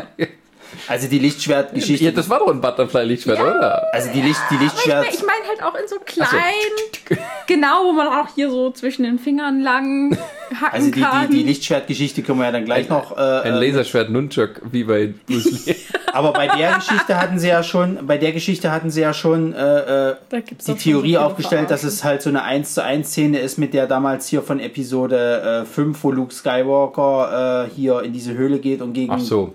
Also 0.88 1.08
die 1.08 1.18
Lichtschwertgeschichte. 1.18 2.06
ja, 2.06 2.12
das 2.12 2.30
war 2.30 2.40
doch 2.40 2.50
ein 2.50 2.62
Butterfly-Lichtschwert, 2.62 3.40
oder? 3.40 3.92
also 3.92 4.10
die, 4.14 4.22
Licht, 4.22 4.40
die 4.52 4.56
ich 4.56 4.62
Lichtschwert. 4.62 5.04
meine 5.04 5.16
ich 5.16 5.22
mein 5.22 5.48
halt 5.50 5.64
auch 5.64 5.74
in 5.74 5.88
so 5.88 5.96
klein, 6.06 7.18
genau, 7.48 7.86
wo 7.86 7.92
man 7.94 8.08
auch 8.08 8.28
hier 8.36 8.52
so 8.52 8.70
zwischen 8.72 9.02
den 9.04 9.18
Fingern 9.18 9.62
lang 9.62 10.16
hacken 10.54 10.68
Also 10.72 10.92
die, 10.92 11.02
kann. 11.02 11.30
die, 11.32 11.38
die 11.38 11.44
Lichtschwertgeschchte 11.44 12.22
können 12.22 12.38
wir 12.40 12.46
ja 12.46 12.52
dann 12.52 12.66
gleich 12.66 12.88
noch. 12.88 13.18
Äh, 13.18 13.20
Ein 13.20 13.56
äh, 13.56 13.66
Laserschwert 13.68 14.12
Nunchuk, 14.12 14.62
wie 14.72 14.84
bei 14.84 15.12
Bruce 15.28 15.66
Lee. 15.66 15.76
Aber 16.20 16.34
bei 16.34 16.48
der 16.48 16.76
Geschichte 16.76 17.20
hatten 17.20 17.40
sie 17.40 17.48
ja 17.48 17.64
schon, 17.64 18.06
bei 18.06 18.18
der 18.18 18.34
Geschichte 18.34 18.72
hatten 18.72 18.90
sie 18.90 19.02
ja 19.02 19.14
schon 19.14 19.54
äh, 19.54 20.10
äh, 20.10 20.16
die 20.32 20.56
so 20.58 20.74
Theorie 20.74 21.08
viele 21.08 21.26
aufgestellt, 21.26 21.72
dass 21.72 21.84
es 21.84 22.04
halt 22.04 22.22
so 22.22 22.30
eine 22.30 22.44
1 22.44 22.74
zu 22.74 22.84
1 22.84 23.08
Szene 23.08 23.40
ist 23.40 23.58
mit 23.58 23.74
der 23.74 23.88
damals 23.88 24.28
hier 24.28 24.42
von 24.42 24.60
Episode 24.60 25.64
äh, 25.64 25.66
5, 25.66 26.04
wo 26.04 26.12
Luke 26.12 26.34
Skywalker 26.34 27.68
äh, 27.68 27.70
hier 27.74 28.04
in 28.04 28.12
diese 28.12 28.34
Höhle 28.34 28.60
geht 28.60 28.82
und 28.82 28.94
gegen 28.94 29.14
Ach 29.14 29.20
so. 29.20 29.54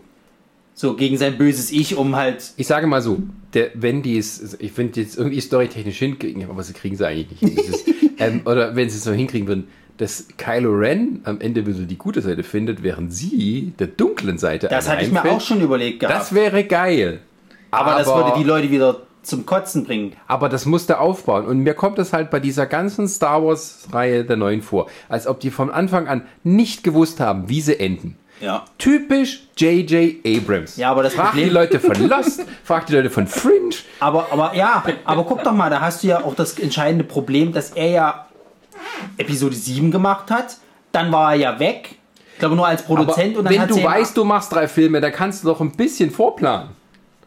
So 0.76 0.96
gegen 0.96 1.18
sein 1.18 1.38
böses 1.38 1.70
Ich, 1.70 1.96
um 1.96 2.16
halt. 2.16 2.52
Ich 2.56 2.66
sage 2.66 2.86
mal 2.86 3.00
so, 3.00 3.18
der, 3.52 3.70
wenn 3.74 4.02
die 4.02 4.18
es, 4.18 4.56
ich 4.58 4.72
finde 4.72 5.00
jetzt 5.00 5.16
irgendwie 5.16 5.40
storytechnisch 5.40 5.98
hinkriegen, 5.98 6.48
aber 6.50 6.62
sie 6.62 6.72
kriegen 6.72 6.96
sie 6.96 7.06
eigentlich 7.06 7.40
nicht 7.42 7.58
ist, 7.58 7.86
ähm, 8.18 8.40
oder 8.44 8.74
wenn 8.74 8.88
sie 8.88 8.96
es 8.96 9.04
so 9.04 9.12
hinkriegen 9.12 9.46
würden, 9.46 9.68
dass 9.98 10.26
Kylo 10.36 10.72
Ren 10.72 11.20
am 11.24 11.40
Ende 11.40 11.66
wieder 11.66 11.80
die 11.84 11.98
gute 11.98 12.20
Seite 12.20 12.42
findet, 12.42 12.82
während 12.82 13.12
sie 13.12 13.72
der 13.78 13.86
dunklen 13.88 14.38
Seite 14.38 14.68
Das 14.68 14.88
hatte 14.88 15.04
ich 15.04 15.12
mir 15.12 15.24
auch 15.24 15.40
schon 15.40 15.60
überlegt 15.60 16.00
gehabt. 16.00 16.18
Das 16.18 16.34
wäre 16.34 16.64
geil. 16.64 17.20
aber, 17.70 17.96
das 17.96 18.08
würde 18.08 18.32
die 18.36 18.44
Leute 18.44 18.70
wieder 18.70 19.02
zum 19.22 19.46
Kotzen 19.46 19.84
bringen. 19.84 20.12
Aber 20.26 20.48
das 20.48 20.66
musste 20.66 20.98
aufbauen. 20.98 21.46
Und 21.46 21.60
mir 21.60 21.74
kommt 21.74 21.98
es 21.98 22.12
halt 22.12 22.30
bei 22.30 22.40
dieser 22.40 22.66
ganzen 22.66 23.08
Star 23.08 23.42
Wars-Reihe 23.42 24.24
der 24.24 24.36
neuen 24.36 24.62
vor, 24.62 24.88
als 25.08 25.26
ob 25.26 25.40
die 25.40 25.50
von 25.50 25.70
Anfang 25.70 26.08
an 26.08 26.22
nicht 26.42 26.84
gewusst 26.84 27.20
haben, 27.20 27.48
wie 27.48 27.60
sie 27.60 27.78
enden. 27.80 28.16
Ja. 28.40 28.64
Typisch 28.78 29.44
J.J. 29.56 30.16
Abrams. 30.26 30.76
Ja, 30.76 30.90
aber 30.90 31.04
das 31.04 31.14
frag 31.14 31.30
Problem- 31.30 31.48
die 31.48 31.54
Leute 31.54 31.80
von 31.80 32.08
Lost, 32.08 32.44
frag 32.64 32.84
die 32.86 32.92
Leute 32.94 33.08
von 33.08 33.26
Fringe. 33.26 33.76
Aber, 34.00 34.26
aber 34.30 34.54
ja, 34.54 34.82
aber 35.04 35.24
guck 35.24 35.42
doch 35.44 35.52
mal, 35.52 35.70
da 35.70 35.80
hast 35.80 36.02
du 36.02 36.08
ja 36.08 36.22
auch 36.22 36.34
das 36.34 36.58
entscheidende 36.58 37.04
Problem, 37.04 37.52
dass 37.52 37.70
er 37.70 37.88
ja 37.90 38.26
Episode 39.16 39.54
7 39.54 39.90
gemacht 39.90 40.30
hat. 40.30 40.58
Dann 40.92 41.10
war 41.12 41.32
er 41.32 41.38
ja 41.38 41.58
weg. 41.58 41.96
Ich 42.34 42.38
glaube 42.38 42.56
nur 42.56 42.66
als 42.66 42.84
Aber 42.84 42.96
Produzent 42.96 43.36
und 43.36 43.44
dann 43.44 43.54
wenn 43.54 43.68
du 43.68 43.82
weißt, 43.82 44.16
du 44.16 44.24
machst 44.24 44.52
drei 44.52 44.66
Filme, 44.66 45.00
dann 45.00 45.12
kannst 45.12 45.44
du 45.44 45.48
doch 45.48 45.60
ein 45.60 45.72
bisschen 45.72 46.10
vorplanen. 46.10 46.70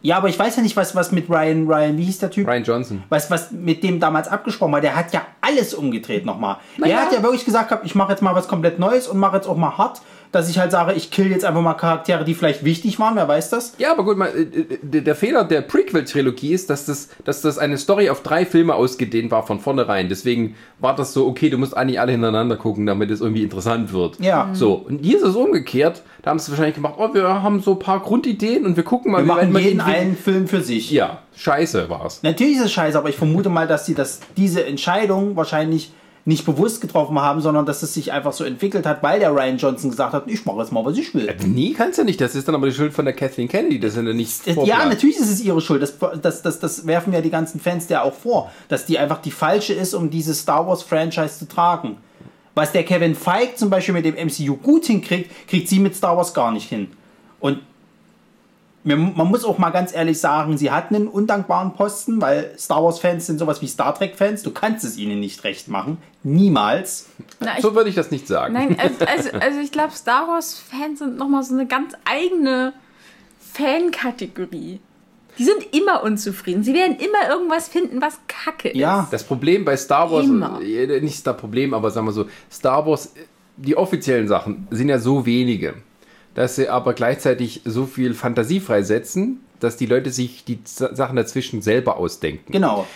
Ja, 0.00 0.16
aber 0.16 0.28
ich 0.28 0.38
weiß 0.38 0.56
ja 0.56 0.62
nicht, 0.62 0.76
was, 0.76 0.94
was 0.94 1.10
mit 1.10 1.28
Ryan, 1.28 1.66
Ryan, 1.66 1.98
wie 1.98 2.04
hieß 2.04 2.18
der 2.18 2.30
Typ? 2.30 2.46
Ryan 2.46 2.62
Johnson. 2.62 3.02
Was, 3.08 3.30
was 3.30 3.50
mit 3.50 3.82
dem 3.82 3.98
damals 3.98 4.28
abgesprochen 4.28 4.72
war, 4.72 4.80
der 4.80 4.94
hat 4.94 5.12
ja 5.12 5.22
alles 5.40 5.74
umgedreht 5.74 6.24
nochmal. 6.24 6.58
Na 6.76 6.86
Der 6.86 7.00
hat 7.00 7.12
ja 7.12 7.22
wirklich 7.22 7.44
gesagt, 7.44 7.74
ich 7.84 7.94
mache 7.94 8.12
jetzt 8.12 8.22
mal 8.22 8.34
was 8.34 8.46
komplett 8.46 8.78
Neues 8.78 9.08
und 9.08 9.18
mache 9.18 9.36
jetzt 9.36 9.48
auch 9.48 9.56
mal 9.56 9.76
hart, 9.76 10.00
dass 10.32 10.50
ich 10.50 10.58
halt 10.58 10.70
sage, 10.70 10.92
ich 10.92 11.10
kill 11.10 11.30
jetzt 11.30 11.44
einfach 11.44 11.62
mal 11.62 11.74
Charaktere, 11.74 12.24
die 12.24 12.34
vielleicht 12.34 12.64
wichtig 12.64 12.98
waren, 12.98 13.16
wer 13.16 13.26
weiß 13.26 13.50
das? 13.50 13.74
Ja, 13.78 13.92
aber 13.92 14.04
gut, 14.04 14.16
mal, 14.16 14.28
äh, 14.28 14.42
äh, 14.42 15.00
der 15.00 15.14
Fehler 15.14 15.44
der 15.44 15.62
Prequel-Trilogie 15.62 16.52
ist, 16.52 16.70
dass 16.70 16.86
das, 16.86 17.08
dass 17.24 17.40
das 17.40 17.58
eine 17.58 17.78
Story 17.78 18.10
auf 18.10 18.22
drei 18.22 18.44
Filme 18.44 18.74
ausgedehnt 18.74 19.30
war 19.30 19.46
von 19.46 19.60
vornherein. 19.60 20.08
Deswegen 20.08 20.56
war 20.80 20.94
das 20.94 21.12
so, 21.12 21.26
okay, 21.26 21.50
du 21.50 21.58
musst 21.58 21.76
eigentlich 21.76 22.00
alle 22.00 22.12
hintereinander 22.12 22.56
gucken, 22.56 22.86
damit 22.86 23.10
es 23.10 23.20
irgendwie 23.20 23.42
interessant 23.42 23.92
wird. 23.92 24.20
Ja. 24.20 24.50
So, 24.52 24.74
und 24.74 25.04
hier 25.04 25.16
ist 25.16 25.24
es 25.24 25.34
umgekehrt. 25.34 26.02
Da 26.22 26.30
haben 26.30 26.38
sie 26.38 26.50
wahrscheinlich 26.50 26.74
gemacht, 26.74 26.94
oh, 26.98 27.14
wir 27.14 27.42
haben 27.42 27.60
so 27.60 27.72
ein 27.72 27.78
paar 27.78 28.00
Grundideen 28.00 28.66
und 28.66 28.76
wir 28.76 28.84
gucken 28.84 29.12
mal, 29.12 29.18
Wir 29.18 29.26
machen 29.26 29.56
jeden 29.56 29.80
einen 29.80 30.16
Film 30.16 30.46
für 30.46 30.60
sich. 30.60 30.90
Ja, 30.90 31.22
scheiße 31.36 31.88
war's. 31.88 32.22
Natürlich 32.22 32.56
ist 32.56 32.66
es 32.66 32.72
scheiße, 32.72 32.98
aber 32.98 33.08
ich 33.08 33.16
vermute 33.16 33.48
mal, 33.48 33.66
dass 33.66 33.86
sie 33.86 33.94
das, 33.94 34.20
diese 34.36 34.64
Entscheidung 34.66 35.36
wahrscheinlich 35.36 35.92
nicht 36.28 36.44
bewusst 36.44 36.82
getroffen 36.82 37.18
haben, 37.18 37.40
sondern 37.40 37.64
dass 37.64 37.82
es 37.82 37.94
sich 37.94 38.12
einfach 38.12 38.34
so 38.34 38.44
entwickelt 38.44 38.84
hat, 38.84 39.02
weil 39.02 39.18
der 39.18 39.34
Ryan 39.34 39.56
Johnson 39.56 39.90
gesagt 39.90 40.12
hat, 40.12 40.24
ich 40.26 40.44
mache 40.44 40.58
jetzt 40.58 40.72
mal, 40.72 40.84
was 40.84 40.98
ich 40.98 41.14
will. 41.14 41.34
Nee, 41.46 41.74
kannst 41.74 41.98
du 41.98 42.04
nicht. 42.04 42.20
Das 42.20 42.34
ist 42.34 42.46
dann 42.46 42.54
aber 42.54 42.66
die 42.66 42.74
Schuld 42.74 42.92
von 42.92 43.06
der 43.06 43.14
Kathleen 43.14 43.48
Kennedy. 43.48 43.80
Das 43.80 43.94
sind 43.94 44.06
ja 44.06 44.12
nicht 44.12 44.46
Ja, 44.46 44.84
natürlich 44.84 45.16
ist 45.16 45.30
es 45.30 45.40
ihre 45.40 45.62
Schuld. 45.62 45.80
Das, 45.80 45.94
das, 46.20 46.42
das, 46.42 46.60
das 46.60 46.86
werfen 46.86 47.14
ja 47.14 47.22
die 47.22 47.30
ganzen 47.30 47.60
Fans 47.60 47.88
ja 47.88 48.02
auch 48.02 48.12
vor, 48.12 48.52
dass 48.68 48.84
die 48.84 48.98
einfach 48.98 49.22
die 49.22 49.30
falsche 49.30 49.72
ist, 49.72 49.94
um 49.94 50.10
dieses 50.10 50.40
Star 50.40 50.66
Wars 50.66 50.82
Franchise 50.82 51.38
zu 51.38 51.48
tragen. 51.48 51.96
Was 52.54 52.72
der 52.72 52.84
Kevin 52.84 53.14
Feige 53.14 53.54
zum 53.54 53.70
Beispiel 53.70 53.94
mit 53.94 54.04
dem 54.04 54.14
MCU 54.14 54.56
gut 54.56 54.84
hinkriegt, 54.84 55.48
kriegt 55.48 55.66
sie 55.66 55.78
mit 55.78 55.96
Star 55.96 56.14
Wars 56.14 56.34
gar 56.34 56.52
nicht 56.52 56.68
hin. 56.68 56.88
Und 57.40 57.60
man 58.84 59.14
muss 59.14 59.44
auch 59.44 59.58
mal 59.58 59.70
ganz 59.70 59.92
ehrlich 59.94 60.18
sagen, 60.20 60.56
sie 60.56 60.70
hat 60.70 60.90
einen 60.90 61.08
undankbaren 61.08 61.74
Posten, 61.74 62.20
weil 62.20 62.54
Star 62.58 62.82
Wars-Fans 62.82 63.26
sind 63.26 63.38
sowas 63.38 63.60
wie 63.60 63.66
Star 63.66 63.94
Trek-Fans. 63.94 64.42
Du 64.42 64.50
kannst 64.50 64.84
es 64.84 64.96
ihnen 64.96 65.20
nicht 65.20 65.44
recht 65.44 65.68
machen. 65.68 65.98
Niemals. 66.22 67.06
Na, 67.40 67.56
ich, 67.56 67.62
So 67.62 67.74
würde 67.74 67.90
ich 67.90 67.96
das 67.96 68.10
nicht 68.10 68.26
sagen. 68.26 68.54
nein, 68.54 68.76
also, 68.78 69.04
also, 69.04 69.30
also 69.38 69.60
ich 69.60 69.72
glaube, 69.72 69.92
Star 69.92 70.28
Wars-Fans 70.28 71.00
sind 71.00 71.16
nochmal 71.18 71.42
so 71.42 71.54
eine 71.54 71.66
ganz 71.66 71.94
eigene 72.04 72.72
Fankategorie. 73.52 74.80
Die 75.38 75.44
sind 75.44 75.72
immer 75.72 76.02
unzufrieden. 76.02 76.64
Sie 76.64 76.74
werden 76.74 76.96
immer 76.96 77.30
irgendwas 77.32 77.68
finden, 77.68 78.00
was 78.00 78.18
kacke 78.26 78.70
ist. 78.70 78.76
Ja. 78.76 79.06
Das 79.10 79.22
Problem 79.22 79.64
bei 79.64 79.76
Star 79.76 80.10
Wars, 80.10 80.26
Immer. 80.26 80.58
nicht 80.60 81.26
das 81.26 81.36
Problem, 81.36 81.74
aber 81.74 81.90
sagen 81.90 82.06
wir 82.06 82.12
so, 82.12 82.26
Star 82.50 82.84
Wars, 82.86 83.12
die 83.56 83.76
offiziellen 83.76 84.26
Sachen 84.26 84.66
sind 84.70 84.88
ja 84.88 84.98
so 84.98 85.24
wenige, 85.26 85.74
dass 86.38 86.54
sie 86.54 86.68
aber 86.68 86.94
gleichzeitig 86.94 87.62
so 87.64 87.84
viel 87.84 88.14
Fantasie 88.14 88.60
freisetzen, 88.60 89.40
dass 89.58 89.76
die 89.76 89.86
Leute 89.86 90.10
sich 90.12 90.44
die 90.44 90.60
Sachen 90.64 91.16
dazwischen 91.16 91.62
selber 91.62 91.96
ausdenken. 91.96 92.52
Genau. 92.52 92.86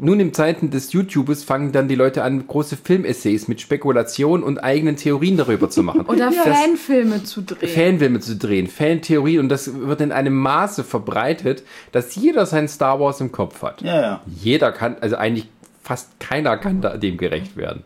Nun 0.00 0.18
im 0.18 0.34
Zeiten 0.34 0.70
des 0.70 0.92
YouTubes 0.92 1.44
fangen 1.44 1.70
dann 1.70 1.86
die 1.86 1.94
Leute 1.94 2.24
an, 2.24 2.44
große 2.44 2.76
Filmessays 2.76 3.46
mit 3.46 3.60
Spekulation 3.60 4.42
und 4.42 4.58
eigenen 4.58 4.96
Theorien 4.96 5.36
darüber 5.36 5.70
zu 5.70 5.84
machen. 5.84 6.00
Oder 6.08 6.32
Fanfilme 6.32 7.22
zu 7.22 7.42
drehen. 7.42 7.68
Fanfilme 7.68 8.18
zu 8.18 8.36
drehen, 8.36 8.66
Fantheorien 8.66 9.38
und 9.38 9.48
das 9.48 9.72
wird 9.72 10.00
in 10.00 10.10
einem 10.10 10.34
Maße 10.34 10.82
verbreitet, 10.82 11.62
dass 11.92 12.16
jeder 12.16 12.46
sein 12.46 12.66
Star 12.66 12.98
Wars 12.98 13.20
im 13.20 13.30
Kopf 13.30 13.62
hat. 13.62 13.80
Ja, 13.82 14.00
ja. 14.00 14.20
Jeder 14.26 14.72
kann, 14.72 14.96
also 15.00 15.14
eigentlich 15.14 15.46
fast 15.84 16.18
keiner 16.18 16.56
kann 16.56 16.80
da 16.80 16.96
dem 16.96 17.16
gerecht 17.16 17.56
werden. 17.56 17.84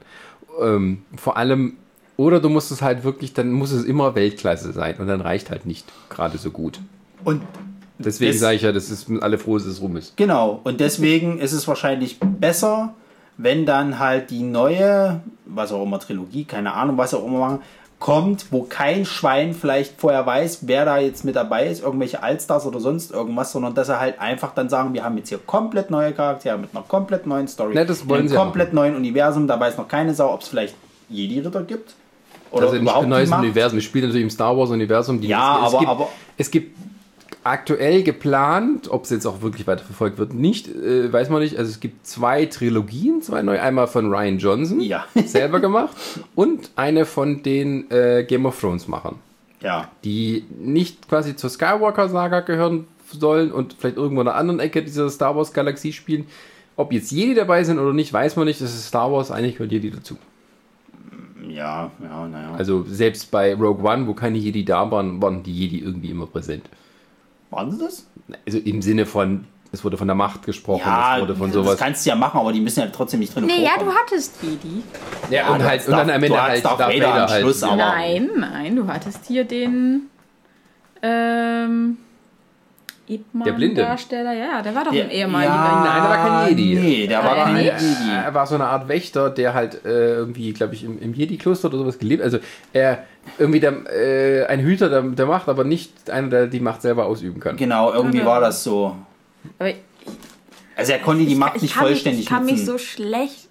Ähm, 0.59 1.02
vor 1.18 1.36
allem, 1.36 1.77
oder 2.16 2.40
du 2.40 2.48
musst 2.48 2.70
es 2.70 2.82
halt 2.82 3.05
wirklich, 3.05 3.34
dann 3.34 3.52
muss 3.52 3.72
es 3.72 3.84
immer 3.84 4.14
Weltklasse 4.14 4.72
sein 4.72 4.97
und 4.98 5.06
dann 5.06 5.20
reicht 5.20 5.51
halt 5.51 5.66
nicht 5.66 5.86
gerade 6.09 6.38
so 6.38 6.51
gut. 6.51 6.80
Und 7.24 7.43
Deswegen 7.98 8.36
sage 8.36 8.56
ich 8.56 8.62
ja, 8.62 8.72
das 8.72 8.90
ist 8.90 9.09
alle 9.20 9.38
froh, 9.38 9.56
dass 9.56 9.66
es 9.66 9.80
rum 9.80 9.97
ist. 9.97 10.16
Genau, 10.16 10.60
und 10.64 10.80
deswegen 10.80 11.38
ist 11.38 11.52
es 11.52 11.66
wahrscheinlich 11.66 12.18
besser, 12.20 12.94
wenn 13.38 13.64
dann 13.64 13.98
halt 13.98 14.30
die 14.30 14.43
neue, 14.43 15.20
was 15.47 15.72
auch 15.72 15.82
immer, 15.82 15.98
Trilogie, 15.98 16.44
keine 16.44 16.74
Ahnung, 16.74 16.98
was 16.98 17.14
auch 17.14 17.26
immer 17.26 17.38
machen, 17.38 17.59
kommt, 17.98 18.47
wo 18.51 18.62
kein 18.62 19.06
Schwein 19.06 19.55
vielleicht 19.55 19.98
vorher 19.98 20.26
weiß, 20.26 20.60
wer 20.66 20.84
da 20.84 20.98
jetzt 20.98 21.24
mit 21.24 21.34
dabei 21.34 21.66
ist, 21.68 21.82
irgendwelche 21.82 22.22
Allstars 22.22 22.66
oder 22.66 22.78
sonst 22.78 23.10
irgendwas, 23.10 23.52
sondern 23.52 23.74
dass 23.74 23.88
er 23.88 23.98
halt 23.98 24.20
einfach 24.20 24.52
dann 24.55 24.68
sagen, 24.68 24.93
wir 24.93 25.02
haben 25.02 25.16
jetzt 25.16 25.30
hier 25.30 25.38
komplett 25.38 25.90
neue 25.90 26.12
Charaktere 26.12 26.59
mit 26.59 26.70
einer 26.74 26.84
komplett 26.84 27.26
neuen 27.26 27.48
Story, 27.48 27.74
Ne, 27.74 27.86
das 27.86 28.06
wollen 28.06 28.20
einem 28.20 28.28
sie 28.28 28.34
ja 28.34 28.43
komplett 28.43 28.74
neuen 28.74 28.94
Universum, 28.97 29.47
da 29.47 29.59
weiß 29.59 29.78
noch 29.78 29.88
keine 29.88 30.14
Sau, 30.14 30.34
ob 30.34 30.43
es 30.43 30.48
vielleicht 30.48 30.74
Jedi-Ritter 31.09 31.62
gibt. 31.62 31.94
Oder 32.56 32.66
also 32.66 32.76
überhaupt 32.78 33.04
ein 33.04 33.08
neues 33.10 33.28
die 33.28 33.30
Macht. 33.30 33.42
Universum. 33.42 33.78
Ich 33.78 33.84
spiele 33.84 34.06
natürlich 34.06 34.24
im 34.24 34.30
Star 34.30 34.56
Wars 34.56 34.70
Universum. 34.70 35.20
Die 35.20 35.28
Ja, 35.28 35.60
es, 35.62 35.68
es 35.68 35.74
aber- 35.74 35.78
gibt, 35.78 35.90
aber- 35.90 36.08
es 36.36 36.50
gibt 36.50 36.76
aktuell 37.44 38.02
geplant, 38.02 38.90
ob 38.90 39.04
es 39.04 39.10
jetzt 39.10 39.24
auch 39.26 39.40
wirklich 39.40 39.66
weiterverfolgt 39.68 40.18
wird, 40.18 40.34
nicht, 40.34 40.66
äh, 40.68 41.12
weiß 41.12 41.30
man 41.30 41.40
nicht. 41.42 41.56
Also 41.56 41.70
es 41.70 41.78
gibt 41.80 42.04
zwei 42.06 42.46
Trilogien, 42.46 43.22
zwei 43.22 43.42
neue, 43.42 43.62
einmal 43.62 43.86
von 43.86 44.12
Ryan 44.12 44.38
Johnson, 44.38 44.80
Ja. 44.80 45.04
selber 45.26 45.60
gemacht, 45.60 45.94
und 46.34 46.70
eine 46.76 47.04
von 47.04 47.42
den 47.44 47.88
äh, 47.90 48.24
Game 48.24 48.46
of 48.46 48.60
Thrones 48.60 48.88
Machern, 48.88 49.16
Ja, 49.62 49.90
die 50.04 50.44
nicht 50.58 51.08
quasi 51.08 51.36
zur 51.36 51.50
Skywalker-Saga 51.50 52.40
gehören 52.40 52.88
sollen 53.12 53.52
und 53.52 53.76
vielleicht 53.78 53.96
irgendwo 53.96 54.22
in 54.22 54.28
einer 54.28 54.36
anderen 54.36 54.58
Ecke 54.58 54.82
dieser 54.82 55.08
Star 55.08 55.36
Wars 55.36 55.52
Galaxie 55.52 55.92
spielen. 55.92 56.26
Ob 56.74 56.92
jetzt 56.92 57.12
Jedi 57.12 57.34
dabei 57.34 57.62
sind 57.62 57.78
oder 57.78 57.92
nicht, 57.92 58.12
weiß 58.12 58.34
man 58.34 58.46
nicht. 58.46 58.60
Das 58.60 58.74
ist 58.74 58.88
Star 58.88 59.10
Wars, 59.12 59.30
eigentlich 59.30 59.54
gehört 59.54 59.70
Jedi 59.72 59.90
dazu. 59.92 60.16
Ja, 61.48 61.90
ja, 62.02 62.28
naja. 62.28 62.55
Also 62.56 62.85
selbst 62.89 63.31
bei 63.31 63.55
Rogue 63.55 63.85
One, 63.89 64.06
wo 64.06 64.14
keine 64.14 64.39
Jedi 64.39 64.64
da 64.64 64.90
waren, 64.90 65.20
waren 65.23 65.43
die 65.43 65.52
Jedi 65.52 65.78
irgendwie 65.81 66.10
immer 66.10 66.27
präsent. 66.27 66.64
Waren 67.51 67.70
sie 67.70 67.78
das? 67.78 68.06
Also 68.47 68.59
im 68.59 68.82
Sinne 68.82 69.06
von, 69.06 69.44
es 69.73 69.85
wurde 69.85 69.97
von 69.97 70.09
der 70.09 70.14
Macht 70.16 70.44
gesprochen, 70.44 70.82
Ja, 70.85 71.16
es 71.16 71.23
wurde 71.23 71.36
von 71.36 71.47
das 71.52 71.55
sowas. 71.55 71.77
kannst 71.78 72.05
du 72.05 72.10
ja 72.10 72.16
machen, 72.16 72.40
aber 72.40 72.52
die 72.52 72.60
müssen 72.60 72.81
ja 72.81 72.86
trotzdem 72.86 73.20
nicht 73.20 73.35
drin 73.35 73.47
Nee, 73.47 73.62
ja, 73.62 73.70
vorkommen. 73.70 73.90
du 73.90 73.97
hattest 73.97 74.35
Jedi. 74.43 74.82
Ja, 75.31 75.52
und, 75.52 75.60
du 75.60 75.64
halt, 75.64 75.86
und 75.86 75.93
dann 75.93 76.10
am 76.10 76.23
Ende 76.23 76.43
halt 76.43 76.64
Darth 76.64 76.78
Vader 76.81 76.94
Vader 76.94 77.23
am 77.24 77.28
halt. 77.31 77.43
Schluss, 77.43 77.62
aber- 77.62 77.77
Nein, 77.77 78.31
nein, 78.39 78.77
du 78.77 78.86
hattest 78.89 79.24
hier 79.27 79.44
den 79.44 80.02
ähm, 81.02 81.98
Der 83.08 83.52
Blinde. 83.52 83.82
Darsteller, 83.82 84.32
ja, 84.32 84.62
der 84.62 84.74
war 84.74 84.84
doch 84.84 84.90
Der- 84.92 85.04
ein 85.04 85.10
ehemaliger. 85.10 85.52
ja, 85.54 85.84
Nein, 85.84 86.02
der 86.02 86.10
war 86.10 86.16
kein 86.46 86.48
Jedi. 86.58 86.74
Nee, 86.74 87.06
der 87.06 87.22
war 87.24 87.36
Nein, 87.36 87.44
kein 87.44 87.54
nicht? 87.54 87.72
Jedi. 87.80 88.10
Er 88.24 88.34
war 88.34 88.46
so 88.46 88.54
eine 88.56 88.64
Art 88.64 88.88
Wächter, 88.88 89.30
der 89.30 89.54
halt 89.54 89.84
äh, 89.84 90.14
irgendwie, 90.16 90.52
glaube 90.52 90.74
ich, 90.74 90.82
im, 90.82 91.00
im 91.00 91.14
Jedi-Kloster 91.14 91.68
oder 91.68 91.78
sowas 91.78 91.98
gelebt. 92.00 92.22
Also 92.22 92.38
er 92.72 93.04
irgendwie 93.38 93.60
der, 93.60 93.74
äh, 93.94 94.46
ein 94.46 94.58
Hüter 94.60 94.88
der, 94.88 95.02
der 95.02 95.26
Macht, 95.26 95.48
aber 95.48 95.62
nicht 95.62 96.10
einer, 96.10 96.28
der 96.28 96.46
die 96.48 96.58
Macht 96.60 96.82
selber 96.82 97.06
ausüben 97.06 97.38
kann. 97.38 97.56
Genau, 97.56 97.92
irgendwie 97.92 98.18
Genau. 98.18 98.30
war 98.30 98.40
das 98.40 98.64
so. 98.64 98.96
Aber 99.60 99.68
ich, 99.70 99.76
Also 100.74 100.92
er 100.92 100.98
konnte 100.98 101.24
die 101.24 101.34
Macht 101.36 101.56
ich 101.56 101.62
nicht 101.62 101.76
mich, 101.76 101.82
vollständig 101.82 102.20
ich 102.22 102.26
kann 102.26 102.44
mich 102.44 102.54
nutzen. 102.56 102.66
so 102.66 102.78
schlecht. 102.78 103.48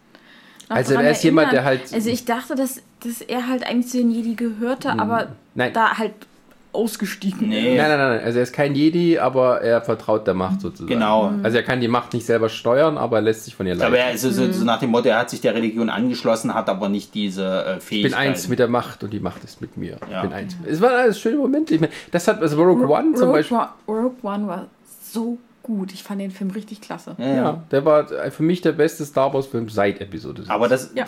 noch 0.70 0.76
Also 0.76 0.96
dran 0.96 1.06
er 1.06 1.12
ist 1.12 1.24
jemand, 1.24 1.52
der 1.54 1.62
erinnern. 1.62 1.80
halt- 1.82 1.94
Also 1.94 2.10
ich 2.10 2.26
dachte, 2.26 2.56
dass, 2.56 2.82
dass 3.04 3.22
er 3.22 3.48
halt 3.48 3.66
eigentlich 3.66 3.88
zu 3.92 3.98
den 4.00 4.12
Jedi 4.12 4.36
gehörte, 4.36 4.90
aber 5.00 5.20
Hm. 5.22 5.28
Nein. 5.56 5.74
da 5.74 5.98
halt 5.98 6.12
ausgestiegen 6.76 7.50
Nee. 7.50 7.78
Nein, 7.78 7.90
nein, 7.90 7.98
nein, 7.98 8.20
also 8.24 8.38
er 8.40 8.44
ist 8.44 8.54
kein 8.54 8.76
Jedi, 8.76 9.18
aber 9.18 9.62
er 9.62 9.82
vertraut 9.82 10.28
der 10.28 10.34
Macht 10.34 10.62
sozusagen. 10.62 10.88
Genau. 10.88 11.32
Also 11.44 11.58
er 11.58 11.64
kann 11.64 11.82
die 11.82 11.88
Macht 11.88 12.14
nicht 12.14 12.26
selber 12.26 12.50
steuern, 12.50 12.98
aber 12.98 13.18
er 13.18 13.22
lässt 13.24 13.46
sich 13.46 13.56
von 13.56 13.66
ihr 13.66 13.74
leiten. 13.76 13.88
aber 13.88 13.98
er 14.00 14.12
ist 14.14 14.22
so, 14.22 14.30
Mhm. 14.30 14.54
so, 14.54 14.64
nach 14.66 14.80
dem 14.80 14.92
Motto, 14.92 15.10
er 15.10 15.20
hat 15.20 15.30
sich 15.30 15.42
der 15.42 15.56
Religion 15.56 15.90
angeschlossen, 15.90 16.54
hat 16.54 16.70
aber 16.70 16.90
nicht 16.90 17.14
diese 17.16 17.44
äh, 17.66 17.78
Ich 17.78 17.84
Fähigkeit. 17.84 18.12
bin 18.12 18.20
eins 18.20 18.48
mit 18.48 18.60
der 18.60 18.68
Macht 18.68 19.04
und 19.04 19.12
die 19.12 19.20
Macht 19.20 19.44
ist 19.44 19.62
mit 19.62 19.78
mir. 19.78 19.98
Ja. 20.12 20.18
Ich 20.18 20.30
bin 20.30 20.34
eins. 20.34 20.56
Es 20.68 20.82
waren 20.82 20.94
alles 20.94 21.20
schöne 21.20 21.38
Momente. 21.38 21.74
Ich 21.74 21.82
meine, 21.82 21.94
das 22.12 22.28
hat 22.28 22.42
also 22.42 22.62
Rogue 22.62 22.88
One 22.88 23.14
zum 23.14 23.30
Rogue, 23.30 23.34
Beispiel. 23.40 23.58
Rogue 23.88 24.14
One 24.24 24.48
war 24.48 24.68
so 25.12 25.38
gut. 25.64 25.94
Ich 25.94 26.04
fand 26.04 26.22
den 26.22 26.30
Film 26.30 26.52
richtig 26.52 26.80
klasse. 26.82 27.16
Ja, 27.18 27.26
ja. 27.28 27.36
Ja, 27.36 27.64
der 27.72 27.86
war 27.86 28.06
für 28.30 28.44
mich 28.44 28.62
der 28.62 28.74
beste 28.74 29.04
Star 29.04 29.34
Wars 29.34 29.48
Film 29.48 29.68
seit 29.70 30.00
Episode 30.00 30.44
7. 30.44 30.52
Aber 30.52 30.68
das, 30.68 30.92
Ja. 30.94 31.06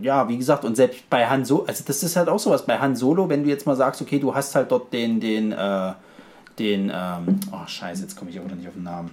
Ja. 0.00 0.28
wie 0.28 0.36
gesagt, 0.36 0.64
und 0.64 0.76
selbst 0.76 1.08
bei 1.10 1.26
Han 1.26 1.44
Solo, 1.44 1.64
also 1.66 1.84
das 1.86 2.02
ist 2.02 2.16
halt 2.16 2.28
auch 2.28 2.38
sowas, 2.38 2.66
bei 2.66 2.78
Han 2.78 2.96
Solo, 2.96 3.28
wenn 3.28 3.44
du 3.44 3.48
jetzt 3.48 3.66
mal 3.66 3.76
sagst, 3.76 4.00
okay, 4.02 4.18
du 4.18 4.34
hast 4.34 4.54
halt 4.54 4.70
dort 4.70 4.92
den, 4.92 5.20
den, 5.20 5.52
äh, 5.52 5.92
den, 6.58 6.92
ähm, 6.94 7.40
oh 7.52 7.66
scheiße, 7.66 8.02
jetzt 8.02 8.16
komme 8.16 8.30
ich 8.30 8.38
aber 8.38 8.54
nicht 8.54 8.68
auf 8.68 8.74
den 8.74 8.84
Namen. 8.84 9.10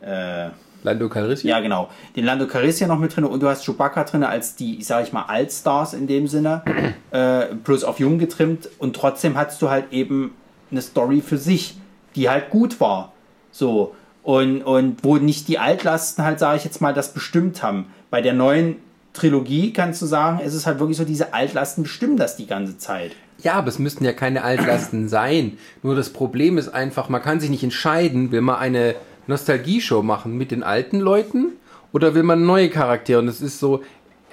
Äh, 0.00 0.50
Lando 0.82 1.08
Calrissian? 1.08 1.50
ja, 1.50 1.60
genau. 1.60 1.90
Den 2.16 2.24
Lando 2.24 2.46
Calrissian 2.46 2.88
noch 2.88 2.98
mit 2.98 3.14
drin 3.14 3.24
und 3.24 3.42
du 3.42 3.48
hast 3.48 3.64
Chewbacca 3.64 4.04
drin 4.04 4.24
als 4.24 4.56
die, 4.56 4.82
sag 4.82 5.04
ich 5.04 5.12
mal, 5.12 5.24
Altstars 5.24 5.94
in 5.94 6.06
dem 6.06 6.26
Sinne, 6.26 6.62
äh, 7.10 7.54
plus 7.64 7.84
auf 7.84 7.98
jung 7.98 8.18
getrimmt 8.18 8.68
und 8.78 8.96
trotzdem 8.96 9.36
hattest 9.36 9.60
du 9.62 9.70
halt 9.70 9.92
eben 9.92 10.34
eine 10.70 10.82
Story 10.82 11.20
für 11.20 11.38
sich, 11.38 11.76
die 12.14 12.28
halt 12.28 12.50
gut 12.50 12.80
war. 12.80 13.12
So. 13.52 13.94
Und, 14.22 14.62
und 14.62 15.02
wo 15.02 15.16
nicht 15.16 15.48
die 15.48 15.58
Altlasten 15.58 16.24
halt, 16.24 16.38
sage 16.38 16.58
ich 16.58 16.64
jetzt 16.64 16.80
mal, 16.80 16.94
das 16.94 17.12
bestimmt 17.12 17.62
haben. 17.62 17.86
Bei 18.10 18.20
der 18.20 18.34
neuen 18.34 18.76
Trilogie 19.12 19.72
kannst 19.72 20.00
du 20.02 20.06
sagen, 20.06 20.40
ist 20.40 20.54
es 20.54 20.66
halt 20.66 20.78
wirklich 20.78 20.96
so, 20.96 21.04
diese 21.04 21.34
Altlasten 21.34 21.82
bestimmen 21.82 22.16
das 22.16 22.36
die 22.36 22.46
ganze 22.46 22.78
Zeit. 22.78 23.12
Ja, 23.42 23.54
aber 23.54 23.68
es 23.68 23.78
müssten 23.78 24.04
ja 24.04 24.12
keine 24.12 24.42
Altlasten 24.44 25.08
sein. 25.08 25.58
Nur 25.82 25.96
das 25.96 26.10
Problem 26.10 26.58
ist 26.58 26.68
einfach, 26.68 27.08
man 27.08 27.22
kann 27.22 27.40
sich 27.40 27.50
nicht 27.50 27.64
entscheiden, 27.64 28.30
will 28.32 28.42
man 28.42 28.56
eine 28.56 28.94
Nostalgie-Show 29.26 30.02
machen 30.02 30.36
mit 30.36 30.50
den 30.50 30.62
alten 30.62 31.00
Leuten 31.00 31.52
oder 31.92 32.14
will 32.14 32.22
man 32.22 32.46
neue 32.46 32.70
Charaktere? 32.70 33.18
Und 33.18 33.28
es 33.28 33.40
ist 33.40 33.58
so, 33.58 33.82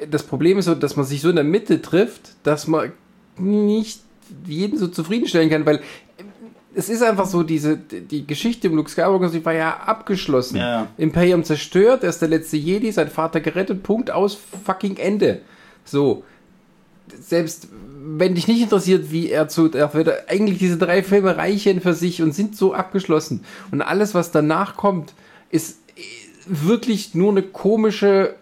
das 0.10 0.24
Problem 0.24 0.58
ist 0.58 0.66
so, 0.66 0.76
dass 0.76 0.96
man 0.96 1.06
sich 1.06 1.22
so 1.22 1.30
in 1.30 1.36
der 1.36 1.46
Mitte 1.46 1.82
trifft, 1.82 2.34
dass 2.44 2.68
man 2.68 2.92
nicht 3.38 4.02
jeden 4.46 4.78
so 4.78 4.88
zufriedenstellen 4.88 5.50
kann, 5.50 5.66
weil 5.66 5.82
es 6.76 6.90
ist 6.90 7.02
einfach 7.02 7.26
so, 7.26 7.44
diese, 7.44 7.78
die 7.78 8.28
Geschichte 8.28 8.70
um 8.70 8.76
Luke 8.76 8.90
Skywalker, 8.90 9.30
sie 9.30 9.44
war 9.44 9.54
ja 9.54 9.78
abgeschlossen. 9.78 10.58
Ja. 10.58 10.88
Imperium 10.98 11.44
zerstört, 11.44 12.04
er 12.04 12.10
ist 12.10 12.22
der 12.22 12.30
letzte 12.30 12.58
Jedi, 12.58 12.92
sein 12.92 13.10
Vater 13.10 13.40
gerettet, 13.40 13.84
Punkt 13.84 14.12
aus, 14.12 14.38
fucking 14.66 14.98
Ende. 14.98 15.42
So. 15.86 16.24
Selbst 17.20 17.70
wenn 18.00 18.36
dich 18.36 18.48
nicht 18.48 18.62
interessiert, 18.62 19.12
wie 19.12 19.30
er 19.30 19.48
zu, 19.48 19.72
er 19.72 19.94
wird 19.94 20.30
eigentlich 20.30 20.60
diese 20.60 20.78
drei 20.78 21.04
Filme 21.04 21.38
reichen 21.38 21.82
für 21.82 21.94
sich 21.94 22.22
und 22.22 22.34
sind 22.34 22.56
so 22.56 22.74
abgeschlossen. 22.74 23.44
Und 23.72 23.82
alles, 23.82 24.14
was 24.14 24.32
danach 24.32 24.76
kommt, 24.76 25.14
ist 25.50 25.80
wirklich 26.46 27.16
nur 27.16 27.32
eine 27.32 27.42
komische 27.42 28.36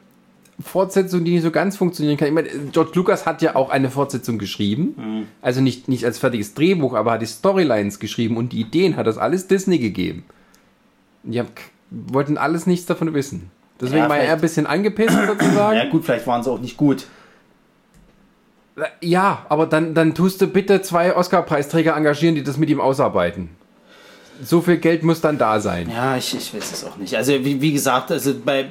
Fortsetzung, 0.61 1.25
die 1.25 1.33
nicht 1.33 1.43
so 1.43 1.51
ganz 1.51 1.75
funktionieren 1.75 2.17
kann. 2.17 2.27
Ich 2.29 2.33
meine, 2.33 2.47
George 2.71 2.91
Lucas 2.93 3.25
hat 3.25 3.41
ja 3.41 3.55
auch 3.55 3.69
eine 3.69 3.89
Fortsetzung 3.89 4.37
geschrieben. 4.37 5.27
Also 5.41 5.59
nicht, 5.61 5.87
nicht 5.89 6.05
als 6.05 6.17
fertiges 6.17 6.53
Drehbuch, 6.53 6.93
aber 6.93 7.11
hat 7.11 7.21
die 7.21 7.25
Storylines 7.27 7.99
geschrieben 7.99 8.37
und 8.37 8.53
die 8.53 8.61
Ideen 8.61 8.95
hat 8.95 9.05
das 9.07 9.17
alles 9.17 9.47
Disney 9.47 9.79
gegeben. 9.79 10.23
Die 11.23 11.39
haben, 11.39 11.49
wollten 11.89 12.37
alles 12.37 12.67
nichts 12.67 12.85
davon 12.85 13.13
wissen. 13.13 13.51
Deswegen 13.81 14.03
Ja, 14.03 14.09
war 14.09 14.17
er 14.17 14.33
ein 14.33 14.41
bisschen 14.41 14.65
angepisst 14.65 15.17
sozusagen. 15.27 15.77
Ja, 15.83 15.89
gut, 15.89 16.05
vielleicht 16.05 16.25
waren 16.27 16.41
sie 16.43 16.49
auch 16.51 16.61
nicht 16.61 16.77
gut. 16.77 17.07
Ja, 19.01 19.45
aber 19.49 19.65
dann, 19.67 19.93
dann 19.93 20.13
tust 20.15 20.41
du 20.41 20.47
bitte 20.47 20.81
zwei 20.81 21.15
Oscar-Preisträger 21.15 21.95
engagieren, 21.95 22.35
die 22.35 22.43
das 22.43 22.57
mit 22.57 22.69
ihm 22.69 22.81
ausarbeiten. 22.81 23.49
So 24.43 24.59
viel 24.59 24.77
Geld 24.77 25.01
muss 25.03 25.21
dann 25.21 25.37
da 25.37 25.61
sein. 25.61 25.89
Ja, 25.89 26.17
ich, 26.17 26.35
ich 26.35 26.53
weiß 26.53 26.73
es 26.73 26.83
auch 26.83 26.97
nicht. 26.97 27.15
Also, 27.15 27.31
wie, 27.45 27.61
wie 27.61 27.71
gesagt, 27.71 28.11
also 28.11 28.33
bei. 28.43 28.65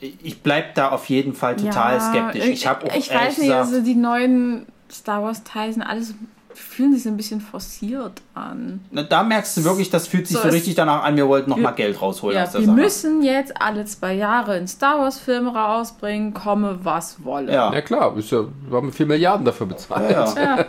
Ich 0.00 0.42
bleib 0.42 0.74
da 0.74 0.90
auf 0.90 1.06
jeden 1.06 1.34
Fall 1.34 1.56
total 1.56 1.94
Ja, 1.94 2.00
skeptisch. 2.00 2.46
Ich 2.46 2.66
habe 2.66 2.86
auch 2.86 2.94
ich 2.96 3.10
weiß 3.12 3.38
nicht, 3.38 3.48
gesagt, 3.48 3.72
also 3.72 3.82
die 3.82 3.94
neuen 3.94 4.66
Star 4.90 5.22
Wars 5.22 5.44
Teile 5.44 5.72
sind 5.72 5.82
alles 5.82 6.14
fühlen 6.52 6.92
sich 6.92 7.04
so 7.04 7.08
ein 7.08 7.16
bisschen 7.16 7.40
forciert 7.40 8.20
an. 8.34 8.80
na, 8.90 9.02
da 9.04 9.22
merkst 9.22 9.56
du 9.56 9.64
wirklich, 9.64 9.88
das 9.88 10.06
fühlt 10.08 10.26
sich 10.26 10.36
So, 10.36 10.42
so, 10.42 10.48
richtig 10.48 10.74
danach 10.74 11.04
an, 11.04 11.16
wir 11.16 11.26
wollten 11.28 11.48
noch 11.48 11.56
Wir- 11.56 11.62
mal 11.62 11.70
Geld 11.70 12.00
rausholen 12.02 12.36
Ja, 12.36 12.42
aus 12.42 12.52
der 12.52 12.60
wir 12.62 12.66
Sache. 12.66 12.76
müssen 12.76 13.22
jetzt 13.22 13.60
alle 13.62 13.84
zwei 13.86 14.14
Jahre 14.14 14.52
einen 14.54 14.66
Star 14.68 14.98
Wars 14.98 15.18
Film 15.18 15.48
rausbringen, 15.48 16.34
komme 16.34 16.78
was 16.82 17.24
wolle. 17.24 17.52
ja. 17.52 17.72
Ja 17.72 17.80
klar, 17.80 18.14
ist 18.16 18.30
ja, 18.30 18.44
wir 18.68 18.76
haben 18.76 18.92
vier 18.92 19.06
Milliarden 19.06 19.44
dafür 19.46 19.66
bezahlt. 19.68 20.10
Ja, 20.10 20.34
ja. 20.34 20.56
Ja. 20.58 20.66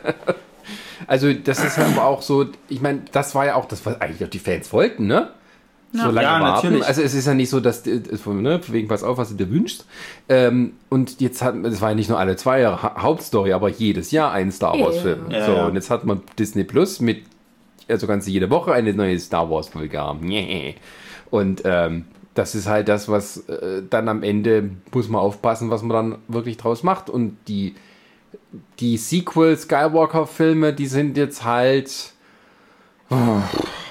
Also 1.08 1.34
das 1.34 1.64
ist 1.64 1.78
aber 1.80 2.06
auch 2.06 2.22
so, 2.22 2.46
ich 2.70 2.80
meine, 2.82 3.02
das 3.12 3.34
war 3.36 3.46
ja 3.48 3.56
auch 3.56 3.66
das, 3.66 3.86
was 3.86 4.00
eigentlich 4.00 4.24
auch 4.24 4.30
die 4.30 4.40
Fans 4.40 4.72
wollten, 4.72 5.08
ne? 5.08 5.30
Ja. 5.94 6.06
So 6.06 6.12
lange 6.12 6.22
Ja, 6.28 6.40
warten. 6.42 6.68
natürlich. 6.68 6.86
Also 6.88 7.02
es 7.02 7.14
ist 7.14 7.28
ja 7.28 7.34
nicht 7.34 7.50
so, 7.50 7.60
dass, 7.60 7.86
äh, 7.86 8.00
ne, 8.28 8.62
wegen 8.68 8.88
pass 8.88 9.04
auf, 9.04 9.18
was 9.18 9.30
du 9.30 9.36
dir 9.36 9.50
wünschst. 9.52 9.86
Ähm, 10.30 10.74
und 10.90 11.20
jetzt 11.20 11.42
hat, 11.42 11.56
es 11.66 11.82
war 11.82 11.90
ja 11.90 11.96
nicht 11.96 12.10
nur 12.10 12.18
alle 12.18 12.36
zwei 12.38 12.62
Jahre 12.62 12.82
Ha- 12.82 13.02
Hauptstory, 13.02 13.52
aber 13.52 13.68
jedes 13.70 14.12
Jahr 14.12 14.32
ein 14.32 14.52
Star 14.52 14.80
Wars 14.80 15.00
Film. 15.00 15.30
Ja, 15.30 15.46
so, 15.46 15.52
ja. 15.54 15.66
und 15.68 15.76
jetzt 15.76 15.90
hat 15.90 16.06
man 16.06 16.22
Disney 16.40 16.64
Plus 16.64 17.02
mit, 17.02 17.24
also 17.90 18.08
kannst 18.08 18.28
du 18.28 18.32
jede 18.32 18.50
Woche 18.50 18.72
eine 18.72 18.94
neue 18.94 19.20
Star 19.20 19.50
Wars 19.50 19.68
Folge 19.70 20.00
haben. 20.00 20.32
Und 21.30 21.62
ähm, 21.66 22.06
das 22.36 22.56
ist 22.56 22.68
halt 22.68 22.88
das, 22.88 23.08
was 23.10 23.38
äh, 23.50 23.82
dann 23.90 24.08
am 24.10 24.24
Ende 24.24 24.70
muss 24.94 25.10
man 25.10 25.20
aufpassen, 25.22 25.70
was 25.70 25.82
man 25.82 25.90
dann 26.12 26.20
wirklich 26.30 26.58
draus 26.58 26.84
macht. 26.84 27.10
Und 27.10 27.38
die, 27.48 27.76
die 28.80 28.98
Sequel 28.98 29.58
Skywalker 29.58 30.28
Filme, 30.28 30.72
die 30.74 30.88
sind 30.88 31.18
jetzt 31.18 31.44
halt, 31.46 32.14
oh, 33.10 33.16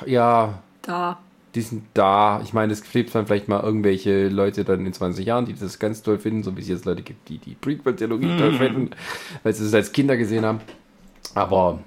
ja, 0.06 0.54
Da. 0.82 1.18
Die 1.54 1.62
sind 1.62 1.84
da. 1.94 2.40
Ich 2.42 2.52
meine, 2.52 2.72
es 2.72 2.82
gibt 2.82 3.14
dann 3.14 3.26
vielleicht 3.26 3.48
mal 3.48 3.60
irgendwelche 3.60 4.28
Leute 4.28 4.64
dann 4.64 4.86
in 4.86 4.92
20 4.92 5.26
Jahren, 5.26 5.46
die 5.46 5.54
das 5.54 5.78
ganz 5.78 6.02
toll 6.02 6.18
finden, 6.18 6.42
so 6.42 6.56
wie 6.56 6.60
es 6.60 6.68
jetzt 6.68 6.84
Leute 6.84 7.02
gibt, 7.02 7.28
die 7.28 7.38
die 7.38 7.54
Prequel-Theologie 7.54 8.36
toll 8.38 8.54
finden, 8.54 8.90
weil 9.42 9.52
sie 9.52 9.64
es 9.64 9.74
als 9.74 9.92
Kinder 9.92 10.16
gesehen 10.16 10.44
haben. 10.44 10.60
Aber 11.34 11.80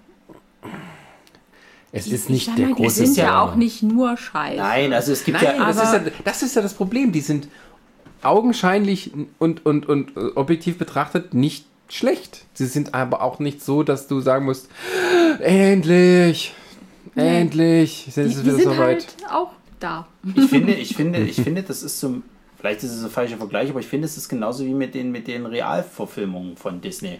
es 1.91 2.07
ist 2.07 2.25
Ich 2.25 2.29
nicht 2.29 2.57
der 2.57 2.67
mal, 2.67 2.75
die 2.75 2.83
große 2.83 3.05
sind 3.05 3.17
ja 3.17 3.41
auch 3.41 3.55
nicht 3.55 3.83
nur 3.83 4.17
Scheiße. 4.17 4.57
Nein, 4.57 4.93
also 4.93 5.11
es 5.11 5.23
gibt 5.23 5.41
Nein, 5.41 5.55
ja. 5.57 5.67
das, 5.67 5.83
ist 5.83 5.93
ja, 5.93 6.11
das 6.25 6.43
ist 6.43 6.55
ja 6.55 6.61
das 6.61 6.73
Problem. 6.73 7.11
Die 7.11 7.21
sind 7.21 7.47
augenscheinlich 8.23 9.11
und, 9.37 9.65
und, 9.65 9.87
und 9.87 10.17
äh, 10.17 10.31
objektiv 10.35 10.77
betrachtet 10.77 11.33
nicht 11.33 11.65
schlecht. 11.89 12.45
Sie 12.53 12.65
sind 12.65 12.93
aber 12.93 13.21
auch 13.21 13.39
nicht 13.39 13.63
so, 13.63 13.83
dass 13.83 14.07
du 14.07 14.21
sagen 14.21 14.45
musst, 14.45 14.69
endlich, 15.39 16.55
Nee. 17.15 17.41
endlich, 17.41 18.07
sind 18.09 18.25
die, 18.25 18.31
es 18.33 18.39
die 18.39 18.45
wieder 18.45 18.55
sind 18.55 18.63
soweit. 18.63 18.79
halt 18.79 19.15
auch 19.31 19.51
da. 19.79 20.07
Ich 20.35 20.49
finde, 20.49 20.73
ich 20.73 20.95
finde, 20.95 21.19
ich 21.23 21.35
finde, 21.41 21.63
das 21.63 21.83
ist 21.83 21.99
so. 21.99 22.15
Vielleicht 22.59 22.81
ist 22.83 22.91
es 22.93 23.03
ein 23.03 23.09
falscher 23.09 23.37
Vergleich, 23.37 23.69
aber 23.69 23.81
ich 23.81 23.87
finde, 23.87 24.05
es 24.05 24.15
ist 24.15 24.29
genauso 24.29 24.65
wie 24.65 24.73
mit 24.73 24.95
den, 24.95 25.11
mit 25.11 25.27
den 25.27 25.45
Realverfilmungen 25.45 26.55
von 26.55 26.79
Disney. 26.79 27.19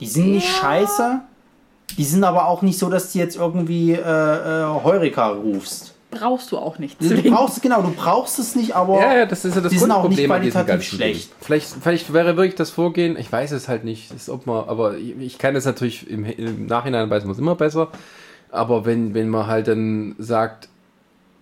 Die 0.00 0.06
sind 0.06 0.32
nicht 0.32 0.46
Ja. 0.46 0.60
scheiße, 0.60 1.20
die 1.96 2.04
sind 2.04 2.22
aber 2.24 2.46
auch 2.46 2.60
nicht 2.62 2.78
so, 2.78 2.90
dass 2.90 3.12
du 3.12 3.18
jetzt 3.18 3.36
irgendwie 3.36 3.92
äh, 3.92 3.96
äh, 4.00 4.64
Heureka 4.84 5.28
rufst. 5.30 5.94
Brauchst 6.10 6.52
du 6.52 6.58
auch 6.58 6.78
nicht. 6.78 7.00
Du 7.00 7.06
zwingend. 7.08 7.30
brauchst, 7.34 7.62
genau, 7.62 7.80
du 7.80 7.90
brauchst 7.90 8.38
es 8.38 8.54
nicht, 8.54 8.76
aber 8.76 9.00
Ja, 9.00 9.16
ja, 9.20 9.24
das 9.26 9.46
ist 9.46 9.54
ja 9.54 9.62
das 9.62 9.72
die 9.72 9.78
sind 9.78 9.90
auch 9.90 10.06
nicht 10.06 10.22
qualitativ 10.26 10.82
schlecht. 10.82 11.30
Ding. 11.30 11.36
Vielleicht, 11.40 11.68
vielleicht 11.80 12.12
wäre 12.12 12.36
wirklich 12.36 12.54
das 12.54 12.68
Vorgehen, 12.68 13.16
ich 13.16 13.32
weiß 13.32 13.52
es 13.52 13.66
halt 13.68 13.84
nicht, 13.84 14.12
ist, 14.12 14.28
ob 14.28 14.46
man, 14.46 14.68
aber 14.68 14.98
ich, 14.98 15.16
ich 15.18 15.38
kann 15.38 15.56
es 15.56 15.64
natürlich 15.64 16.10
im, 16.10 16.26
im 16.26 16.66
Nachhinein 16.66 17.08
weiß 17.08 17.24
man 17.24 17.32
es 17.32 17.38
immer 17.38 17.54
besser. 17.54 17.88
Aber 18.52 18.84
wenn, 18.84 19.14
wenn 19.14 19.28
man 19.28 19.48
halt 19.48 19.66
dann 19.66 20.14
sagt, 20.18 20.68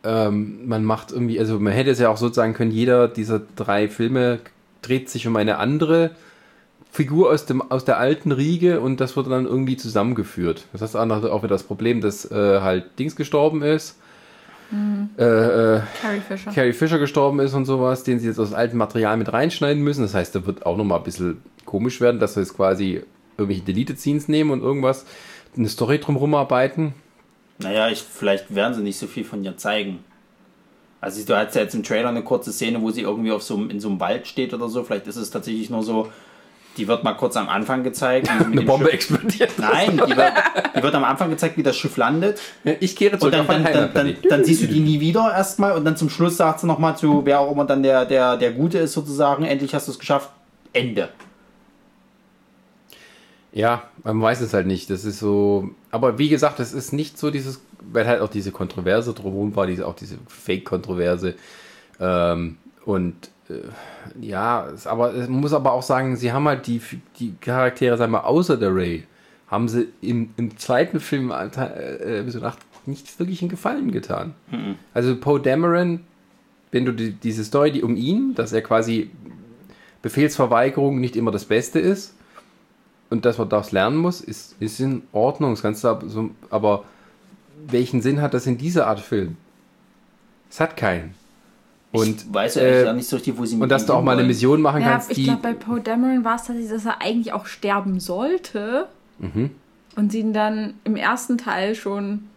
ähm, 0.04 0.66
man 0.66 0.84
macht 0.84 1.12
irgendwie, 1.12 1.38
also 1.38 1.58
man 1.58 1.72
hätte 1.72 1.90
es 1.90 1.98
ja 1.98 2.08
auch 2.08 2.16
so 2.16 2.32
sagen 2.32 2.54
können, 2.54 2.70
jeder 2.70 3.08
dieser 3.08 3.42
drei 3.56 3.88
Filme 3.88 4.38
dreht 4.80 5.10
sich 5.10 5.26
um 5.26 5.36
eine 5.36 5.58
andere 5.58 6.12
Figur 6.90 7.30
aus, 7.30 7.44
dem, 7.44 7.60
aus 7.70 7.84
der 7.84 7.98
alten 7.98 8.32
Riege 8.32 8.80
und 8.80 9.00
das 9.00 9.16
wird 9.16 9.30
dann 9.30 9.44
irgendwie 9.44 9.76
zusammengeführt. 9.76 10.66
Das 10.72 10.80
heißt 10.80 10.96
auch 10.96 11.42
wieder 11.42 11.48
das 11.48 11.64
Problem, 11.64 12.00
dass 12.00 12.30
äh, 12.30 12.60
halt 12.60 12.98
Dings 12.98 13.14
gestorben 13.14 13.62
ist. 13.62 13.96
Äh, 15.18 15.24
äh, 15.24 15.80
Carrie 16.00 16.20
Fisher. 16.20 16.52
Carrie 16.52 16.72
Fisher 16.72 16.98
gestorben 16.98 17.40
ist 17.40 17.54
und 17.54 17.64
sowas, 17.64 18.04
den 18.04 18.20
sie 18.20 18.28
jetzt 18.28 18.38
aus 18.38 18.52
altem 18.52 18.78
Material 18.78 19.16
mit 19.16 19.32
reinschneiden 19.32 19.82
müssen. 19.82 20.02
Das 20.02 20.14
heißt, 20.14 20.34
da 20.34 20.46
wird 20.46 20.64
auch 20.64 20.76
nochmal 20.76 20.98
ein 20.98 21.04
bisschen 21.04 21.42
komisch 21.64 22.00
werden, 22.00 22.20
dass 22.20 22.36
wir 22.36 22.42
jetzt 22.42 22.56
quasi 22.56 23.02
irgendwelche 23.36 23.62
Deleted 23.62 23.98
Scenes 23.98 24.28
nehmen 24.28 24.50
und 24.50 24.62
irgendwas, 24.62 25.06
eine 25.56 25.68
Story 25.68 25.98
drumherum 26.00 26.34
arbeiten. 26.34 26.94
Naja, 27.58 27.88
ich, 27.88 28.00
vielleicht 28.02 28.54
werden 28.54 28.74
sie 28.74 28.82
nicht 28.82 28.98
so 28.98 29.06
viel 29.06 29.24
von 29.24 29.44
ihr 29.44 29.56
zeigen. 29.56 30.02
Also 31.02 31.24
du 31.24 31.36
hast 31.36 31.54
ja 31.54 31.62
jetzt 31.62 31.74
im 31.74 31.82
Trailer 31.82 32.08
eine 32.10 32.22
kurze 32.22 32.52
Szene, 32.52 32.80
wo 32.82 32.90
sie 32.90 33.02
irgendwie 33.02 33.32
auf 33.32 33.42
so, 33.42 33.56
einem- 33.56 33.70
in 33.70 33.80
so 33.80 33.88
einem 33.88 34.00
Wald 34.00 34.26
steht 34.26 34.52
oder 34.54 34.68
so. 34.68 34.82
Vielleicht 34.84 35.06
ist 35.06 35.16
es 35.16 35.30
tatsächlich 35.30 35.70
nur 35.70 35.82
so, 35.82 36.08
die 36.76 36.86
wird 36.88 37.04
mal 37.04 37.14
kurz 37.14 37.36
am 37.36 37.48
Anfang 37.48 37.82
gezeigt. 37.82 38.28
Eine 38.44 38.62
Bombe 38.62 38.86
Schiff- 38.86 38.94
explodiert. 38.94 39.50
Nein, 39.58 39.92
die 40.06 40.16
wird, 40.16 40.32
die 40.76 40.82
wird 40.82 40.94
am 40.94 41.04
Anfang 41.04 41.30
gezeigt, 41.30 41.56
wie 41.56 41.62
das 41.62 41.76
Schiff 41.76 41.96
landet. 41.96 42.40
Ich 42.80 42.96
kehre 42.96 43.14
Und 43.14 43.20
zurück 43.20 43.34
mein 43.48 43.64
dann, 43.64 43.72
dann, 43.72 43.92
dann, 43.94 44.16
dann 44.28 44.44
siehst 44.44 44.62
du 44.62 44.66
die 44.68 44.80
nie 44.80 45.00
wieder 45.00 45.32
erstmal 45.34 45.72
und 45.72 45.84
dann 45.84 45.96
zum 45.96 46.10
Schluss 46.10 46.36
sagt 46.36 46.60
sie 46.60 46.66
nochmal 46.66 46.96
zu, 46.96 47.22
wer 47.24 47.40
auch 47.40 47.50
immer 47.52 47.64
dann 47.64 47.82
der, 47.82 48.04
der, 48.06 48.36
der 48.36 48.52
Gute 48.52 48.78
ist 48.78 48.92
sozusagen, 48.92 49.44
endlich 49.44 49.74
hast 49.74 49.88
du 49.88 49.92
es 49.92 49.98
geschafft, 49.98 50.30
Ende. 50.72 51.08
Ja, 53.52 53.84
man 54.04 54.20
weiß 54.20 54.40
es 54.40 54.54
halt 54.54 54.66
nicht. 54.66 54.90
Das 54.90 55.04
ist 55.04 55.18
so. 55.18 55.70
Aber 55.90 56.18
wie 56.18 56.28
gesagt, 56.28 56.60
es 56.60 56.72
ist 56.72 56.92
nicht 56.92 57.18
so 57.18 57.30
dieses, 57.30 57.60
weil 57.80 58.06
halt 58.06 58.20
auch 58.20 58.28
diese 58.28 58.52
Kontroverse 58.52 59.12
drumherum 59.12 59.56
war, 59.56 59.66
diese, 59.66 59.86
auch 59.86 59.96
diese 59.96 60.16
Fake-Kontroverse. 60.28 61.34
Ähm, 61.98 62.58
und 62.84 63.14
äh, 63.48 63.54
ja, 64.20 64.68
es, 64.68 64.86
aber 64.86 65.14
es 65.14 65.28
muss 65.28 65.52
aber 65.52 65.72
auch 65.72 65.82
sagen, 65.82 66.16
sie 66.16 66.32
haben 66.32 66.46
halt 66.46 66.66
die, 66.66 66.80
die 67.18 67.34
Charaktere, 67.40 67.96
sagen 67.96 68.12
wir, 68.12 68.24
außer 68.24 68.56
der 68.56 68.74
Ray, 68.74 69.04
haben 69.48 69.68
sie 69.68 69.88
im, 70.00 70.30
im 70.36 70.56
zweiten 70.56 71.00
Film 71.00 71.32
äh, 71.32 72.20
Episode 72.20 72.46
8 72.46 72.58
nicht 72.86 73.18
wirklich 73.18 73.42
einen 73.42 73.50
Gefallen 73.50 73.90
getan. 73.90 74.34
Also 74.94 75.16
Poe 75.16 75.40
Dameron, 75.40 76.00
wenn 76.70 76.84
du 76.84 76.92
die, 76.92 77.12
diese 77.12 77.44
Story, 77.44 77.72
die 77.72 77.82
um 77.82 77.96
ihn, 77.96 78.34
dass 78.34 78.52
er 78.52 78.62
quasi 78.62 79.10
Befehlsverweigerung 80.02 81.00
nicht 81.00 81.16
immer 81.16 81.32
das 81.32 81.44
Beste 81.44 81.80
ist 81.80 82.14
und 83.10 83.24
dass 83.24 83.38
man 83.38 83.48
daraus 83.48 83.72
lernen 83.72 83.96
muss, 83.96 84.20
ist, 84.20 84.56
ist 84.60 84.80
in 84.80 85.02
Ordnung. 85.12 85.52
Das 85.52 85.62
Ganze 85.62 85.90
aber, 85.90 86.08
so, 86.08 86.30
aber 86.48 86.84
welchen 87.66 88.00
Sinn 88.02 88.22
hat 88.22 88.34
das 88.34 88.46
in 88.46 88.56
dieser 88.56 88.86
Art 88.86 89.00
Film? 89.00 89.36
Es 90.48 90.60
hat 90.60 90.76
keinen. 90.76 91.14
Und, 91.92 92.22
ich 92.22 92.32
weiß 92.34 92.54
ja 92.54 92.62
äh, 92.62 92.84
ja 92.84 92.92
nicht 92.92 93.08
so 93.08 93.16
richtig, 93.16 93.36
wo 93.36 93.44
sie 93.44 93.56
mit 93.56 93.64
Und 93.64 93.68
dass 93.68 93.84
du 93.84 93.92
auch 93.92 94.02
mal 94.02 94.16
eine 94.16 94.26
Mission 94.26 94.62
machen 94.62 94.80
ja, 94.80 94.92
kannst, 94.92 95.10
ich 95.10 95.24
glaube, 95.24 95.40
bei 95.42 95.54
Poe 95.54 95.80
Dameron 95.80 96.24
war 96.24 96.36
es 96.36 96.42
tatsächlich, 96.42 96.70
dass 96.70 96.86
er 96.86 97.02
eigentlich 97.02 97.32
auch 97.32 97.46
sterben 97.46 97.98
sollte. 97.98 98.86
Mhm. 99.18 99.50
Und 99.96 100.12
sie 100.12 100.20
ihn 100.20 100.32
dann 100.32 100.74
im 100.84 100.94
ersten 100.94 101.36
Teil 101.36 101.74
schon 101.74 102.28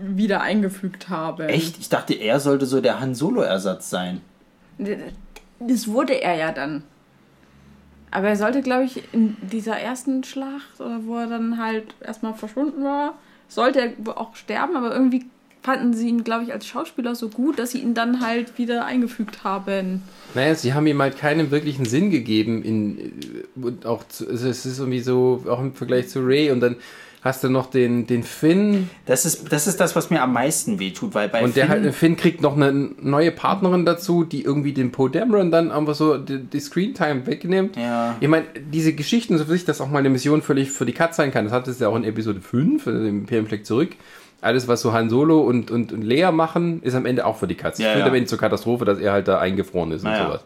wieder 0.00 0.40
eingefügt 0.40 1.08
haben. 1.08 1.48
Echt? 1.48 1.78
Ich 1.78 1.88
dachte, 1.88 2.14
er 2.14 2.40
sollte 2.40 2.66
so 2.66 2.80
der 2.80 3.00
Han 3.00 3.14
Solo-Ersatz 3.14 3.90
sein. 3.90 4.20
Das 5.60 5.88
wurde 5.88 6.14
er 6.14 6.34
ja 6.36 6.52
dann. 6.52 6.82
Aber 8.10 8.28
er 8.28 8.36
sollte, 8.36 8.62
glaube 8.62 8.84
ich, 8.84 9.02
in 9.12 9.36
dieser 9.42 9.78
ersten 9.78 10.24
Schlacht, 10.24 10.80
oder 10.80 11.00
wo 11.04 11.16
er 11.16 11.26
dann 11.26 11.58
halt 11.58 11.94
erstmal 12.00 12.34
verschwunden 12.34 12.84
war, 12.84 13.14
sollte 13.48 13.80
er 13.80 14.18
auch 14.18 14.34
sterben, 14.34 14.76
aber 14.76 14.92
irgendwie 14.92 15.26
fanden 15.62 15.92
sie 15.92 16.08
ihn, 16.08 16.24
glaube 16.24 16.44
ich, 16.44 16.52
als 16.52 16.66
Schauspieler 16.66 17.14
so 17.14 17.28
gut, 17.28 17.58
dass 17.58 17.72
sie 17.72 17.80
ihn 17.80 17.92
dann 17.92 18.20
halt 18.20 18.56
wieder 18.58 18.86
eingefügt 18.86 19.44
haben. 19.44 20.02
Naja, 20.34 20.54
sie 20.54 20.72
haben 20.72 20.86
ihm 20.86 21.02
halt 21.02 21.18
keinen 21.18 21.50
wirklichen 21.50 21.84
Sinn 21.84 22.10
gegeben. 22.10 22.62
In, 22.62 23.12
und 23.56 23.84
auch 23.84 24.06
zu, 24.08 24.26
es 24.28 24.42
ist 24.44 24.78
irgendwie 24.78 25.00
so, 25.00 25.44
auch 25.48 25.60
im 25.60 25.74
Vergleich 25.74 26.08
zu 26.08 26.20
Ray 26.20 26.50
und 26.50 26.60
dann 26.60 26.76
hast 27.28 27.44
du 27.44 27.48
noch 27.48 27.70
den, 27.70 28.06
den 28.06 28.24
Finn. 28.24 28.90
Das 29.06 29.24
ist, 29.24 29.52
das 29.52 29.66
ist 29.66 29.78
das, 29.78 29.94
was 29.94 30.10
mir 30.10 30.22
am 30.22 30.32
meisten 30.32 30.80
wehtut, 30.80 31.14
weil 31.14 31.28
bei 31.28 31.44
Und 31.44 31.54
der 31.54 31.66
Finn, 31.66 31.82
halt, 31.84 31.94
Finn 31.94 32.16
kriegt 32.16 32.42
noch 32.42 32.56
eine 32.56 32.72
neue 33.00 33.30
Partnerin 33.30 33.84
dazu, 33.84 34.24
die 34.24 34.42
irgendwie 34.42 34.72
den 34.72 34.90
Poe 34.90 35.10
Dameron 35.10 35.50
dann 35.50 35.70
einfach 35.70 35.94
so 35.94 36.18
die, 36.18 36.38
die 36.38 36.60
Screentime 36.60 37.26
wegnimmt. 37.26 37.76
Ja. 37.76 38.16
Ich 38.18 38.28
meine, 38.28 38.46
diese 38.72 38.92
Geschichten, 38.94 39.38
so 39.38 39.44
für 39.44 39.52
sich, 39.52 39.64
dass 39.64 39.80
auch 39.80 39.88
mal 39.88 40.00
eine 40.00 40.10
Mission 40.10 40.42
völlig 40.42 40.70
für 40.72 40.86
die 40.86 40.92
Katz 40.92 41.16
sein 41.16 41.30
kann, 41.30 41.44
das 41.44 41.52
hat 41.52 41.68
es 41.68 41.78
ja 41.78 41.88
auch 41.88 41.96
in 41.96 42.04
Episode 42.04 42.40
5, 42.40 42.86
äh, 42.86 42.90
im 42.90 43.06
Imperium 43.20 43.46
Fleck 43.46 43.64
zurück. 43.64 43.90
Alles, 44.40 44.68
was 44.68 44.80
so 44.82 44.92
Han 44.92 45.10
Solo 45.10 45.40
und, 45.40 45.70
und, 45.70 45.92
und 45.92 46.02
Lea 46.02 46.30
machen, 46.32 46.80
ist 46.82 46.94
am 46.94 47.06
Ende 47.06 47.26
auch 47.26 47.36
für 47.36 47.46
die 47.48 47.56
Katz. 47.56 47.78
Ja, 47.78 47.92
Führt 47.92 48.00
ja. 48.00 48.06
am 48.06 48.14
Ende 48.14 48.28
zur 48.28 48.38
Katastrophe, 48.38 48.84
dass 48.84 48.98
er 48.98 49.12
halt 49.12 49.28
da 49.28 49.38
eingefroren 49.38 49.92
ist 49.92 50.04
und 50.04 50.10
Naja. 50.10 50.26
sowas. 50.26 50.44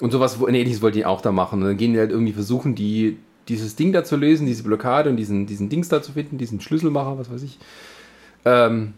Und 0.00 0.10
sowas, 0.10 0.38
ähnliches 0.46 0.82
wollte 0.82 0.98
ich 0.98 1.06
auch 1.06 1.20
da 1.20 1.32
machen. 1.32 1.60
Und 1.62 1.68
dann 1.68 1.76
gehen 1.76 1.92
die 1.92 1.98
halt 1.98 2.10
irgendwie 2.10 2.32
versuchen, 2.32 2.74
die, 2.74 3.18
dieses 3.48 3.76
Ding 3.76 3.92
da 3.92 4.04
zu 4.04 4.16
lösen, 4.16 4.46
diese 4.46 4.62
Blockade 4.62 5.10
und 5.10 5.16
diesen, 5.16 5.46
diesen 5.46 5.68
Dings 5.68 5.88
da 5.88 6.02
zu 6.02 6.12
finden, 6.12 6.38
diesen 6.38 6.60
Schlüsselmacher, 6.60 7.18
was 7.18 7.30
weiß 7.30 7.42
ich. 7.42 7.58
Ähm, 8.44 8.94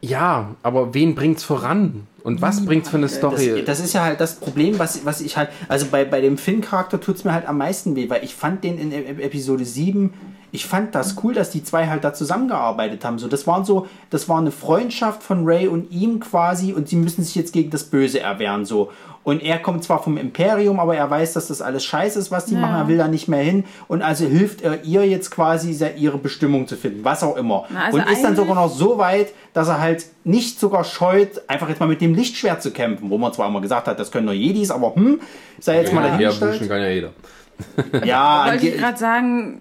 ja, 0.00 0.54
aber 0.62 0.94
wen 0.94 1.14
bringt's 1.14 1.44
voran? 1.44 2.06
Und 2.22 2.40
was 2.42 2.64
bringt's 2.64 2.88
für 2.88 2.96
eine 2.96 3.08
Story? 3.08 3.62
Das, 3.64 3.78
das 3.78 3.86
ist 3.86 3.92
ja 3.94 4.04
halt 4.04 4.20
das 4.20 4.36
Problem, 4.36 4.78
was, 4.78 5.04
was 5.04 5.20
ich 5.20 5.36
halt, 5.36 5.50
also 5.68 5.86
bei, 5.90 6.04
bei 6.04 6.20
dem 6.20 6.38
Finn-Charakter 6.38 7.00
tut 7.00 7.16
es 7.16 7.24
mir 7.24 7.32
halt 7.32 7.46
am 7.48 7.58
meisten 7.58 7.96
weh, 7.96 8.08
weil 8.10 8.24
ich 8.24 8.34
fand 8.34 8.62
den 8.64 8.78
in 8.78 8.92
E- 8.92 9.22
Episode 9.22 9.64
7, 9.64 10.12
ich 10.52 10.66
fand 10.66 10.94
das 10.94 11.16
cool, 11.22 11.32
dass 11.32 11.50
die 11.50 11.62
zwei 11.62 11.86
halt 11.88 12.04
da 12.04 12.12
zusammengearbeitet 12.12 13.04
haben. 13.04 13.18
So, 13.18 13.28
das 13.28 13.46
waren 13.46 13.64
so, 13.64 13.86
das 14.10 14.28
war 14.28 14.38
eine 14.38 14.50
Freundschaft 14.50 15.22
von 15.22 15.44
Ray 15.44 15.68
und 15.68 15.90
ihm 15.92 16.20
quasi 16.20 16.72
und 16.72 16.88
sie 16.88 16.96
müssen 16.96 17.22
sich 17.22 17.34
jetzt 17.34 17.52
gegen 17.52 17.70
das 17.70 17.84
Böse 17.84 18.20
erwehren, 18.20 18.64
so. 18.64 18.90
Und 19.22 19.42
er 19.42 19.58
kommt 19.58 19.84
zwar 19.84 20.02
vom 20.02 20.16
Imperium, 20.16 20.80
aber 20.80 20.96
er 20.96 21.10
weiß, 21.10 21.34
dass 21.34 21.48
das 21.48 21.60
alles 21.60 21.84
scheiße 21.84 22.18
ist, 22.18 22.30
was 22.30 22.46
die 22.46 22.54
Ja. 22.54 22.60
machen, 22.60 22.74
er 22.76 22.88
will 22.88 22.96
da 22.96 23.06
nicht 23.06 23.28
mehr 23.28 23.42
hin 23.42 23.64
und 23.86 24.00
also 24.00 24.24
hilft 24.24 24.62
er 24.62 24.82
ihr 24.84 25.06
jetzt 25.06 25.30
quasi, 25.30 25.76
ihre 25.96 26.16
Bestimmung 26.16 26.66
zu 26.66 26.76
finden, 26.76 27.04
was 27.04 27.22
auch 27.22 27.36
immer. 27.36 27.64
Na, 27.68 27.84
also 27.84 27.98
und 27.98 28.10
ist 28.10 28.22
dann 28.24 28.34
sogar 28.34 28.54
noch 28.54 28.70
so 28.70 28.96
weit, 28.96 29.34
dass 29.52 29.68
er 29.68 29.78
halt 29.78 30.06
nicht 30.24 30.58
sogar 30.58 30.84
scheut, 30.84 31.42
einfach 31.48 31.68
jetzt 31.68 31.80
mal 31.80 31.86
mit 31.86 32.00
dem 32.00 32.14
Lichtschwert 32.14 32.62
zu 32.62 32.70
kämpfen, 32.70 33.10
wo 33.10 33.18
man 33.18 33.32
zwar 33.32 33.48
immer 33.48 33.60
gesagt 33.60 33.88
hat, 33.88 33.98
das 34.00 34.10
können 34.10 34.24
nur 34.24 34.34
Jedis, 34.34 34.70
aber 34.70 34.94
hm, 34.94 35.20
sei 35.58 35.80
jetzt 35.80 35.92
mal 35.92 36.02
ja, 36.02 36.08
dahingestellt. 36.12 36.52
buschen 36.52 36.68
kann 36.68 36.80
ja 36.80 36.88
jeder. 36.88 37.10
Ja, 38.04 38.46
Wollte 38.50 38.68
ich 38.68 38.78
gerade 38.78 38.98
sagen, 38.98 39.60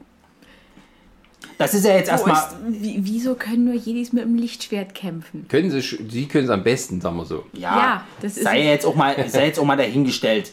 das 1.59 1.73
ist 1.75 1.85
ja 1.85 1.93
jetzt 1.93 2.09
erstmal. 2.09 2.41
wieso 2.67 3.35
können 3.35 3.65
nur 3.65 3.75
Jedis 3.75 4.11
mit 4.13 4.23
dem 4.23 4.35
Lichtschwert 4.35 4.95
kämpfen? 4.95 5.45
Können 5.49 5.69
sie, 5.69 5.81
sie 5.81 6.25
können 6.25 6.45
es 6.45 6.49
am 6.49 6.63
besten, 6.63 6.99
sagen 7.01 7.17
wir 7.17 7.25
so. 7.25 7.43
Ja, 7.53 7.77
Ja, 7.77 8.03
das 8.21 8.37
ist 8.37 8.43
sei 8.43 8.61
es. 8.61 8.65
jetzt 8.65 8.85
auch 8.85 8.95
mal, 8.95 9.13
sei 9.29 9.45
jetzt 9.47 9.59
auch 9.59 9.65
mal 9.65 9.77
dahingestellt. 9.77 10.51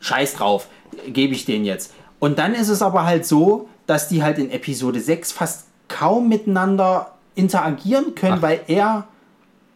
Scheiß 0.00 0.34
drauf, 0.34 0.68
gebe 1.06 1.34
ich 1.34 1.44
den 1.44 1.64
jetzt. 1.64 1.92
Und 2.18 2.38
dann 2.38 2.54
ist 2.54 2.68
es 2.68 2.82
aber 2.82 3.04
halt 3.04 3.26
so, 3.26 3.68
dass 3.86 4.08
die 4.08 4.22
halt 4.22 4.38
in 4.38 4.50
Episode 4.50 5.00
6 5.00 5.32
fast 5.32 5.66
kaum 5.88 6.28
miteinander 6.28 7.14
interagieren 7.34 8.14
können, 8.14 8.36
Ach. 8.38 8.42
weil 8.42 8.60
er, 8.68 9.06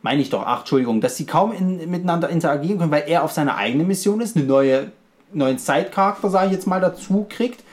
meine 0.02 0.22
ich 0.22 0.30
doch, 0.30 0.44
ach, 0.46 0.60
Entschuldigung, 0.60 1.00
dass 1.00 1.16
sie 1.16 1.26
kaum 1.26 1.52
in, 1.52 1.90
miteinander 1.90 2.28
interagieren 2.30 2.78
können, 2.78 2.90
weil 2.90 3.04
er 3.06 3.24
auf 3.24 3.32
seiner 3.32 3.56
eigenen 3.56 3.86
Mission 3.86 4.20
ist, 4.20 4.36
eine 4.36 4.46
neue, 4.46 4.92
neuen 5.32 5.58
Side-Charakter, 5.58 6.30
sage 6.30 6.46
ich 6.46 6.52
jetzt 6.52 6.66
mal, 6.66 6.80
dazu 6.80 7.26
kriegt, 7.28 7.63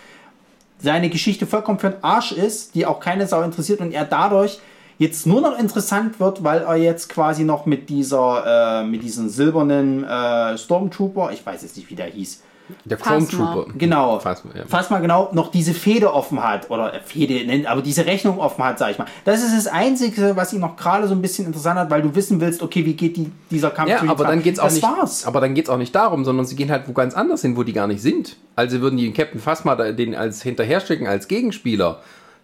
seine 0.81 1.09
Geschichte 1.09 1.45
vollkommen 1.45 1.79
für 1.79 1.91
den 1.91 2.03
Arsch 2.03 2.31
ist, 2.31 2.75
die 2.75 2.85
auch 2.85 2.99
keine 2.99 3.27
Sau 3.27 3.41
interessiert 3.41 3.81
und 3.81 3.91
er 3.91 4.05
dadurch 4.05 4.59
jetzt 4.97 5.25
nur 5.25 5.41
noch 5.41 5.57
interessant 5.57 6.19
wird, 6.19 6.43
weil 6.43 6.61
er 6.61 6.75
jetzt 6.75 7.09
quasi 7.09 7.43
noch 7.43 7.65
mit 7.65 7.89
dieser, 7.89 8.81
äh, 8.81 8.85
mit 8.85 9.03
diesem 9.03 9.29
silbernen 9.29 10.03
äh, 10.03 10.57
Stormtrooper, 10.57 11.31
ich 11.31 11.45
weiß 11.45 11.63
jetzt 11.63 11.77
nicht, 11.77 11.89
wie 11.89 11.95
der 11.95 12.07
hieß, 12.07 12.41
Der. 12.85 12.97
Chrome 12.97 13.27
Trooper. 13.27 13.65
genau, 13.77 14.19
Phasma, 14.19 14.51
ja. 14.55 14.63
Phasma 14.67 14.99
genau, 14.99 15.29
noch 15.33 15.51
diese 15.51 15.73
Fehde 15.73 16.13
offen 16.13 16.43
hat, 16.43 16.69
oder 16.69 16.93
äh, 16.93 16.99
Fehde, 17.03 17.45
nennt, 17.45 17.65
aber 17.67 17.81
diese 17.81 18.05
Rechnung 18.05 18.39
offen 18.39 18.63
hat, 18.63 18.79
sag 18.79 18.91
ich 18.91 18.97
mal. 18.97 19.07
Das 19.25 19.41
ist 19.43 19.55
das 19.55 19.67
Einzige, 19.67 20.35
was 20.35 20.53
ihn 20.53 20.59
noch 20.59 20.75
gerade 20.75 21.07
so 21.07 21.13
ein 21.13 21.21
bisschen 21.21 21.45
interessant 21.45 21.79
hat, 21.79 21.89
weil 21.89 22.01
du 22.01 22.13
wissen 22.15 22.41
willst, 22.41 22.61
okay, 22.61 22.85
wie 22.85 22.93
geht 22.93 23.17
die, 23.17 23.31
dieser 23.49 23.71
Kampf 23.71 23.89
Ja, 23.89 24.03
aber 24.07 24.25
dann 24.25 24.41
geht's 24.43 24.59
auch 24.59 24.65
das 24.65 24.75
nicht. 24.75 24.83
war's. 24.83 25.25
Aber 25.25 25.41
dann 25.41 25.53
geht's 25.53 25.69
auch 25.69 25.77
nicht 25.77 25.95
darum, 25.95 26.25
sondern 26.25 26.45
sie 26.45 26.55
gehen 26.55 26.71
halt 26.71 26.87
wo 26.87 26.93
ganz 26.93 27.13
anders 27.13 27.41
hin, 27.41 27.57
wo 27.57 27.63
die 27.63 27.73
gar 27.73 27.87
nicht 27.87 28.01
sind. 28.01 28.37
Also 28.55 28.81
würden 28.81 28.97
die 28.97 29.05
den 29.05 29.13
Captain 29.13 29.39
Phasma 29.39 29.75
den 29.75 30.15
als 30.15 30.41
hinterherstecken 30.41 31.07
als 31.07 31.27
Gegenspieler. 31.27 32.01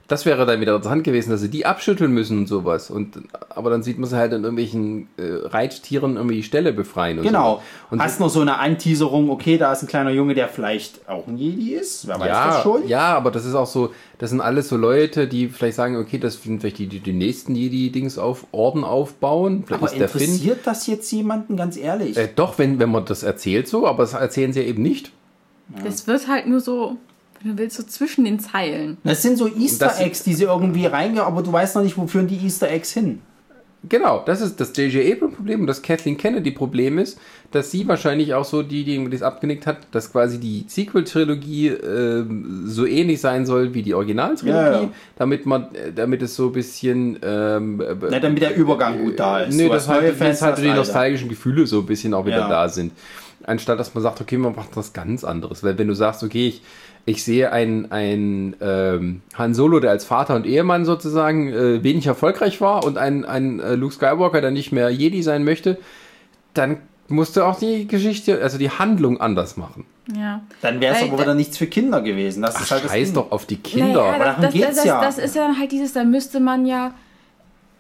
Das 0.08 0.26
wäre 0.26 0.46
dann 0.46 0.62
wieder 0.62 0.74
interessant 0.74 1.04
gewesen, 1.04 1.32
dass 1.32 1.42
sie 1.42 1.50
die 1.50 1.66
abschütteln 1.66 2.12
müssen 2.14 2.38
und 2.38 2.48
sowas. 2.48 2.90
Und 2.90 3.20
aber 3.50 3.70
dann 3.70 3.84
sieht 3.84 4.00
man 4.00 4.10
sie 4.10 4.16
halt 4.16 4.32
in 4.32 4.44
irgendwelchen 4.44 5.10
äh, 5.18 5.48
Reittieren 5.48 6.16
irgendwie 6.16 6.36
die 6.36 6.44
Stelle 6.44 6.72
befreien. 6.72 7.20
Und 7.20 7.26
Genau. 7.26 7.56
So. 7.56 7.62
Und 7.92 8.02
Hast 8.02 8.20
noch 8.22 8.30
so 8.30 8.40
eine 8.40 8.60
Anteaserung, 8.60 9.30
okay, 9.30 9.58
da 9.58 9.74
ist 9.74 9.84
ein 9.84 9.88
kleiner 9.88 10.12
Junge, 10.12 10.34
der 10.34 10.48
vielleicht 10.48 11.10
auch 11.10 11.28
ein 11.28 11.38
Jedi 11.38 11.74
ist. 11.74 12.08
Wer 12.08 12.20
weiß 12.20 12.28
ja, 12.28 12.48
das 12.48 12.64
schon? 12.64 12.88
ja, 12.88 13.18
aber 13.18 13.32
das 13.32 13.46
ist 13.46 13.54
auch 13.56 13.68
so, 13.68 13.92
das 14.18 14.30
sind 14.30 14.40
alles 14.40 14.70
so 14.70 14.78
Leute, 14.78 15.28
die 15.28 15.50
vielleicht 15.50 15.76
sagen, 15.76 15.98
okay, 15.98 16.20
das 16.20 16.42
sind 16.42 16.62
vielleicht 16.62 16.78
die, 16.78 16.88
die 16.88 17.00
die 17.00 17.14
nächsten 17.14 17.54
Jedi-Dings 17.54 18.18
auf 18.18 18.48
Orden 18.54 18.86
aufbauen. 18.86 19.64
Vielleicht 19.66 19.84
Aber 19.84 19.92
ist 19.92 20.00
der 20.00 20.08
Finn. 20.10 20.22
interessiert 20.22 20.60
das 20.64 20.88
jetzt 20.88 21.12
jemanden, 21.12 21.58
ganz 21.58 21.76
ehrlich? 21.76 22.16
Äh, 22.16 22.30
doch, 22.34 22.58
wenn, 22.58 22.80
wenn 22.80 22.92
man 22.92 23.04
das 23.06 23.24
erzählt 23.24 23.68
so, 23.68 23.86
aber 23.86 24.04
das 24.04 24.14
erzählen 24.14 24.54
sie 24.54 24.62
ja 24.62 24.68
eben 24.68 24.82
nicht. 24.84 25.12
Das 25.84 26.08
wird 26.08 26.28
halt 26.30 26.48
nur 26.48 26.62
so, 26.62 26.96
wenn 27.42 27.52
du 27.52 27.58
willst, 27.62 27.78
so 27.78 27.84
zwischen 27.84 28.26
den 28.26 28.40
Zeilen. 28.40 28.98
das 29.04 29.22
sind 29.22 29.38
so 29.38 29.48
Easter 29.48 29.88
Das- 29.88 30.00
Eggs, 30.00 30.24
die 30.24 30.34
sie 30.34 30.44
irgendwie 30.46 30.86
reingehen, 30.86 31.24
aber 31.24 31.42
du 31.44 31.52
weißt 31.52 31.76
noch 31.76 31.84
nicht, 31.84 31.98
wo 31.98 32.08
führen 32.08 32.28
die 32.28 32.38
Easter 32.38 32.70
Eggs 32.70 32.92
hin. 32.94 33.20
Genau, 33.88 34.24
das 34.26 34.42
ist 34.42 34.60
das 34.60 34.76
J.J. 34.76 35.14
Abrams-Problem 35.14 35.62
und 35.62 35.68
das 35.68 35.82
Kathleen 35.82 36.18
Kennedy-Problem 36.18 36.98
ist, 36.98 37.20
dass 37.52 37.70
sie 37.72 37.88
wahrscheinlich 37.88 38.34
auch 38.34 38.44
so 38.44 38.64
die, 38.64 38.84
die 38.84 39.08
das 39.10 39.22
abgenickt 39.22 39.66
hat, 39.68 39.78
dass 39.92 40.12
quasi 40.12 40.40
die 40.40 40.66
Sequel-Trilogie 40.68 41.68
ähm, 41.68 42.64
so 42.66 42.86
ähnlich 42.86 43.22
sein 43.22 43.46
soll 43.46 43.74
wie 43.76 43.84
die 43.84 43.94
Originaltrilogie, 43.94 44.58
Ja, 44.58 44.82
ja. 44.82 44.90
damit 45.18 45.46
man, 45.46 45.74
äh, 45.76 45.94
damit 45.96 46.22
es 46.24 46.36
so 46.36 46.48
ein 46.48 46.52
bisschen 46.54 47.20
ähm, 47.24 47.80
äh, 47.80 47.96
Na, 48.10 48.20
damit 48.20 48.42
der 48.42 48.56
Übergang 48.58 49.00
gut 49.00 49.20
da 49.20 49.42
ist. 49.42 49.56
Nee, 49.56 49.68
Du 49.68 49.74
das 49.74 49.88
hast 49.88 49.96
neue 49.96 50.08
halt, 50.08 50.18
Fans, 50.18 50.40
dass 50.40 50.48
halt 50.56 50.58
die 50.66 50.74
nostalgischen 50.74 51.30
Gefühle 51.30 51.66
so 51.68 51.80
ein 51.80 51.86
bisschen 51.86 52.14
auch 52.14 52.26
wieder 52.26 52.40
Ja. 52.40 52.50
da 52.50 52.68
sind. 52.70 52.92
Anstatt 53.46 53.80
dass 53.80 53.94
man 53.94 54.04
sagt, 54.04 54.20
okay, 54.20 54.38
man 54.38 54.56
macht 54.56 54.76
was 54.76 54.92
ganz 54.92 55.24
anderes. 55.24 55.64
Weil 55.64 55.78
wenn 55.78 55.88
du 55.88 55.94
sagst, 55.94 56.24
okay, 56.24 56.48
ich, 56.50 56.62
ich 57.08 57.24
sehe 57.24 57.54
einen, 57.54 57.90
einen 57.90 58.58
ähm, 58.60 59.22
Han 59.34 59.54
Solo, 59.54 59.80
der 59.80 59.92
als 59.92 60.04
Vater 60.04 60.36
und 60.36 60.46
Ehemann 60.46 60.84
sozusagen 60.84 61.48
äh, 61.48 61.82
wenig 61.82 62.06
erfolgreich 62.06 62.60
war 62.60 62.84
und 62.84 62.98
einen, 62.98 63.24
einen 63.24 63.62
äh, 63.62 63.76
Luke 63.76 63.94
Skywalker, 63.94 64.42
der 64.42 64.52
nicht 64.52 64.74
mehr 64.74 64.90
Jedi 64.90 65.24
sein 65.24 65.46
möchte, 65.46 65.78
dann 66.54 66.80
musst 67.08 67.38
du 67.38 67.44
auch 67.44 67.58
die 67.58 67.88
Geschichte, 67.88 68.42
also 68.42 68.58
die 68.58 68.70
Handlung 68.70 69.22
anders 69.22 69.56
machen. 69.56 69.86
Ja. 70.14 70.42
Dann 70.62 70.82
wäre 70.82 70.96
es 70.96 71.04
aber 71.04 71.18
wieder 71.18 71.34
nichts 71.34 71.58
für 71.58 71.68
Kinder 71.68 72.02
gewesen. 72.02 72.42
Das 72.42 72.58
Ach, 72.58 72.64
ist 72.64 72.72
halt 72.72 72.84
scheiß 72.84 73.14
doch 73.14 73.32
auf 73.32 73.46
die 73.46 73.56
Kinder. 73.56 74.12
Naja, 74.12 74.20
darum 74.20 74.42
das, 74.42 74.52
das, 74.52 74.54
geht's 74.54 74.76
das, 74.76 74.86
ja. 74.86 75.02
das 75.02 75.18
ist 75.18 75.36
ja 75.38 75.48
dann 75.48 75.58
halt 75.58 75.72
dieses, 75.72 75.94
da 75.94 76.04
müsste 76.04 76.42
man 76.42 76.66
ja 76.66 76.94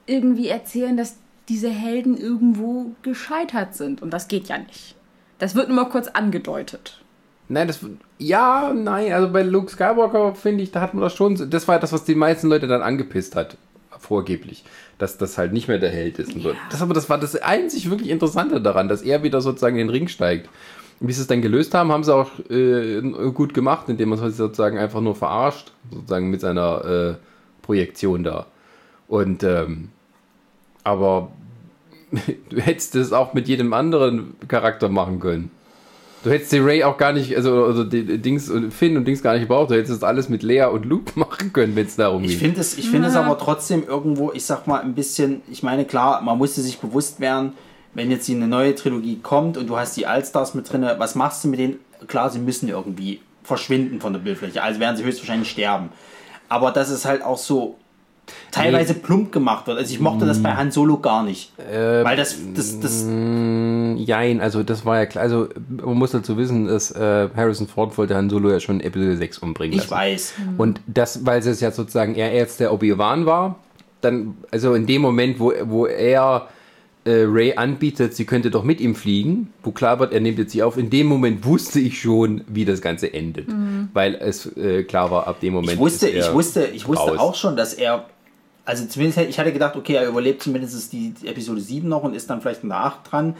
irgendwie 0.05 0.47
erzählen, 0.47 0.95
dass 0.95 1.17
diese 1.49 1.69
Helden 1.69 2.15
irgendwo 2.15 2.91
gescheitert 3.01 3.75
sind. 3.75 4.01
Und 4.01 4.11
das 4.11 4.29
geht 4.29 4.47
ja 4.47 4.57
nicht. 4.57 4.95
Das 5.37 5.53
wird 5.53 5.67
nur 5.67 5.83
mal 5.83 5.89
kurz 5.89 6.07
angedeutet. 6.07 7.01
Nein, 7.49 7.67
das 7.67 7.79
ja, 8.17 8.73
nein, 8.73 9.13
also 9.13 9.31
bei 9.31 9.43
Luke 9.43 9.71
Skywalker 9.71 10.35
finde 10.35 10.63
ich, 10.63 10.71
da 10.71 10.81
hat 10.81 10.93
man 10.93 11.03
das 11.03 11.15
schon, 11.15 11.49
das 11.49 11.67
war 11.67 11.79
das, 11.79 11.93
was 11.93 12.03
die 12.03 12.15
meisten 12.15 12.47
Leute 12.49 12.67
dann 12.67 12.81
angepisst 12.81 13.35
hat, 13.35 13.57
vorgeblich, 13.97 14.65
dass 14.97 15.17
das 15.17 15.37
halt 15.37 15.53
nicht 15.53 15.67
mehr 15.67 15.79
der 15.79 15.89
Held 15.89 16.19
ist 16.19 16.35
und 16.35 16.41
so. 16.41 16.53
Das 16.69 16.81
aber 16.81 16.93
das 16.93 17.09
war 17.09 17.17
das 17.17 17.35
einzig 17.35 17.89
wirklich 17.89 18.09
Interessante 18.09 18.59
daran, 18.59 18.89
dass 18.89 19.01
er 19.01 19.23
wieder 19.23 19.39
sozusagen 19.41 19.77
in 19.77 19.87
den 19.87 19.95
Ring 19.95 20.07
steigt. 20.07 20.49
Und 20.99 21.07
wie 21.07 21.13
sie 21.13 21.21
es 21.21 21.27
dann 21.27 21.41
gelöst 21.41 21.73
haben, 21.73 21.91
haben 21.91 22.03
sie 22.03 22.13
auch 22.13 22.31
äh, 22.49 23.01
gut 23.31 23.53
gemacht, 23.53 23.87
indem 23.87 24.09
man 24.09 24.19
es 24.19 24.37
sozusagen 24.37 24.77
einfach 24.77 24.99
nur 25.01 25.15
verarscht, 25.15 25.71
sozusagen 25.91 26.29
mit 26.29 26.41
seiner 26.41 26.85
äh, 26.85 27.15
Projektion 27.61 28.23
da. 28.23 28.47
Und 29.07 29.43
ähm, 29.43 29.89
aber 30.83 31.31
du 32.49 32.57
hättest 32.59 32.95
es 32.95 33.13
auch 33.13 33.33
mit 33.33 33.47
jedem 33.47 33.73
anderen 33.73 34.35
Charakter 34.47 34.89
machen 34.89 35.19
können. 35.19 35.51
Du 36.23 36.31
hättest 36.31 36.51
die 36.51 36.57
Ray 36.59 36.83
auch 36.83 36.97
gar 36.97 37.13
nicht, 37.13 37.35
also, 37.35 37.63
also 37.65 37.83
die 37.83 38.17
Dings 38.17 38.49
und 38.49 38.73
Finn 38.73 38.97
und 38.97 39.05
Dings 39.05 39.21
gar 39.21 39.33
nicht 39.33 39.43
gebraucht. 39.43 39.69
Du 39.69 39.75
hättest 39.75 39.93
das 39.93 40.03
alles 40.03 40.29
mit 40.29 40.43
Lea 40.43 40.63
und 40.65 40.85
Luke 40.85 41.11
machen 41.19 41.53
können, 41.53 41.75
wenn 41.75 41.85
es 41.85 41.95
darum 41.95 42.23
Ich 42.23 42.31
geht. 42.31 42.39
finde 42.39 42.61
es, 42.61 42.77
ich 42.77 42.89
finde 42.89 43.07
es 43.07 43.15
aber 43.15 43.37
trotzdem 43.37 43.83
irgendwo, 43.87 44.31
ich 44.33 44.45
sag 44.45 44.67
mal, 44.67 44.81
ein 44.81 44.93
bisschen, 44.95 45.41
ich 45.49 45.63
meine, 45.63 45.85
klar, 45.85 46.21
man 46.21 46.37
musste 46.37 46.61
sich 46.61 46.79
bewusst 46.79 47.19
werden, 47.19 47.53
wenn 47.93 48.11
jetzt 48.11 48.29
eine 48.29 48.47
neue 48.47 48.75
Trilogie 48.75 49.19
kommt 49.21 49.57
und 49.57 49.67
du 49.67 49.77
hast 49.77 49.95
die 49.97 50.05
Allstars 50.05 50.53
mit 50.53 50.71
drin, 50.71 50.85
was 50.97 51.15
machst 51.15 51.43
du 51.43 51.47
mit 51.47 51.59
denen? 51.59 51.79
Klar, 52.07 52.29
sie 52.29 52.39
müssen 52.39 52.67
irgendwie 52.67 53.21
verschwinden 53.43 54.01
von 54.01 54.13
der 54.13 54.19
Bildfläche, 54.19 54.61
also 54.61 54.79
werden 54.79 54.97
sie 54.97 55.03
höchstwahrscheinlich 55.03 55.49
sterben. 55.49 55.89
Aber 56.49 56.71
das 56.71 56.89
ist 56.89 57.05
halt 57.05 57.23
auch 57.23 57.37
so 57.37 57.77
teilweise 58.51 58.93
plump 58.93 59.31
gemacht 59.31 59.67
wird. 59.67 59.77
Also 59.77 59.93
ich 59.93 59.99
mochte 59.99 60.25
das 60.25 60.41
bei 60.41 60.55
Han 60.55 60.71
Solo 60.71 60.99
gar 60.99 61.23
nicht. 61.23 61.51
weil 61.57 62.15
das, 62.17 62.37
das, 62.53 62.79
das, 62.79 63.05
Jein, 63.97 64.41
also 64.41 64.63
das 64.63 64.85
war 64.85 64.97
ja 64.99 65.05
klar. 65.05 65.23
Also 65.23 65.49
man 65.69 65.97
muss 65.97 66.11
dazu 66.11 66.37
wissen, 66.37 66.67
dass 66.67 66.91
äh, 66.91 67.29
Harrison 67.35 67.67
Ford 67.67 67.97
wollte 67.97 68.15
Han 68.15 68.29
Solo 68.29 68.51
ja 68.51 68.59
schon 68.59 68.79
in 68.79 68.85
Episode 68.85 69.17
6 69.17 69.39
umbringen 69.39 69.73
ich 69.73 69.89
lassen. 69.89 69.91
weiß. 69.91 70.33
Und 70.57 70.81
das, 70.87 71.25
weil 71.25 71.39
es 71.39 71.59
ja 71.59 71.71
sozusagen 71.71 72.15
er 72.15 72.33
jetzt 72.33 72.59
der 72.59 72.73
Obi-Wan 72.73 73.25
war, 73.25 73.59
dann, 74.01 74.37
also 74.51 74.73
in 74.73 74.85
dem 74.85 75.01
Moment, 75.01 75.39
wo, 75.39 75.53
wo 75.63 75.85
er 75.87 76.47
äh, 77.05 77.23
Ray 77.25 77.55
anbietet, 77.55 78.13
sie 78.15 78.25
könnte 78.25 78.51
doch 78.51 78.63
mit 78.63 78.79
ihm 78.81 78.93
fliegen, 78.95 79.53
wo 79.63 79.71
klar 79.71 79.99
wird, 79.99 80.13
er 80.13 80.19
nimmt 80.19 80.37
jetzt 80.37 80.51
sie 80.51 80.61
auf, 80.61 80.77
in 80.77 80.89
dem 80.89 81.07
Moment 81.07 81.45
wusste 81.45 81.79
ich 81.79 82.01
schon, 82.01 82.43
wie 82.47 82.65
das 82.65 82.81
Ganze 82.81 83.13
endet. 83.13 83.47
Weil 83.93 84.15
es 84.15 84.45
äh, 84.57 84.83
klar 84.83 85.09
war, 85.09 85.27
ab 85.27 85.39
dem 85.39 85.53
Moment. 85.53 85.73
Ich 85.73 85.79
wusste, 85.79 86.07
ist 86.07 86.15
er 86.25 86.29
ich 86.29 86.33
wusste, 86.33 86.65
ich 86.67 86.87
wusste 86.87 87.11
raus. 87.11 87.19
auch 87.19 87.35
schon, 87.35 87.55
dass 87.55 87.73
er, 87.73 88.05
also 88.67 88.85
zumindest, 88.85 89.19
ich 89.29 89.39
hatte 89.39 89.53
gedacht, 89.53 89.77
okay, 89.77 89.93
er 89.93 90.07
überlebt 90.07 90.43
zumindest 90.43 90.91
die, 90.91 91.13
Episode 91.23 91.61
7 91.61 91.87
noch 91.87 92.03
und 92.03 92.13
ist 92.13 92.29
dann 92.29 92.41
vielleicht 92.41 92.63
in 92.63 92.69
der 92.69 92.79
8 92.79 93.11
dran. 93.11 93.35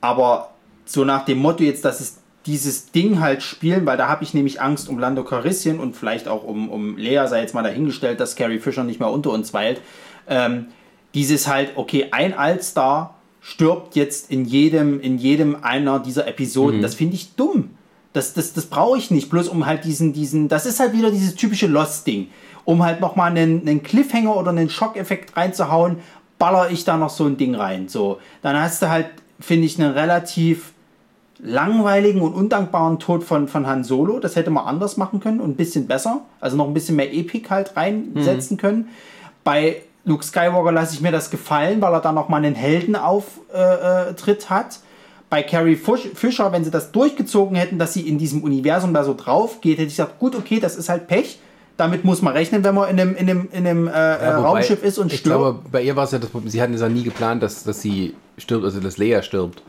Aber 0.00 0.52
so 0.84 1.04
nach 1.04 1.24
dem 1.24 1.38
Motto 1.38 1.64
jetzt, 1.64 1.84
dass 1.84 1.98
es 1.98 2.18
dieses 2.46 2.92
Ding 2.92 3.20
halt 3.20 3.42
spielen, 3.42 3.84
weil 3.86 3.96
da 3.96 4.06
habe 4.06 4.22
ich 4.22 4.34
nämlich 4.34 4.60
Angst 4.60 4.88
um 4.88 5.00
Lando 5.00 5.24
Calrissian 5.24 5.80
und 5.80 5.96
vielleicht 5.96 6.28
auch 6.28 6.44
um, 6.44 6.70
um 6.70 6.96
Lea, 6.96 7.26
sei 7.26 7.40
jetzt 7.40 7.54
mal 7.54 7.62
dahingestellt, 7.62 8.20
dass 8.20 8.36
Carrie 8.36 8.60
Fisher 8.60 8.84
nicht 8.84 9.00
mehr 9.00 9.10
unter 9.10 9.30
uns 9.30 9.52
weilt. 9.52 9.80
Ähm, 10.28 10.66
dieses 11.14 11.48
halt, 11.48 11.72
okay, 11.74 12.08
ein 12.12 12.32
Allstar 12.32 13.16
stirbt 13.40 13.96
jetzt 13.96 14.30
in 14.30 14.44
jedem, 14.44 15.00
in 15.00 15.18
jedem 15.18 15.56
einer 15.64 15.98
dieser 15.98 16.28
Episoden. 16.28 16.82
Das 16.82 16.94
finde 16.94 17.16
ich 17.16 17.34
dumm. 17.34 17.70
Das, 18.12 18.32
das, 18.34 18.52
das 18.52 18.66
brauche 18.66 18.96
ich 18.96 19.10
nicht, 19.10 19.28
bloß 19.28 19.48
um 19.48 19.66
halt 19.66 19.84
diesen, 19.84 20.12
diesen, 20.12 20.48
das 20.48 20.66
ist 20.66 20.78
halt 20.78 20.92
wieder 20.92 21.10
dieses 21.10 21.34
typische 21.34 21.66
Lost-Ding. 21.66 22.28
Um 22.64 22.82
halt 22.84 23.00
nochmal 23.00 23.30
einen, 23.30 23.62
einen 23.62 23.82
Cliffhanger 23.82 24.36
oder 24.36 24.50
einen 24.50 24.70
Schockeffekt 24.70 25.36
reinzuhauen, 25.36 25.96
baller 26.38 26.70
ich 26.70 26.84
da 26.84 26.96
noch 26.96 27.10
so 27.10 27.24
ein 27.24 27.36
Ding 27.36 27.54
rein. 27.54 27.88
So, 27.88 28.18
dann 28.42 28.60
hast 28.60 28.82
du 28.82 28.88
halt, 28.88 29.06
finde 29.40 29.66
ich, 29.66 29.80
einen 29.80 29.92
relativ 29.92 30.72
langweiligen 31.42 32.20
und 32.20 32.34
undankbaren 32.34 32.98
Tod 32.98 33.24
von, 33.24 33.48
von 33.48 33.66
Han 33.66 33.84
Solo. 33.84 34.20
Das 34.20 34.36
hätte 34.36 34.50
man 34.50 34.64
anders 34.64 34.96
machen 34.96 35.20
können 35.20 35.40
und 35.40 35.50
ein 35.50 35.56
bisschen 35.56 35.86
besser. 35.86 36.22
Also 36.40 36.56
noch 36.56 36.66
ein 36.66 36.74
bisschen 36.74 36.96
mehr 36.96 37.12
Epik 37.12 37.50
halt 37.50 37.76
reinsetzen 37.76 38.56
können. 38.56 38.88
Bei 39.44 39.82
Luke 40.04 40.24
Skywalker 40.24 40.72
lasse 40.72 40.94
ich 40.94 41.00
mir 41.00 41.12
das 41.12 41.30
gefallen, 41.30 41.80
weil 41.80 41.92
er 41.92 42.00
da 42.00 42.12
nochmal 42.12 42.44
einen 42.44 42.54
Heldenauftritt 42.54 44.10
äh, 44.10 44.14
Tritt 44.14 44.50
hat. 44.50 44.80
Bei 45.30 45.42
Carrie 45.42 45.76
Fisher, 45.76 46.52
wenn 46.52 46.64
sie 46.64 46.70
das 46.70 46.92
durchgezogen 46.92 47.56
hätten, 47.56 47.78
dass 47.78 47.94
sie 47.94 48.06
in 48.06 48.18
diesem 48.18 48.42
Universum 48.42 48.92
da 48.92 49.02
so 49.02 49.14
drauf 49.14 49.60
geht, 49.60 49.78
hätte 49.78 49.88
ich 49.88 49.96
gesagt, 49.96 50.18
gut, 50.18 50.36
okay, 50.36 50.60
das 50.60 50.76
ist 50.76 50.88
halt 50.88 51.08
Pech. 51.08 51.38
Damit 51.76 52.04
muss 52.04 52.22
man 52.22 52.34
rechnen, 52.34 52.62
wenn 52.64 52.74
man 52.74 52.90
in 52.90 53.00
einem, 53.00 53.14
in 53.16 53.30
einem, 53.30 53.48
in 53.52 53.66
einem 53.66 53.88
äh, 53.88 53.90
Ja, 53.92 54.38
Raumschiff 54.38 54.82
ist 54.82 54.98
und 54.98 55.12
ich 55.12 55.20
stirbt. 55.20 55.36
glaube, 55.38 55.58
bei 55.70 55.82
ihr 55.82 55.96
war 55.96 56.04
es 56.04 56.10
ja 56.12 56.18
das 56.18 56.30
Problem, 56.30 56.50
sie 56.50 56.60
hatten 56.62 56.74
es 56.74 56.80
ja 56.80 56.88
nie 56.88 57.02
geplant, 57.02 57.42
dass, 57.42 57.64
dass 57.64 57.80
sie 57.80 58.14
stirbt, 58.38 58.64
also 58.64 58.80
dass 58.80 58.98
Leia 58.98 59.22
stirbt. 59.22 59.62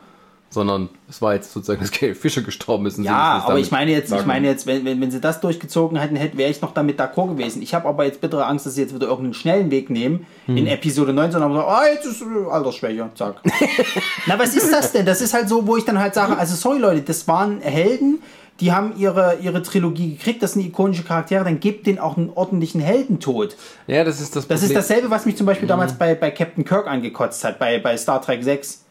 Sondern 0.50 0.90
es 1.10 1.20
war 1.20 1.34
jetzt 1.34 1.52
sozusagen, 1.52 1.82
dass 1.82 1.90
Carrie 1.90 2.14
Fisher 2.14 2.44
gestorben 2.44 2.86
ist. 2.86 3.00
und 3.00 3.06
Ja, 3.06 3.44
aber 3.48 3.58
ich 3.58 3.72
meine 3.72 3.90
jetzt, 3.92 4.12
ich 4.14 4.26
meine 4.28 4.46
jetzt, 4.48 4.68
wenn, 4.68 4.86
wenn, 4.86 5.02
wenn 5.02 5.10
sie 5.10 5.20
das 5.20 5.42
durchgezogen 5.42 5.98
hätten, 5.98 6.16
hätte, 6.16 6.38
wäre 6.38 6.52
ich 6.52 6.62
noch 6.62 6.74
damit 6.76 7.00
d'accord 7.00 7.30
gewesen. 7.30 7.64
Ich 7.64 7.74
habe 7.74 7.88
aber 7.88 8.06
jetzt 8.06 8.22
bittere 8.22 8.46
Angst, 8.46 8.68
dass 8.68 8.76
sie 8.76 8.82
jetzt 8.82 8.94
wieder 8.94 9.08
irgendeinen 9.08 9.34
schnellen 9.34 9.72
Weg 9.72 9.90
nehmen. 9.90 10.28
Hm. 10.46 10.58
In 10.58 10.68
Episode 10.68 11.12
19 11.12 11.42
haben 11.42 11.54
sie 11.54 11.58
gesagt, 11.58 11.76
ah, 11.76 11.88
jetzt 11.92 12.06
ist 12.06 12.22
äh, 12.22 12.52
Altersschwäche, 12.52 13.10
zack. 13.16 13.36
Na, 14.28 14.38
was 14.38 14.56
ist 14.56 14.72
das 14.72 14.92
denn? 14.92 15.08
Das 15.08 15.22
ist 15.22 15.34
halt 15.34 15.50
so, 15.50 15.66
wo 15.66 15.76
ich 15.78 15.86
dann 15.86 15.98
halt 15.98 16.14
sage, 16.14 16.38
also 16.38 16.56
sorry 16.56 16.78
Leute, 16.78 17.02
das 17.02 17.28
waren 17.28 17.60
Helden, 17.62 18.22
die 18.60 18.72
haben 18.72 18.96
ihre, 18.98 19.38
ihre 19.42 19.62
Trilogie 19.64 20.16
gekriegt, 20.16 20.44
das 20.44 20.54
sind 20.54 20.64
ikonische 20.66 21.04
Charaktere, 21.04 21.44
dann 21.44 21.60
gebt 21.60 21.88
denen 21.88 22.00
auch 22.00 22.18
einen 22.18 22.30
ordentlichen 22.30 22.82
Heldentod. 22.82 23.56
Ja, 23.88 24.04
das 24.04 24.22
ist 24.22 24.36
das 24.36 24.48
Das 24.48 24.60
Problem. 24.60 24.78
ist 24.78 24.90
dasselbe, 24.90 25.10
was 25.10 25.26
mich 25.26 25.36
zum 25.38 25.46
Beispiel 25.48 25.66
Mhm. 25.66 25.70
damals 25.70 25.94
bei, 25.94 26.14
bei 26.16 26.30
Captain 26.32 26.64
Kirk 26.64 26.88
angekotzt 26.88 27.44
hat, 27.44 27.58
bei, 27.60 27.80
bei 27.80 27.98
Star 27.98 28.22
Trek 28.22 28.44
6, 28.44 28.84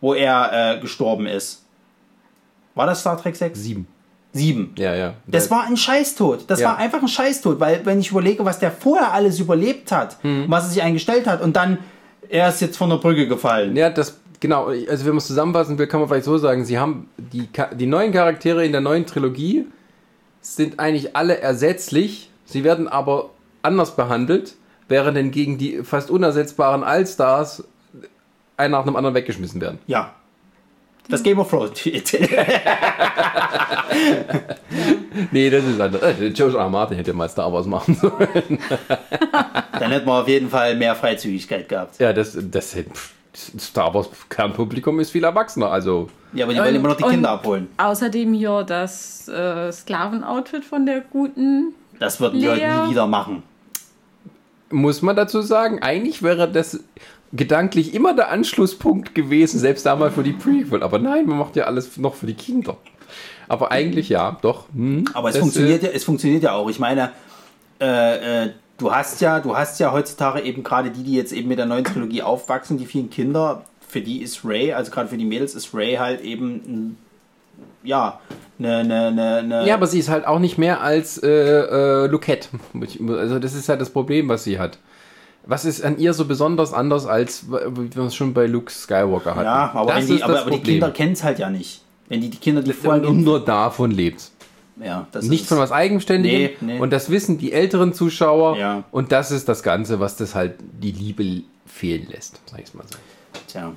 wo 0.00 0.12
er 0.14 0.76
äh, 0.76 0.80
gestorben 0.80 1.26
ist. 1.26 1.64
War 2.74 2.86
das 2.86 3.00
Star 3.00 3.20
Trek 3.20 3.36
6? 3.36 3.58
Sieben. 3.58 3.86
7. 4.32 4.74
Ja, 4.76 4.94
ja. 4.94 5.14
Das 5.28 5.50
war 5.50 5.64
ein 5.64 5.76
Scheißtod. 5.76 6.44
Das 6.48 6.60
Ja. 6.60 6.70
war 6.70 6.78
einfach 6.78 7.00
ein 7.00 7.08
Scheißtod, 7.08 7.60
weil 7.60 7.86
wenn 7.86 8.00
ich 8.00 8.10
überlege, 8.10 8.44
was 8.44 8.58
der 8.58 8.72
vorher 8.72 9.12
alles 9.12 9.38
überlebt 9.38 9.92
hat, 9.92 10.22
Mhm. 10.24 10.46
was 10.48 10.64
er 10.64 10.70
sich 10.70 10.82
eingestellt 10.82 11.26
hat 11.26 11.40
und 11.40 11.54
dann 11.56 11.78
er 12.28 12.48
ist 12.48 12.60
jetzt 12.60 12.76
von 12.76 12.90
der 12.90 12.96
Brücke 12.96 13.28
gefallen. 13.28 13.76
Ja, 13.76 13.90
das, 13.90 14.18
genau, 14.40 14.66
also 14.68 15.04
wenn 15.04 15.12
man 15.12 15.18
es 15.18 15.26
zusammenfassen 15.26 15.78
will, 15.78 15.86
kann 15.86 16.00
man 16.00 16.08
vielleicht 16.08 16.24
so 16.24 16.36
sagen, 16.38 16.64
sie 16.64 16.78
haben 16.78 17.08
die, 17.16 17.48
die 17.74 17.86
neuen 17.86 18.12
Charaktere 18.12 18.64
in 18.64 18.72
der 18.72 18.80
neuen 18.80 19.06
Trilogie 19.06 19.66
sind 20.40 20.78
eigentlich 20.78 21.16
alle 21.16 21.38
ersetzlich, 21.38 22.30
sie 22.44 22.64
werden 22.64 22.88
aber 22.88 23.30
anders 23.62 23.96
behandelt, 23.96 24.54
während 24.88 25.16
hingegen 25.16 25.56
die 25.58 25.82
fast 25.82 26.10
unersetzbaren 26.10 26.84
Allstars 26.84 27.64
einer 28.56 28.78
nach 28.78 28.84
dem 28.84 28.96
anderen 28.96 29.14
weggeschmissen 29.14 29.60
werden. 29.60 29.78
Ja. 29.86 30.14
Das 31.08 31.22
Game 31.22 31.38
of 31.38 31.50
Thrones. 31.50 31.72
Nee, 35.30 35.50
das 35.50 35.64
ist 35.64 35.80
anders. 35.80 36.02
Äh, 36.20 36.30
George 36.30 36.56
R. 36.58 36.68
Martin 36.68 36.96
hätte 36.96 37.12
mal 37.12 37.28
Star 37.28 37.52
Wars 37.52 37.66
machen 37.66 37.94
sollen. 37.94 38.18
dann 39.78 39.90
hätten 39.92 40.06
wir 40.06 40.20
auf 40.20 40.28
jeden 40.28 40.48
Fall 40.48 40.76
mehr 40.76 40.94
Freizügigkeit 40.94 41.68
gehabt. 41.68 41.98
Ja, 42.00 42.12
das, 42.12 42.36
das 42.50 42.74
hätte- 42.74 42.90
Star 43.36 43.92
Wars 43.94 44.08
Kernpublikum 44.28 45.00
ist 45.00 45.10
viel 45.10 45.24
erwachsener, 45.24 45.70
also 45.70 46.08
Ja, 46.32 46.44
aber 46.44 46.52
die 46.54 46.60
wollen 46.60 46.68
Und- 46.70 46.74
immer 46.76 46.88
noch 46.90 46.96
die 46.96 47.04
Kinder 47.04 47.30
abholen. 47.30 47.68
Außerdem 47.76 48.32
hier 48.32 48.62
das 48.62 49.28
äh, 49.28 49.70
Sklavenoutfit 49.72 50.64
von 50.64 50.86
der 50.86 51.00
guten. 51.00 51.74
Das 51.98 52.20
würden 52.20 52.40
die 52.40 52.48
heute 52.48 52.60
Lea. 52.60 52.84
nie 52.84 52.90
wieder 52.90 53.06
machen. 53.06 53.42
muss 54.70 55.02
man 55.02 55.14
dazu 55.16 55.40
sagen, 55.42 55.80
eigentlich 55.82 56.22
wäre 56.22 56.50
das 56.50 56.80
gedanklich 57.32 57.94
immer 57.94 58.14
der 58.14 58.30
Anschlusspunkt 58.30 59.14
gewesen, 59.14 59.58
selbst 59.58 59.86
damals 59.86 60.14
für 60.14 60.22
die 60.22 60.32
Prequel. 60.32 60.82
Aber 60.82 60.98
nein, 60.98 61.26
man 61.26 61.38
macht 61.38 61.56
ja 61.56 61.64
alles 61.64 61.96
noch 61.96 62.14
für 62.14 62.26
die 62.26 62.34
Kinder. 62.34 62.76
Aber 63.48 63.70
eigentlich 63.70 64.08
ja, 64.08 64.36
doch. 64.42 64.66
Hm, 64.74 65.04
Aber 65.12 65.28
es 65.28 65.34
das, 65.34 65.40
funktioniert, 65.42 65.82
äh, 65.82 65.86
ja, 65.86 65.92
es 65.92 66.04
funktioniert 66.04 66.42
ja 66.42 66.52
auch. 66.52 66.68
Ich 66.70 66.78
meine, 66.78 67.10
äh, 67.80 68.44
äh, 68.46 68.50
du 68.78 68.92
hast 68.92 69.20
ja, 69.20 69.40
du 69.40 69.56
hast 69.56 69.80
ja 69.80 69.92
heutzutage 69.92 70.40
eben 70.40 70.62
gerade 70.62 70.90
die, 70.90 71.02
die 71.02 71.14
jetzt 71.14 71.32
eben 71.32 71.48
mit 71.48 71.58
der 71.58 71.66
neuen 71.66 71.84
Trilogie 71.84 72.22
aufwachsen, 72.22 72.78
die 72.78 72.86
vielen 72.86 73.10
Kinder, 73.10 73.64
für 73.88 74.00
die 74.00 74.22
ist 74.22 74.44
Ray, 74.44 74.72
also 74.72 74.90
gerade 74.90 75.08
für 75.08 75.16
die 75.16 75.24
Mädels 75.24 75.54
ist 75.54 75.74
Ray 75.74 75.94
halt 75.94 76.20
eben 76.22 76.54
ein, 76.66 76.96
ja, 77.84 78.18
eine, 78.58 78.78
eine, 78.78 79.06
eine, 79.06 79.36
eine 79.36 79.66
Ja, 79.66 79.74
aber 79.74 79.86
sie 79.86 79.98
ist 79.98 80.08
halt 80.08 80.26
auch 80.26 80.38
nicht 80.38 80.58
mehr 80.58 80.80
als 80.80 81.22
äh, 81.22 81.28
äh, 81.28 82.06
Luquette. 82.06 82.48
Also 83.08 83.38
das 83.38 83.54
ist 83.54 83.68
halt 83.68 83.80
das 83.80 83.90
Problem, 83.90 84.28
was 84.28 84.44
sie 84.44 84.58
hat. 84.58 84.78
Was 85.46 85.64
ist 85.64 85.84
an 85.84 85.98
ihr 85.98 86.14
so 86.14 86.24
besonders 86.24 86.72
anders, 86.72 87.06
als 87.06 87.46
wie 87.50 87.94
wir 87.94 88.04
es 88.04 88.14
schon 88.14 88.32
bei 88.32 88.46
Luke 88.46 88.72
Skywalker 88.72 89.34
hatten? 89.34 89.44
ja, 89.44 89.72
aber, 89.74 90.00
die, 90.00 90.22
aber, 90.22 90.40
aber 90.40 90.50
die. 90.52 90.60
Kinder 90.60 90.90
kennen 90.90 91.12
es 91.12 91.22
halt 91.22 91.38
ja 91.38 91.50
nicht. 91.50 91.82
Wenn 92.08 92.20
die, 92.20 92.30
die 92.30 92.38
Kinder, 92.38 92.62
die 92.62 92.72
vorher 92.72 93.06
und 93.06 93.22
nur 93.22 93.44
davon 93.44 93.90
lebt. 93.90 94.30
Ja, 94.82 95.06
das 95.12 95.26
Nicht 95.26 95.42
ist, 95.42 95.48
von 95.48 95.58
was 95.58 95.72
Eigenständigem. 95.72 96.50
Nee, 96.60 96.74
nee. 96.74 96.78
Und 96.80 96.90
das 96.92 97.10
wissen 97.10 97.38
die 97.38 97.52
älteren 97.52 97.92
Zuschauer. 97.92 98.56
Ja. 98.56 98.84
Und 98.90 99.12
das 99.12 99.30
ist 99.30 99.48
das 99.48 99.62
Ganze, 99.62 100.00
was 100.00 100.16
das 100.16 100.34
halt 100.34 100.54
die 100.60 100.92
Liebe 100.92 101.42
fehlen 101.66 102.06
lässt, 102.10 102.40
sag 102.50 102.60
ich 102.62 102.74
mal 102.74 102.84
so. 102.90 102.98
Tja. 103.48 103.72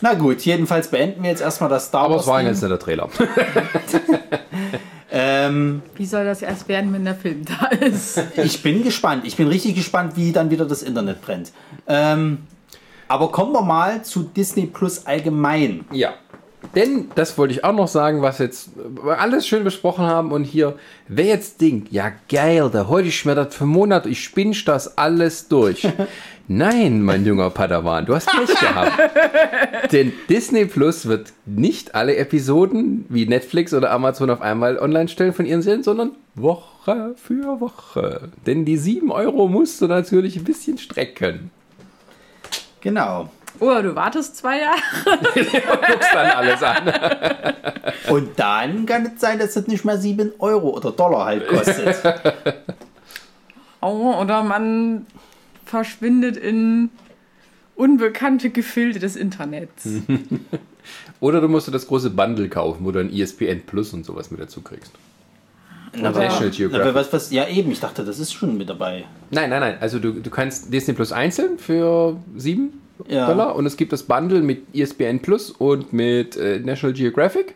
Na 0.00 0.14
gut, 0.14 0.40
jedenfalls 0.42 0.88
beenden 0.88 1.22
wir 1.22 1.30
jetzt 1.30 1.42
erstmal 1.42 1.70
das 1.70 1.86
Star 1.86 2.02
Aber 2.04 2.14
Wars. 2.14 2.22
es 2.22 2.28
war 2.28 2.36
ein 2.38 2.44
Ding. 2.46 2.52
ganz 2.54 2.62
netter 2.62 2.78
Trailer. 2.78 3.08
ähm, 5.10 5.82
Wie 5.96 6.06
soll 6.06 6.24
das 6.24 6.42
erst 6.42 6.68
werden, 6.68 6.92
wenn 6.92 7.04
der 7.04 7.14
Film 7.14 7.44
da 7.44 7.66
ist? 7.84 8.20
Ich 8.36 8.62
bin 8.62 8.82
gespannt. 8.82 9.24
Ich 9.26 9.36
bin 9.36 9.48
richtig 9.48 9.74
gespannt, 9.74 10.16
wie 10.16 10.32
dann 10.32 10.50
wieder 10.50 10.64
das 10.64 10.82
Internet 10.82 11.20
brennt. 11.22 11.52
Ähm, 11.86 12.38
aber 13.08 13.30
kommen 13.30 13.52
wir 13.52 13.62
mal 13.62 14.02
zu 14.02 14.22
Disney 14.22 14.66
Plus 14.66 15.06
allgemein. 15.06 15.84
ja. 15.92 16.14
Denn, 16.74 17.10
das 17.14 17.36
wollte 17.36 17.52
ich 17.52 17.64
auch 17.64 17.74
noch 17.74 17.88
sagen, 17.88 18.22
was 18.22 18.38
jetzt 18.38 18.70
wir 18.76 19.20
alles 19.20 19.46
schön 19.46 19.64
besprochen 19.64 20.06
haben 20.06 20.32
und 20.32 20.44
hier, 20.44 20.76
wer 21.08 21.26
jetzt 21.26 21.60
denkt, 21.60 21.92
ja 21.92 22.12
geil, 22.28 22.70
da 22.72 22.88
heute 22.88 23.08
ich 23.08 23.24
mir 23.24 23.34
das 23.34 23.54
für 23.54 23.64
einen 23.64 23.72
Monat, 23.72 24.06
ich 24.06 24.22
spinsch 24.22 24.64
das 24.64 24.96
alles 24.96 25.48
durch. 25.48 25.86
Nein, 26.48 27.02
mein 27.02 27.24
junger 27.24 27.50
Padawan, 27.50 28.06
du 28.06 28.14
hast 28.14 28.28
Pech 28.28 28.58
gehabt. 28.58 28.92
Denn 29.92 30.12
Disney 30.28 30.64
Plus 30.64 31.06
wird 31.06 31.32
nicht 31.46 31.94
alle 31.94 32.16
Episoden 32.16 33.06
wie 33.08 33.26
Netflix 33.26 33.72
oder 33.74 33.90
Amazon 33.90 34.30
auf 34.30 34.40
einmal 34.40 34.78
online 34.78 35.08
stellen 35.08 35.32
von 35.32 35.46
ihren 35.46 35.62
Serien, 35.62 35.82
sondern 35.82 36.12
Woche 36.34 37.14
für 37.16 37.60
Woche. 37.60 38.30
Denn 38.46 38.64
die 38.64 38.76
7 38.76 39.10
Euro 39.12 39.46
musst 39.46 39.80
du 39.80 39.86
natürlich 39.86 40.36
ein 40.36 40.44
bisschen 40.44 40.78
strecken. 40.78 41.50
Genau. 42.80 43.30
Oder 43.58 43.82
du 43.82 43.94
wartest 43.94 44.36
zwei 44.36 44.60
Jahre. 44.60 44.78
Guckst 45.34 46.14
dann 46.14 46.30
alles 46.30 46.62
an. 46.62 46.92
Und 48.08 48.38
dann 48.38 48.86
kann 48.86 49.06
es 49.06 49.20
sein, 49.20 49.38
dass 49.38 49.54
das 49.54 49.66
nicht 49.66 49.84
mehr 49.84 49.98
7 49.98 50.32
Euro 50.38 50.70
oder 50.70 50.90
Dollar 50.92 51.26
halt 51.26 51.46
kostet. 51.48 51.96
Oh, 53.84 54.14
oder 54.20 54.44
man 54.44 55.06
verschwindet 55.64 56.36
in 56.36 56.90
unbekannte 57.74 58.50
Gefilde 58.50 59.00
des 59.00 59.16
Internets. 59.16 59.88
Oder 61.18 61.40
du 61.40 61.48
musst 61.48 61.66
dir 61.66 61.72
das 61.72 61.88
große 61.88 62.10
Bundle 62.10 62.48
kaufen, 62.48 62.84
wo 62.84 62.92
du 62.92 63.00
ein 63.00 63.12
ESPN 63.12 63.62
Plus 63.66 63.92
und 63.92 64.06
sowas 64.06 64.30
mit 64.30 64.40
dazu 64.40 64.60
kriegst. 64.60 64.92
aber, 65.94 66.10
National 66.10 66.50
Geographic. 66.50 66.86
aber 66.86 66.94
was, 66.94 67.12
was, 67.12 67.32
ja 67.32 67.48
eben, 67.48 67.72
ich 67.72 67.80
dachte, 67.80 68.04
das 68.04 68.20
ist 68.20 68.32
schon 68.32 68.56
mit 68.56 68.68
dabei. 68.68 69.04
Nein, 69.32 69.50
nein, 69.50 69.58
nein. 69.58 69.78
Also 69.80 69.98
du, 69.98 70.12
du 70.12 70.30
kannst 70.30 70.72
Disney 70.72 70.94
Plus 70.94 71.10
einzeln 71.10 71.58
für 71.58 72.16
7 72.36 72.72
Ja. 73.08 73.26
Dollar 73.26 73.54
und 73.56 73.66
es 73.66 73.76
gibt 73.76 73.92
das 73.92 74.02
Bundle 74.02 74.40
mit 74.42 74.74
ESPN 74.74 75.20
Plus 75.20 75.50
und 75.50 75.92
mit 75.92 76.36
äh, 76.36 76.58
National 76.60 76.94
Geographic. 76.94 77.54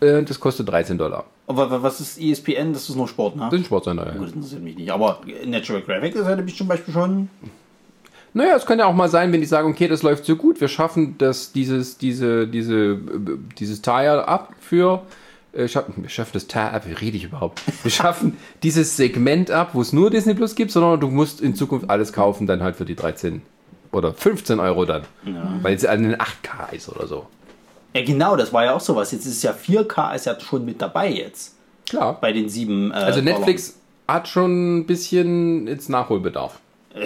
Äh, 0.00 0.22
das 0.22 0.40
kostet 0.40 0.68
13 0.68 0.98
Dollar. 0.98 1.24
Aber 1.46 1.70
wa- 1.70 1.82
was 1.82 2.00
ist 2.00 2.18
ESPN? 2.20 2.72
Das 2.72 2.88
ist 2.88 2.96
nur 2.96 3.06
Sport, 3.08 3.36
ne? 3.36 3.42
Das 3.44 3.52
ist 3.54 3.60
ein 3.60 3.64
Sportsender. 3.66 4.06
Ja. 4.06 4.12
Gut, 4.14 4.28
das 4.28 4.34
interessiert 4.34 4.62
mich 4.62 4.76
nicht. 4.76 4.90
Aber 4.90 5.20
Natural 5.46 5.82
Graphic, 5.82 6.14
das 6.14 6.26
hätte 6.26 6.42
mich 6.42 6.56
zum 6.56 6.68
Beispiel 6.68 6.92
schon. 6.94 7.28
Naja, 8.32 8.56
es 8.56 8.66
kann 8.66 8.78
ja 8.80 8.86
auch 8.86 8.94
mal 8.94 9.08
sein, 9.08 9.32
wenn 9.32 9.40
die 9.40 9.46
sagen, 9.46 9.68
okay, 9.70 9.86
das 9.86 10.02
läuft 10.02 10.24
so 10.24 10.34
gut, 10.34 10.60
wir 10.60 10.66
schaffen 10.68 11.16
das, 11.18 11.52
dieses, 11.52 11.98
diese, 11.98 12.48
diese, 12.48 12.74
äh, 12.74 12.98
dieses 13.58 13.80
Tire 13.82 14.26
ab 14.26 14.54
für. 14.58 15.02
Äh, 15.52 15.68
schaffen, 15.68 15.94
wir 16.02 16.08
schaffen 16.10 16.30
das 16.32 16.48
Tire 16.48 16.72
ab, 16.72 16.82
wie 16.88 16.92
rede 16.94 17.16
ich 17.16 17.22
überhaupt? 17.24 17.62
Wir 17.84 17.92
schaffen 17.92 18.36
dieses 18.64 18.96
Segment 18.96 19.52
ab, 19.52 19.70
wo 19.74 19.82
es 19.82 19.92
nur 19.92 20.10
Disney 20.10 20.34
Plus 20.34 20.56
gibt, 20.56 20.72
sondern 20.72 20.98
du 20.98 21.06
musst 21.10 21.40
in 21.40 21.54
Zukunft 21.54 21.88
alles 21.90 22.12
kaufen, 22.12 22.48
dann 22.48 22.60
halt 22.60 22.74
für 22.74 22.84
die 22.84 22.96
13 22.96 23.40
oder 23.94 24.12
15 24.12 24.60
Euro 24.60 24.84
dann. 24.84 25.02
Weil 25.62 25.74
es 25.74 25.84
an 25.84 26.02
den 26.02 26.16
8K 26.16 26.72
ist 26.72 26.88
oder 26.88 27.06
so. 27.06 27.26
Ja, 27.94 28.04
genau, 28.04 28.36
das 28.36 28.52
war 28.52 28.64
ja 28.64 28.74
auch 28.74 28.80
sowas. 28.80 29.12
Jetzt 29.12 29.24
ist 29.26 29.42
ja 29.42 29.52
4K 29.52 30.14
ist 30.16 30.26
ja 30.26 30.38
schon 30.40 30.64
mit 30.64 30.82
dabei 30.82 31.10
jetzt. 31.10 31.54
Klar. 31.88 32.18
Bei 32.20 32.32
den 32.32 32.48
sieben. 32.48 32.90
Äh, 32.90 32.94
Also 32.94 33.20
Netflix 33.20 33.78
hat 34.08 34.26
schon 34.28 34.78
ein 34.78 34.86
bisschen 34.86 35.66
jetzt 35.66 35.88
Nachholbedarf. 35.88 36.58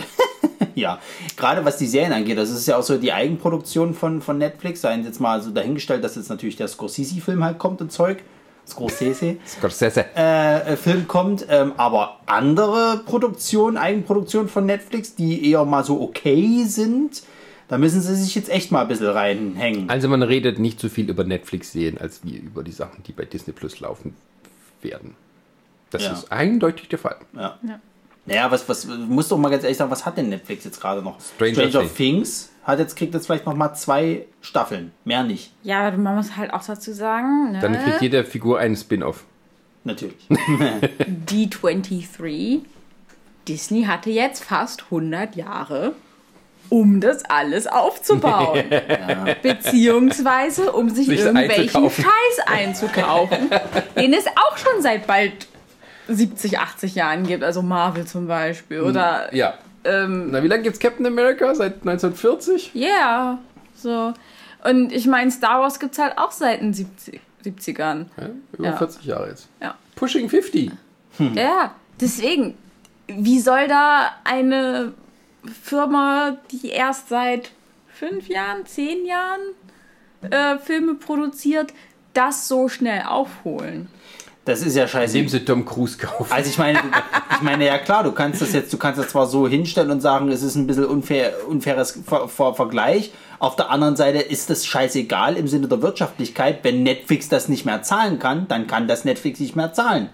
Ja, 0.75 1.01
gerade 1.37 1.65
was 1.65 1.77
die 1.77 1.87
Serien 1.87 2.13
angeht, 2.13 2.39
das 2.39 2.51
ist 2.51 2.69
ja 2.69 2.77
auch 2.77 2.83
so 2.85 2.99
die 2.99 3.13
Eigenproduktion 3.13 3.95
von, 3.95 4.23
von 4.23 4.39
Netflix. 4.39 4.81
Seien 4.81 5.05
jetzt 5.05 5.21
mal 5.21 5.43
so 5.43 5.51
dahingestellt, 5.51 6.05
dass 6.05 6.15
jetzt 6.15 6.29
natürlich 6.31 6.55
der 6.55 6.69
Scorsese-Film 6.69 7.43
halt 7.43 7.59
kommt 7.59 7.81
und 7.81 7.91
Zeug. 7.91 8.19
Scorsese. 8.69 9.37
Scorsese. 9.47 10.05
äh, 10.15 10.77
Film 10.77 11.09
kommt, 11.09 11.47
ähm, 11.49 11.73
aber 11.77 12.21
andere 12.27 13.03
Produktionen, 13.07 13.77
Eigenproduktionen 13.77 14.49
von 14.49 14.67
Netflix, 14.67 15.15
die 15.15 15.51
eher 15.51 15.65
mal 15.65 15.85
so 15.85 16.01
okay 16.01 16.65
sind, 16.65 17.23
da 17.69 17.79
müssen 17.79 18.01
sie 18.01 18.15
sich 18.17 18.35
jetzt 18.35 18.49
echt 18.49 18.71
mal 18.73 18.83
ein 18.83 18.89
bisschen 18.89 19.09
reinhängen. 19.09 19.91
Also 19.91 20.09
man 20.09 20.23
redet 20.23 20.59
nicht 20.59 20.81
so 20.81 20.89
viel 20.89 21.09
über 21.11 21.25
Netflix-Serien, 21.25 21.99
als 21.99 22.21
wie 22.25 22.37
über 22.37 22.63
die 22.63 22.73
Sachen, 22.73 23.03
die 23.05 23.13
bei 23.13 23.25
Disney 23.25 23.53
Plus 23.53 23.81
laufen 23.81 24.15
werden. 24.83 25.15
Das 25.91 26.03
Ja. 26.05 26.13
ist 26.13 26.31
eindeutig 26.33 26.89
der 26.89 26.99
Fall. 26.99 27.17
Ja. 27.35 27.59
Ja. 27.67 27.81
Naja, 28.27 28.51
was, 28.51 28.69
was, 28.69 28.87
muss 28.87 29.29
doch 29.29 29.39
mal 29.39 29.49
ganz 29.49 29.63
ehrlich 29.65 29.79
sagen, 29.79 29.91
was 29.91 30.05
hat 30.05 30.19
denn 30.19 30.29
Netflix 30.29 30.65
jetzt 30.65 30.81
gerade 30.81 31.01
noch? 31.03 31.19
Stranger 31.19 31.71
Things. 31.71 31.95
Things 31.95 32.51
hat 32.69 32.79
jetzt, 32.79 32.97
kriegt 32.97 33.15
jetzt 33.15 33.27
vielleicht 33.27 33.47
noch 33.47 33.55
mal 33.55 33.73
zwei 33.75 34.27
Staffeln, 34.43 34.93
mehr 35.05 35.25
nicht. 35.25 35.53
Ja, 35.63 35.89
aber 35.89 35.97
man 35.97 36.17
muss 36.17 36.37
halt 36.37 36.53
auch 36.53 36.63
dazu 36.63 36.93
sagen, 36.93 37.53
ne? 37.53 37.61
Dann 37.61 37.83
kriegt 37.83 38.03
jede 38.03 38.25
Figur 38.25 38.59
einen 38.59 38.77
Spin-off. 38.77 39.25
Natürlich. 39.85 40.29
D23, 41.27 42.61
Disney 43.49 43.85
hatte 43.85 44.11
jetzt 44.11 44.45
fast 44.45 44.85
100 44.85 45.35
Jahre, 45.35 45.95
um 46.69 47.01
das 47.01 47.25
alles 47.25 47.67
aufzubauen. 47.67 48.65
Beziehungsweise, 49.43 50.73
um 50.73 50.91
sich 50.91 51.07
Sich 51.07 51.21
irgendwelchen. 51.21 51.91
Scheiß 51.91 52.47
einzukaufen, 52.47 53.49
den 53.97 54.13
es 54.13 54.27
auch 54.27 54.59
schon 54.59 54.83
seit 54.83 55.07
bald 55.07 55.47
70, 56.09 56.59
80 56.59 56.95
Jahren 56.97 57.27
gibt. 57.27 57.43
Also 57.43 57.63
Marvel 57.63 58.05
zum 58.05 58.27
Beispiel. 58.27 58.83
Oder, 58.83 59.35
Ja. 59.35 59.55
Ähm, 59.89 60.31
Na, 60.31 60.43
wie 60.43 60.49
lange 60.49 60.63
gibt's 60.63 60.79
Captain 60.79 61.07
America? 61.07 61.55
Seit 61.55 61.75
1940? 61.87 62.75
yeah, 62.75 63.39
so. 63.75 64.13
Und 64.65 64.93
ich 64.93 65.07
meine, 65.07 65.31
Star 65.31 65.61
Wars 65.61 65.79
gibt 65.79 65.93
es 65.93 65.99
halt 65.99 66.19
auch 66.19 66.33
seit 66.33 66.61
den 66.61 66.75
70, 66.75 67.21
70ern. 67.45 68.07
Ja, 68.17 68.29
über 68.53 68.65
Ja. 68.65 68.77
40 68.77 69.05
Jahre 69.05 69.29
jetzt. 69.29 69.49
Ja. 69.61 69.75
Pushing 69.95 70.29
50. 70.29 70.71
Ja, 71.35 71.75
deswegen, 72.01 72.57
wie 73.09 73.41
soll 73.41 73.67
da 73.69 74.11
eine 74.25 74.93
Firma, 75.63 76.37
die 76.51 76.69
erst 76.69 77.09
seit 77.09 77.51
fünf 77.93 78.29
Jahren, 78.29 78.67
zehn 78.67 79.05
Jahren 79.07 79.41
äh, 80.31 80.59
Filme 80.59 80.95
produziert, 80.95 81.73
das 82.15 82.47
so 82.49 82.69
schnell 82.69 83.03
aufholen? 83.03 83.89
Das 84.49 84.63
ist 84.63 84.77
ja 84.77 84.89
scheiße. 84.89 85.19
Indem 85.19 85.29
sie 85.29 85.45
Tom 85.45 85.67
Cruise 85.67 85.99
kaufen. 85.99 86.33
Also 86.33 86.49
ich 86.49 86.57
meine, 86.57 86.79
ich 87.33 87.43
meine 87.43 87.67
ja 87.67 87.77
klar, 87.77 88.03
du 88.03 88.13
kannst 88.13 88.41
das 88.41 88.55
jetzt, 88.55 88.73
du 88.73 88.79
kannst 88.79 88.99
das 88.99 89.09
zwar 89.09 89.27
so 89.27 89.47
hinstellen 89.47 89.91
und 89.91 90.01
sagen, 90.01 90.31
es 90.31 90.43
ist 90.43 90.55
ein 90.55 90.67
bisschen 90.67 90.87
unfair, 90.87 91.35
unfaires 91.47 92.01
Ver 92.07 92.29
Ver 92.29 92.55
Vergleich. 92.55 93.13
Auf 93.41 93.57
der 93.57 93.69
anderen 93.69 93.97
Seite 93.97 94.21
ist 94.21 94.49
das 94.49 94.65
scheißegal 94.65 95.37
im 95.37 95.49
Sinne 95.49 95.69
der 95.69 95.83
Wirtschaftlichkeit. 95.83 96.61
Wenn 96.63 96.83
Netflix 96.83 97.29
das 97.29 97.51
nicht 97.51 97.67
mehr 97.67 97.83
zahlen 97.83 98.19
kann, 98.19 98.49
dann 98.49 98.67
kann 98.67 98.89
das 98.89 99.05
Netflix 99.05 99.39
nicht 99.39 99.55
mehr 99.55 99.75
zahlen. 99.75 100.09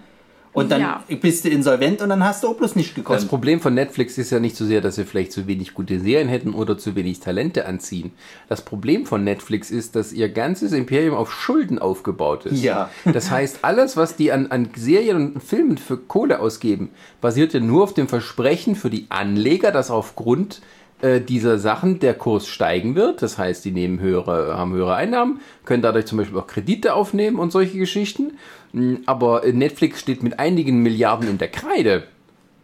Und 0.55 0.71
dann 0.71 0.81
Ja. 0.81 1.03
bist 1.21 1.45
du 1.45 1.49
insolvent 1.49 2.01
und 2.01 2.09
dann 2.09 2.23
hast 2.23 2.43
du 2.43 2.53
bloß 2.53 2.75
nicht 2.75 2.89
Das 2.89 2.95
gekonnt. 2.95 3.27
Problem 3.27 3.59
von 3.59 3.73
Netflix 3.73 4.17
ist 4.17 4.31
ja 4.31 4.39
nicht 4.39 4.55
so 4.55 4.65
sehr, 4.65 4.81
dass 4.81 4.95
sie 4.95 5.03
vielleicht 5.03 5.31
zu 5.33 5.47
wenig 5.47 5.73
gute 5.73 5.99
Serien 5.99 6.29
hätten 6.29 6.53
oder 6.53 6.77
zu 6.77 6.95
wenig 6.95 7.19
Talente 7.19 7.65
anziehen. 7.67 8.11
Das 8.49 8.61
Problem 8.61 9.05
von 9.05 9.23
Netflix 9.23 9.69
ist, 9.69 9.95
dass 9.95 10.13
ihr 10.13 10.29
ganzes 10.29 10.71
Imperium 10.71 11.13
auf 11.15 11.31
Schulden 11.31 11.77
aufgebaut 11.77 12.45
ist. 12.45 12.63
Ja. 12.63 12.89
Das 13.11 13.29
heißt, 13.29 13.59
alles, 13.63 13.97
was 13.97 14.15
die 14.15 14.31
an, 14.31 14.47
an 14.47 14.69
Serien 14.75 15.33
und 15.33 15.43
Filmen 15.43 15.77
für 15.77 15.97
Kohle 15.97 16.39
ausgeben, 16.39 16.89
basiert 17.21 17.53
ja 17.53 17.59
nur 17.59 17.83
auf 17.83 17.93
dem 17.93 18.07
Versprechen 18.07 18.75
für 18.75 18.89
die 18.89 19.07
Anleger, 19.09 19.71
dass 19.71 19.91
aufgrund 19.91 20.61
äh, 21.01 21.19
dieser 21.19 21.57
Sachen 21.59 21.99
der 21.99 22.13
Kurs 22.13 22.47
steigen 22.47 22.95
wird. 22.95 23.21
Das 23.21 23.37
heißt, 23.37 23.65
die 23.65 23.71
nehmen 23.71 23.99
höhere, 23.99 24.57
haben 24.57 24.71
höhere 24.73 24.95
Einnahmen, 24.95 25.41
können 25.65 25.81
dadurch 25.83 26.05
zum 26.05 26.17
Beispiel 26.17 26.39
auch 26.39 26.47
Kredite 26.47 26.93
aufnehmen 26.93 27.37
und 27.39 27.51
solche 27.51 27.77
Geschichten. 27.77 28.37
Mm, 28.75 28.95
Aber 29.05 29.45
äh, 29.45 29.53
Netflix 29.53 30.01
steht 30.01 30.21
mit 30.21 30.37
einigen 30.37 30.79
Milliarden 30.83 31.29
in 31.29 31.37
der 31.37 31.47
Kreide. 31.47 32.03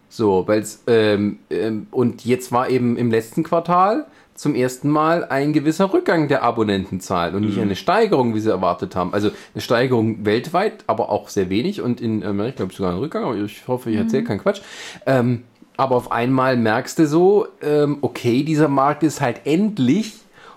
So, 0.10 0.46
weil's, 0.46 0.84
ähm, 0.88 1.40
ähm, 1.50 1.88
und 1.90 2.26
jetzt 2.26 2.52
war 2.52 2.70
eben 2.70 2.98
im 2.98 3.10
letzten 3.10 3.44
Quartal 3.44 4.08
zum 4.36 4.56
ersten 4.56 4.90
Mal 4.90 5.24
ein 5.24 5.54
gewisser 5.54 5.94
Rückgang 5.94 6.28
der 6.28 6.44
Abonnentenzahlen 6.44 7.36
und 7.36 7.46
nicht 7.46 7.60
eine 7.60 7.76
Steigerung, 7.76 8.36
wie 8.36 8.40
sie 8.42 8.50
erwartet 8.50 8.96
haben. 8.96 9.14
Also 9.14 9.30
eine 9.54 9.62
Steigerung 9.62 10.26
weltweit, 10.26 10.84
aber 10.88 11.10
auch 11.10 11.30
sehr 11.30 11.50
wenig 11.50 11.82
und 11.82 12.02
in 12.02 12.24
Amerika 12.26 12.58
glaube 12.58 12.72
ich 12.72 12.78
sogar 12.78 12.92
einen 12.92 13.02
Rückgang, 13.02 13.24
aber 13.24 13.36
ich 13.36 13.68
hoffe, 13.68 13.90
ich 13.92 13.98
erzähle 13.98 14.24
keinen 14.24 14.40
Quatsch. 14.40 14.62
Ähm, 15.06 15.44
aber 15.78 15.96
auf 15.96 16.12
einmal 16.12 16.58
merkst 16.58 17.00
du 17.00 17.08
so, 17.08 17.48
ähm, 17.62 18.00
okay, 18.02 18.44
dieser 18.44 18.68
Markt 18.68 19.04
ist 19.04 19.22
halt 19.22 19.42
endlich 19.46 20.16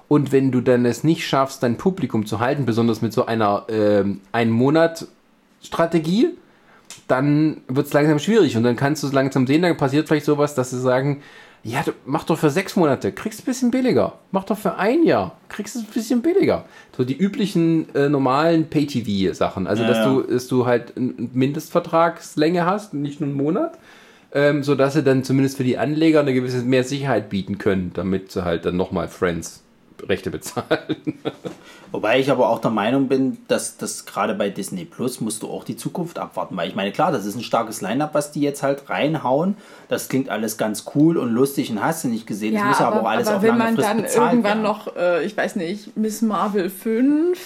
und 0.09 0.33
wenn 0.33 0.51
du 0.51 0.63
dann 0.63 0.85
es 0.85 1.05
nicht 1.05 1.27
schaffst, 1.27 1.63
dein 1.63 1.77
Publikum 1.77 2.27
zu 2.27 2.41
halten, 2.41 2.67
besonders 2.67 3.03
mit 3.03 3.13
so 3.13 3.27
einer 3.27 3.67
ähm, 3.69 4.21
ein 4.33 4.51
Monat 4.51 5.07
Strategie, 5.65 6.31
dann 7.09 7.63
wird 7.69 7.87
es 7.87 7.93
langsam 7.93 8.19
schwierig 8.19 8.57
und 8.57 8.63
dann 8.63 8.77
kannst 8.77 9.03
du 9.03 9.07
es 9.07 9.13
langsam 9.13 9.47
sehen, 9.47 9.63
dann 9.63 9.77
passiert 9.77 10.09
vielleicht 10.09 10.27
sowas, 10.27 10.55
dass 10.55 10.71
sie 10.71 10.81
sagen, 10.81 11.23
ja, 11.63 11.83
mach 12.05 12.25
doch 12.25 12.39
für 12.39 12.51
sechs 12.51 12.77
Monate, 12.77 13.11
kriegst 13.11 13.41
ein 13.41 13.47
bisschen 13.47 13.71
billiger. 13.71 14.19
Mach 14.33 14.45
doch 14.45 14.59
für 14.59 14.77
ein 14.77 15.03
Jahr, 15.03 15.39
kriegst 15.49 15.77
es 15.77 15.83
ein 15.83 15.89
bisschen 15.89 16.21
billiger. 16.21 16.67
So 16.95 17.05
die 17.05 17.17
üblichen 17.17 17.93
äh, 17.95 18.11
normalen 18.11 18.69
Pay-TV-Sachen. 18.69 19.67
Also, 19.67 19.83
Ja, 19.83 19.89
dass, 19.89 19.99
ja. 19.99 20.05
Du, 20.05 20.21
dass 20.23 20.47
du 20.47 20.67
halt 20.67 20.95
eine 20.97 21.15
Mindestvertragslänge 21.33 22.67
hast, 22.67 22.93
nicht 22.93 23.21
nur 23.21 23.31
einen 23.31 23.39
Monat, 23.39 23.79
ähm, 24.33 24.63
sodass 24.63 24.93
sie 24.93 25.03
dann 25.03 25.25
zumindest 25.25 25.57
für 25.57 25.65
die 25.65 25.79
Anleger 25.79 26.21
eine 26.21 26.35
gewisse 26.35 26.59
mehr 26.63 26.85
Sicherheit 26.85 27.31
bieten 27.31 27.57
können, 27.57 27.93
damit 27.95 28.31
sie 28.31 28.45
halt 28.45 28.67
dann 28.67 28.77
nochmal 28.77 29.09
Friends 29.09 29.64
Rechte 30.09 30.31
bezahlen. 30.31 31.19
Wobei 31.93 32.19
ich 32.19 32.31
aber 32.31 32.49
auch 32.49 32.59
der 32.61 32.71
Meinung 32.71 33.09
bin, 33.09 33.39
dass 33.49 33.77
das 33.77 34.05
gerade 34.07 34.35
bei 34.35 34.51
Disney 34.51 34.85
Plus 34.85 35.21
musst 35.21 35.43
du 35.43 35.49
auch 35.51 35.65
die 35.65 35.77
Zukunft 35.77 36.19
abwarten. 36.19 36.57
Weil 36.57 36.69
ich 36.69 36.75
meine, 36.75 36.93
klar, 36.93 37.13
das 37.13 37.25
ist 37.25 37.37
ein 37.37 37.43
starkes 37.43 37.81
Line-Up, 37.81 38.15
was 38.15 38.33
die 38.33 38.41
jetzt 38.41 38.63
halt 38.63 38.89
reinhauen. 38.91 39.57
Das 39.89 40.09
klingt 40.09 40.29
alles 40.29 40.57
ganz 40.59 40.85
cool 40.95 41.17
und 41.17 41.31
lustig 41.33 41.71
und 41.71 41.83
hast 41.83 42.05
du 42.05 42.09
nicht 42.09 42.27
gesehen. 42.27 42.55
das 42.55 42.65
muss 42.65 42.81
aber, 42.81 43.03
auch 43.03 43.07
alles 43.09 43.29
aber 43.29 43.37
auf 43.37 43.43
will 43.43 43.51
lange 43.51 43.63
man 43.65 43.75
Frist 43.77 43.89
dann 43.89 44.05
irgendwann 44.05 44.43
werden. 44.43 44.63
noch, 44.63 44.97
äh, 44.97 45.25
ich 45.25 45.37
weiß 45.37 45.57
nicht, 45.57 45.97
Miss 45.97 46.23
Marvel 46.23 46.69
5, 46.71 47.39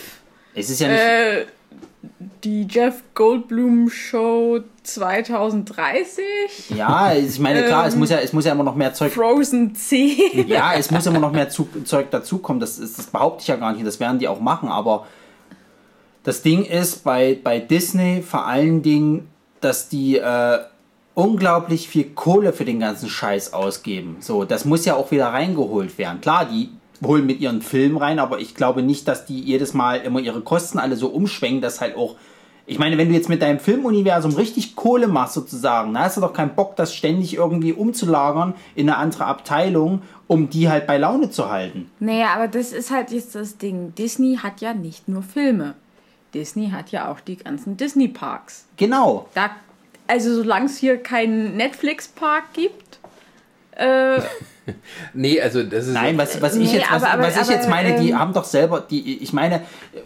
Es 0.55 0.71
ist 0.71 0.81
ja 0.81 0.89
nicht. 0.89 0.99
äh, 1.01 1.47
die 2.45 2.67
Jeff 2.69 3.03
Goldblum 3.15 3.91
Show 3.91 4.61
2030, 4.83 6.25
ja, 6.71 7.13
ich 7.15 7.39
meine, 7.41 7.65
klar, 7.65 7.87
es 7.87 7.95
ähm, 7.95 8.01
muss 8.01 8.11
ja, 8.11 8.19
es 8.19 8.33
muss 8.33 8.45
ja 8.45 8.53
immer 8.53 8.65
noch 8.65 8.77
mehr 8.77 8.95
Zeug 8.95 9.13
Frozen 9.13 9.75
10. 9.75 10.47
Ja, 10.49 10.75
es 10.75 10.91
muss 10.91 11.07
immer 11.07 11.19
noch 11.19 11.33
mehr 11.33 11.49
zu, 11.49 11.69
Zeug 11.85 12.11
dazukommen. 12.11 12.61
Das, 12.61 12.79
das 12.79 13.07
behaupte 13.07 13.43
ich 13.43 13.49
ja 13.49 13.57
gar 13.57 13.73
nicht. 13.73 13.87
Das 13.87 14.01
werden 14.01 14.19
die 14.19 14.29
auch 14.29 14.41
machen. 14.41 14.69
Aber 14.69 15.07
das 16.23 16.43
Ding 16.43 16.65
ist 16.65 17.05
bei, 17.05 17.39
bei 17.43 17.59
Disney 17.59 18.23
vor 18.23 18.47
allen 18.47 18.83
Dingen, 18.83 19.29
dass 19.61 19.89
die 19.89 20.19
äh, 20.19 20.59
unglaublich 21.15 21.89
viel 21.89 22.05
Kohle 22.11 22.53
für 22.53 22.65
den 22.65 22.79
ganzen 22.79 23.09
Scheiß 23.09 23.53
ausgeben. 23.53 24.19
So, 24.21 24.45
das 24.45 24.65
muss 24.65 24.85
ja 24.85 24.95
auch 24.95 25.11
wieder 25.11 25.27
reingeholt 25.29 25.99
werden. 25.99 26.21
Klar, 26.21 26.45
die 26.45 26.71
holen 27.05 27.27
mit 27.27 27.41
ihren 27.41 27.63
Filmen 27.63 27.97
rein, 27.97 28.19
aber 28.19 28.41
ich 28.41 28.55
glaube 28.55 28.83
nicht, 28.83 29.09
dass 29.09 29.27
die 29.27 29.41
jedes 29.41 29.75
Mal 29.75 29.97
immer 29.97 30.21
ihre 30.21 30.41
Kosten 30.41 30.79
alle 30.79 30.97
so 30.97 31.09
umschwenken, 31.09 31.61
dass 31.61 31.81
halt 31.81 31.97
auch 31.97 32.17
ich 32.69 32.79
meine, 32.79 32.99
wenn 32.99 33.09
du 33.09 33.15
jetzt 33.15 33.31
mit 33.31 33.41
deinem 33.41 33.61
Filmuniversum 33.61 34.35
richtig 34.35 34.77
Kohle 34.77 35.09
machst, 35.09 35.33
sozusagen, 35.33 35.95
dann 35.95 36.05
hast 36.05 36.19
du 36.19 36.21
doch 36.21 36.35
keinen 36.35 36.55
Bock, 36.55 36.77
das 36.77 36.95
ständig 36.95 37.35
irgendwie 37.35 37.73
umzulagern 37.73 38.55
in 38.75 38.91
eine 38.91 38.99
andere 38.99 39.25
Abteilung, 39.25 40.03
um 40.27 40.51
die 40.51 40.69
halt 40.69 40.87
bei 40.87 40.99
Laune 40.99 41.31
zu 41.31 41.49
halten. 41.49 41.91
Naja, 41.99 42.35
aber 42.35 42.47
das 42.47 42.73
ist 42.73 42.91
halt 42.91 43.11
jetzt 43.11 43.35
das 43.35 43.57
Ding. 43.57 43.95
Disney 43.95 44.37
hat 44.43 44.61
ja 44.61 44.75
nicht 44.75 45.09
nur 45.09 45.23
Filme. 45.23 45.77
Disney 46.35 46.69
hat 46.69 46.91
ja 46.91 47.11
auch 47.11 47.21
die 47.21 47.37
ganzen 47.37 47.79
Disney-Parks. 47.79 48.67
Genau. 48.77 49.29
Da, 49.33 49.51
also 50.07 50.35
solange 50.35 50.67
es 50.67 50.77
hier 50.77 50.99
keinen 50.99 51.57
Netflix-Park 51.57 52.53
gibt, 52.53 52.99
äh, 53.77 54.21
Nee, 55.15 55.41
also 55.41 55.63
das 55.63 55.87
ist. 55.87 55.95
Nein, 55.95 56.17
was, 56.19 56.41
was 56.43 56.55
ich 56.57 56.71
Nee, 56.73 56.79
jetzt, 56.79 56.91
was, 56.91 57.03
aber- 57.03 57.13
aber- 57.15 57.23
was 57.25 57.41
ich 57.43 57.49
jetzt 57.49 57.69
meine, 57.69 58.01
die 58.01 58.11
ähm, 58.11 58.19
haben 58.19 58.33
doch 58.33 58.45
selber, 58.45 58.81
die, 58.81 59.23
ich 59.23 59.33
meine, 59.33 59.63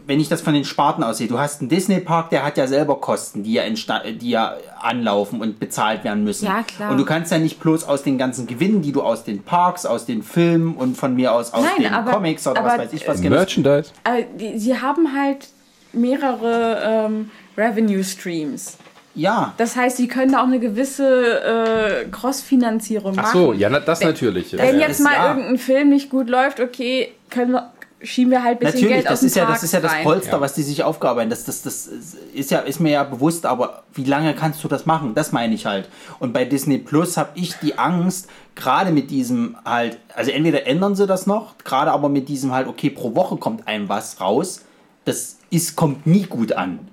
wenn 0.07 0.21
ich 0.21 0.29
das 0.29 0.41
von 0.41 0.55
den 0.55 0.65
Sparten 0.65 1.03
aussehe, 1.05 1.29
du 1.29 1.39
hast 1.39 1.61
einen 1.61 1.69
Disney-Park, 1.69 2.31
der 2.31 2.45
hat 2.45 2.57
ja 2.57 2.67
selber 2.67 3.01
Kosten, 3.01 3.43
die 3.43 3.55
ja, 3.55 3.63
die 3.69 4.31
ja 4.31 4.57
anlaufen 4.81 5.41
und 5.41 5.59
bezahlt 5.61 6.05
werden 6.05 6.25
müssen. 6.25 6.47
Ja, 6.47 6.63
klar. 6.63 6.91
Und 6.91 6.99
du 6.99 7.05
kannst 7.05 7.33
ja 7.33 7.39
nicht 7.39 7.61
bloß 7.61 7.85
aus 7.85 8.03
den 8.03 8.19
ganzen 8.19 8.47
Gewinnen, 8.47 8.83
die 8.83 8.93
du 8.93 9.03
aus 9.03 9.25
den 9.25 9.43
Parks, 9.43 9.87
aus 9.87 10.07
den 10.07 10.23
Filmen 10.23 10.75
und 10.77 10.97
von 10.97 11.15
mir 11.15 11.33
aus 11.33 11.53
aus 11.53 11.63
Nein, 11.65 11.85
den 11.85 11.93
aber- 11.95 12.13
Comics 12.13 12.47
oder 12.47 12.65
was 12.65 12.79
weiß 12.79 12.93
ich 12.93 13.07
was 13.09 13.21
genau. 13.21 13.37
Merchandise. 13.37 13.91
aber 14.05 14.23
die, 14.23 14.59
sie 14.59 14.79
haben 14.81 15.13
halt 15.17 15.49
mehrere 15.93 17.07
ähm, 17.07 17.31
Revenue-Streams. 17.57 18.79
Ja, 19.15 19.53
Das 19.59 19.77
heißt, 19.77 19.99
sie 19.99 20.09
können 20.09 20.33
da 20.33 20.41
auch 20.41 20.47
eine 20.47 20.59
gewisse 20.59 22.05
äh, 22.05 22.09
Cross-Finanzierung 22.11 23.13
Ach 23.19 23.23
machen. 23.25 23.41
so, 23.41 23.53
ja, 23.53 23.69
na, 23.69 23.81
das 23.81 24.01
natürlich. 24.01 24.53
Wenn 24.57 24.79
ja. 24.79 24.87
jetzt 24.89 25.01
mal 25.01 25.13
ja. 25.13 25.29
irgendein 25.29 25.59
Film 25.59 25.89
nicht 25.91 26.09
gut 26.11 26.29
läuft, 26.29 26.61
okay, 26.61 27.13
können 27.29 27.53
wir, 27.53 27.71
schieben 28.03 28.31
wir 28.31 28.43
halt 28.43 28.57
ein 28.57 28.59
bisschen 28.61 28.81
Natürlich, 28.81 28.95
Geld 28.95 29.07
aus 29.09 29.13
das 29.13 29.21
dem 29.21 29.27
ist 29.27 29.37
ja, 29.37 29.47
das 29.47 29.63
ist 29.63 29.73
ja 29.73 29.81
das. 29.81 29.93
Polster, 30.03 30.33
Ja. 30.33 30.41
was 30.41 30.55
die 30.55 30.63
sich 30.63 30.83
aufgearbeitet. 30.83 31.33
Das, 31.33 31.45
das, 31.45 31.63
das 31.63 31.87
ist 32.33 32.51
ja, 32.51 32.61
ist 32.61 32.81
mir 32.81 32.91
ja 32.93 33.05
bewusst, 33.05 33.45
aber 33.47 33.83
wie 33.95 34.05
lange 34.05 34.35
kannst 34.35 34.65
du 34.65 34.69
das 34.69 34.87
machen? 34.87 35.15
Das 35.15 35.31
meine 35.31 35.55
ich 35.55 35.67
halt. 35.67 35.89
Und 36.19 36.33
bei 36.33 36.45
Disney 36.45 36.79
Plus 36.79 37.17
habe 37.17 37.31
ich 37.35 37.55
die 37.57 37.79
Angst, 37.79 38.29
gerade 38.55 38.91
mit 38.93 39.11
diesem 39.11 39.57
halt, 39.65 39.99
also 40.15 40.31
entweder 40.31 40.67
ändern 40.67 40.95
sie 40.97 41.07
das 41.07 41.27
noch, 41.27 41.59
gerade 41.65 41.93
aber 41.93 42.09
mit 42.09 42.29
diesem 42.29 42.53
halt, 42.53 42.67
okay, 42.67 42.91
pro 42.91 43.15
Woche 43.15 43.37
kommt 43.37 43.69
einem 43.69 43.89
was 43.89 44.21
raus. 44.21 44.63
Das 45.05 45.37
ist, 45.51 45.77
kommt 45.77 46.07
nie 46.07 46.25
gut 46.25 46.53
an. 46.53 46.89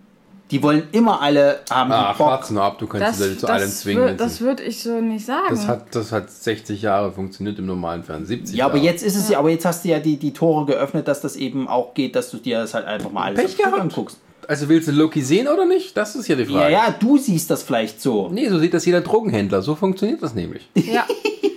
Die 0.51 0.63
wollen 0.63 0.87
immer 0.93 1.21
alle 1.21 1.59
haben 1.69 1.91
Ach, 1.91 2.17
Bock. 2.17 2.27
warte 2.27 2.53
nur 2.55 2.63
ab, 2.63 2.79
du 2.79 2.87
kannst 2.87 3.19
Leute 3.19 3.37
zu 3.37 3.45
allem 3.47 3.69
zwingen. 3.69 4.01
wür- 4.03 4.07
wenn 4.07 4.17
das 4.17 4.37
sie- 4.37 4.43
würde 4.43 4.63
ich 4.63 4.81
so 4.81 4.99
nicht 4.99 5.23
sagen. 5.25 5.45
das, 5.51 5.67
hat, 5.67 5.93
das 5.95 6.11
hat 6.11 6.31
60 6.31 6.81
Jahre 6.81 7.11
funktioniert 7.11 7.59
im 7.59 7.67
normalen 7.67 8.03
Fernsehen. 8.03 8.39
70 8.39 8.55
Ja, 8.55 8.65
aber 8.65 8.77
Jahre. 8.77 8.87
jetzt 8.87 9.03
ist 9.03 9.15
es 9.15 9.29
ja, 9.29 9.37
aber 9.37 9.51
jetzt 9.51 9.65
hast 9.65 9.85
du 9.85 9.89
ja 9.89 9.99
die, 9.99 10.17
die 10.17 10.33
Tore 10.33 10.65
geöffnet, 10.65 11.07
dass 11.07 11.21
das 11.21 11.35
eben 11.35 11.67
auch 11.67 11.93
geht, 11.93 12.15
dass 12.15 12.31
du 12.31 12.37
dir 12.37 12.59
das 12.61 12.73
halt 12.73 12.85
einfach 12.87 13.11
mal 13.11 13.25
alles 13.35 13.55
anguckst. 13.63 14.17
Also 14.47 14.67
willst 14.67 14.87
du 14.87 14.91
Loki 14.91 15.21
sehen 15.21 15.47
oder 15.47 15.65
nicht? 15.67 15.95
Das 15.95 16.15
ist 16.15 16.27
ja 16.27 16.35
die 16.35 16.41
Ja, 16.43 16.49
Frage. 16.61 16.73
ja, 16.73 16.95
du 16.99 17.19
siehst 17.19 17.51
das 17.51 17.61
vielleicht 17.61 18.01
so. 18.01 18.29
Nee, 18.29 18.49
so 18.49 18.57
sieht 18.57 18.73
das 18.73 18.83
jeder 18.85 19.01
Drogenhändler. 19.01 19.61
So 19.61 19.75
funktioniert 19.75 20.23
das 20.23 20.33
nämlich. 20.33 20.67
ja. 20.75 21.05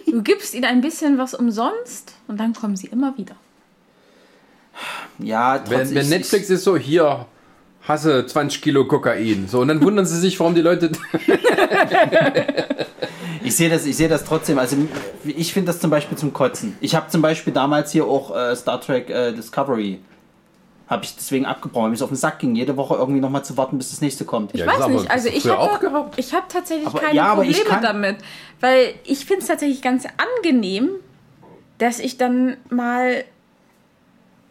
Du 0.06 0.22
gibst 0.22 0.52
ihnen 0.52 0.66
ein 0.66 0.82
bisschen 0.82 1.16
was 1.16 1.32
umsonst 1.32 2.12
und 2.28 2.38
dann 2.38 2.52
kommen 2.52 2.76
sie 2.76 2.88
immer 2.88 3.16
wieder. 3.16 3.34
Ja, 5.18 5.54
Wenn, 5.68 5.78
trotzdem. 5.78 5.96
wenn 5.96 6.08
Netflix 6.10 6.50
ist 6.50 6.64
so, 6.64 6.76
hier, 6.76 7.24
hasse 7.86 8.26
20 8.26 8.62
Kilo 8.62 8.86
Kokain. 8.86 9.48
So, 9.48 9.60
und 9.60 9.68
dann 9.68 9.82
wundern 9.82 10.06
sie 10.06 10.18
sich, 10.18 10.38
warum 10.40 10.54
die 10.54 10.62
Leute. 10.62 10.92
Ich 13.44 13.56
sehe 13.56 13.68
das, 13.68 13.84
ich 13.86 13.96
sehe 13.96 14.08
das 14.08 14.24
trotzdem. 14.24 14.58
Also 14.60 14.76
ich 15.24 15.52
finde 15.52 15.72
das 15.72 15.80
zum 15.80 15.90
Beispiel 15.90 16.16
zum 16.16 16.32
Kotzen. 16.32 16.76
Ich 16.80 16.94
habe 16.94 17.08
zum 17.08 17.22
Beispiel 17.22 17.52
damals 17.52 17.90
hier 17.90 18.04
auch 18.06 18.34
äh, 18.34 18.54
Star 18.54 18.80
Trek 18.80 19.10
äh, 19.10 19.32
Discovery 19.32 19.98
habe 20.88 21.04
ich 21.04 21.16
deswegen 21.16 21.46
abgebrochen, 21.46 21.84
weil 21.84 21.90
mir 21.90 21.94
es 21.96 22.02
auf 22.02 22.10
den 22.10 22.16
Sack 22.16 22.38
ging, 22.40 22.54
jede 22.54 22.76
Woche 22.76 22.94
irgendwie 22.96 23.20
nochmal 23.20 23.42
zu 23.44 23.56
warten, 23.56 23.78
bis 23.78 23.90
das 23.90 24.00
nächste 24.02 24.24
kommt. 24.26 24.52
Ich 24.54 24.60
Ja, 24.60 24.66
weiß 24.66 24.88
nicht, 24.88 25.10
also 25.10 25.28
ich 25.28 25.46
habe 25.48 25.78
gehabt? 25.78 26.18
ich 26.18 26.34
hab 26.34 26.48
tatsächlich 26.50 26.86
Aber- 26.86 27.00
keine 27.00 27.14
ja, 27.14 27.34
Probleme 27.34 27.80
damit, 27.80 28.16
weil 28.60 28.94
ich 29.04 29.24
finde 29.24 29.40
es 29.40 29.46
tatsächlich 29.48 29.80
ganz 29.80 30.04
angenehm, 30.38 30.90
dass 31.78 31.98
ich 31.98 32.18
dann 32.18 32.58
mal 32.68 33.24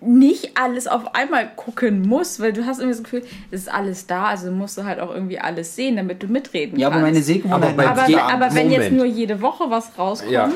nicht 0.02 0.58
alles 0.58 0.88
auf 0.88 1.14
einmal 1.16 1.52
gucken 1.56 2.02
muss, 2.08 2.40
weil 2.40 2.54
du 2.54 2.66
hast 2.66 2.80
irgendwie 2.80 2.96
das 2.98 3.04
Gefühl, 3.04 3.24
es 3.52 3.62
ist 3.62 3.72
alles 3.72 4.08
da, 4.08 4.26
also 4.26 4.52
musst 4.52 4.78
du 4.78 4.84
halt 4.84 5.00
auch 5.00 5.14
irgendwie 5.14 5.40
alles 5.40 5.76
sehen, 5.76 5.96
damit 5.96 6.24
du 6.24 6.28
mitreden 6.28 6.80
Ja, 6.80 6.88
aber 6.88 6.96
kannst. 6.98 7.12
meine 7.14 7.24
Sehgewohnheit 7.24 7.64
Aber 7.64 7.74
bei- 7.74 7.88
aber, 7.88 8.10
Ja, 8.10 8.28
aber 8.30 8.54
wenn 8.56 8.72
jetzt 8.72 8.92
nur 8.92 9.06
jede 9.06 9.42
Woche 9.42 9.66
was 9.70 9.98
rauskommt, 9.98 10.32
Ja. 10.32 10.52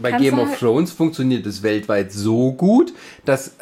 Bei 0.00 0.12
Game 0.12 0.38
of 0.38 0.48
halt- 0.50 0.58
Thrones 0.60 0.92
funktioniert 0.92 1.44
es 1.46 1.62
weltweit 1.64 2.12
so 2.12 2.52
gut, 2.52 2.92
dass 3.24 3.56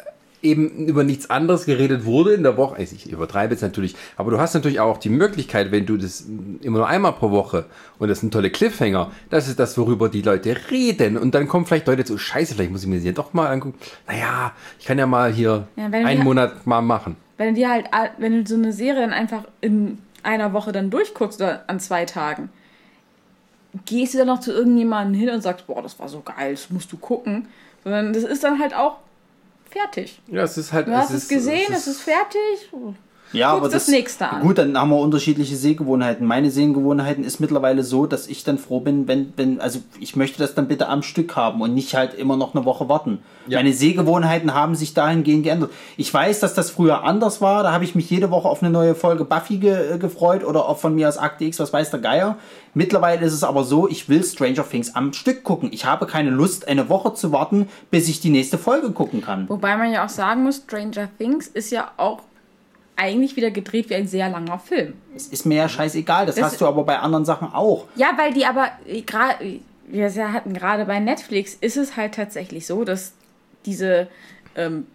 eben 0.49 0.85
über 0.87 1.03
nichts 1.03 1.29
anderes 1.29 1.65
geredet 1.65 2.05
wurde 2.05 2.33
in 2.33 2.43
der 2.43 2.57
Woche. 2.57 2.75
Also 2.77 2.95
ich 2.95 3.11
übertreibe 3.11 3.53
jetzt 3.53 3.61
natürlich, 3.61 3.95
aber 4.15 4.31
du 4.31 4.39
hast 4.39 4.53
natürlich 4.53 4.79
auch 4.79 4.97
die 4.97 5.09
Möglichkeit, 5.09 5.71
wenn 5.71 5.85
du 5.85 5.97
das 5.97 6.25
immer 6.61 6.79
nur 6.79 6.87
einmal 6.87 7.13
pro 7.13 7.31
Woche 7.31 7.65
und 7.99 8.07
das 8.09 8.19
sind 8.21 8.31
tolle 8.33 8.49
Cliffhanger, 8.49 9.11
das 9.29 9.47
ist 9.47 9.59
das, 9.59 9.77
worüber 9.77 10.09
die 10.09 10.21
Leute 10.21 10.55
reden. 10.71 11.17
Und 11.17 11.35
dann 11.35 11.47
kommen 11.47 11.65
vielleicht 11.65 11.87
Leute 11.87 12.05
zu, 12.05 12.17
scheiße, 12.17 12.55
vielleicht 12.55 12.71
muss 12.71 12.83
ich 12.83 12.87
mir 12.89 12.95
das 12.95 13.05
ja 13.05 13.11
doch 13.11 13.33
mal 13.33 13.47
angucken. 13.47 13.77
Naja, 14.07 14.51
ich 14.79 14.85
kann 14.85 14.97
ja 14.97 15.05
mal 15.07 15.31
hier 15.31 15.67
Ja, 15.75 15.85
einen 15.85 16.23
Monat 16.23 16.65
mal 16.65 16.81
machen. 16.81 17.15
wenn 17.37 17.49
du 17.53 17.59
dir 17.61 17.69
halt, 17.69 17.85
wenn 18.17 18.43
du 18.43 18.47
so 18.49 18.55
eine 18.55 18.73
Serie 18.73 19.01
dann 19.01 19.13
einfach 19.13 19.43
in 19.61 19.99
einer 20.23 20.53
Woche 20.53 20.71
dann 20.71 20.89
durchguckst 20.89 21.39
oder 21.41 21.63
an 21.67 21.79
zwei 21.79 22.05
Tagen, 22.05 22.49
gehst 23.85 24.13
du 24.13 24.17
dann 24.17 24.27
noch 24.27 24.39
zu 24.39 24.51
irgendjemandem 24.51 25.19
hin 25.19 25.29
und 25.29 25.41
sagst, 25.41 25.67
boah, 25.67 25.81
das 25.83 25.99
war 25.99 26.09
so 26.09 26.21
geil, 26.21 26.51
das 26.51 26.69
musst 26.69 26.91
du 26.91 26.97
gucken. 26.97 27.47
Sondern 27.83 28.11
das 28.13 28.23
ist 28.23 28.43
dann 28.43 28.59
halt 28.59 28.73
auch 28.75 28.97
fertig. 29.69 30.21
Ja, 30.27 30.43
es 30.43 30.57
ist 30.57 30.73
halt. 30.73 30.87
Du 30.87 30.91
hast 30.95 31.09
es 31.11 31.23
ist- 31.23 31.29
gesehen, 31.29 31.71
es 31.73 31.87
ist 31.87 32.01
fertig. 32.01 32.69
Ja, 33.33 33.57
Guckst 33.57 33.75
das 33.75 33.87
nächste 33.87 34.29
an. 34.29 34.41
Gut, 34.41 34.57
dann 34.57 34.77
haben 34.77 34.89
wir 34.89 34.99
unterschiedliche 34.99 35.55
Sehgewohnheiten. 35.55 36.25
Meine 36.25 36.49
Sehgewohnheiten 36.49 37.23
ist 37.23 37.39
mittlerweile 37.39 37.83
so, 37.83 38.05
dass 38.05 38.27
ich 38.27 38.43
dann 38.43 38.57
froh 38.57 38.79
bin, 38.79 39.07
wenn, 39.07 39.33
wenn, 39.35 39.59
also 39.59 39.79
ich 39.99 40.15
möchte 40.15 40.39
das 40.39 40.55
dann 40.55 40.67
bitte 40.67 40.87
am 40.87 41.03
Stück 41.03 41.35
haben 41.35 41.61
und 41.61 41.73
nicht 41.73 41.93
halt 41.93 42.13
immer 42.13 42.37
noch 42.37 42.55
eine 42.55 42.65
Woche 42.65 42.87
warten. 42.87 43.19
Ja. 43.47 43.59
Meine 43.59 43.73
Sehgewohnheiten 43.73 44.53
haben 44.53 44.75
sich 44.75 44.93
dahingehend 44.93 45.43
geändert. 45.43 45.71
Ich 45.97 46.13
weiß, 46.13 46.39
dass 46.39 46.53
das 46.53 46.69
früher 46.69 47.03
anders 47.03 47.41
war. 47.41 47.63
Da 47.63 47.71
habe 47.71 47.83
ich 47.83 47.95
mich 47.95 48.09
jede 48.09 48.31
Woche 48.31 48.47
auf 48.47 48.61
eine 48.61 48.71
neue 48.71 48.95
Folge 48.95 49.25
Buffy 49.25 49.57
ge 49.57 49.95
äh, 49.95 49.97
gefreut 49.97 50.43
oder 50.43 50.67
auch 50.67 50.77
von 50.77 50.95
mir 50.95 51.07
aus 51.07 51.17
Akte 51.17 51.45
X, 51.45 51.59
was 51.59 51.73
weiß 51.73 51.91
der 51.91 51.99
Geier. 51.99 52.37
Mittlerweile 52.73 53.25
ist 53.25 53.33
es 53.33 53.43
aber 53.43 53.63
so, 53.63 53.87
ich 53.87 54.07
will 54.07 54.23
Stranger 54.23 54.67
Things 54.67 54.95
am 54.95 55.11
Stück 55.13 55.43
gucken. 55.43 55.69
Ich 55.71 55.85
habe 55.85 56.05
keine 56.05 56.29
Lust, 56.29 56.67
eine 56.67 56.89
Woche 56.89 57.13
zu 57.13 57.31
warten, 57.31 57.67
bis 57.89 58.07
ich 58.07 58.19
die 58.19 58.29
nächste 58.29 58.57
Folge 58.57 58.91
gucken 58.91 59.21
kann. 59.21 59.49
Wobei 59.49 59.75
man 59.77 59.91
ja 59.91 60.05
auch 60.05 60.09
sagen 60.09 60.43
muss, 60.43 60.57
Stranger 60.57 61.09
Things 61.17 61.47
ist 61.47 61.71
ja 61.71 61.91
auch 61.97 62.21
eigentlich 62.97 63.35
wieder 63.35 63.51
gedreht 63.51 63.89
wie 63.89 63.95
ein 63.95 64.07
sehr 64.07 64.27
langer 64.29 64.59
Film. 64.59 64.93
Es 65.15 65.27
ist 65.27 65.45
mir 65.45 65.55
ja 65.57 65.69
scheißegal. 65.69 66.25
Das, 66.25 66.35
Das- 66.35 66.45
hast 66.45 66.61
du 66.61 66.65
aber 66.67 66.83
bei 66.83 66.97
anderen 66.99 67.25
Sachen 67.25 67.53
auch. 67.53 67.85
Ja, 67.95 68.11
weil 68.17 68.33
die 68.33 68.45
aber 68.45 68.69
äh, 68.85 69.01
gerade, 69.01 69.59
wir 69.87 70.33
hatten 70.33 70.53
gerade 70.53 70.85
bei 70.85 70.99
Netflix, 70.99 71.53
ist 71.53 71.77
es 71.77 71.95
halt 71.95 72.15
tatsächlich 72.15 72.65
so, 72.67 72.83
dass 72.83 73.13
diese 73.65 74.07
ähm, 74.55 74.87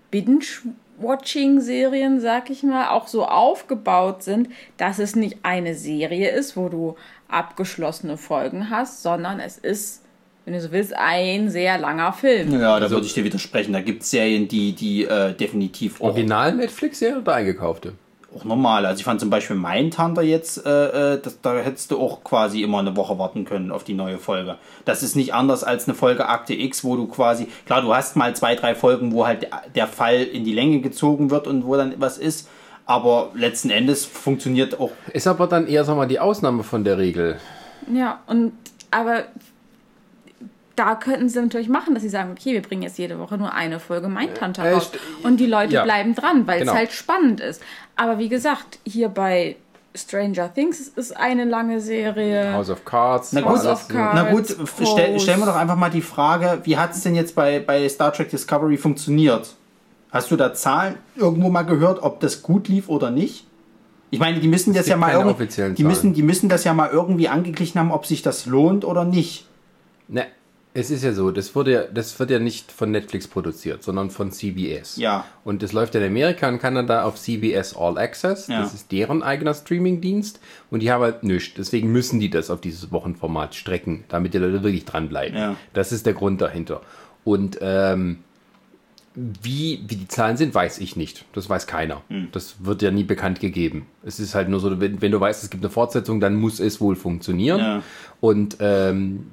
Binge-Watching-Serien, 0.99 2.21
sag 2.21 2.51
ich 2.51 2.63
mal, 2.63 2.89
auch 2.91 3.07
so 3.09 3.25
aufgebaut 3.27 4.23
sind, 4.23 4.49
dass 4.77 4.99
es 4.99 5.17
nicht 5.17 5.39
eine 5.43 5.75
Serie 5.75 6.31
ist, 6.31 6.57
wo 6.57 6.69
du 6.69 6.97
abgeschlossene 7.29 8.17
Folgen 8.19 8.69
hast, 8.71 9.03
sondern 9.03 9.41
es 9.41 9.59
ist, 9.59 10.02
wenn 10.45 10.55
du 10.55 10.61
so 10.61 10.73
willst, 10.73 10.95
ein 10.97 11.51
sehr 11.51 11.79
langer 11.79 12.12
Film. 12.12 12.53
Ja, 12.61 12.79
da 12.81 12.91
würde 12.91 13.07
ich 13.07 13.15
dir 13.15 13.25
widersprechen. 13.25 13.73
Da 13.73 13.81
gibt 13.81 14.03
es 14.03 14.11
Serien, 14.11 14.49
die, 14.49 14.73
die 14.73 15.05
äh, 15.05 15.33
definitiv 15.35 16.01
Original 16.01 16.55
Netflix-Serie 16.55 17.19
oder 17.21 17.35
eingekaufte? 17.35 17.93
auch 18.35 18.45
normal. 18.45 18.87
Also 18.87 19.01
ich 19.01 19.05
fand 19.05 19.21
zum 19.21 19.29
Beispiel 19.29 19.57
Mindhunter 19.57 20.23
jetzt, 20.23 20.65
äh, 20.65 21.17
äh, 21.17 21.21
das, 21.21 21.43
da 21.43 21.55
hättest 21.59 21.91
du 21.91 22.01
auch 22.01 22.25
quasi 22.25 22.62
immer 22.62 22.79
eine 22.79 22.97
Woche 22.97 23.19
warten 23.19 23.45
können 23.45 23.71
auf 23.71 23.85
die 23.85 23.93
neue 23.93 24.17
Folge. 24.17 24.57
Das 24.87 25.03
ist 25.03 25.17
nicht 25.17 25.35
anders 25.35 25.65
als 25.65 25.87
eine 25.87 25.95
Folge 25.95 26.27
Akte 26.31 26.55
X, 26.55 26.83
wo 26.83 26.97
du 26.97 27.07
quasi, 27.09 27.47
klar, 27.67 27.83
du 27.83 27.95
hast 27.95 28.17
mal 28.17 28.35
zwei, 28.35 28.55
drei 28.55 28.75
Folgen, 28.75 29.12
wo 29.12 29.27
halt 29.27 29.43
der- 29.43 29.51
der 29.75 29.87
Fall 29.87 30.23
in 30.23 30.45
die 30.45 30.55
Länge 30.55 30.81
gezogen 30.81 31.31
wird 31.31 31.47
und 31.47 31.67
wo 31.67 31.77
dann 31.77 31.93
was 31.99 32.17
ist. 32.17 32.49
Aber 32.87 33.33
letzten 33.35 33.69
Endes 33.69 34.07
funktioniert 34.07 34.81
auch 34.81 34.93
Ist 35.12 35.27
aber 35.27 35.47
dann 35.47 35.67
eher, 35.67 35.85
sag 35.85 35.97
mal, 35.99 36.09
die 36.09 36.19
Ausnahme 36.19 36.62
von 36.62 36.85
der 36.85 36.97
Regel. 36.97 37.37
Ja, 37.95 38.23
und 38.27 38.53
aber 38.91 39.25
da 40.85 40.94
könnten 40.97 41.28
sie 41.28 41.41
natürlich 41.41 41.69
machen, 41.69 41.94
dass 41.94 42.02
sie 42.02 42.09
sagen, 42.09 42.31
okay, 42.33 42.52
wir 42.55 42.62
bringen 42.62 42.83
jetzt 42.83 42.99
jede 42.99 43.19
Woche 43.19 43.36
nur 43.39 43.52
eine 43.52 43.78
Folge 43.81 44.09
Mindhunter 44.09 44.65
Äh, 44.65 44.73
raus. 44.75 44.91
st- 44.93 45.25
Und 45.27 45.39
die 45.39 45.47
Leute 45.47 45.75
ja. 45.75 45.85
bleiben 45.85 46.15
dran, 46.15 46.47
weil 46.47 46.61
Genau. 46.61 46.73
es 46.73 46.78
halt 46.78 46.93
spannend 46.93 47.41
ist. 47.41 47.62
Aber 47.97 48.19
wie 48.19 48.28
gesagt, 48.28 48.78
hier 48.85 49.09
bei 49.09 49.57
Stranger 49.94 50.52
Things 50.52 50.81
ist 50.89 51.17
eine 51.17 51.44
lange 51.44 51.81
Serie. 51.81 52.52
House 52.55 52.70
of 52.70 52.85
Cards. 52.85 53.33
Na 53.33 53.43
gut, 53.43 53.51
House 53.51 53.67
of? 53.67 53.89
Cards. 53.89 54.15
Na 54.23 54.31
gut, 54.31 54.47
stell, 54.91 55.20
stellen 55.20 55.39
wir 55.41 55.47
doch 55.47 55.57
einfach 55.57 55.77
mal 55.77 55.91
die 55.91 56.01
Frage, 56.02 56.61
wie 56.65 56.77
hat 56.78 56.93
es 56.93 57.02
denn 57.02 57.15
jetzt 57.15 57.35
bei, 57.35 57.61
bei 57.61 57.89
Star 57.89 58.12
Trek 58.12 58.31
Discovery 58.31 58.77
funktioniert? 58.78 59.55
Hast 60.11 60.31
du 60.31 60.36
da 60.36 60.52
Zahlen 60.55 60.97
irgendwo 61.17 61.49
mal 61.51 61.62
gehört, 61.62 62.02
ob 62.02 62.20
das 62.20 62.43
gut 62.43 62.69
lief 62.69 62.89
oder 62.89 63.11
nicht? 63.11 63.47
Ich 64.11 64.19
meine, 64.19 64.41
die 64.41 64.49
müssen 64.49 64.75
das 64.75 64.86
ja 64.89 64.97
mal 64.99 65.12
irgendwie, 65.12 65.44
die 65.44 65.49
Zahlen. 65.49 65.75
müssen, 65.81 66.12
die 66.15 66.23
müssen 66.23 66.49
das 66.51 66.65
ja 66.65 66.75
mal 66.75 66.91
irgendwie 66.91 67.28
angeglichen 67.28 67.78
haben, 67.81 67.91
ob 67.93 68.05
sich 68.05 68.20
das 68.23 68.44
lohnt 68.47 68.85
oder 68.85 69.05
nicht. 69.05 69.47
Ne. 70.09 70.27
Es 70.75 70.91
ist 70.91 71.05
ja 71.05 71.12
so, 71.12 71.31
das, 71.31 71.55
wurde 71.55 71.73
ja, 71.73 71.83
das 71.83 72.18
wird 72.18 72.31
ja 72.31 72.39
nicht 72.39 72.73
von 72.73 72.91
Netflix 72.91 73.28
produziert, 73.28 73.83
sondern 73.83 74.09
von 74.09 74.33
CBS. 74.33 74.97
Ja. 74.97 75.26
Und 75.44 75.62
das 75.62 75.73
läuft 75.73 75.94
in 75.94 76.02
Amerika 76.02 76.49
und 76.49 76.60
Kanada 76.60 77.05
auf 77.05 77.17
CBS 77.17 77.76
All 77.76 77.99
Access. 77.99 78.47
Ja. 78.47 78.60
Das 78.60 78.73
ist 78.73 78.91
deren 78.91 79.23
eigener 79.23 79.52
Streamingdienst. 79.52 80.41
Und 80.70 80.81
die 80.81 80.91
haben 80.91 81.02
halt 81.02 81.25
nichts. 81.25 81.55
Deswegen 81.57 81.92
müssen 81.92 82.20
die 82.20 82.31
das 82.31 82.49
auf 82.49 82.62
dieses 82.62 82.91
Wochenformat 82.91 83.55
strecken, 83.55 84.05
damit 84.09 84.33
die 84.33 84.39
Leute 84.39 84.62
wirklich 84.62 84.86
dranbleiben. 84.86 85.36
Ja. 85.36 85.57
Das 85.75 85.92
ist 85.92 86.07
der 86.07 86.15
Grund 86.15 86.41
dahinter. 86.41 86.81
Und 87.23 87.59
ähm, 87.60 88.18
wie, 89.15 89.84
wie 89.86 89.97
die 89.97 90.09
Zahlen 90.09 90.39
sind, 90.39 90.55
weiß 90.55 90.78
ich 90.78 90.97
nicht. 90.97 91.26
Das 91.34 91.51
weiß 91.51 91.67
keiner. 91.67 92.02
Hm. 92.09 92.28
Das 92.33 92.65
wird 92.65 92.81
ja 92.81 92.91
nie 92.91 93.05
bekannt 93.05 93.41
gegeben. 93.41 93.86
Es 94.05 94.18
ist 94.18 94.34
halt 94.34 94.49
nur 94.49 94.60
so, 94.60 94.81
wenn, 94.81 95.02
wenn 95.02 95.12
du 95.12 95.20
weißt, 95.20 95.44
es 95.44 95.51
gibt 95.51 95.62
eine 95.62 95.70
Fortsetzung, 95.70 96.18
dann 96.18 96.34
muss 96.34 96.60
es 96.60 96.81
wohl 96.81 96.97
funktionieren. 96.97 97.60
Ja. 97.60 97.83
Und 98.20 98.57
ähm, 98.60 99.26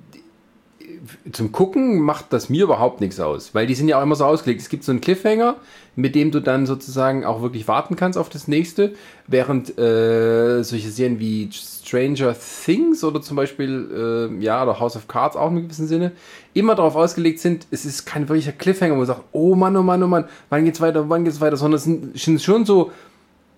zum 1.31 1.51
Gucken 1.51 1.99
macht 1.99 2.33
das 2.33 2.49
mir 2.49 2.63
überhaupt 2.63 3.01
nichts 3.01 3.19
aus, 3.19 3.53
weil 3.53 3.67
die 3.67 3.75
sind 3.75 3.87
ja 3.87 3.99
auch 3.99 4.03
immer 4.03 4.15
so 4.15 4.25
ausgelegt. 4.25 4.61
Es 4.61 4.69
gibt 4.69 4.83
so 4.83 4.91
einen 4.91 5.01
Cliffhanger, 5.01 5.55
mit 5.95 6.15
dem 6.15 6.31
du 6.31 6.39
dann 6.39 6.65
sozusagen 6.65 7.25
auch 7.25 7.41
wirklich 7.41 7.67
warten 7.67 7.95
kannst 7.95 8.17
auf 8.17 8.29
das 8.29 8.47
nächste, 8.47 8.93
während 9.27 9.77
äh, 9.77 10.63
solche 10.63 10.89
Serien 10.89 11.19
wie 11.19 11.49
Stranger 11.51 12.35
Things 12.65 13.03
oder 13.03 13.21
zum 13.21 13.35
Beispiel 13.37 14.31
äh, 14.39 14.43
ja 14.43 14.63
oder 14.63 14.79
House 14.79 14.95
of 14.95 15.07
Cards 15.07 15.35
auch 15.35 15.49
in 15.49 15.63
gewissem 15.63 15.87
Sinne 15.87 16.11
immer 16.53 16.75
darauf 16.75 16.95
ausgelegt 16.95 17.39
sind. 17.39 17.67
Es 17.71 17.85
ist 17.85 18.05
kein 18.05 18.29
wirklicher 18.29 18.51
Cliffhanger, 18.51 18.93
wo 18.93 18.97
man 18.97 19.07
sagt, 19.07 19.23
oh 19.31 19.55
Mann, 19.55 19.75
oh 19.75 19.83
Mann, 19.83 20.01
oh 20.03 20.07
Mann, 20.07 20.25
wann 20.49 20.65
geht's 20.65 20.81
weiter, 20.81 21.09
wann 21.09 21.25
geht's 21.25 21.41
weiter, 21.41 21.57
sondern 21.57 21.77
es 21.77 21.83
sind, 21.83 22.41
schon 22.41 22.65
so 22.65 22.91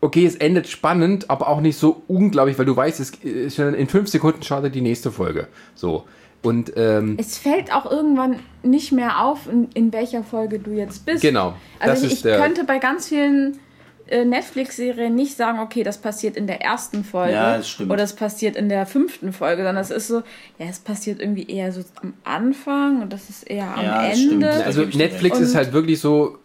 okay, 0.02 0.26
es 0.26 0.36
endet 0.36 0.68
spannend, 0.68 1.30
aber 1.30 1.48
auch 1.48 1.62
nicht 1.62 1.78
so 1.78 2.02
unglaublich, 2.08 2.58
weil 2.58 2.66
du 2.66 2.76
weißt, 2.76 3.00
es 3.00 3.60
in 3.60 3.88
fünf 3.88 4.10
Sekunden 4.10 4.42
startet 4.42 4.76
die 4.76 4.82
nächste 4.82 5.12
Folge. 5.12 5.48
So. 5.76 6.06
Und 6.44 6.74
ähm, 6.76 7.18
Es 7.20 7.38
fällt 7.38 7.72
auch 7.74 7.90
irgendwann 7.90 8.38
nicht 8.64 8.92
mehr 8.92 9.24
auf, 9.24 9.48
in, 9.52 9.70
in 9.74 9.94
welcher 9.94 10.24
Folge 10.24 10.58
du 10.60 10.72
jetzt 10.72 11.06
bist. 11.06 11.22
Genau, 11.22 11.54
das 11.80 11.90
Also 11.90 12.06
ist 12.08 12.26
ich, 12.26 12.26
ich 12.26 12.38
könnte 12.38 12.64
bei 12.64 12.80
ganz 12.80 13.10
vielen 13.10 13.60
äh, 14.08 14.26
Netflix-Serien 14.26 15.14
nicht 15.14 15.38
sagen, 15.38 15.60
okay, 15.60 15.84
das 15.84 16.00
passiert 16.00 16.36
in 16.36 16.48
der 16.48 16.62
ersten 16.62 17.04
Folge 17.04 17.34
Ja, 17.34 17.58
das 17.58 17.70
stimmt. 17.70 17.92
oder 17.92 18.02
das 18.02 18.16
passiert 18.16 18.56
in 18.56 18.70
der 18.70 18.86
fünften 18.88 19.34
Folge, 19.34 19.64
sondern 19.64 19.78
es 19.84 19.92
ist 19.92 20.08
so, 20.08 20.24
ja, 20.58 20.66
es 20.68 20.80
passiert 20.80 21.22
irgendwie 21.22 21.46
eher 21.48 21.72
so 21.72 21.82
am 22.02 22.14
Anfang 22.24 23.04
und 23.04 23.14
das 23.14 23.30
ist 23.30 23.44
eher 23.44 23.74
am 23.78 23.84
Ja, 23.86 24.08
das 24.10 24.20
stimmt. 24.20 24.34
Ende. 24.44 24.66
also 24.66 24.82
Netflix 24.84 25.40
ist 25.40 25.56
halt 25.56 25.74
wirklich 25.74 26.00
so. 26.00 26.38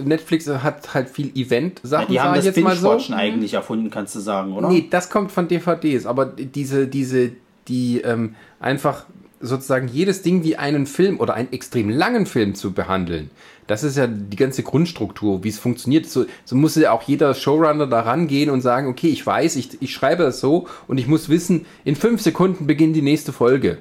Netflix 0.00 0.46
hat 0.46 0.94
halt 0.94 1.08
viel 1.08 1.32
Ja, 1.34 1.44
Event-Sachen, 1.46 2.06
die 2.12 2.20
haben 2.20 2.34
das 2.36 2.44
jetzt 2.44 2.60
mal 2.60 2.76
so. 2.76 2.96
Eigentlich 3.12 3.54
erfunden, 3.54 3.90
kannst 3.90 4.14
du 4.14 4.20
sagen, 4.20 4.52
oder? 4.52 4.68
Nee, 4.68 4.86
das 4.88 5.10
kommt 5.10 5.32
von 5.32 5.48
DVDs, 5.48 6.06
aber 6.06 6.24
diese, 6.26 6.86
diese, 6.86 7.32
die 7.66 8.00
ähm, 8.02 8.36
einfach 8.60 9.06
sozusagen 9.40 9.88
jedes 9.88 10.22
Ding 10.22 10.44
wie 10.44 10.56
einen 10.56 10.86
Film 10.86 11.20
oder 11.20 11.34
einen 11.34 11.52
extrem 11.52 11.90
langen 11.90 12.26
Film 12.26 12.54
zu 12.54 12.72
behandeln, 12.72 13.30
das 13.68 13.84
ist 13.84 13.96
ja 13.96 14.06
die 14.06 14.36
ganze 14.36 14.62
Grundstruktur, 14.62 15.44
wie 15.44 15.50
es 15.50 15.58
funktioniert. 15.58 16.06
So, 16.06 16.24
so 16.44 16.56
muss 16.56 16.74
ja 16.74 16.90
auch 16.90 17.02
jeder 17.02 17.34
Showrunner 17.34 17.86
da 17.86 18.00
rangehen 18.00 18.50
und 18.50 18.62
sagen, 18.62 18.88
okay, 18.88 19.08
ich 19.08 19.24
weiß, 19.24 19.56
ich, 19.56 19.80
ich 19.80 19.92
schreibe 19.92 20.24
das 20.24 20.40
so 20.40 20.66
und 20.88 20.98
ich 20.98 21.06
muss 21.06 21.28
wissen, 21.28 21.66
in 21.84 21.94
fünf 21.94 22.22
Sekunden 22.22 22.66
beginnt 22.66 22.96
die 22.96 23.02
nächste 23.02 23.32
Folge. 23.32 23.78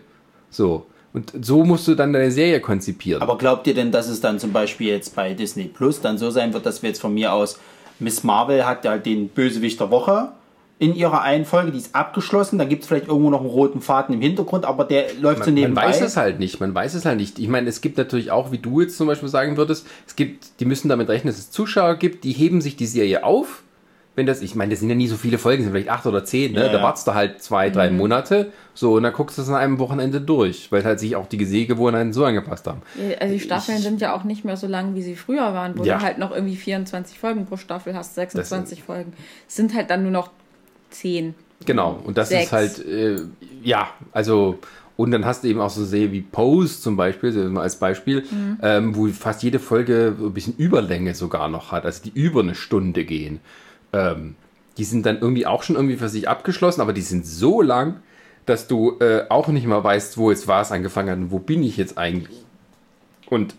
So. 0.49 0.85
Und 1.13 1.33
so 1.41 1.63
musst 1.63 1.87
du 1.87 1.95
dann 1.95 2.11
deine 2.11 2.31
Serie 2.31 2.59
konzipieren. 2.59 3.21
Aber 3.21 3.37
glaubt 3.37 3.65
ihr 3.65 3.73
denn, 3.73 3.91
dass 3.91 4.09
es 4.09 4.19
dann 4.19 4.39
zum 4.39 4.51
Beispiel 4.51 4.89
jetzt 4.89 5.15
bei 5.15 5.33
Disney 5.33 5.63
Plus 5.63 6.01
dann 6.01 6.17
so 6.17 6.29
sein 6.31 6.53
wird, 6.53 6.65
dass 6.65 6.83
wir 6.83 6.89
jetzt 6.89 6.99
von 6.99 7.13
mir 7.13 7.31
aus, 7.31 7.57
Miss 7.99 8.23
Marvel 8.23 8.65
hat 8.65 8.85
ja 8.85 8.97
den 8.97 9.29
Bösewicht 9.29 9.79
der 9.79 9.89
Woche 9.89 10.33
in 10.79 10.93
ihrer 10.95 11.21
einen 11.23 11.45
Folge, 11.45 11.71
die 11.71 11.79
ist 11.79 11.95
abgeschlossen, 11.95 12.59
da 12.59 12.65
gibt 12.65 12.83
es 12.83 12.87
vielleicht 12.87 13.07
irgendwo 13.07 13.31
noch 13.31 13.39
einen 13.41 13.49
roten 13.49 13.81
Faden 13.81 14.13
im 14.13 14.21
Hintergrund, 14.21 14.63
aber 14.63 14.83
der 14.83 15.05
läuft 15.19 15.43
so 15.43 15.45
man, 15.45 15.53
man 15.53 15.53
nebenbei. 15.55 15.85
weiß 15.85 16.01
es 16.01 16.17
halt 16.17 16.39
nicht. 16.39 16.59
Man 16.59 16.75
weiß 16.75 16.93
es 16.93 17.03
halt 17.05 17.17
nicht. 17.17 17.39
Ich 17.39 17.47
meine, 17.47 17.67
es 17.67 17.81
gibt 17.81 17.97
natürlich 17.97 18.29
auch, 18.29 18.51
wie 18.51 18.59
du 18.59 18.81
jetzt 18.81 18.95
zum 18.95 19.07
Beispiel 19.07 19.27
sagen 19.29 19.57
würdest, 19.57 19.87
es 20.05 20.15
gibt, 20.15 20.59
die 20.59 20.65
müssen 20.65 20.87
damit 20.87 21.09
rechnen, 21.09 21.31
dass 21.33 21.39
es 21.39 21.49
Zuschauer 21.49 21.95
gibt, 21.95 22.23
die 22.23 22.31
heben 22.31 22.61
sich 22.61 22.75
die 22.75 22.85
Serie 22.85 23.23
auf. 23.23 23.63
Wenn 24.15 24.25
das, 24.25 24.41
ich 24.41 24.55
meine, 24.55 24.71
das 24.71 24.79
sind 24.79 24.89
ja 24.89 24.95
nie 24.95 25.07
so 25.07 25.15
viele 25.15 25.37
Folgen, 25.37 25.61
sind 25.61 25.71
vielleicht 25.73 25.89
acht 25.89 26.05
oder 26.07 26.25
zehn, 26.25 26.53
ne? 26.53 26.61
Ja, 26.61 26.67
da 26.69 26.77
ja. 26.77 26.83
wartest 26.83 27.07
du 27.07 27.13
halt 27.13 27.41
zwei, 27.41 27.69
drei 27.69 27.91
Monate, 27.91 28.51
so, 28.73 28.93
und 28.95 29.03
dann 29.03 29.13
guckst 29.13 29.37
du 29.37 29.43
es 29.43 29.49
an 29.49 29.53
einem 29.55 29.77
Wochenende 29.77 30.19
durch, 30.21 30.71
weil 30.71 30.83
halt 30.83 30.99
sich 30.99 31.15
auch 31.15 31.27
die 31.27 31.43
Sehgewohnheiten 31.45 32.13
so 32.13 32.25
angepasst 32.25 32.65
haben. 32.65 32.81
Also 33.19 33.33
die 33.33 33.39
Staffeln 33.39 33.77
sind 33.77 34.01
ja 34.01 34.15
auch 34.15 34.23
nicht 34.23 34.43
mehr 34.43 34.57
so 34.57 34.65
lang, 34.65 34.95
wie 34.95 35.03
sie 35.03 35.15
früher 35.15 35.53
waren, 35.53 35.77
wo 35.77 35.83
Ja. 35.83 35.97
du 35.97 36.03
halt 36.03 36.17
noch 36.17 36.31
irgendwie 36.31 36.55
24 36.55 37.19
Folgen 37.19 37.45
pro 37.45 37.57
Staffel 37.57 37.95
hast, 37.95 38.15
26 38.15 38.81
Folgen. 38.83 39.13
Es 39.47 39.55
sind 39.55 39.75
halt 39.75 39.91
dann 39.91 40.01
nur 40.01 40.11
noch 40.11 40.31
10. 40.89 41.35
Genau, 41.65 41.99
und 42.03 42.17
das 42.17 42.29
Sechs. 42.29 42.45
ist 42.45 42.51
halt, 42.51 42.85
äh, 42.85 43.17
ja, 43.63 43.89
also, 44.11 44.59
und 44.95 45.11
dann 45.11 45.25
hast 45.25 45.43
du 45.43 45.47
eben 45.47 45.59
auch 45.59 45.69
so 45.69 45.83
Serie 45.83 46.11
wie 46.11 46.21
Pose 46.21 46.81
zum 46.81 46.95
Beispiel, 46.95 47.57
als 47.57 47.77
Beispiel, 47.77 48.23
ähm, 48.61 48.95
wo 48.95 49.07
fast 49.07 49.43
jede 49.43 49.59
Folge 49.59 50.15
ein 50.19 50.33
bisschen 50.33 50.55
Überlänge 50.57 51.13
sogar 51.13 51.49
noch 51.49 51.71
hat, 51.71 51.85
also 51.85 52.03
die 52.03 52.11
über 52.19 52.41
eine 52.41 52.55
Stunde 52.55 53.05
gehen. 53.05 53.39
Ähm, 53.93 54.35
die 54.77 54.83
sind 54.83 55.05
dann 55.05 55.19
irgendwie 55.19 55.45
auch 55.45 55.63
schon 55.63 55.75
irgendwie 55.75 55.97
für 55.97 56.09
sich 56.09 56.29
abgeschlossen, 56.29 56.81
aber 56.81 56.93
die 56.93 57.01
sind 57.01 57.25
so 57.25 57.61
lang, 57.61 58.01
dass 58.45 58.67
du 58.67 58.97
äh, 58.99 59.25
auch 59.29 59.47
nicht 59.49 59.67
mal 59.67 59.83
weißt, 59.83 60.17
wo 60.17 60.31
jetzt 60.31 60.47
war 60.47 60.61
es 60.61 60.71
angefangen 60.71 61.09
hat 61.09 61.17
und 61.17 61.31
wo 61.31 61.39
bin 61.39 61.63
ich 61.63 61.77
jetzt 61.77 61.97
eigentlich. 61.97 62.43
Und 63.29 63.55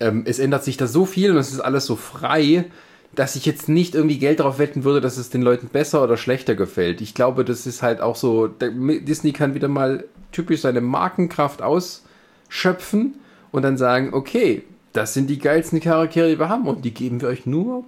ähm, 0.00 0.22
es 0.26 0.38
ändert 0.38 0.64
sich 0.64 0.76
da 0.76 0.86
so 0.86 1.06
viel 1.06 1.32
und 1.32 1.38
es 1.38 1.52
ist 1.52 1.60
alles 1.60 1.86
so 1.86 1.96
frei, 1.96 2.66
dass 3.14 3.36
ich 3.36 3.44
jetzt 3.46 3.68
nicht 3.68 3.94
irgendwie 3.94 4.18
Geld 4.18 4.40
darauf 4.40 4.58
wetten 4.58 4.84
würde, 4.84 5.00
dass 5.00 5.18
es 5.18 5.30
den 5.30 5.42
Leuten 5.42 5.68
besser 5.68 6.02
oder 6.02 6.16
schlechter 6.16 6.54
gefällt. 6.54 7.00
Ich 7.00 7.14
glaube, 7.14 7.44
das 7.44 7.66
ist 7.66 7.82
halt 7.82 8.00
auch 8.00 8.16
so, 8.16 8.48
Disney 8.48 9.32
kann 9.32 9.54
wieder 9.54 9.68
mal 9.68 10.04
typisch 10.32 10.62
seine 10.62 10.80
Markenkraft 10.80 11.60
ausschöpfen 11.62 13.14
und 13.50 13.62
dann 13.62 13.76
sagen, 13.76 14.14
okay, 14.14 14.62
das 14.92 15.14
sind 15.14 15.28
die 15.28 15.38
geilsten 15.38 15.80
Charaktere, 15.80 16.30
die 16.30 16.38
wir 16.38 16.48
haben 16.48 16.66
und 16.66 16.84
die 16.84 16.92
geben 16.94 17.20
wir 17.20 17.28
euch 17.28 17.46
nur 17.46 17.84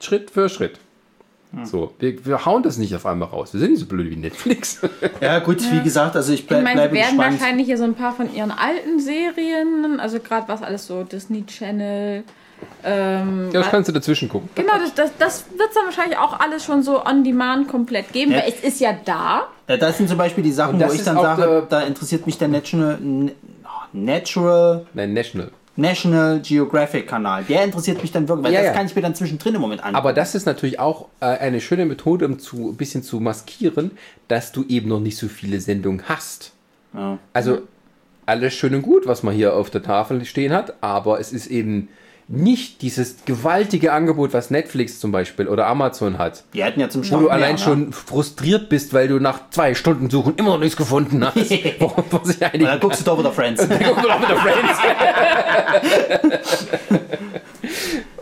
Schritt 0.00 0.30
für 0.30 0.48
Schritt. 0.48 0.78
So, 1.62 1.94
wir, 2.00 2.26
wir 2.26 2.44
hauen 2.44 2.62
das 2.62 2.76
nicht 2.76 2.94
auf 2.94 3.06
einmal 3.06 3.28
raus. 3.28 3.54
Wir 3.54 3.60
sind 3.60 3.70
nicht 3.70 3.80
so 3.80 3.86
blöd 3.86 4.10
wie 4.10 4.16
Netflix. 4.16 4.80
Ja, 5.22 5.38
gut, 5.38 5.62
wie 5.72 5.80
gesagt, 5.82 6.14
also 6.14 6.32
ich 6.32 6.40
Ich 6.40 6.46
bleib, 6.46 6.64
meine, 6.64 6.82
sie 6.82 6.88
bleibe 6.88 6.94
werden 6.96 7.16
gespannt. 7.16 7.40
wahrscheinlich 7.40 7.66
hier 7.66 7.78
so 7.78 7.84
ein 7.84 7.94
paar 7.94 8.12
von 8.12 8.34
ihren 8.34 8.50
alten 8.50 9.00
Serien, 9.00 9.98
also 9.98 10.18
gerade 10.20 10.48
was 10.48 10.62
alles 10.62 10.86
so 10.86 11.02
Disney 11.04 11.46
Channel. 11.46 12.24
Ähm, 12.84 13.50
Ja, 13.52 13.60
das 13.60 13.70
kannst 13.70 13.88
du 13.88 13.92
dazwischen 13.92 14.28
gucken. 14.28 14.48
genau, 14.54 14.72
das, 14.78 14.94
das, 14.94 15.10
das 15.18 15.44
wird 15.56 15.68
es 15.68 15.74
dann 15.74 15.84
wahrscheinlich 15.86 16.18
auch 16.18 16.38
alles 16.38 16.64
schon 16.64 16.82
so 16.82 17.04
on 17.04 17.24
demand 17.24 17.68
komplett 17.68 18.12
geben, 18.12 18.32
Ja. 18.32 18.38
weil 18.38 18.48
es 18.48 18.60
ist 18.60 18.80
ja 18.80 18.94
da. 19.04 19.48
Ja, 19.68 19.76
das 19.76 19.98
sind 19.98 20.08
zum 20.08 20.18
Beispiel 20.18 20.44
die 20.44 20.52
Sachen, 20.52 20.80
wo 20.80 20.92
ich 20.92 21.02
dann 21.02 21.16
sage, 21.16 21.66
da 21.68 21.80
interessiert 21.80 22.26
mich 22.26 22.38
der 22.38 22.48
National, 22.48 22.98
Natural 23.92 24.86
Nein, 24.94 25.12
National. 25.14 25.50
National 25.78 26.40
Geographic 26.40 27.06
Kanal. 27.06 27.44
Der 27.44 27.62
interessiert 27.64 28.00
mich 28.00 28.10
dann 28.10 28.26
wirklich, 28.28 28.46
weil 28.46 28.52
Ja, 28.54 28.60
das 28.60 28.68
ja. 28.68 28.72
kann 28.72 28.86
ich 28.86 28.96
mir 28.96 29.02
dann 29.02 29.14
zwischendrin 29.14 29.54
im 29.56 29.60
Moment 29.60 29.84
an. 29.84 29.94
Aber 29.94 30.12
das 30.14 30.34
ist 30.34 30.46
natürlich 30.46 30.80
auch 30.80 31.06
äh, 31.20 31.26
eine 31.26 31.60
schöne 31.60 31.84
Methode, 31.84 32.24
um 32.26 32.38
zu, 32.38 32.70
ein 32.70 32.76
bisschen 32.76 33.02
zu 33.02 33.20
maskieren, 33.20 33.90
dass 34.28 34.52
du 34.52 34.64
eben 34.68 34.88
noch 34.88 35.00
nicht 35.00 35.18
so 35.18 35.28
viele 35.28 35.60
Sendungen 35.60 36.04
hast. 36.08 36.52
Ja. 36.94 37.18
Also 37.34 37.58
alles 38.24 38.54
schön 38.54 38.74
und 38.74 38.82
gut, 38.82 39.06
was 39.06 39.22
man 39.22 39.34
hier 39.34 39.54
auf 39.54 39.68
der 39.68 39.82
Tafel 39.82 40.24
stehen 40.24 40.52
hat, 40.54 40.74
aber 40.80 41.20
es 41.20 41.32
ist 41.32 41.46
eben 41.48 41.88
nicht 42.28 42.82
dieses 42.82 43.18
gewaltige 43.24 43.92
Angebot, 43.92 44.32
was 44.32 44.50
Netflix 44.50 44.98
zum 44.98 45.12
Beispiel 45.12 45.46
oder 45.46 45.66
Amazon 45.68 46.18
hat. 46.18 46.42
Die 46.54 46.64
hatten 46.64 46.80
ja 46.80 46.88
zum 46.88 47.02
Wo 47.02 47.06
Start 47.06 47.20
du 47.20 47.24
mehr, 47.26 47.34
allein 47.34 47.52
ne? 47.52 47.58
schon 47.58 47.92
frustriert 47.92 48.68
bist, 48.68 48.92
weil 48.92 49.06
du 49.06 49.20
nach 49.20 49.48
zwei 49.50 49.74
Stunden 49.76 50.10
Suchen 50.10 50.34
immer 50.36 50.50
noch 50.50 50.58
nichts 50.58 50.76
gefunden 50.76 51.24
hast. 51.24 51.36
Worauf 51.80 52.10
man 52.10 52.24
sich 52.24 52.38
dann 52.38 52.80
guckst 52.80 53.00
du 53.00 53.04
doch 53.04 53.18
wieder 53.20 53.30
Friends. 53.32 53.60
kann. 53.68 53.78
mit 53.78 54.28
der 54.28 54.36
Friends. 54.38 54.78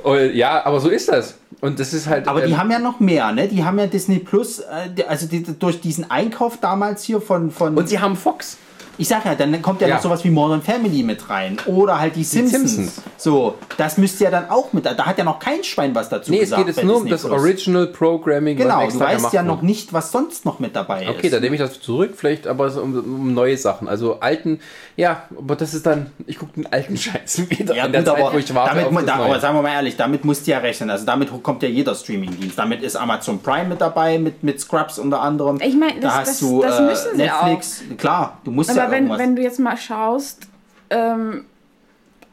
Und 0.02 0.34
ja, 0.34 0.64
aber 0.66 0.80
so 0.80 0.88
ist 0.90 1.08
das. 1.08 1.34
Und 1.60 1.80
das 1.80 1.94
ist 1.94 2.06
halt. 2.06 2.28
Aber 2.28 2.42
die 2.42 2.52
ähm, 2.52 2.58
haben 2.58 2.70
ja 2.70 2.78
noch 2.78 3.00
mehr, 3.00 3.32
ne? 3.32 3.48
Die 3.48 3.64
haben 3.64 3.78
ja 3.78 3.86
Disney 3.86 4.18
Plus, 4.18 4.58
äh, 4.58 4.90
die- 4.94 5.04
also 5.06 5.26
die, 5.26 5.42
durch 5.42 5.80
diesen 5.80 6.10
Einkauf 6.10 6.58
damals 6.60 7.02
hier 7.04 7.20
von. 7.22 7.50
von 7.50 7.74
und 7.74 7.88
sie 7.88 7.98
haben 7.98 8.16
Fox. 8.16 8.58
ich 8.98 9.08
sag 9.08 9.24
ja, 9.24 9.34
dann 9.34 9.62
kommt 9.62 9.80
ja, 9.80 9.88
Ja. 9.88 9.94
noch 9.94 10.02
sowas 10.02 10.22
wie 10.24 10.30
Modern 10.30 10.60
Family 10.60 11.02
mit 11.02 11.30
rein. 11.30 11.56
Oder 11.66 11.98
halt 11.98 12.16
die 12.16 12.24
Simpsons. 12.24 12.74
Simpsons. 12.74 13.02
So, 13.24 13.54
das 13.78 13.96
müsste 13.96 14.24
ja 14.24 14.30
dann 14.30 14.50
auch 14.50 14.74
mit. 14.74 14.84
Da 14.84 14.94
hat 15.06 15.16
ja 15.16 15.24
noch 15.24 15.38
kein 15.38 15.64
Schwein 15.64 15.94
was 15.94 16.10
dazu 16.10 16.30
Nee, 16.30 16.40
es 16.40 16.42
gesagt. 16.50 16.66
geht 16.66 16.76
jetzt 16.76 16.84
nur 16.84 16.98
um 16.98 17.08
das 17.08 17.22
Plus. 17.22 17.32
Original 17.32 17.86
Programming. 17.86 18.54
Genau, 18.58 18.86
du 18.86 19.00
weißt 19.00 19.32
ja 19.32 19.42
noch 19.42 19.62
nicht, 19.62 19.94
was 19.94 20.12
sonst 20.12 20.44
noch 20.44 20.58
mit 20.58 20.76
dabei 20.76 21.08
Okay, 21.08 21.28
ist. 21.28 21.32
dann 21.32 21.40
nehme 21.40 21.54
ich 21.56 21.60
das 21.62 21.80
zurück, 21.80 22.12
vielleicht 22.16 22.46
aber 22.46 22.68
so 22.68 22.82
um, 22.82 22.94
um 22.94 23.32
neue 23.32 23.56
Sachen. 23.56 23.88
Also 23.88 24.20
alten, 24.20 24.60
ja, 24.96 25.22
aber 25.38 25.56
das 25.56 25.72
ist 25.72 25.86
dann, 25.86 26.10
ich 26.26 26.38
gucke 26.38 26.52
den 26.52 26.70
alten 26.70 26.96
Scheiß 26.98 27.48
wieder 27.48 27.74
Ja, 27.74 27.86
in 27.86 27.92
der 27.92 28.02
gut, 28.02 28.12
Zeit, 28.12 28.20
aber, 28.22 28.34
wo 28.34 28.36
ich 28.36 28.54
warte 28.54 28.80
damit, 28.82 29.08
da, 29.08 29.14
aber 29.14 29.40
sagen 29.40 29.56
wir 29.56 29.62
mal 29.62 29.72
ehrlich, 29.72 29.96
damit 29.96 30.26
musst 30.26 30.46
du 30.46 30.50
ja 30.50 30.58
rechnen. 30.58 30.90
Also 30.90 31.06
damit 31.06 31.30
kommt 31.42 31.62
ja 31.62 31.68
jeder 31.70 31.94
Streamingdienst. 31.94 32.58
Damit 32.58 32.82
ist 32.82 32.94
Amazon 32.94 33.38
Prime 33.40 33.70
mit 33.70 33.80
dabei, 33.80 34.18
mit, 34.18 34.42
mit 34.42 34.60
Scrubs 34.60 34.98
unter 34.98 35.22
anderem. 35.22 35.58
Ich 35.64 35.74
meine, 35.74 35.94
da 35.98 36.08
das- 36.08 36.14
hast 36.18 36.28
das- 36.28 36.40
du 36.40 36.60
das 36.60 36.78
äh, 36.78 36.82
müssen 36.82 37.10
sie 37.12 37.22
Netflix. 37.22 37.82
Klar, 37.96 38.36
du 38.44 38.50
musst 38.50 38.68
Aber 38.68 38.80
ja 38.80 38.90
wenn, 38.90 39.04
irgendwas. 39.04 39.18
wenn 39.18 39.34
du 39.36 39.40
jetzt 39.42 39.60
mal 39.60 39.78
schaust, 39.78 40.46
ähm, 40.90 41.46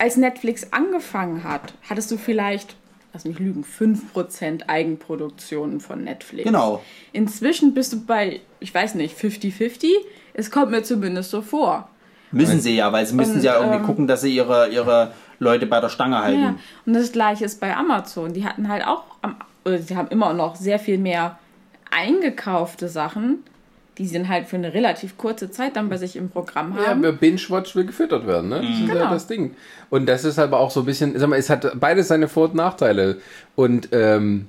als 0.02 0.18
Netflix 0.18 0.66
angefangen 0.72 1.44
hat, 1.44 1.76
hattest 1.88 2.10
du 2.10 2.18
vielleicht, 2.18 2.76
lass 3.14 3.24
mich 3.24 3.38
lügen, 3.38 3.64
5% 3.64 4.68
Eigenproduktionen 4.68 5.80
von 5.80 6.04
Netflix. 6.04 6.46
Genau. 6.46 6.82
Inzwischen 7.14 7.76
bist 7.76 7.94
du 7.94 8.04
bei, 8.04 8.40
ich 8.60 8.74
weiß 8.74 8.96
nicht, 8.96 9.16
50-50. 9.16 9.90
Es 10.34 10.50
kommt 10.50 10.72
mir 10.72 10.82
zumindest 10.82 11.30
so 11.30 11.44
vor. 11.44 11.88
Müssen 12.32 12.62
sie 12.62 12.76
ja, 12.76 12.92
weil 12.92 13.06
sie 13.06 13.14
müssen 13.14 13.36
Und, 13.36 13.44
ja 13.44 13.58
irgendwie 13.58 13.78
ähm, 13.78 13.86
gucken, 13.86 14.08
dass 14.08 14.22
sie 14.22 14.36
ihre, 14.36 14.70
ihre 14.70 15.14
Leute 15.38 15.68
bei 15.68 15.80
der 15.80 15.90
Stange 15.90 16.18
halten. 16.24 16.42
Ja, 16.42 16.56
und 16.88 16.94
das 16.94 17.12
gleiche 17.12 17.46
ist 17.46 17.60
bei 17.60 17.76
Amazon. 17.76 18.34
Die 18.34 18.44
hatten 18.44 18.70
halt 18.70 18.88
auch, 18.88 19.04
am, 19.22 19.36
oder 19.66 19.78
sie 19.78 19.96
haben 19.96 20.08
immer 20.08 20.34
noch 20.34 20.56
sehr 20.56 20.80
viel 20.80 20.98
mehr 20.98 21.38
eingekaufte 21.92 22.88
Sachen, 22.88 23.44
die 23.98 24.08
sind 24.08 24.30
halt 24.30 24.48
für 24.48 24.56
eine 24.56 24.74
relativ 24.74 25.18
kurze 25.18 25.52
Zeit 25.52 25.76
dann 25.76 25.90
bei 25.90 25.98
sich 25.98 26.16
im 26.16 26.30
Programm 26.30 26.76
Ja, 26.78 26.88
haben. 26.92 27.04
wer 27.04 27.12
Binge-Watch 27.12 27.76
will 27.76 27.86
gefüttert 27.86 28.26
werden, 28.26 28.50
ne? 28.50 28.62
Das 28.62 28.70
ist 28.70 28.88
ja 28.88 28.94
Genau. 28.94 29.10
das 29.12 29.28
Ding. 29.28 29.56
Und 29.90 30.06
das 30.08 30.24
ist 30.24 30.40
aber 30.40 30.60
auch 30.60 30.72
so 30.72 30.80
ein 30.82 30.86
bisschen, 30.86 31.18
sag 31.20 31.28
mal, 31.30 31.38
es 31.38 31.50
hat 31.50 31.80
beides 31.80 32.08
seine 32.08 32.28
Vor- 32.28 32.46
und 32.46 32.56
Nachteile. 32.56 33.18
Und 33.56 33.90
ähm, 33.92 34.48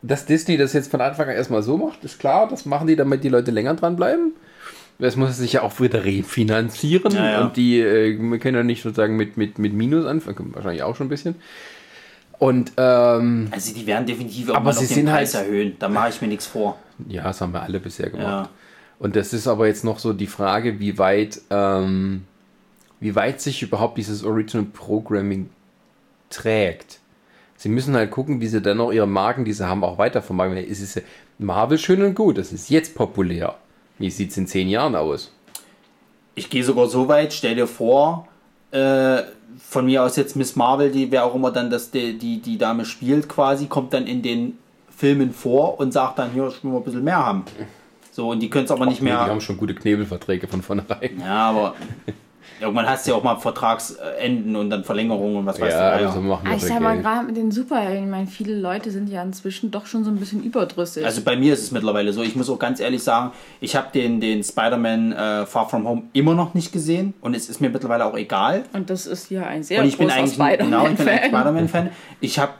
dass 0.00 0.24
Disney 0.26 0.56
das 0.56 0.72
jetzt 0.72 0.90
von 0.90 1.00
Anfang 1.00 1.28
an 1.28 1.34
erstmal 1.36 1.62
so 1.62 1.76
macht, 1.76 2.02
ist 2.02 2.18
klar, 2.18 2.48
das 2.48 2.64
machen 2.66 2.86
die, 2.86 2.96
damit 2.96 3.22
die 3.22 3.28
Leute 3.28 3.50
länger 3.50 3.74
dranbleiben. 3.74 4.32
Das 4.98 5.16
muss 5.16 5.36
sich 5.36 5.52
ja 5.54 5.62
auch 5.62 5.78
wieder 5.80 6.04
refinanzieren 6.04 7.12
Ja, 7.14 7.30
ja. 7.30 7.40
und 7.44 7.56
die 7.56 7.80
äh, 7.80 8.18
wir 8.18 8.38
können 8.38 8.56
ja 8.56 8.62
nicht 8.62 8.82
sozusagen 8.82 9.16
mit, 9.16 9.36
mit, 9.36 9.58
mit 9.58 9.72
Minus 9.74 10.06
anfangen, 10.06 10.50
wahrscheinlich 10.54 10.82
auch 10.82 10.96
schon 10.96 11.06
ein 11.06 11.10
bisschen. 11.10 11.34
Und 12.38 12.72
ähm, 12.76 13.48
Also 13.52 13.72
die 13.74 13.86
werden 13.86 14.06
definitiv 14.06 14.48
Aber 14.48 14.56
irgendwann 14.70 14.74
sie 14.74 14.86
den 14.86 14.94
sind 14.94 15.06
Preis 15.06 15.34
halt- 15.34 15.46
erhöhen. 15.46 15.76
Da 15.78 15.88
mache 15.88 16.08
ich 16.08 16.20
mir 16.20 16.28
nichts 16.28 16.46
vor. 16.46 16.78
Ja, 17.08 17.24
das 17.24 17.40
haben 17.40 17.52
wir 17.52 17.62
alle 17.62 17.78
bisher 17.80 18.10
gemacht. 18.10 18.26
Ja. 18.26 18.48
Und 19.02 19.16
das 19.16 19.32
ist 19.32 19.48
aber 19.48 19.66
jetzt 19.66 19.82
noch 19.82 19.98
so 19.98 20.12
die 20.12 20.28
Frage, 20.28 20.78
wie 20.78 20.96
weit, 20.96 21.40
ähm, 21.50 22.22
wie 23.00 23.16
weit 23.16 23.40
sich 23.40 23.60
überhaupt 23.60 23.98
dieses 23.98 24.22
Original 24.22 24.64
Programming 24.72 25.50
trägt. 26.30 27.00
Sie 27.56 27.68
müssen 27.68 27.96
halt 27.96 28.12
gucken, 28.12 28.40
wie 28.40 28.46
sie 28.46 28.62
dann 28.62 28.76
noch 28.76 28.92
ihre 28.92 29.08
Marken, 29.08 29.44
die 29.44 29.52
sie 29.52 29.66
haben, 29.66 29.82
auch 29.82 29.98
weiter 29.98 30.22
vermarkten. 30.22 30.64
Es 30.70 30.80
ist 30.80 31.02
Marvel 31.40 31.78
schön 31.78 32.00
und 32.04 32.14
gut, 32.14 32.38
das 32.38 32.52
ist 32.52 32.70
jetzt 32.70 32.94
populär. 32.94 33.56
Wie 33.98 34.08
sieht 34.08 34.30
es 34.30 34.36
in 34.36 34.46
zehn 34.46 34.68
Jahren 34.68 34.94
aus? 34.94 35.32
Ich 36.36 36.48
gehe 36.48 36.62
sogar 36.62 36.86
so 36.86 37.08
weit, 37.08 37.32
stell 37.32 37.56
dir 37.56 37.66
vor, 37.66 38.28
äh, 38.70 39.22
von 39.58 39.84
mir 39.84 40.04
aus 40.04 40.14
jetzt 40.14 40.36
Miss 40.36 40.54
Marvel, 40.54 40.92
die 40.92 41.10
wer 41.10 41.24
auch 41.24 41.34
immer 41.34 41.50
dann 41.50 41.70
das, 41.70 41.90
die, 41.90 42.16
die, 42.16 42.40
die 42.40 42.56
Dame 42.56 42.84
spielt 42.84 43.28
quasi, 43.28 43.66
kommt 43.66 43.94
dann 43.94 44.06
in 44.06 44.22
den 44.22 44.58
Filmen 44.96 45.32
vor 45.32 45.80
und 45.80 45.90
sagt 45.90 46.20
dann, 46.20 46.30
hier, 46.30 46.46
ich 46.46 46.62
will 46.62 46.70
mal 46.70 46.78
ein 46.78 46.84
bisschen 46.84 47.02
mehr 47.02 47.26
haben. 47.26 47.44
So, 48.14 48.28
und 48.30 48.40
die 48.40 48.50
können 48.50 48.66
es 48.66 48.70
aber 48.70 48.84
nicht 48.86 49.00
Nee, 49.02 49.08
mehr. 49.10 49.24
Die 49.24 49.30
haben 49.30 49.40
schon 49.40 49.56
gute 49.56 49.74
Knebelverträge 49.74 50.46
von 50.46 50.60
vornherein. 50.62 51.18
Ja, 51.18 51.48
aber 51.50 51.74
irgendwann 52.60 52.86
hast 52.86 53.06
du 53.06 53.12
ja 53.12 53.16
auch 53.16 53.24
mal 53.24 53.36
Vertragsenden 53.36 54.54
und 54.54 54.68
dann 54.70 54.84
Verlängerungen 54.84 55.36
und 55.38 55.46
was 55.46 55.58
weiß 55.58 55.72
Ja, 55.72 55.98
du. 55.98 56.06
also 56.08 56.20
machen 56.20 56.42
Ah, 56.46 56.50
wir 56.50 56.56
ich 56.56 56.62
für 56.62 56.68
sag 56.68 56.80
mal, 56.80 57.00
gerade 57.00 57.26
mit 57.26 57.36
den 57.38 57.50
Superhelden, 57.50 58.04
ich 58.04 58.10
meine, 58.10 58.26
viele 58.26 58.54
Leute 58.54 58.90
sind 58.90 59.08
ja 59.08 59.22
inzwischen 59.22 59.70
doch 59.70 59.86
schon 59.86 60.04
so 60.04 60.10
ein 60.10 60.16
bisschen 60.16 60.42
überdrüssig. 60.44 61.04
Also 61.06 61.22
bei 61.22 61.36
mir 61.36 61.54
ist 61.54 61.62
es 61.62 61.70
mittlerweile 61.72 62.12
so, 62.12 62.22
ich 62.22 62.36
muss 62.36 62.50
auch 62.50 62.58
ganz 62.58 62.80
ehrlich 62.80 63.02
sagen, 63.02 63.32
ich 63.62 63.74
habe 63.76 63.88
den, 63.94 64.20
den 64.20 64.44
Spider-Man 64.44 65.12
äh, 65.12 65.46
Far 65.46 65.68
From 65.70 65.88
Home 65.88 66.02
immer 66.12 66.34
noch 66.34 66.52
nicht 66.54 66.70
gesehen 66.72 67.14
und 67.22 67.34
es 67.34 67.48
ist 67.48 67.60
mir 67.62 67.70
mittlerweile 67.70 68.04
auch 68.04 68.16
egal. 68.16 68.64
und 68.74 68.90
das 68.90 69.06
ist 69.06 69.28
hier 69.28 69.46
ein 69.46 69.62
sehr 69.62 69.80
Und 69.80 69.86
ich 69.88 69.96
bin 69.96 70.10
eigentlich 70.10 70.38
ein- 70.40 70.58
genau, 70.58 70.86
ich 70.86 70.96
bin 70.96 71.08
ein 71.08 71.18
Spider-Man-Fan. 71.18 71.30
Spider-Man-Fan. 71.30 71.90
Ich 72.20 72.38
habe 72.38 72.52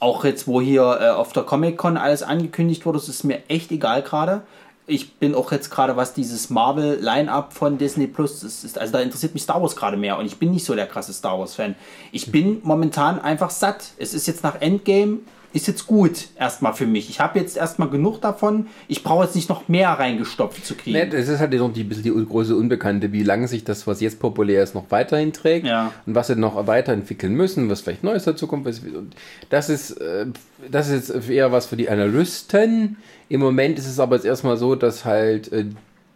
auch 0.00 0.24
jetzt, 0.24 0.46
wo 0.46 0.60
hier 0.60 0.98
äh, 1.00 1.08
auf 1.08 1.32
der 1.32 1.42
Comic-Con 1.42 1.96
alles 1.96 2.22
angekündigt 2.22 2.86
wurde, 2.86 2.98
das 2.98 3.08
ist 3.08 3.24
mir 3.24 3.40
echt 3.48 3.72
egal 3.72 4.02
gerade. 4.02 4.42
Ich 4.88 5.14
bin 5.18 5.34
auch 5.34 5.52
jetzt 5.52 5.70
gerade, 5.70 5.96
was 5.96 6.14
dieses 6.14 6.48
Marvel-Line-Up 6.50 7.52
von 7.52 7.76
Disney 7.78 8.06
Plus 8.06 8.42
ist, 8.42 8.78
also 8.78 8.92
da 8.92 9.00
interessiert 9.00 9.34
mich 9.34 9.42
Star 9.42 9.60
Wars 9.60 9.76
gerade 9.76 9.96
mehr 9.96 10.18
und 10.18 10.24
ich 10.26 10.38
bin 10.38 10.50
nicht 10.50 10.64
so 10.64 10.74
der 10.74 10.86
krasse 10.86 11.12
Star 11.12 11.38
Wars-Fan. 11.38 11.74
Ich 12.10 12.32
bin 12.32 12.60
momentan 12.62 13.20
einfach 13.20 13.50
satt. 13.50 13.90
Es 13.98 14.14
ist 14.14 14.26
jetzt 14.26 14.42
nach 14.42 14.60
Endgame, 14.60 15.18
ist 15.52 15.66
jetzt 15.66 15.86
gut 15.86 16.28
erstmal 16.38 16.74
für 16.74 16.86
mich. 16.86 17.08
Ich 17.08 17.20
habe 17.20 17.38
jetzt 17.38 17.56
erstmal 17.56 17.88
genug 17.88 18.20
davon. 18.20 18.66
Ich 18.86 19.02
brauche 19.02 19.24
jetzt 19.24 19.34
nicht 19.34 19.48
noch 19.48 19.66
mehr 19.68 19.90
reingestopft 19.90 20.64
zu 20.64 20.74
kriegen. 20.74 20.96
Ne, 20.98 21.08
das 21.08 21.28
ist 21.28 21.38
halt 21.40 21.52
noch 21.54 21.72
die, 21.72 21.84
bisschen 21.84 22.02
die 22.04 22.10
große 22.10 22.54
Unbekannte, 22.54 23.12
wie 23.12 23.22
lange 23.22 23.48
sich 23.48 23.64
das, 23.64 23.86
was 23.86 24.00
jetzt 24.00 24.20
populär 24.20 24.62
ist, 24.62 24.74
noch 24.74 24.84
weiterhin 24.90 25.32
trägt 25.32 25.66
Ja. 25.66 25.92
und 26.06 26.14
was 26.14 26.26
sie 26.26 26.36
noch 26.36 26.66
weiterentwickeln 26.66 27.32
müssen, 27.34 27.68
was 27.70 27.80
vielleicht 27.80 28.04
Neues 28.04 28.24
dazu 28.24 28.46
kommt. 28.46 28.66
Das 29.50 29.68
ist, 29.68 29.92
äh, 29.92 30.26
das 30.70 30.88
ist 30.90 31.08
jetzt 31.08 31.30
eher 31.30 31.50
was 31.50 31.66
für 31.66 31.76
die 31.76 31.88
Analysten. 31.88 32.98
Im 33.28 33.40
Moment 33.40 33.78
ist 33.78 33.86
es 33.86 34.00
aber 34.00 34.16
jetzt 34.16 34.24
erstmal 34.24 34.56
so, 34.56 34.74
dass 34.74 35.04
halt 35.04 35.52
äh, 35.52 35.66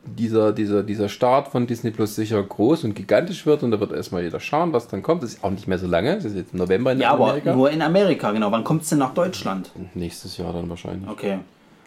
dieser, 0.05 0.53
dieser, 0.53 0.83
dieser 0.83 1.09
Start 1.09 1.49
von 1.49 1.67
Disney 1.67 1.91
Plus 1.91 2.17
sicher 2.17 2.43
groß 2.43 2.85
und 2.85 2.95
gigantisch 2.95 3.47
wird 3.47 3.63
und 3.63 3.71
da 3.71 3.81
wird 3.81 3.93
erstmal 3.93 4.23
jeder 4.23 4.41
schauen, 4.41 4.73
was 4.73 4.89
dann 4.89 5.03
kommt. 5.03 5.23
Das 5.23 5.35
ist 5.35 5.45
auch 5.45 5.51
nicht 5.51 5.69
mehr 5.69 5.79
so 5.79 5.87
lange, 5.87 6.17
das 6.17 6.25
ist 6.25 6.37
jetzt 6.37 6.53
im 6.53 6.59
November 6.59 6.93
in 6.93 7.01
ja, 7.01 7.13
aber 7.13 7.31
Amerika. 7.31 7.55
nur 7.55 7.71
in 7.71 7.83
Amerika, 7.83 8.33
genau. 8.33 8.51
Wann 8.51 8.65
kommt 8.65 8.83
es 8.83 8.89
denn 8.89 8.99
nach 8.99 9.15
Deutschland? 9.15 9.71
Nächstes 9.95 10.37
Jahr 10.39 10.53
dann 10.53 10.69
wahrscheinlich. 10.69 11.09
Okay. 11.09 11.39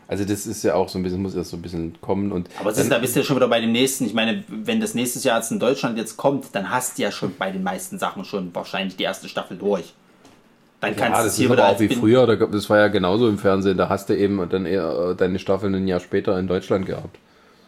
Also 0.08 0.24
das 0.24 0.46
ist 0.46 0.64
ja 0.64 0.76
auch 0.76 0.88
so 0.88 1.00
ein 1.00 1.04
bisschen, 1.04 1.22
muss 1.22 1.36
erst 1.36 1.50
so 1.50 1.58
ein 1.58 1.64
bisschen 1.64 2.00
kommen 2.00 2.32
und 2.32 2.48
Aber 2.60 2.70
es 2.70 2.78
ist, 2.78 2.92
da 2.92 3.00
bist 3.00 3.16
du 3.16 3.22
ja 3.22 3.26
schon 3.26 3.38
wieder 3.38 3.48
bei 3.48 3.60
dem 3.60 3.72
nächsten. 3.72 4.06
Ich 4.06 4.14
meine, 4.14 4.44
wenn 4.48 4.80
das 4.80 4.94
nächstes 4.94 5.24
Jahr 5.24 5.38
jetzt 5.40 5.52
in 5.52 5.60
Deutschland 5.60 5.98
jetzt 5.98 6.16
kommt, 6.16 6.54
dann 6.54 6.70
hast 6.70 6.98
du 6.98 7.02
ja 7.02 7.12
schon 7.12 7.36
bei 7.38 7.52
den 7.52 7.64
meisten 7.64 7.98
Sachen 7.98 8.24
schon 8.24 8.54
wahrscheinlich 8.54 8.96
die 8.96 9.04
erste 9.04 9.28
Staffel 9.28 9.58
durch. 9.58 9.94
Dann 10.82 10.96
kannst 10.96 11.02
Ja, 11.02 11.18
du 11.18 11.24
das 11.24 11.34
es 11.34 11.38
hier 11.38 11.46
ist 11.48 11.52
wieder 11.54 11.66
aber 11.66 11.76
auch 11.76 11.80
wie 11.80 11.90
früher, 11.90 12.28
das 12.48 12.70
war 12.70 12.78
ja 12.78 12.88
genauso 12.90 13.28
im 13.28 13.38
Fernsehen, 13.40 13.78
da 13.78 13.90
hast 13.90 14.10
du 14.10 14.18
eben 14.18 14.48
dann 14.50 14.66
eher 14.66 15.12
äh, 15.12 15.16
deine 15.16 15.40
Staffeln 15.40 15.74
ein 15.74 15.88
Jahr 15.88 16.00
später 16.00 16.38
in 16.38 16.48
Deutschland 16.48 16.86
gehabt. 16.86 17.18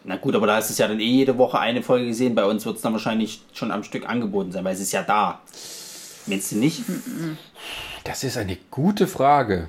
Na 0.04 0.16
gut, 0.16 0.34
aber 0.34 0.46
da 0.46 0.56
hast 0.56 0.70
du 0.70 0.72
es 0.72 0.78
ja 0.78 0.88
dann 0.88 1.00
eh 1.00 1.04
jede 1.04 1.36
Woche 1.36 1.58
eine 1.58 1.82
Folge 1.82 2.06
gesehen. 2.06 2.34
Bei 2.34 2.44
uns 2.44 2.64
wird 2.64 2.76
es 2.76 2.82
dann 2.82 2.92
wahrscheinlich 2.92 3.42
schon 3.52 3.70
am 3.72 3.82
Stück 3.82 4.08
angeboten 4.08 4.52
sein, 4.52 4.64
weil 4.64 4.74
es 4.74 4.80
ist 4.80 4.92
ja 4.92 5.02
da. 5.02 5.40
Meinst 6.26 6.52
du 6.52 6.56
nicht? 6.56 6.82
Das 8.04 8.24
ist 8.24 8.36
eine 8.38 8.56
gute 8.70 9.06
Frage. 9.06 9.68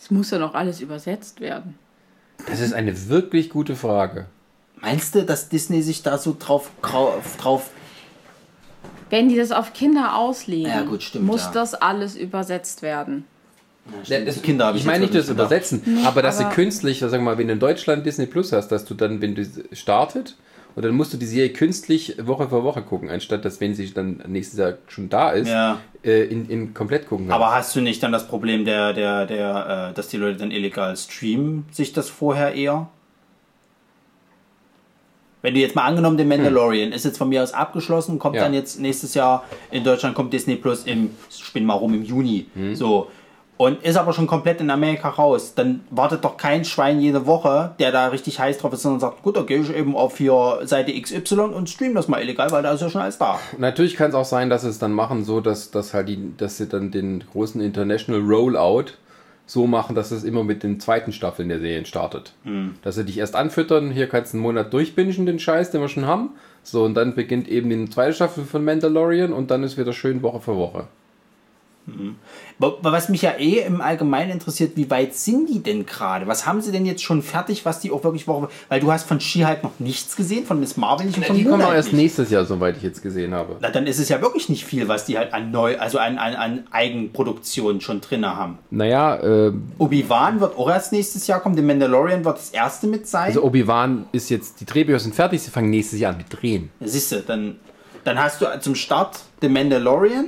Es 0.00 0.10
muss 0.10 0.30
ja 0.30 0.38
noch 0.38 0.54
alles 0.54 0.80
übersetzt 0.80 1.40
werden. 1.40 1.78
Das 2.48 2.60
ist 2.60 2.72
eine 2.72 3.08
wirklich 3.08 3.50
gute 3.50 3.76
Frage. 3.76 4.26
Meinst 4.80 5.14
du, 5.14 5.24
dass 5.24 5.48
Disney 5.48 5.82
sich 5.82 6.02
da 6.02 6.16
so 6.16 6.34
drauf, 6.38 6.70
drauf, 6.80 7.36
drauf 7.36 7.70
Wenn 9.10 9.28
die 9.28 9.36
das 9.36 9.52
auf 9.52 9.72
Kinder 9.72 10.16
auslegen, 10.16 10.70
Ja, 10.70 10.82
gut, 10.82 11.02
stimmt, 11.02 11.26
muss 11.26 11.44
ja. 11.44 11.50
das 11.52 11.74
alles 11.74 12.16
übersetzt 12.16 12.82
werden. 12.82 13.24
Ja, 14.04 14.20
die 14.20 14.30
Kinder 14.40 14.66
habe 14.66 14.76
ich 14.76 14.82
ich 14.84 14.86
meine 14.86 15.00
nicht 15.00 15.14
das 15.14 15.26
gedacht. 15.26 15.46
Übersetzen, 15.50 15.82
aber 16.04 16.22
dass 16.22 16.38
aber- 16.40 16.50
sie 16.50 16.54
künstlich, 16.54 17.00
sag 17.00 17.20
mal, 17.20 17.36
wenn 17.38 17.48
du 17.48 17.54
in 17.54 17.58
Deutschland 17.58 18.06
Disney 18.06 18.26
Plus 18.26 18.52
hast, 18.52 18.68
dass 18.68 18.84
du 18.84 18.94
dann, 18.94 19.20
wenn 19.20 19.34
du 19.34 19.44
startet, 19.72 20.36
und 20.76 20.84
dann 20.84 20.94
musst 20.94 21.12
du 21.12 21.16
die 21.16 21.26
Serie 21.26 21.50
künstlich 21.52 22.14
Woche 22.24 22.48
für 22.48 22.62
Woche 22.62 22.82
gucken, 22.82 23.10
anstatt 23.10 23.44
dass, 23.44 23.60
wenn 23.60 23.74
sie 23.74 23.92
dann 23.92 24.22
nächstes 24.28 24.58
Jahr 24.60 24.74
schon 24.86 25.08
da 25.08 25.30
ist, 25.30 25.48
Ja. 25.48 25.80
äh, 26.04 26.22
in, 26.26 26.48
in 26.48 26.72
komplett 26.74 27.08
gucken 27.08 27.32
Aber 27.32 27.52
hast 27.52 27.74
du 27.74 27.80
nicht 27.80 28.00
dann 28.04 28.12
das 28.12 28.28
Problem, 28.28 28.64
der, 28.64 28.92
der, 28.92 29.26
der, 29.26 29.88
äh, 29.90 29.94
dass 29.94 30.06
die 30.08 30.16
Leute 30.18 30.38
dann 30.38 30.52
illegal 30.52 30.96
streamen, 30.96 31.64
sich 31.72 31.92
das 31.92 32.08
vorher 32.08 32.54
eher? 32.54 32.88
Wenn 35.42 35.54
du 35.54 35.60
jetzt 35.60 35.74
mal 35.74 35.84
angenommen, 35.84 36.16
der 36.16 36.26
Mandalorian 36.26 36.92
ist 36.92 37.04
jetzt 37.04 37.18
von 37.18 37.28
mir 37.28 37.42
aus 37.42 37.52
abgeschlossen, 37.54 38.18
kommt 38.18 38.36
Ja. 38.36 38.42
dann 38.42 38.54
jetzt 38.54 38.78
nächstes 38.80 39.14
Jahr 39.14 39.44
in 39.70 39.84
Deutschland 39.84 40.14
kommt 40.14 40.32
Disney 40.32 40.56
Plus 40.56 40.84
im, 40.84 41.10
spinn 41.30 41.64
mal 41.64 41.74
rum, 41.74 41.94
im 41.94 42.02
Juni. 42.04 42.46
So. 42.74 43.08
Und 43.56 43.82
ist 43.82 43.96
aber 43.96 44.14
schon 44.14 44.26
komplett 44.26 44.62
in 44.62 44.70
Amerika 44.70 45.10
raus. 45.10 45.52
Dann 45.54 45.80
wartet 45.90 46.24
doch 46.24 46.38
kein 46.38 46.64
Schwein 46.64 46.98
jede 46.98 47.26
Woche, 47.26 47.74
der 47.78 47.92
da 47.92 48.06
richtig 48.08 48.40
heiß 48.40 48.56
drauf 48.56 48.72
ist, 48.72 48.80
sondern 48.82 49.00
sagt, 49.00 49.22
gut, 49.22 49.36
da 49.36 49.42
gehe 49.42 49.60
ich 49.60 49.74
eben 49.74 49.94
auf 49.96 50.16
hier 50.16 50.60
Seite 50.64 50.98
XY 50.98 51.40
und 51.54 51.68
stream 51.68 51.94
das 51.94 52.08
mal 52.08 52.22
illegal, 52.22 52.50
weil 52.52 52.62
da 52.62 52.72
ist 52.72 52.80
ja 52.80 52.88
schon 52.88 53.02
alles 53.02 53.18
da. 53.18 53.38
Natürlich 53.58 53.96
kann 53.96 54.08
es 54.08 54.14
auch 54.14 54.24
sein, 54.24 54.48
dass 54.48 54.62
sie 54.62 54.68
es 54.70 54.78
dann 54.78 54.92
machen, 54.92 55.24
so 55.24 55.42
dass, 55.42 55.70
dass 55.70 55.92
halt 55.92 56.08
die, 56.08 56.32
dass 56.38 56.56
sie 56.56 56.68
dann 56.68 56.90
den 56.90 57.22
großen 57.32 57.60
International 57.60 58.22
Rollout 58.22 58.92
so 59.50 59.66
machen, 59.66 59.96
dass 59.96 60.12
es 60.12 60.22
immer 60.22 60.44
mit 60.44 60.62
den 60.62 60.78
zweiten 60.78 61.12
Staffeln 61.12 61.48
der 61.48 61.58
Serien 61.58 61.84
startet. 61.84 62.34
Dass 62.82 62.94
sie 62.94 63.04
dich 63.04 63.18
erst 63.18 63.34
anfüttern, 63.34 63.90
hier 63.90 64.06
kannst 64.06 64.32
du 64.32 64.36
einen 64.36 64.42
Monat 64.42 64.72
durchbingen, 64.72 65.26
den 65.26 65.40
Scheiß, 65.40 65.72
den 65.72 65.80
wir 65.80 65.88
schon 65.88 66.06
haben. 66.06 66.30
So, 66.62 66.84
und 66.84 66.94
dann 66.94 67.16
beginnt 67.16 67.48
eben 67.48 67.68
die 67.68 67.90
zweite 67.90 68.12
Staffel 68.12 68.44
von 68.44 68.64
Mandalorian 68.64 69.32
und 69.32 69.50
dann 69.50 69.64
ist 69.64 69.76
wieder 69.76 69.92
schön 69.92 70.22
Woche 70.22 70.40
für 70.40 70.56
Woche. 70.56 70.86
Wa- 72.58 72.74
Was 72.82 73.08
mich 73.08 73.22
ja 73.22 73.32
eh 73.38 73.60
im 73.60 73.80
Allgemeinen 73.80 74.30
interessiert, 74.32 74.72
wie 74.76 74.90
weit 74.90 75.14
sind 75.14 75.48
die 75.48 75.62
denn 75.62 75.86
gerade? 75.86 76.26
Was 76.26 76.46
haben 76.46 76.60
sie 76.60 76.72
denn 76.72 76.86
jetzt 76.86 77.02
schon 77.02 77.22
fertig, 77.22 77.64
was 77.64 77.80
die 77.80 77.90
auch 77.90 78.04
wirklich 78.04 78.26
Woche. 78.28 78.48
Weil 78.68 78.80
du 78.80 78.90
hast 78.92 79.06
von 79.08 79.20
She 79.20 79.44
halt 79.46 79.62
noch 79.62 79.72
nichts 79.78 80.16
gesehen, 80.16 80.44
von 80.46 80.60
Miss 80.60 80.76
Marvel 80.76 81.06
nicht 81.06 81.18
und 81.18 81.26
von 81.26 81.36
Die 81.36 81.44
kommen 81.44 81.62
auch 81.62 81.72
erst 81.72 81.92
nicht. 81.92 82.02
nächstes 82.02 82.30
Jahr, 82.30 82.44
soweit 82.44 82.76
ich 82.76 82.82
jetzt 82.82 83.02
gesehen 83.02 83.34
habe. 83.34 83.56
Na, 83.60 83.70
dann 83.70 83.86
ist 83.86 83.98
es 83.98 84.08
ja 84.08 84.20
wirklich 84.20 84.48
nicht 84.48 84.64
viel, 84.64 84.88
was 84.88 85.06
die 85.06 85.16
halt 85.18 85.32
an 85.32 85.50
neu, 85.50 85.78
also 85.78 85.98
an, 85.98 86.18
an, 86.18 86.34
an 86.34 86.64
Eigenproduktion 86.70 87.80
schon 87.80 88.00
drin 88.00 88.24
haben. 88.26 88.58
Naja, 88.70 89.16
äh, 89.48 89.52
Obi-Wan 89.78 90.40
wird 90.40 90.56
auch 90.56 90.68
erst 90.70 90.92
nächstes 90.92 91.26
Jahr 91.26 91.40
kommen, 91.40 91.56
The 91.56 91.62
Mandalorian 91.62 92.24
wird 92.24 92.36
das 92.38 92.50
erste 92.50 92.86
mit 92.86 93.06
sein. 93.06 93.26
also 93.28 93.42
Obi-Wan 93.42 94.06
ist 94.12 94.30
jetzt, 94.30 94.60
die 94.60 94.66
Drehbücher 94.66 94.98
sind 95.00 95.14
fertig, 95.14 95.42
sie 95.42 95.50
fangen 95.50 95.70
nächstes 95.70 95.98
Jahr 95.98 96.12
an 96.12 96.18
mit 96.18 96.26
Drehen. 96.30 96.70
Siehst 96.80 97.12
du, 97.12 97.20
dann, 97.22 97.56
dann 98.04 98.18
hast 98.22 98.40
du 98.40 98.46
zum 98.60 98.74
Start 98.74 99.20
The 99.40 99.48
Mandalorian. 99.48 100.26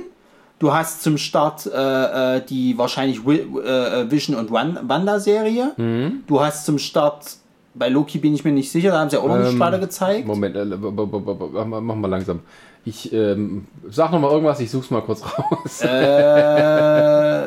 Du 0.59 0.71
hast 0.73 1.03
zum 1.03 1.17
Start 1.17 1.65
äh, 1.65 2.37
äh, 2.37 2.41
die 2.47 2.77
wahrscheinlich 2.77 3.25
Wi 3.25 3.39
äh, 3.39 4.09
Vision 4.09 4.35
und 4.37 4.49
Wan- 4.51 4.79
Wanda-Serie. 4.83 5.71
Mhm. 5.77 6.23
Du 6.25 6.39
hast 6.39 6.65
zum 6.65 6.77
Start, 6.77 7.25
bei 7.73 7.89
Loki 7.89 8.17
bin 8.19 8.33
ich 8.33 8.45
mir 8.45 8.51
nicht 8.53 8.71
sicher, 8.71 8.91
da 8.91 8.99
haben 8.99 9.09
sie 9.09 9.17
auch 9.17 9.27
noch 9.27 9.37
nicht 9.39 9.51
Ähm, 9.53 9.59
weiter 9.59 9.79
gezeigt. 9.79 10.25
Moment, 10.27 10.55
äh, 10.55 10.63
mach 10.65 11.95
mal 11.95 12.07
langsam. 12.07 12.39
Ich 12.85 13.11
ähm, 13.13 13.65
sag 13.89 14.11
noch 14.11 14.19
mal 14.19 14.29
irgendwas, 14.31 14.59
ich 14.59 14.69
such's 14.71 14.89
mal 14.91 15.01
kurz 15.01 15.21
raus. 15.23 15.81
Äh, 15.81 17.43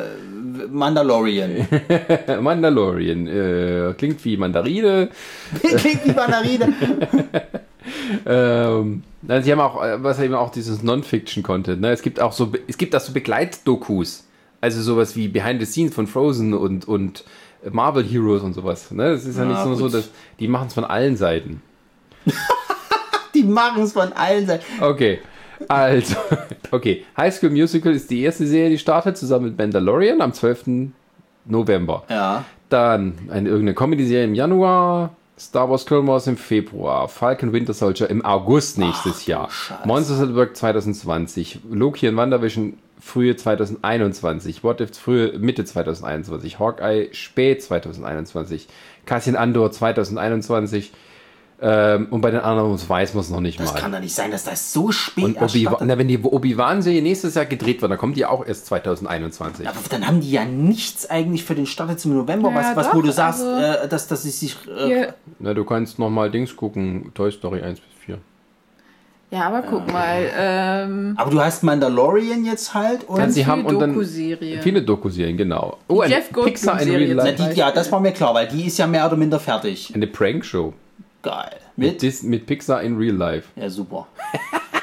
Mandalorian. 0.71 1.67
Mandalorian. 2.41 3.27
Äh, 3.27 3.93
klingt 3.97 4.23
wie 4.25 4.35
Mandarine. 4.37 5.09
Klingt 5.77 6.05
wie 6.05 6.11
Mandarine. 6.13 6.73
Ähm, 8.25 9.03
Na, 9.27 9.41
Sie 9.41 9.51
haben 9.51 9.59
auch, 9.59 9.83
äh, 9.83 10.01
was 10.01 10.19
eben 10.19 10.33
auch 10.33 10.49
dieses 10.49 10.83
Non-Fiction-Content. 10.83 11.81
Ne? 11.81 11.91
Es 11.91 12.01
gibt 12.01 12.21
auch 12.21 12.31
so, 12.31 12.51
es 12.67 12.77
gibt 12.77 12.95
auch 12.95 13.01
so 13.01 13.11
Begleitdokus. 13.11 14.25
Also 14.61 14.81
sowas 14.81 15.15
wie 15.15 15.27
Behind 15.27 15.59
the 15.59 15.65
Scenes 15.65 15.93
von 15.93 16.07
Frozen 16.07 16.53
und, 16.53 16.87
und 16.87 17.25
Marvel 17.69 18.03
Heroes 18.03 18.41
und 18.41 18.53
sowas. 18.53 18.89
Ne? 18.91 19.11
Das 19.11 19.25
ist 19.25 19.37
ja, 19.37 19.43
Ja, 19.43 19.49
nicht 19.49 19.65
nur 19.65 19.75
so, 19.75 19.89
dass 19.89 20.09
die 20.39 20.47
machen 20.47 20.67
es 20.67 20.73
von 20.73 20.85
allen 20.85 21.17
Seiten. 21.17 21.61
Die 23.33 23.43
machen 23.43 23.83
es 23.83 23.93
von 23.93 24.13
allen 24.13 24.47
Seiten. 24.47 24.63
Okay. 24.81 25.19
Also, 25.67 26.15
okay. 26.71 27.05
High 27.15 27.35
School 27.35 27.51
Musical 27.51 27.93
ist 27.93 28.09
die 28.09 28.21
erste 28.21 28.47
Serie, 28.47 28.71
die 28.71 28.79
startet, 28.79 29.15
zusammen 29.15 29.45
mit 29.45 29.57
Mandalorian 29.59 30.21
am 30.21 30.33
12. 30.33 30.89
November. 31.45 32.03
Ja. 32.09 32.45
Dann 32.69 33.13
eine 33.29 33.47
irgendeine 33.47 33.75
Comedy-Serie 33.75 34.25
im 34.25 34.33
Januar. 34.33 35.15
Star 35.39 35.69
Wars 35.69 35.85
Clone 35.85 36.07
Wars 36.07 36.25
im 36.25 36.35
Februar. 36.35 37.07
Falcon 37.07 37.53
Winter 37.53 37.73
Soldier 37.73 38.09
im 38.09 38.25
August 38.25 38.79
nächstes 38.79 39.27
Jahr. 39.27 39.51
Scheiße. 39.51 39.87
Monsters 39.87 40.19
at 40.19 40.35
Work 40.35 40.57
2020. 40.57 41.59
Loki 41.69 42.07
und 42.07 42.17
WandaVision 42.17 42.79
frühe 42.99 43.35
2021. 43.35 44.63
What 44.63 44.81
If 44.81 44.97
frühe 44.97 45.37
Mitte 45.37 45.63
2021. 45.63 46.57
Hawkeye 46.57 47.09
spät 47.13 47.61
2021. 47.61 48.67
Cassian 49.05 49.35
Andor 49.35 49.71
2021. 49.71 50.91
Ähm, 51.59 52.07
und 52.11 52.21
bei 52.21 52.29
den 52.29 52.41
anderen 52.41 52.77
weiß 52.87 53.15
man 53.15 53.21
es 53.21 53.31
noch 53.31 53.39
nicht 53.39 53.59
Das 53.59 53.73
mal. 53.73 53.79
kann 53.79 53.91
doch 53.91 53.99
nicht 53.99 54.13
sein, 54.13 54.29
dass 54.29 54.43
das 54.43 54.71
so 54.73 54.91
spät 54.91 55.23
Und 55.23 55.41
Obi 55.41 55.63
erstattet- 55.65 55.87
na, 55.87 55.97
wenn 55.97 56.07
die 56.07 56.19
Obi-Wan-Serie 56.19 57.01
nächstes 57.01 57.33
Jahr 57.33 57.45
gedreht 57.45 57.81
wird, 57.81 57.91
dann 57.91 57.97
kommt 57.97 58.15
die 58.15 58.25
auch 58.27 58.45
erst 58.45 58.67
2021. 58.67 59.67
Aber 59.67 59.77
dann 59.89 60.05
haben 60.05 60.21
die 60.21 60.29
ja 60.29 60.45
nichts 60.45 61.09
eigentlich 61.09 61.43
für 61.43 61.55
den 61.55 61.65
Start 61.65 61.89
jetzt 61.89 62.05
im 62.05 62.13
November, 62.15 62.51
Ja, 62.51 62.55
was, 62.57 62.75
was 62.75 62.87
doch, 62.89 62.95
wo 62.95 63.01
du 63.01 63.11
sagst, 63.11 63.41
also- 63.43 63.85
äh, 63.85 63.87
dass, 63.87 64.07
dass 64.07 64.21
sie 64.21 64.29
sich. 64.29 64.55
Äh, 64.67 64.85
Hier, 64.85 65.13
Na, 65.39 65.55
du 65.55 65.65
kannst 65.65 65.97
noch 65.97 66.11
mal 66.11 66.29
Dings 66.29 66.55
gucken. 66.55 67.11
Toy 67.15 67.31
Story 67.31 67.61
1 67.63 67.79
bis 67.79 67.89
4. 68.05 68.19
ja, 69.31 69.47
aber 69.47 69.63
guck 69.63 69.91
mal. 69.91 70.29
Ähm, 70.37 71.13
aber 71.17 71.31
du 71.31 71.41
hast 71.41 71.63
Mandalorian 71.63 72.45
jetzt 72.45 72.75
halt 72.75 73.03
und. 73.09 73.17
ganz 73.17 73.33
sie 73.33 73.41
viele 73.41 73.51
haben 73.51 73.65
und 73.65 73.79
dann 73.79 73.93
Dokuserien. 73.95 74.61
viele 74.61 74.83
Dokuserien, 74.83 75.35
genau. 75.35 75.77
Oh, 75.87 76.01
eine 76.01 76.13
Jeff 76.13 76.31
Pixar 76.31 76.79
in 76.83 76.89
Real 76.95 77.15
Na, 77.15 77.23
Life. 77.23 77.49
die, 77.51 77.57
ja, 77.57 77.71
das 77.71 77.91
war 77.91 77.99
mir 77.99 78.11
klar, 78.11 78.35
weil 78.35 78.47
die 78.47 78.67
ist 78.67 78.77
ja 78.77 78.85
mehr 78.85 79.07
oder 79.07 79.15
minder 79.17 79.39
fertig. 79.39 79.91
Eine 79.95 80.05
Prank-Show. 80.05 80.73
Geil. 81.27 81.57
Mit, 81.75 81.91
Mit? 81.91 82.01
Dis 82.01 82.23
mit 82.23 82.45
Pixar 82.45 82.81
in 82.81 82.97
Real 82.97 83.15
Life. 83.15 83.49
Ja, 83.55 83.69
super. 83.69 84.07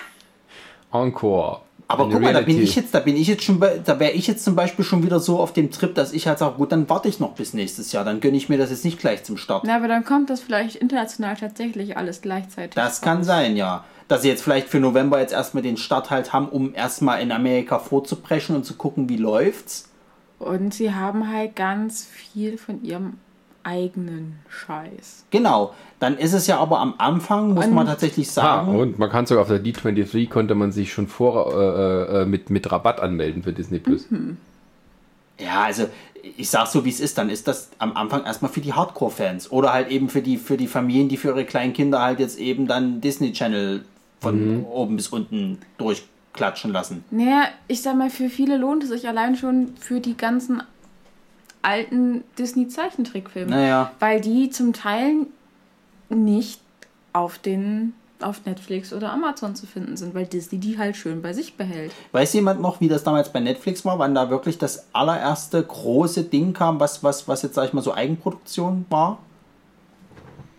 Encore. 0.92 1.62
Aber 1.86 2.04
Eine 2.04 2.12
guck 2.14 2.22
mal, 2.22 2.32
da 2.32 2.40
bin 2.40 2.62
ich 2.62 2.76
jetzt, 2.76 2.94
da 2.94 3.00
bin 3.00 3.16
ich 3.16 3.28
jetzt 3.28 3.44
schon, 3.44 3.60
bei, 3.60 3.78
da 3.78 4.00
wäre 4.00 4.12
ich 4.12 4.26
jetzt 4.26 4.42
zum 4.42 4.54
Beispiel 4.54 4.84
schon 4.84 5.02
wieder 5.02 5.20
so 5.20 5.38
auf 5.38 5.52
dem 5.52 5.70
Trip, 5.70 5.94
dass 5.94 6.12
ich 6.12 6.26
halt 6.26 6.38
sage, 6.38 6.56
gut, 6.56 6.72
dann 6.72 6.88
warte 6.88 7.08
ich 7.08 7.20
noch 7.20 7.34
bis 7.34 7.52
nächstes 7.52 7.92
Jahr, 7.92 8.04
dann 8.04 8.20
gönne 8.20 8.36
ich 8.36 8.48
mir 8.48 8.56
das 8.56 8.70
jetzt 8.70 8.84
nicht 8.84 8.98
gleich 8.98 9.22
zum 9.22 9.36
Start. 9.36 9.64
Na, 9.66 9.76
aber 9.76 9.88
dann 9.88 10.04
kommt 10.04 10.30
das 10.30 10.40
vielleicht 10.40 10.76
international 10.76 11.36
tatsächlich 11.36 11.96
alles 11.96 12.22
gleichzeitig. 12.22 12.74
Das 12.74 13.02
kann 13.02 13.18
raus. 13.18 13.26
sein, 13.26 13.56
ja. 13.56 13.84
Dass 14.08 14.22
sie 14.22 14.28
jetzt 14.28 14.42
vielleicht 14.42 14.68
für 14.68 14.80
November 14.80 15.20
jetzt 15.20 15.32
erstmal 15.32 15.62
den 15.62 15.76
Start 15.76 16.10
halt 16.10 16.32
haben, 16.32 16.48
um 16.48 16.74
erstmal 16.74 17.20
in 17.20 17.32
Amerika 17.32 17.78
vorzupreschen 17.78 18.56
und 18.56 18.64
zu 18.64 18.74
gucken, 18.74 19.08
wie 19.08 19.16
läuft's. 19.16 19.90
Und 20.38 20.74
sie 20.74 20.94
haben 20.94 21.30
halt 21.30 21.54
ganz 21.54 22.04
viel 22.04 22.58
von 22.58 22.82
ihrem 22.82 23.18
eigenen 23.64 24.38
Scheiß. 24.48 25.24
Genau. 25.30 25.74
Dann 25.98 26.16
ist 26.18 26.32
es 26.32 26.46
ja 26.46 26.58
aber 26.58 26.80
am 26.80 26.94
Anfang, 26.98 27.54
muss 27.54 27.66
Und- 27.66 27.74
man 27.74 27.86
tatsächlich 27.86 28.28
Ah, 28.30 28.32
sagen. 28.32 28.78
und 28.78 28.98
man 28.98 29.10
kann 29.10 29.26
sogar 29.26 29.42
auf 29.42 29.48
der 29.48 29.60
D23 29.62 30.28
konnte 30.28 30.54
man 30.54 30.70
sich 30.72 30.92
schon 30.92 31.08
vor 31.08 31.52
äh, 31.52 32.22
äh, 32.22 32.26
mit, 32.26 32.50
mit 32.50 32.70
Rabatt 32.70 33.00
anmelden 33.00 33.42
für 33.42 33.52
Disney 33.52 33.78
Plus. 33.78 34.10
Mhm. 34.10 34.36
Ja, 35.38 35.64
also 35.64 35.86
ich 36.36 36.48
sag 36.48 36.66
so, 36.68 36.84
wie 36.84 36.90
es 36.90 37.00
ist, 37.00 37.18
dann 37.18 37.28
ist 37.28 37.48
das 37.48 37.70
am 37.78 37.96
Anfang 37.96 38.24
erstmal 38.24 38.50
für 38.50 38.60
die 38.60 38.72
Hardcore-Fans 38.72 39.50
oder 39.50 39.72
halt 39.72 39.88
eben 39.90 40.08
für 40.08 40.22
die, 40.22 40.36
für 40.36 40.56
die 40.56 40.68
Familien, 40.68 41.08
die 41.08 41.16
für 41.16 41.28
ihre 41.28 41.44
kleinen 41.44 41.72
Kinder 41.72 42.00
halt 42.00 42.20
jetzt 42.20 42.38
eben 42.38 42.66
dann 42.66 43.00
Disney 43.00 43.32
Channel 43.32 43.84
von 44.20 44.58
Mhm. 44.60 44.64
oben 44.64 44.96
bis 44.96 45.08
unten 45.08 45.58
durchklatschen 45.76 46.72
lassen. 46.72 47.04
Naja, 47.10 47.44
ich 47.68 47.82
sag 47.82 47.96
mal, 47.96 48.10
für 48.10 48.28
viele 48.30 48.56
lohnt 48.56 48.84
es 48.84 48.90
sich 48.90 49.06
allein 49.08 49.36
schon 49.36 49.74
für 49.78 50.00
die 50.00 50.16
ganzen 50.16 50.62
alten 51.64 52.24
Disney-Zeichentrickfilme. 52.38 53.50
Naja. 53.50 53.90
Weil 53.98 54.20
die 54.20 54.50
zum 54.50 54.72
Teil 54.72 55.26
nicht 56.08 56.60
auf 57.12 57.38
den 57.38 57.94
auf 58.20 58.46
Netflix 58.46 58.92
oder 58.92 59.12
Amazon 59.12 59.54
zu 59.54 59.66
finden 59.66 59.96
sind, 59.96 60.14
weil 60.14 60.24
Disney 60.24 60.58
die 60.58 60.78
halt 60.78 60.96
schön 60.96 61.20
bei 61.20 61.32
sich 61.34 61.56
behält. 61.56 61.92
Weiß 62.12 62.32
jemand 62.32 62.60
noch, 62.62 62.80
wie 62.80 62.88
das 62.88 63.04
damals 63.04 63.30
bei 63.30 63.40
Netflix 63.40 63.84
war, 63.84 63.98
wann 63.98 64.14
da 64.14 64.30
wirklich 64.30 64.56
das 64.56 64.86
allererste 64.94 65.62
große 65.62 66.24
Ding 66.24 66.54
kam, 66.54 66.80
was, 66.80 67.02
was, 67.02 67.28
was 67.28 67.42
jetzt, 67.42 67.54
sag 67.54 67.66
ich 67.66 67.72
mal, 67.74 67.82
so 67.82 67.92
Eigenproduktion 67.92 68.86
war? 68.88 69.18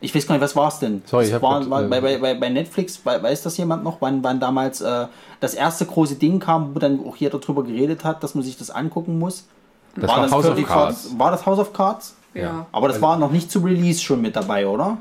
Ich 0.02 0.14
weiß 0.14 0.28
gar 0.28 0.36
nicht, 0.36 0.44
was 0.44 0.56
war 0.56 0.68
es 0.68 0.78
denn? 0.78 1.02
Sorry, 1.06 1.30
Das 1.30 1.42
war, 1.42 1.68
war, 1.70 1.84
äh, 1.84 1.88
bei, 1.88 2.18
bei, 2.20 2.36
bei, 2.36 2.50
Netflix, 2.50 3.04
wei- 3.04 3.24
weiß 3.24 3.42
das 3.42 3.58
jemand 3.58 3.84
noch, 3.84 4.00
wann, 4.02 4.24
wann 4.24 4.40
damals 4.40 4.82
äh, 4.82 5.08
das 5.40 5.56
erste 5.56 5.86
große 5.86 6.16
Ding 6.16 6.40
kam, 6.40 6.76
wo 6.76 6.80
dann 6.80 7.00
auch 7.08 7.16
jeder 7.16 7.40
drüber 7.40 7.64
geredet 7.64 8.04
hat, 8.04 8.22
dass 8.24 8.36
man 8.36 8.44
sich 8.44 8.58
das 8.58 8.70
angucken 8.70 9.18
muss? 9.18 9.48
Das 9.96 10.10
war 10.10 10.22
House 10.30 10.34
of 10.46 10.54
30 10.56 10.66
Cards. 10.66 11.10
War 11.18 11.32
das 11.32 11.46
House 11.46 11.60
of 11.60 11.74
Cards? 11.74 12.16
Ja. 12.34 12.66
Aber 12.72 12.88
das 12.90 13.02
war 13.02 13.18
noch 13.18 13.32
nicht 13.32 13.50
zu 13.50 13.60
Release 13.60 14.02
schon 14.02 14.22
mit 14.22 14.36
dabei, 14.36 14.68
oder? 14.68 14.98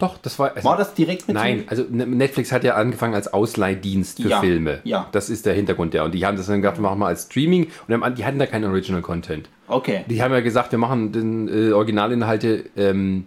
Doch, 0.00 0.18
das 0.18 0.38
war. 0.40 0.50
also- 0.56 0.68
War 0.68 0.76
das 0.76 0.92
direkt 0.94 1.28
mit 1.28 1.36
Nein, 1.36 1.64
also 1.68 1.84
Ne- 1.88 2.04
Netflix 2.06 2.50
hat 2.50 2.64
ja 2.64 2.74
angefangen 2.74 3.14
als 3.14 3.32
Ausleihdienst 3.32 4.20
für 4.20 4.28
Ja, 4.28 4.40
Filme. 4.40 4.80
ja. 4.82 5.06
Das 5.12 5.30
ist 5.30 5.46
der 5.46 5.54
Hintergrund, 5.54 5.94
ja. 5.94 6.02
Und 6.04 6.12
die 6.12 6.26
haben 6.26 6.36
das 6.36 6.46
dann 6.46 6.60
gedacht, 6.62 6.78
wir 6.78 6.82
machen 6.82 6.98
mal 6.98 7.06
als 7.06 7.24
Streaming. 7.24 7.68
Und 7.86 8.18
die 8.18 8.24
hatten 8.24 8.40
da 8.40 8.46
keinen 8.46 8.64
Original 8.64 9.02
Content. 9.02 9.48
Okay. 9.68 10.04
Die 10.08 10.20
haben 10.20 10.32
ja 10.32 10.40
gesagt, 10.40 10.72
wir 10.72 10.80
machen 10.80 11.12
den 11.12 11.48
äh, 11.48 11.72
Originalinhalte, 11.72 12.64
ähm, 12.76 13.26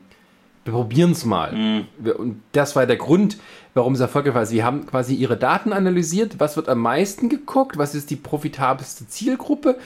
wir 0.66 0.74
probieren 0.74 1.11
es 1.14 1.24
mal. 1.24 1.53
Mhm. 1.53 1.86
Und 2.18 2.42
das 2.52 2.76
war 2.76 2.86
der 2.86 2.98
Grund, 2.98 3.38
warum 3.74 3.94
es 3.94 4.02
erfolgreich 4.02 4.36
war. 4.36 4.45
Sie 4.45 4.61
haben 4.61 4.86
quasi 4.88 5.16
ihre 5.16 5.38
Daten 5.38 5.72
analysiert, 5.72 6.36
was 6.40 6.58
wird 6.58 6.68
am 6.68 6.80
meisten 6.80 7.30
geguckt, 7.30 7.77
was 7.77 7.95
ist 7.95 8.10
die 8.10 8.18
profitabelste 8.18 9.08
Zielgruppe. 9.08 9.77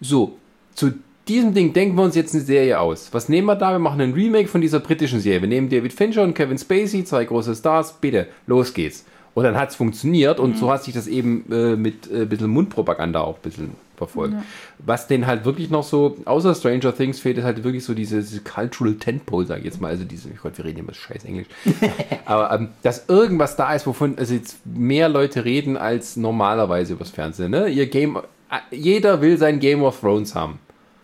So, 0.00 0.38
zu 0.74 0.92
diesem 1.28 1.54
Ding 1.54 1.72
denken 1.72 1.96
wir 1.96 2.02
uns 2.02 2.16
jetzt 2.16 2.34
eine 2.34 2.42
Serie 2.42 2.80
aus. 2.80 3.08
Was 3.12 3.28
nehmen 3.28 3.46
wir 3.46 3.56
da? 3.56 3.72
Wir 3.72 3.78
machen 3.78 4.00
ein 4.00 4.12
Remake 4.12 4.48
von 4.48 4.60
dieser 4.60 4.80
britischen 4.80 5.20
Serie. 5.20 5.42
Wir 5.42 5.48
nehmen 5.48 5.68
David 5.68 5.92
Fincher 5.92 6.22
und 6.22 6.34
Kevin 6.34 6.58
Spacey, 6.58 7.04
zwei 7.04 7.24
große 7.24 7.54
Stars. 7.54 7.94
Bitte, 8.00 8.26
los 8.46 8.74
geht's. 8.74 9.04
Und 9.34 9.44
dann 9.44 9.56
hat 9.56 9.70
es 9.70 9.76
funktioniert 9.76 10.40
und 10.40 10.58
so 10.58 10.72
hat 10.72 10.82
sich 10.82 10.92
das 10.92 11.06
eben 11.06 11.44
äh, 11.52 11.76
mit 11.76 12.10
äh, 12.10 12.22
ein 12.22 12.28
bisschen 12.28 12.50
Mundpropaganda 12.50 13.20
auch 13.20 13.36
ein 13.36 13.42
bisschen 13.42 13.70
verfolgt. 13.96 14.34
Was 14.78 15.06
denn 15.06 15.26
halt 15.26 15.44
wirklich 15.44 15.70
noch 15.70 15.84
so, 15.84 16.16
außer 16.24 16.54
Stranger 16.54 16.94
Things 16.96 17.20
fehlt 17.20 17.38
es 17.38 17.44
halt 17.44 17.62
wirklich 17.62 17.84
so 17.84 17.94
diese, 17.94 18.20
diese 18.20 18.40
Cultural 18.40 18.94
Tentpole, 18.94 19.46
sag 19.46 19.58
ich 19.58 19.66
jetzt 19.66 19.80
mal. 19.80 19.88
Also 19.88 20.04
diese, 20.04 20.30
Gott, 20.30 20.56
wir 20.58 20.64
reden 20.64 20.80
immer 20.80 20.94
scheiß 20.94 21.24
Englisch. 21.24 21.46
Aber 22.24 22.52
ähm, 22.52 22.68
dass 22.82 23.08
irgendwas 23.08 23.56
da 23.56 23.72
ist, 23.74 23.86
wovon 23.86 24.18
also 24.18 24.34
jetzt 24.34 24.58
mehr 24.66 25.08
Leute 25.08 25.44
reden 25.44 25.76
als 25.76 26.16
normalerweise 26.16 26.94
übers 26.94 27.10
Fernsehen. 27.10 27.50
Ne? 27.50 27.68
Ihr 27.68 27.86
Game, 27.86 28.16
äh, 28.16 28.20
jeder 28.70 29.20
will 29.20 29.36
sein 29.38 29.60
Game 29.60 29.82
of 29.82 30.00
Thrones 30.00 30.34
haben. 30.34 30.58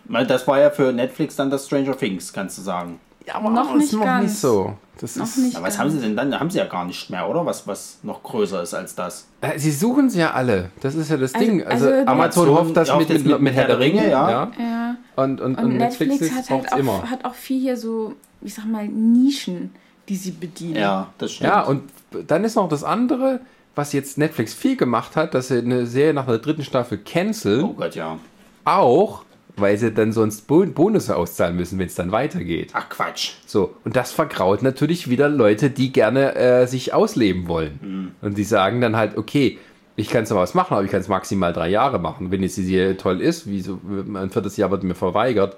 Weil 0.07 0.27
Das 0.27 0.47
war 0.47 0.61
ja 0.61 0.71
für 0.71 0.93
Netflix 0.93 1.37
dann 1.37 1.51
das 1.51 1.67
Stranger 1.67 1.97
Things, 1.97 2.33
kannst 2.33 2.59
du 2.59 2.63
sagen. 2.63 3.01
Ja, 3.27 3.35
aber 3.37 3.51
Noch 3.51 3.75
ist 3.75 3.81
nicht 3.81 3.93
noch 3.95 4.05
ganz. 4.05 4.31
nicht 4.31 4.39
so. 4.39 4.75
Das 5.01 5.17
Noch 5.17 5.25
ist, 5.27 5.39
nicht. 5.39 5.55
Ja, 5.55 5.63
was 5.63 5.79
haben 5.79 5.91
sie 5.91 5.99
denn 6.01 6.17
dann? 6.17 6.31
Da 6.31 6.39
haben 6.41 6.49
sie 6.49 6.59
ja 6.59 6.65
gar 6.65 6.85
nicht 6.85 7.11
mehr, 7.11 7.29
oder? 7.29 7.45
Was, 7.45 7.67
was 7.67 7.99
noch 8.03 8.23
größer 8.23 8.63
ist 8.63 8.73
als 8.73 8.95
das. 8.95 9.27
Äh, 9.41 9.59
Sie 9.59 9.73
suchen 9.73 10.09
sie 10.09 10.21
ja 10.21 10.31
alle. 10.31 10.71
Das 10.81 10.95
ist 10.95 11.11
ja 11.11 11.17
das 11.17 11.35
Also- 11.35 11.45
Ding. 11.47 11.63
Also, 11.65 11.87
also 11.91 12.07
Amazon 12.07 12.49
hofft 12.51 12.77
das 12.77 12.97
mit, 12.97 13.09
mit, 13.27 13.41
mit, 13.41 13.53
Herr 13.55 13.67
der 13.67 13.79
Ringe, 13.81 14.09
ja. 14.09 14.51
Ja. 14.59 14.97
Und, 15.17 15.41
und, 15.41 15.57
Und, 15.59 15.65
und 15.65 15.77
Netflix, 15.77 16.21
Netflix, 16.21 16.37
hat 16.37 16.51
halt 16.51 16.73
auch, 16.73 16.79
immer. 16.79 17.11
hat 17.11 17.25
auch 17.25 17.35
viel 17.35 17.61
hier 17.61 17.77
so, 17.77 18.15
ich 18.41 18.55
sag 18.55 18.65
mal, 18.67 18.87
Nischen, 18.87 19.75
die 20.09 20.17
sie 20.17 20.31
bedienen. 20.31 20.77
Ja, 20.77 21.09
das 21.19 21.33
stimmt. 21.33 21.51
Ja, 21.51 21.63
und 21.63 21.83
dann 22.29 22.45
ist 22.45 22.55
noch 22.55 22.69
das 22.69 22.85
andere, 22.85 23.41
was 23.77 23.93
jetzt 23.93 24.19
Netflix 24.19 24.53
viel 24.53 24.77
gemacht 24.77 25.15
hat, 25.15 25.35
dass 25.35 25.49
sie 25.49 25.59
eine 25.59 25.87
Serie 25.87 26.15
nach 26.15 26.27
der 26.27 26.39
dritten 26.39 26.65
Staffel 26.65 26.99
canceln, 26.99 27.63
oh 27.63 27.75
Gott, 27.75 27.95
ja. 27.95 28.19
auch 28.65 29.25
weil 29.57 29.79
sie 29.79 29.91
dann 29.91 30.13
sonst 30.13 30.47
Bo 30.47 30.67
Bonusse 30.67 31.17
auszahlen 31.17 31.57
müssen, 31.57 31.79
wenn 31.79 31.87
es 31.87 31.95
dann 31.95 32.13
weitergeht. 32.13 32.73
Ach 32.75 32.89
Quatsch. 32.89 33.33
So, 33.47 33.75
und 33.85 33.97
das 33.97 34.13
vergraut 34.13 34.63
natürlich 34.63 35.09
wieder 35.09 35.29
Leute, 35.29 35.71
die 35.71 35.93
gerne 35.93 36.35
äh, 36.35 36.67
sich 36.67 36.93
ausleben 36.93 37.49
wollen. 37.49 38.15
Und 38.21 38.37
die 38.37 38.45
sagen 38.45 38.81
dann 38.81 38.97
halt, 38.97 39.17
okay, 39.17 39.59
ich 39.97 40.11
kann 40.11 40.27
zwar 40.27 40.43
was 40.43 40.53
machen, 40.53 40.75
aber 40.75 40.85
ich 40.85 40.91
kann 40.91 41.01
es 41.01 41.09
maximal 41.09 41.55
drei 41.55 41.71
Jahre 41.71 41.99
machen. 41.99 42.31
Wenn 42.31 42.43
jetzt 42.43 42.59
die 42.59 42.65
Serie 42.65 42.99
toll 42.99 43.23
ist, 43.23 43.49
wie 43.49 43.63
so, 43.63 43.81
ein 43.87 44.31
viertes 44.31 44.59
Jahr 44.59 44.71
wird 44.71 44.83
mir 44.83 44.95
verweigert, 44.95 45.57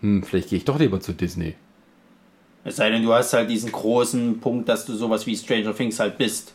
hm, 0.00 0.22
vielleicht 0.22 0.48
gehe 0.48 0.56
ich 0.56 0.64
doch 0.64 0.78
lieber 0.78 1.00
zu 1.00 1.12
Disney. 1.12 1.54
Es 2.64 2.76
sei 2.76 2.88
denn, 2.88 3.02
du 3.02 3.12
hast 3.12 3.34
halt 3.34 3.50
diesen 3.50 3.70
großen 3.70 4.40
Punkt, 4.40 4.70
dass 4.70 4.86
du 4.86 4.94
sowas 4.94 5.26
wie 5.26 5.36
Stranger 5.36 5.76
Things 5.76 6.00
halt 6.00 6.16
bist. 6.16 6.54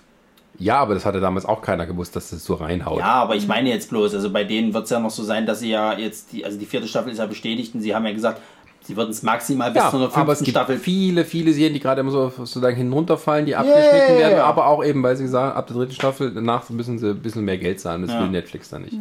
Ja, 0.60 0.78
aber 0.78 0.94
das 0.94 1.06
hatte 1.06 1.20
damals 1.22 1.46
auch 1.46 1.62
keiner 1.62 1.86
gewusst, 1.86 2.16
dass 2.16 2.30
das 2.32 2.44
so 2.44 2.56
reinhaut. 2.56 3.00
Ja, 3.00 3.14
aber 3.14 3.36
ich 3.36 3.48
meine 3.48 3.70
jetzt 3.70 3.90
bloß, 3.90 4.14
also 4.14 4.30
bei 4.30 4.44
denen 4.44 4.74
wird 4.74 4.84
es 4.84 4.90
ja 4.90 5.00
noch 5.00 5.10
so 5.10 5.24
sein, 5.24 5.46
dass 5.46 5.62
sie 5.62 5.70
ja 5.70 5.98
jetzt, 5.98 6.34
die, 6.34 6.44
also 6.46 6.58
die 6.60 6.66
vierte 6.66 6.88
Staffel 6.88 7.12
ist 7.12 7.18
ja 7.20 7.26
bestätigt 7.26 7.74
und 7.74 7.82
sie 7.82 7.96
haben 7.96 8.06
ja 8.06 8.12
gesagt, 8.12 8.42
sie 8.82 8.98
würden 8.98 9.12
es 9.12 9.24
maximal 9.24 9.72
bis 9.72 9.82
Ja, 9.82 9.90
zu 9.90 9.98
einer 9.98 10.06
aber 10.14 10.34
es 10.34 10.40
fünften 10.40 10.46
gibt 10.46 10.58
Staffel. 10.58 10.78
viele, 10.78 11.24
viele 11.24 11.54
Serien, 11.54 11.74
die 11.74 11.80
gerade 11.80 12.02
immer 12.02 12.12
so 12.12 12.30
sozusagen 12.36 12.76
hinunterfallen, 12.76 13.46
die 13.46 13.56
abgeschnitten 13.56 14.18
yeah. 14.18 14.20
werden, 14.20 14.40
aber 14.40 14.68
auch 14.68 14.84
eben, 14.84 15.02
weil 15.02 15.16
sie 15.16 15.28
sagen, 15.28 15.56
ab 15.56 15.68
der 15.68 15.78
dritten 15.78 15.94
Staffel 15.94 16.34
danach 16.34 16.70
müssen 16.70 17.00
sie 17.00 17.12
ein 17.12 17.20
bisschen 17.22 17.46
mehr 17.46 17.58
Geld 17.58 17.80
zahlen. 17.80 18.02
Das 18.02 18.12
Ja. 18.12 18.22
will 18.22 18.30
Netflix 18.30 18.70
dann 18.70 18.82
nicht. 18.82 18.98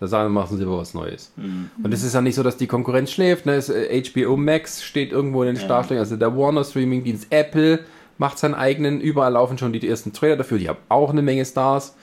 Da 0.00 0.06
sagen, 0.06 0.32
machen 0.32 0.56
sie 0.58 0.62
aber 0.64 0.78
was 0.78 0.94
Neues. 0.94 1.32
Mhm. 1.36 1.70
Und 1.82 1.92
es 1.92 2.04
ist 2.04 2.14
ja 2.14 2.20
nicht 2.20 2.36
so, 2.36 2.44
dass 2.44 2.56
die 2.56 2.68
Konkurrenz 2.68 3.10
schläft. 3.10 3.46
Ne? 3.46 3.54
Es, 3.54 3.68
äh, 3.68 4.00
HBO 4.02 4.36
Max 4.36 4.84
steht 4.84 5.10
irgendwo 5.10 5.42
in 5.42 5.54
den 5.54 5.56
Startlöchern, 5.56 5.98
also 5.98 6.16
der 6.16 6.36
Warner 6.36 6.62
Streaming 6.62 7.02
Dienst 7.02 7.26
Apple 7.30 7.80
macht 8.18 8.38
seinen 8.38 8.54
eigenen. 8.54 9.00
Überall 9.00 9.32
laufen 9.32 9.58
schon 9.58 9.72
die 9.72 9.88
ersten 9.88 10.12
Trailer 10.12 10.36
dafür. 10.36 10.58
Die 10.58 10.68
haben 10.68 10.78
auch 10.88 11.10
eine 11.10 11.22
Menge 11.22 11.44
Stars. 11.44 11.96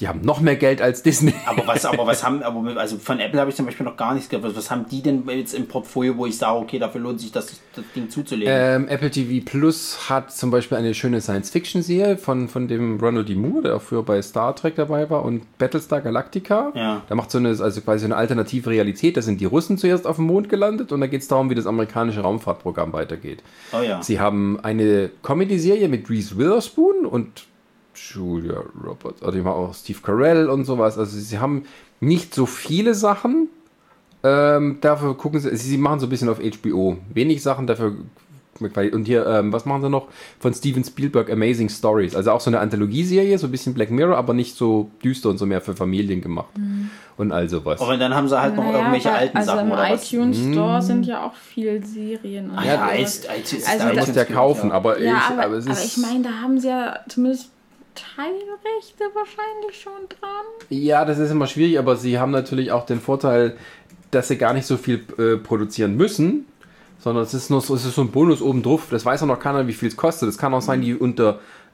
Die 0.00 0.06
haben 0.06 0.20
noch 0.20 0.40
mehr 0.40 0.54
Geld 0.54 0.80
als 0.80 1.02
Disney. 1.02 1.34
Aber 1.44 1.66
was, 1.66 1.84
aber 1.84 2.06
was 2.06 2.22
haben, 2.24 2.42
aber 2.42 2.76
also 2.76 2.98
von 2.98 3.18
Apple 3.18 3.40
habe 3.40 3.50
ich 3.50 3.56
zum 3.56 3.66
Beispiel 3.66 3.84
noch 3.84 3.96
gar 3.96 4.14
nichts 4.14 4.28
gehört. 4.28 4.56
Was, 4.56 4.70
haben 4.70 4.86
die 4.88 5.02
denn 5.02 5.24
jetzt 5.28 5.54
im 5.54 5.66
Portfolio, 5.66 6.16
wo 6.16 6.26
ich 6.26 6.38
sage, 6.38 6.58
okay, 6.58 6.78
dafür 6.78 7.00
lohnt 7.00 7.20
sich 7.20 7.32
das, 7.32 7.60
das 7.74 7.84
Ding 7.96 8.08
zuzulegen? 8.08 8.52
Ähm, 8.56 8.88
Apple 8.88 9.10
TV 9.10 9.44
Plus 9.44 10.08
hat 10.08 10.32
zum 10.32 10.50
Beispiel 10.50 10.78
eine 10.78 10.94
schöne 10.94 11.20
Science-Fiction-Serie 11.20 12.16
von, 12.16 12.48
von 12.48 12.68
dem 12.68 13.00
Ronald 13.00 13.28
D. 13.28 13.34
Moore, 13.34 13.62
der 13.62 13.76
auch 13.76 13.82
früher 13.82 14.04
bei 14.04 14.22
Star 14.22 14.54
Trek 14.54 14.76
dabei 14.76 15.10
war 15.10 15.24
und 15.24 15.58
Battlestar 15.58 16.00
Galactica. 16.00 16.72
Ja. 16.74 17.02
Da 17.08 17.14
macht 17.16 17.30
so 17.30 17.38
eine, 17.38 17.48
also 17.48 17.80
quasi 17.80 18.04
eine 18.04 18.16
alternative 18.16 18.70
Realität. 18.70 19.16
Da 19.16 19.22
sind 19.22 19.40
die 19.40 19.46
Russen 19.46 19.78
zuerst 19.78 20.06
auf 20.06 20.16
dem 20.16 20.26
Mond 20.26 20.48
gelandet 20.48 20.92
und 20.92 21.00
da 21.00 21.08
geht 21.08 21.22
es 21.22 21.28
darum, 21.28 21.50
wie 21.50 21.56
das 21.56 21.66
amerikanische 21.66 22.20
Raumfahrtprogramm 22.20 22.92
weitergeht. 22.92 23.42
oh 23.72 23.80
ja. 23.80 24.00
Sie 24.02 24.20
haben 24.20 24.60
eine 24.62 25.10
Comedy-Serie 25.22 25.88
mit 25.88 26.08
Reese 26.08 26.38
Witherspoon 26.38 27.04
und 27.04 27.46
Julia 28.14 28.62
Roberts, 28.84 29.22
also 29.22 29.36
ich 29.38 29.44
mache 29.44 29.54
auch 29.56 29.74
Steve 29.74 29.98
Carell 30.02 30.48
und 30.48 30.64
sowas. 30.64 30.98
Also 30.98 31.18
sie 31.18 31.38
haben 31.38 31.64
nicht 32.00 32.34
so 32.34 32.46
viele 32.46 32.94
Sachen. 32.94 33.48
Ähm, 34.24 34.78
dafür 34.80 35.16
gucken 35.16 35.38
sie, 35.40 35.54
sie 35.56 35.78
machen 35.78 36.00
so 36.00 36.06
ein 36.06 36.10
bisschen 36.10 36.28
auf 36.28 36.38
HBO. 36.40 36.96
Wenig 37.12 37.42
Sachen, 37.42 37.66
dafür. 37.66 37.92
Und 38.60 39.04
hier, 39.04 39.24
ähm, 39.24 39.52
was 39.52 39.66
machen 39.66 39.82
sie 39.82 39.88
noch? 39.88 40.08
Von 40.40 40.52
Steven 40.52 40.82
Spielberg, 40.82 41.30
Amazing 41.30 41.68
Stories. 41.68 42.16
Also 42.16 42.32
auch 42.32 42.40
so 42.40 42.50
eine 42.50 42.58
Anthologieserie, 42.58 43.38
so 43.38 43.46
ein 43.46 43.52
bisschen 43.52 43.72
Black 43.72 43.92
Mirror, 43.92 44.16
aber 44.16 44.34
nicht 44.34 44.56
so 44.56 44.90
düster 45.04 45.28
und 45.28 45.38
so 45.38 45.46
mehr 45.46 45.60
für 45.60 45.76
Familien 45.76 46.20
gemacht. 46.20 46.48
Und 47.16 47.30
all 47.30 47.48
sowas. 47.48 47.80
Aber 47.80 47.96
dann 47.96 48.12
haben 48.12 48.26
sie 48.28 48.36
halt 48.40 48.56
noch 48.56 48.64
Naja, 48.64 48.78
irgendwelche 48.78 49.12
alten 49.12 49.36
also 49.36 49.52
Sachen 49.52 49.66
im 49.68 49.72
oder 49.72 49.82
was? 49.90 50.12
iTunes 50.12 50.38
Store 50.38 50.82
sind 50.82 51.06
ja 51.06 51.24
auch 51.24 51.34
viel 51.36 51.84
Serien. 51.86 52.50
und 52.50 52.58
Ah 52.58 52.64
ja, 52.64 52.88
iTunes- 52.94 53.22
iTunes- 53.26 53.64
Also 53.68 53.88
Du 53.90 53.94
das- 53.94 54.06
musst 54.08 54.16
ja 54.16 54.24
kaufen, 54.24 54.72
aber, 54.72 55.00
Ja, 55.00 55.16
ich, 55.18 55.22
aber, 55.34 55.44
aber 55.44 55.54
es 55.54 55.66
aber 55.68 55.78
ich 55.80 55.96
meine, 55.98 56.22
da 56.24 56.30
haben 56.42 56.58
sie 56.58 56.66
ja 56.68 56.98
zumindest 57.08 57.50
Teilrechte 57.98 59.04
wahrscheinlich 59.14 59.80
schon 59.80 60.08
dran. 60.08 60.46
Ja, 60.70 61.04
das 61.04 61.18
ist 61.18 61.30
immer 61.30 61.46
schwierig, 61.46 61.78
aber 61.78 61.96
sie 61.96 62.18
haben 62.18 62.30
natürlich 62.30 62.72
auch 62.72 62.86
den 62.86 63.00
Vorteil, 63.00 63.56
dass 64.10 64.28
sie 64.28 64.38
gar 64.38 64.52
nicht 64.54 64.66
so 64.66 64.76
viel 64.76 65.04
äh, 65.18 65.36
produzieren 65.36 65.96
müssen, 65.96 66.46
sondern 66.98 67.24
es 67.24 67.34
ist 67.34 67.50
nur 67.50 67.60
so, 67.60 67.74
es 67.74 67.84
ist 67.84 67.94
so 67.94 68.02
ein 68.02 68.10
Bonus 68.10 68.40
obendrauf. 68.40 68.88
Das 68.90 69.04
weiß 69.04 69.22
auch 69.22 69.26
noch 69.26 69.40
keiner, 69.40 69.66
wie 69.66 69.72
viel 69.72 69.88
es 69.88 69.96
kostet. 69.96 70.28
Es 70.28 70.38
kann 70.38 70.54
auch 70.54 70.62
sein, 70.62 70.80
die 70.80 70.94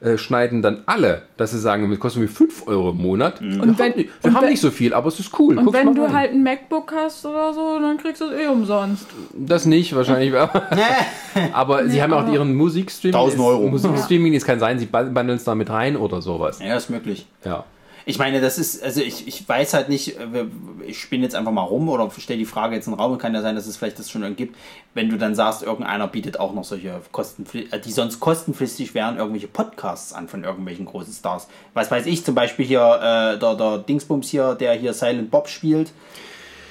unterschneiden 0.05 0.61
dann 0.61 0.83
alle, 0.85 1.23
dass 1.37 1.51
sie 1.51 1.59
sagen, 1.59 1.91
es 1.91 1.99
kostet 1.99 2.21
mir 2.21 2.27
5 2.27 2.67
Euro 2.67 2.91
im 2.91 2.97
Monat. 2.97 3.41
Und 3.41 3.49
wir 3.51 3.61
wenn- 3.61 3.77
haben, 3.91 3.97
nicht, 3.97 4.09
wir 4.21 4.29
und 4.29 4.35
haben 4.35 4.47
nicht 4.47 4.61
so 4.61 4.71
viel, 4.71 4.93
aber 4.93 5.07
es 5.07 5.19
ist 5.19 5.37
cool. 5.39 5.57
Und 5.57 5.65
Guck's 5.65 5.77
wenn 5.77 5.93
du 5.95 6.03
rein. 6.03 6.13
halt 6.13 6.31
ein 6.31 6.43
MacBook 6.43 6.93
hast 6.95 7.25
oder 7.25 7.53
so, 7.53 7.79
dann 7.81 7.97
kriegst 7.97 8.21
du 8.21 8.25
es 8.25 8.39
eh 8.39 8.47
umsonst. 8.47 9.07
Das 9.33 9.65
nicht, 9.65 9.95
wahrscheinlich. 9.95 10.33
aber 11.53 11.87
sie 11.89 12.01
haben 12.01 12.11
ja 12.11 12.23
auch 12.23 12.31
ihren 12.31 12.55
Musikstreaming. 12.55 13.15
1000 13.19 13.41
Euro. 13.41 13.67
Musikstreaming, 13.67 14.33
es 14.35 14.45
kann 14.45 14.59
sein, 14.59 14.79
sie 14.79 14.85
bundeln 14.85 15.29
es 15.31 15.43
da 15.43 15.55
mit 15.55 15.69
rein 15.69 15.97
oder 15.97 16.21
sowas. 16.21 16.59
Ja, 16.59 16.75
ist 16.75 16.89
möglich. 16.89 17.25
Ja. 17.43 17.63
Ich 18.07 18.19
meine, 18.19 18.39
das 18.39 18.59
ist, 18.59 18.83
also 18.83 19.01
ich, 19.01 19.27
ich 19.27 19.47
weiß 19.49 19.73
halt 19.73 19.89
nicht, 19.89 20.19
äh, 20.19 20.45
ich 20.85 20.99
spinne 21.01 21.23
jetzt 21.23 21.35
einfach 21.35 21.51
mal 21.51 21.63
rum 21.63 21.89
oder 21.89 22.09
stelle 22.17 22.37
die 22.37 22.45
Frage 22.45 22.75
jetzt 22.75 22.85
in 22.87 22.93
den 22.93 22.99
Raum, 22.99 23.17
kann 23.17 23.33
ja 23.33 23.41
sein, 23.41 23.55
dass 23.55 23.65
es 23.65 23.77
vielleicht 23.77 23.97
das 23.97 24.11
schon 24.11 24.35
gibt, 24.35 24.55
wenn 24.93 25.09
du 25.09 25.17
dann 25.17 25.33
sagst, 25.33 25.63
irgendeiner 25.63 26.07
bietet 26.07 26.39
auch 26.39 26.53
noch 26.53 26.63
solche 26.63 27.01
kostenpflichtig, 27.11 27.81
die 27.81 27.91
sonst 27.91 28.19
kostenpflichtig 28.19 28.93
wären, 28.93 29.17
irgendwelche 29.17 29.47
Podcasts 29.47 30.13
an 30.13 30.27
von 30.27 30.43
irgendwelchen 30.43 30.85
großen 30.85 31.13
Stars. 31.13 31.47
Was 31.73 31.89
weiß 31.89 32.05
ich, 32.05 32.23
zum 32.23 32.35
Beispiel 32.35 32.65
hier, 32.65 32.79
äh, 32.81 33.39
der, 33.39 33.55
der 33.55 33.77
Dingsbums 33.79 34.29
hier, 34.29 34.53
der 34.53 34.73
hier 34.73 34.93
Silent 34.93 35.31
Bob 35.31 35.47
spielt, 35.49 35.91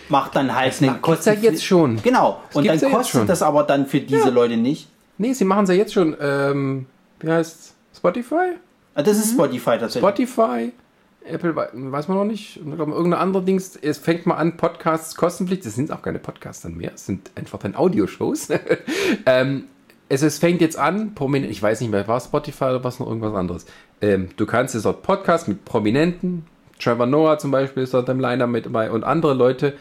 macht 0.09 0.37
dann 0.37 0.55
halt 0.55 0.81
eine 0.83 0.99
gibt's 1.03 1.25
ja 1.27 1.33
jetzt 1.33 1.65
schon. 1.65 2.01
Genau, 2.03 2.41
und 2.53 2.67
dann 2.67 2.79
ja 2.79 2.91
kostet 2.91 3.29
das 3.29 3.43
aber 3.43 3.65
dann 3.65 3.87
für 3.87 4.01
diese 4.01 4.31
Leute 4.31 4.57
nicht. 4.57 4.89
Nee, 5.19 5.33
sie 5.33 5.45
machen 5.45 5.65
es 5.65 5.71
ja 5.71 5.77
jetzt 5.77 5.93
schon. 5.93 6.17
Ähm, 6.21 6.87
wie 7.21 7.31
heißt 7.31 7.73
Spotify? 7.97 8.53
Ah, 8.95 9.03
Das 9.03 9.17
ist 9.19 9.33
Spotify 9.33 9.79
tatsächlich. 9.79 10.01
Spotify, 10.01 10.73
Apple, 11.27 11.57
wei- 11.57 11.69
weiß 11.73 12.09
man 12.09 12.19
noch 12.19 12.25
nicht. 12.25 12.59
Und 12.61 12.69
ich 12.71 12.77
glaube, 12.77 12.93
irgendeine 12.93 13.19
andere 13.23 13.43
Dings. 13.43 13.77
Es 13.81 13.99
fängt 13.99 14.27
mal 14.27 14.35
an, 14.37 14.57
Podcasts 14.57 15.15
kostenpflichtig. 15.17 15.65
Das 15.67 15.75
sind 15.75 15.91
auch 15.91 16.03
keine 16.03 16.19
Podcasts 16.19 16.63
dann 16.63 16.77
mehr. 16.77 16.93
Es 16.95 17.07
sind 17.07 17.31
einfach 17.35 17.59
dann 17.59 17.75
Audioshows. 17.75 18.49
ähm, 19.27 19.65
es, 20.09 20.23
es 20.23 20.39
fängt 20.39 20.61
jetzt 20.61 20.79
an, 20.79 21.15
prominent, 21.15 21.51
ich 21.51 21.63
weiß 21.63 21.81
nicht 21.81 21.91
mehr, 21.91 22.07
war 22.07 22.21
Spotify 22.21 22.65
oder 22.65 22.85
was 22.85 23.01
noch 23.01 23.07
irgendwas 23.07 23.35
anderes. 23.35 23.67
Ähm, 24.03 24.29
du 24.37 24.45
kannst 24.47 24.75
jetzt 24.75 24.85
dort 24.85 25.03
Podcasts 25.03 25.49
mit 25.49 25.65
Prominenten. 25.65 26.45
Trevor 26.79 27.07
Noah 27.07 27.39
zum 27.39 27.51
Beispiel 27.51 27.85
ist 27.85 27.95
dort 27.95 28.09
im 28.09 28.21
Liner 28.21 28.47
mit 28.47 28.67
dabei 28.67 28.91
und 28.91 29.05
andere 29.05 29.33
Leute. 29.35 29.75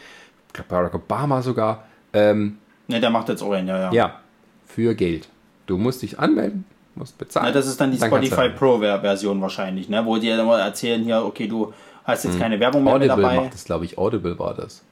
Ich 0.48 0.52
glaube, 0.54 0.68
Barack 0.70 0.94
Obama 0.94 1.42
sogar. 1.42 1.84
Ähm, 2.12 2.58
Ne, 2.86 3.00
der 3.00 3.10
macht 3.10 3.28
jetzt 3.30 3.42
Orient, 3.42 3.68
ja, 3.68 3.78
ja. 3.78 3.92
ja, 3.92 4.20
für 4.66 4.94
Geld. 4.94 5.28
Du 5.66 5.78
musst 5.78 6.02
dich 6.02 6.18
anmelden, 6.18 6.64
musst 6.96 7.16
bezahlen. 7.18 7.46
Ja, 7.46 7.52
das 7.52 7.66
ist 7.66 7.80
dann 7.80 7.90
die 7.90 7.98
du 7.98 8.06
Spotify 8.06 8.34
haben. 8.36 8.54
Pro 8.56 8.78
Ver- 8.78 9.00
Version 9.00 9.40
wahrscheinlich, 9.40 9.88
ne? 9.88 10.04
wo 10.04 10.16
die 10.16 10.28
ja 10.28 10.40
immer 10.40 10.58
erzählen 10.58 11.02
hier, 11.02 11.24
okay, 11.24 11.46
du 11.48 11.72
hast 12.04 12.24
jetzt 12.24 12.38
keine 12.38 12.58
Werbung 12.60 12.84
mehr. 12.84 12.94
Audible 12.94 13.08
dabei. 13.22 13.36
macht 13.36 13.54
das, 13.54 13.64
glaube 13.64 13.84
ich. 13.84 13.96
Audible 13.98 14.38
war 14.38 14.54
das. 14.54 14.82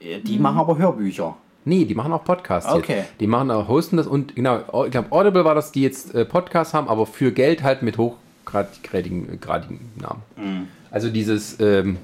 Die 0.00 0.38
machen 0.38 0.58
aber 0.58 0.78
Hörbücher. 0.78 1.36
Nee, 1.66 1.84
die 1.84 1.94
machen 1.94 2.12
auch 2.12 2.24
Podcasts 2.24 2.72
Okay. 2.72 2.98
jetzt. 2.98 3.12
Die 3.20 3.26
machen 3.26 3.50
auch, 3.50 3.68
hosten 3.68 3.98
das 3.98 4.06
und 4.06 4.34
genau, 4.34 4.60
ich 4.86 4.90
glaube 4.92 5.12
Audible 5.12 5.44
war 5.44 5.54
das, 5.54 5.72
die 5.72 5.82
jetzt 5.82 6.14
äh, 6.14 6.24
Podcasts 6.24 6.72
haben, 6.72 6.88
aber 6.88 7.04
für 7.04 7.32
Geld 7.32 7.62
halt 7.62 7.82
mit 7.82 7.98
hochgradigen 7.98 9.40
gradigen 9.40 9.90
Namen. 10.00 10.22
Mhm. 10.36 10.68
Also 10.90 11.10
dieses, 11.10 11.60
ähm, 11.60 11.98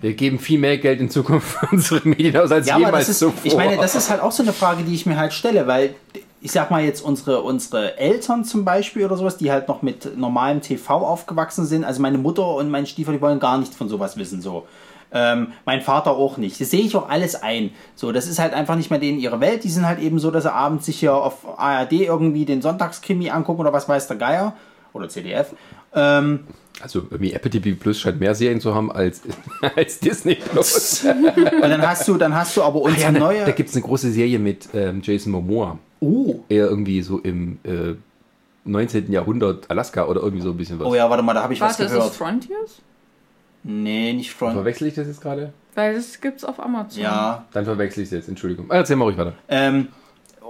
wir 0.00 0.14
geben 0.14 0.38
viel 0.38 0.58
mehr 0.58 0.78
Geld 0.78 1.00
in 1.00 1.10
Zukunft 1.10 1.46
für 1.46 1.68
unsere 1.72 2.08
Medien 2.08 2.36
aus 2.38 2.50
als 2.50 2.66
Ja, 2.68 2.76
aber 2.76 2.86
jemals 2.86 3.08
ist, 3.10 3.18
zuvor. 3.18 3.34
ich 3.44 3.54
meine, 3.56 3.76
das 3.76 3.94
ist 3.94 4.10
halt 4.10 4.20
auch 4.22 4.32
so 4.32 4.42
eine 4.42 4.52
Frage, 4.52 4.82
die 4.82 4.94
ich 4.94 5.04
mir 5.06 5.16
halt 5.16 5.32
stelle, 5.32 5.66
weil 5.66 5.94
ich 6.40 6.52
sag 6.52 6.70
mal 6.70 6.84
jetzt 6.84 7.00
unsere, 7.00 7.42
unsere 7.42 7.98
Eltern 7.98 8.44
zum 8.44 8.64
Beispiel 8.64 9.04
oder 9.04 9.16
sowas, 9.16 9.36
die 9.36 9.50
halt 9.50 9.68
noch 9.68 9.82
mit 9.82 10.16
normalem 10.16 10.60
TV 10.60 10.94
aufgewachsen 10.94 11.66
sind, 11.66 11.84
also 11.84 12.00
meine 12.02 12.18
Mutter 12.18 12.54
und 12.54 12.70
mein 12.70 12.86
Stiefel, 12.86 13.14
die 13.14 13.20
wollen 13.20 13.40
gar 13.40 13.58
nichts 13.58 13.76
von 13.76 13.88
sowas 13.88 14.16
wissen, 14.16 14.40
so. 14.40 14.66
Ähm, 15.12 15.52
mein 15.64 15.82
Vater 15.82 16.10
auch 16.10 16.36
nicht. 16.36 16.60
Das 16.60 16.70
sehe 16.70 16.80
ich 16.80 16.96
auch 16.96 17.08
alles 17.08 17.40
ein. 17.40 17.70
So, 17.94 18.10
das 18.10 18.26
ist 18.26 18.38
halt 18.40 18.52
einfach 18.52 18.74
nicht 18.74 18.90
mehr 18.90 18.98
denen 18.98 19.18
ihre 19.18 19.40
Welt. 19.40 19.62
Die 19.62 19.70
sind 19.70 19.86
halt 19.86 20.00
eben 20.00 20.18
so, 20.18 20.32
dass 20.32 20.42
sie 20.42 20.52
abends 20.52 20.86
sich 20.86 20.98
hier 20.98 21.14
auf 21.14 21.58
ARD 21.58 21.92
irgendwie 21.92 22.44
den 22.44 22.60
Sonntagskrimi 22.60 23.30
angucken 23.30 23.60
oder 23.60 23.72
was 23.72 23.88
weiß 23.88 24.08
der 24.08 24.16
Geier. 24.16 24.54
Oder 24.92 25.08
CDF. 25.08 25.54
Ähm, 25.94 26.40
also 26.80 27.00
irgendwie 27.10 27.32
Apple 27.32 27.50
TV 27.50 27.78
Plus 27.80 28.00
scheint 28.00 28.18
mehr 28.20 28.34
Serien 28.34 28.60
zu 28.60 28.74
haben 28.74 28.90
als, 28.90 29.22
als 29.76 30.00
Disney 30.00 30.34
Plus. 30.34 31.04
und 31.36 31.62
dann 31.62 31.82
hast 31.82 32.06
du, 32.08 32.16
dann 32.16 32.34
hast 32.34 32.56
du 32.56 32.62
aber 32.62 32.80
unsere 32.80 33.02
ja, 33.02 33.12
ne, 33.12 33.18
neue. 33.18 33.44
Da 33.44 33.52
gibt 33.52 33.68
es 33.68 33.76
eine 33.76 33.84
große 33.84 34.10
Serie 34.10 34.38
mit 34.38 34.68
ähm, 34.74 35.00
Jason 35.02 35.32
Momoa. 35.32 35.78
Oh. 36.00 36.40
Eher 36.48 36.66
irgendwie 36.66 37.02
so 37.02 37.18
im 37.18 37.58
äh, 37.64 37.94
19. 38.64 39.12
Jahrhundert 39.12 39.70
Alaska 39.70 40.04
oder 40.06 40.22
irgendwie 40.22 40.42
so 40.42 40.50
ein 40.50 40.56
bisschen 40.56 40.78
was. 40.78 40.86
oh 40.86 40.94
ja, 40.94 41.08
warte 41.08 41.22
mal, 41.22 41.34
da 41.34 41.42
habe 41.42 41.54
ich 41.54 41.60
Warte, 41.60 41.74
was 41.74 41.80
ist 41.80 41.92
gehört. 41.92 42.10
das 42.10 42.16
Frontiers? 42.16 42.82
Nee, 43.62 44.12
nicht 44.12 44.32
Front. 44.32 44.54
Verwechsel 44.54 44.88
ich 44.88 44.94
das 44.94 45.06
jetzt 45.06 45.20
gerade? 45.20 45.52
Weil 45.74 45.94
das 45.94 46.20
gibt's 46.20 46.44
auf 46.44 46.60
Amazon. 46.60 47.02
Ja. 47.02 47.44
Dann 47.52 47.64
verwechsel 47.64 48.02
ich 48.02 48.08
es 48.08 48.12
jetzt, 48.12 48.28
Entschuldigung. 48.28 48.66
Ah, 48.70 48.76
Erzähl 48.76 48.96
mal 48.96 49.04
ruhig 49.04 49.18
weiter. 49.18 49.34
Ähm, 49.48 49.88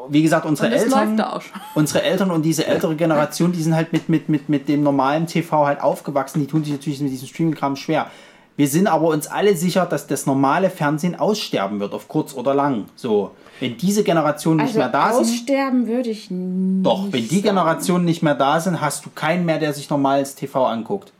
wie 0.09 0.23
gesagt, 0.23 0.47
unsere 0.47 0.71
Eltern, 0.71 1.21
unsere 1.75 2.03
Eltern 2.03 2.31
und 2.31 2.43
diese 2.43 2.67
ältere 2.67 2.95
Generation, 2.95 3.53
die 3.53 3.63
sind 3.63 3.75
halt 3.75 3.93
mit, 3.93 4.09
mit, 4.09 4.29
mit, 4.29 4.49
mit 4.49 4.69
dem 4.69 4.83
normalen 4.83 5.27
TV 5.27 5.67
halt 5.67 5.81
aufgewachsen. 5.81 6.41
Die 6.41 6.47
tun 6.47 6.63
sich 6.63 6.73
natürlich 6.73 7.01
mit 7.01 7.11
diesem 7.11 7.29
Streaming-Kram 7.29 7.77
schwer. 7.77 8.11
Wir 8.57 8.69
sind 8.69 8.87
aber 8.87 9.09
uns 9.09 9.27
alle 9.27 9.55
sicher, 9.57 9.85
dass 9.87 10.07
das 10.07 10.25
normale 10.27 10.71
Fernsehen 10.71 11.15
aussterben 11.15 11.79
wird, 11.79 11.93
auf 11.93 12.09
kurz 12.09 12.35
oder 12.35 12.55
lang. 12.55 12.87
So, 12.97 13.33
wenn 13.61 13.77
diese 13.77 14.03
Generationen 14.03 14.59
nicht 14.59 14.69
Also 14.69 14.79
mehr 14.79 14.89
da 14.89 15.13
sind, 15.13 15.23
aussterben 15.23 15.87
würde 15.87 16.09
ich 16.11 16.31
nicht 16.31 16.87
doch, 16.87 17.13
wenn 17.13 17.29
die. 17.29 17.43
Generationen 17.43 18.05
nicht 18.05 18.23
mehr 18.23 18.35
da 18.35 18.61
sind, 18.61 18.81
hast 18.81 19.05
du 19.05 19.11
keinen 19.15 19.45
mehr, 19.45 19.59
der 19.59 19.73
sich 19.73 19.91
normales 19.91 20.35
TV 20.35 20.67
anguckt. 20.67 21.13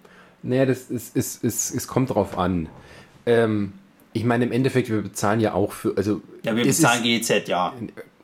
Naja, 0.43 0.65
das 0.65 0.91
ist, 0.91 1.15
ist, 1.17 1.45
ist, 1.45 1.75
es 1.75 1.89
kommt 1.89 2.11
drauf 2.11 2.39
an. 2.39 2.69
Ähm, 3.27 3.73
ich 4.13 4.25
meine, 4.25 4.45
im 4.45 4.53
Endeffekt, 4.53 4.89
wir 4.89 5.03
bezahlen 5.03 5.41
ja 5.41 5.53
auch 5.53 5.73
für. 5.73 5.95
Also, 5.97 6.23
Ja, 6.43 6.57
wir 6.57 6.65
bezahlen 6.65 7.05
ist, 7.05 7.29
GEZ, 7.29 7.49
ja. 7.49 7.73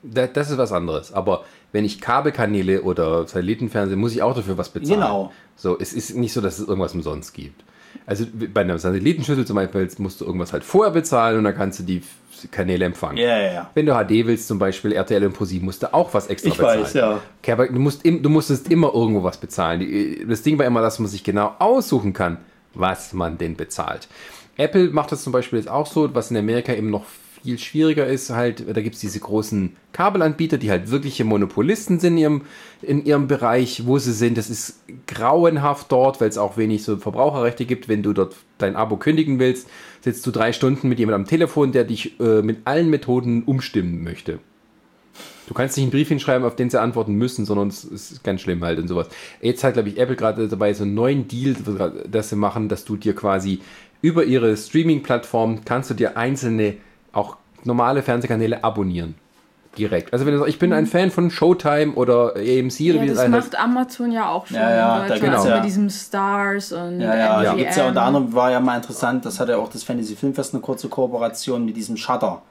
da, 0.03 0.27
Das 0.27 0.51
ist 0.51 0.57
was 0.57 0.73
anderes. 0.73 1.13
Aber 1.13 1.45
wenn 1.73 1.85
ich 1.85 2.01
Kabelkanäle 2.01 2.83
oder 2.83 3.27
Satellitenfernsehen, 3.27 4.01
muss 4.01 4.13
ich 4.13 4.23
auch 4.23 4.35
dafür 4.35 4.57
was 4.57 4.71
bezahlen. 4.71 5.01
Genau. 5.01 5.33
So, 5.57 5.79
es 5.79 5.93
ist 5.93 6.17
nicht 6.17 6.33
so, 6.33 6.41
dass 6.41 6.59
es 6.59 6.67
irgendwas 6.69 6.95
umsonst 6.95 7.35
gibt. 7.35 7.63
Also 8.07 8.27
bei 8.53 8.63
einer 8.63 8.79
Satellitenschüssel 8.79 9.47
zum 9.47 9.57
Beispiel 9.57 9.89
musst 9.99 10.21
du 10.21 10.25
irgendwas 10.25 10.53
halt 10.53 10.65
vorher 10.65 10.93
bezahlen 10.93 11.39
und 11.39 11.45
dann 11.45 11.55
kannst 11.57 11.79
du 11.79 11.83
die 11.85 12.03
Kanäle 12.51 12.85
empfangen. 12.85 13.19
Ja, 13.19 13.39
ja, 13.39 13.53
ja. 13.53 13.71
Wenn 13.75 13.87
du 13.87 13.93
HD 13.93 14.27
willst, 14.27 14.49
zum 14.49 14.59
Beispiel 14.59 14.93
RTL 14.93 15.25
und 15.27 15.33
ProSieben, 15.35 15.67
musst 15.67 15.83
du 15.83 15.93
auch 15.95 16.13
was 16.13 16.27
extra 16.27 16.49
Ich 16.49 16.57
bezahlen. 16.57 16.83
weiß, 16.83 16.95
ja. 16.95 17.21
Okay, 17.41 17.53
aber 17.53 17.69
du, 17.69 17.79
musst 17.79 18.05
im, 18.05 18.23
du 18.23 18.29
musstest 18.29 18.71
immer 18.71 18.93
irgendwo 18.93 19.23
was 19.23 19.37
bezahlen. 19.37 20.27
Das 20.29 20.43
Ding 20.43 20.59
war 20.59 20.67
immer, 20.67 20.83
dass 20.83 20.99
man 20.99 21.09
sich 21.09 21.23
genau 21.23 21.55
aussuchen 21.59 22.13
kann, 22.13 22.39
was 22.75 23.13
man 23.13 23.39
denn 23.39 23.57
bezahlt. 23.57 24.09
Apple 24.57 24.91
macht 24.91 25.13
das 25.13 25.23
zum 25.23 25.33
Beispiel 25.33 25.59
jetzt 25.59 25.69
auch 25.69 25.87
so, 25.87 26.15
was 26.15 26.31
in 26.31 26.37
Amerika 26.37 26.75
eben 26.75 26.91
noch 26.91 27.05
viel 27.43 27.59
schwieriger 27.59 28.07
ist, 28.07 28.31
halt, 28.31 28.65
da 28.69 28.81
gibt 28.81 28.95
es 28.95 29.01
diese 29.01 29.19
großen 29.19 29.77
Kabelanbieter, 29.93 30.59
die 30.59 30.71
halt 30.71 30.91
wirkliche 30.91 31.25
Monopolisten 31.25 31.99
sind 31.99 32.13
in 32.13 32.19
ihrem, 32.19 32.43
in 32.83 33.05
ihrem 33.05 33.27
Bereich, 33.27 33.87
wo 33.87 33.99
sie 33.99 34.13
sind. 34.13 34.39
Das 34.39 34.49
ist 34.49 34.83
grauenhaft 35.07 35.91
dort, 35.91 36.21
weil 36.21 36.29
es 36.29 36.39
auch 36.39 36.57
wenig 36.57 36.85
so 36.85 36.97
Verbraucherrechte 36.97 37.65
gibt. 37.65 37.89
Wenn 37.89 38.03
du 38.03 38.13
dort 38.13 38.37
dein 38.59 38.77
Abo 38.77 38.97
kündigen 38.97 39.39
willst, 39.39 39.69
sitzt 40.01 40.27
du 40.27 40.31
drei 40.31 40.53
Stunden 40.53 40.89
mit 40.89 40.99
jemandem 40.99 41.23
am 41.23 41.29
Telefon, 41.29 41.73
der 41.73 41.85
dich 41.85 42.19
äh, 42.21 42.43
mit 42.43 42.61
allen 42.65 42.91
Methoden 42.91 43.43
umstimmen 43.43 44.05
möchte. 44.05 44.39
Du 45.49 45.55
kannst 45.55 45.77
nicht 45.77 45.85
einen 45.85 45.93
Brief 45.93 46.09
hinschreiben, 46.09 46.47
auf 46.47 46.57
den 46.57 46.71
sie 46.71 46.81
antworten 46.81 47.15
müssen, 47.15 47.45
sondern 47.45 47.69
es 47.69 47.85
ist 47.85 48.25
ganz 48.25 48.41
schlimm 48.41 48.65
halt 48.65 48.79
und 48.79 48.89
sowas. 48.89 49.09
Jetzt 49.41 49.65
hat, 49.65 49.75
glaube 49.75 49.89
ich, 49.89 49.99
Apple 49.99 50.17
gerade 50.17 50.49
dabei 50.49 50.73
so 50.73 50.85
einen 50.85 50.95
neuen 50.95 51.29
Deal, 51.29 51.57
dass 52.11 52.31
sie 52.31 52.37
machen, 52.37 52.69
dass 52.69 52.85
du 52.85 52.97
dir 52.97 53.15
quasi 53.15 53.61
über 54.01 54.25
ihre 54.25 54.57
Streaming-Plattform 54.57 55.65
kannst 55.65 55.91
du 55.91 55.95
dir 55.95 56.17
einzelne, 56.17 56.77
auch 57.13 57.37
normale 57.65 58.03
Fernsehkanäle 58.03 58.63
abonnieren. 58.65 59.15
Direkt. 59.79 60.13
Also 60.13 60.27
wenn 60.27 60.33
du 60.35 60.39
sagst, 60.41 60.51
ich 60.53 60.59
bin 60.59 60.73
ein 60.75 60.85
Fan 60.87 61.11
von 61.11 61.31
Showtime 61.31 61.93
oder 61.95 62.35
AMC 62.37 62.81
Ja, 62.81 62.93
oder 62.95 63.03
wie 63.03 63.07
das 63.09 63.17
das 63.17 63.29
macht 63.29 63.43
heißt. 63.45 63.59
Amazon 63.59 64.13
ja 64.13 64.29
auch 64.29 64.47
schon 64.47 64.57
Ja, 64.57 64.71
ja, 64.71 64.99
da 65.09 65.19
gibt's 65.19 65.45
mit 65.45 65.51
ja- 65.55 65.61
diesem 65.61 65.89
Stars 65.89 66.73
und 66.73 67.01
Ja, 67.01 67.17
ja, 67.17 67.43
da 67.43 67.51
MGM. 67.53 67.57
gibt 67.57 67.71
es 67.71 67.77
ja 67.77 67.89
unter 67.89 68.03
anderem, 68.03 68.35
war 68.35 68.51
ja 68.51 68.61
mal 68.61 68.77
interessant, 68.77 69.25
das 69.25 69.41
hatte 69.41 69.57
auch 69.57 69.71
das 69.71 69.83
Fantasy 69.83 70.15
Filmfest 70.15 70.53
eine 70.53 70.61
kurze 70.61 70.89
Kooperation 70.91 71.65
mit 71.65 71.75
diesem 71.77 71.97
Shutter. 71.97 72.43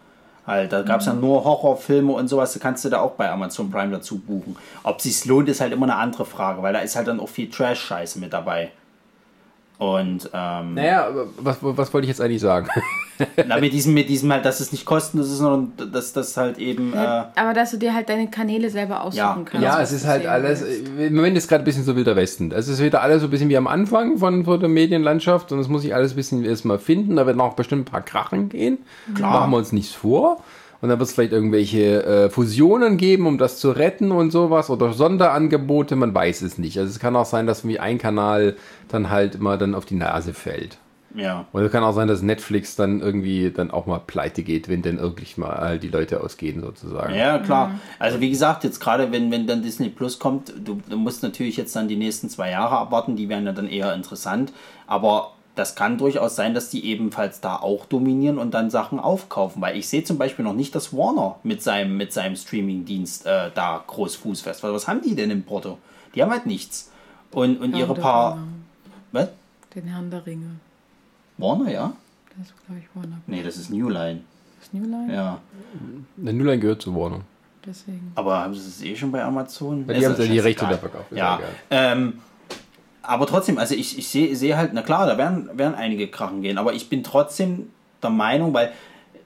Halt, 0.48 0.74
da 0.74 0.82
gab 0.82 1.02
es 1.02 1.06
ja 1.06 1.14
nur 1.14 1.44
Horrorfilme 1.44 2.12
und 2.12 2.28
sowas, 2.28 2.54
da 2.54 2.60
kannst 2.60 2.84
du 2.84 2.90
da 2.90 3.02
auch 3.02 3.12
bei 3.12 3.30
Amazon 3.30 3.70
Prime 3.70 3.92
dazu 3.92 4.18
buchen. 4.18 4.56
Ob 4.82 5.00
sich's 5.00 5.26
lohnt, 5.26 5.48
ist 5.48 5.62
halt 5.62 5.72
immer 5.74 5.86
eine 5.86 5.98
andere 5.98 6.26
Frage, 6.26 6.64
weil 6.64 6.74
da 6.74 6.80
ist 6.80 6.96
halt 6.96 7.08
dann 7.08 7.20
auch 7.20 7.30
viel 7.30 7.52
Trash-Scheiße 7.52 8.18
mit 8.18 8.34
dabei. 8.34 8.72
Und 9.82 10.30
ähm, 10.32 10.76
Naja, 10.76 11.08
was, 11.40 11.58
was 11.62 11.92
wollte 11.92 12.06
ich 12.06 12.10
jetzt 12.10 12.22
eigentlich 12.22 12.40
sagen? 12.40 12.68
na, 13.48 13.60
mit 13.60 13.74
diesem, 13.74 13.96
mit 13.96 14.10
diesem 14.10 14.32
halt, 14.32 14.46
dass 14.46 14.60
es 14.60 14.72
nicht 14.72 14.86
kostenlos 14.86 15.26
ist, 15.32 15.40
sondern 15.40 15.92
dass 15.92 16.14
das 16.14 16.38
halt 16.38 16.60
eben. 16.60 16.94
Äh, 16.94 16.98
Aber 16.98 17.54
dass 17.56 17.72
du 17.72 17.78
dir 17.78 17.96
halt 17.96 18.08
deine 18.08 18.30
Kanäle 18.30 18.70
selber 18.70 19.02
aussuchen 19.02 19.18
Ja. 19.18 19.42
kannst. 19.44 19.64
Ja, 19.66 19.80
was 19.80 19.92
es 19.92 20.04
ist 20.04 20.08
halt 20.08 20.28
alles, 20.28 20.62
willst. 20.62 20.88
im 21.00 21.16
Moment 21.16 21.36
ist 21.36 21.48
gerade 21.48 21.64
ein 21.64 21.66
bisschen 21.66 21.84
so 21.84 21.96
wilder 21.96 22.16
Westen. 22.16 22.52
Es 22.52 22.68
ist 22.68 22.80
wieder 22.80 23.02
alles 23.02 23.22
so 23.22 23.28
ein 23.28 23.32
bisschen 23.32 23.50
wie 23.50 23.58
am 23.58 23.66
Anfang 23.66 24.20
von, 24.20 24.46
von 24.46 24.60
der 24.60 24.70
Medienlandschaft 24.70 25.52
und 25.52 25.58
es 25.58 25.68
muss 25.68 25.82
sich 25.82 25.96
alles 25.96 26.14
ein 26.14 26.16
bisschen 26.16 26.46
erstmal 26.46 26.78
finden. 26.78 27.16
Da 27.16 27.26
werden 27.26 27.42
auch 27.42 27.56
bestimmt 27.56 27.88
ein 27.88 27.92
paar 27.92 28.02
Krachen 28.04 28.50
gehen. 28.50 28.78
Klar. 29.16 29.32
Machen 29.40 29.50
wir 29.52 29.58
uns 29.58 29.72
nichts 29.72 29.96
vor. 29.96 30.44
Und 30.82 30.90
dann 30.90 30.98
wird 30.98 31.10
es 31.10 31.14
vielleicht 31.14 31.32
irgendwelche 31.32 32.04
äh, 32.04 32.30
Fusionen 32.32 32.98
geben, 32.98 33.28
um 33.28 33.38
das 33.38 33.60
zu 33.60 33.70
retten 33.72 34.12
und 34.12 34.32
sowas 34.32 34.70
oder 34.72 34.94
Sonderangebote, 34.94 35.96
man 35.96 36.14
weiß 36.16 36.42
es 36.42 36.58
nicht. 36.58 36.78
Also 36.80 36.90
es 36.90 37.00
kann 37.00 37.16
auch 37.16 37.26
sein, 37.26 37.46
dass 37.46 37.68
wie 37.68 37.80
ein 37.80 38.00
Kanal 38.00 38.56
dann 38.88 39.10
halt 39.12 39.36
immer 39.36 39.58
dann 39.58 39.76
auf 39.76 39.86
die 39.86 39.96
Nase 39.96 40.34
fällt. 40.34 40.80
ja. 41.14 41.46
Oder 41.54 41.66
es 41.66 41.72
kann 41.72 41.84
auch 41.84 41.94
sein, 41.94 42.08
dass 42.08 42.24
Netflix 42.24 42.76
dann 42.76 43.00
irgendwie 43.00 43.52
dann 43.52 43.70
auch 43.70 43.86
mal 43.86 44.00
pleite 44.00 44.42
geht, 44.42 44.70
wenn 44.70 44.82
dann 44.82 44.98
wirklich 45.00 45.38
mal 45.38 45.56
halt 45.56 45.84
die 45.84 45.90
Leute 45.90 46.22
ausgehen 46.22 46.62
sozusagen. 46.62 47.14
Ja, 47.14 47.38
klar. 47.38 47.80
Also 48.00 48.20
wie 48.20 48.30
gesagt, 48.32 48.64
jetzt 48.64 48.80
gerade 48.80 49.12
wenn, 49.12 49.30
wenn 49.30 49.46
dann 49.46 49.62
Disney 49.62 49.90
Plus 49.90 50.18
kommt, 50.18 50.52
du, 50.66 50.82
du 50.90 50.98
musst 50.98 51.22
natürlich 51.22 51.58
jetzt 51.58 51.76
dann 51.76 51.90
die 51.90 51.96
nächsten 51.96 52.28
zwei 52.30 52.50
Jahre 52.50 52.78
abwarten, 52.78 53.16
die 53.16 53.30
werden 53.30 53.46
ja 53.46 53.52
dann 53.52 53.68
eher 53.68 53.94
interessant. 53.94 54.52
Aber 54.88 55.34
das 55.56 55.76
kann 55.76 55.98
durchaus 55.98 56.36
sein, 56.36 56.54
dass 56.54 56.70
die 56.70 56.86
ebenfalls 56.86 57.42
da 57.42 57.58
auch 57.58 57.86
dominieren 57.86 58.38
und 58.38 58.54
dann 58.54 58.70
Sachen 58.70 59.00
aufkaufen. 59.00 59.62
Weil 59.62 59.78
ich 59.78 59.90
sehe 59.90 60.04
zum 60.04 60.18
Beispiel 60.18 60.46
noch 60.46 60.54
nicht, 60.54 60.74
dass 60.76 60.94
Warner 60.94 61.38
mit 61.44 61.62
seinem, 61.62 61.98
mit 61.98 62.14
seinem 62.14 62.36
Streaming-Dienst 62.36 63.26
äh, 63.26 63.52
da 63.54 63.84
groß 63.86 64.16
Fuß 64.16 64.42
fest. 64.42 64.64
Was 64.64 64.88
haben 64.88 65.02
die 65.02 65.16
denn 65.16 65.32
im 65.32 65.44
Porto? 65.44 65.78
Die 66.16 66.22
haben 66.22 66.32
halt 66.32 66.46
nichts. 66.46 66.92
Und, 67.32 67.62
und 67.62 67.76
ihre 67.76 67.94
paar. 67.94 68.36
Ringe. 68.36 68.48
Was? 69.12 69.30
Den 69.76 69.88
Herrn 69.88 70.10
der 70.10 70.26
Ringe. 70.26 70.56
Warner, 71.38 71.72
ja? 71.72 71.94
Das 72.38 72.48
ist, 72.48 72.66
glaube 72.66 72.82
ich, 72.82 72.88
Warner. 72.96 73.18
Nee, 73.28 73.44
das 73.44 73.58
ist 73.58 73.70
New 73.70 73.90
Line. 73.90 74.22
Das 74.60 74.74
New 74.74 74.84
Line? 74.84 75.14
Ja. 75.14 75.40
Der 76.18 76.34
Nullline 76.34 76.60
gehört 76.60 76.82
zu 76.82 76.96
Warner. 76.96 77.22
Deswegen. 77.66 78.12
Aber 78.16 78.40
haben 78.40 78.54
sie 78.56 78.68
es 78.68 78.82
eh 78.82 78.96
schon 78.96 79.12
bei 79.12 79.24
Amazon? 79.24 79.88
Weil 79.88 79.96
die 79.96 80.02
Ist 80.02 80.10
haben 80.10 80.18
ja 80.18 80.24
ja 80.26 80.32
die 80.32 80.40
Rechte 80.40 80.66
da 80.66 80.78
verkauft. 80.78 81.12
Ist 81.12 81.18
Ja, 81.18 81.40
ähm, 81.70 82.20
aber 83.04 83.26
trotzdem, 83.26 83.58
also 83.58 83.76
ich, 83.76 83.98
ich 83.98 84.08
sehe 84.08 84.36
sehe 84.36 84.58
halt, 84.58 84.72
na 84.74 84.82
klar, 84.82 85.08
da 85.08 85.18
werden, 85.18 85.50
werden 85.54 85.76
einige 85.76 86.08
Krachen 86.08 86.42
gehen, 86.42 86.58
aber 86.58 86.74
ich 86.74 86.90
bin 86.90 87.04
trotzdem 87.04 87.70
der 88.02 88.10
Meinung, 88.10 88.54
weil 88.54 88.72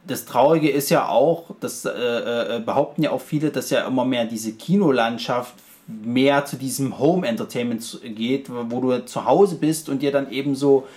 das 0.08 0.26
Traurige 0.26 0.70
ist 0.70 0.90
ja 0.90 1.08
auch, 1.08 1.52
das 1.60 1.86
äh, 1.86 1.90
äh, 1.90 2.60
behaupten 2.60 3.04
ja 3.04 3.12
auch 3.12 3.22
viele, 3.22 3.50
dass 3.50 3.70
ja 3.70 3.88
immer 3.88 4.06
mehr 4.06 4.26
diese 4.26 4.54
Kinolandschaft 4.54 5.56
mehr 5.88 6.46
zu 6.46 6.58
diesem 6.58 6.98
Home 7.00 7.28
Entertainment 7.28 8.00
geht, 8.04 8.50
wo 8.50 8.82
du 8.82 9.06
zu 9.06 9.26
Hause 9.26 9.56
bist 9.56 9.90
und 9.90 10.02
dir 10.02 10.12
dann 10.12 10.32
eben 10.32 10.56
so 10.56 10.88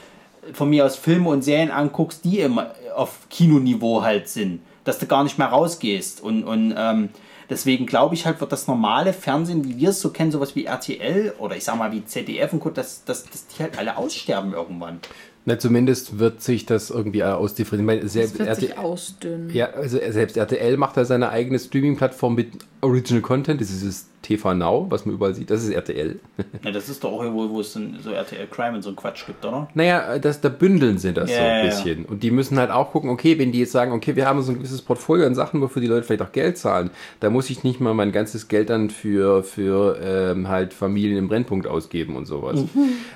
von 0.52 0.70
mir 0.70 0.86
aus 0.86 0.97
Filme 0.97 1.28
und 1.28 1.42
Serien 1.42 1.70
anguckst, 1.70 2.24
die 2.24 2.40
immer 2.40 2.73
auf 2.94 3.28
Kinoniveau 3.28 4.02
halt 4.02 4.28
sind, 4.28 4.60
dass 4.84 4.98
du 4.98 5.07
gar 5.07 5.24
nicht 5.24 5.39
mehr 5.39 5.48
rausgehst. 5.48 6.23
Und, 6.23 6.44
und 6.44 6.74
ähm, 6.76 7.10
deswegen 7.51 7.86
glaube 7.86 8.15
ich 8.15 8.27
halt, 8.27 8.41
wird 8.41 8.52
das 8.52 8.67
normale 8.67 9.12
Fernsehen, 9.12 9.65
wie 9.65 9.77
wir 9.78 9.91
es 9.91 10.01
so 10.01 10.10
kennen, 10.10 10.31
sowas 10.33 10.55
wie 10.57 10.65
RTL 10.67 11.35
oder 11.39 11.57
ich 11.57 11.65
sag 11.65 11.77
mal 11.77 11.93
wie 11.93 12.05
ZDF 12.05 12.52
und 12.52 12.60
Co., 12.60 12.70
dass, 12.70 13.05
dass, 13.05 13.25
dass 13.25 13.47
die 13.47 13.62
halt 13.62 13.78
alle 13.78 13.97
aussterben 13.97 14.52
irgendwann. 14.52 15.01
Na, 15.44 15.59
zumindest 15.59 16.18
wird 16.18 16.43
sich 16.43 16.67
das 16.67 16.91
irgendwie 16.91 17.25
ausdifferenzieren. 17.25 17.86
Meine, 17.86 18.01
Das 18.02 18.12
Selbst, 18.12 18.39
wird 18.39 18.55
sich 18.57 18.70
RTL, 18.70 18.85
ausdünnen. 18.85 19.51
ja, 19.55 19.70
also 19.70 19.99
selbst 20.10 20.36
RTL 20.36 20.77
macht 20.77 20.97
da 20.99 21.05
seine 21.07 21.31
eigene 21.31 21.59
Streaming-Plattform 21.59 22.35
mit 22.35 22.49
Original 22.83 23.23
Content. 23.23 23.60
Das 23.60 23.70
ist 23.70 24.09
TV 24.22 24.55
Now, 24.55 24.86
was 24.88 25.06
man 25.06 25.14
überall 25.14 25.34
sieht. 25.34 25.50
Das 25.50 25.62
ist 25.62 25.70
RTL. 25.70 26.18
Ja, 26.64 26.72
das 26.72 26.88
ist 26.88 27.05
doch 27.05 27.12
auch 27.12 27.22
irgendwo, 27.22 27.48
wo 27.50 27.60
es 27.60 27.72
so 27.72 28.10
RTL 28.10 28.47
Crime 28.48 28.76
und 28.76 28.82
so 28.82 28.90
ein 28.90 28.97
Quatsch 28.97 29.26
gibt, 29.26 29.44
oder? 29.44 29.68
Naja, 29.74 30.18
das, 30.18 30.40
da 30.40 30.48
bündeln 30.48 30.98
sie 30.98 31.12
das 31.12 31.30
Ja, 31.30 31.36
so 31.36 31.42
ein 31.42 31.56
ja. 31.56 31.64
bisschen. 31.64 32.05
Und 32.05 32.22
die 32.22 32.30
müssen 32.30 32.58
halt 32.58 32.70
auch 32.70 32.90
gucken, 32.90 33.10
okay, 33.10 33.38
wenn 33.38 33.52
die 33.52 33.60
jetzt 33.60 33.72
sagen, 33.72 33.92
okay, 33.92 34.16
wir 34.16 34.26
haben 34.26 34.42
so 34.42 34.52
ein 34.52 34.58
gewisses 34.58 34.82
Portfolio 34.82 35.26
an 35.26 35.34
Sachen, 35.34 35.60
wofür 35.60 35.80
die 35.80 35.88
Leute 35.88 36.05
vielleicht 36.05 36.22
auch 36.22 36.32
Geld 36.32 36.58
zahlen, 36.58 36.90
da 37.20 37.30
muss 37.30 37.48
ich 37.50 37.64
nicht 37.64 37.80
mal 37.80 37.94
mein 37.94 38.12
ganzes 38.12 38.48
Geld 38.48 38.70
dann 38.70 38.90
für, 38.90 39.44
für 39.44 39.98
ähm, 40.02 40.48
halt 40.48 40.74
Familien 40.74 41.18
im 41.18 41.28
Brennpunkt 41.28 41.66
ausgeben 41.66 42.16
und 42.16 42.26
sowas. 42.26 42.64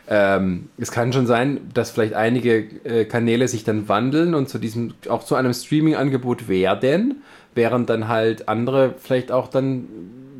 Ähm, 0.08 0.68
es 0.78 0.92
kann 0.92 1.12
schon 1.12 1.26
sein, 1.26 1.60
dass 1.74 1.90
vielleicht 1.90 2.14
einige 2.14 2.64
äh, 2.84 3.04
Kanäle 3.04 3.48
sich 3.48 3.64
dann 3.64 3.88
wandeln 3.88 4.34
und 4.34 4.48
zu 4.48 4.58
diesem, 4.58 4.94
auch 5.08 5.24
zu 5.24 5.34
einem 5.34 5.52
Streaming-Angebot 5.52 6.48
werden, 6.48 7.22
während 7.54 7.90
dann 7.90 8.08
halt 8.08 8.48
andere 8.48 8.94
vielleicht 8.98 9.32
auch 9.32 9.48
dann 9.48 9.88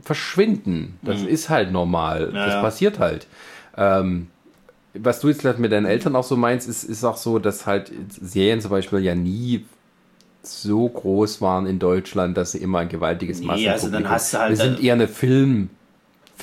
verschwinden. 0.02 0.98
Das 1.02 1.22
ist 1.22 1.48
halt 1.48 1.72
normal. 1.72 2.30
Ja, 2.34 2.44
das 2.46 2.54
ja. 2.54 2.60
passiert 2.62 2.98
halt. 2.98 3.26
Ähm, 3.76 4.28
was 4.94 5.20
du 5.20 5.28
jetzt 5.28 5.44
mit 5.58 5.72
deinen 5.72 5.86
Eltern 5.86 6.14
auch 6.16 6.24
so 6.24 6.36
meinst, 6.36 6.68
ist, 6.68 6.84
ist 6.84 7.04
auch 7.04 7.16
so, 7.16 7.38
dass 7.38 7.66
halt 7.66 7.90
Serien 8.10 8.60
zum 8.60 8.70
Beispiel 8.70 8.98
ja 8.98 9.14
nie 9.14 9.64
so 10.42 10.88
groß 10.88 11.40
waren 11.40 11.66
in 11.66 11.78
Deutschland, 11.78 12.36
dass 12.36 12.52
sie 12.52 12.58
immer 12.58 12.80
ein 12.80 12.88
gewaltiges 12.88 13.40
Nee, 13.40 13.46
Massenpublikum... 13.46 13.72
also 13.72 13.90
dann 13.90 14.10
hast 14.10 14.34
du 14.34 14.38
halt- 14.38 14.50
Wir 14.50 14.56
sind 14.56 14.82
eher 14.82 14.94
eine 14.94 15.08
Film, 15.08 15.70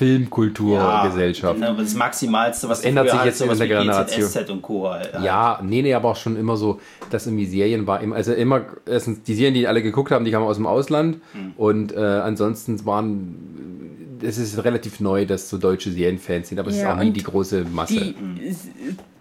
Filmkulturgesellschaft. 0.00 1.60
Ja, 1.60 1.72
das 1.74 1.94
Maximalste, 1.94 2.68
was 2.70 2.82
ändert 2.82 3.10
sich 3.10 3.18
halt 3.18 3.26
jetzt 3.26 3.38
sowas 3.38 3.60
in 3.60 3.68
der 3.68 3.78
Generation. 3.80 4.22
GZSZ 4.22 4.50
und 4.50 4.62
Co. 4.62 4.88
Halt. 4.88 5.10
Ja, 5.22 5.60
nee, 5.62 5.82
nee, 5.82 5.92
aber 5.92 6.08
auch 6.10 6.16
schon 6.16 6.36
immer 6.36 6.56
so, 6.56 6.80
dass 7.10 7.26
irgendwie 7.26 7.44
Serien 7.44 7.86
war, 7.86 8.00
immer, 8.00 8.16
also 8.16 8.32
immer, 8.32 8.62
erstens, 8.86 9.22
die 9.22 9.34
Serien, 9.34 9.52
die 9.52 9.66
alle 9.68 9.82
geguckt 9.82 10.10
haben, 10.10 10.24
die 10.24 10.30
kamen 10.30 10.46
aus 10.46 10.56
dem 10.56 10.66
Ausland 10.66 11.18
Hm. 11.32 11.52
und 11.56 11.92
äh, 11.92 11.98
ansonsten 11.98 12.84
waren, 12.86 13.99
es 14.22 14.38
ist 14.38 14.62
relativ 14.64 15.00
neu, 15.00 15.26
dass 15.26 15.48
so 15.48 15.58
deutsche 15.58 15.90
Serienfans 15.90 16.48
sind, 16.48 16.58
aber 16.58 16.70
es 16.70 16.78
Ja, 16.80 16.92
ist 16.92 16.98
auch 16.98 17.02
nie 17.02 17.10
die 17.10 17.22
große 17.22 17.64
Masse. 17.64 17.94
Die 17.94 18.14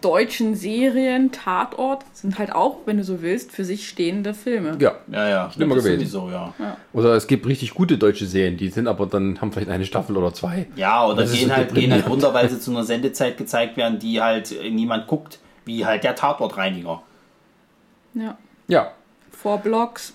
deutschen 0.02 0.56
Serien, 0.56 1.32
Tatort, 1.32 2.04
sind 2.14 2.40
halt 2.40 2.52
auch, 2.54 2.78
wenn 2.86 2.98
du 2.98 3.04
so 3.04 3.22
willst, 3.22 3.52
für 3.52 3.66
sich 3.66 3.88
stehende 3.90 4.34
Filme. 4.34 4.78
ja, 4.80 4.96
Ja, 5.12 5.30
ja. 5.30 5.52
Immer 5.58 5.76
das 5.76 5.84
gewesen. 5.84 6.08
Sowieso, 6.08 6.30
ja. 6.32 6.54
Oder 6.94 7.16
es 7.16 7.28
gibt 7.28 7.46
richtig 7.48 7.74
gute 7.74 7.98
deutsche 7.98 8.26
Serien, 8.26 8.58
die 8.58 8.70
sind 8.70 8.88
aber 8.88 9.06
dann, 9.06 9.42
haben 9.42 9.52
vielleicht 9.52 9.70
eine 9.70 9.86
Staffel 9.86 10.16
oder 10.18 10.34
zwei. 10.34 10.68
Ja, 10.76 11.06
oder 11.08 11.26
gehen 11.26 11.50
so 11.50 11.56
halt, 11.56 11.74
gehen 11.74 11.92
halt 11.92 12.08
runter, 12.08 12.34
weil 12.34 12.50
sie 12.50 12.60
zu 12.60 12.72
einer 12.72 12.84
Sendezeit 12.84 13.38
gezeigt 13.38 13.78
werden, 13.78 14.00
die 14.00 14.22
halt 14.22 14.54
niemand 14.72 15.08
guckt, 15.08 15.40
wie 15.66 15.86
halt 15.86 16.04
der 16.04 16.16
Tatortreiniger. 16.16 17.02
Ja. 18.14 18.38
Ja, 18.68 18.92
Vor 19.32 19.60
Blocks. 19.60 20.14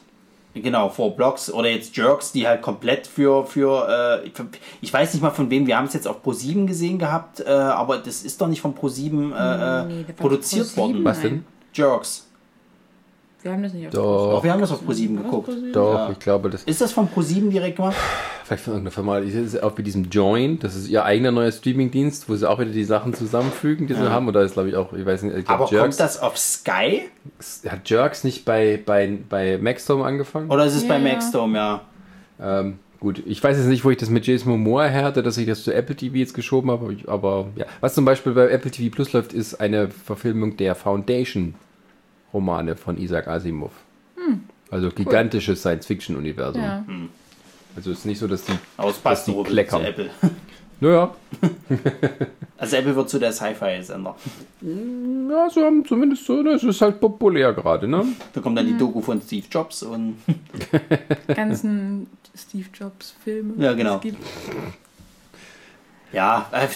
Genau, 0.55 0.89
vor 0.89 1.17
Blogs 1.17 1.53
oder 1.53 1.69
jetzt 1.69 1.97
Jerks, 1.97 2.31
die 2.31 2.47
halt 2.47 2.63
komplett 2.63 3.07
für, 3.09 3.45
für 3.45 4.23
äh, 4.25 4.31
für- 4.31 4.47
ich 4.81 4.93
weiß 4.93 5.13
nicht 5.15 5.23
mal 5.23 5.31
von 5.31 5.51
wem, 5.51 5.67
wir 5.67 5.77
haben 5.77 5.87
es 5.87 5.95
jetzt 5.95 6.07
auf 6.07 6.25
Pro7 6.25 6.67
gesehen 6.67 6.99
gehabt, 6.99 7.41
äh, 7.41 7.49
aber 7.51 7.99
das 7.99 8.23
ist 8.23 8.41
doch 8.41 8.47
nicht 8.47 8.61
von 8.61 8.73
Pro7 8.75 9.33
äh, 9.35 9.85
Nee, 9.87 10.01
äh, 10.03 10.13
produziert 10.13 10.67
Pro7. 10.69 10.77
worden. 10.77 11.05
was 11.05 11.21
denn? 11.21 11.45
Jerks. 11.75 12.24
Wir 13.45 13.53
haben 13.53 13.63
das 13.63 13.75
nicht 13.75 13.87
auf 13.89 13.93
Doch. 13.93 14.31
Doch, 14.33 14.43
wir 14.45 14.53
haben 14.53 14.61
das 14.63 14.73
auf 14.73 14.81
Pro7 14.81 14.87
War 15.17 15.23
das 15.23 15.25
geguckt. 15.25 15.45
ProSieben? 15.47 15.73
Doch, 15.75 15.95
Ja. 15.95 16.11
ich 16.11 16.19
glaube, 16.19 16.49
das 16.51 16.65
Ist 16.65 16.81
das 16.81 16.93
von 16.93 17.09
Pro7 17.09 17.51
direkt 17.51 17.77
gemacht? 17.77 17.95
vielleicht 18.45 18.65
von 18.65 18.73
irgendeiner 18.73 18.91
Firma. 18.95 19.21
Das 19.21 19.33
ist 19.35 19.63
auch 19.63 19.77
mit 19.77 19.87
diesem 19.87 20.09
Join, 20.11 20.59
das 20.59 20.75
ist 20.75 20.89
ihr 20.89 21.05
eigener 21.05 21.31
neuer 21.31 21.53
Streamingdienst, 21.53 22.29
wo 22.29 22.35
sie 22.37 22.49
auch 22.49 22.59
wieder 22.59 22.71
die 22.71 22.85
Sachen 22.85 23.13
zusammenfügen, 23.15 23.87
die 23.87 23.95
sie 23.95 24.11
haben. 24.11 24.29
Oder 24.29 24.43
ist, 24.43 24.55
glaube 24.55 24.71
ich, 24.71 24.77
auch, 24.77 24.93
ich 24.95 25.05
weiß 25.07 25.23
nicht, 25.25 25.37
ich 25.37 25.45
glaub, 25.45 25.61
Aber 25.61 25.71
Jerks. 25.71 25.83
kommt 25.83 26.01
das 26.01 26.19
auf 26.21 26.39
Sky? 26.39 27.03
Hat 27.69 27.89
Jerks 27.89 28.25
nicht 28.25 28.45
bei, 28.47 28.81
bei, 28.85 29.19
bei 29.29 29.59
Maxdome 29.59 30.05
angefangen? 30.07 30.51
Oder 30.51 30.65
ist 30.65 30.75
es 30.75 30.89
bei 30.89 30.97
Ja. 30.99 31.01
Maxdome, 31.13 31.59
ja? 31.59 31.81
Ähm, 32.41 32.79
gut, 32.99 33.23
ich 33.27 33.45
weiß 33.45 33.59
jetzt 33.59 33.67
nicht, 33.67 33.85
wo 33.85 33.91
ich 33.91 33.99
das 33.99 34.09
mit 34.11 34.27
Jason 34.27 34.51
Momoa 34.53 34.85
her 34.87 35.05
hatte, 35.05 35.23
dass 35.23 35.37
ich 35.37 35.47
das 35.47 35.63
zu 35.65 35.73
Apple 35.75 35.95
TV 35.97 36.17
jetzt 36.17 36.33
geschoben 36.35 36.71
habe, 36.71 36.97
aber 37.07 37.49
ja. 37.57 37.67
Was 37.81 37.93
zum 37.95 38.07
Beispiel 38.07 38.33
bei 38.33 38.49
Apple 38.49 38.71
TV 38.71 38.91
Plus 38.95 39.13
läuft, 39.13 39.35
ist 39.35 39.61
eine 39.61 39.89
Verfilmung 39.91 40.57
der 40.57 40.75
Foundation-Romane 42.35 42.77
von 42.77 42.99
Isaac 42.99 43.29
Asimov. 43.29 43.73
Also 44.71 44.91
gigantisches 44.91 45.61
Science-Fiction-Universum. 45.61 46.63
Ja. 46.63 46.85
Also 47.77 47.93
es 47.93 47.99
ist 47.99 48.07
nicht 48.07 48.19
so, 48.19 48.27
dass 48.27 48.45
die 48.45 48.53
Aus 48.77 49.01
Dass 49.03 49.25
die 49.25 49.43
kleckern. 49.45 49.83
zu 49.83 49.89
Apple. 49.89 50.11
Naja, 50.81 51.15
Also 52.59 52.77
Apple 52.77 52.97
wird 52.97 53.09
zu 53.09 53.21
der 53.21 53.33
Sci-Fi-Sender. 53.33 54.17
ja, 54.61 55.51
sie 55.51 55.61
haben 55.65 55.85
zumindest 55.87 56.27
so, 56.27 56.43
das 56.43 56.65
ist 56.65 56.81
halt 56.81 57.01
populär 57.01 57.53
gerade, 57.53 57.87
ne? 57.87 58.05
Da 58.33 58.41
kommt 58.41 58.59
dann 58.59 58.67
die 58.67 58.77
Doku 58.77 59.01
von 59.01 59.23
Steve 59.23 59.47
Jobs 59.49 59.85
und 59.85 60.17
ganzen 61.29 62.09
Steve 62.37 62.67
Jobs 62.75 63.15
Filme. 63.23 63.55
Ja, 63.63 63.73
genau. 63.75 64.01
Ja, 66.15 66.47
äh, 66.53 66.69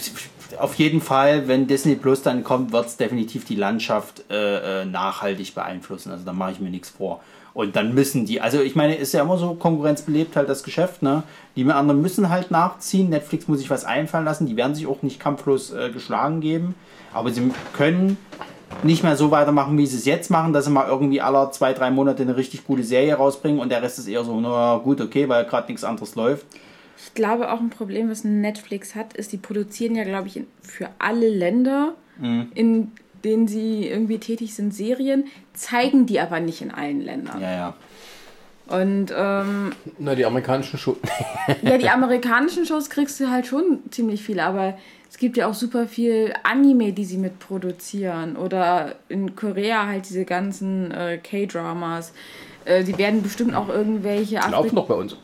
auf 0.58 0.74
jeden 0.74 1.00
Fall, 1.00 1.46
wenn 1.46 1.66
Disney 1.66 1.94
Plus 1.94 2.22
dann 2.22 2.42
kommt, 2.42 2.72
wird 2.72 2.86
es 2.86 2.96
definitiv 2.96 3.44
die 3.44 3.54
Landschaft 3.54 4.24
äh, 4.30 4.82
äh, 4.82 4.84
nachhaltig 4.84 5.54
beeinflussen. 5.54 6.10
Also 6.10 6.24
da 6.24 6.32
mache 6.32 6.52
ich 6.52 6.60
mir 6.60 6.70
nichts 6.70 6.90
vor. 6.90 7.20
Und 7.54 7.76
dann 7.76 7.94
müssen 7.94 8.24
die, 8.24 8.40
also 8.40 8.60
ich 8.60 8.76
meine, 8.76 8.94
ist 8.96 9.12
ja 9.12 9.22
immer 9.22 9.36
so, 9.36 9.54
Konkurrenz 9.54 10.02
belebt 10.02 10.36
halt 10.36 10.48
das 10.48 10.62
Geschäft, 10.62 11.02
ne? 11.02 11.22
Die 11.56 11.64
anderen 11.64 12.00
müssen 12.00 12.28
halt 12.28 12.50
nachziehen. 12.50 13.08
Netflix 13.08 13.48
muss 13.48 13.58
sich 13.58 13.70
was 13.70 13.84
einfallen 13.84 14.24
lassen. 14.24 14.46
Die 14.46 14.56
werden 14.56 14.74
sich 14.74 14.86
auch 14.86 15.02
nicht 15.02 15.18
kampflos 15.18 15.72
äh, 15.72 15.90
geschlagen 15.90 16.40
geben. 16.40 16.74
Aber 17.12 17.30
sie 17.30 17.50
können 17.76 18.16
nicht 18.82 19.02
mehr 19.02 19.16
so 19.16 19.30
weitermachen, 19.30 19.76
wie 19.78 19.86
sie 19.86 19.96
es 19.96 20.04
jetzt 20.04 20.30
machen, 20.30 20.52
dass 20.52 20.66
sie 20.66 20.70
mal 20.70 20.86
irgendwie 20.86 21.20
alle 21.20 21.50
zwei, 21.50 21.72
drei 21.72 21.90
Monate 21.90 22.22
eine 22.22 22.36
richtig 22.36 22.66
gute 22.66 22.84
Serie 22.84 23.14
rausbringen 23.14 23.60
und 23.60 23.70
der 23.70 23.82
Rest 23.82 23.98
ist 23.98 24.08
eher 24.08 24.24
so, 24.24 24.38
na 24.40 24.76
gut, 24.76 25.00
okay, 25.00 25.28
weil 25.28 25.44
gerade 25.46 25.68
nichts 25.68 25.84
anderes 25.84 26.14
läuft. 26.14 26.46
Ich 27.06 27.14
glaube 27.14 27.52
auch 27.52 27.60
ein 27.60 27.70
Problem, 27.70 28.10
was 28.10 28.24
Netflix 28.24 28.94
hat, 28.94 29.12
ist, 29.14 29.32
die 29.32 29.36
produzieren 29.36 29.94
ja, 29.94 30.04
glaube 30.04 30.28
ich, 30.28 30.36
in, 30.36 30.46
für 30.62 30.88
alle 30.98 31.28
Länder, 31.28 31.94
Mhm. 32.18 32.48
in 32.54 32.92
denen 33.24 33.46
sie 33.46 33.86
irgendwie 33.88 34.18
tätig 34.18 34.54
sind, 34.54 34.74
Serien, 34.74 35.24
zeigen 35.54 36.06
die 36.06 36.18
aber 36.18 36.40
nicht 36.40 36.62
in 36.62 36.72
allen 36.72 37.00
Ländern. 37.00 37.40
Ja, 37.40 37.52
ja. 37.52 37.74
Und 38.66 39.12
ähm, 39.16 39.72
Na, 39.98 40.14
die 40.14 40.26
amerikanischen 40.26 40.78
Schulen. 40.78 40.98
ja, 41.62 41.78
die 41.78 41.88
amerikanischen 41.88 42.66
Shows 42.66 42.90
kriegst 42.90 43.18
du 43.20 43.30
halt 43.30 43.46
schon 43.46 43.78
ziemlich 43.90 44.22
viel, 44.22 44.40
aber 44.40 44.76
es 45.08 45.16
gibt 45.16 45.36
ja 45.38 45.46
auch 45.46 45.54
super 45.54 45.86
viel 45.86 46.34
Anime, 46.42 46.92
die 46.92 47.04
sie 47.06 47.16
mitproduzieren. 47.16 48.36
Oder 48.36 48.96
in 49.08 49.34
Korea 49.36 49.86
halt 49.86 50.08
diese 50.08 50.24
ganzen 50.26 50.90
äh, 50.90 51.18
K-Dramas. 51.18 52.12
Äh, 52.66 52.84
die 52.84 52.98
werden 52.98 53.22
bestimmt 53.22 53.54
auch 53.54 53.68
irgendwelche 53.70 54.36
Laufen 54.50 54.74
noch 54.74 54.86
bei 54.86 54.94
uns. 54.94 55.16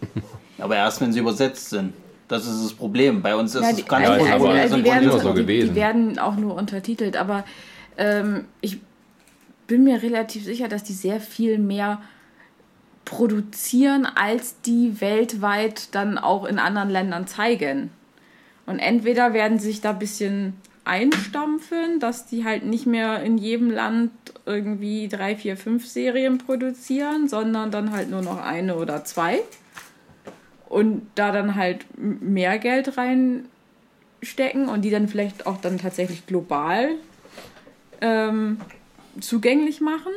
Aber 0.58 0.76
erst 0.76 1.00
wenn 1.00 1.12
sie 1.12 1.20
übersetzt 1.20 1.70
sind. 1.70 1.92
Das 2.28 2.46
ist 2.46 2.64
das 2.64 2.72
Problem. 2.72 3.22
Bei 3.22 3.36
uns 3.36 3.54
ist 3.54 3.62
Ja, 3.62 3.70
es 3.70 3.76
die, 3.76 3.82
ganz 3.82 4.08
also, 4.08 4.24
also, 4.24 4.46
aber 4.46 4.54
also 4.54 4.76
die, 4.76 4.84
werden, 4.84 5.10
so 5.10 5.32
die, 5.32 5.40
gewesen. 5.40 5.68
die 5.68 5.74
werden 5.74 6.18
auch 6.18 6.36
nur 6.36 6.54
untertitelt, 6.54 7.16
aber 7.16 7.44
ähm, 7.98 8.46
ich 8.60 8.78
bin 9.66 9.84
mir 9.84 10.02
relativ 10.02 10.44
sicher, 10.44 10.68
dass 10.68 10.84
die 10.84 10.92
sehr 10.92 11.20
viel 11.20 11.58
mehr 11.58 12.00
produzieren, 13.04 14.06
als 14.06 14.60
die 14.62 15.00
weltweit 15.00 15.94
dann 15.94 16.16
auch 16.16 16.44
in 16.46 16.58
anderen 16.58 16.90
Ländern 16.90 17.26
zeigen. 17.26 17.90
Und 18.66 18.78
entweder 18.78 19.34
werden 19.34 19.58
sie 19.58 19.68
sich 19.68 19.80
da 19.82 19.90
ein 19.90 19.98
bisschen 19.98 20.54
einstampfen, 20.84 22.00
dass 22.00 22.26
die 22.26 22.44
halt 22.44 22.64
nicht 22.64 22.86
mehr 22.86 23.22
in 23.22 23.36
jedem 23.38 23.70
Land 23.70 24.10
irgendwie 24.46 25.08
drei, 25.08 25.36
vier, 25.36 25.56
fünf 25.56 25.86
Serien 25.86 26.38
produzieren, 26.38 27.28
sondern 27.28 27.70
dann 27.70 27.90
halt 27.90 28.10
nur 28.10 28.22
noch 28.22 28.42
eine 28.42 28.76
oder 28.76 29.04
zwei 29.04 29.40
und 30.74 31.06
da 31.14 31.30
dann 31.30 31.54
halt 31.54 31.86
mehr 31.96 32.58
Geld 32.58 32.92
reinstecken 32.98 34.68
und 34.68 34.82
die 34.82 34.90
dann 34.90 35.06
vielleicht 35.06 35.46
auch 35.46 35.58
dann 35.58 35.78
tatsächlich 35.78 36.26
global 36.26 36.88
ähm, 38.00 38.58
zugänglich 39.20 39.80
machen. 39.80 40.12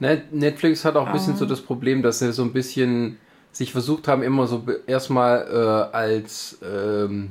Net- 0.00 0.32
Netflix 0.32 0.84
hat 0.84 0.96
auch 0.96 1.06
ein 1.06 1.12
bisschen 1.12 1.36
so 1.36 1.46
das 1.46 1.60
Problem, 1.60 2.02
dass 2.02 2.18
sie 2.18 2.32
so 2.32 2.42
ein 2.42 2.52
bisschen 2.52 3.18
sich 3.52 3.70
versucht 3.70 4.08
haben, 4.08 4.22
immer 4.22 4.48
so 4.48 4.64
erstmal 4.86 5.46
äh, 5.92 5.96
als 5.96 6.58
ähm, 6.64 7.30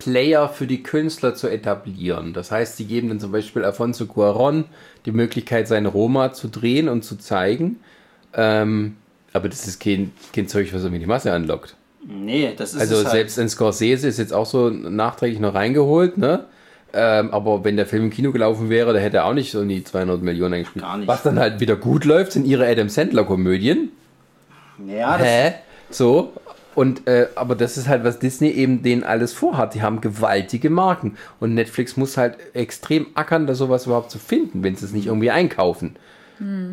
Player 0.00 0.48
für 0.48 0.66
die 0.66 0.82
Künstler 0.82 1.36
zu 1.36 1.46
etablieren. 1.46 2.32
Das 2.32 2.50
heißt, 2.50 2.76
sie 2.76 2.86
geben 2.86 3.10
dann 3.10 3.20
zum 3.20 3.30
Beispiel 3.30 3.64
Alfonso 3.64 4.06
Cuaron 4.06 4.64
die 5.06 5.12
Möglichkeit, 5.12 5.68
seine 5.68 5.88
Roma 5.88 6.32
zu 6.32 6.48
drehen 6.48 6.88
und 6.88 7.04
zu 7.04 7.16
zeigen. 7.16 7.78
Ähm, 8.34 8.96
aber 9.32 9.48
das 9.48 9.66
ist 9.66 9.80
kein, 9.80 10.12
kein 10.34 10.48
Zeug, 10.48 10.72
was 10.72 10.82
irgendwie 10.82 11.00
die 11.00 11.06
Masse 11.06 11.32
anlockt. 11.32 11.76
Nee, 12.06 12.52
das 12.56 12.74
ist 12.74 12.80
Also 12.80 12.96
es 12.96 13.04
halt. 13.04 13.12
selbst 13.12 13.38
in 13.38 13.48
Scorsese 13.48 14.08
ist 14.08 14.18
jetzt 14.18 14.32
auch 14.32 14.46
so 14.46 14.70
nachträglich 14.70 15.38
noch 15.40 15.54
reingeholt, 15.54 16.18
ne? 16.18 16.44
Ähm, 16.94 17.30
aber 17.30 17.64
wenn 17.64 17.76
der 17.76 17.86
Film 17.86 18.04
im 18.04 18.10
Kino 18.10 18.32
gelaufen 18.32 18.68
wäre, 18.68 18.92
da 18.92 18.98
hätte 18.98 19.18
er 19.18 19.24
auch 19.26 19.32
nicht 19.34 19.50
so 19.52 19.64
die 19.64 19.82
200 19.82 20.20
Millionen 20.20 20.54
eingespielt. 20.54 20.84
Gar 20.84 20.98
nicht. 20.98 21.08
Was 21.08 21.22
dann 21.22 21.38
halt 21.38 21.60
wieder 21.60 21.76
gut 21.76 22.04
läuft, 22.04 22.32
sind 22.32 22.44
ihre 22.46 22.66
Adam 22.66 22.88
Sandler 22.90 23.24
Komödien. 23.24 23.90
ja, 24.86 25.16
Hä? 25.16 25.54
So. 25.90 26.32
Und, 26.74 27.06
äh, 27.06 27.28
aber 27.34 27.54
das 27.54 27.76
ist 27.76 27.86
halt, 27.88 28.02
was 28.02 28.18
Disney 28.18 28.48
eben 28.50 28.82
denen 28.82 29.04
alles 29.04 29.32
vorhat. 29.34 29.74
Die 29.74 29.82
haben 29.82 30.00
gewaltige 30.00 30.70
Marken. 30.70 31.16
Und 31.38 31.54
Netflix 31.54 31.96
muss 31.96 32.16
halt 32.16 32.36
extrem 32.54 33.06
ackern, 33.14 33.46
da 33.46 33.54
sowas 33.54 33.86
überhaupt 33.86 34.10
zu 34.10 34.18
finden, 34.18 34.62
wenn 34.62 34.74
sie 34.74 34.86
es 34.86 34.92
nicht 34.92 35.06
irgendwie 35.06 35.30
einkaufen. 35.30 35.96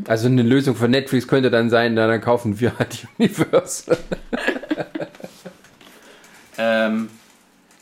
Also 0.07 0.27
eine 0.27 0.43
Lösung 0.43 0.75
von 0.75 0.91
Netflix 0.91 1.27
könnte 1.27 1.51
dann 1.51 1.69
sein, 1.69 1.93
na, 1.93 2.07
dann 2.07 2.21
kaufen 2.21 2.59
wir 2.59 2.77
halt 2.79 3.07
Universal. 3.17 3.97
Ähm, 6.59 7.09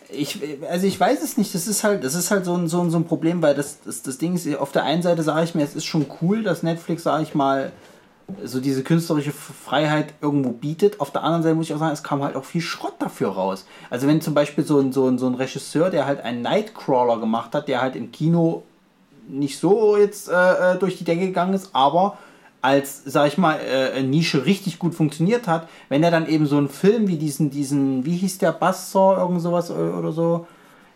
ich, 0.10 0.40
also 0.70 0.88
ich 0.88 1.00
weiß 1.00 1.22
es 1.22 1.38
nicht, 1.38 1.54
das 1.54 1.68
ist 1.68 1.84
halt, 1.84 2.04
das 2.04 2.16
ist 2.16 2.32
halt 2.32 2.46
so 2.46 2.56
ein, 2.56 2.68
so 2.68 2.80
ein, 2.80 2.92
so 2.92 2.98
ein 2.98 3.06
Problem, 3.06 3.42
weil 3.42 3.56
das, 3.56 3.82
das, 3.82 4.04
das 4.04 4.20
Ding 4.20 4.36
ist, 4.36 4.48
auf 4.56 4.72
der 4.72 4.84
einen 4.84 5.02
Seite 5.02 5.24
sage 5.24 5.44
ich 5.44 5.56
mir, 5.56 5.64
es 5.64 5.76
ist 5.76 5.86
schon 5.86 6.06
cool, 6.22 6.44
dass 6.44 6.64
Netflix, 6.64 7.04
sage 7.04 7.24
ich 7.24 7.36
mal, 7.36 7.72
so 8.44 8.60
diese 8.60 8.84
künstlerische 8.84 9.32
Freiheit 9.32 10.14
irgendwo 10.22 10.52
bietet. 10.52 11.00
Auf 11.00 11.12
der 11.12 11.24
anderen 11.24 11.44
Seite 11.44 11.56
muss 11.56 11.68
ich 11.68 11.74
auch 11.74 11.80
sagen, 11.80 11.94
es 11.94 12.04
kam 12.04 12.24
halt 12.24 12.36
auch 12.36 12.44
viel 12.44 12.62
Schrott 12.62 12.96
dafür 13.00 13.30
raus. 13.30 13.66
Also 13.90 14.06
wenn 14.08 14.22
zum 14.22 14.34
Beispiel 14.34 14.66
so 14.66 14.80
ein, 14.80 14.92
so 14.92 15.08
ein, 15.08 15.18
so 15.18 15.28
ein 15.28 15.36
Regisseur, 15.36 15.90
der 15.90 16.06
halt 16.06 16.22
einen 16.22 16.42
Nightcrawler 16.42 17.20
gemacht 17.20 17.56
hat, 17.56 17.68
der 17.68 17.82
halt 17.82 17.96
im 17.96 18.12
Kino 18.12 18.64
nicht 19.30 19.60
so 19.60 19.98
jetzt 19.98 20.30
äh, 20.30 20.74
äh, 20.74 20.80
durch 20.80 20.98
die 20.98 21.04
Decke 21.04 21.28
gegangen 21.28 21.54
ist, 21.54 21.70
aber 21.74 22.18
als, 22.62 23.04
sag 23.06 23.28
ich 23.28 23.38
mal, 23.38 23.60
äh, 23.60 24.02
Nische 24.04 24.46
richtig 24.46 24.80
gut 24.80 24.96
funktioniert 24.96 25.48
hat, 25.48 25.70
wenn 25.90 26.04
er 26.04 26.12
dann 26.12 26.28
eben 26.28 26.48
so 26.48 26.58
einen 26.58 26.70
Film 26.70 27.08
wie 27.08 27.18
diesen, 27.18 27.50
diesen, 27.50 28.06
wie 28.06 28.18
hieß 28.18 28.40
der, 28.40 28.52
Buzzsaw, 28.52 29.18
irgend 29.20 29.42
sowas 29.42 29.70
äh, 29.70 29.74
oder 29.74 30.12
so, 30.12 30.48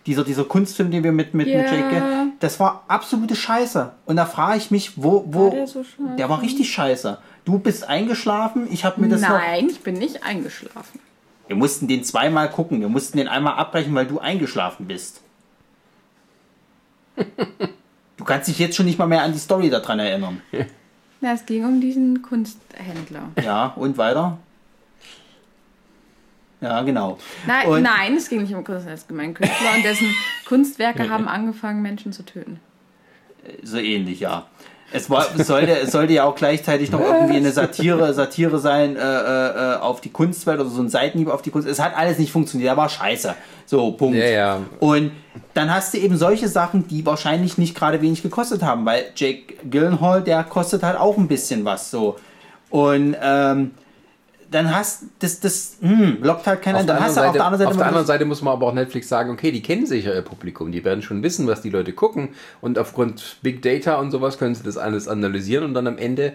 dieser, 0.06 0.24
dieser 0.24 0.44
Kunstfilm, 0.44 0.90
den 0.90 1.04
wir 1.04 1.12
mit, 1.12 1.34
mit, 1.34 1.48
mit 1.48 1.56
Ja. 1.56 1.74
Jake, 1.74 2.04
das 2.40 2.60
war 2.60 2.84
absolute 2.88 3.36
Scheiße. 3.36 3.92
Und 4.06 4.16
da 4.16 4.26
frage 4.26 4.58
ich 4.58 4.72
mich, 4.72 5.02
wo, 5.02 5.24
wo, 5.28 5.46
War 5.46 5.52
der 5.52 5.68
so 5.68 5.84
der 6.18 6.30
war 6.30 6.42
richtig 6.42 6.72
scheiße. 6.72 7.20
Du 7.46 7.60
bist 7.60 7.88
eingeschlafen, 7.88 8.68
ich 8.72 8.84
habe 8.84 9.00
mir 9.00 9.10
das 9.10 9.22
noch, 9.22 9.30
Nein, 9.30 9.68
ich 9.70 9.82
bin 9.82 9.96
nicht 9.96 10.24
eingeschlafen. 10.24 11.00
wir 11.48 11.56
mussten 11.56 11.88
den 11.88 12.04
zweimal 12.04 12.50
gucken, 12.50 12.82
wir 12.82 12.90
mussten 12.90 13.18
den 13.18 13.28
einmal 13.28 13.56
abbrechen, 13.56 13.94
weil 13.94 14.08
du 14.08 14.20
eingeschlafen 14.20 14.88
bist. 14.88 15.22
Du 18.22 18.26
kannst 18.26 18.48
dich 18.48 18.60
jetzt 18.60 18.76
schon 18.76 18.86
nicht 18.86 19.00
mal 19.00 19.08
mehr 19.08 19.24
an 19.24 19.34
die 19.34 19.40
Story 19.40 19.72
daran 19.72 19.98
erinnern. 19.98 20.42
Na, 21.22 21.34
es 21.34 21.44
ging 21.44 21.66
um 21.66 21.82
diesen 21.82 22.22
Kunsthändler. 22.22 23.30
Ja, 23.44 23.74
und 23.76 23.98
weiter? 23.98 24.38
Ja, 26.62 26.84
genau. 26.84 27.18
Nein, 27.48 27.68
Und- 27.68 27.82
nein, 27.82 28.16
es 28.16 28.30
ging 28.30 28.42
nicht 28.44 28.54
um 28.54 28.64
Kunsthändler, 28.64 28.94
es 28.94 29.08
ging 29.08 29.18
um 29.18 29.24
einen 29.24 29.34
Künstler 29.34 29.74
und 29.76 29.84
dessen 29.84 30.14
Kunstwerke 30.46 31.10
haben 31.10 31.28
angefangen, 31.28 31.82
Menschen 31.82 32.14
zu 32.14 32.24
töten. 32.24 32.60
So 33.64 33.80
ähnlich, 33.80 34.20
ja. 34.20 34.46
Es, 34.94 35.10
war, 35.10 35.26
sollte, 35.38 35.80
es 35.80 35.92
sollte 35.92 36.14
ja 36.14 36.26
auch 36.26 36.36
gleichzeitig 36.36 36.92
noch 36.92 37.00
irgendwie 37.00 37.38
eine 37.38 37.52
Satire, 37.52 38.14
Satire 38.14 38.60
sein 38.60 38.96
äh, 38.96 39.00
äh, 39.00 39.76
auf 39.78 40.02
die 40.02 40.10
Kunstwelt 40.10 40.60
oder 40.60 40.70
so 40.70 40.82
ein 40.82 40.90
Seitenhieb 40.90 41.30
auf 41.30 41.42
die 41.42 41.50
Kunst. 41.50 41.68
Es 41.68 41.80
hat 41.80 41.96
alles 41.96 42.20
nicht 42.20 42.32
funktioniert, 42.32 42.70
er 42.70 42.78
war 42.78 42.90
scheiße. 42.90 43.36
So, 43.66 43.92
Punkt. 43.92 44.18
Ja, 44.18 44.26
ja. 44.26 44.60
Und 44.80 45.12
dann 45.54 45.74
hast 45.74 45.94
du 45.94 45.98
eben 45.98 46.18
solche 46.18 46.50
Sachen, 46.50 46.88
die 46.88 47.06
wahrscheinlich 47.06 47.58
nicht 47.58 47.74
gerade 47.74 48.02
wenig 48.02 48.22
gekostet 48.22 48.64
haben, 48.64 48.86
weil 48.86 49.06
Jake 49.16 49.54
Gyllenhaal, 49.70 50.22
der 50.22 50.44
kostet 50.44 50.84
halt 50.84 51.00
auch 51.00 51.18
ein 51.18 51.28
bisschen 51.28 51.64
was 51.64 51.90
so. 51.90 52.18
Und 52.70 53.16
ähm, 53.22 53.72
dann 54.52 54.76
hast 54.76 55.04
das, 55.20 55.40
das 55.40 55.78
hm, 55.82 56.18
lockt 56.22 56.46
halt 56.46 56.62
keiner. 56.62 56.80
Auf 56.80 56.86
der, 56.86 56.96
Dann 56.96 57.04
anderen 57.04 57.04
hast 57.04 57.16
du 57.16 57.22
auf 57.22 57.26
Seite, 57.26 57.38
der 57.38 57.46
anderen 57.46 57.60
Seite, 57.60 57.70
auf 57.72 57.78
der 57.78 57.88
anderen 57.88 58.06
Seite 58.06 58.26
muss 58.26 58.42
man 58.42 58.54
aber 58.54 58.68
auch 58.68 58.74
Netflix 58.74 59.08
sagen, 59.08 59.32
okay, 59.32 59.52
die 59.52 59.62
kennen 59.62 59.86
sicher 59.86 60.14
ihr 60.14 60.22
Publikum, 60.22 60.72
die 60.72 60.84
werden 60.84 61.02
schon 61.02 61.24
wissen, 61.24 61.48
was 61.48 61.62
die 61.62 61.70
Leute 61.70 61.94
gucken 61.94 62.30
und 62.60 62.78
aufgrund 62.78 63.38
Big 63.42 63.62
Data 63.62 63.96
und 63.96 64.12
sowas 64.12 64.38
können 64.38 64.54
sie 64.54 64.64
das 64.64 64.78
alles 64.78 65.08
analysieren 65.08 65.64
und 65.64 65.74
dann 65.74 65.88
am 65.88 65.98
Ende 65.98 66.34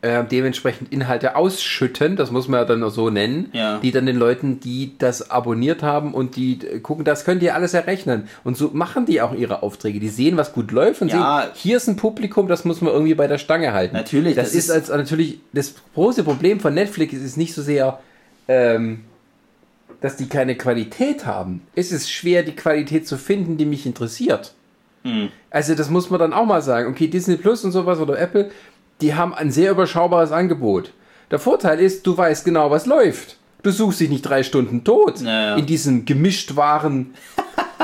äh, 0.00 0.22
dementsprechend 0.24 0.92
Inhalte 0.92 1.34
ausschütten, 1.34 2.14
das 2.14 2.30
muss 2.30 2.46
man 2.46 2.60
ja 2.60 2.64
dann 2.64 2.88
so 2.90 3.10
nennen, 3.10 3.48
Ja. 3.52 3.78
die 3.78 3.90
dann 3.90 4.06
den 4.06 4.16
Leuten, 4.16 4.60
die 4.60 4.92
das 4.98 5.30
abonniert 5.30 5.82
haben 5.82 6.14
und 6.14 6.36
die 6.36 6.60
äh, 6.64 6.78
gucken, 6.78 7.04
das 7.04 7.24
könnt 7.24 7.42
ihr 7.42 7.54
alles 7.56 7.74
errechnen. 7.74 8.28
Und 8.44 8.56
so 8.56 8.70
machen 8.72 9.06
die 9.06 9.20
auch 9.20 9.34
ihre 9.34 9.62
Aufträge. 9.64 9.98
Die 9.98 10.08
sehen, 10.08 10.36
was 10.36 10.52
gut 10.52 10.70
läuft 10.70 11.02
und 11.02 11.08
Ja. 11.08 11.42
sehen, 11.42 11.50
hier 11.54 11.76
ist 11.78 11.88
ein 11.88 11.96
Publikum, 11.96 12.46
das 12.46 12.64
muss 12.64 12.80
man 12.80 12.92
irgendwie 12.92 13.14
bei 13.14 13.26
der 13.26 13.38
Stange 13.38 13.72
halten. 13.72 13.96
Natürlich, 13.96 14.36
Das, 14.36 14.46
das 14.50 14.54
ist, 14.54 14.64
ist- 14.66 14.70
als 14.70 14.88
natürlich 14.88 15.40
das 15.52 15.74
große 15.94 16.22
Problem 16.22 16.60
von 16.60 16.74
Netflix 16.74 17.14
ist 17.14 17.36
nicht 17.36 17.52
so 17.54 17.62
sehr, 17.62 17.98
ähm, 18.46 19.00
dass 20.00 20.14
die 20.16 20.28
keine 20.28 20.54
Qualität 20.56 21.26
haben. 21.26 21.62
Es 21.74 21.90
ist 21.90 22.08
schwer, 22.08 22.44
die 22.44 22.54
Qualität 22.54 23.08
zu 23.08 23.16
finden, 23.18 23.56
die 23.56 23.66
mich 23.66 23.84
interessiert. 23.84 24.52
Also 25.50 25.74
das 25.74 25.88
muss 25.88 26.10
man 26.10 26.20
dann 26.20 26.32
auch 26.34 26.44
mal 26.44 26.60
sagen. 26.60 26.90
Okay, 26.90 27.06
Disney 27.06 27.36
Plus 27.36 27.64
und 27.64 27.72
sowas 27.72 27.98
oder 27.98 28.18
Apple, 28.18 28.50
die 29.00 29.14
haben 29.14 29.34
ein 29.34 29.50
sehr 29.50 29.70
überschaubares 29.70 30.32
Angebot. 30.32 30.92
Der 31.30 31.38
Vorteil 31.38 31.80
ist, 31.80 32.06
du 32.06 32.16
weißt 32.16 32.44
genau, 32.44 32.70
was 32.70 32.86
läuft. 32.86 33.36
Du 33.62 33.70
suchst 33.70 34.00
dich 34.00 34.08
nicht 34.08 34.22
drei 34.22 34.42
Stunden 34.42 34.84
tot 34.84 35.20
Ja, 35.20 35.30
ja. 35.50 35.56
in 35.56 35.66
diesem 35.66 36.04
Gemischtwaren 36.04 37.14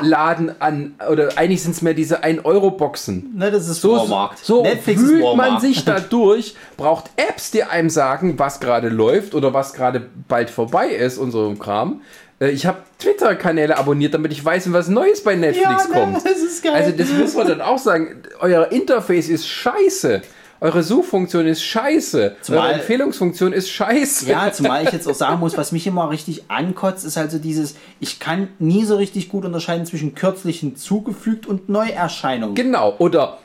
Laden 0.01 0.61
an, 0.61 0.95
oder 1.11 1.37
eigentlich 1.39 1.63
sind 1.63 1.73
es 1.73 1.83
mehr 1.83 1.95
diese 1.95 2.25
1-Euro-Boxen. 2.25 3.33
Ne, 3.37 3.51
das 3.51 3.69
ist 3.69 3.81
So, 3.81 3.97
Walmart. 3.97 4.39
so 4.39 4.63
Netflix 4.63 5.03
wühlt 5.03 5.23
Walmart. 5.23 5.53
man 5.53 5.61
sich 5.61 5.85
da 5.85 6.01
durch, 6.01 6.55
braucht 6.77 7.11
Apps, 7.17 7.51
die 7.53 7.63
einem 7.63 7.91
sagen, 7.91 8.39
was 8.39 8.59
gerade 8.61 8.89
läuft 8.89 9.35
oder 9.35 9.55
was 9.55 9.73
gerade 9.73 10.05
bald 10.29 10.51
vorbei 10.51 10.89
ist 10.89 11.19
und 11.19 11.31
so 11.31 11.55
Kram. 11.55 12.03
Äh, 12.41 12.51
Ich 12.51 12.67
habe 12.67 12.79
Twitter-Kanäle 12.99 13.79
abonniert, 13.79 14.15
damit 14.15 14.33
ich 14.33 14.45
weiß, 14.45 14.73
was 14.73 14.89
Neues 14.89 15.23
bei 15.23 15.37
Netflix 15.37 15.85
Ja, 15.85 15.89
ne, 15.89 16.01
kommt. 16.13 16.17
das 16.27 16.39
ist 16.43 16.63
geil. 16.65 16.73
Also 16.75 16.91
das 16.97 17.13
muss 17.13 17.35
man 17.35 17.47
dann 17.47 17.61
auch 17.61 17.79
sagen. 17.79 18.23
Euer 18.41 18.71
Interface 18.73 19.29
ist 19.29 19.47
scheiße. 19.49 20.23
Eure 20.61 20.83
Suchfunktion 20.83 21.47
ist 21.47 21.63
scheiße. 21.63 22.37
Zumal- 22.41 22.69
Eure 22.71 22.73
Empfehlungsfunktion 22.81 23.53
ist 23.53 23.71
scheiße. 23.71 24.29
Ja, 24.29 24.51
zumal 24.53 24.85
ich 24.85 24.93
jetzt 24.93 25.07
auch 25.07 25.15
sagen 25.15 25.39
muss, 25.41 25.57
was 25.57 25.73
mich 25.73 25.87
immer 25.87 26.11
richtig 26.11 26.45
ankotzt, 26.49 27.05
ist 27.05 27.19
also 27.19 27.39
dieses, 27.39 27.77
ich 28.01 28.19
kann 28.19 28.49
nie 28.59 28.85
so 28.85 28.97
richtig 28.97 29.29
gut 29.29 29.45
unterscheiden 29.45 29.87
zwischen 29.87 30.15
kürzlich 30.15 30.61
hinzugefügt 30.61 31.47
und 31.47 31.69
Neuerscheinungen. 31.69 32.55
Genau. 32.55 32.95
Oder 32.99 33.39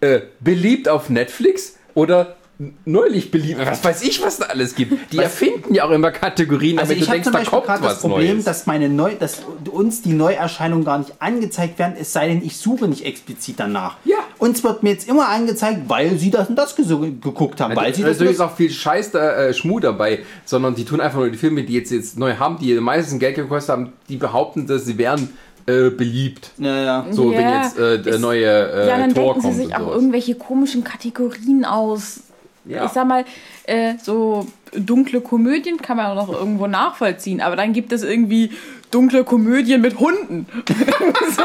äh, 0.00 0.20
beliebt 0.40 0.88
auf 0.88 1.10
Netflix 1.10 1.76
oder 1.94 2.36
neulich 2.84 3.30
beliebt. 3.30 3.60
Was 3.64 3.84
weiß 3.84 4.02
ich, 4.02 4.20
was 4.22 4.38
da 4.38 4.46
alles 4.46 4.74
gibt. 4.74 5.12
Die 5.12 5.18
erfinden 5.18 5.74
ja 5.74 5.84
auch 5.84 5.90
immer 5.90 6.10
Kategorien, 6.10 6.78
Also 6.78 6.88
damit 6.92 6.98
ich 7.02 7.04
du 7.04 7.06
habe 7.08 7.14
denkst, 7.16 7.24
zum 7.24 7.32
da 7.32 7.38
Beispiel 7.38 7.50
kommt 7.58 7.66
gerade 7.66 7.82
was 7.84 7.92
das 7.94 8.00
Problem, 8.02 8.32
Neues. 8.34 8.44
dass 8.44 8.66
meine 8.66 8.88
Neu 8.88 9.12
dass 9.18 9.42
uns 9.70 10.02
die 10.02 10.12
Neuerscheinungen 10.12 10.84
gar 10.84 10.98
nicht 10.98 11.12
angezeigt 11.20 11.78
werden, 11.78 11.94
es 12.00 12.12
sei 12.12 12.26
denn, 12.28 12.44
ich 12.44 12.56
suche 12.56 12.88
nicht 12.88 13.04
explizit 13.06 13.60
danach. 13.60 13.96
Ja. 14.04 14.16
Uns 14.38 14.64
wird 14.64 14.82
mir 14.82 14.90
jetzt 14.90 15.08
immer 15.08 15.28
angezeigt, 15.28 15.82
weil 15.88 16.18
sie 16.18 16.30
das 16.30 16.48
und 16.48 16.56
das 16.56 16.74
geguckt 16.74 17.60
haben, 17.60 17.76
weil 17.76 17.94
sie 17.94 18.02
das, 18.02 18.10
also 18.12 18.24
und 18.24 18.30
ist 18.30 18.40
das 18.40 18.48
auch 18.48 18.56
viel 18.56 18.70
Scheiß 18.70 19.12
da, 19.12 19.36
äh, 19.36 19.54
Schmuh 19.54 19.78
dabei, 19.80 20.20
sondern 20.44 20.74
die 20.74 20.84
tun 20.84 21.00
einfach 21.00 21.18
nur 21.18 21.30
die 21.30 21.38
Filme, 21.38 21.62
die 21.62 21.74
jetzt, 21.74 21.92
jetzt 21.92 22.18
neu 22.18 22.34
haben, 22.36 22.58
die 22.58 22.74
meistens 22.80 23.20
Geld 23.20 23.36
gekostet 23.36 23.70
haben, 23.72 23.92
die 24.08 24.16
behaupten, 24.16 24.66
dass 24.66 24.84
sie 24.84 24.98
wären 24.98 25.30
äh, 25.66 25.90
beliebt. 25.90 26.50
ja, 26.58 26.82
ja. 26.82 27.06
So, 27.10 27.30
wenn 27.30 27.40
Ja, 27.42 27.62
jetzt 27.62 27.78
äh, 27.78 28.02
der 28.02 28.14
ist- 28.14 28.20
neue 28.20 28.46
äh, 28.46 28.88
ja, 28.88 28.98
dann 28.98 29.14
Tor 29.14 29.34
denken 29.34 29.40
sie 29.40 29.46
kommt 29.48 29.56
sich 29.56 29.66
und 29.66 29.74
auch 29.74 29.80
sowas. 29.80 29.94
irgendwelche 29.96 30.34
komischen 30.34 30.82
Kategorien 30.84 31.64
aus. 31.64 32.20
Ja. 32.68 32.84
Ich 32.84 32.92
sag 32.92 33.06
mal, 33.06 33.24
äh, 33.64 33.94
so 34.02 34.46
dunkle 34.72 35.20
Komödien 35.20 35.78
kann 35.80 35.96
man 35.96 36.06
auch 36.06 36.26
noch 36.26 36.32
irgendwo 36.32 36.66
nachvollziehen, 36.66 37.40
aber 37.40 37.56
dann 37.56 37.72
gibt 37.72 37.92
es 37.92 38.02
irgendwie 38.02 38.52
dunkle 38.90 39.24
Komödien 39.24 39.80
mit 39.80 39.98
Hunden. 39.98 40.46
so. 41.36 41.42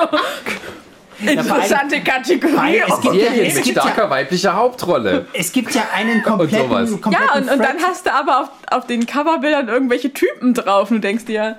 Interessante 1.26 2.02
Kategorie. 2.02 2.82
Es 2.85 3.02
gibt 3.02 3.16
ja- 3.16 3.22
Serien 3.22 3.45
es 3.48 3.56
mit 3.56 3.64
gibt 3.64 3.77
ja- 3.77 3.84
starker 3.84 4.10
weiblicher 4.10 4.53
Hauptrolle. 4.56 5.26
Es 5.34 5.52
gibt 5.52 5.74
ja 5.74 5.84
einen 5.95 6.22
kompletten, 6.24 6.68
sowas. 6.69 6.90
kompletten 7.02 7.27
ja, 7.34 7.35
und, 7.40 7.50
und 7.50 7.60
dann 7.60 7.77
hast 7.82 8.06
du 8.06 8.14
aber 8.14 8.42
auf, 8.42 8.50
auf 8.72 8.88
den 8.88 9.06
Coverbildern 9.06 9.69
irgendwelche 9.69 10.11
Typen 10.11 10.53
drauf 10.53 10.90
und 10.92 10.98
du 10.98 11.02
denkst 11.02 11.26
dir, 11.26 11.58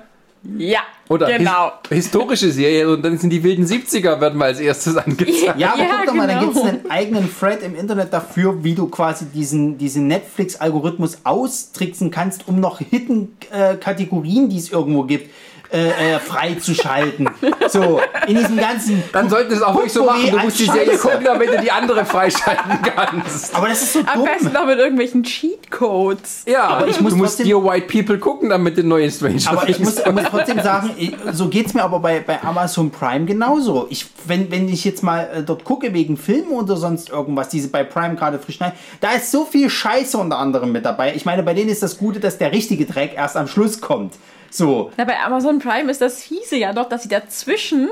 ja, 0.57 0.79
Oder 1.09 1.37
genau. 1.37 1.71
his 1.89 2.05
historische 2.05 2.51
Serien 2.51 2.87
und 2.89 3.01
dann 3.03 3.17
sind 3.17 3.29
die 3.29 3.43
wilden 3.43 3.65
70er, 3.65 4.19
werden 4.19 4.37
mal 4.37 4.45
als 4.45 4.59
erstes 4.59 4.97
angezeigt. 4.97 5.59
Ja, 5.59 5.73
aber 5.73 5.83
Ja, 5.83 5.89
guck 5.97 6.05
doch 6.07 6.13
mal, 6.13 6.27
da 6.27 6.39
genau. 6.39 6.51
gibt 6.51 6.57
es 6.57 6.63
einen 6.63 6.89
eigenen 6.91 7.29
Thread 7.39 7.63
im 7.63 7.75
Internet 7.75 8.13
dafür, 8.13 8.63
wie 8.63 8.75
du 8.75 8.87
quasi 8.87 9.25
diesen, 9.25 9.77
diesen 9.77 10.07
Netflix-Algorithmus 10.07 11.19
austricksen 11.23 12.11
kannst, 12.11 12.47
um 12.47 12.59
noch 12.59 12.79
Hidden-Kategorien, 12.79 14.49
die 14.49 14.57
es 14.57 14.71
irgendwo 14.71 15.03
gibt, 15.03 15.29
äh, 15.71 16.15
äh, 16.15 16.19
freizuschalten. 16.19 17.29
so, 17.69 17.99
in 18.27 18.35
diesem 18.37 18.57
ganzen. 18.57 19.03
Dann 19.11 19.29
sollten 19.29 19.53
es 19.53 19.61
auch 19.61 19.75
wirklich 19.75 19.93
so 19.93 20.05
machen. 20.05 20.29
Du 20.31 20.37
musst 20.39 20.59
die 20.59 20.65
Serie 20.65 20.97
gucken, 20.97 21.23
damit 21.25 21.49
du 21.53 21.59
die 21.61 21.71
andere 21.71 22.05
freischalten 22.05 22.79
kannst. 22.95 23.55
Aber 23.55 23.67
das 23.69 23.81
ist 23.81 23.93
so 23.93 23.99
Am 23.99 24.05
dumm. 24.19 24.25
besten 24.25 24.53
noch 24.53 24.65
mit 24.65 24.77
irgendwelchen 24.79 25.23
Cheatcodes. 25.23 26.43
Ja, 26.47 26.63
Aber 26.65 26.87
ich 26.87 26.99
muss 27.01 27.11
du 27.13 27.17
musst 27.17 27.37
trotzdem- 27.37 27.47
Dear 27.47 27.63
White 27.63 27.87
People 27.87 28.17
gucken, 28.19 28.49
damit 28.49 28.77
du 28.77 28.83
neue 28.83 29.09
Stranger 29.11 29.39
Aber 29.51 29.69
ich 29.69 29.79
muss, 29.79 29.95
muss 30.05 30.23
trotzdem 30.29 30.61
sagen, 30.61 30.91
ich- 30.97 31.13
so 31.31 31.47
geht 31.49 31.67
es 31.67 31.73
mir 31.73 31.83
aber 31.83 31.99
bei, 31.99 32.19
bei 32.19 32.41
Amazon 32.43 32.91
Prime 32.91 33.25
genauso. 33.25 33.87
Ich, 33.89 34.05
wenn, 34.25 34.51
wenn 34.51 34.69
ich 34.69 34.85
jetzt 34.85 35.03
mal 35.03 35.29
äh, 35.33 35.43
dort 35.43 35.63
gucke 35.63 35.93
wegen 35.93 36.17
Filmen 36.17 36.51
oder 36.51 36.75
sonst 36.77 37.09
irgendwas, 37.09 37.49
die 37.49 37.59
sie 37.59 37.67
bei 37.67 37.83
Prime 37.83 38.15
gerade 38.15 38.39
frisch 38.39 38.55
schneiden, 38.57 38.75
da 39.01 39.11
ist 39.13 39.31
so 39.31 39.45
viel 39.45 39.69
Scheiße 39.69 40.17
unter 40.17 40.37
anderem 40.37 40.71
mit 40.71 40.85
dabei. 40.85 41.13
Ich 41.15 41.25
meine, 41.25 41.43
bei 41.43 41.53
denen 41.53 41.69
ist 41.69 41.83
das 41.83 41.97
Gute, 41.97 42.19
dass 42.19 42.37
der 42.37 42.51
richtige 42.51 42.85
Dreck 42.85 43.13
erst 43.15 43.35
am 43.37 43.47
Schluss 43.47 43.81
kommt. 43.81 44.13
So. 44.49 44.91
Na, 44.97 45.05
bei 45.05 45.19
Amazon 45.19 45.59
Prime 45.59 45.89
ist 45.89 46.01
das 46.01 46.23
fiese 46.23 46.57
ja 46.57 46.73
doch, 46.73 46.89
dass 46.89 47.03
sie 47.03 47.09
dazwischen 47.09 47.89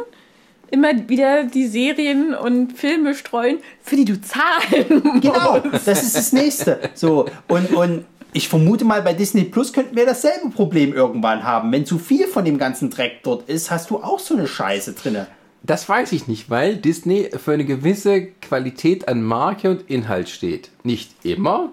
immer 0.72 1.07
wieder 1.07 1.43
die 1.43 1.67
Serien 1.67 2.33
und 2.33 2.73
Filme 2.73 3.14
streuen, 3.14 3.59
für 3.82 3.95
die 3.95 4.06
du 4.06 4.19
zahlen 4.19 5.03
musst. 5.03 5.22
Genau, 5.22 5.59
das 5.59 6.03
ist 6.03 6.15
das 6.15 6.33
nächste. 6.33 6.80
So, 6.95 7.27
und, 7.48 7.73
und 7.75 8.06
ich 8.33 8.49
vermute 8.49 8.83
mal, 8.83 9.03
bei 9.03 9.14
Disney 9.14 9.43
Plus 9.43 9.72
könnten 9.72 9.95
wir 9.95 10.07
dasselbe 10.07 10.49
Problem 10.49 10.93
irgendwann 10.93 11.43
haben. 11.43 11.72
Wenn 11.72 11.85
zu 11.85 11.99
viel 11.99 12.27
von 12.27 12.43
dem 12.43 12.57
ganzen 12.57 12.90
Dreck 12.90 13.19
dort 13.23 13.48
ist, 13.48 13.69
hast 13.69 13.91
du 13.91 13.98
auch 13.98 14.19
so 14.19 14.35
eine 14.35 14.48
Scheiße 14.48 14.93
drinne. 14.93 15.27
Das 15.61 15.88
weiß 15.88 16.11
ich 16.11 16.27
nicht, 16.27 16.49
weil 16.49 16.75
Disney 16.75 17.30
für 17.38 17.53
eine 17.53 17.65
gewisse 17.65 18.25
Qualität 18.41 19.07
an 19.07 19.22
Marke 19.22 19.69
und 19.69 19.90
Inhalt 19.90 20.27
steht. 20.30 20.72
Nicht 20.83 21.11
immer, 21.23 21.69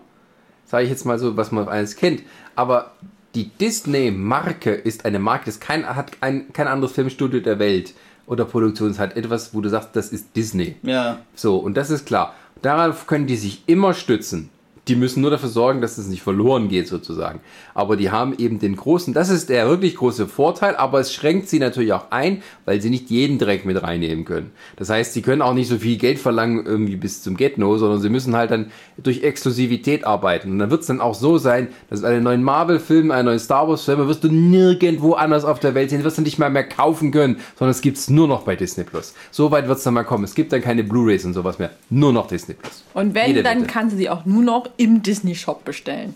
sage 0.67 0.84
ich 0.84 0.91
jetzt 0.91 1.07
mal 1.07 1.18
so, 1.18 1.36
was 1.36 1.50
man 1.50 1.67
alles 1.67 1.97
kennt, 1.97 2.23
aber 2.55 2.92
die 3.34 3.49
Disney-Marke 3.49 4.73
ist 4.73 5.05
eine 5.05 5.18
Marke, 5.18 5.47
das 5.47 5.60
kein, 5.60 5.86
hat 5.86 6.12
ein, 6.20 6.52
kein 6.52 6.67
anderes 6.67 6.92
Filmstudio 6.94 7.41
der 7.41 7.59
Welt 7.59 7.94
oder 8.26 8.44
Produktion, 8.44 8.97
hat 8.99 9.17
etwas, 9.17 9.55
wo 9.55 9.60
du 9.60 9.68
sagst, 9.68 9.91
das 9.94 10.10
ist 10.10 10.34
Disney. 10.36 10.76
Ja. 10.83 11.18
So, 11.34 11.57
und 11.57 11.76
das 11.76 11.91
ist 11.91 12.07
klar. 12.07 12.34
Darauf 12.62 13.07
können 13.07 13.26
die 13.26 13.36
sich 13.36 13.62
immer 13.67 13.94
stützen. 13.94 14.50
Die 14.89 14.97
müssen 14.97 15.20
nur 15.20 15.31
dafür 15.31 15.49
sorgen, 15.49 15.81
dass 15.81 15.99
es 15.99 16.09
nicht 16.09 16.23
verloren 16.23 16.68
geht, 16.68 16.89
sozusagen. 16.89 17.41
Aber 17.75 17.97
die 17.97 18.10
haben 18.10 18.34
eben 18.39 18.59
den 18.59 18.76
großen, 18.76 19.15
das 19.15 19.28
ist 19.28 19.49
der 19.49 19.68
wirklich 19.68 19.97
große 19.97 20.26
Vorteil, 20.26 20.75
aber 20.76 21.00
es 21.00 21.12
schränkt 21.12 21.49
sie 21.49 21.59
natürlich 21.59 21.92
auch 21.92 22.10
ein, 22.10 22.42
weil 22.65 22.81
sie 22.81 22.91
nicht 22.91 23.10
jeden 23.10 23.39
Dreck 23.39 23.65
mit 23.65 23.83
reinnehmen 23.83 24.25
können. 24.25 24.50
Das 24.76 24.89
heißt, 24.89 25.12
sie 25.12 25.23
können 25.23 25.42
auch 25.42 25.55
nicht 25.55 25.68
so 25.68 25.78
viel 25.78 25.97
Geld 25.99 26.18
verlangen, 26.18 26.65
irgendwie 26.65 26.97
bis 26.97 27.23
zum 27.23 27.36
Get-No, 27.36 27.78
sondern 27.78 28.00
sie 28.00 28.09
müssen 28.09 28.34
halt 28.34 28.50
dann 28.50 28.70
durch 28.97 29.23
Exklusivität 29.23 30.05
arbeiten. 30.05 30.52
Und 30.52 30.59
dann 30.59 30.70
wird 30.70 30.81
es 30.81 30.86
dann 30.86 31.00
auch 31.00 31.15
so 31.15 31.39
sein, 31.39 31.68
dass 31.89 32.02
einen 32.02 32.25
neuen 32.25 32.42
Marvel-Film, 32.42 33.10
einen 33.10 33.26
neuen 33.26 33.39
Star 33.39 33.68
Wars-Film, 33.68 34.09
wirst 34.09 34.25
du 34.25 34.28
nirgendwo 34.28 35.12
anders 35.12 35.44
auf 35.44 35.60
der 35.60 35.75
Welt 35.75 35.91
sehen, 35.91 36.05
wirst 36.05 36.18
du 36.18 36.23
nicht 36.23 36.39
mal 36.39 36.50
mehr 36.50 36.65
kaufen 36.65 37.10
können, 37.10 37.39
sondern 37.59 37.73
es 37.73 37.83
gibt 37.83 37.99
es 37.99 38.10
nur 38.10 38.28
noch 38.28 38.42
bei 38.42 38.57
Disney 38.57 38.84
Plus. 38.84 39.15
So 39.31 39.50
weit 39.50 39.68
wird 39.68 39.78
es 39.78 39.84
dann 39.84 39.94
mal 39.94 40.05
kommen. 40.05 40.25
Es 40.25 40.34
gibt 40.34 40.52
dann 40.52 40.62
keine 40.62 40.84
Blu-Rays 40.84 41.25
und 41.25 41.34
sowas 41.34 41.59
mehr. 41.59 41.70
Nur 41.91 42.12
noch 42.12 42.26
Disney 42.26 42.55
Plus. 42.55 42.84
Und 42.94 43.15
wenn, 43.15 43.28
Jede 43.28 43.42
dann 43.42 43.62
Wette. 43.62 43.73
kannst 43.73 43.92
du 43.94 43.99
sie 43.99 44.09
auch 44.10 44.25
nur 44.25 44.42
noch 44.42 44.69
im 44.76 45.02
Disney-Shop 45.02 45.65
bestellen. 45.65 46.15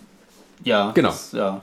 Ja. 0.63 0.91
Genau. 0.91 1.09
Das, 1.09 1.31
ja. 1.31 1.61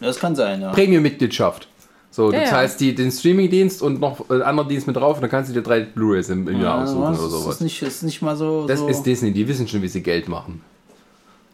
Das 0.00 0.18
kann 0.18 0.34
sein, 0.34 0.60
ja. 0.62 0.70
Premium-Mitgliedschaft. 0.72 1.68
So, 2.10 2.30
du 2.30 2.36
Ja, 2.36 2.42
ja. 2.44 2.48
zahlst 2.48 2.80
die, 2.80 2.94
den 2.94 3.12
Streaming-Dienst 3.12 3.82
und 3.82 4.00
noch 4.00 4.28
äh, 4.30 4.42
anderen 4.42 4.68
Dienst 4.68 4.86
mit 4.86 4.96
drauf 4.96 5.16
und 5.16 5.20
dann 5.22 5.30
kannst 5.30 5.50
du 5.50 5.54
dir 5.54 5.62
drei 5.62 5.80
Blu-Rays 5.80 6.30
im, 6.30 6.48
im 6.48 6.60
Jahr 6.60 6.82
aussuchen 6.82 7.12
das 7.12 7.18
oder 7.20 7.26
ist 7.36 7.42
sowas. 7.44 7.60
nicht, 7.60 7.82
ist 7.82 8.02
nicht 8.02 8.20
mal 8.22 8.36
so. 8.36 8.66
Das 8.66 8.80
so. 8.80 8.88
ist 8.88 9.02
Disney, 9.04 9.32
die 9.32 9.46
wissen 9.46 9.68
schon, 9.68 9.80
wie 9.82 9.88
sie 9.88 10.02
Geld 10.02 10.28
machen. 10.28 10.62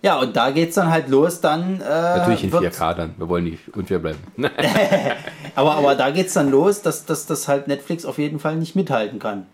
Ja, 0.02 0.20
und 0.20 0.36
da 0.36 0.50
geht's 0.50 0.76
dann 0.76 0.90
halt 0.90 1.08
los, 1.08 1.40
dann. 1.40 1.80
Äh, 1.80 1.84
Natürlich 2.18 2.44
in 2.44 2.52
wird- 2.52 2.74
4K 2.74 2.94
dann. 2.94 3.14
Wir 3.18 3.28
wollen 3.28 3.44
nicht 3.44 3.58
unfair 3.76 3.98
bleiben. 3.98 4.18
Aber, 5.56 5.74
aber 5.76 5.94
da 5.94 6.10
geht's 6.10 6.34
dann 6.34 6.50
los, 6.50 6.82
dass, 6.82 7.06
dass 7.06 7.24
das 7.26 7.48
halt 7.48 7.66
Netflix 7.66 8.04
auf 8.04 8.18
jeden 8.18 8.38
Fall 8.38 8.56
nicht 8.56 8.76
mithalten 8.76 9.18
kann. 9.18 9.46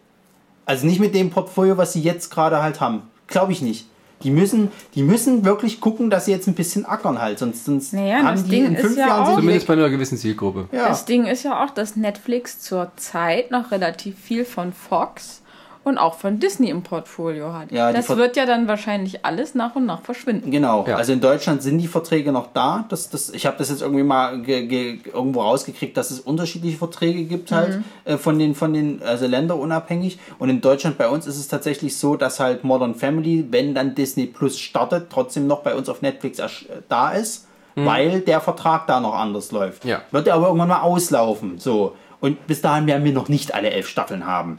Also 0.66 0.84
nicht 0.86 0.98
mit 1.00 1.14
dem 1.14 1.30
Portfolio, 1.30 1.76
was 1.76 1.92
sie 1.92 2.02
jetzt 2.02 2.30
gerade 2.30 2.60
halt 2.62 2.80
haben. 2.80 3.02
Glaube 3.28 3.52
ich 3.52 3.62
nicht. 3.62 3.86
Die 4.22 4.30
müssen, 4.30 4.70
die 4.94 5.02
müssen 5.02 5.44
wirklich 5.44 5.80
gucken, 5.80 6.10
dass 6.10 6.24
sie 6.26 6.30
jetzt 6.32 6.46
ein 6.48 6.54
bisschen 6.54 6.84
ackern 6.86 7.20
halt. 7.20 7.38
Sonst, 7.38 7.64
sonst 7.64 7.92
Naja, 7.92 8.18
haben 8.18 8.26
das 8.36 8.44
die 8.44 8.50
Ding 8.50 8.66
in 8.66 8.74
ist 8.74 8.80
fünf 8.82 8.96
ja 8.96 9.08
Jahren 9.08 9.26
auch- 9.32 9.36
Zumindest 9.36 9.66
bei 9.66 9.72
einer 9.74 9.90
gewissen 9.90 10.16
Zielgruppe. 10.18 10.68
Ja. 10.72 10.88
Das 10.88 11.04
Ding 11.04 11.26
ist 11.26 11.42
ja 11.42 11.62
auch, 11.64 11.70
dass 11.70 11.96
Netflix 11.96 12.60
zur 12.60 12.92
Zeit 12.96 13.50
noch 13.50 13.70
relativ 13.70 14.18
viel 14.18 14.44
von 14.44 14.72
Fox 14.72 15.41
und 15.84 15.98
auch 15.98 16.14
von 16.14 16.38
Disney 16.38 16.68
im 16.70 16.82
Portfolio 16.82 17.52
hat. 17.52 17.72
Ja, 17.72 17.92
das 17.92 18.06
Ver- 18.06 18.16
wird 18.16 18.36
ja 18.36 18.46
dann 18.46 18.68
wahrscheinlich 18.68 19.24
alles 19.24 19.54
nach 19.54 19.74
und 19.74 19.84
nach 19.86 20.00
verschwinden. 20.02 20.50
Genau, 20.50 20.84
Ja. 20.86 20.96
also 20.96 21.12
in 21.12 21.20
Deutschland 21.20 21.62
sind 21.62 21.78
die 21.78 21.88
Verträge 21.88 22.30
noch 22.32 22.48
da. 22.54 22.84
Das, 22.88 23.10
das, 23.10 23.30
ich 23.30 23.46
habe 23.46 23.56
das 23.58 23.70
jetzt 23.70 23.82
irgendwie 23.82 24.02
mal 24.04 24.40
ge, 24.42 24.66
ge, 24.66 24.98
irgendwo 25.12 25.40
rausgekriegt, 25.42 25.96
dass 25.96 26.10
es 26.10 26.20
unterschiedliche 26.20 26.78
Verträge 26.78 27.24
gibt 27.24 27.50
halt 27.52 27.80
äh, 28.04 28.16
von 28.16 28.38
den, 28.38 28.54
von 28.54 28.72
den, 28.72 29.02
also 29.02 29.26
länderunabhängig. 29.26 30.18
Und 30.38 30.48
in 30.50 30.60
Deutschland 30.60 30.98
bei 30.98 31.08
uns 31.08 31.26
ist 31.26 31.36
es 31.38 31.48
tatsächlich 31.48 31.96
so, 31.96 32.16
dass 32.16 32.38
halt 32.40 32.62
Modern 32.64 32.94
Family, 32.94 33.46
wenn 33.50 33.74
dann 33.74 33.94
Disney 33.94 34.26
Plus 34.26 34.58
startet, 34.58 35.08
trotzdem 35.10 35.46
noch 35.46 35.62
bei 35.62 35.74
uns 35.74 35.88
auf 35.88 36.00
Netflix 36.02 36.38
ersch- 36.38 36.66
da 36.88 37.10
ist, 37.10 37.46
weil 37.74 38.20
der 38.20 38.40
Vertrag 38.40 38.86
da 38.86 39.00
noch 39.00 39.14
anders 39.14 39.50
läuft. 39.50 39.84
Ja. 39.84 40.02
Wird 40.10 40.28
er 40.28 40.34
aber 40.34 40.46
irgendwann 40.46 40.68
mal 40.68 40.82
auslaufen. 40.82 41.58
So. 41.58 41.96
Und 42.20 42.46
bis 42.46 42.60
dahin 42.60 42.86
werden 42.86 43.02
wir 43.04 43.12
noch 43.12 43.28
nicht 43.28 43.54
alle 43.54 43.70
elf 43.70 43.88
Staffeln 43.88 44.26
haben. 44.26 44.58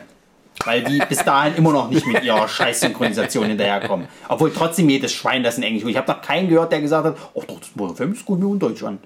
Weil 0.66 0.84
die 0.84 1.02
bis 1.10 1.24
dahin 1.24 1.56
immer 1.56 1.74
noch 1.74 1.90
nicht 1.90 2.06
mit 2.06 2.24
ihrer 2.24 2.48
Scheiß-Synchronisation 2.48 3.48
hinterherkommen. 3.48 4.08
Obwohl 4.30 4.52
trotzdem 4.52 4.90
jedes 4.90 5.12
Schwein 5.14 5.44
das 5.44 5.58
in 5.58 5.64
Englisch. 5.64 5.84
Ich 5.86 5.98
habe 5.98 6.12
noch 6.12 6.22
keinen 6.22 6.48
gehört, 6.48 6.72
der 6.72 6.82
gesagt 6.82 7.06
hat, 7.06 7.18
oh 7.34 7.44
doch, 7.46 7.60
das 7.60 7.70
Family 7.98 8.16
ist 8.16 8.26
gut 8.26 8.40
nur 8.40 8.54
in 8.54 8.60
Deutsch 8.60 8.84
an. 8.84 9.00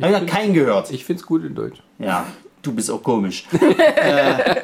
Habe 0.00 0.12
ich 0.12 0.20
noch 0.20 0.26
keinen 0.26 0.54
gehört. 0.54 0.90
Ich 0.90 1.04
finde 1.04 1.20
es 1.20 1.26
gut 1.26 1.44
in 1.44 1.54
Deutsch. 1.54 1.78
Ja, 1.98 2.26
du 2.62 2.72
bist 2.72 2.90
auch 2.90 3.02
komisch. 3.02 3.44
äh, 3.96 4.58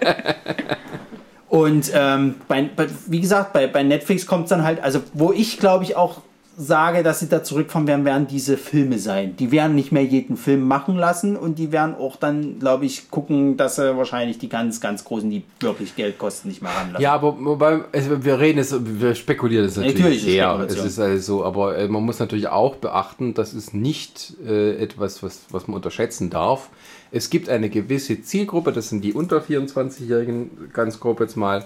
und 1.49 1.91
ähm, 1.94 2.36
bei, 2.49 2.62
bei, 2.62 2.86
wie 3.07 3.20
gesagt, 3.20 3.52
bei, 3.52 3.67
bei 3.67 3.83
Netflix 3.83 4.26
kommt 4.26 4.44
es 4.44 4.50
dann 4.50 4.65
halt, 4.65 4.83
also 4.83 5.02
wo 5.12 5.33
ich 5.33 5.59
glaube 5.59 5.84
ich 5.84 5.97
auch 5.97 6.23
sage, 6.60 7.02
dass 7.02 7.20
sie 7.20 7.28
da 7.28 7.42
zurückfahren 7.42 7.86
werden, 7.86 8.05
werden 8.05 8.26
diese 8.26 8.56
Filme 8.56 8.98
sein. 8.98 9.34
Die 9.36 9.50
werden 9.50 9.74
nicht 9.74 9.92
mehr 9.92 10.05
jeden 10.05 10.36
Film 10.36 10.68
machen 10.68 10.97
lassen 10.97 11.36
und 11.36 11.58
die 11.58 11.72
werden 11.72 11.94
auch 11.94 12.16
dann, 12.16 12.58
glaube 12.58 12.84
ich, 12.84 13.10
gucken, 13.10 13.56
dass 13.56 13.76
sie 13.76 13.97
wahrscheinlich 13.97 14.39
die 14.39 14.48
ganz, 14.48 14.80
ganz 14.80 15.05
großen, 15.05 15.30
die 15.30 15.42
wirklich 15.60 15.97
Geld 15.97 16.18
kosten, 16.18 16.48
nicht 16.48 16.60
mehr 16.60 16.70
ranlassen. 16.70 17.02
Ja, 17.02 17.14
aber 17.14 17.36
wobei, 17.40 17.80
also 17.92 18.24
wir 18.24 18.39
reden 18.39 18.58
jetzt, 18.58 18.74
wir 19.00 19.14
spekulieren 19.14 19.64
es 19.64 19.76
natürlich, 19.76 19.98
Natürlich 19.98 20.22
sehr. 20.22 20.66
Es 20.68 20.84
ist 20.84 20.98
also 20.98 21.39
so, 21.39 21.44
aber 21.44 21.78
äh, 21.78 21.89
man 21.89 22.05
muss 22.05 22.18
natürlich 22.18 22.48
auch 22.48 22.76
beachten, 22.76 23.32
das 23.32 23.55
ist 23.55 23.72
nicht 23.72 24.34
äh, 24.47 24.76
etwas, 24.76 25.22
was, 25.22 25.47
was 25.50 25.66
man 25.66 25.76
unterschätzen 25.76 26.28
darf. 26.28 26.68
Es 27.10 27.30
gibt 27.30 27.48
eine 27.48 27.70
gewisse 27.70 28.22
Zielgruppe, 28.22 28.72
das 28.72 28.90
sind 28.90 29.02
die 29.02 29.14
unter 29.14 29.39
24-Jährigen, 29.39 30.70
ganz 30.72 31.00
grob 31.00 31.20
jetzt 31.20 31.36
mal, 31.36 31.64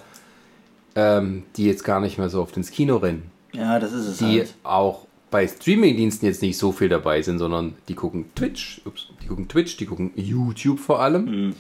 ähm, 0.95 1.43
die 1.57 1.67
jetzt 1.67 1.83
gar 1.83 2.01
nicht 2.01 2.19
mehr 2.19 2.29
so 2.29 2.41
oft 2.41 2.57
ins 2.57 2.71
Kino 2.71 2.99
rennen. 2.99 3.34
Ja, 3.55 3.79
das 3.79 3.93
ist 3.93 4.07
es 4.07 4.19
Die 4.19 4.41
halt. 4.41 4.55
auch 4.63 5.07
bei 5.31 5.49
Streamingdiensten 5.49 6.29
jetzt 6.29 6.43
nicht 6.43 6.57
so 6.59 6.71
viel 6.73 6.89
dabei 6.89 7.23
sind, 7.23 7.39
sondern 7.39 7.75
die 7.89 7.95
gucken 7.95 8.27
Twitch, 8.37 8.81
ups, 8.85 9.09
die 9.23 9.27
gucken 9.27 9.49
Twitch, 9.49 9.77
die 9.77 9.87
gucken 9.87 10.13
YouTube 10.15 10.79
vor 10.79 11.01
allem. 11.01 11.55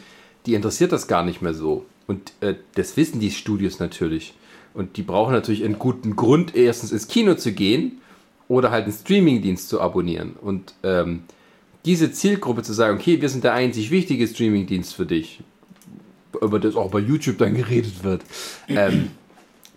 Die 0.46 0.54
interessiert 0.54 0.92
das 0.92 1.08
gar 1.08 1.24
nicht 1.24 1.42
mehr 1.42 1.54
so. 1.54 1.84
Und 2.06 2.32
äh, 2.40 2.54
das 2.74 2.96
wissen 2.96 3.18
die 3.18 3.30
Studios 3.30 3.78
natürlich. 3.78 4.34
Und 4.74 4.96
die 4.96 5.02
brauchen 5.02 5.32
natürlich 5.32 5.64
einen 5.64 5.78
guten 5.78 6.16
Grund, 6.16 6.54
erstens 6.54 6.92
ins 6.92 7.08
Kino 7.08 7.34
zu 7.34 7.52
gehen 7.52 8.00
oder 8.48 8.70
halt 8.70 8.84
einen 8.84 8.92
Streamingdienst 8.92 9.68
zu 9.68 9.80
abonnieren. 9.80 10.34
Und 10.40 10.74
ähm, 10.82 11.22
diese 11.84 12.12
Zielgruppe 12.12 12.62
zu 12.62 12.72
sagen, 12.72 12.98
okay, 12.98 13.20
wir 13.20 13.28
sind 13.28 13.44
der 13.44 13.54
einzig 13.54 13.90
wichtige 13.90 14.26
Streamingdienst 14.26 14.94
für 14.94 15.06
dich, 15.06 15.40
über 16.40 16.58
das 16.58 16.76
auch 16.76 16.90
bei 16.90 16.98
YouTube 16.98 17.38
dann 17.38 17.54
geredet 17.54 18.04
wird, 18.04 18.22
ähm, 18.68 19.10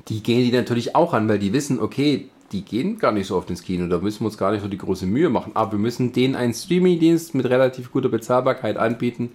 die 0.10 0.24
gehen 0.24 0.44
die 0.44 0.52
natürlich 0.52 0.96
auch 0.96 1.14
an, 1.14 1.28
weil 1.28 1.40
die 1.40 1.54
wissen, 1.54 1.80
okay, 1.80 2.30
die 2.52 2.62
gehen 2.64 2.98
gar 2.98 3.12
nicht 3.12 3.28
so 3.28 3.36
oft 3.36 3.50
ins 3.50 3.64
Kino, 3.64 3.88
da 3.88 4.00
müssen 4.00 4.22
wir 4.22 4.28
uns 4.28 4.38
gar 4.38 4.52
nicht 4.52 4.62
so 4.62 4.68
die 4.68 4.78
große 4.78 5.06
Mühe 5.06 5.30
machen, 5.30 5.52
aber 5.54 5.74
wir 5.74 5.80
müssen 5.80 6.14
denen 6.14 6.36
einen 6.36 6.54
Streamingdienst 6.54 7.36
mit 7.36 7.46
relativ 7.46 7.92
guter 7.92 8.10
Bezahlbarkeit 8.10 8.78
anbieten, 8.78 9.32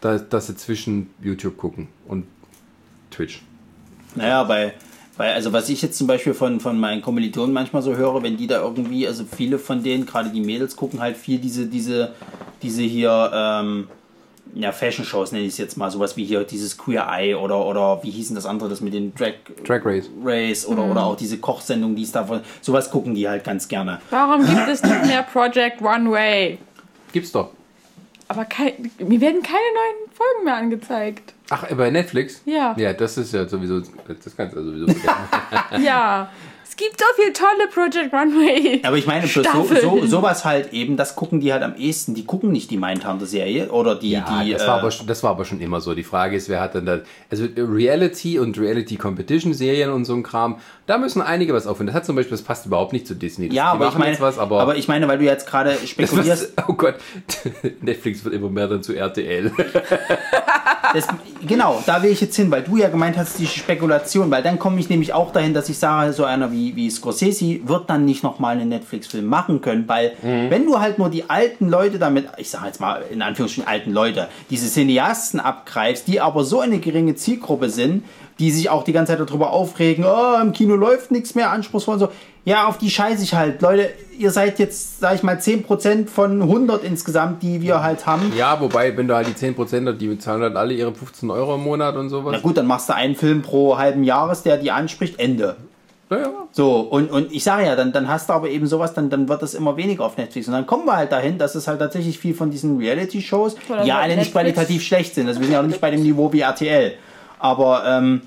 da, 0.00 0.18
dass 0.18 0.46
sie 0.46 0.56
zwischen 0.56 1.10
YouTube 1.20 1.56
gucken 1.56 1.88
und 2.06 2.26
Twitch. 3.10 3.42
Naja, 4.14 4.44
bei, 4.44 4.74
bei, 5.16 5.34
also 5.34 5.52
was 5.52 5.68
ich 5.68 5.82
jetzt 5.82 5.98
zum 5.98 6.06
Beispiel 6.06 6.34
von, 6.34 6.60
von 6.60 6.78
meinen 6.78 7.02
Kommilitonen 7.02 7.52
manchmal 7.52 7.82
so 7.82 7.96
höre, 7.96 8.22
wenn 8.22 8.36
die 8.36 8.46
da 8.46 8.62
irgendwie, 8.62 9.06
also 9.06 9.24
viele 9.24 9.58
von 9.58 9.82
denen, 9.82 10.06
gerade 10.06 10.30
die 10.30 10.40
Mädels, 10.40 10.76
gucken 10.76 11.00
halt 11.00 11.16
viel 11.16 11.38
diese, 11.38 11.66
diese, 11.66 12.14
diese 12.62 12.82
hier, 12.82 13.30
ähm, 13.34 13.88
ja, 14.54 14.72
Fashion-Shows 14.72 15.32
nenne 15.32 15.44
ich 15.44 15.52
es 15.52 15.58
jetzt 15.58 15.76
mal, 15.76 15.90
sowas 15.90 16.16
wie 16.16 16.24
hier 16.24 16.44
dieses 16.44 16.76
Queer 16.76 17.06
Eye 17.10 17.34
oder, 17.34 17.64
oder 17.64 18.02
wie 18.02 18.10
hießen 18.10 18.34
das 18.34 18.46
andere, 18.46 18.68
das 18.68 18.80
mit 18.80 18.94
den 18.94 19.14
Drag 19.14 19.34
Drag 19.64 19.84
Race. 19.84 20.10
Race 20.22 20.66
oder, 20.66 20.84
oder 20.84 21.04
auch 21.04 21.16
diese 21.16 21.38
Kochsendung, 21.38 21.94
die 21.96 22.02
es 22.02 22.12
davon, 22.12 22.40
sowas 22.60 22.90
gucken 22.90 23.14
die 23.14 23.28
halt 23.28 23.44
ganz 23.44 23.68
gerne. 23.68 24.00
Warum 24.10 24.44
gibt 24.46 24.68
es 24.68 24.82
nicht 24.82 25.06
mehr 25.06 25.22
Project 25.22 25.80
One 25.82 26.10
Way? 26.10 26.58
Gibt's 27.12 27.32
doch. 27.32 27.50
Aber 28.28 28.44
kein, 28.44 28.72
mir 28.98 29.20
werden 29.20 29.42
keine 29.42 29.58
neuen 29.74 30.12
Folgen 30.12 30.44
mehr 30.44 30.56
angezeigt. 30.56 31.32
Ach, 31.48 31.64
bei 31.74 31.90
Netflix? 31.90 32.42
Ja. 32.44 32.74
Ja, 32.76 32.92
das 32.92 33.16
ist 33.16 33.32
ja 33.32 33.48
sowieso, 33.48 33.80
das 33.80 34.36
kannst 34.36 34.54
du 34.54 34.60
ja 34.60 34.64
sowieso. 34.64 34.86
Ja. 35.82 36.30
Es 36.78 36.84
gibt 36.84 37.00
so 37.00 37.06
viel 37.20 37.32
tolle 37.32 37.66
Project 37.74 38.14
Runway. 38.14 38.80
Aber 38.84 38.96
ich 38.96 39.04
meine, 39.04 39.26
so, 39.26 39.42
so, 39.42 40.06
sowas 40.06 40.44
halt 40.44 40.72
eben, 40.72 40.96
das 40.96 41.16
gucken 41.16 41.40
die 41.40 41.52
halt 41.52 41.64
am 41.64 41.74
ehesten. 41.74 42.14
Die 42.14 42.24
gucken 42.24 42.52
nicht 42.52 42.70
die 42.70 42.76
Mindhunter-Serie 42.76 43.70
oder 43.72 43.96
die, 43.96 44.12
Ja, 44.12 44.42
die 44.44 44.52
das, 44.52 44.64
war 44.64 44.76
äh, 44.76 44.80
aber 44.80 44.90
schon, 44.92 45.08
das 45.08 45.24
war 45.24 45.30
aber 45.30 45.44
schon 45.44 45.60
immer 45.60 45.80
so. 45.80 45.92
Die 45.96 46.04
Frage 46.04 46.36
ist, 46.36 46.48
wer 46.48 46.60
hat 46.60 46.74
denn 46.74 46.86
da. 46.86 47.00
Also 47.30 47.48
Reality 47.56 48.38
und 48.38 48.56
Reality-Competition-Serien 48.56 49.90
und 49.90 50.04
so 50.04 50.14
ein 50.14 50.22
Kram, 50.22 50.60
da 50.88 50.96
müssen 50.98 51.20
einige 51.22 51.52
was 51.52 51.66
aufhören. 51.66 51.86
Das 51.86 51.94
hat 51.94 52.06
zum 52.06 52.16
Beispiel, 52.16 52.32
das 52.36 52.42
passt 52.42 52.64
überhaupt 52.64 52.94
nicht 52.94 53.06
zu 53.06 53.14
Disney. 53.14 53.48
Das, 53.48 53.56
Ja, 53.56 53.66
aber 53.72 53.84
ich, 53.84 53.90
machen 53.90 53.98
meine, 54.00 54.12
jetzt 54.12 54.20
was, 54.22 54.38
aber, 54.38 54.60
aber 54.60 54.76
ich 54.76 54.88
meine, 54.88 55.06
weil 55.06 55.18
du 55.18 55.24
jetzt 55.24 55.46
gerade 55.46 55.74
spekulierst, 55.86 56.54
was, 56.56 56.68
oh 56.68 56.72
Gott, 56.72 56.94
Netflix 57.82 58.24
wird 58.24 58.34
immer 58.34 58.48
mehr 58.48 58.66
dann 58.68 58.82
zu 58.82 58.94
RTL. 58.96 59.52
das, 60.94 61.06
genau, 61.46 61.82
da 61.86 62.02
will 62.02 62.10
ich 62.10 62.20
jetzt 62.22 62.34
hin, 62.36 62.50
weil 62.50 62.62
du 62.62 62.76
ja 62.78 62.88
gemeint 62.88 63.18
hast, 63.18 63.38
die 63.38 63.46
Spekulation, 63.46 64.30
weil 64.30 64.42
dann 64.42 64.58
komme 64.58 64.80
ich 64.80 64.88
nämlich 64.88 65.12
auch 65.12 65.30
dahin, 65.32 65.52
dass 65.52 65.68
ich 65.68 65.78
sage, 65.78 66.12
so 66.14 66.24
einer 66.24 66.50
wie, 66.52 66.74
wie 66.74 66.90
Scorsese 66.90 67.60
wird 67.68 67.90
dann 67.90 68.06
nicht 68.06 68.22
nochmal 68.22 68.56
einen 68.56 68.70
Netflix-Film 68.70 69.26
machen 69.26 69.60
können, 69.60 69.86
weil 69.88 70.12
Mhm. 70.22 70.50
wenn 70.50 70.64
du 70.64 70.80
halt 70.80 70.98
nur 70.98 71.10
die 71.10 71.28
alten 71.28 71.68
Leute 71.68 71.98
damit, 71.98 72.28
ich 72.38 72.48
sage 72.50 72.66
jetzt 72.66 72.80
mal 72.80 73.02
in 73.10 73.20
Anführungsstrichen 73.20 73.68
alten 73.68 73.92
Leute, 73.92 74.28
diese 74.50 74.68
Cineasten 74.68 75.38
abgreifst, 75.38 76.08
die 76.08 76.20
aber 76.20 76.44
so 76.44 76.60
eine 76.60 76.78
geringe 76.78 77.14
Zielgruppe 77.14 77.68
sind, 77.68 78.04
die 78.38 78.50
sich 78.50 78.70
auch 78.70 78.84
die 78.84 78.92
ganze 78.92 79.16
Zeit 79.16 79.28
darüber 79.28 79.52
aufregen, 79.52 80.04
oh, 80.04 80.40
im 80.40 80.52
Kino 80.52 80.76
läuft 80.76 81.10
nichts 81.10 81.34
mehr 81.34 81.50
anspruchsvoll 81.50 81.94
und 81.94 82.00
so. 82.00 82.08
Ja, 82.44 82.66
auf 82.66 82.78
die 82.78 82.88
scheiße 82.88 83.22
ich 83.22 83.34
halt. 83.34 83.60
Leute, 83.60 83.90
ihr 84.16 84.30
seid 84.30 84.58
jetzt, 84.58 85.00
sag 85.00 85.16
ich 85.16 85.22
mal, 85.22 85.36
10% 85.36 86.06
von 86.06 86.40
100 86.40 86.82
insgesamt, 86.82 87.42
die 87.42 87.60
wir 87.60 87.82
halt 87.82 88.06
haben. 88.06 88.32
ja, 88.36 88.60
wobei, 88.60 88.96
wenn 88.96 89.06
du 89.06 89.14
halt 89.14 89.26
die 89.28 89.32
10% 89.32 89.86
hast, 89.86 89.98
die 89.98 90.06
bezahlen 90.06 90.42
halt 90.42 90.56
alle 90.56 90.72
ihre 90.72 90.94
15 90.94 91.30
Euro 91.30 91.56
im 91.56 91.62
Monat 91.62 91.96
und 91.96 92.08
sowas. 92.08 92.32
Na 92.32 92.38
gut, 92.40 92.56
dann 92.56 92.66
machst 92.66 92.88
du 92.88 92.94
einen 92.94 93.16
Film 93.16 93.42
pro 93.42 93.76
halben 93.76 94.04
Jahres, 94.04 94.44
der 94.44 94.56
die 94.56 94.70
anspricht, 94.70 95.18
Ende. 95.18 95.56
Naja. 96.10 96.30
So, 96.52 96.80
und, 96.80 97.10
und 97.10 97.32
ich 97.32 97.44
sage 97.44 97.66
ja, 97.66 97.76
dann, 97.76 97.92
dann 97.92 98.08
hast 98.08 98.30
du 98.30 98.32
aber 98.32 98.48
eben 98.48 98.66
sowas, 98.66 98.94
dann, 98.94 99.10
dann 99.10 99.28
wird 99.28 99.42
das 99.42 99.52
immer 99.52 99.76
weniger 99.76 100.04
auf 100.04 100.16
Netflix. 100.16 100.48
Und 100.48 100.54
dann 100.54 100.66
kommen 100.66 100.86
wir 100.86 100.96
halt 100.96 101.12
dahin, 101.12 101.36
dass 101.36 101.54
es 101.54 101.68
halt 101.68 101.80
tatsächlich 101.80 102.18
viel 102.18 102.34
von 102.34 102.50
diesen 102.50 102.78
Reality-Shows, 102.78 103.56
Oder 103.68 103.84
ja, 103.84 103.98
alle 103.98 104.16
nicht 104.16 104.32
qualitativ 104.32 104.82
schlecht 104.82 105.14
sind. 105.14 105.28
Also 105.28 105.40
wir 105.40 105.46
sind 105.46 105.52
ja 105.54 105.60
auch 105.60 105.66
nicht 105.66 105.80
bei 105.80 105.90
dem 105.90 106.02
Niveau 106.02 106.32
wie 106.32 106.40
RTL. 106.40 106.94
Aber, 107.38 107.84
ähm, 107.86 108.22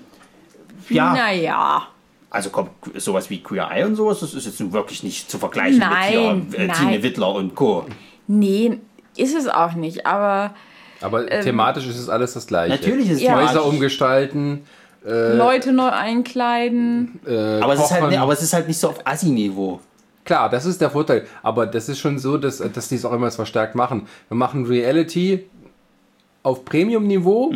ja, 0.90 1.14
Naja. 1.14 1.88
also 2.30 2.50
kommt 2.50 2.72
sowas 2.96 3.30
wie 3.30 3.42
Queer 3.42 3.70
Eye 3.72 3.86
und 3.86 3.96
sowas, 3.96 4.20
das 4.22 4.34
ist 4.34 4.46
jetzt 4.46 4.60
nun 4.60 4.74
wirklich 4.74 5.04
nicht 5.04 5.30
zu 5.30 5.38
vergleichen 5.38 5.80
Nein, 5.80 6.48
mit 6.50 6.56
hier, 6.56 6.60
äh, 6.64 6.68
nein. 6.68 6.76
Tine 6.78 7.04
Wittler 7.04 7.34
und 7.36 7.56
Co. 7.56 7.86
Nee, 8.28 8.80
ist 9.18 9.36
es 9.36 9.48
auch 9.48 9.74
nicht. 9.74 10.06
Aber 10.06 10.54
Aber 11.02 11.26
thematisch 11.28 11.88
ist 11.88 11.98
es 12.00 12.10
alles 12.10 12.34
das 12.34 12.48
Gleiche. 12.48 12.72
Natürlich 12.76 13.10
ist 13.10 13.18
es 13.18 13.24
Ja. 13.24 13.36
Häuser 13.36 13.66
umgestalten. 13.66 14.66
Leute 15.04 15.72
neu 15.74 15.90
einkleiden. 15.90 17.20
Äh, 17.26 17.60
aber, 17.60 17.74
es 17.74 17.80
ist 17.82 17.92
halt, 17.92 18.04
kochen. 18.04 18.18
aber 18.20 18.34
es 18.34 18.44
ist 18.44 18.54
halt 18.54 18.68
nicht 18.68 18.80
so 18.80 18.90
auf 18.90 19.00
Assi-Niveau. 19.04 19.80
Klar, 20.26 20.48
das 20.50 20.68
ist 20.68 20.80
der 20.80 20.92
Vorteil. 20.92 21.26
Aber 21.42 21.66
das 21.66 21.90
ist 21.90 21.98
schon 21.98 22.20
so, 22.20 22.38
dass, 22.38 22.60
dass 22.60 22.88
die 22.88 22.96
es 22.96 23.04
auch 23.06 23.12
immer 23.14 23.32
verstärkt 23.32 23.74
machen. 23.74 24.08
Wir 24.30 24.38
machen 24.38 24.66
Reality 24.68 25.50
auf 26.44 26.64
Premium-Niveau, 26.66 27.52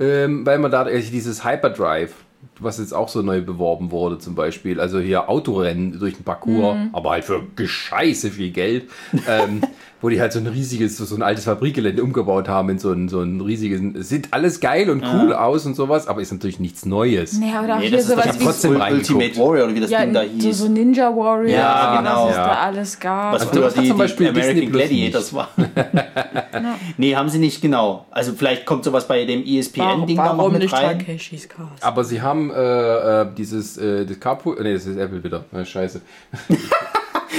ähm, 0.00 0.46
weil 0.46 0.58
man 0.58 0.70
da 0.70 0.82
also 0.82 1.10
dieses 1.10 1.44
Hyperdrive, 1.44 2.14
was 2.60 2.78
jetzt 2.78 2.92
auch 2.94 3.08
so 3.08 3.22
neu 3.22 3.40
beworben 3.42 3.90
wurde 3.90 4.18
zum 4.18 4.34
Beispiel, 4.34 4.80
also 4.80 4.98
hier 4.98 5.28
Autorennen 5.28 5.98
durch 5.98 6.14
den 6.14 6.24
Parcours, 6.24 6.76
aber 6.92 7.10
halt 7.10 7.24
für 7.24 7.42
gescheiße 7.56 8.30
viel 8.30 8.50
Geld, 8.50 8.88
ähm, 9.28 9.60
wo 10.00 10.08
die 10.10 10.20
halt 10.20 10.32
so 10.32 10.38
ein 10.38 10.46
riesiges, 10.46 10.96
so 10.98 11.14
ein 11.14 11.22
altes 11.22 11.44
Fabrikgelände 11.44 12.02
umgebaut 12.02 12.48
haben 12.48 12.68
in 12.70 12.78
so 12.78 12.92
ein, 12.92 13.08
so 13.08 13.20
ein 13.20 13.40
riesiges, 13.40 13.80
es 13.98 14.08
sieht 14.10 14.32
alles 14.32 14.60
geil 14.60 14.90
und 14.90 15.02
cool 15.02 15.32
aus 15.32 15.64
und 15.66 15.74
sowas, 15.74 16.06
aber 16.06 16.20
ist 16.20 16.32
natürlich 16.32 16.60
nichts 16.60 16.84
Neues. 16.86 17.38
Naja, 17.38 17.62
oder 17.64 17.74
auch 17.76 17.78
Nee, 17.80 17.88
hier 17.88 17.96
das 17.98 18.08
ist 18.08 18.16
doch 18.16 18.22
sowas 18.22 18.38
wie 18.40 18.44
trotzdem. 18.44 18.80
Ultimate 18.80 19.36
Warrior 19.36 19.64
oder 19.66 19.74
wie 19.74 19.80
das 19.80 19.90
ja, 19.90 20.00
Ding 20.04 20.12
da 20.14 20.22
so, 20.24 20.28
hieß. 20.30 20.58
so 20.58 20.68
Ninja 20.68 21.14
Warrior, 21.16 21.48
Ja, 21.48 21.96
genau. 21.98 22.24
was 22.24 22.30
es 22.30 22.36
Ja. 22.36 22.46
da 22.46 22.52
alles 22.54 23.00
gab. 23.00 23.34
Was 23.34 23.42
Also 23.48 23.52
früher 23.54 23.82
die, 23.82 23.88
zum 23.88 23.98
Beispiel 23.98 24.32
die 24.32 24.40
American 24.40 24.72
Gladiators 24.72 25.32
war. 25.34 25.48
nee, 26.96 27.14
haben 27.16 27.28
sie 27.28 27.38
nicht 27.38 27.60
genau. 27.62 28.06
Also 28.10 28.32
vielleicht 28.32 28.66
kommt 28.66 28.84
sowas 28.84 29.06
bei 29.08 29.24
dem 29.24 29.44
ESPN-Ding 29.44 30.16
da 30.16 30.32
noch 30.34 30.50
mit 30.50 30.72
rein. 30.72 30.98
Takeshis 30.98 31.48
Cast? 31.48 31.82
Aber 31.82 32.04
sie 32.04 32.20
haben 32.22 32.45
äh, 32.50 33.22
äh, 33.22 33.26
dieses 33.36 33.76
äh, 33.78 34.04
das 34.06 34.18
Carpool, 34.20 34.56
nee, 34.62 34.74
das 34.74 34.86
ist 34.86 34.96
Apple 34.96 35.22
wieder, 35.22 35.44
äh, 35.52 35.64
scheiße. 35.64 36.00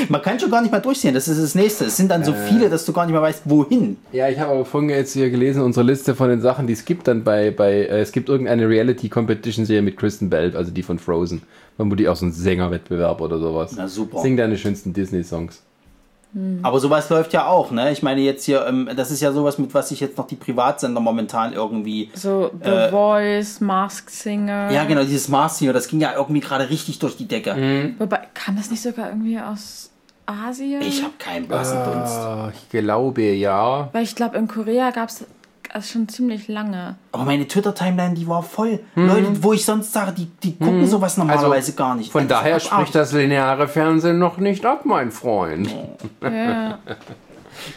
Man 0.10 0.22
kann 0.22 0.40
schon 0.40 0.52
gar 0.52 0.62
nicht 0.62 0.72
mal 0.72 0.80
durchsehen. 0.80 1.16
Das 1.16 1.28
ist 1.28 1.42
das 1.42 1.56
nächste. 1.56 1.86
Es 1.86 1.98
sind 1.98 2.12
dann 2.12 2.24
so 2.24 2.32
Äh. 2.32 2.48
viele, 2.48 2.70
dass 2.70 2.86
du 2.86 2.94
gar 2.94 3.06
nicht 3.06 3.14
mehr 3.14 3.22
weißt, 3.22 3.44
wohin. 3.46 3.98
Ja, 4.12 4.30
ich 4.30 4.38
habe 4.40 4.52
aber 4.52 4.64
vorhin 4.66 4.92
jetzt 4.92 5.14
hier 5.14 5.32
gelesen, 5.32 5.64
unsere 5.64 5.84
Liste 5.86 6.14
von 6.14 6.30
den 6.30 6.40
Sachen, 6.40 6.68
die 6.68 6.74
es 6.74 6.86
gibt 6.86 7.08
dann 7.08 7.24
bei, 7.24 7.50
bei 7.50 7.86
es 7.88 8.12
gibt 8.12 8.30
irgendeine 8.30 8.70
Reality-Competition-Serie 8.70 9.82
mit 9.82 9.98
Kristen 9.98 10.30
Bell, 10.30 10.56
also 10.56 10.70
die 10.72 10.84
von 10.84 11.00
Frozen. 11.00 11.42
Vermutlich 11.78 12.08
auch 12.10 12.16
so 12.16 12.28
ein 12.28 12.32
Sängerwettbewerb 12.32 13.22
oder 13.22 13.40
sowas. 13.40 13.74
Na, 13.76 13.88
super. 13.88 14.22
Sing 14.22 14.38
deine 14.38 14.58
schönsten 14.58 14.94
Disney-Songs. 14.94 15.64
Aber 16.64 16.80
sowas 16.80 17.10
läuft 17.10 17.34
ja 17.34 17.48
auch, 17.48 17.72
ne? 17.72 17.92
Ich 17.92 18.04
meine 18.04 18.22
jetzt 18.22 18.46
hier, 18.46 18.66
ähm, 18.68 18.90
das 18.96 19.12
ist 19.12 19.22
ja 19.22 19.32
sowas, 19.32 19.58
mit 19.58 19.74
was 19.74 19.90
sich 19.90 20.00
jetzt 20.00 20.18
noch 20.18 20.28
die 20.28 20.36
Privatsender 20.36 21.00
momentan 21.02 21.54
irgendwie. 21.54 22.10
So 22.14 22.52
The 22.64 22.70
Äh, 22.70 22.90
Voice, 22.90 23.60
Masked 23.62 24.10
Singer. 24.10 24.72
Ja, 24.72 24.84
genau, 24.86 25.02
dieses 25.02 25.28
Marcio, 25.30 25.74
das 25.74 25.88
ging 25.88 26.00
ja 26.00 26.14
irgendwie 26.16 26.42
gerade 26.42 26.70
richtig 26.70 27.00
durch 27.00 27.18
die 27.18 27.28
Decke. 27.28 27.54
Mhm. 27.56 27.96
Wobei, 28.00 28.22
kam 28.34 28.56
das 28.56 28.70
nicht 28.70 28.82
sogar 28.82 29.10
irgendwie 29.10 29.40
aus 29.40 29.90
Asien? 30.26 30.82
Ich 30.82 31.02
habe 31.04 31.14
keinen 31.18 31.48
blassen 31.48 31.78
Dunst. 31.84 32.16
Ah, 32.16 32.52
ich 32.54 32.70
glaube 32.70 33.22
ja. 33.24 33.90
Weil 33.94 34.04
ich 34.04 34.16
glaube, 34.16 34.38
in 34.38 34.48
Korea 34.48 34.92
gab 34.92 35.10
es 35.10 35.26
das 35.78 35.90
schon 35.90 36.08
ziemlich 36.08 36.48
lange. 36.48 36.96
Aber 37.12 37.24
meine 37.24 37.48
Twitter-Timeline, 37.48 38.16
die 38.16 38.28
war 38.28 38.44
voll. 38.44 38.80
Leute, 38.96 39.44
wo 39.44 39.54
ich 39.54 39.64
sonst 39.64 39.94
sage, 39.94 40.14
die, 40.14 40.26
die 40.44 40.58
gucken 40.58 40.88
sowas 40.88 41.18
normalerweise 41.18 41.74
gar 41.74 41.96
nicht. 41.96 42.14
Mhm. 42.14 42.20
Also 42.20 42.20
Von 42.20 42.28
Das 42.28 42.38
ist 42.38 42.44
daher 42.44 42.60
spricht 42.60 42.96
das 42.96 43.14
lineare 43.14 43.68
Fernsehen 43.68 44.20
noch 44.20 44.38
nicht 44.38 44.66
ab, 44.66 44.86
mein 44.86 45.12
Freund. 45.12 45.70
Ja. 46.22 46.80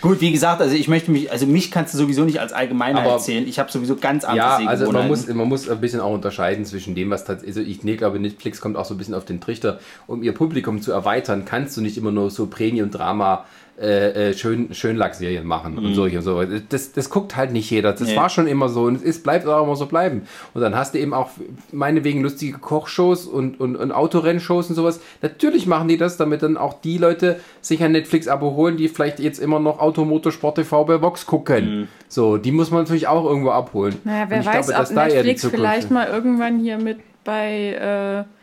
Gut, 0.02 0.20
wie 0.20 0.30
gesagt, 0.30 0.60
also 0.60 0.74
ich 0.74 0.88
möchte 0.88 1.10
mich, 1.10 1.32
also 1.32 1.46
mich 1.46 1.70
kannst 1.70 1.94
du 1.94 1.98
sowieso 1.98 2.24
nicht 2.24 2.38
als 2.38 2.52
Allgemeinheit 2.52 3.04
Aber- 3.04 3.14
erzählen. 3.14 3.46
Ich 3.46 3.58
habe 3.58 3.70
sowieso 3.72 3.96
ganz 3.96 4.24
andere 4.24 4.62
Ja, 4.62 4.68
also 4.68 4.90
man 4.92 5.08
muss, 5.08 5.26
man 5.26 5.48
muss 5.48 5.68
ein 5.68 5.80
bisschen 5.80 6.00
auch 6.00 6.12
unterscheiden 6.12 6.64
zwischen 6.64 6.94
dem, 6.94 7.10
was 7.10 7.24
tatsächlich. 7.24 7.56
Also 7.56 7.68
ich 7.68 7.82
nee, 7.82 7.96
glaube, 7.96 8.20
Netflix 8.20 8.60
kommt 8.60 8.76
auch 8.76 8.84
so 8.84 8.94
ein 8.94 8.98
bisschen 8.98 9.14
auf 9.14 9.24
den 9.24 9.40
Trichter, 9.40 9.80
um 10.06 10.22
ihr 10.22 10.32
Publikum 10.32 10.82
zu 10.82 10.92
erweitern, 10.92 11.44
kannst 11.44 11.76
du 11.76 11.80
nicht 11.80 11.96
immer 11.96 12.12
nur 12.12 12.30
so 12.30 12.46
Premium-Drama. 12.46 13.34
Äh, 13.34 13.59
äh, 13.81 14.34
schön, 14.34 14.75
Schönlack-Serien 14.75 15.47
machen 15.47 15.78
und 15.78 15.94
solche 15.94 16.18
und 16.18 16.23
so. 16.23 16.42
Das, 16.68 16.92
das 16.92 17.09
guckt 17.09 17.36
halt 17.36 17.52
nicht 17.52 17.70
jeder. 17.70 17.92
Das 17.92 18.09
Nee. 18.09 18.17
war 18.17 18.28
schon 18.28 18.47
immer 18.47 18.68
so 18.68 18.83
und 18.84 18.97
es 18.97 19.02
ist, 19.02 19.23
bleibt 19.23 19.47
auch 19.47 19.65
immer 19.65 19.76
so 19.76 19.86
bleiben. 19.86 20.23
Und 20.52 20.60
dann 20.60 20.75
hast 20.76 20.94
du 20.94 20.99
eben 20.99 21.15
auch 21.15 21.31
meinetwegen 21.73 22.20
lustige 22.20 22.59
Kochshows 22.59 23.26
und, 23.26 23.59
und, 23.59 23.76
und 23.76 23.92
Autorrennshows 23.92 24.68
und 24.68 24.75
sowas. 24.76 25.00
Natürlich 25.23 25.67
machen 25.67 25.89
die 25.89 25.97
das, 25.97 26.17
damit 26.17 26.42
dann 26.42 26.57
auch 26.57 26.75
die 26.81 26.99
Leute 26.99 27.41
sich 27.62 27.83
ein 27.83 27.92
Netflix-Abo 27.92 28.55
holen, 28.55 28.76
die 28.76 28.89
vielleicht 28.89 29.18
jetzt 29.18 29.39
immer 29.39 29.59
noch 29.60 29.78
Automotorsport 29.78 30.57
TV 30.57 30.84
bei 30.84 31.00
Vox 31.00 31.25
gucken. 31.26 31.89
So, 32.09 32.36
die 32.36 32.52
muss 32.52 32.70
man 32.70 32.83
natürlich 32.83 33.09
auch 33.09 33.25
irgendwo 33.25 33.50
abholen. 33.50 33.97
Naja, 34.05 34.26
wer 34.28 34.44
weiß, 34.44 34.67
glaube, 34.68 34.83
ob 34.83 34.94
Netflix 34.94 35.47
vielleicht 35.47 35.91
mal 35.91 36.07
irgendwann 36.07 36.59
hier 36.59 36.78
mit 36.78 36.99
bei 37.25 38.26
äh, 38.26 38.39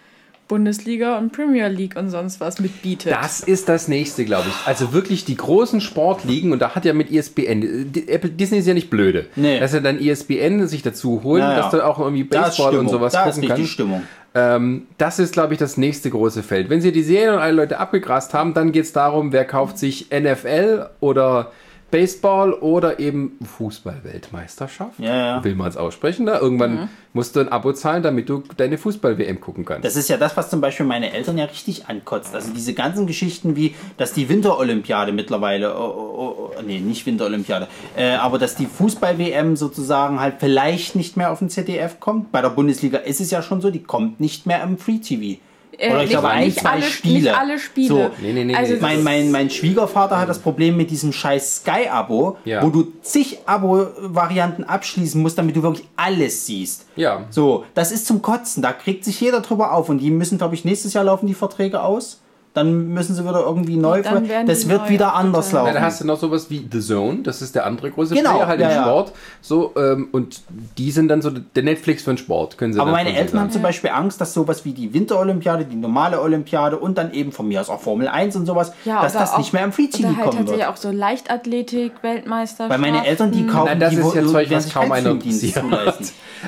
Bundesliga 0.48 1.18
und 1.18 1.32
Premier 1.34 1.68
League 1.68 1.96
und 1.96 2.10
sonst 2.10 2.40
was 2.40 2.60
mitbietet. 2.60 3.12
Das 3.12 3.42
ist 3.42 3.68
das 3.70 3.88
nächste, 3.88 4.26
glaube 4.26 4.46
ich. 4.48 4.68
Also 4.68 4.94
wirklich 4.94 5.26
die 5.26 5.36
großen 5.36 5.82
Sportligen 5.82 6.52
und 6.52 6.60
da 6.62 6.76
hat 6.76 6.86
ja 6.86 6.94
mit 6.94 7.12
ESPN, 7.12 7.92
die- 7.92 8.08
Apple, 8.08 8.30
Disney 8.30 8.60
ist 8.60 8.68
ja 8.68 8.74
nicht 8.74 8.90
blöde, 8.90 9.26
Nee. 9.36 9.60
dass 9.60 9.74
er 9.74 9.82
dann 9.82 10.00
ESPN 10.00 10.68
sich 10.68 10.82
dazu 10.84 11.22
holen, 11.24 11.42
Ja, 11.44 11.52
ja. 11.52 11.58
dass 11.58 11.72
du 11.72 11.86
auch 11.86 12.00
irgendwie 12.00 12.24
Baseball 12.24 12.78
und 12.78 12.90
sowas 12.90 13.14
da 13.14 13.30
gucken 13.30 13.48
kannst. 13.48 13.72
Stimmung. 13.72 14.04
Ähm, 14.36 14.88
das 14.98 15.20
ist, 15.20 15.34
glaube 15.34 15.54
ich, 15.54 15.60
das 15.60 15.78
nächste 15.78 16.10
große 16.10 16.44
Feld. 16.44 16.70
Wenn 16.70 16.80
sie 16.82 16.92
die 16.92 17.02
Serien 17.04 17.34
und 17.36 17.40
alle 17.40 17.54
Leute 17.54 17.80
abgegrast 17.80 18.34
haben, 18.34 18.54
dann 18.54 18.72
geht 18.72 18.84
es 18.86 18.94
darum, 18.94 19.32
wer 19.32 19.46
kauft 19.46 19.78
sich 19.80 20.08
NFL 20.12 20.88
oder 21.00 21.52
Baseball 21.90 22.54
oder 22.54 23.00
eben 23.00 23.38
Fußball-Weltmeisterschaft. 23.58 25.00
Ja, 25.00 25.16
ja. 25.16 25.44
Will 25.44 25.56
man 25.56 25.70
es 25.70 25.78
aussprechen? 25.78 26.26
Da? 26.26 26.40
Irgendwann 26.40 26.90
musst 27.14 27.36
du 27.36 27.40
ein 27.40 27.50
Abo 27.50 27.72
zahlen, 27.72 28.04
damit 28.04 28.28
du 28.28 28.44
deine 28.58 28.78
Fußball-WM 28.78 29.40
gucken 29.40 29.64
kannst. 29.64 29.86
Das 29.86 29.96
ist 29.96 30.10
ja 30.10 30.18
das, 30.18 30.36
was 30.36 30.50
zum 30.50 30.60
Beispiel 30.60 30.86
meine 30.86 31.14
Eltern 31.14 31.38
ja 31.38 31.46
richtig 31.46 31.88
ankotzt. 31.88 32.36
Also 32.36 32.52
diese 32.54 32.74
ganzen 32.74 33.08
Geschichten 33.08 33.56
wie, 33.56 33.74
dass 33.96 34.12
die 34.12 34.28
Winterolympiade 34.28 35.14
mittlerweile, 35.14 35.78
oh, 35.78 36.14
oh, 36.18 36.52
oh, 36.58 36.62
nee, 36.62 36.80
nicht 36.80 37.06
Winterolympiade, 37.06 37.68
äh, 37.96 38.16
aber 38.16 38.38
dass 38.38 38.56
die 38.56 38.66
Fußball-WM 38.66 39.56
sozusagen 39.56 40.20
halt 40.20 40.36
vielleicht 40.40 40.96
nicht 40.96 41.16
mehr 41.16 41.32
auf 41.32 41.40
den 41.40 41.50
ZDF 41.50 42.02
kommt. 42.02 42.34
Bei 42.34 42.42
der 42.42 42.50
Bundesliga 42.50 42.98
ist 43.00 43.22
es 43.22 43.32
ja 43.32 43.42
schon 43.42 43.62
so, 43.62 43.72
die 43.72 43.84
kommt 43.84 44.20
nicht 44.20 44.46
mehr 44.46 44.62
im 44.62 44.78
Free-TV. 44.78 45.40
Äh, 45.80 45.90
Oder 45.92 45.98
ich 45.98 46.02
nicht, 46.04 46.10
glaube, 46.12 46.30
ein, 46.30 46.46
nicht, 46.46 46.60
zwei 46.60 46.70
alle, 46.70 46.82
Spiele. 46.84 47.14
nicht 47.20 47.38
alle 47.38 47.60
Spiele. 47.60 47.88
So. 47.88 48.10
Nee, 48.22 48.34
nee, 48.34 48.44
nee, 48.46 48.56
also 48.56 48.74
nee. 48.74 48.80
Mein, 48.82 49.04
mein, 49.04 49.32
mein 49.32 49.50
Schwiegervater 49.50 50.20
hat 50.20 50.28
das 50.28 50.40
Problem 50.40 50.76
mit 50.76 50.90
diesem 50.90 51.14
scheiß 51.14 51.58
Sky-Abo, 51.58 52.38
Ja. 52.46 52.64
wo 52.64 52.70
du 52.70 52.94
zig 53.04 53.40
Abo-Varianten 53.46 54.64
abschließen 54.64 55.22
musst, 55.22 55.38
damit 55.38 55.56
du 55.56 55.62
wirklich 55.64 55.88
alles 55.96 56.46
siehst. 56.48 56.86
Ja. 56.96 57.26
So, 57.30 57.64
das 57.76 57.92
ist 57.92 58.08
zum 58.08 58.22
Kotzen. 58.22 58.64
Da 58.64 58.74
kriegt 58.74 59.06
sich 59.06 59.22
jeder 59.22 59.42
drüber 59.42 59.72
auf. 59.74 59.90
Und 59.90 60.00
die 60.00 60.10
müssen, 60.10 60.38
glaube 60.40 60.56
ich, 60.56 60.66
nächstes 60.66 60.94
Jahr 60.94 61.04
laufen 61.04 61.28
die 61.28 61.34
Verträge 61.36 61.82
aus. 61.84 62.22
Dann 62.58 62.88
müssen 62.94 63.14
sie 63.16 63.24
wieder 63.24 63.42
irgendwie 63.46 63.78
neu. 63.78 64.02
Dann 64.02 64.28
Das 64.48 64.68
wird 64.68 64.84
neu 64.84 64.90
wieder 64.90 65.14
anders 65.16 65.52
laufen. 65.52 65.68
Ja, 65.68 65.74
da 65.74 65.82
hast 65.82 66.02
du 66.02 66.06
noch 66.08 66.20
sowas 66.20 66.50
wie 66.50 66.68
The 66.72 66.80
Zone, 66.82 67.20
das 67.24 67.42
ist 67.42 67.54
der 67.56 67.66
andere 67.66 67.92
große 67.92 68.16
Genau, 68.16 68.32
Player 68.36 68.48
halt 68.48 68.60
ja, 68.60 68.70
im 68.70 68.76
ja. 68.76 68.82
Sport. 68.84 69.12
So, 69.42 69.74
ähm, 69.78 70.08
und 70.12 70.42
die 70.78 70.92
sind 70.92 71.08
dann 71.10 71.22
so 71.22 71.30
der 71.30 71.64
Netflix 71.64 72.04
für 72.04 72.12
den 72.12 72.18
Sport, 72.18 72.58
können 72.58 72.74
sie 72.74 72.80
Aber 72.80 72.88
dann 72.92 72.96
meine 72.98 73.10
von 73.12 73.18
Eltern 73.20 73.40
haben 73.40 73.46
sagen. 73.48 73.52
zum 73.54 73.62
Beispiel 73.62 73.90
Angst, 73.92 74.20
dass 74.20 74.34
sowas 74.34 74.66
wie 74.66 74.74
die 74.74 74.94
Winterolympiade, 74.94 75.66
die 75.66 75.76
normale 75.76 76.20
Olympiade 76.22 76.78
und 76.80 76.98
dann 76.98 77.14
eben 77.14 77.32
von 77.32 77.48
mir 77.48 77.62
aus 77.62 77.70
auch 77.70 77.80
Formel 77.82 78.08
1 78.08 78.36
und 78.36 78.46
sowas, 78.46 78.74
ja, 78.86 79.02
dass 79.02 79.14
das 79.14 79.34
auch- 79.34 79.38
nicht 79.38 79.54
mehr 79.54 79.64
im 79.64 79.72
Free 79.72 79.88
TV 79.88 80.08
oder 80.10 80.18
halt 80.18 80.26
kommen 80.26 80.38
tatsächlich 80.40 80.66
wird. 80.66 80.70
auch 80.74 80.78
so 80.78 80.92
Leichtathletik, 80.92 81.92
Weltmeisterschaft. 82.02 82.70
Weil 82.72 82.80
meine 82.80 83.06
Eltern, 83.06 83.32
die 83.32 83.46
kaufen, 83.46 83.66
Nein, 83.68 83.80
das 83.80 83.90
die 83.92 83.98
ist 83.98 84.16
ja 84.16 84.26
Zeug, 84.26 84.50
was 84.52 84.74
kaum 84.74 84.92
einer 84.92 85.12
interessiert. 85.12 85.64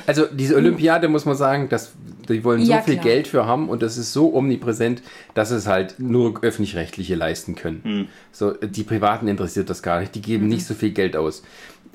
Also 0.06 0.26
diese 0.32 0.54
Olympiade 0.54 1.08
muss 1.08 1.24
man 1.24 1.34
sagen, 1.36 1.68
dass 1.68 1.90
die 2.28 2.44
wollen 2.44 2.64
so 2.64 2.70
Ja, 2.70 2.80
viel 2.80 2.94
klar. 2.94 3.04
Geld 3.06 3.26
für 3.26 3.44
haben 3.46 3.68
und 3.68 3.82
das 3.82 3.96
ist 3.98 4.12
so 4.12 4.32
omnipräsent, 4.32 5.02
dass 5.34 5.50
es 5.50 5.66
halt 5.66 5.96
nur 6.00 6.42
öffentlich-rechtliche 6.42 7.14
leisten 7.14 7.54
können. 7.54 7.80
Hm. 7.82 8.08
So 8.32 8.52
die 8.52 8.82
Privaten 8.82 9.28
interessiert 9.28 9.70
das 9.70 9.82
gar 9.82 10.00
nicht, 10.00 10.14
die 10.14 10.22
geben 10.22 10.48
nicht 10.48 10.66
so 10.66 10.74
viel 10.74 10.90
Geld 10.90 11.16
aus. 11.16 11.42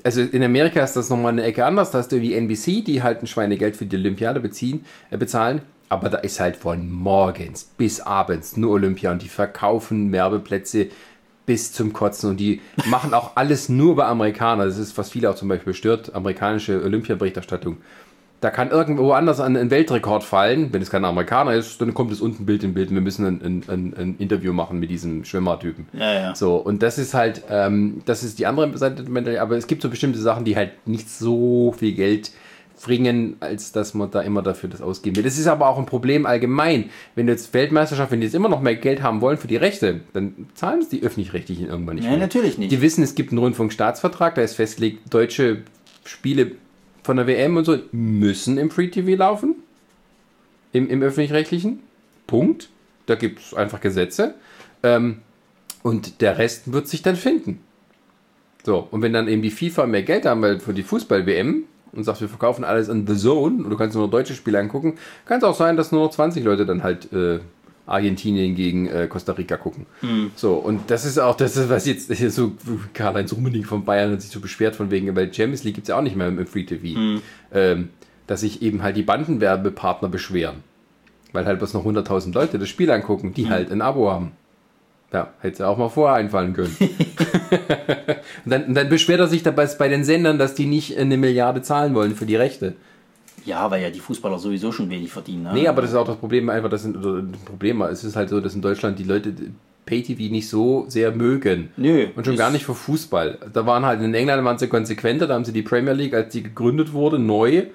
Also 0.02 0.20
in 0.20 0.42
Amerika 0.42 0.82
ist 0.82 0.94
das 0.94 1.10
nochmal 1.10 1.32
eine 1.32 1.42
Ecke 1.42 1.64
anders, 1.64 1.90
da 1.90 1.98
hast 1.98 2.12
du 2.12 2.20
wie 2.20 2.34
NBC, 2.34 2.84
die 2.84 3.02
halt 3.02 3.22
ein 3.22 3.26
Schweinegeld 3.26 3.76
für 3.76 3.86
die 3.86 3.96
Olympiade 3.96 4.40
beziehen, 4.40 4.84
äh, 5.10 5.16
bezahlen. 5.16 5.62
Aber 5.88 6.08
da 6.08 6.18
ist 6.18 6.40
halt 6.40 6.56
von 6.56 6.90
morgens 6.90 7.64
bis 7.76 8.00
abends 8.00 8.56
nur 8.56 8.72
Olympia 8.72 9.12
und 9.12 9.22
die 9.22 9.28
verkaufen 9.28 10.10
Werbeplätze 10.10 10.88
bis 11.46 11.72
zum 11.72 11.92
Kotzen 11.92 12.30
und 12.30 12.38
die 12.38 12.60
machen 12.86 13.14
auch 13.14 13.36
alles 13.36 13.68
nur 13.68 13.96
bei 13.96 14.04
Amerikanern. 14.04 14.68
Das 14.68 14.78
ist, 14.78 14.98
was 14.98 15.10
viele 15.10 15.30
auch 15.30 15.36
zum 15.36 15.48
Beispiel 15.48 15.74
stört, 15.74 16.14
amerikanische 16.14 16.82
Olympiaberichterstattung. 16.82 17.78
Da 18.40 18.50
kann 18.50 18.70
irgendwo 18.70 19.12
anders 19.12 19.40
an 19.40 19.56
ein 19.56 19.70
Weltrekord 19.70 20.22
fallen. 20.22 20.72
Wenn 20.72 20.82
es 20.82 20.90
kein 20.90 21.04
Amerikaner 21.04 21.54
ist, 21.54 21.80
dann 21.80 21.94
kommt 21.94 22.12
es 22.12 22.20
unten 22.20 22.44
Bild 22.44 22.62
in 22.64 22.74
Bild. 22.74 22.90
Wir 22.90 23.00
müssen 23.00 23.24
ein, 23.24 23.42
ein, 23.42 23.64
ein, 23.68 23.94
ein 23.96 24.16
Interview 24.18 24.52
machen 24.52 24.78
mit 24.78 24.90
diesem 24.90 25.24
Schwimmertypen. 25.24 25.86
Ja, 25.94 26.12
ja. 26.12 26.34
So, 26.34 26.56
und 26.56 26.82
das 26.82 26.98
ist 26.98 27.14
halt, 27.14 27.42
ähm, 27.50 28.02
das 28.04 28.22
ist 28.22 28.38
die 28.38 28.46
andere 28.46 28.76
Seite 28.76 29.02
der 29.02 29.10
Medaille. 29.10 29.40
Aber 29.40 29.56
es 29.56 29.66
gibt 29.66 29.80
so 29.80 29.88
bestimmte 29.88 30.18
Sachen, 30.18 30.44
die 30.44 30.54
halt 30.54 30.86
nicht 30.86 31.08
so 31.08 31.74
viel 31.78 31.94
Geld 31.94 32.30
bringen, 32.82 33.36
als 33.40 33.72
dass 33.72 33.94
man 33.94 34.10
da 34.10 34.20
immer 34.20 34.42
dafür 34.42 34.68
das 34.68 34.82
ausgeben 34.82 35.16
will. 35.16 35.24
Das 35.24 35.38
ist 35.38 35.46
aber 35.46 35.68
auch 35.68 35.78
ein 35.78 35.86
Problem 35.86 36.26
allgemein. 36.26 36.90
Wenn 37.14 37.26
du 37.26 37.32
jetzt 37.32 37.54
Weltmeisterschaft, 37.54 38.12
wenn 38.12 38.20
die 38.20 38.26
jetzt 38.26 38.34
immer 38.34 38.48
noch 38.48 38.60
mehr 38.60 38.76
Geld 38.76 39.02
haben 39.02 39.20
wollen 39.20 39.38
für 39.38 39.48
die 39.48 39.56
Rechte, 39.56 40.00
dann 40.12 40.48
zahlen 40.54 40.80
es 40.80 40.88
die 40.88 41.02
Öffentlich-Rechtlichen 41.02 41.68
irgendwann 41.68 41.96
nicht 41.96 42.08
mehr. 42.08 42.18
natürlich 42.18 42.58
nicht. 42.58 42.70
Die 42.70 42.82
wissen, 42.82 43.02
es 43.02 43.14
gibt 43.14 43.32
einen 43.32 43.38
Rundfunkstaatsvertrag, 43.38 44.34
da 44.34 44.42
ist 44.42 44.54
festgelegt, 44.54 45.12
deutsche 45.12 45.62
Spiele 46.04 46.52
von 47.06 47.16
der 47.16 47.26
WM 47.26 47.56
und 47.56 47.64
so 47.64 47.78
müssen 47.92 48.58
im 48.58 48.70
Free 48.70 48.88
TV 48.88 49.16
laufen. 49.16 49.54
Im, 50.72 50.90
im 50.90 51.02
öffentlich-rechtlichen. 51.02 51.80
Punkt. 52.26 52.68
Da 53.06 53.14
gibt 53.14 53.40
es 53.40 53.54
einfach 53.54 53.80
Gesetze. 53.80 54.34
Ähm, 54.82 55.18
und 55.82 56.20
der 56.20 56.36
Rest 56.36 56.72
wird 56.72 56.88
sich 56.88 57.02
dann 57.02 57.16
finden. 57.16 57.60
So, 58.64 58.88
und 58.90 59.00
wenn 59.00 59.12
dann 59.12 59.28
eben 59.28 59.42
die 59.42 59.52
FIFA 59.52 59.86
mehr 59.86 60.02
Geld 60.02 60.26
haben 60.26 60.42
will 60.42 60.58
für 60.58 60.74
die 60.74 60.82
Fußball-WM 60.82 61.62
und 61.92 62.02
sagt, 62.02 62.20
wir 62.20 62.28
verkaufen 62.28 62.64
alles 62.64 62.90
an 62.90 63.06
The 63.06 63.16
Zone 63.16 63.62
und 63.62 63.70
du 63.70 63.76
kannst 63.76 63.94
nur 63.94 64.04
noch 64.04 64.10
deutsche 64.10 64.34
Spiele 64.34 64.58
angucken, 64.58 64.94
kann 65.24 65.38
es 65.38 65.44
auch 65.44 65.54
sein, 65.54 65.76
dass 65.76 65.92
nur 65.92 66.02
noch 66.02 66.10
20 66.10 66.42
Leute 66.42 66.66
dann 66.66 66.82
halt 66.82 67.12
äh, 67.12 67.38
Argentinien 67.86 68.54
gegen 68.54 68.88
äh, 68.88 69.06
Costa 69.06 69.32
Rica 69.32 69.56
gucken. 69.56 69.86
So, 70.34 70.54
und 70.54 70.90
das 70.90 71.04
ist 71.04 71.18
auch 71.18 71.36
das, 71.36 71.68
was 71.68 71.86
jetzt 71.86 72.12
hier 72.12 72.30
so 72.32 72.52
Karl-Heinz 72.92 73.32
Rummenigge 73.32 73.66
von 73.66 73.84
Bayern 73.84 74.12
hat 74.12 74.22
sich 74.22 74.30
so 74.30 74.40
beschwert 74.40 74.76
von 74.76 74.90
wegen, 74.90 75.14
weil 75.14 75.32
Champions 75.32 75.64
League 75.64 75.76
gibt 75.76 75.86
es 75.86 75.90
ja 75.90 75.98
auch 75.98 76.02
nicht 76.02 76.16
mehr 76.16 76.28
im 76.28 76.46
Free 76.46 76.64
TV, 76.64 77.20
ähm, 77.52 77.90
dass 78.26 78.40
sich 78.40 78.60
eben 78.62 78.82
halt 78.82 78.96
die 78.96 79.02
Bandenwerbepartner 79.02 80.08
beschweren. 80.08 80.64
Weil 81.32 81.46
halt 81.46 81.58
bloß 81.58 81.74
noch 81.74 81.84
100.000 81.84 82.34
Leute 82.34 82.58
das 82.58 82.68
Spiel 82.68 82.90
angucken, 82.90 83.34
die 83.34 83.48
halt 83.48 83.70
ein 83.70 83.82
Abo 83.82 84.10
haben. 84.10 84.32
Ja, 85.12 85.32
hätte 85.40 85.62
ja 85.62 85.68
auch 85.68 85.78
mal 85.78 85.88
vorher 85.88 86.16
einfallen 86.16 86.52
können. 86.52 86.76
und, 88.44 88.50
dann, 88.50 88.64
und 88.64 88.74
dann 88.74 88.88
beschwert 88.88 89.20
er 89.20 89.28
sich 89.28 89.42
dabei 89.42 89.66
bei 89.78 89.88
den 89.88 90.02
Sendern, 90.02 90.38
dass 90.38 90.54
die 90.54 90.66
nicht 90.66 90.96
eine 90.98 91.16
Milliarde 91.16 91.62
zahlen 91.62 91.94
wollen 91.94 92.16
für 92.16 92.26
die 92.26 92.36
Rechte. 92.36 92.74
Ja, 93.46 93.70
weil 93.70 93.82
ja 93.82 93.90
die 93.90 94.00
Fußballer 94.00 94.38
sowieso 94.38 94.72
schon 94.72 94.90
wenig 94.90 95.10
verdienen. 95.10 95.44
Ne? 95.44 95.50
Nee, 95.54 95.68
aber 95.68 95.80
das 95.82 95.90
ist 95.92 95.96
auch 95.96 96.06
das 96.06 96.16
Problem, 96.16 96.50
einfach, 96.50 96.68
das 96.68 96.82
sind, 96.82 96.96
oder 96.96 97.22
das 97.22 97.40
Problem, 97.40 97.80
es 97.82 98.04
ist 98.04 98.16
halt 98.16 98.28
so, 98.28 98.40
dass 98.40 98.54
in 98.54 98.60
Deutschland 98.60 98.98
die 98.98 99.04
Leute 99.04 99.32
Pay-TV 99.86 100.32
nicht 100.32 100.48
so 100.48 100.84
sehr 100.88 101.12
mögen. 101.12 101.70
Nö, 101.76 102.08
Und 102.16 102.26
schon 102.26 102.36
gar 102.36 102.50
nicht 102.50 102.66
für 102.66 102.74
Fußball. 102.74 103.38
Da 103.52 103.66
waren 103.66 103.86
halt 103.86 104.02
in 104.02 104.12
England 104.14 104.44
waren 104.44 104.58
sie 104.58 104.66
konsequenter, 104.66 105.28
da 105.28 105.34
haben 105.34 105.44
sie 105.44 105.52
die 105.52 105.62
Premier 105.62 105.92
League, 105.92 106.12
als 106.12 106.32
die 106.32 106.42
gegründet 106.42 106.92
wurde, 106.92 107.18
neu, 107.20 107.66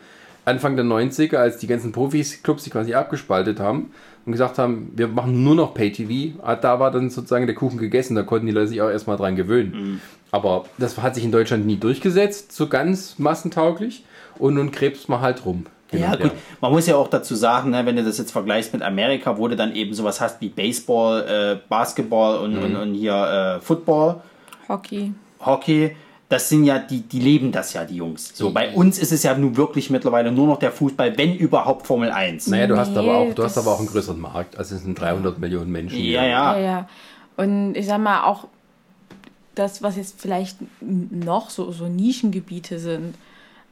Anfang 0.43 0.75
der 0.75 0.85
90er, 0.85 1.37
als 1.37 1.57
die 1.57 1.67
ganzen 1.67 1.91
Profis-Clubs 1.91 2.65
sich 2.65 2.73
quasi 2.73 2.93
abgespaltet 2.93 3.59
haben 3.59 3.91
und 4.25 4.33
gesagt 4.33 4.57
haben, 4.57 4.91
wir 4.95 5.07
machen 5.07 5.43
nur 5.43 5.55
noch 5.55 5.73
Pay-TV. 5.73 6.37
Ah, 6.43 6.55
Da 6.55 6.79
war 6.79 6.91
dann 6.91 7.09
sozusagen 7.09 7.45
der 7.45 7.55
Kuchen 7.55 7.77
gegessen, 7.77 8.15
da 8.15 8.23
konnten 8.23 8.47
die 8.47 8.51
Leute 8.51 8.67
sich 8.67 8.81
auch 8.81 8.89
erstmal 8.89 9.17
dran 9.17 9.35
gewöhnen. 9.35 9.71
Mhm. 9.71 10.01
Aber 10.31 10.65
das 10.77 10.97
hat 11.01 11.15
sich 11.15 11.23
in 11.23 11.31
Deutschland 11.31 11.65
nie 11.65 11.77
durchgesetzt, 11.77 12.51
so 12.51 12.67
ganz 12.67 13.19
massentauglich. 13.19 14.03
Und 14.41 14.55
nun 14.55 14.71
krebst 14.71 15.07
man 15.09 15.21
halt 15.21 15.45
rum. 15.45 15.65
Hin 15.91 16.01
Ja, 16.01 16.11
gut. 16.11 16.21
her. 16.23 16.31
Man 16.61 16.71
muss 16.71 16.87
ja 16.87 16.95
auch 16.95 17.07
dazu 17.09 17.35
sagen, 17.35 17.69
ne, 17.71 17.85
wenn 17.85 17.95
du 17.95 18.03
das 18.03 18.17
jetzt 18.17 18.31
vergleichst 18.31 18.73
mit 18.73 18.81
Amerika, 18.81 19.37
wo 19.37 19.47
du 19.47 19.55
dann 19.55 19.75
eben 19.75 19.93
sowas 19.93 20.19
hast 20.19 20.41
wie 20.41 20.49
Baseball, 20.49 21.21
äh, 21.27 21.67
Basketball 21.69 22.39
und, 22.39 22.55
Mhm. 22.55 22.63
und, 22.63 22.75
und 22.77 22.93
hier 22.95 23.57
äh, 23.57 23.61
Football, 23.61 24.21
Hockey. 24.67 25.13
Hockey. 25.45 25.95
Das 26.29 26.47
sind 26.47 26.63
ja 26.63 26.79
die, 26.79 27.01
die 27.01 27.19
leben 27.19 27.51
das 27.51 27.73
ja, 27.73 27.83
die 27.83 27.97
Jungs. 27.97 28.31
So, 28.33 28.51
bei 28.51 28.73
uns 28.73 28.97
ist 28.97 29.11
es 29.11 29.21
ja 29.23 29.35
nun 29.37 29.57
wirklich 29.57 29.89
mittlerweile 29.89 30.31
nur 30.31 30.47
noch 30.47 30.59
der 30.59 30.71
Fußball, 30.71 31.17
wenn 31.17 31.35
überhaupt 31.35 31.85
Formel 31.85 32.09
1. 32.09 32.47
Naja, 32.47 32.67
du 32.67 32.77
hast 32.77 32.91
Nee, 32.93 32.99
aber 32.99 33.17
auch, 33.17 33.33
du 33.33 33.43
hast 33.43 33.57
aber 33.57 33.71
auch 33.71 33.79
einen 33.79 33.89
größeren 33.89 34.17
Markt. 34.19 34.57
Also 34.57 34.75
es 34.75 34.83
sind 34.83 34.97
300 34.97 35.39
Millionen 35.39 35.69
Menschen. 35.73 35.99
Ja, 35.99 36.23
ja. 36.23 36.55
Ja, 36.57 36.59
ja. 36.61 36.89
Und 37.35 37.75
ich 37.75 37.85
sag 37.85 37.99
mal, 37.99 38.23
auch 38.23 38.47
das, 39.55 39.83
was 39.83 39.97
jetzt 39.97 40.21
vielleicht 40.21 40.57
noch 40.79 41.49
so, 41.49 41.71
so 41.73 41.87
Nischengebiete 41.89 42.79
sind. 42.79 43.15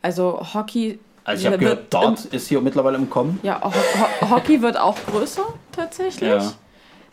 Also 0.02 0.40
Hockey. 0.54 1.00
Also 1.24 1.42
ich 1.42 1.46
habe 1.48 1.60
wird 1.64 1.92
gehört, 1.92 1.94
Dart 1.94 2.26
ist 2.26 2.48
hier 2.48 2.62
mittlerweile 2.62 2.98
im 2.98 3.10
Kommen. 3.10 3.40
Ja, 3.44 3.62
Ho 3.64 3.72
Ho 4.22 4.30
Hockey 4.32 4.62
wird 4.62 4.78
auch 4.78 4.98
größer 5.06 5.46
tatsächlich. 5.72 6.30
Ja. 6.30 6.54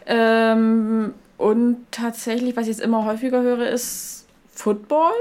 Ähm, 0.07 1.15
und 1.37 1.79
tatsächlich, 1.91 2.57
was 2.57 2.63
ich 2.63 2.69
jetzt 2.77 2.81
immer 2.81 3.05
häufiger 3.05 3.43
höre, 3.43 3.69
ist 3.69 4.27
Football. 4.53 5.13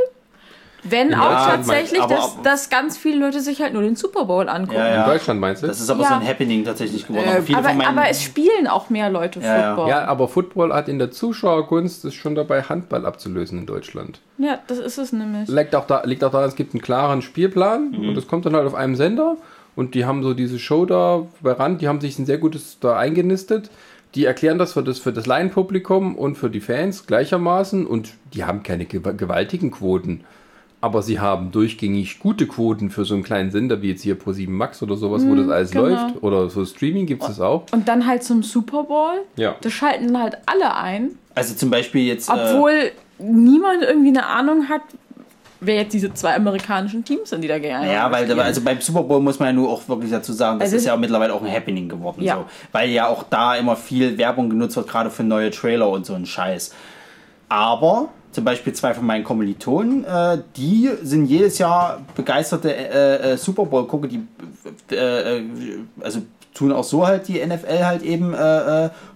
Wenn 0.88 1.10
In 1.10 1.16
auch 1.16 1.48
tatsächlich, 1.48 2.00
aber- 2.02 2.14
dass, 2.16 2.42
dass 2.44 2.70
ganz 2.70 2.96
viele 2.98 3.18
Leute 3.20 3.42
sich 3.42 3.62
halt 3.62 3.74
nur 3.74 3.82
den 3.82 3.96
Super 3.96 4.26
Bowl 4.26 4.48
angucken. 4.48 4.78
Ja, 4.78 4.88
ja. 4.88 5.04
In 5.06 5.10
Deutschland 5.12 5.40
meinst 5.40 5.64
du? 5.64 5.68
Das 5.68 5.80
ist 5.82 5.90
aber 5.90 6.04
Ja. 6.04 6.10
so 6.10 6.14
ein 6.16 6.28
Happening 6.28 6.64
tatsächlich 6.64 7.08
geworden. 7.08 7.28
aber 7.28 7.42
viele 7.42 7.58
Aber, 7.58 7.70
von 7.70 7.78
meinen, 7.78 7.98
aber 7.98 8.08
es 8.10 8.22
spielen 8.22 8.68
auch 8.68 8.90
mehr 8.90 9.10
Leute 9.10 9.40
Ja, 9.40 9.46
ja. 9.58 9.76
Football. 9.76 9.90
ja, 9.90 10.06
aber 10.06 10.28
Football 10.28 10.74
hat 10.74 10.88
in 10.88 11.00
der 11.00 11.10
Zuschauergunst 11.12 12.06
ist 12.06 12.14
schon 12.14 12.36
dabei, 12.36 12.62
Handball 12.62 13.06
abzulösen 13.06 13.60
in 13.60 13.66
Deutschland. 13.66 14.20
Ja, 14.38 14.60
das 14.68 14.78
ist 14.80 14.98
es 14.98 15.12
nämlich. 15.12 15.50
Liegt 15.50 15.76
auch, 15.76 15.88
da, 15.88 16.04
liegt 16.06 16.24
auch 16.24 16.32
daran, 16.32 16.48
es 16.50 16.56
gibt 16.56 16.74
einen 16.74 16.82
klaren 16.82 17.22
Spielplan 17.22 17.92
Mhm. 17.92 18.10
und 18.10 18.16
das 18.16 18.28
kommt 18.28 18.46
dann 18.46 18.56
halt 18.56 18.68
auf 18.68 18.76
einem 18.76 18.96
Sender 18.96 19.38
und 19.76 19.96
die 19.96 20.06
haben 20.06 20.24
so 20.24 20.34
diese 20.34 20.60
Show 20.60 20.86
da 20.86 21.24
bei 21.42 21.54
Rand, 21.54 21.82
die 21.82 21.88
haben 21.88 22.00
sich 22.00 22.20
ein 22.20 22.26
sehr 22.26 22.38
gutes 22.38 22.78
da 22.80 22.96
eingenistet. 22.98 23.70
Die 24.14 24.24
erklären 24.24 24.58
das 24.58 24.72
für 24.72 24.82
das, 24.84 25.00
für 25.00 25.12
das 25.12 25.26
Laienpublikum 25.26 26.16
und 26.16 26.38
für 26.38 26.50
die 26.50 26.62
Fans 26.62 27.06
gleichermaßen 27.06 27.86
und 27.86 28.12
die 28.34 28.46
haben 28.46 28.64
keine 28.64 28.86
gew- 28.86 29.12
gewaltigen 29.14 29.72
Quoten. 29.72 30.24
Aber 30.86 31.02
sie 31.02 31.20
haben 31.20 31.50
durchgängig 31.52 32.20
gute 32.20 32.46
Quoten 32.46 32.92
für 32.92 33.06
so 33.06 33.16
einen 33.16 33.24
kleinen 33.24 33.50
Sender 33.50 33.82
wie 33.82 33.90
jetzt 33.90 34.04
hier 34.04 34.20
Pro7 34.20 34.48
Max 34.52 34.84
oder 34.84 34.96
sowas, 34.96 35.26
wo 35.26 35.34
das 35.34 35.50
alles 35.50 35.72
genau. 35.72 35.86
läuft. 35.88 36.22
Oder 36.22 36.48
so 36.48 36.64
Streaming 36.64 37.08
gibt 37.08 37.24
es 37.24 37.28
das 37.30 37.42
auch. 37.42 37.64
Und 37.72 37.88
dann 37.88 38.06
halt 38.06 38.24
zum 38.24 38.44
Super 38.44 38.84
Bowl. 38.84 39.14
Ja. 39.36 39.56
Das 39.62 39.74
schalten 39.74 40.16
halt 40.22 40.38
alle 40.46 40.76
ein. 40.76 41.18
also 41.34 41.56
zum 41.56 41.72
Beispiel 41.72 42.04
jetzt. 42.06 42.30
Äh, 42.30 42.34
Obwohl 42.34 42.92
niemand 43.18 43.82
irgendwie 43.82 44.10
eine 44.10 44.28
Ahnung 44.28 44.70
hat, 44.70 44.82
wer 45.60 45.74
jetzt 45.74 45.94
diese 45.94 46.14
zwei 46.14 46.36
amerikanischen 46.36 47.04
Teams 47.04 47.32
sind, 47.32 47.42
die 47.42 47.48
da 47.48 47.58
gegeneinander 47.58 47.92
Ja, 47.92 48.12
weil 48.12 48.26
spielen. 48.26 48.40
also 48.42 48.62
beim 48.62 48.80
Super 48.80 49.02
Bowl 49.02 49.20
muss 49.22 49.40
man 49.40 49.48
ja 49.48 49.54
nur 49.54 49.70
auch 49.72 49.90
wirklich 49.90 50.12
dazu 50.12 50.34
sagen, 50.34 50.60
das 50.60 50.68
Also- 50.68 50.76
ist 50.78 50.86
ja 50.86 50.96
mittlerweile 50.98 51.34
auch 51.34 51.42
ein 51.42 51.52
Happening 51.52 51.90
geworden. 51.90 52.22
Ja. 52.22 52.36
So, 52.36 52.46
weil 52.74 52.92
ja 52.92 53.08
auch 53.08 53.24
da 53.24 53.56
immer 53.56 53.76
viel 53.76 54.20
Werbung 54.20 54.52
genutzt 54.52 54.76
wird, 54.76 54.88
gerade 54.88 55.10
für 55.10 55.24
neue 55.24 55.50
Trailer 55.50 55.90
und 55.90 56.06
so 56.06 56.14
ein 56.14 56.28
Scheiß. 56.28 56.76
Aber 57.50 58.10
zum 58.36 58.44
Beispiel 58.44 58.74
zwei 58.74 58.94
von 58.94 59.06
meinen 59.06 59.24
Kommilitonen, 59.24 60.04
äh, 60.04 60.40
die 60.58 60.90
sind 61.02 61.26
jedes 61.28 61.58
Jahr 61.58 62.02
begeisterte 62.16 62.76
äh, 62.76 63.32
äh, 63.32 63.38
Super 63.38 63.66
Bowl-Gucker, 63.66 64.10
die 64.10 64.28
äh, 64.92 65.38
äh, 65.38 65.44
also 66.02 66.22
tun 66.54 66.74
auch 66.74 66.84
so 66.84 67.08
halt 67.08 67.30
die 67.30 67.44
NFL 67.46 67.84
halt 67.84 68.02
eben 68.02 68.34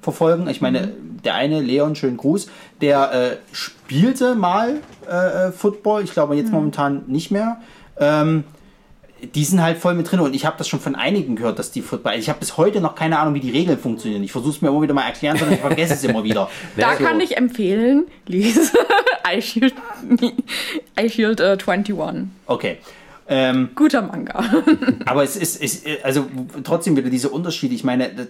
verfolgen. 0.01 0.49
Ich 0.49 0.59
meine, 0.59 0.91
der 1.23 1.35
eine, 1.35 1.61
Leon, 1.61 1.95
schönen 1.95 2.17
Gruß, 2.17 2.49
der 2.81 3.37
spielte 3.53 4.35
mal 4.35 4.81
Football, 5.55 6.03
ich 6.03 6.11
glaube 6.11 6.35
jetzt 6.35 6.51
momentan 6.51 7.03
nicht 7.07 7.31
mehr. 7.31 7.61
Ähm, 7.97 8.43
die 9.35 9.43
sind 9.43 9.61
halt 9.61 9.77
voll 9.77 9.93
mit 9.95 10.09
drin 10.09 10.19
und 10.19 10.33
ich 10.33 10.45
habe 10.45 10.57
das 10.57 10.67
schon 10.67 10.79
von 10.79 10.95
einigen 10.95 11.35
gehört, 11.35 11.59
dass 11.59 11.71
die 11.71 11.81
Football. 11.81 12.15
Ich 12.17 12.29
habe 12.29 12.39
bis 12.39 12.57
heute 12.57 12.81
noch 12.81 12.95
keine 12.95 13.19
Ahnung, 13.19 13.33
wie 13.33 13.39
die 13.39 13.51
Regeln 13.51 13.77
funktionieren. 13.77 14.23
Ich 14.23 14.31
versuche 14.31 14.51
es 14.55 14.61
mir 14.61 14.69
immer 14.69 14.81
wieder 14.81 14.93
mal 14.93 15.03
erklären, 15.05 15.37
sondern 15.37 15.55
ich 15.55 15.61
vergesse 15.61 15.93
es 15.93 16.03
immer 16.03 16.23
wieder. 16.23 16.49
Da 16.77 16.95
So. 16.97 17.03
kann 17.03 17.19
ich 17.19 17.35
empfehlen, 17.37 18.05
lese 18.25 18.71
iShield, 19.37 19.73
iShield 20.99 21.39
äh, 21.39 21.57
21. 21.65 21.95
Okay. 22.45 22.77
Ähm, 23.27 23.69
Guter 23.75 24.01
Manga. 24.01 24.43
aber 25.05 25.23
es 25.23 25.35
ist, 25.35 25.61
ist, 25.61 25.85
also 26.03 26.25
trotzdem 26.63 26.95
wieder 26.97 27.09
diese 27.09 27.29
Unterschiede. 27.29 27.75
Ich 27.75 27.83
meine, 27.83 28.27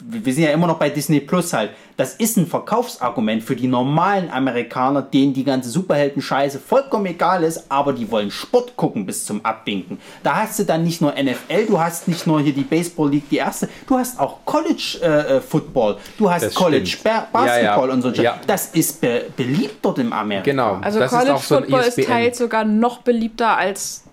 wir 0.00 0.32
sind 0.32 0.44
ja 0.44 0.50
immer 0.50 0.66
noch 0.66 0.78
bei 0.78 0.90
Disney 0.90 1.20
Plus 1.20 1.52
halt. 1.52 1.70
Das 1.96 2.14
ist 2.14 2.36
ein 2.36 2.46
Verkaufsargument 2.46 3.42
für 3.42 3.56
die 3.56 3.66
normalen 3.66 4.30
Amerikaner, 4.30 5.02
denen 5.02 5.34
die 5.34 5.44
ganze 5.44 5.68
Superhelden-Scheiße 5.70 6.58
vollkommen 6.60 7.06
egal 7.06 7.44
ist, 7.44 7.70
aber 7.70 7.92
die 7.92 8.10
wollen 8.10 8.30
Sport 8.30 8.76
gucken 8.76 9.06
bis 9.06 9.24
zum 9.24 9.44
Abwinken. 9.44 9.98
Da 10.22 10.42
hast 10.42 10.58
du 10.58 10.64
dann 10.64 10.84
nicht 10.84 11.00
nur 11.00 11.12
NFL, 11.12 11.66
du 11.66 11.78
hast 11.80 12.08
nicht 12.08 12.26
nur 12.26 12.40
hier 12.40 12.52
die 12.52 12.62
Baseball 12.62 13.10
League, 13.10 13.28
die 13.28 13.36
erste, 13.36 13.68
du 13.86 13.98
hast 13.98 14.18
auch 14.18 14.38
College 14.44 14.98
äh, 15.02 15.36
äh, 15.36 15.40
Football, 15.40 15.98
du 16.16 16.30
hast 16.30 16.42
Das 16.44 16.54
College 16.54 16.96
ba 17.02 17.26
Basketball 17.32 17.64
Ja, 17.64 17.86
ja. 17.86 17.92
und 17.92 18.02
so. 18.02 18.10
Ja. 18.10 18.40
Das 18.46 18.66
ist 18.68 19.00
be 19.00 19.26
beliebt 19.36 19.76
dort 19.82 19.98
im 19.98 20.12
Amerika. 20.12 20.44
Genau. 20.44 20.78
Also 20.80 21.00
das 21.00 21.10
College 21.10 21.30
ist 21.30 21.36
auch 21.36 21.42
so 21.42 21.56
ein 21.56 21.62
E 21.64 21.66
Football 21.66 21.80
ist 21.82 21.98
ESPN. 21.98 22.12
teils 22.12 22.38
sogar 22.38 22.64
noch 22.64 22.98
beliebter 23.02 23.56
als 23.56 24.04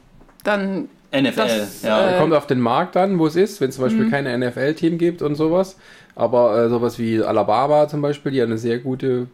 dann 0.43 0.89
NFL, 1.21 1.35
Das, 1.47 1.81
ja. 1.83 2.11
äh, 2.15 2.19
Kommt 2.19 2.33
auf 2.33 2.47
den 2.47 2.59
Markt 2.59 2.97
an, 2.97 3.17
wo 3.19 3.27
es 3.27 3.35
ist, 3.35 3.61
wenn 3.61 3.69
es 3.69 3.75
zum 3.75 3.83
Mhm. 3.85 3.89
Beispiel 3.89 4.09
keine 4.09 4.37
NFL-Team 4.37 4.97
gibt 4.97 5.21
und 5.21 5.35
sowas. 5.35 5.77
Aber 6.15 6.57
äh, 6.57 6.69
sowas 6.69 6.97
wie 6.99 7.21
Alabama 7.21 7.87
zum 7.87 8.01
Beispiel, 8.01 8.31
die 8.31 8.41
eine 8.41 8.57
sehr 8.57 8.79
gute 8.79 9.27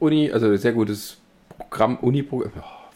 Uni, 0.00 0.30
also 0.32 0.46
ein 0.46 0.58
sehr 0.58 0.72
gutes 0.72 1.16
Programm, 1.58 1.96
Uni, 2.00 2.22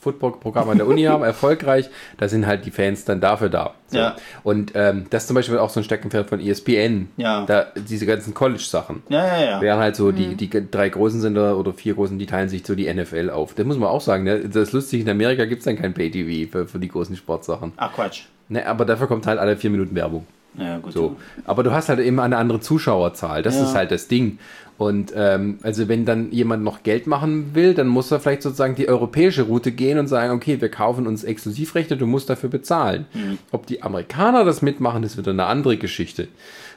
Football-Programm 0.05 0.69
an 0.71 0.79
der 0.79 0.87
Uni 0.87 1.03
haben, 1.03 1.25
erfolgreich, 1.25 1.91
da 2.19 2.29
sind 2.29 2.47
halt 2.47 2.65
die 2.65 2.71
Fans 2.71 3.05
dann 3.05 3.21
dafür 3.21 3.49
da. 3.49 3.75
So. 3.89 3.99
Ja. 3.99 4.17
Und 4.45 4.73
ähm, 4.75 5.07
das 5.11 5.25
ist 5.25 5.27
zum 5.29 5.35
Beispiel 5.35 5.59
auch 5.59 5.71
so 5.71 5.81
ein 5.81 5.85
Steckenpferd 5.85 6.29
von 6.29 6.39
ESPN. 6.41 7.09
Ja. 7.17 7.45
Da, 7.47 7.67
diese 7.89 8.07
ganzen 8.07 8.35
College-Sachen. 8.35 9.03
ja, 9.09 9.27
ja, 9.27 9.45
ja. 9.51 9.61
Wären 9.61 9.81
halt 9.81 9.97
so 9.97 10.07
Mhm. 10.13 10.17
die, 10.17 10.35
die 10.49 10.71
drei 10.71 10.89
großen 10.89 11.21
Sender 11.21 11.57
oder 11.59 11.73
vier 11.73 11.95
großen, 11.95 12.19
die 12.19 12.27
teilen 12.27 12.49
sich 12.49 12.65
so 12.67 12.75
die 12.75 12.93
NFL 12.93 13.31
auf. 13.31 13.55
Das 13.55 13.67
muss 13.67 13.79
man 13.79 13.89
auch 13.89 14.01
sagen. 14.01 14.25
Ne? 14.25 14.41
Das 14.41 14.57
ist 14.69 14.73
lustig, 14.73 15.01
in 15.01 15.09
Amerika 15.11 15.45
gibt 15.47 15.61
es 15.61 15.65
dann 15.65 15.77
kein 15.77 15.95
Pay-TV 15.95 16.51
für, 16.53 16.67
für 16.69 16.79
die 16.79 16.89
großen 16.89 17.17
Sportsachen. 17.17 17.73
Ach 17.77 17.93
Quatsch. 17.95 18.23
Ne, 18.49 18.67
aber 18.67 18.85
dafür 18.85 19.07
kommt 19.07 19.27
halt 19.27 19.39
alle 19.39 19.57
vier 19.57 19.71
Minuten 19.71 19.95
Werbung. 19.95 20.27
Ja, 20.57 20.79
gut. 20.79 20.93
So. 20.93 21.17
Aber 21.47 21.63
du 21.65 21.73
hast 21.73 21.89
halt 21.89 21.99
immer 21.99 22.23
eine 22.23 22.37
andere 22.37 22.61
Zuschauerzahl. 22.61 23.43
Das 23.43 23.57
Ja. 23.57 23.63
ist 23.65 23.75
halt 23.75 23.91
das 23.91 24.07
Ding. 24.07 24.39
Und 24.77 25.13
ähm, 25.15 25.59
also 25.63 25.87
wenn 25.87 26.05
dann 26.05 26.33
jemand 26.33 26.65
noch 26.65 26.83
Geld 26.83 27.07
machen 27.07 27.55
will, 27.55 27.75
dann 27.75 27.87
muss 27.87 28.11
er 28.11 28.19
vielleicht 28.19 28.43
sozusagen 28.43 28.75
die 28.75 28.89
europäische 28.89 29.43
Route 29.43 29.71
gehen 29.71 29.99
und 29.99 30.09
sagen, 30.09 30.33
okay, 30.33 30.61
wir 30.61 30.69
kaufen 30.69 31.07
uns 31.07 31.23
Exklusivrechte, 31.23 31.97
du 31.97 32.07
musst 32.07 32.29
dafür 32.29 32.51
bezahlen. 32.51 33.07
Mhm. 33.15 33.39
Ob 33.53 33.67
die 33.67 33.83
Amerikaner 33.83 34.45
das 34.45 34.63
mitmachen, 34.63 35.05
ist 35.05 35.17
wieder 35.17 35.31
eine 35.31 35.45
andere 35.47 35.77
Geschichte. 35.77 36.27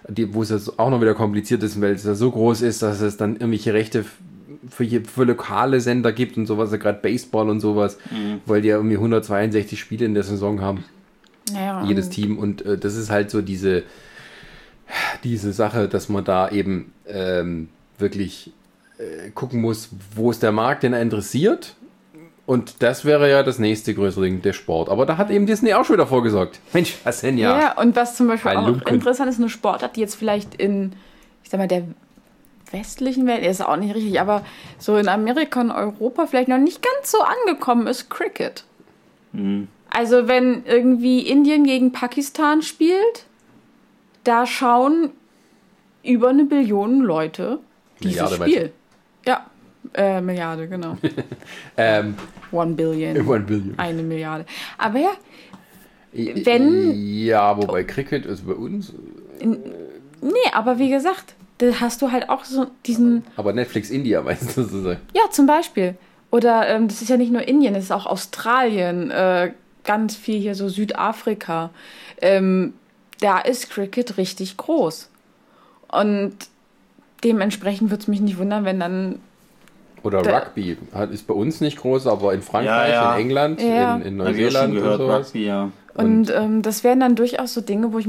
Die, 0.08 0.34
wo 0.34 0.43
es 0.43 0.50
jetzt 0.51 0.77
auch 0.77 0.92
noch 0.92 1.01
wieder 1.01 1.16
kompliziert 1.16 1.64
ist, 1.64 1.82
weil 1.82 1.93
es 1.93 2.03
ja 2.06 2.14
so 2.14 2.30
groß 2.32 2.61
ist, 2.61 2.84
dass 2.84 3.01
es 3.01 3.17
dann 3.17 3.34
irgendwelche 3.34 3.74
Rechte 3.74 4.06
für, 4.69 4.85
für 4.85 5.24
lokale 5.24 5.82
Sender 5.82 6.11
gibt 6.11 6.38
und 6.38 6.45
sowas, 6.45 6.72
ja 6.72 6.77
gerade 6.77 7.00
Baseball 7.01 7.50
und 7.50 7.61
sowas, 7.61 7.98
Mhm. 8.11 8.42
weil 8.45 8.61
die 8.61 8.67
ja 8.67 8.76
irgendwie 8.76 8.98
162 8.98 9.80
Spiele 9.80 10.06
in 10.06 10.14
der 10.14 10.24
Saison 10.24 10.61
haben 10.61 10.84
naja, 11.51 11.84
jedes 11.85 12.09
Team 12.09 12.38
und 12.38 12.64
äh, 12.66 12.77
das 12.77 12.95
ist 12.95 13.09
halt 13.09 13.32
so 13.32 13.42
diese 13.42 13.84
diese 15.24 15.51
Sache, 15.53 15.88
dass 15.88 16.09
man 16.09 16.24
da 16.24 16.50
eben 16.50 16.93
ähm, 17.08 17.69
wirklich 17.98 18.51
äh, 18.98 19.30
gucken 19.32 19.61
muss, 19.61 19.90
wo 20.16 20.32
ist 20.32 20.43
der 20.43 20.51
Markt, 20.51 20.84
den 20.84 20.93
er 20.93 21.01
interessiert 21.01 21.76
und 22.48 22.82
das 22.82 23.03
wäre 23.03 23.30
ja 23.30 23.43
das 23.43 23.59
nächste 23.59 23.93
größere 23.93 24.24
Ding, 24.24 24.42
der 24.42 24.53
Sport. 24.53 24.88
Aber 24.88 25.06
da 25.06 25.17
hat 25.17 25.30
eben 25.30 25.45
Disney 25.45 25.74
auch 25.74 25.84
schon 25.84 25.98
wieder 25.98 26.08
vorgesorgt. 26.08 26.61
Mensch, 26.72 26.95
was 27.03 27.19
denn 27.19 27.38
Ja. 27.38 27.59
ja? 27.59 27.77
und 27.77 27.98
was 27.98 28.16
zum 28.16 28.27
Beispiel 28.27 28.51
auch 28.51 28.82
interessant 28.88 29.30
ist, 29.30 29.38
eine 29.38 29.50
Sportart, 29.50 29.98
die 29.98 30.00
jetzt 30.00 30.16
vielleicht 30.16 30.56
in, 30.56 30.93
ich 31.43 31.50
sag 31.50 31.59
mal, 31.59 31.67
der 31.67 31.84
westlichen 32.72 33.27
Welt, 33.27 33.45
ist 33.45 33.61
auch 33.61 33.76
nicht 33.76 33.93
richtig, 33.93 34.22
aber 34.22 34.45
so 34.77 34.95
in 34.95 35.09
Amerika 35.09 35.59
und 35.59 35.72
Europa 35.72 36.26
vielleicht 36.26 36.48
noch 36.48 36.58
nicht 36.58 36.82
ganz 36.82 37.11
so 37.11 37.17
angekommen 37.19 37.85
ist, 37.85 38.09
Cricket. 38.09 38.64
Also 39.90 40.30
wenn 40.30 40.64
irgendwie 40.66 41.19
Indien 41.27 41.66
gegen 41.66 41.92
Pakistan 41.92 42.61
spielt, 42.61 43.26
da 44.24 44.45
schauen 44.45 45.11
über 46.01 46.30
eine 46.30 46.45
Billion 46.45 47.01
Leute 47.01 47.59
Milliarde, 48.03 48.38
meinst 48.38 48.56
Spiel. 48.56 48.72
Ja, 49.26 49.45
äh, 49.93 50.22
Milliarde, 50.22 50.67
genau. 50.67 50.98
Ähm, 51.77 52.16
One 52.51 52.74
Billion. 52.76 53.27
One 53.27 53.42
Billion. 53.42 53.77
Eine 53.77 54.03
Milliarde. 54.03 54.45
Aber 54.77 55.00
ja, 55.00 55.11
wenn- 56.11 56.93
Ja, 56.95 57.58
wobei 57.58 57.84
Cricket 57.84 58.26
ist 58.26 58.48
bei 58.48 58.53
uns, 58.53 58.93
nee, 59.42 60.32
aber 60.53 60.80
wie 60.80 60.90
gesagt, 60.90 61.35
da 61.59 61.67
hast 61.80 62.01
du 62.01 62.11
halt 62.11 62.30
auch 62.30 62.43
so 62.45 62.67
diesen 62.85 63.24
aber 63.35 63.53
Netflix 63.53 63.90
India 63.90 64.22
meinst 64.24 64.56
du 64.58 64.64
sozusagen. 64.64 65.00
Ja, 65.16 65.24
zum 65.32 65.45
Beispiel. 65.48 65.95
Oder 66.32 66.67
ähm, 66.67 66.88
das 66.88 67.01
ist 67.01 67.09
ja 67.09 67.17
nicht 67.17 67.32
nur 67.32 67.48
Indien, 67.48 67.74
das 67.74 67.85
ist 67.85 67.92
auch 67.92 68.06
Australien, 68.06 69.11
äh, 69.11 69.51
ganz 69.85 70.16
viel 70.16 70.40
hier 70.40 70.56
so 70.56 70.67
Südafrika. 70.67 71.69
Ähm, 72.22 72.74
da 73.22 73.40
ist 73.40 73.69
Cricket 73.69 74.17
richtig 74.17 74.58
groß. 74.58 75.09
Und 75.90 76.35
dementsprechend 77.24 77.90
würde 77.90 78.02
es 78.02 78.08
mich 78.08 78.22
nicht 78.22 78.38
wundern, 78.38 78.66
wenn 78.66 78.80
dann. 78.80 79.20
Oder 80.04 80.22
Da- 80.22 80.38
Rugby 80.40 80.78
hat, 80.94 81.12
ist 81.12 81.28
bei 81.28 81.34
uns 81.34 81.60
nicht 81.60 81.78
groß, 81.78 82.08
aber 82.08 82.34
in 82.34 82.42
Frankreich, 82.42 82.90
Ja, 82.92 83.12
ja. 83.12 83.16
in 83.16 83.22
England, 83.22 83.62
Ja. 83.62 83.96
in, 83.96 84.02
in 84.04 84.18
Neuseeland 84.18 84.70
und 84.70 84.76
gehört, 84.76 84.98
sowas. 85.00 85.28
Rugby, 85.28 85.46
ja. 85.46 85.72
Und 85.96 86.30
ähm, 86.30 86.62
das 86.62 86.84
wären 86.84 87.00
dann 87.00 87.16
durchaus 87.16 87.56
so 87.56 87.62
Dinge, 87.62 87.92
wo 87.92 87.98
ich, 87.98 88.08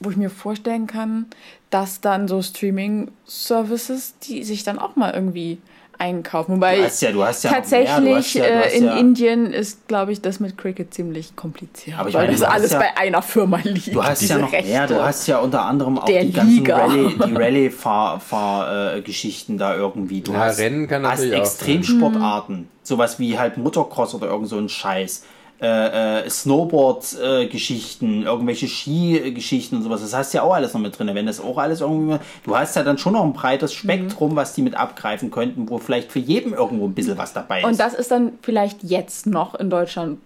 wo 0.00 0.10
ich 0.10 0.18
mir 0.18 0.28
vorstellen 0.28 0.86
kann, 0.86 1.26
dass 1.70 2.02
dann 2.02 2.28
so 2.28 2.42
Streaming-Services, 2.42 4.18
die 4.18 4.44
sich 4.44 4.64
dann 4.64 4.78
auch 4.78 4.96
mal 4.96 5.12
irgendwie 5.14 5.58
einkaufen. 6.02 6.56
Wobei 6.56 6.76
Du 6.76 6.84
hast 6.84 7.00
ja, 7.02 7.12
du 7.12 7.24
hast 7.24 7.44
ja 7.44 7.50
noch 7.50 7.56
mehr, 7.56 7.62
du 7.62 7.70
tatsächlich 7.70 8.14
hast 8.16 8.34
ja, 8.34 8.44
du 8.44 8.50
äh, 8.50 8.64
hast 8.64 8.74
in 8.74 8.84
ja, 8.84 8.96
Indien 8.96 9.52
ist, 9.52 9.86
glaube 9.88 10.12
ich, 10.12 10.20
das 10.20 10.40
mit 10.40 10.58
Cricket 10.58 10.92
ziemlich 10.92 11.36
kompliziert. 11.36 11.98
Aber 11.98 12.08
ich 12.08 12.14
weil 12.14 12.26
meine, 12.26 12.38
das 12.38 12.48
alles 12.48 12.72
ja- 12.72 12.78
bei 12.80 12.96
einer 12.96 13.22
Firma 13.22 13.58
liegt. 13.62 13.94
Du 13.94 14.02
hast 14.02 14.22
ja 14.28 14.38
noch 14.38 14.52
Rechte. 14.52 14.68
mehr, 14.70 14.86
du 14.86 15.02
hast 15.02 15.26
ja 15.28 15.38
unter 15.38 15.62
anderem 15.64 15.98
auch 15.98 16.04
Der 16.06 16.24
die 16.24 16.32
ganzen 16.32 16.56
Liga. 16.56 16.78
Rallye, 16.78 17.14
Rallye-Fahr-Geschichten 17.34 19.58
da 19.58 19.76
irgendwie. 19.76 20.20
Du 20.20 20.32
Ja, 20.32 20.40
hast, 20.40 20.58
Rennen 20.58 20.88
kann 20.88 21.06
hast 21.06 21.22
Extremsportarten, 21.22 22.68
sowas 22.82 23.18
wie 23.18 23.38
halt 23.38 23.56
Motocross 23.56 24.14
oder 24.14 24.28
irgend 24.28 24.48
so 24.48 24.58
ein 24.58 24.68
Scheiß. 24.68 25.24
Äh, 25.62 26.24
äh, 26.24 26.28
Snowboard-Geschichten, 26.28 28.24
irgendwelche 28.24 28.66
Ski-Geschichten 28.66 29.76
und 29.76 29.82
sowas. 29.84 30.00
Das 30.00 30.12
hast 30.12 30.34
du 30.34 30.38
ja 30.38 30.42
auch 30.42 30.54
alles 30.54 30.74
noch 30.74 30.80
mit 30.80 30.98
drin. 30.98 31.08
Wenn 31.14 31.26
das 31.26 31.40
auch 31.40 31.56
alles 31.56 31.80
irgendwie. 31.80 32.18
Du 32.42 32.56
hast 32.56 32.74
ja 32.74 32.82
dann 32.82 32.98
schon 32.98 33.12
noch 33.12 33.22
ein 33.22 33.32
breites 33.32 33.72
Spektrum, 33.72 34.34
was 34.34 34.54
die 34.54 34.62
mit 34.62 34.74
abgreifen 34.74 35.30
könnten, 35.30 35.70
wo 35.70 35.78
vielleicht 35.78 36.10
für 36.10 36.18
jeden 36.18 36.52
irgendwo 36.52 36.86
ein 36.86 36.94
bisschen 36.94 37.16
was 37.16 37.32
dabei 37.32 37.60
ist. 37.60 37.64
Und 37.64 37.78
das 37.78 37.94
ist 37.94 38.10
dann 38.10 38.32
vielleicht 38.42 38.82
jetzt 38.82 39.26
noch 39.26 39.54
in 39.54 39.70
Deutschland 39.70 40.18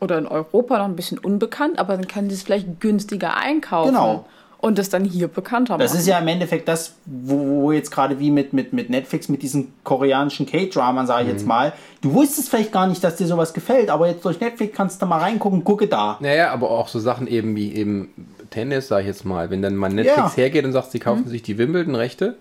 oder 0.00 0.18
in 0.18 0.26
Europa 0.26 0.78
noch 0.78 0.86
ein 0.86 0.96
bisschen 0.96 1.18
unbekannt, 1.18 1.78
aber 1.78 1.94
dann 1.94 2.08
können 2.08 2.28
sie 2.28 2.34
es 2.34 2.42
vielleicht 2.42 2.80
günstiger 2.80 3.36
einkaufen. 3.36 3.92
Genau. 3.92 4.24
Und 4.58 4.78
es 4.78 4.88
dann 4.88 5.04
hier 5.04 5.28
bekannter 5.28 5.74
machen. 5.74 5.82
Das 5.82 5.94
ist 5.94 6.06
ja 6.06 6.18
im 6.18 6.26
Endeffekt 6.28 6.66
das, 6.66 6.94
wo, 7.04 7.62
wo 7.62 7.72
jetzt 7.72 7.90
gerade 7.90 8.18
wie 8.18 8.30
mit, 8.30 8.52
mit, 8.52 8.72
mit 8.72 8.90
Netflix, 8.90 9.28
mit 9.28 9.42
diesen 9.42 9.74
koreanischen 9.84 10.46
K-Dramen, 10.46 11.06
sage 11.06 11.24
ich 11.24 11.32
jetzt 11.32 11.46
mal. 11.46 11.72
Du 12.00 12.14
wusstest 12.14 12.48
vielleicht 12.48 12.72
gar 12.72 12.86
nicht, 12.86 13.04
dass 13.04 13.16
dir 13.16 13.26
sowas 13.26 13.52
gefällt, 13.52 13.90
aber 13.90 14.08
jetzt 14.08 14.24
durch 14.24 14.40
Netflix 14.40 14.74
kannst 14.76 15.00
du 15.02 15.06
mal 15.06 15.18
reingucken, 15.18 15.62
gucke 15.62 15.86
da. 15.86 16.16
Naja, 16.20 16.50
aber 16.52 16.70
auch 16.70 16.88
so 16.88 16.98
Sachen 16.98 17.26
eben 17.26 17.54
wie 17.54 17.74
eben 17.74 18.08
Tennis, 18.50 18.88
sag 18.88 19.00
ich 19.00 19.06
jetzt 19.06 19.24
mal. 19.24 19.50
Wenn 19.50 19.60
dann 19.62 19.76
mal 19.76 19.88
Netflix 19.90 20.16
Ja. 20.16 20.36
hergeht 20.36 20.64
und 20.64 20.72
sagt, 20.72 20.90
sie 20.90 21.00
kaufen 21.00 21.28
sich 21.28 21.42
die 21.42 21.58
Wimbledon-Rechte, 21.58 22.36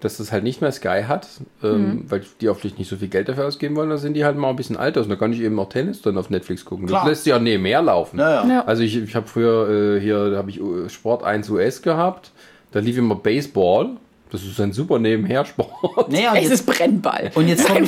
dass 0.00 0.18
das 0.18 0.32
halt 0.32 0.44
nicht 0.44 0.60
mehr 0.60 0.72
Sky 0.72 1.04
hat, 1.08 1.28
ähm, 1.62 2.04
weil 2.08 2.22
die 2.40 2.48
auch 2.48 2.56
vielleicht 2.56 2.78
nicht 2.78 2.88
so 2.88 2.96
viel 2.96 3.08
Geld 3.08 3.28
dafür 3.28 3.46
ausgeben 3.46 3.76
wollen, 3.76 3.88
dann 3.88 3.98
sind 3.98 4.14
die 4.14 4.24
halt 4.24 4.36
mal 4.36 4.50
ein 4.50 4.56
bisschen 4.56 4.76
alt 4.76 4.98
aus. 4.98 5.04
Und 5.04 5.10
da 5.10 5.16
kann 5.16 5.32
ich 5.32 5.40
eben 5.40 5.58
auch 5.58 5.68
Tennis 5.68 6.02
dann 6.02 6.18
auf 6.18 6.30
Netflix 6.30 6.64
gucken. 6.64 6.86
Klar. 6.86 7.02
Das 7.02 7.08
lässt 7.08 7.24
sich 7.24 7.30
ja 7.30 7.38
nebenher 7.38 7.82
laufen. 7.82 8.18
Naja. 8.18 8.46
Ja. 8.46 8.64
Also 8.64 8.82
ich, 8.82 8.96
ich 8.96 9.14
habe 9.14 9.26
früher 9.26 9.96
äh, 9.96 10.00
hier, 10.00 10.30
da 10.30 10.36
habe 10.38 10.50
ich 10.50 10.60
äh, 10.60 10.88
Sport 10.88 11.22
1 11.22 11.48
US 11.50 11.82
gehabt, 11.82 12.32
da 12.72 12.80
lief 12.80 12.98
immer 12.98 13.14
Baseball. 13.14 13.96
Das 14.30 14.42
ist 14.42 14.60
ein 14.60 14.72
super 14.72 14.98
Nebenher-Sport. 14.98 16.10
Naja, 16.10 16.32
es 16.34 16.42
jetzt, 16.42 16.52
ist 16.52 16.66
Brennball. 16.66 17.30
und 17.34 17.46
jetzt 17.46 17.66
komme 17.68 17.86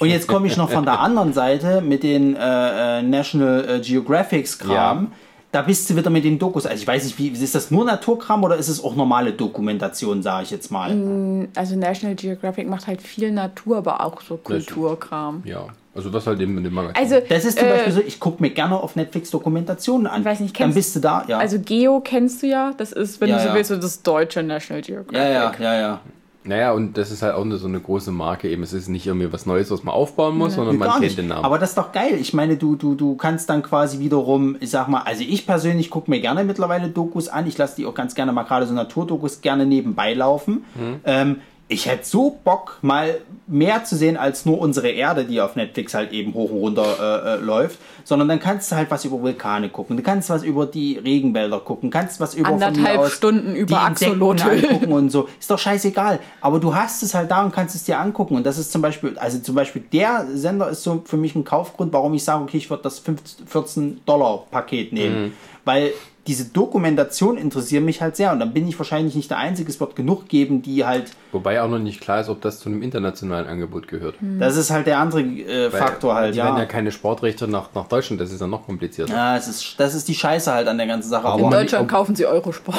ich, 0.00 0.26
komm 0.26 0.44
ich 0.44 0.56
noch 0.56 0.68
von 0.68 0.84
der 0.84 0.98
anderen 1.00 1.32
Seite 1.32 1.80
mit 1.80 2.02
den 2.02 2.34
äh, 2.34 2.98
äh, 2.98 3.02
National 3.02 3.64
äh, 3.68 3.80
Geographics-Kram. 3.80 5.04
Ja. 5.04 5.10
Da 5.52 5.62
bist 5.62 5.88
du 5.88 5.96
wieder 5.96 6.10
mit 6.10 6.24
den 6.24 6.38
Dokus. 6.38 6.66
Also 6.66 6.82
ich 6.82 6.86
weiß 6.86 7.04
nicht, 7.04 7.18
wie 7.18 7.28
ist 7.28 7.54
das 7.54 7.70
nur 7.70 7.84
Naturkram 7.84 8.44
oder 8.44 8.56
ist 8.56 8.68
es 8.68 8.82
auch 8.82 8.94
normale 8.94 9.32
Dokumentation, 9.32 10.22
sage 10.22 10.42
ich 10.44 10.50
jetzt 10.50 10.70
mal. 10.70 11.48
Also 11.54 11.76
National 11.76 12.14
Geographic 12.14 12.68
macht 12.68 12.86
halt 12.86 13.00
viel 13.00 13.30
Natur, 13.32 13.78
aber 13.78 14.04
auch 14.04 14.20
so 14.20 14.36
Kulturkram. 14.36 15.42
Ja, 15.46 15.66
also 15.94 16.12
was 16.12 16.26
halt 16.26 16.40
eben 16.40 16.58
in 16.58 16.64
dem 16.64 16.74
Magazin. 16.74 17.02
Also, 17.02 17.20
Das 17.26 17.44
ist 17.46 17.58
zum 17.58 17.68
äh, 17.68 17.70
Beispiel 17.70 17.92
so, 17.92 18.00
ich 18.00 18.20
gucke 18.20 18.42
mir 18.42 18.50
gerne 18.50 18.76
auf 18.78 18.96
Netflix 18.96 19.30
Dokumentationen 19.30 20.06
an. 20.06 20.20
Ich 20.20 20.26
weiß 20.26 20.40
nicht, 20.40 20.54
Dann 20.58 20.64
kennst- 20.64 20.76
bist 20.76 20.96
du 20.96 21.00
da, 21.00 21.24
ja. 21.26 21.38
Also 21.38 21.58
Geo 21.58 22.00
kennst 22.00 22.42
du 22.42 22.48
ja, 22.48 22.72
das 22.76 22.92
ist, 22.92 23.20
wenn 23.22 23.30
Ja, 23.30 23.36
du 23.36 23.42
so 23.42 23.48
ja. 23.48 23.54
willst, 23.54 23.68
so 23.68 23.76
das 23.76 24.02
deutsche 24.02 24.42
National 24.42 24.82
Geographic. 24.82 25.16
ja, 25.16 25.28
ja, 25.30 25.52
ja, 25.58 25.74
ja. 25.80 26.00
Naja, 26.46 26.72
und 26.72 26.96
das 26.96 27.10
ist 27.10 27.22
halt 27.22 27.34
auch 27.34 27.42
eine, 27.44 27.56
so 27.56 27.66
eine 27.66 27.80
große 27.80 28.12
Marke 28.12 28.48
eben. 28.48 28.62
Es 28.62 28.72
ist 28.72 28.88
nicht 28.88 29.06
irgendwie 29.06 29.32
was 29.32 29.46
Neues, 29.46 29.70
was 29.70 29.82
man 29.84 29.94
aufbauen 29.94 30.36
muss, 30.38 30.54
sondern 30.54 30.74
Nee, 30.76 30.78
man 30.80 30.90
kennt 30.90 31.00
nicht. 31.02 31.18
den 31.18 31.28
Namen. 31.28 31.44
Aber 31.44 31.58
das 31.58 31.70
ist 31.70 31.78
doch 31.78 31.92
geil. 31.92 32.16
Ich 32.20 32.32
meine, 32.34 32.56
du, 32.56 32.76
du, 32.76 32.94
du 32.94 33.16
kannst 33.16 33.50
dann 33.50 33.62
quasi 33.62 33.98
wiederum, 33.98 34.56
ich 34.60 34.70
sag 34.70 34.88
mal, 34.88 35.02
also 35.02 35.22
ich 35.26 35.46
persönlich 35.46 35.90
gucke 35.90 36.10
mir 36.10 36.20
gerne 36.20 36.44
mittlerweile 36.44 36.88
Dokus 36.88 37.28
an. 37.28 37.46
Ich 37.46 37.58
lasse 37.58 37.76
die 37.76 37.86
auch 37.86 37.94
ganz 37.94 38.14
gerne 38.14 38.32
mal 38.32 38.44
gerade 38.44 38.66
so 38.66 38.74
Naturdokus 38.74 39.40
gerne 39.40 39.66
nebenbei 39.66 40.14
laufen. 40.14 40.64
Mhm. 40.74 41.00
Ähm, 41.04 41.36
ich 41.68 41.86
hätte 41.86 42.04
so 42.04 42.38
Bock, 42.44 42.78
mal 42.82 43.18
mehr 43.48 43.84
zu 43.84 43.96
sehen 43.96 44.16
als 44.16 44.44
nur 44.44 44.58
unsere 44.58 44.88
Erde, 44.88 45.24
die 45.24 45.40
auf 45.40 45.54
Netflix 45.56 45.94
halt 45.94 46.12
eben 46.12 46.34
hoch 46.34 46.50
und 46.50 46.58
runter 46.58 46.96
äh, 47.00 47.34
äh, 47.34 47.36
läuft, 47.40 47.78
sondern 48.04 48.28
dann 48.28 48.40
kannst 48.40 48.70
du 48.70 48.76
halt 48.76 48.90
was 48.90 49.04
über 49.04 49.20
Vulkane 49.20 49.68
gucken, 49.68 49.96
du 49.96 50.02
kannst 50.02 50.30
was 50.30 50.42
über 50.42 50.66
die 50.66 50.98
Regenwälder 50.98 51.60
gucken, 51.60 51.90
kannst 51.90 52.18
was 52.18 52.34
über 52.34 52.48
von 52.48 52.58
mir 52.58 52.66
Anderthalb 52.66 52.98
aus 52.98 53.12
Stunden 53.12 53.54
über 53.54 53.80
Axolotl. 53.82 54.42
angucken 54.42 54.92
und 54.92 55.10
so. 55.10 55.28
Ist 55.38 55.50
doch 55.50 55.58
scheißegal. 55.58 56.18
Aber 56.40 56.58
du 56.58 56.74
hast 56.74 57.02
es 57.02 57.14
halt 57.14 57.30
da 57.30 57.44
und 57.44 57.52
kannst 57.52 57.74
es 57.76 57.84
dir 57.84 57.98
angucken. 58.00 58.36
Und 58.36 58.44
das 58.44 58.58
ist 58.58 58.72
zum 58.72 58.82
Beispiel, 58.82 59.16
also 59.18 59.38
zum 59.38 59.54
Beispiel 59.54 59.82
der 59.92 60.26
Sender 60.34 60.68
ist 60.68 60.82
so 60.82 61.02
für 61.04 61.16
mich 61.16 61.34
ein 61.36 61.44
Kaufgrund, 61.44 61.92
warum 61.92 62.14
ich 62.14 62.24
sage, 62.24 62.42
okay, 62.42 62.56
ich 62.56 62.68
würde 62.70 62.82
das 62.82 62.98
15 62.98 63.46
14 63.46 64.00
Dollar 64.06 64.44
Paket 64.50 64.92
nehmen. 64.92 65.32
Weil 65.64 65.92
diese 66.26 66.46
Dokumentation 66.46 67.38
interessiert 67.38 67.84
mich 67.84 68.00
halt 68.02 68.16
sehr. 68.16 68.32
Und 68.32 68.40
dann 68.40 68.52
bin 68.52 68.66
ich 68.66 68.78
wahrscheinlich 68.78 69.14
nicht 69.14 69.30
der 69.30 69.38
Einzige. 69.38 69.70
Es 69.70 69.78
wird 69.78 69.94
genug 69.96 70.28
geben, 70.28 70.62
die 70.62 70.84
halt, 70.84 71.12
Wobei 71.32 71.60
auch 71.62 71.68
noch 71.68 71.78
nicht 71.78 72.00
klar 72.00 72.20
ist, 72.20 72.28
ob 72.28 72.40
das 72.40 72.58
zu 72.60 72.68
einem 72.68 72.82
internationalen 72.82 73.46
Angebot 73.46 73.88
gehört. 73.88 74.16
das 74.20 74.56
ist 74.56 74.70
halt 74.70 74.86
der 74.86 74.98
andere 74.98 75.20
äh, 75.22 75.70
Faktor 75.70 76.14
halt, 76.14 76.34
die 76.34 76.38
werden 76.38 76.54
ja 76.56 76.62
ja. 76.62 76.66
keine 76.66 76.90
Sportrechte 76.92 77.46
nach, 77.48 77.72
nach 77.74 77.86
Deutschland, 77.88 78.20
das 78.20 78.32
ist 78.32 78.40
ja 78.40 78.46
noch 78.46 78.66
komplizierter. 78.66 79.12
Ja, 79.12 79.36
es 79.36 79.46
ist, 79.48 79.74
das 79.78 79.94
ist 79.94 80.08
die 80.08 80.14
Scheiße 80.14 80.52
halt 80.52 80.66
an 80.68 80.78
der 80.78 80.86
ganzen 80.86 81.08
Sache. 81.10 81.26
In 81.26 81.32
Aber 81.32 81.42
man- 81.42 81.50
Deutschland 81.52 81.84
ob- 81.84 81.90
kaufen 81.90 82.14
sie 82.16 82.26
Eurosport. 82.26 82.76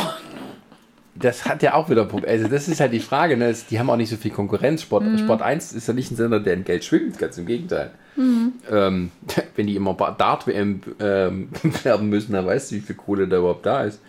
Das 1.16 1.46
hat 1.46 1.64
ja 1.64 1.74
auch 1.74 1.90
wieder 1.90 2.06
Probleme. 2.06 2.32
Also 2.32 2.48
das 2.48 2.68
ist 2.68 2.80
halt 2.80 2.94
die 2.94 3.00
Frage, 3.00 3.38
ne? 3.38 3.56
Die 3.72 3.80
haben 3.80 3.90
auch 3.90 3.96
nicht 3.98 4.10
so 4.10 4.18
viel 4.18 4.30
Konkurrenz. 4.30 4.84
Sport, 4.84 5.04
Sport 5.18 5.42
1 5.42 5.74
ist 5.74 5.88
ja 5.88 5.94
nicht 5.96 6.12
ein 6.12 6.16
Sender, 6.16 6.40
der 6.40 6.54
in 6.54 6.64
Geld 6.64 6.84
schwimmt, 6.86 7.18
ganz 7.18 7.38
im 7.40 7.48
Gegenteil. 7.48 7.92
Ähm, 8.18 9.12
wenn 9.56 9.68
die 9.68 9.76
immer 9.76 9.94
Dart-WM 9.94 10.82
ähm, 11.00 11.50
werben 11.84 12.10
müssen, 12.10 12.34
dann 12.34 12.46
weißt 12.46 12.72
du, 12.72 12.76
wie 12.76 12.82
viel 12.82 12.96
Kohle 12.96 13.28
da 13.28 13.38
überhaupt 13.38 13.66
da 13.66 13.84
ist. 13.84 14.02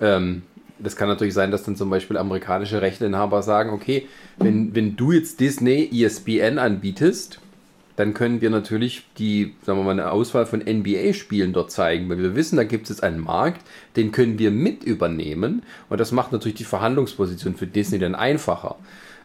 Ähm, 0.00 0.42
das 0.78 0.96
kann 0.96 1.08
natürlich 1.08 1.34
sein, 1.34 1.50
dass 1.50 1.62
dann 1.62 1.76
zum 1.76 1.90
Beispiel 1.90 2.16
amerikanische 2.16 2.80
Rechteinhaber 2.80 3.42
sagen, 3.42 3.70
okay, 3.70 4.08
wenn, 4.38 4.74
wenn 4.74 4.96
du 4.96 5.12
jetzt 5.12 5.38
Disney 5.40 5.90
ESPN 5.92 6.58
anbietest, 6.58 7.38
dann 7.96 8.14
können 8.14 8.40
wir 8.40 8.48
natürlich 8.48 9.04
die, 9.18 9.54
sagen 9.62 9.78
wir 9.78 9.84
mal, 9.84 9.90
eine 9.90 10.10
Auswahl 10.10 10.46
von 10.46 10.60
NBA-Spielen 10.60 11.52
dort 11.52 11.70
zeigen, 11.70 12.08
weil 12.08 12.16
wir 12.16 12.34
wissen, 12.34 12.56
da 12.56 12.64
gibt 12.64 12.84
es 12.84 12.88
jetzt 12.88 13.02
einen 13.02 13.20
Markt, 13.20 13.60
den 13.94 14.10
können 14.10 14.38
wir 14.38 14.50
mit 14.50 14.84
übernehmen 14.84 15.62
und 15.90 16.00
das 16.00 16.10
macht 16.10 16.32
natürlich 16.32 16.56
die 16.56 16.64
Verhandlungsposition 16.64 17.56
für 17.56 17.66
Disney 17.66 17.98
dann 17.98 18.14
einfacher. 18.14 18.76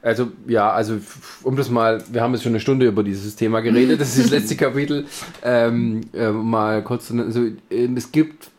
Also 0.05 0.27
ja, 0.47 0.71
also 0.71 0.99
um 1.41 1.55
das 1.55 1.71
mal, 1.71 2.03
wir 2.11 2.21
haben 2.21 2.33
jetzt 2.33 2.43
schon 2.43 2.51
eine 2.51 2.59
Stunde 2.59 2.85
über 2.85 3.01
dieses 3.01 3.35
Thema 3.35 3.61
geredet, 3.61 3.99
das 3.99 4.15
ist 4.15 4.25
das 4.25 4.31
letzte 4.31 4.55
Kapitel, 4.65 5.07
ähm, 5.43 6.01
äh, 6.13 6.29
mal 6.29 6.83
kurz, 6.83 7.11
also, 7.11 7.45
äh, 7.71 7.89
es 7.95 8.11
gibt 8.11 8.51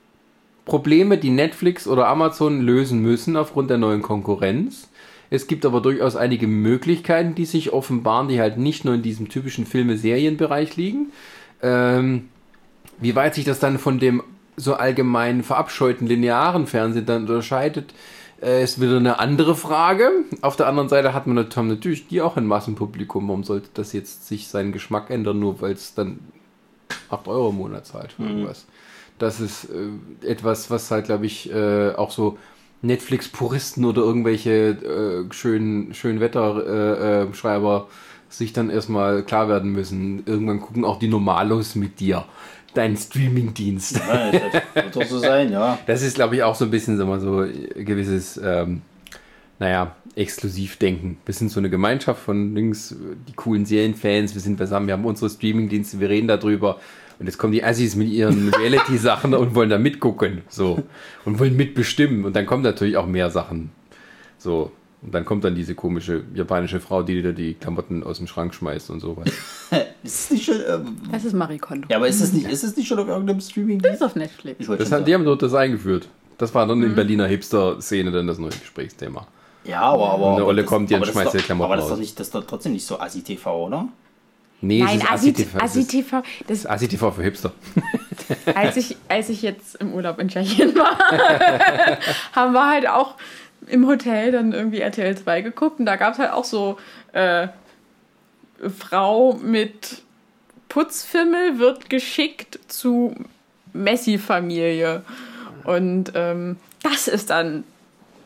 Probleme, 0.65 1.19
die 1.19 1.31
Netflix 1.31 1.87
oder 1.87 2.09
Amazon 2.09 2.63
lösen 2.63 3.01
müssen 3.01 3.37
aufgrund 3.37 3.71
der 3.71 3.79
neuen 3.79 4.03
Konkurrenz. 4.03 4.89
Es 5.31 5.47
gibt 5.47 5.65
aber 5.65 5.81
durchaus 5.81 6.17
einige 6.17 6.49
Möglichkeiten, 6.49 7.37
die 7.37 7.45
sich 7.45 7.73
offenbaren, 7.73 8.27
die 8.27 8.41
halt 8.41 8.59
nicht 8.59 8.85
nur 8.85 8.95
in 8.95 9.03
diesem 9.03 9.29
typischen 9.29 9.67
Filme-Serien-Bereich 9.67 10.77
liegen. 10.77 11.13
Ähm, 11.63 12.29
wie 12.99 13.15
weit 13.15 13.37
sich 13.37 13.45
das 13.45 13.61
dann 13.61 13.79
von 13.79 14.01
dem 14.01 14.21
so 14.57 14.75
allgemein 14.75 15.45
verabscheuten 15.45 16.09
linearen 16.09 16.67
Fernsehen 16.67 17.07
dann 17.07 17.23
unterscheidet, 17.23 17.95
äh, 18.43 18.63
ist 18.63 18.81
wieder 18.81 18.97
eine 18.97 19.19
andere 19.19 19.55
Frage. 19.55 20.11
Auf 20.43 20.57
der 20.57 20.67
anderen 20.67 20.89
Seite 20.89 21.15
hat 21.15 21.27
man 21.27 21.37
natürlich 21.37 22.09
die 22.09 22.21
auch 22.21 22.37
ein 22.37 22.47
Massenpublikum. 22.47 23.29
Warum 23.29 23.45
sollte 23.45 23.69
das 23.75 23.93
jetzt 23.93 24.27
sich 24.27 24.49
seinen 24.49 24.73
Geschmack 24.73 25.11
ändern, 25.11 25.39
nur 25.39 25.61
weil 25.61 25.73
es 25.73 25.95
dann 25.95 26.19
8 27.09 27.29
Euro 27.29 27.51
im 27.51 27.57
Monat 27.57 27.87
zahlt 27.87 28.13
für 28.13 28.25
irgendwas? 28.25 28.67
Das 29.19 29.41
ist 29.41 29.69
äh, 29.71 30.27
etwas, 30.27 30.71
was 30.71 30.91
halt, 30.91 31.07
glaube 31.07 31.27
ich, 31.27 31.51
äh, 31.51 31.93
auch 31.95 32.11
so 32.11 32.39
Netflix-Puristen 32.83 33.85
oder 33.85 34.03
irgendwelche 34.03 34.51
äh, 35.29 35.33
schönen, 35.33 35.95
schönen 35.95 36.21
Wetterschreiber 36.21 37.77
äh, 37.77 37.83
äh, 37.83 37.93
sich 38.29 38.53
dann 38.53 38.71
erstmal 38.71 39.23
klar 39.23 39.49
werden 39.49 39.73
müssen. 39.73 40.23
Irgendwann 40.27 40.61
gucken 40.61 40.85
auch 40.85 40.99
die 40.99 41.09
Normalos 41.09 41.75
mit 41.75 42.01
dir. 42.01 42.25
Dein 42.77 42.95
Streaming-Dienst. 42.95 44.03
Ja, 44.07 44.31
das 44.31 44.95
wird 44.95 45.09
so 45.09 45.19
sein, 45.19 45.51
ja. 45.51 45.79
Das 45.87 46.03
ist, 46.03 46.17
glaube 46.17 46.37
ich, 46.37 46.43
auch 46.43 46.55
so 46.55 46.67
ein 46.67 46.71
bisschen 46.71 46.99
wir 46.99 47.07
mal, 47.07 47.21
so 47.21 47.41
ein 47.41 47.85
gewisses, 47.87 48.39
ähm, 48.43 48.83
naja, 49.59 49.97
Exklusivdenken. 50.15 51.17
Wir 51.25 51.33
sind 51.33 51.51
so 51.51 51.59
eine 51.59 51.71
Gemeinschaft 51.71 52.23
von 52.23 52.55
links, 52.55 52.95
die 53.29 53.33
coolen 53.33 53.65
Serienfans, 53.65 54.35
wir 54.35 54.43
sind 54.43 54.59
beisammen, 54.59 54.89
wir 54.89 54.93
haben 54.93 55.07
unsere 55.07 55.31
Streaming-Dienste, 55.31 56.01
wir 56.01 56.11
reden 56.11 56.29
darüber. 56.29 56.79
Und 57.19 57.25
jetzt 57.25 57.39
kommen 57.39 57.55
die 57.55 57.65
Assis 57.65 57.97
mit 57.97 58.09
ihren 58.09 58.53
Reality-Sachen 58.55 59.33
und 59.33 59.55
wollen 59.55 59.71
da 59.71 59.79
mitgucken. 59.79 60.43
So. 60.49 60.83
Und 61.25 61.39
wollen 61.39 61.57
mitbestimmen. 61.57 62.27
Und 62.27 62.37
dann 62.37 62.45
kommen 62.45 62.63
natürlich 62.63 62.99
auch 62.99 63.07
mehr 63.07 63.31
Sachen. 63.31 63.71
So. 64.37 64.71
Und 65.07 65.15
dann 65.15 65.25
kommt 65.25 65.45
dann 65.45 65.55
diese 65.55 65.75
komische 65.75 66.25
japanische 66.35 66.81
Frau, 66.81 67.03
die 67.03 67.23
dir 67.23 67.33
die 67.33 67.55
Klamotten 67.55 68.03
aus 68.03 68.19
dem 68.19 68.27
Schrank 68.27 68.53
schmeißt 68.55 68.91
und 68.91 69.01
sowas. 69.01 69.29
Ist 70.03 70.25
es 70.25 70.31
nicht 70.31 70.45
schon, 70.45 70.57
ähm, 70.69 70.97
Das 71.11 71.25
ist 71.25 71.33
Marie 71.33 71.59
Kondo. 71.59 71.87
ja, 71.91 71.97
aber 71.97 72.07
ist 72.09 72.21
es 72.21 72.33
nicht, 72.33 72.47
ist 72.47 72.63
es 72.63 72.77
nicht 72.77 72.87
schon 72.87 72.99
auf 72.99 73.09
irgendeinem 73.09 73.41
Streaming? 73.41 73.81
Das 73.81 73.95
ist 73.95 74.03
auf 74.03 74.15
Netflix. 74.15 74.67
Das 74.67 74.93
hat, 74.93 75.07
die 75.09 75.15
haben 75.15 75.25
dort 75.25 75.43
das 75.43 75.53
eingeführt. 75.55 76.09
Das 76.39 76.55
war 76.55 76.65
dann 76.67 76.81
in 76.83 76.95
Berliner 76.95 77.27
Hipster-Szene 77.27 78.13
dann 78.13 78.27
das 78.29 78.39
neue 78.39 78.51
Gesprächsthema. 78.51 79.27
Ja, 79.65 79.81
aber. 79.81 80.11
aber 80.13 80.35
Eine 80.37 80.45
Olle 80.45 80.63
das- 80.63 80.69
kommt 80.69 80.91
das 80.93 81.09
schmeißt 81.09 81.35
doch- 81.35 81.41
Klamotten 81.43 81.65
Aber 81.73 81.77
das 81.77 81.87
ist, 81.87 81.91
doch 81.93 81.99
nicht, 81.99 82.21
das 82.21 82.27
ist 82.29 82.35
doch 82.35 82.45
trotzdem 82.47 82.73
nicht 82.73 82.87
so 82.87 83.01
Asi-TV, 83.01 83.67
oder? 83.67 83.89
Nee, 84.61 84.83
Nein, 84.83 84.99
es 84.99 85.03
ist 85.05 85.11
Asi 85.11 85.31
ASI-TV. 85.59 86.23
Ist 86.49 86.71
ASI-TV 86.71 87.11
für 87.11 87.23
Hipster. 87.25 87.53
als, 88.55 88.77
ich, 88.77 88.97
als 89.09 89.29
ich 89.29 89.43
jetzt 89.43 89.75
im 89.77 89.93
Urlaub 89.93 90.19
in 90.19 90.29
Tschechien 90.29 90.75
war, 90.77 90.97
haben 92.33 92.53
wir 92.53 92.67
halt 92.71 92.89
auch 92.89 93.15
im 93.69 93.87
Hotel 93.87 94.33
dann 94.33 94.53
irgendwie 94.53 94.81
RTL 94.81 95.17
2 95.17 95.43
geguckt 95.43 95.81
und 95.81 95.87
da 95.87 95.97
gab 95.97 96.15
es 96.15 96.19
halt 96.19 96.33
auch 96.33 96.45
so 96.45 96.79
äh, 97.13 97.49
Frau 98.79 99.35
mit 99.35 100.03
Putzfimmel 100.69 101.59
wird 101.59 101.89
geschickt 101.89 102.59
zu 102.69 103.15
Messi-Familie. 103.73 105.03
Und 105.65 106.13
ähm, 106.15 106.57
das 106.83 107.09
ist 107.09 107.31
dann 107.31 107.65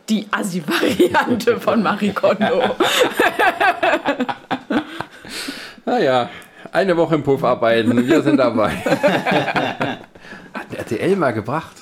die 0.08 0.26
Assi-Variante 0.30 1.60
von 1.60 1.82
Marie 1.82 2.12
Kondo. 2.12 2.62
Naja, 5.86 6.28
Eine 6.72 6.96
Woche 6.96 7.16
im 7.16 7.24
Puff 7.24 7.42
arbeiten, 7.42 8.06
wir 8.06 8.22
sind 8.22 8.36
dabei. 8.36 8.70
Hat 10.54 10.72
RTL 10.72 11.16
mal 11.16 11.32
gebracht. 11.32 11.79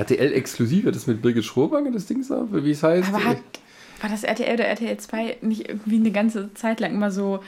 RTL 0.00 0.32
exklusiv, 0.32 0.86
hat 0.86 0.94
das 0.94 1.06
mit 1.06 1.20
Birgit 1.20 1.44
Schrobange, 1.44 1.92
das 1.92 2.06
Ding 2.06 2.22
so, 2.22 2.48
wie 2.50 2.70
es 2.70 2.82
heißt. 2.82 3.08
Aber 3.08 3.24
hat, 3.24 3.38
war 4.00 4.10
das 4.10 4.24
RTL 4.24 4.54
oder 4.54 4.64
RTL 4.64 4.96
2 4.96 5.36
nicht 5.42 5.68
irgendwie 5.68 5.96
eine 5.96 6.10
ganze 6.10 6.52
Zeit 6.54 6.80
lang 6.80 6.94
immer 6.94 7.10
so 7.10 7.40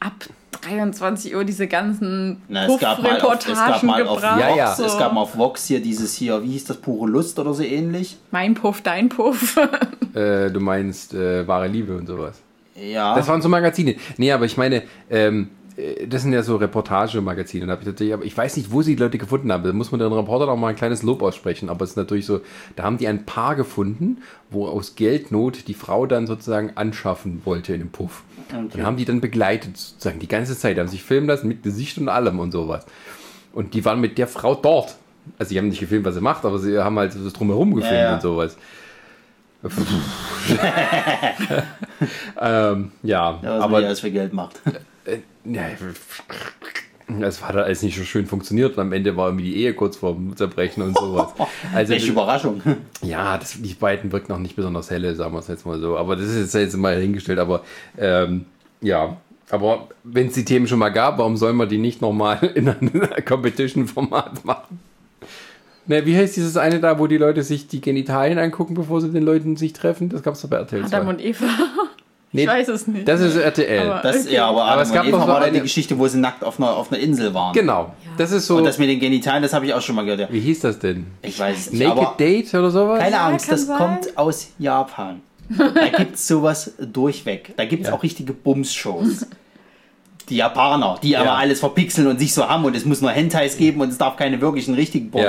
ab 0.00 0.12
23 0.60 1.34
Uhr 1.34 1.44
diese 1.44 1.66
ganzen 1.66 2.42
Na, 2.48 2.66
es 2.66 2.78
gab 2.78 3.02
mal 3.02 3.20
auf, 3.20 3.46
es 3.46 3.46
gab 3.46 3.80
Puff-Reportagen 3.80 3.86
mal 3.86 4.02
auf 4.06 4.16
gebracht? 4.16 4.40
Ja, 4.40 4.56
ja. 4.56 4.74
So. 4.74 4.84
Es 4.84 4.98
gab 4.98 5.12
mal 5.12 5.22
auf 5.22 5.36
Vox 5.36 5.66
hier 5.66 5.80
dieses 5.80 6.14
hier, 6.14 6.42
wie 6.42 6.52
hieß 6.52 6.64
das, 6.64 6.76
pure 6.78 7.08
Lust 7.08 7.38
oder 7.38 7.54
so 7.54 7.62
ähnlich. 7.62 8.16
Mein 8.30 8.54
Puff, 8.54 8.82
dein 8.82 9.08
Puff. 9.08 9.58
Äh, 10.14 10.52
du 10.52 10.60
meinst 10.60 11.12
äh, 11.12 11.44
wahre 11.48 11.66
Liebe 11.66 11.96
und 11.96 12.06
sowas. 12.06 12.40
Ja. 12.76 13.16
Das 13.16 13.26
waren 13.26 13.42
so 13.42 13.48
Magazine. 13.48 13.96
Nee, 14.16 14.30
aber 14.30 14.44
ich 14.44 14.56
meine, 14.56 14.84
ähm, 15.10 15.48
äh, 15.48 15.63
das 16.08 16.22
sind 16.22 16.32
ja 16.32 16.42
so 16.42 16.56
Reportagemagazine. 16.56 17.78
Ich, 17.98 18.00
ich 18.00 18.36
weiß 18.36 18.56
nicht, 18.56 18.70
wo 18.70 18.82
sie 18.82 18.94
die 18.94 19.02
Leute 19.02 19.18
gefunden 19.18 19.50
haben. 19.50 19.64
Da 19.64 19.72
muss 19.72 19.90
man 19.90 19.98
den 19.98 20.12
Reporter 20.12 20.46
noch 20.46 20.56
mal 20.56 20.68
ein 20.68 20.76
kleines 20.76 21.02
Lob 21.02 21.20
aussprechen. 21.22 21.68
Aber 21.68 21.82
es 21.84 21.90
ist 21.90 21.96
natürlich 21.96 22.26
so, 22.26 22.42
da 22.76 22.84
haben 22.84 22.96
die 22.98 23.08
ein 23.08 23.26
Paar 23.26 23.56
gefunden, 23.56 24.18
wo 24.50 24.68
aus 24.68 24.94
Geldnot 24.94 25.66
die 25.66 25.74
Frau 25.74 26.06
dann 26.06 26.28
sozusagen 26.28 26.76
anschaffen 26.76 27.42
wollte 27.44 27.74
in 27.74 27.80
dem 27.80 27.90
Puff. 27.90 28.22
Okay. 28.48 28.78
Und 28.78 28.84
haben 28.84 28.96
die 28.96 29.04
dann 29.04 29.20
begleitet, 29.20 29.76
sozusagen 29.76 30.20
die 30.20 30.28
ganze 30.28 30.56
Zeit. 30.56 30.78
Haben 30.78 30.86
sich 30.88 31.02
filmen 31.02 31.26
lassen 31.26 31.48
mit 31.48 31.64
Gesicht 31.64 31.98
und 31.98 32.08
allem 32.08 32.38
und 32.38 32.52
sowas. 32.52 32.86
Und 33.52 33.74
die 33.74 33.84
waren 33.84 34.00
mit 34.00 34.16
der 34.16 34.28
Frau 34.28 34.54
dort. 34.54 34.94
Also, 35.38 35.50
sie 35.50 35.58
haben 35.58 35.68
nicht 35.68 35.80
gefilmt, 35.80 36.04
was 36.04 36.14
sie 36.14 36.20
macht, 36.20 36.44
aber 36.44 36.58
sie 36.58 36.78
haben 36.78 36.98
halt 36.98 37.14
das 37.14 37.32
drumherum 37.32 37.74
gefilmt 37.74 37.96
Ja, 37.96 38.02
ja. 38.02 38.14
und 38.14 38.22
sowas. 38.22 38.56
ähm, 42.40 42.92
ja, 43.02 43.40
ja, 43.42 43.58
aber 43.60 43.78
alles 43.78 44.00
für 44.00 44.10
Geld 44.10 44.34
macht. 44.34 44.60
ja, 45.44 45.68
das 47.20 47.46
hat 47.46 47.56
alles 47.56 47.82
nicht 47.82 47.96
so 47.96 48.04
schön 48.04 48.26
funktioniert 48.26 48.76
und 48.76 48.80
am 48.80 48.92
Ende 48.92 49.16
war 49.16 49.28
irgendwie 49.28 49.44
die 49.44 49.56
Ehe 49.56 49.74
kurz 49.74 49.96
vorm 49.96 50.34
Zerbrechen 50.36 50.82
und 50.82 50.96
sowas. 50.96 51.32
Also 51.74 51.92
Welche 51.92 52.12
Überraschung. 52.12 52.62
ja, 53.02 53.36
das, 53.36 53.60
die 53.60 53.74
beiden 53.74 54.10
wirken 54.12 54.32
noch 54.32 54.38
nicht 54.38 54.56
besonders 54.56 54.90
helle, 54.90 55.14
sagen 55.14 55.34
wir 55.34 55.40
es 55.40 55.48
jetzt 55.48 55.66
mal 55.66 55.78
so. 55.78 55.98
Aber 55.98 56.16
das 56.16 56.26
ist 56.26 56.54
jetzt, 56.54 56.76
mal 56.76 56.98
hingestellt. 56.98 57.38
Aber 57.38 57.62
ähm, 57.98 58.46
ja, 58.80 59.16
aber 59.50 59.88
wenn 60.02 60.28
es 60.28 60.34
die 60.34 60.44
Themen 60.44 60.66
schon 60.66 60.78
mal 60.78 60.90
gab, 60.90 61.18
warum 61.18 61.36
soll 61.36 61.52
man 61.52 61.68
die 61.68 61.78
nicht 61.78 62.00
nochmal 62.00 62.38
in 62.54 62.68
einem 62.68 63.08
Competition-Format 63.24 64.44
machen? 64.44 64.80
Ne, 65.86 66.06
wie 66.06 66.16
heißt 66.16 66.36
dieses 66.36 66.56
eine 66.56 66.80
da, 66.80 66.98
wo 66.98 67.06
die 67.06 67.18
Leute 67.18 67.42
sich 67.42 67.68
die 67.68 67.82
Genitalien 67.82 68.38
angucken, 68.38 68.72
bevor 68.72 69.02
sie 69.02 69.10
den 69.10 69.22
Leuten 69.22 69.56
sich 69.56 69.74
treffen? 69.74 70.08
Das 70.08 70.22
gab 70.22 70.34
es 70.34 70.40
doch 70.40 70.48
bei 70.48 70.56
RTL 70.56 70.86
2. 70.86 70.96
Adam 70.96 71.08
und 71.08 71.22
Eva. 71.22 71.46
Nee, 72.34 72.42
ich 72.42 72.48
weiß 72.48 72.68
es 72.68 72.86
nicht. 72.88 73.06
Das 73.06 73.20
ist 73.20 73.36
RTL. 73.36 73.88
Aber- 73.90 74.00
Das, 74.02 74.24
Okay. 74.26 74.34
Ja, 74.34 74.46
aber, 74.48 74.64
Aber 74.64 74.82
es 74.82 74.92
gab 74.92 75.06
Eva 75.06 75.18
noch 75.18 75.28
war 75.28 75.36
doch 75.40 75.44
die 75.46 75.50
eine- 75.52 75.60
Geschichte, 75.62 75.98
wo 75.98 76.08
sie 76.08 76.18
nackt 76.18 76.42
auf 76.42 76.58
einer, 76.58 76.70
auf 76.76 76.90
einer 76.90 77.00
Insel 77.00 77.32
waren. 77.32 77.52
genau. 77.52 77.92
Das 78.18 78.32
ist 78.32 78.46
so. 78.46 78.56
Und 78.56 78.64
das 78.64 78.78
mit 78.78 78.88
den 78.88 78.98
Genitalen, 79.00 79.42
das 79.42 79.52
habe 79.52 79.66
ich 79.66 79.72
auch 79.74 79.80
schon 79.80 79.94
mal 79.94 80.02
gehört. 80.04 80.20
Ja. 80.20 80.28
wie 80.30 80.40
hieß 80.40 80.60
das 80.60 80.78
denn? 80.80 81.06
Ich 81.22 81.38
weiß 81.38 81.56
es 81.58 81.70
nicht. 81.72 81.82
Naked 81.82 81.96
Aber 81.98 82.14
Date 82.18 82.52
oder 82.54 82.70
sowas? 82.70 82.98
keine 82.98 83.16
Ja, 83.16 83.26
Angst, 83.28 83.50
das 83.50 83.66
sein. 83.66 83.78
kommt 83.78 84.18
aus 84.18 84.48
Japan. 84.58 85.20
Da 85.48 85.88
gibt 85.96 86.14
es 86.16 86.26
sowas 86.26 86.72
durchweg. 86.80 87.54
Da 87.56 87.64
gibt 87.66 87.84
es 87.84 87.88
Ja. 87.90 87.94
auch 87.94 88.02
richtige 88.02 88.32
Bums-Shows. 88.32 89.26
Die 90.30 90.36
Japaner, 90.36 90.98
die 91.02 91.16
aber 91.18 91.26
Ja. 91.26 91.34
alles 91.34 91.60
verpixeln 91.60 92.06
und 92.06 92.18
sich 92.18 92.32
so 92.32 92.48
haben 92.48 92.64
und 92.64 92.74
es 92.74 92.84
muss 92.86 93.00
nur 93.02 93.10
Hentais 93.10 93.58
geben 93.58 93.80
und 93.82 93.90
es 93.90 93.98
darf 93.98 94.16
keine 94.16 94.40
wirklichen 94.40 94.74
richtigen 94.74 95.10
Bums. 95.10 95.24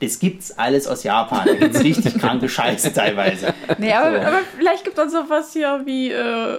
Das 0.00 0.18
gibt's 0.18 0.56
alles 0.58 0.86
aus 0.86 1.02
Japan. 1.02 1.42
Da 1.46 1.54
gibt's 1.54 1.82
richtig 1.84 2.18
kranke 2.18 2.48
Scheiße 2.48 2.92
teilweise. 2.94 3.52
Nee, 3.78 3.92
aber, 3.92 4.10
So. 4.12 4.26
aber 4.26 4.38
vielleicht 4.56 4.84
gibt 4.84 4.98
es 4.98 5.12
sowas 5.12 5.52
hier 5.52 5.82
wie 5.84 6.10
äh, 6.10 6.58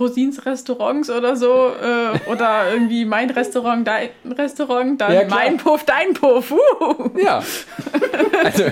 Rosins 0.00 0.44
Restaurants 0.44 1.08
oder 1.10 1.36
so. 1.36 1.68
Äh, 1.80 2.28
oder 2.30 2.72
irgendwie 2.72 3.04
mein 3.04 3.30
Restaurant, 3.30 3.86
dein 3.86 4.08
Restaurant, 4.36 5.00
dann 5.00 5.12
Ja, 5.12 5.22
mein 5.28 5.58
Puff, 5.58 5.84
dein 5.84 6.12
Puff. 6.12 6.50
Uh. 6.50 7.10
Ja. 7.22 7.40
Also, 8.44 8.64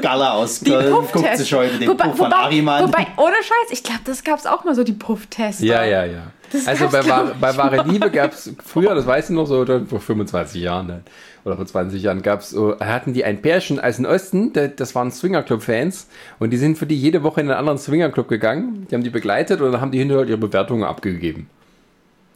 Gala 0.00 0.32
aus 0.32 0.60
Die 0.60 0.70
Köln 0.70 0.94
guckt 1.12 1.36
sich 1.36 1.52
heute 1.54 1.78
den 1.78 1.88
wobei, 1.90 2.04
Puff 2.08 2.16
von 2.16 2.26
wobei, 2.30 2.36
Ariman. 2.36 2.84
wobei, 2.84 3.06
ohne 3.18 3.34
Scheiß, 3.36 3.70
ich 3.70 3.82
glaube, 3.82 4.00
das 4.04 4.24
gab 4.24 4.38
es 4.38 4.46
auch 4.46 4.64
mal 4.64 4.74
so, 4.74 4.82
die 4.82 4.92
Pufftests. 4.92 5.60
ja, 5.62 5.84
ja, 5.84 6.04
ja. 6.04 6.22
Das 6.52 6.66
Also 6.68 6.88
gab's, 6.88 7.06
bei, 7.08 7.22
bei 7.40 7.56
Wahre 7.56 7.82
Liebe 7.88 8.10
gab 8.10 8.32
es 8.32 8.52
früher, 8.64 8.94
das 8.94 9.06
weiß 9.06 9.30
ich 9.30 9.36
noch 9.36 9.46
so, 9.46 9.64
vor 9.88 10.00
25 10.00 10.62
Jahren 10.62 10.86
ne? 10.86 11.02
Oder 11.44 11.56
vor 11.56 11.66
20 11.66 12.02
Jahren 12.02 12.22
gab 12.22 12.40
es 12.40 12.50
so, 12.50 12.78
hatten 12.80 13.12
die 13.12 13.24
ein 13.24 13.42
Pärchen 13.42 13.78
aus 13.78 13.96
dem 13.96 14.06
Osten, 14.06 14.52
das 14.52 14.94
waren 14.94 15.10
Swingerclub-Fans 15.10 16.08
und 16.38 16.50
die 16.50 16.56
sind 16.56 16.78
für 16.78 16.86
die 16.86 16.96
jede 16.96 17.22
Woche 17.22 17.40
in 17.40 17.48
einen 17.48 17.58
anderen 17.58 17.78
Swingerclub 17.78 18.28
gegangen, 18.28 18.86
die 18.90 18.94
haben 18.94 19.04
die 19.04 19.10
begleitet 19.10 19.60
und 19.60 19.72
dann 19.72 19.80
haben 19.80 19.92
die 19.92 19.98
hinterher 19.98 20.26
ihre 20.26 20.38
Bewertungen 20.38 20.84
abgegeben. 20.84 21.48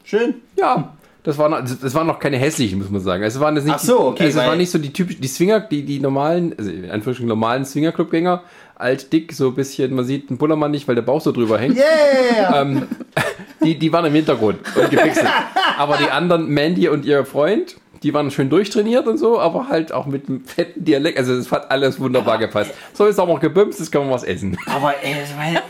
Schön. 0.05 0.35
Ja, 0.57 0.93
das 1.23 1.37
waren, 1.37 1.53
also 1.53 1.75
das 1.75 1.95
waren 1.95 2.07
noch 2.07 2.19
keine 2.19 2.39
hässlichen, 2.39 2.79
muss 2.79 2.91
man 2.91 3.01
sagen. 3.01 3.23
Also 3.23 3.39
es 3.39 3.43
waren 3.43 3.55
das 3.55 3.65
nicht, 3.65 3.75
Ach 3.75 3.81
so, 3.81 4.01
okay, 4.01 4.25
also 4.25 4.41
es 4.41 4.47
waren 4.47 4.57
nicht 4.57 4.71
so 4.71 4.79
die 4.79 4.93
typischen, 4.93 5.21
die 5.21 5.29
Swinger, 5.29 5.61
die, 5.61 5.83
die 5.83 6.01
normalen, 6.01 6.55
also 6.57 6.71
in 6.71 6.85
Anführungsstrichen 6.91 7.29
normalen 7.29 7.65
Swingerclubgänger, 7.65 8.43
alt, 8.77 9.13
dick, 9.13 9.33
so 9.33 9.49
ein 9.49 9.55
bisschen, 9.55 9.95
man 9.95 10.05
sieht 10.05 10.31
den 10.31 10.39
Bullermann 10.39 10.71
nicht, 10.71 10.87
weil 10.87 10.95
der 10.95 11.03
Bauch 11.03 11.21
so 11.21 11.33
drüber 11.33 11.59
hängt. 11.59 11.77
Yeah! 11.77 12.63
Ähm, 12.63 12.85
die, 13.63 13.79
die 13.79 13.93
waren 13.93 14.07
im 14.07 14.15
Hintergrund 14.15 14.61
und 14.77 14.91
gepixelt. 14.91 15.29
aber 15.77 15.97
die 15.97 16.11
anderen, 16.11 16.49
Mandy 16.49 16.89
und 16.89 17.05
ihr 17.05 17.25
Freund, 17.25 17.77
die 18.03 18.15
waren 18.15 18.31
schön 18.31 18.51
durchtrainiert 18.51 19.07
und 19.07 19.19
so, 19.19 19.39
aber 19.39 19.69
halt 19.69 19.93
auch 19.93 20.07
mit 20.07 20.29
einem 20.29 20.45
fetten 20.45 20.85
Dialekt. 20.85 21.19
Also 21.19 21.35
es 21.35 21.51
hat 21.51 21.71
alles 21.71 21.99
wunderbar 21.99 22.39
gepasst. 22.39 22.73
So 22.95 23.07
ist 23.07 23.19
auch 23.19 23.29
noch 23.29 23.41
gebümst, 23.41 23.79
jetzt 23.79 23.91
können 23.91 24.07
wir 24.07 24.15
was 24.15 24.25
essen. 24.25 24.57
Aber 24.67 24.95
ey, 25.03 25.17
ich 25.25 25.37
meine, 25.37 25.63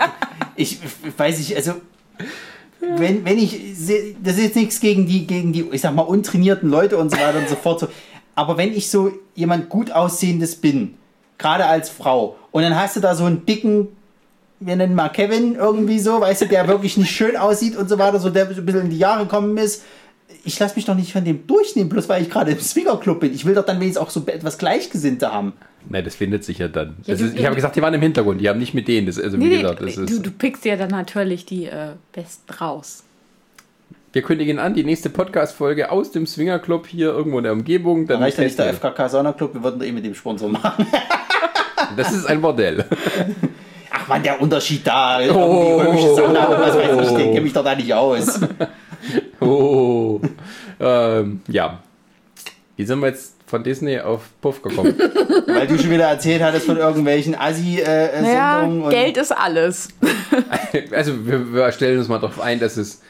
ich 0.57 0.79
weiß 1.17 1.39
nicht, 1.39 1.57
also 1.57 1.75
wenn, 2.81 3.25
wenn 3.25 3.39
ich 3.39 3.59
das 4.23 4.37
ist 4.37 4.45
jetzt 4.45 4.57
nichts 4.57 4.81
gegen 4.81 5.07
die, 5.07 5.27
gegen 5.27 5.53
die, 5.53 5.69
ich 5.73 5.81
sag 5.81 5.95
mal, 5.95 6.03
untrainierten 6.03 6.71
Leute 6.71 6.97
und 6.97 7.11
so 7.11 7.17
weiter 7.17 7.39
und 7.39 7.49
so 7.49 7.57
fort. 7.57 7.81
So. 7.81 7.89
Aber 8.35 8.57
wenn 8.57 8.73
ich 8.73 8.91
so 8.91 9.13
jemand 9.35 9.69
gut 9.69 9.91
aussehendes 9.91 10.57
bin, 10.57 10.95
gerade 11.39 11.67
als 11.67 11.91
Frau, 11.91 12.37
und 12.53 12.63
dann 12.63 12.77
hast 12.77 12.97
du 12.97 13.01
da 13.01 13.15
so 13.15 13.25
einen 13.25 13.45
dicken, 13.47 13.89
wir 14.61 14.77
nennen 14.77 14.95
mal 14.95 15.09
Kevin 15.09 15.55
irgendwie 15.55 15.99
so, 15.99 16.21
weißt 16.21 16.43
du, 16.43 16.47
der 16.47 16.67
wirklich 16.69 16.97
nicht 16.97 17.11
schön 17.11 17.37
aussieht 17.37 17.77
und 17.77 17.89
so 17.89 17.99
weiter, 17.99 18.19
so 18.19 18.31
der 18.31 18.47
so 18.53 18.61
ein 18.61 18.67
bisschen 18.67 18.83
in 18.83 18.91
die 18.91 18.99
Jahre 18.99 19.25
gekommen 19.25 19.57
ist. 19.57 19.85
Ich 20.45 20.59
lasse 20.59 20.77
mich 20.77 20.85
doch 20.85 20.95
nicht 20.95 21.13
von 21.13 21.25
dem 21.25 21.47
durchnehmen, 21.47 21.89
bloß 21.89 22.09
weil 22.09 22.23
ich 22.23 22.31
gerade 22.31 22.53
im 22.53 22.61
Swingerclub 22.61 23.21
bin. 23.21 23.35
Ich 23.35 23.45
will 23.45 23.55
doch 23.55 23.65
dann 23.67 23.81
wenigstens 23.81 24.03
auch 24.03 24.11
so 24.11 24.23
etwas 24.27 24.57
Gleichgesinnte 24.59 25.33
haben. 25.33 25.53
Nein, 25.89 26.05
das 26.05 26.15
findet 26.17 26.45
sich 26.45 26.59
ja 26.59 26.69
dann. 26.69 26.97
Ja, 27.05 27.15
du- 27.15 27.25
ist, 27.25 27.37
ich 27.39 27.45
habe 27.45 27.55
gesagt, 27.55 27.77
die 27.77 27.83
waren 27.83 27.95
im 27.95 28.01
Hintergrund, 28.03 28.41
die 28.41 28.49
haben 28.49 28.59
nicht 28.59 28.75
mit 28.75 28.89
denen. 28.89 29.07
Das, 29.07 29.19
also 29.21 29.39
wie 29.39 29.45
Nee, 29.45 29.63
gesagt, 29.63 29.81
das 29.83 29.95
du, 29.95 30.21
du 30.21 30.31
pickst 30.31 30.65
ja 30.65 30.77
dann 30.77 30.91
natürlich 30.91 31.45
die 31.47 31.67
äh, 31.67 31.91
Besten 32.13 32.53
raus. 32.55 33.05
wir 34.13 34.23
kündigen 34.23 34.59
an, 34.59 34.75
die 34.75 34.85
nächste 34.85 35.11
Podcast-Folge 35.11 35.91
aus 35.91 36.11
dem 36.13 36.27
Swingerclub 36.27 36.87
hier 36.87 37.09
irgendwo 37.09 37.39
in 37.39 37.45
der 37.45 37.53
Umgebung. 37.53 38.07
Da 38.07 38.15
Dann 38.15 38.23
reicht 38.23 38.39
ja 38.39 38.45
nicht 38.45 38.59
der 38.59 38.73
FKK 38.75 39.09
Sauna 39.09 39.33
Club, 39.33 39.55
wir 39.55 39.63
würden 39.63 39.83
eh 39.83 39.93
mit 39.93 40.05
dem 40.05 40.15
Sponsor 40.15 40.49
machen. 40.49 40.87
das 41.97 42.13
ist 42.13 42.27
ein 42.27 42.41
Modell. 42.41 42.85
Ach 43.91 44.09
man, 44.09 44.23
der 44.23 44.41
Unterschied 44.41 44.87
da, 44.87 45.19
Oh. 45.21 45.23
irgendwie 45.81 45.89
römische 45.89 46.15
Sauna 46.15 46.45
und 46.47 46.61
was 46.61 46.77
weiß 46.77 47.11
ich, 47.11 47.17
den 47.17 47.35
kenne 47.35 47.47
ich 47.47 47.53
doch 47.53 47.65
da 47.65 47.75
nicht 47.75 47.93
aus. 47.95 48.41
Oh. 49.49 50.21
ähm, 50.81 51.41
ja. 51.49 51.83
Wie 52.77 52.85
sind 52.85 53.01
wir 53.01 53.09
jetzt 53.09 53.35
von 53.47 53.65
Disney 53.65 53.99
auf 53.99 54.23
Puff 54.41 54.63
gekommen? 54.63 54.95
Weil 55.47 55.67
du 55.67 55.79
schon 55.79 55.91
wieder 55.91 56.05
erzählt 56.05 56.43
hattest 56.43 56.67
von 56.67 56.77
irgendwelchen 56.77 57.35
Assi-Sendungen. 57.35 58.23
Naja, 58.23 58.63
und 58.63 58.91
Geld 58.91 59.17
ist 59.17 59.33
alles. 59.33 59.89
also 60.93 61.27
wir, 61.27 61.53
wir 61.53 61.73
stellen 61.73 61.99
uns 61.99 62.09
mal 62.09 62.19
darauf 62.19 62.41
ein, 62.41 62.61
dass 62.61 62.77
es 62.77 63.01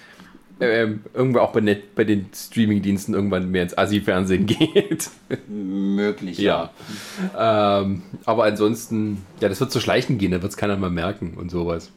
ähm, 0.61 1.01
irgendwo 1.15 1.41
auch 1.41 1.53
bei, 1.53 1.61
Net, 1.61 1.95
bei 1.95 2.05
den 2.05 2.27
Streamingdiensten 2.35 3.15
irgendwann 3.15 3.51
mehr 3.51 3.63
ins 3.63 3.77
Assi-Fernsehen 3.77 4.47
geht. 4.47 5.11
Möglich, 5.49 6.39
ja. 6.39 6.71
ähm, 7.39 8.03
aber 8.25 8.45
ansonsten, 8.45 9.25
ja, 9.41 9.49
das 9.49 9.61
wird 9.61 9.71
so 9.71 9.81
schleichen 9.81 10.19
gehen, 10.19 10.33
da 10.33 10.43
wird 10.43 10.51
es 10.51 10.57
keiner 10.57 10.77
mehr 10.77 10.91
merken 10.91 11.35
und 11.37 11.51
sowas. 11.51 11.91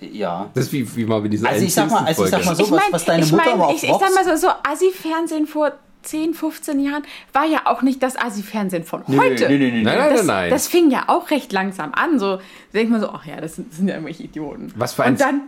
Ja. 0.00 0.48
Das 0.54 0.66
ist 0.66 0.72
wie, 0.72 0.96
wie 0.96 1.04
mal 1.04 1.20
mit 1.20 1.32
dieser 1.32 1.48
Also 1.48 1.64
ich 1.64 1.74
sag 1.74 1.90
mal- 1.90 2.04
also 2.04 2.24
ich 2.24 2.30
sag 2.30 2.44
mal 2.44 2.54
so- 2.56 2.70
was- 2.70 2.82
was 2.90 3.04
deine 3.04 3.24
ich 3.24 3.32
Mutter 3.32 3.56
mein, 3.56 3.70
ich, 3.76 3.82
ich 3.84 3.90
sag 3.90 4.14
mal 4.14 4.24
so, 4.24 4.36
so 4.36 4.48
Assi-Fernsehen 4.62 5.46
vor 5.46 5.72
10, 6.02 6.32
15 6.32 6.80
Jahren 6.80 7.02
war 7.34 7.44
ja 7.44 7.62
auch 7.66 7.82
nicht 7.82 8.02
das 8.02 8.16
Assi-Fernsehen 8.16 8.84
von 8.84 9.02
Nö, 9.06 9.18
heute. 9.18 9.48
nö, 9.50 9.58
nö, 9.58 9.70
nö. 9.70 9.82
Nein, 9.82 9.98
nein, 9.98 10.10
Das, 10.10 10.16
nein, 10.24 10.26
nein. 10.26 10.50
das 10.50 10.66
fing 10.68 10.90
ja 10.90 11.04
auch 11.08 11.30
recht 11.30 11.52
langsam 11.52 11.92
an. 11.92 12.18
So 12.18 12.40
denkt 12.72 12.90
man 12.90 13.00
so, 13.02 13.10
ach 13.10 13.26
ja, 13.26 13.40
das 13.40 13.56
sind, 13.56 13.68
das 13.70 13.76
sind 13.78 13.88
ja 13.88 13.94
irgendwelche 13.94 14.22
Idioten. 14.22 14.72
Was 14.76 14.94
für 14.94 15.04
ein- 15.04 15.12
Und 15.12 15.20
dann, 15.20 15.40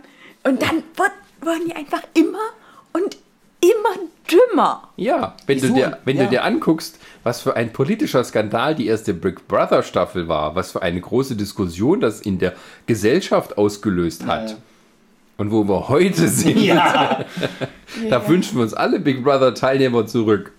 und 0.43 0.61
dann 0.61 0.83
wurd- 0.95 1.11
wurden 1.41 1.65
die 1.67 1.75
einfach 1.75 2.03
immer 2.13 2.37
und 2.93 3.17
immer 3.63 4.07
dümmer. 4.29 4.89
Ja, 4.97 5.35
wenn, 5.47 5.59
du 5.59 5.69
dir, 5.73 5.97
wenn 6.05 6.17
Ja. 6.17 6.23
du 6.25 6.29
dir 6.29 6.43
anguckst, 6.43 6.99
was 7.23 7.41
für 7.41 7.55
ein 7.55 7.73
politischer 7.73 8.23
Skandal 8.23 8.75
die 8.75 8.87
erste 8.87 9.13
Brick 9.13 9.47
Brother 9.47 9.83
Staffel 9.83 10.27
war, 10.27 10.55
was 10.55 10.71
für 10.71 10.81
eine 10.81 10.99
große 11.01 11.35
Diskussion 11.35 11.99
das 11.99 12.21
in 12.21 12.39
der 12.39 12.53
Gesellschaft 12.85 13.57
ausgelöst 13.57 14.25
hat. 14.25 14.51
Ja. 14.51 14.55
Und 15.37 15.51
wo 15.51 15.63
wir 15.67 15.89
heute 15.89 16.27
sind, 16.27 16.57
Ja. 16.59 17.25
da 18.09 18.27
wünschen 18.27 18.57
wir 18.57 18.63
uns 18.63 18.73
alle 18.73 18.99
Big 18.99 19.23
Brother 19.23 19.53
Teilnehmer 19.53 20.05
zurück. 20.05 20.51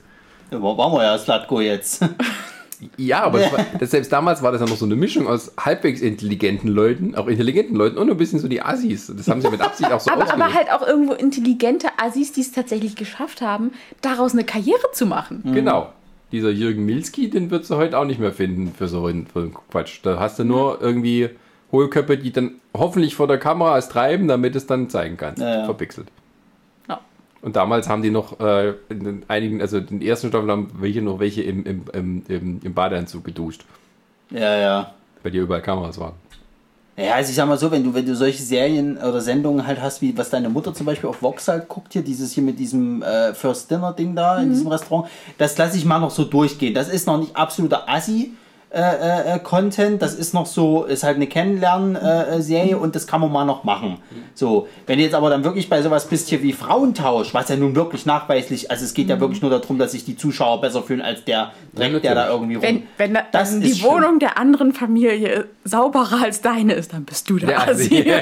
Wo 0.51 0.77
waren 0.77 0.93
wir 0.93 1.03
ja, 1.05 1.19
Slatko 1.19 1.61
jetzt? 1.61 2.03
Ja, 2.97 3.23
aber 3.23 3.39
das 3.41 3.53
war, 3.57 3.67
das, 3.79 3.91
selbst 3.91 4.13
damals 4.13 4.43
war 4.43 4.53
das 4.53 4.61
ja 4.61 4.67
noch 4.67 4.77
so 4.77 4.85
eine 4.85 4.97
Mischung 4.97 5.27
aus 5.27 5.53
halbwegs 5.59 6.01
intelligenten 6.01 6.69
Leuten, 6.69 7.15
auch 7.15 7.27
intelligenten 7.27 7.77
Leuten 7.77 7.99
und 7.99 8.11
ein 8.11 8.17
bisschen 8.17 8.39
so 8.39 8.49
die 8.49 8.63
Assis. 8.63 9.13
Das 9.15 9.29
haben 9.29 9.41
sie 9.41 9.51
mit 9.51 9.61
Absicht 9.61 9.91
auch 9.93 10.01
so 10.01 10.11
Aber, 10.11 10.33
aber 10.33 10.55
halt 10.55 10.73
auch 10.73 10.87
irgendwo 10.87 11.13
intelligente 11.13 11.89
Assis, 11.99 12.33
die 12.33 12.41
es 12.41 12.53
tatsächlich 12.53 12.97
geschafft 12.97 13.41
haben, 13.41 13.73
daraus 14.01 14.33
eine 14.33 14.45
Karriere 14.45 14.91
zu 14.93 15.07
machen. 15.07 15.43
Genau. 15.53 15.93
Dieser 16.33 16.51
Jürgen 16.51 16.85
Milski, 16.85 17.31
den 17.31 17.51
würdest 17.51 17.71
du 17.71 17.77
heute 17.77 17.99
auch 17.99 18.05
nicht 18.05 18.19
mehr 18.19 18.33
finden 18.33 18.73
für 18.77 18.89
so 18.89 19.07
einen, 19.07 19.27
für 19.27 19.41
einen 19.41 19.55
Quatsch. 19.71 20.01
Da 20.03 20.19
hast 20.19 20.39
du 20.39 20.45
nur 20.45 20.81
irgendwie 20.81 21.31
Hohlköpfe, 21.71 22.17
die 22.17 22.33
dann 22.33 22.53
hoffentlich 22.77 23.15
vor 23.15 23.29
der 23.29 23.39
Kamera 23.39 23.79
es 23.79 23.89
treiben, 23.89 24.27
damit 24.27 24.57
es 24.57 24.67
dann 24.67 24.89
zeigen 24.89 25.17
kannst. 25.17 25.41
Ja, 25.41 25.61
ja. 25.61 25.65
Verpixelt. 25.65 26.09
Und 27.45 27.57
damals 27.57 27.91
haben 27.91 28.01
die 28.01 28.11
noch 28.11 28.41
äh, 28.41 28.71
in 28.89 29.05
den 29.05 29.23
einigen, 29.29 29.61
also 29.61 29.77
in 29.77 29.87
den 29.87 30.01
ersten 30.03 30.29
Staffeln 30.29 30.51
haben 30.51 30.71
welche 30.81 31.03
noch 31.03 31.19
welche 31.19 31.43
im, 31.43 31.63
im, 31.67 31.83
im, 31.93 32.23
im, 32.27 32.61
im 32.65 32.73
Badeanzug 32.75 33.23
geduscht, 33.23 33.67
Ja, 34.31 34.57
ja. 34.57 34.95
weil 35.23 35.31
die 35.31 35.39
überall 35.39 35.61
Kameras 35.61 35.99
waren. 36.01 36.15
Ja, 36.97 37.17
also 37.17 37.29
ich 37.29 37.37
sag 37.37 37.47
mal 37.47 37.59
so, 37.59 37.71
wenn 37.71 37.85
du, 37.85 37.93
wenn 37.93 38.07
du 38.07 38.17
solche 38.17 38.43
Serien 38.43 38.97
oder 38.97 39.21
Sendungen 39.21 39.67
halt 39.67 39.83
hast, 39.83 40.01
wie 40.01 40.17
was 40.17 40.31
deine 40.31 40.49
Mutter 40.49 40.73
zum 40.73 40.87
Beispiel 40.87 41.11
auf 41.11 41.21
Vox 41.21 41.47
halt 41.47 41.69
guckt, 41.69 41.93
hier 41.93 42.01
dieses 42.03 42.33
hier 42.33 42.43
mit 42.43 42.59
diesem 42.59 43.03
äh, 43.03 43.35
First 43.35 43.71
Dinner 43.71 43.93
Ding 43.93 44.17
da 44.17 44.39
in 44.41 44.49
diesem 44.49 44.69
Restaurant, 44.69 45.11
das 45.37 45.59
lasse 45.59 45.77
ich 45.77 45.85
mal 45.85 45.99
noch 45.99 46.13
so 46.13 46.25
durchgehen. 46.25 46.73
Das 46.73 46.89
ist 46.89 47.07
noch 47.07 47.19
nicht 47.19 47.37
absoluter 47.37 47.87
Assi. 47.87 48.33
Äh, 48.75 49.37
äh, 49.37 49.39
Content, 49.39 50.03
das 50.03 50.15
ist 50.17 50.35
noch 50.35 50.47
so, 50.47 50.83
ist 50.83 51.05
halt 51.05 51.15
eine 51.15 51.29
Kennenlernen-Serie 51.29 52.77
und 52.77 52.97
das 52.97 53.07
kann 53.07 53.21
man 53.21 53.31
mal 53.31 53.45
noch 53.45 53.63
machen. 53.63 53.99
So, 54.35 54.67
wenn 54.89 54.99
du 54.99 55.05
jetzt 55.05 55.15
aber 55.15 55.31
dann 55.31 55.45
wirklich 55.45 55.69
bei 55.69 55.81
sowas 55.81 56.09
bist 56.09 56.29
hier 56.29 56.43
wie 56.43 56.53
Frauentausch, 56.53 57.33
was 57.35 57.49
ja 57.51 57.55
nun 57.57 57.77
wirklich 57.77 58.05
nachweislich, 58.05 58.73
also 58.73 58.85
es 58.85 58.93
geht 58.93 59.09
ja 59.09 59.21
wirklich 59.21 59.43
nur 59.43 59.51
darum, 59.53 59.79
dass 59.79 59.93
sich 59.93 60.05
die 60.05 60.17
Zuschauer 60.17 60.61
besser 60.61 60.83
fühlen 60.83 61.03
als 61.03 61.25
der 61.25 61.53
Dreck, 61.73 62.03
der 62.03 62.17
da 62.17 62.29
irgendwie 62.29 62.57
rum. 62.57 62.65
Wenn, 62.65 62.83
wenn 62.97 63.15
da, 63.15 63.21
Das 63.31 63.53
wenn 63.53 63.61
die 63.61 63.75
schlimm. 63.75 63.93
Wohnung 63.93 64.19
der 64.19 64.39
anderen 64.39 64.73
Familie 64.73 65.45
sauberer 65.63 66.25
als 66.25 66.41
deine 66.41 66.73
ist, 66.73 66.93
dann 66.93 67.05
bist 67.05 67.31
du 67.31 67.39
der 67.39 67.51
Der 67.51 67.69
Assi. 67.69 67.85
Assi. 67.85 68.13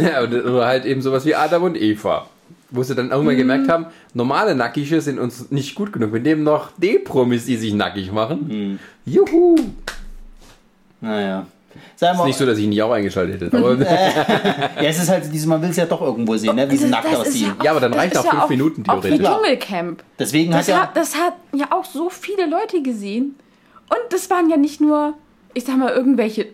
Ja, 0.00 0.22
oder 0.22 0.64
halt 0.66 0.84
eben 0.84 1.02
sowas 1.02 1.24
wie 1.24 1.34
Adam 1.34 1.64
und 1.64 1.76
Eva. 1.76 2.26
Wo 2.74 2.82
sie 2.82 2.94
dann 2.94 3.10
irgendwann 3.10 3.36
gemerkt 3.36 3.68
haben, 3.68 3.86
normale 4.14 4.54
Nackige 4.54 5.00
sind 5.00 5.18
uns 5.18 5.50
nicht 5.50 5.74
gut 5.74 5.92
genug. 5.92 6.12
Wir 6.12 6.20
nehmen 6.20 6.42
noch 6.42 6.70
D-Promis, 6.78 7.44
die 7.44 7.56
sich 7.56 7.74
nackig 7.74 8.10
machen. 8.10 8.78
Juhu! 9.04 9.56
Naja. 11.00 11.46
Sagen 11.96 12.18
Ist 12.18 12.24
nicht 12.26 12.38
so, 12.38 12.44
dass 12.46 12.58
ich 12.58 12.64
ihn 12.64 12.70
nicht 12.70 12.82
auch 12.82 12.90
eingeschaltet 12.92 13.40
hätte. 13.40 13.56
Aber, 13.56 13.76
Ja, 13.80 14.88
es 14.88 14.98
ist 15.02 15.08
halt 15.08 15.24
dieses, 15.32 15.46
man 15.46 15.60
will 15.62 15.70
es 15.70 15.76
ja 15.76 15.86
doch 15.86 16.02
irgendwo 16.02 16.36
sehen, 16.36 16.54
ne? 16.56 16.70
wie 16.70 16.76
sie 16.76 16.88
nackt 16.88 17.14
aussehen. 17.14 17.54
auch- 17.58 17.64
Ja, 17.64 17.70
aber 17.70 17.80
dann 17.80 17.94
reicht 17.94 18.16
auch 18.16 18.24
fünf 18.24 18.48
Minuten 18.50 18.84
Auch 18.88 19.00
theoretisch. 19.00 19.26
Dschungelcamp. 19.26 20.02
Deswegen 20.18 20.52
Das 20.52 20.60
hat 20.60 20.68
ja. 20.68 20.82
hat, 20.82 20.96
das 20.96 21.14
hat 21.16 21.34
ja 21.54 21.66
auch 21.72 21.84
so 21.84 22.10
viele 22.10 22.46
Leute 22.46 22.82
gesehen. 22.82 23.36
Und 23.88 24.12
das 24.12 24.28
waren 24.30 24.50
ja 24.50 24.56
nicht 24.56 24.80
nur, 24.80 25.14
ich 25.54 25.64
sag 25.64 25.76
mal, 25.78 25.92
irgendwelche 25.92 26.46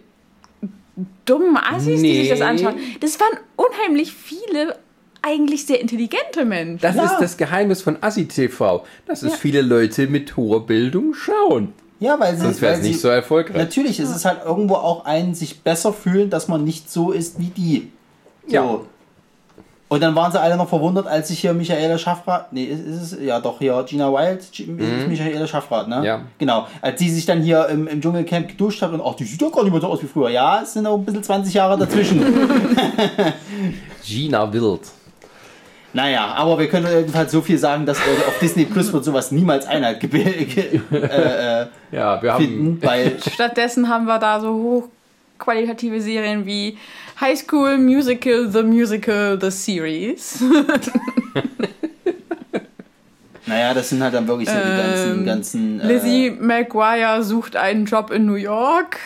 dummen 1.25 1.57
Assis, 1.57 2.01
die 2.01 2.17
sich 2.21 2.29
das 2.31 2.39
Nee. 2.41 2.45
anschauen. 2.45 2.75
Das 3.01 3.19
waren 3.21 3.39
unheimlich 3.57 4.13
viele 4.13 4.77
eigentlich 5.23 5.67
sehr 5.67 5.81
intelligente 5.81 6.45
Menschen. 6.45 6.79
das 6.81 6.97
Ja. 6.97 7.05
ist 7.05 7.19
das 7.21 7.37
Geheimnis 7.37 7.83
von 7.83 7.97
Assi 8.03 8.27
TV, 8.29 8.85
dass 9.07 9.23
es 9.23 9.33
Ja. 9.33 9.39
viele 9.39 9.63
Leute 9.63 10.07
mit 10.07 10.37
hoher 10.37 10.67
Bildung 10.67 11.15
schauen. 11.15 11.73
Ja, 12.01 12.19
weil 12.21 12.37
sie. 12.37 12.43
Sonst 12.43 12.61
wäre 12.63 12.75
es 12.75 12.83
nicht 12.83 13.01
so 13.01 13.09
erfolgreich. 13.09 13.57
Natürlich 13.57 13.99
ist 13.99 14.11
es 14.15 14.25
halt 14.25 14.45
irgendwo 14.45 14.75
auch 14.75 15.05
ein 15.05 15.35
sich 15.35 15.61
besser 15.63 15.93
fühlen, 15.93 16.31
dass 16.31 16.47
man 16.47 16.63
nicht 16.65 16.91
so 16.91 17.11
ist 17.11 17.41
wie 17.41 17.49
die. 17.49 17.91
So. 18.47 18.55
Ja. 18.55 18.81
Und 19.91 20.03
dann 20.03 20.15
waren 20.15 20.31
sie 20.31 20.39
alle 20.39 20.59
noch 20.59 20.69
verwundert, 20.69 21.07
als 21.07 21.29
sich 21.29 21.41
hier 21.41 21.55
Michaela 21.55 21.97
Schaffrath, 21.97 22.53
nee, 22.53 22.65
ist 22.65 22.81
ist 22.87 23.13
es, 23.15 23.19
ja 23.25 23.41
doch, 23.41 23.59
hier 23.59 23.83
Gina 23.89 24.13
Wild, 24.13 24.53
G- 24.53 24.65
ist 24.65 25.09
Michaela 25.09 25.47
Schaffrath, 25.47 25.89
ne? 25.89 26.03
Ja. 26.05 26.21
Genau. 26.37 26.67
Als 26.83 27.01
sie 27.01 27.09
sich 27.11 27.25
dann 27.25 27.41
hier 27.41 27.67
im, 27.71 27.89
im 27.89 28.01
Dschungelcamp 28.03 28.49
geduscht 28.49 28.83
hat 28.83 28.93
und, 28.93 29.01
ach, 29.01 29.15
die 29.15 29.25
sieht 29.25 29.41
doch 29.41 29.51
gar 29.51 29.63
nicht 29.65 29.73
mehr 29.73 29.81
so 29.81 29.87
aus 29.87 30.03
wie 30.03 30.07
früher. 30.07 30.29
Ja, 30.29 30.61
es 30.63 30.75
sind 30.75 30.87
auch 30.87 30.99
ein 30.99 31.05
bisschen 31.07 31.23
20 31.23 31.55
Jahre 31.55 31.79
dazwischen. 31.79 32.23
Gina 34.05 34.53
Wild. 34.53 34.83
Naja, 35.93 36.27
aber 36.35 36.59
wir 36.59 36.69
können 36.69 36.87
jedenfalls 36.87 37.33
so 37.33 37.41
viel 37.41 37.59
sagen, 37.59 37.87
dass 37.87 37.99
äh, 37.99 38.27
auf 38.27 38.39
Disney 38.41 38.65
Plus 38.67 38.93
wird 38.93 39.05
sowas 39.05 39.31
niemals 39.31 39.67
ge 39.67 40.23
äh, 40.23 40.97
äh, 40.97 41.67
Ja, 41.93 42.23
wir 42.23 42.33
haben. 42.35 42.45
finden, 42.45 42.83
weil 42.83 43.17
Stattdessen 43.33 43.89
haben 43.89 44.05
wir 44.05 44.19
da 44.19 44.41
so 44.41 44.89
hochqualitative 45.39 46.01
Serien 46.01 46.45
wie 46.45 46.77
High 47.21 47.39
School 47.39 47.79
Musical, 47.79 48.49
The 48.51 48.63
Musical, 48.63 49.39
The 49.41 49.51
Series. 49.51 50.43
Naja, 53.47 53.73
das 53.73 53.89
sind 53.89 54.03
halt 54.03 54.13
dann 54.13 54.29
wirklich 54.29 54.47
so 54.49 54.55
die 54.55 54.77
ganzen, 54.77 55.19
Ähm, 55.21 55.25
ganzen. 55.25 55.81
Äh, 55.81 55.87
Lizzie 55.87 56.31
McGuire 56.39 57.23
sucht 57.23 57.57
einen 57.57 57.87
Job 57.87 58.11
in 58.11 58.27
New 58.27 58.35
York. 58.35 58.99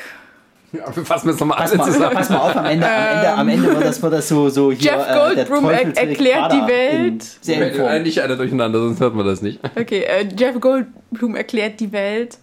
Ja, 0.73 0.97
wir 0.97 1.05
fassen 1.05 1.29
jetzt 1.29 1.39
nochmal 1.41 1.59
Pass 1.59 1.71
alle 1.73 1.79
mal, 1.79 1.93
zusammen. 1.93 2.15
pass 2.15 2.31
mal 2.31 2.39
auf, 2.39 2.57
am 2.57 2.65
Ende, 2.65 2.87
am 2.89 2.99
Ende, 3.19 3.33
am 3.35 3.49
Ende 3.49 3.69
wird, 3.75 3.85
das, 3.85 4.03
wird 4.03 4.13
das 4.15 4.29
so, 4.29 4.49
so 4.49 4.73
hier. 4.73 4.93
Jeff 4.93 5.07
äh, 5.07 5.13
der 5.13 5.17
Goldblum 5.45 5.65
Teufel 5.65 5.93
er- 5.97 6.09
erklärt 6.09 6.53
die 6.53 6.67
Welt. 6.67 7.25
in. 7.47 7.63
Äh, 7.85 8.01
Nicht 8.01 8.21
alle 8.23 8.37
durcheinander, 8.39 8.79
sonst 8.79 9.01
hört 9.01 9.15
man 9.15 9.27
das 9.27 9.43
nicht. 9.43 9.61
Okay, 9.79 10.03
äh, 10.05 10.27
Jeff 10.35 10.59
Goldblum 10.61 11.37
erklärt 11.37 11.79
die 11.81 11.93
Welt. 11.93 12.39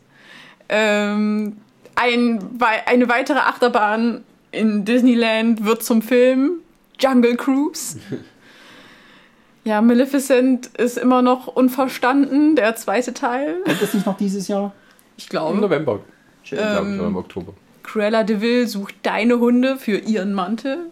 Ähm, 0.70 1.58
ein, 1.96 2.40
eine 2.86 3.10
weitere 3.10 3.40
Achterbahn 3.40 4.24
in 4.52 4.86
Disneyland 4.86 5.66
wird 5.66 5.84
zum 5.84 6.02
Film 6.04 6.52
Jungle 7.00 7.36
Cruise. 7.36 7.98
Ja, 9.64 9.82
Maleficent 9.82 10.68
ist 10.78 10.98
immer 10.98 11.22
noch 11.22 11.48
unverstanden, 11.48 12.56
der 12.56 12.76
zweite 12.76 13.14
Teil. 13.14 13.56
Kommt 13.66 13.82
das 13.82 13.94
nicht 13.94 14.06
noch 14.06 14.18
dieses 14.18 14.48
Jahr? 14.48 14.72
Ich 15.18 15.26
Im 15.26 15.30
glaube. 15.30 15.58
November. 15.60 16.00
Schön. 16.44 16.60
glaube 16.60 16.90
ich, 16.94 17.00
oder 17.00 17.08
im 17.08 17.16
Oktober. 17.18 17.54
Cruella 17.92 18.24
de 18.24 18.40
Vil 18.40 18.68
sucht 18.68 18.94
deine 19.02 19.40
Hunde 19.40 19.76
für 19.78 19.98
ihren 19.98 20.34
Mantel. 20.34 20.92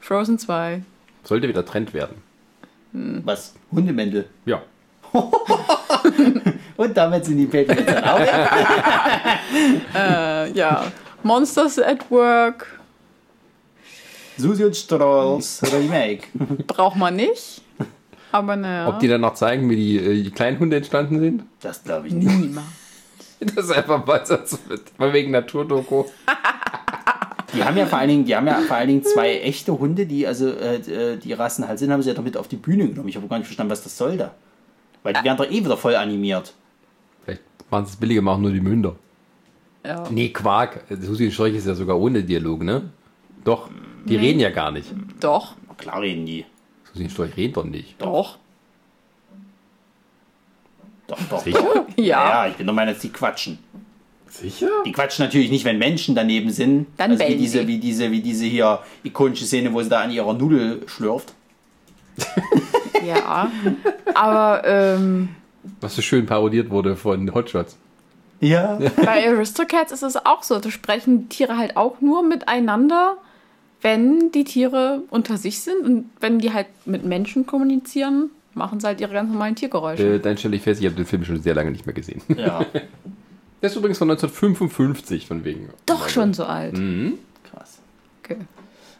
Frozen 0.00 0.38
2. 0.38 0.82
Sollte 1.22 1.48
wieder 1.48 1.66
Trend 1.66 1.92
werden. 1.92 2.22
Was? 3.24 3.54
Hundemäntel. 3.70 4.26
Ja. 4.46 4.62
Und 6.76 6.96
damit 6.96 7.26
sind 7.26 7.36
die 7.36 7.52
weg. 7.52 7.68
Äh, 9.94 10.50
ja. 10.52 10.90
Monsters 11.22 11.78
at 11.78 12.10
Work 12.10 12.66
Susi 14.36 14.64
und 14.64 14.74
Strolls 14.74 15.62
Remake. 15.72 16.26
braucht 16.66 16.96
man 16.96 17.16
nicht. 17.16 17.62
Aber 18.32 18.56
naja. 18.56 18.88
Ob 18.88 18.98
die 18.98 19.06
dann 19.08 19.20
noch 19.20 19.34
zeigen, 19.34 19.70
wie 19.70 19.76
die, 19.76 19.98
äh, 19.98 20.22
die 20.24 20.30
kleinen 20.30 20.58
Hunde 20.58 20.78
entstanden 20.78 21.20
sind? 21.20 21.44
Das 21.60 21.84
glaube 21.84 22.08
ich 22.08 22.14
nicht. 22.14 22.26
Niemand. 22.26 22.66
Das 23.54 23.66
ist 23.66 23.72
einfach 23.72 24.06
mal 24.06 24.24
so 24.24 24.36
von 24.96 25.12
wegen 25.12 25.30
Naturdoku. 25.30 26.04
Die 27.54 27.62
haben 27.62 27.76
ja 27.76 27.86
vor 27.86 27.98
allen 27.98 28.08
Dingen, 28.08 28.24
die 28.24 28.34
haben 28.34 28.48
ja 28.48 28.58
vor 28.60 28.76
allen 28.76 28.88
Dingen 28.88 29.04
zwei 29.04 29.38
echte 29.38 29.78
Hunde, 29.78 30.06
die 30.06 30.26
also 30.26 30.48
äh, 30.48 30.76
äh, 30.76 31.16
die 31.16 31.32
Rassen 31.32 31.68
halt 31.68 31.78
sind, 31.78 31.92
haben 31.92 32.02
sie 32.02 32.08
ja 32.08 32.14
doch 32.14 32.24
mit 32.24 32.36
auf 32.36 32.48
die 32.48 32.56
Bühne 32.56 32.88
genommen. 32.88 33.08
Ich 33.08 33.16
habe 33.16 33.28
gar 33.28 33.38
nicht 33.38 33.46
verstanden, 33.46 33.70
was 33.70 33.84
das 33.84 33.96
soll 33.96 34.16
da. 34.16 34.34
Weil 35.04 35.12
die 35.12 35.22
werden 35.22 35.36
doch 35.36 35.48
eh 35.48 35.64
wieder 35.64 35.76
voll 35.76 35.94
animiert. 35.94 36.52
Vielleicht 37.24 37.42
machen 37.70 37.86
sie 37.86 37.92
es 37.92 37.96
billiger, 37.96 38.22
machen 38.22 38.42
nur 38.42 38.50
die 38.50 38.60
Münder. 38.60 38.96
Ja. 39.84 40.04
Nee, 40.10 40.30
Quark. 40.30 40.84
Susi 41.00 41.26
und 41.26 41.32
Storch 41.32 41.54
ist 41.54 41.66
ja 41.66 41.74
sogar 41.74 41.98
ohne 41.98 42.24
Dialog, 42.24 42.62
ne? 42.62 42.90
Doch, 43.44 43.70
die 44.04 44.16
reden 44.16 44.40
ja 44.40 44.50
gar 44.50 44.72
nicht. 44.72 44.92
Doch. 45.20 45.54
Klar 45.76 46.00
reden 46.00 46.24
die. 46.26 46.44
Susi 46.92 47.04
und 47.04 47.10
Storch 47.10 47.36
reden 47.36 47.52
doch 47.52 47.64
nicht. 47.64 48.00
Doch. 48.00 48.38
Doch, 51.14 51.28
doch. 51.30 51.44
Sicher? 51.44 51.60
Doch. 51.60 51.84
Ja. 51.96 52.44
Ja, 52.44 52.46
ich 52.48 52.54
bin 52.56 52.66
der 52.66 52.74
Meinung, 52.74 52.92
dass 52.92 53.02
die 53.02 53.10
quatschen. 53.10 53.58
Sicher? 54.28 54.68
Die 54.84 54.90
quatschen 54.90 55.24
natürlich 55.24 55.50
nicht, 55.50 55.64
wenn 55.64 55.78
Menschen 55.78 56.16
daneben 56.16 56.50
sind. 56.50 56.88
Dann 56.96 57.12
also 57.12 57.24
wie 57.26 57.36
diese, 57.36 57.66
wie 57.68 57.78
diese, 57.78 58.10
wie 58.10 58.20
diese 58.20 58.44
hier 58.46 58.80
ikonische 59.04 59.44
Szene, 59.44 59.72
wo 59.72 59.80
sie 59.80 59.88
da 59.88 60.00
an 60.00 60.10
ihrer 60.10 60.34
Nudel 60.34 60.82
schlürft. 60.86 61.32
Ja. 63.06 63.50
Aber 64.14 64.62
ähm, 64.64 65.28
Was 65.80 65.94
so 65.94 66.00
schön 66.00 66.24
parodiert 66.24 66.70
wurde 66.70 66.96
von 66.96 67.34
Hotshots. 67.34 67.76
Ja. 68.40 68.78
bei 68.96 69.28
Aristocats 69.28 69.92
ist 69.92 70.02
es 70.02 70.16
auch 70.16 70.42
so. 70.42 70.58
Da 70.58 70.70
sprechen 70.70 71.28
Tiere 71.28 71.56
halt 71.56 71.76
auch 71.76 72.00
nur 72.00 72.22
miteinander, 72.22 73.16
wenn 73.82 74.32
die 74.32 74.44
Tiere 74.44 75.02
unter 75.10 75.36
sich 75.36 75.60
sind. 75.60 75.84
Und 75.84 76.10
wenn 76.20 76.38
die 76.38 76.52
halt 76.52 76.66
mit 76.86 77.04
Menschen 77.04 77.46
kommunizieren, 77.46 78.30
machen 78.56 78.80
sie 78.80 78.86
halt 78.86 79.00
ihre 79.00 79.12
ganz 79.12 79.30
normalen 79.30 79.54
Tiergeräusche. 79.54 80.14
Äh, 80.14 80.20
dann 80.20 80.36
stelle 80.36 80.56
ich 80.56 80.62
fest, 80.62 80.80
ich 80.80 80.86
habe 80.86 80.96
den 80.96 81.06
Film 81.06 81.24
schon 81.24 81.40
sehr 81.42 81.54
lange 81.54 81.70
nicht 81.70 81.86
mehr 81.86 81.94
gesehen. 81.94 82.22
Ja, 82.36 82.64
Der 83.62 83.70
ist 83.70 83.76
übrigens 83.76 83.96
von 83.98 84.10
1955, 84.10 85.26
von 85.26 85.42
wegen. 85.44 85.70
Doch 85.86 86.08
schon 86.10 86.34
so 86.34 86.44
alt. 86.44 86.74
krass. 87.50 87.78
Okay. 88.22 88.36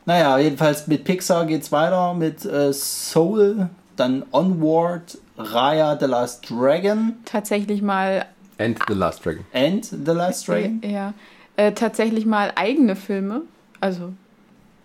Naja, 0.06 0.38
jedenfalls 0.38 0.86
mit 0.86 1.04
Pixar 1.04 1.44
geht's 1.46 1.70
weiter, 1.70 2.14
mit 2.14 2.44
äh, 2.46 2.72
Soul, 2.72 3.68
dann 3.96 4.24
Onward, 4.32 5.18
Raya 5.36 5.98
the 5.98 6.06
Last 6.06 6.48
Dragon 6.50 7.14
Tatsächlich 7.26 7.82
mal, 7.82 8.24
And 8.58 8.78
The 8.88 8.94
Last 8.94 9.24
Dragon. 9.26 9.44
and 9.52 9.84
The 9.84 10.12
Last 10.12 10.48
Dragon. 10.48 10.80
ja, 10.84 11.12
äh, 11.56 11.72
tatsächlich 11.72 12.24
mal 12.24 12.52
eigene 12.56 12.96
Filme. 12.96 13.42
Also 13.80 14.12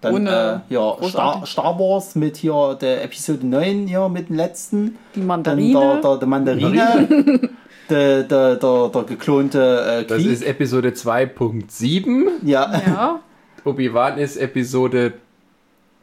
dann, 0.02 0.16
Ohne 0.16 0.64
äh, 0.70 0.74
ja, 0.74 0.96
Star, 1.10 1.46
Star, 1.46 1.78
Wars 1.78 2.16
mit 2.16 2.38
hier 2.38 2.78
der 2.80 3.04
Episode 3.04 3.46
9 3.46 3.88
hier 3.88 4.08
mit 4.08 4.30
dem 4.30 4.38
letzten. 4.38 4.98
Die 5.14 5.20
Mandarine. 5.20 5.74
Dann 5.74 6.02
der, 6.02 6.02
der, 6.02 6.18
der 6.18 6.28
Mandarine. 6.28 7.50
Der, 7.90 8.22
der, 8.22 8.58
der, 8.58 8.90
der 8.90 9.04
geklonte 9.04 10.04
äh, 10.04 10.06
Das 10.06 10.24
ist 10.24 10.44
Episode 10.44 10.90
2.7. 10.90 12.28
Ja. 12.44 12.72
ja. 12.86 13.20
Obi-Wan 13.66 14.20
ist 14.20 14.38
Episode 14.38 15.14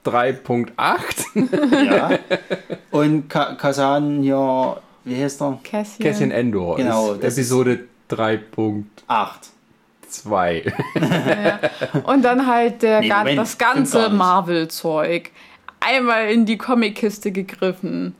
3.8. 0.04 1.86
ja. 1.86 2.18
Und 2.90 3.28
Ka 3.28 3.54
Kasan 3.54 4.20
hier, 4.22 4.78
wie 5.04 5.22
heißt 5.22 5.40
der? 5.40 5.60
Cassian, 5.62 6.08
Cassian 6.08 6.30
Endor. 6.32 6.74
Genau. 6.74 7.12
Ist 7.12 7.38
Episode 7.38 7.84
3.8 8.10 8.82
zwei. 10.08 10.64
Ja. 10.94 11.58
Und 12.04 12.22
dann 12.22 12.46
halt 12.46 12.82
der, 12.82 13.00
nee, 13.00 13.12
Moment, 13.12 13.38
das 13.38 13.58
ganze 13.58 14.08
Marvel-Zeug. 14.10 15.30
Einmal 15.80 16.28
in 16.28 16.46
die 16.46 16.56
Comic-Kiste 16.56 17.32
gegriffen. 17.32 18.14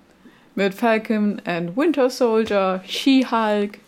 Mit 0.55 0.74
Falcon 0.74 1.40
and 1.44 1.76
Winter 1.76 2.08
Soldier, 2.08 2.82
She-Hulk, 2.86 3.78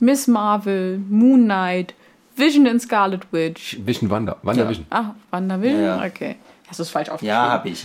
Miss 0.00 0.26
Marvel, 0.26 0.98
Moon 1.08 1.44
Knight, 1.44 1.94
Vision 2.36 2.66
and 2.66 2.80
Scarlet 2.80 3.22
Witch. 3.32 3.78
Vision 3.84 4.10
Wanda. 4.10 4.36
Wanda 4.42 4.62
ja. 4.62 4.68
Vision. 4.68 4.86
Ach, 4.90 5.10
Wanda 5.30 5.60
Vision? 5.60 5.82
Ja. 5.82 6.04
Okay. 6.04 6.36
Hast 6.68 6.78
du 6.78 6.82
es 6.84 6.90
falsch 6.90 7.08
aufgeschrieben? 7.08 7.36
Ja, 7.36 7.50
hab 7.50 7.66
ich. 7.66 7.84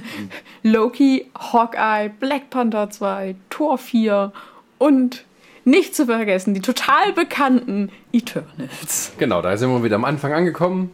Loki, 0.62 1.30
Hawkeye, 1.38 2.08
Black 2.08 2.48
Panther 2.50 2.88
2, 2.88 3.36
Thor 3.50 3.76
4 3.76 4.32
und 4.78 5.24
nicht 5.64 5.94
zu 5.94 6.06
vergessen 6.06 6.54
die 6.54 6.60
total 6.60 7.12
bekannten 7.14 7.90
Eternals. 8.12 9.12
Genau, 9.18 9.42
da 9.42 9.56
sind 9.56 9.70
wir 9.70 9.82
wieder 9.82 9.96
am 9.96 10.04
Anfang 10.04 10.32
angekommen. 10.32 10.90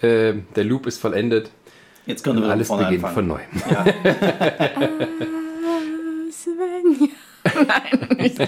Äh, 0.00 0.34
der 0.56 0.64
Loop 0.64 0.86
ist 0.86 0.98
vollendet. 0.98 1.50
Jetzt 2.06 2.24
können 2.24 2.42
wir 2.42 2.50
alles 2.50 2.68
beginnt 2.68 3.04
anfangen. 3.04 3.14
von 3.14 3.26
neuem. 3.28 3.40
Svenja. 6.32 7.08
Nein, 7.66 8.16
nicht. 8.18 8.38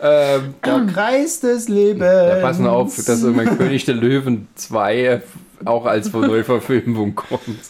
Ähm, 0.00 0.54
Der 0.64 0.86
Kreis 0.92 1.40
des 1.40 1.68
Lebens. 1.68 2.00
da 2.04 2.36
passen 2.40 2.66
auf, 2.66 2.96
dass 2.96 3.22
irgendwann 3.22 3.56
König 3.56 3.84
der 3.84 3.94
Löwen 3.94 4.48
2 4.56 5.22
auch 5.64 5.86
als 5.86 6.12
Neuverfilmung 6.12 7.14
kommt. 7.14 7.60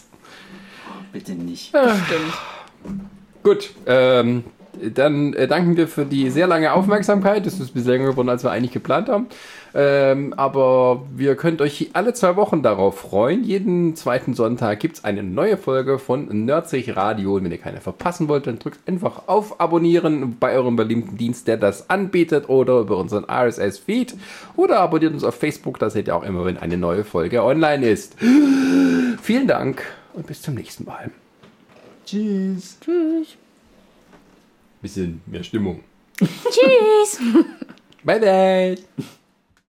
Bitte 1.11 1.33
nicht. 1.33 1.67
Stimmt. 1.69 3.03
Gut, 3.43 3.71
ähm, 3.85 4.43
dann 4.93 5.33
äh, 5.33 5.47
danken 5.47 5.77
wir 5.77 5.87
für 5.87 6.05
die 6.05 6.29
sehr 6.29 6.47
lange 6.47 6.73
Aufmerksamkeit. 6.73 7.45
Das 7.45 7.55
ist 7.55 7.71
ein 7.71 7.73
bisschen 7.73 7.91
länger 7.91 8.11
geworden, 8.11 8.29
als 8.29 8.43
wir 8.43 8.51
eigentlich 8.51 8.71
geplant 8.71 9.09
haben. 9.09 9.27
Ähm, 9.73 10.33
aber 10.35 11.03
wir 11.15 11.35
könnt 11.35 11.61
euch 11.61 11.91
alle 11.93 12.13
zwei 12.13 12.35
Wochen 12.35 12.61
darauf 12.61 12.99
freuen. 12.99 13.43
Jeden 13.43 13.95
zweiten 13.95 14.33
Sonntag 14.33 14.79
gibt 14.79 14.97
es 14.97 15.03
eine 15.03 15.23
neue 15.23 15.57
Folge 15.57 15.99
von 15.99 16.45
Nerdsich 16.45 16.95
Radio. 16.95 17.35
Und 17.35 17.45
wenn 17.45 17.51
ihr 17.51 17.57
keine 17.57 17.81
verpassen 17.81 18.27
wollt, 18.27 18.47
dann 18.47 18.59
drückt 18.59 18.87
einfach 18.87 19.27
auf 19.27 19.59
Abonnieren 19.61 20.37
bei 20.39 20.53
eurem 20.53 20.75
beliebten 20.75 21.17
Dienst, 21.17 21.47
der 21.47 21.57
das 21.57 21.89
anbietet 21.89 22.49
oder 22.49 22.79
über 22.79 22.97
unseren 22.97 23.25
RSS-Feed 23.25 24.15
oder 24.55 24.79
abonniert 24.79 25.13
uns 25.13 25.23
auf 25.23 25.35
Facebook. 25.35 25.79
Da 25.79 25.89
seht 25.89 26.07
ihr 26.07 26.15
auch 26.15 26.23
immer, 26.23 26.45
wenn 26.45 26.57
eine 26.57 26.77
neue 26.77 27.03
Folge 27.03 27.43
online 27.43 27.87
ist. 27.87 28.15
Vielen 28.19 29.47
Dank 29.47 29.83
und 30.13 30.27
bis 30.27 30.41
zum 30.41 30.55
nächsten 30.55 30.85
Mal. 30.85 31.11
Tschüss. 32.05 32.77
Tschüss. 32.81 33.40
Bisschen 34.81 35.21
mehr 35.25 35.43
Stimmung. 35.43 35.83
Tschüss. 36.19 37.19
Bye 38.03 38.19
bye. 38.19 38.77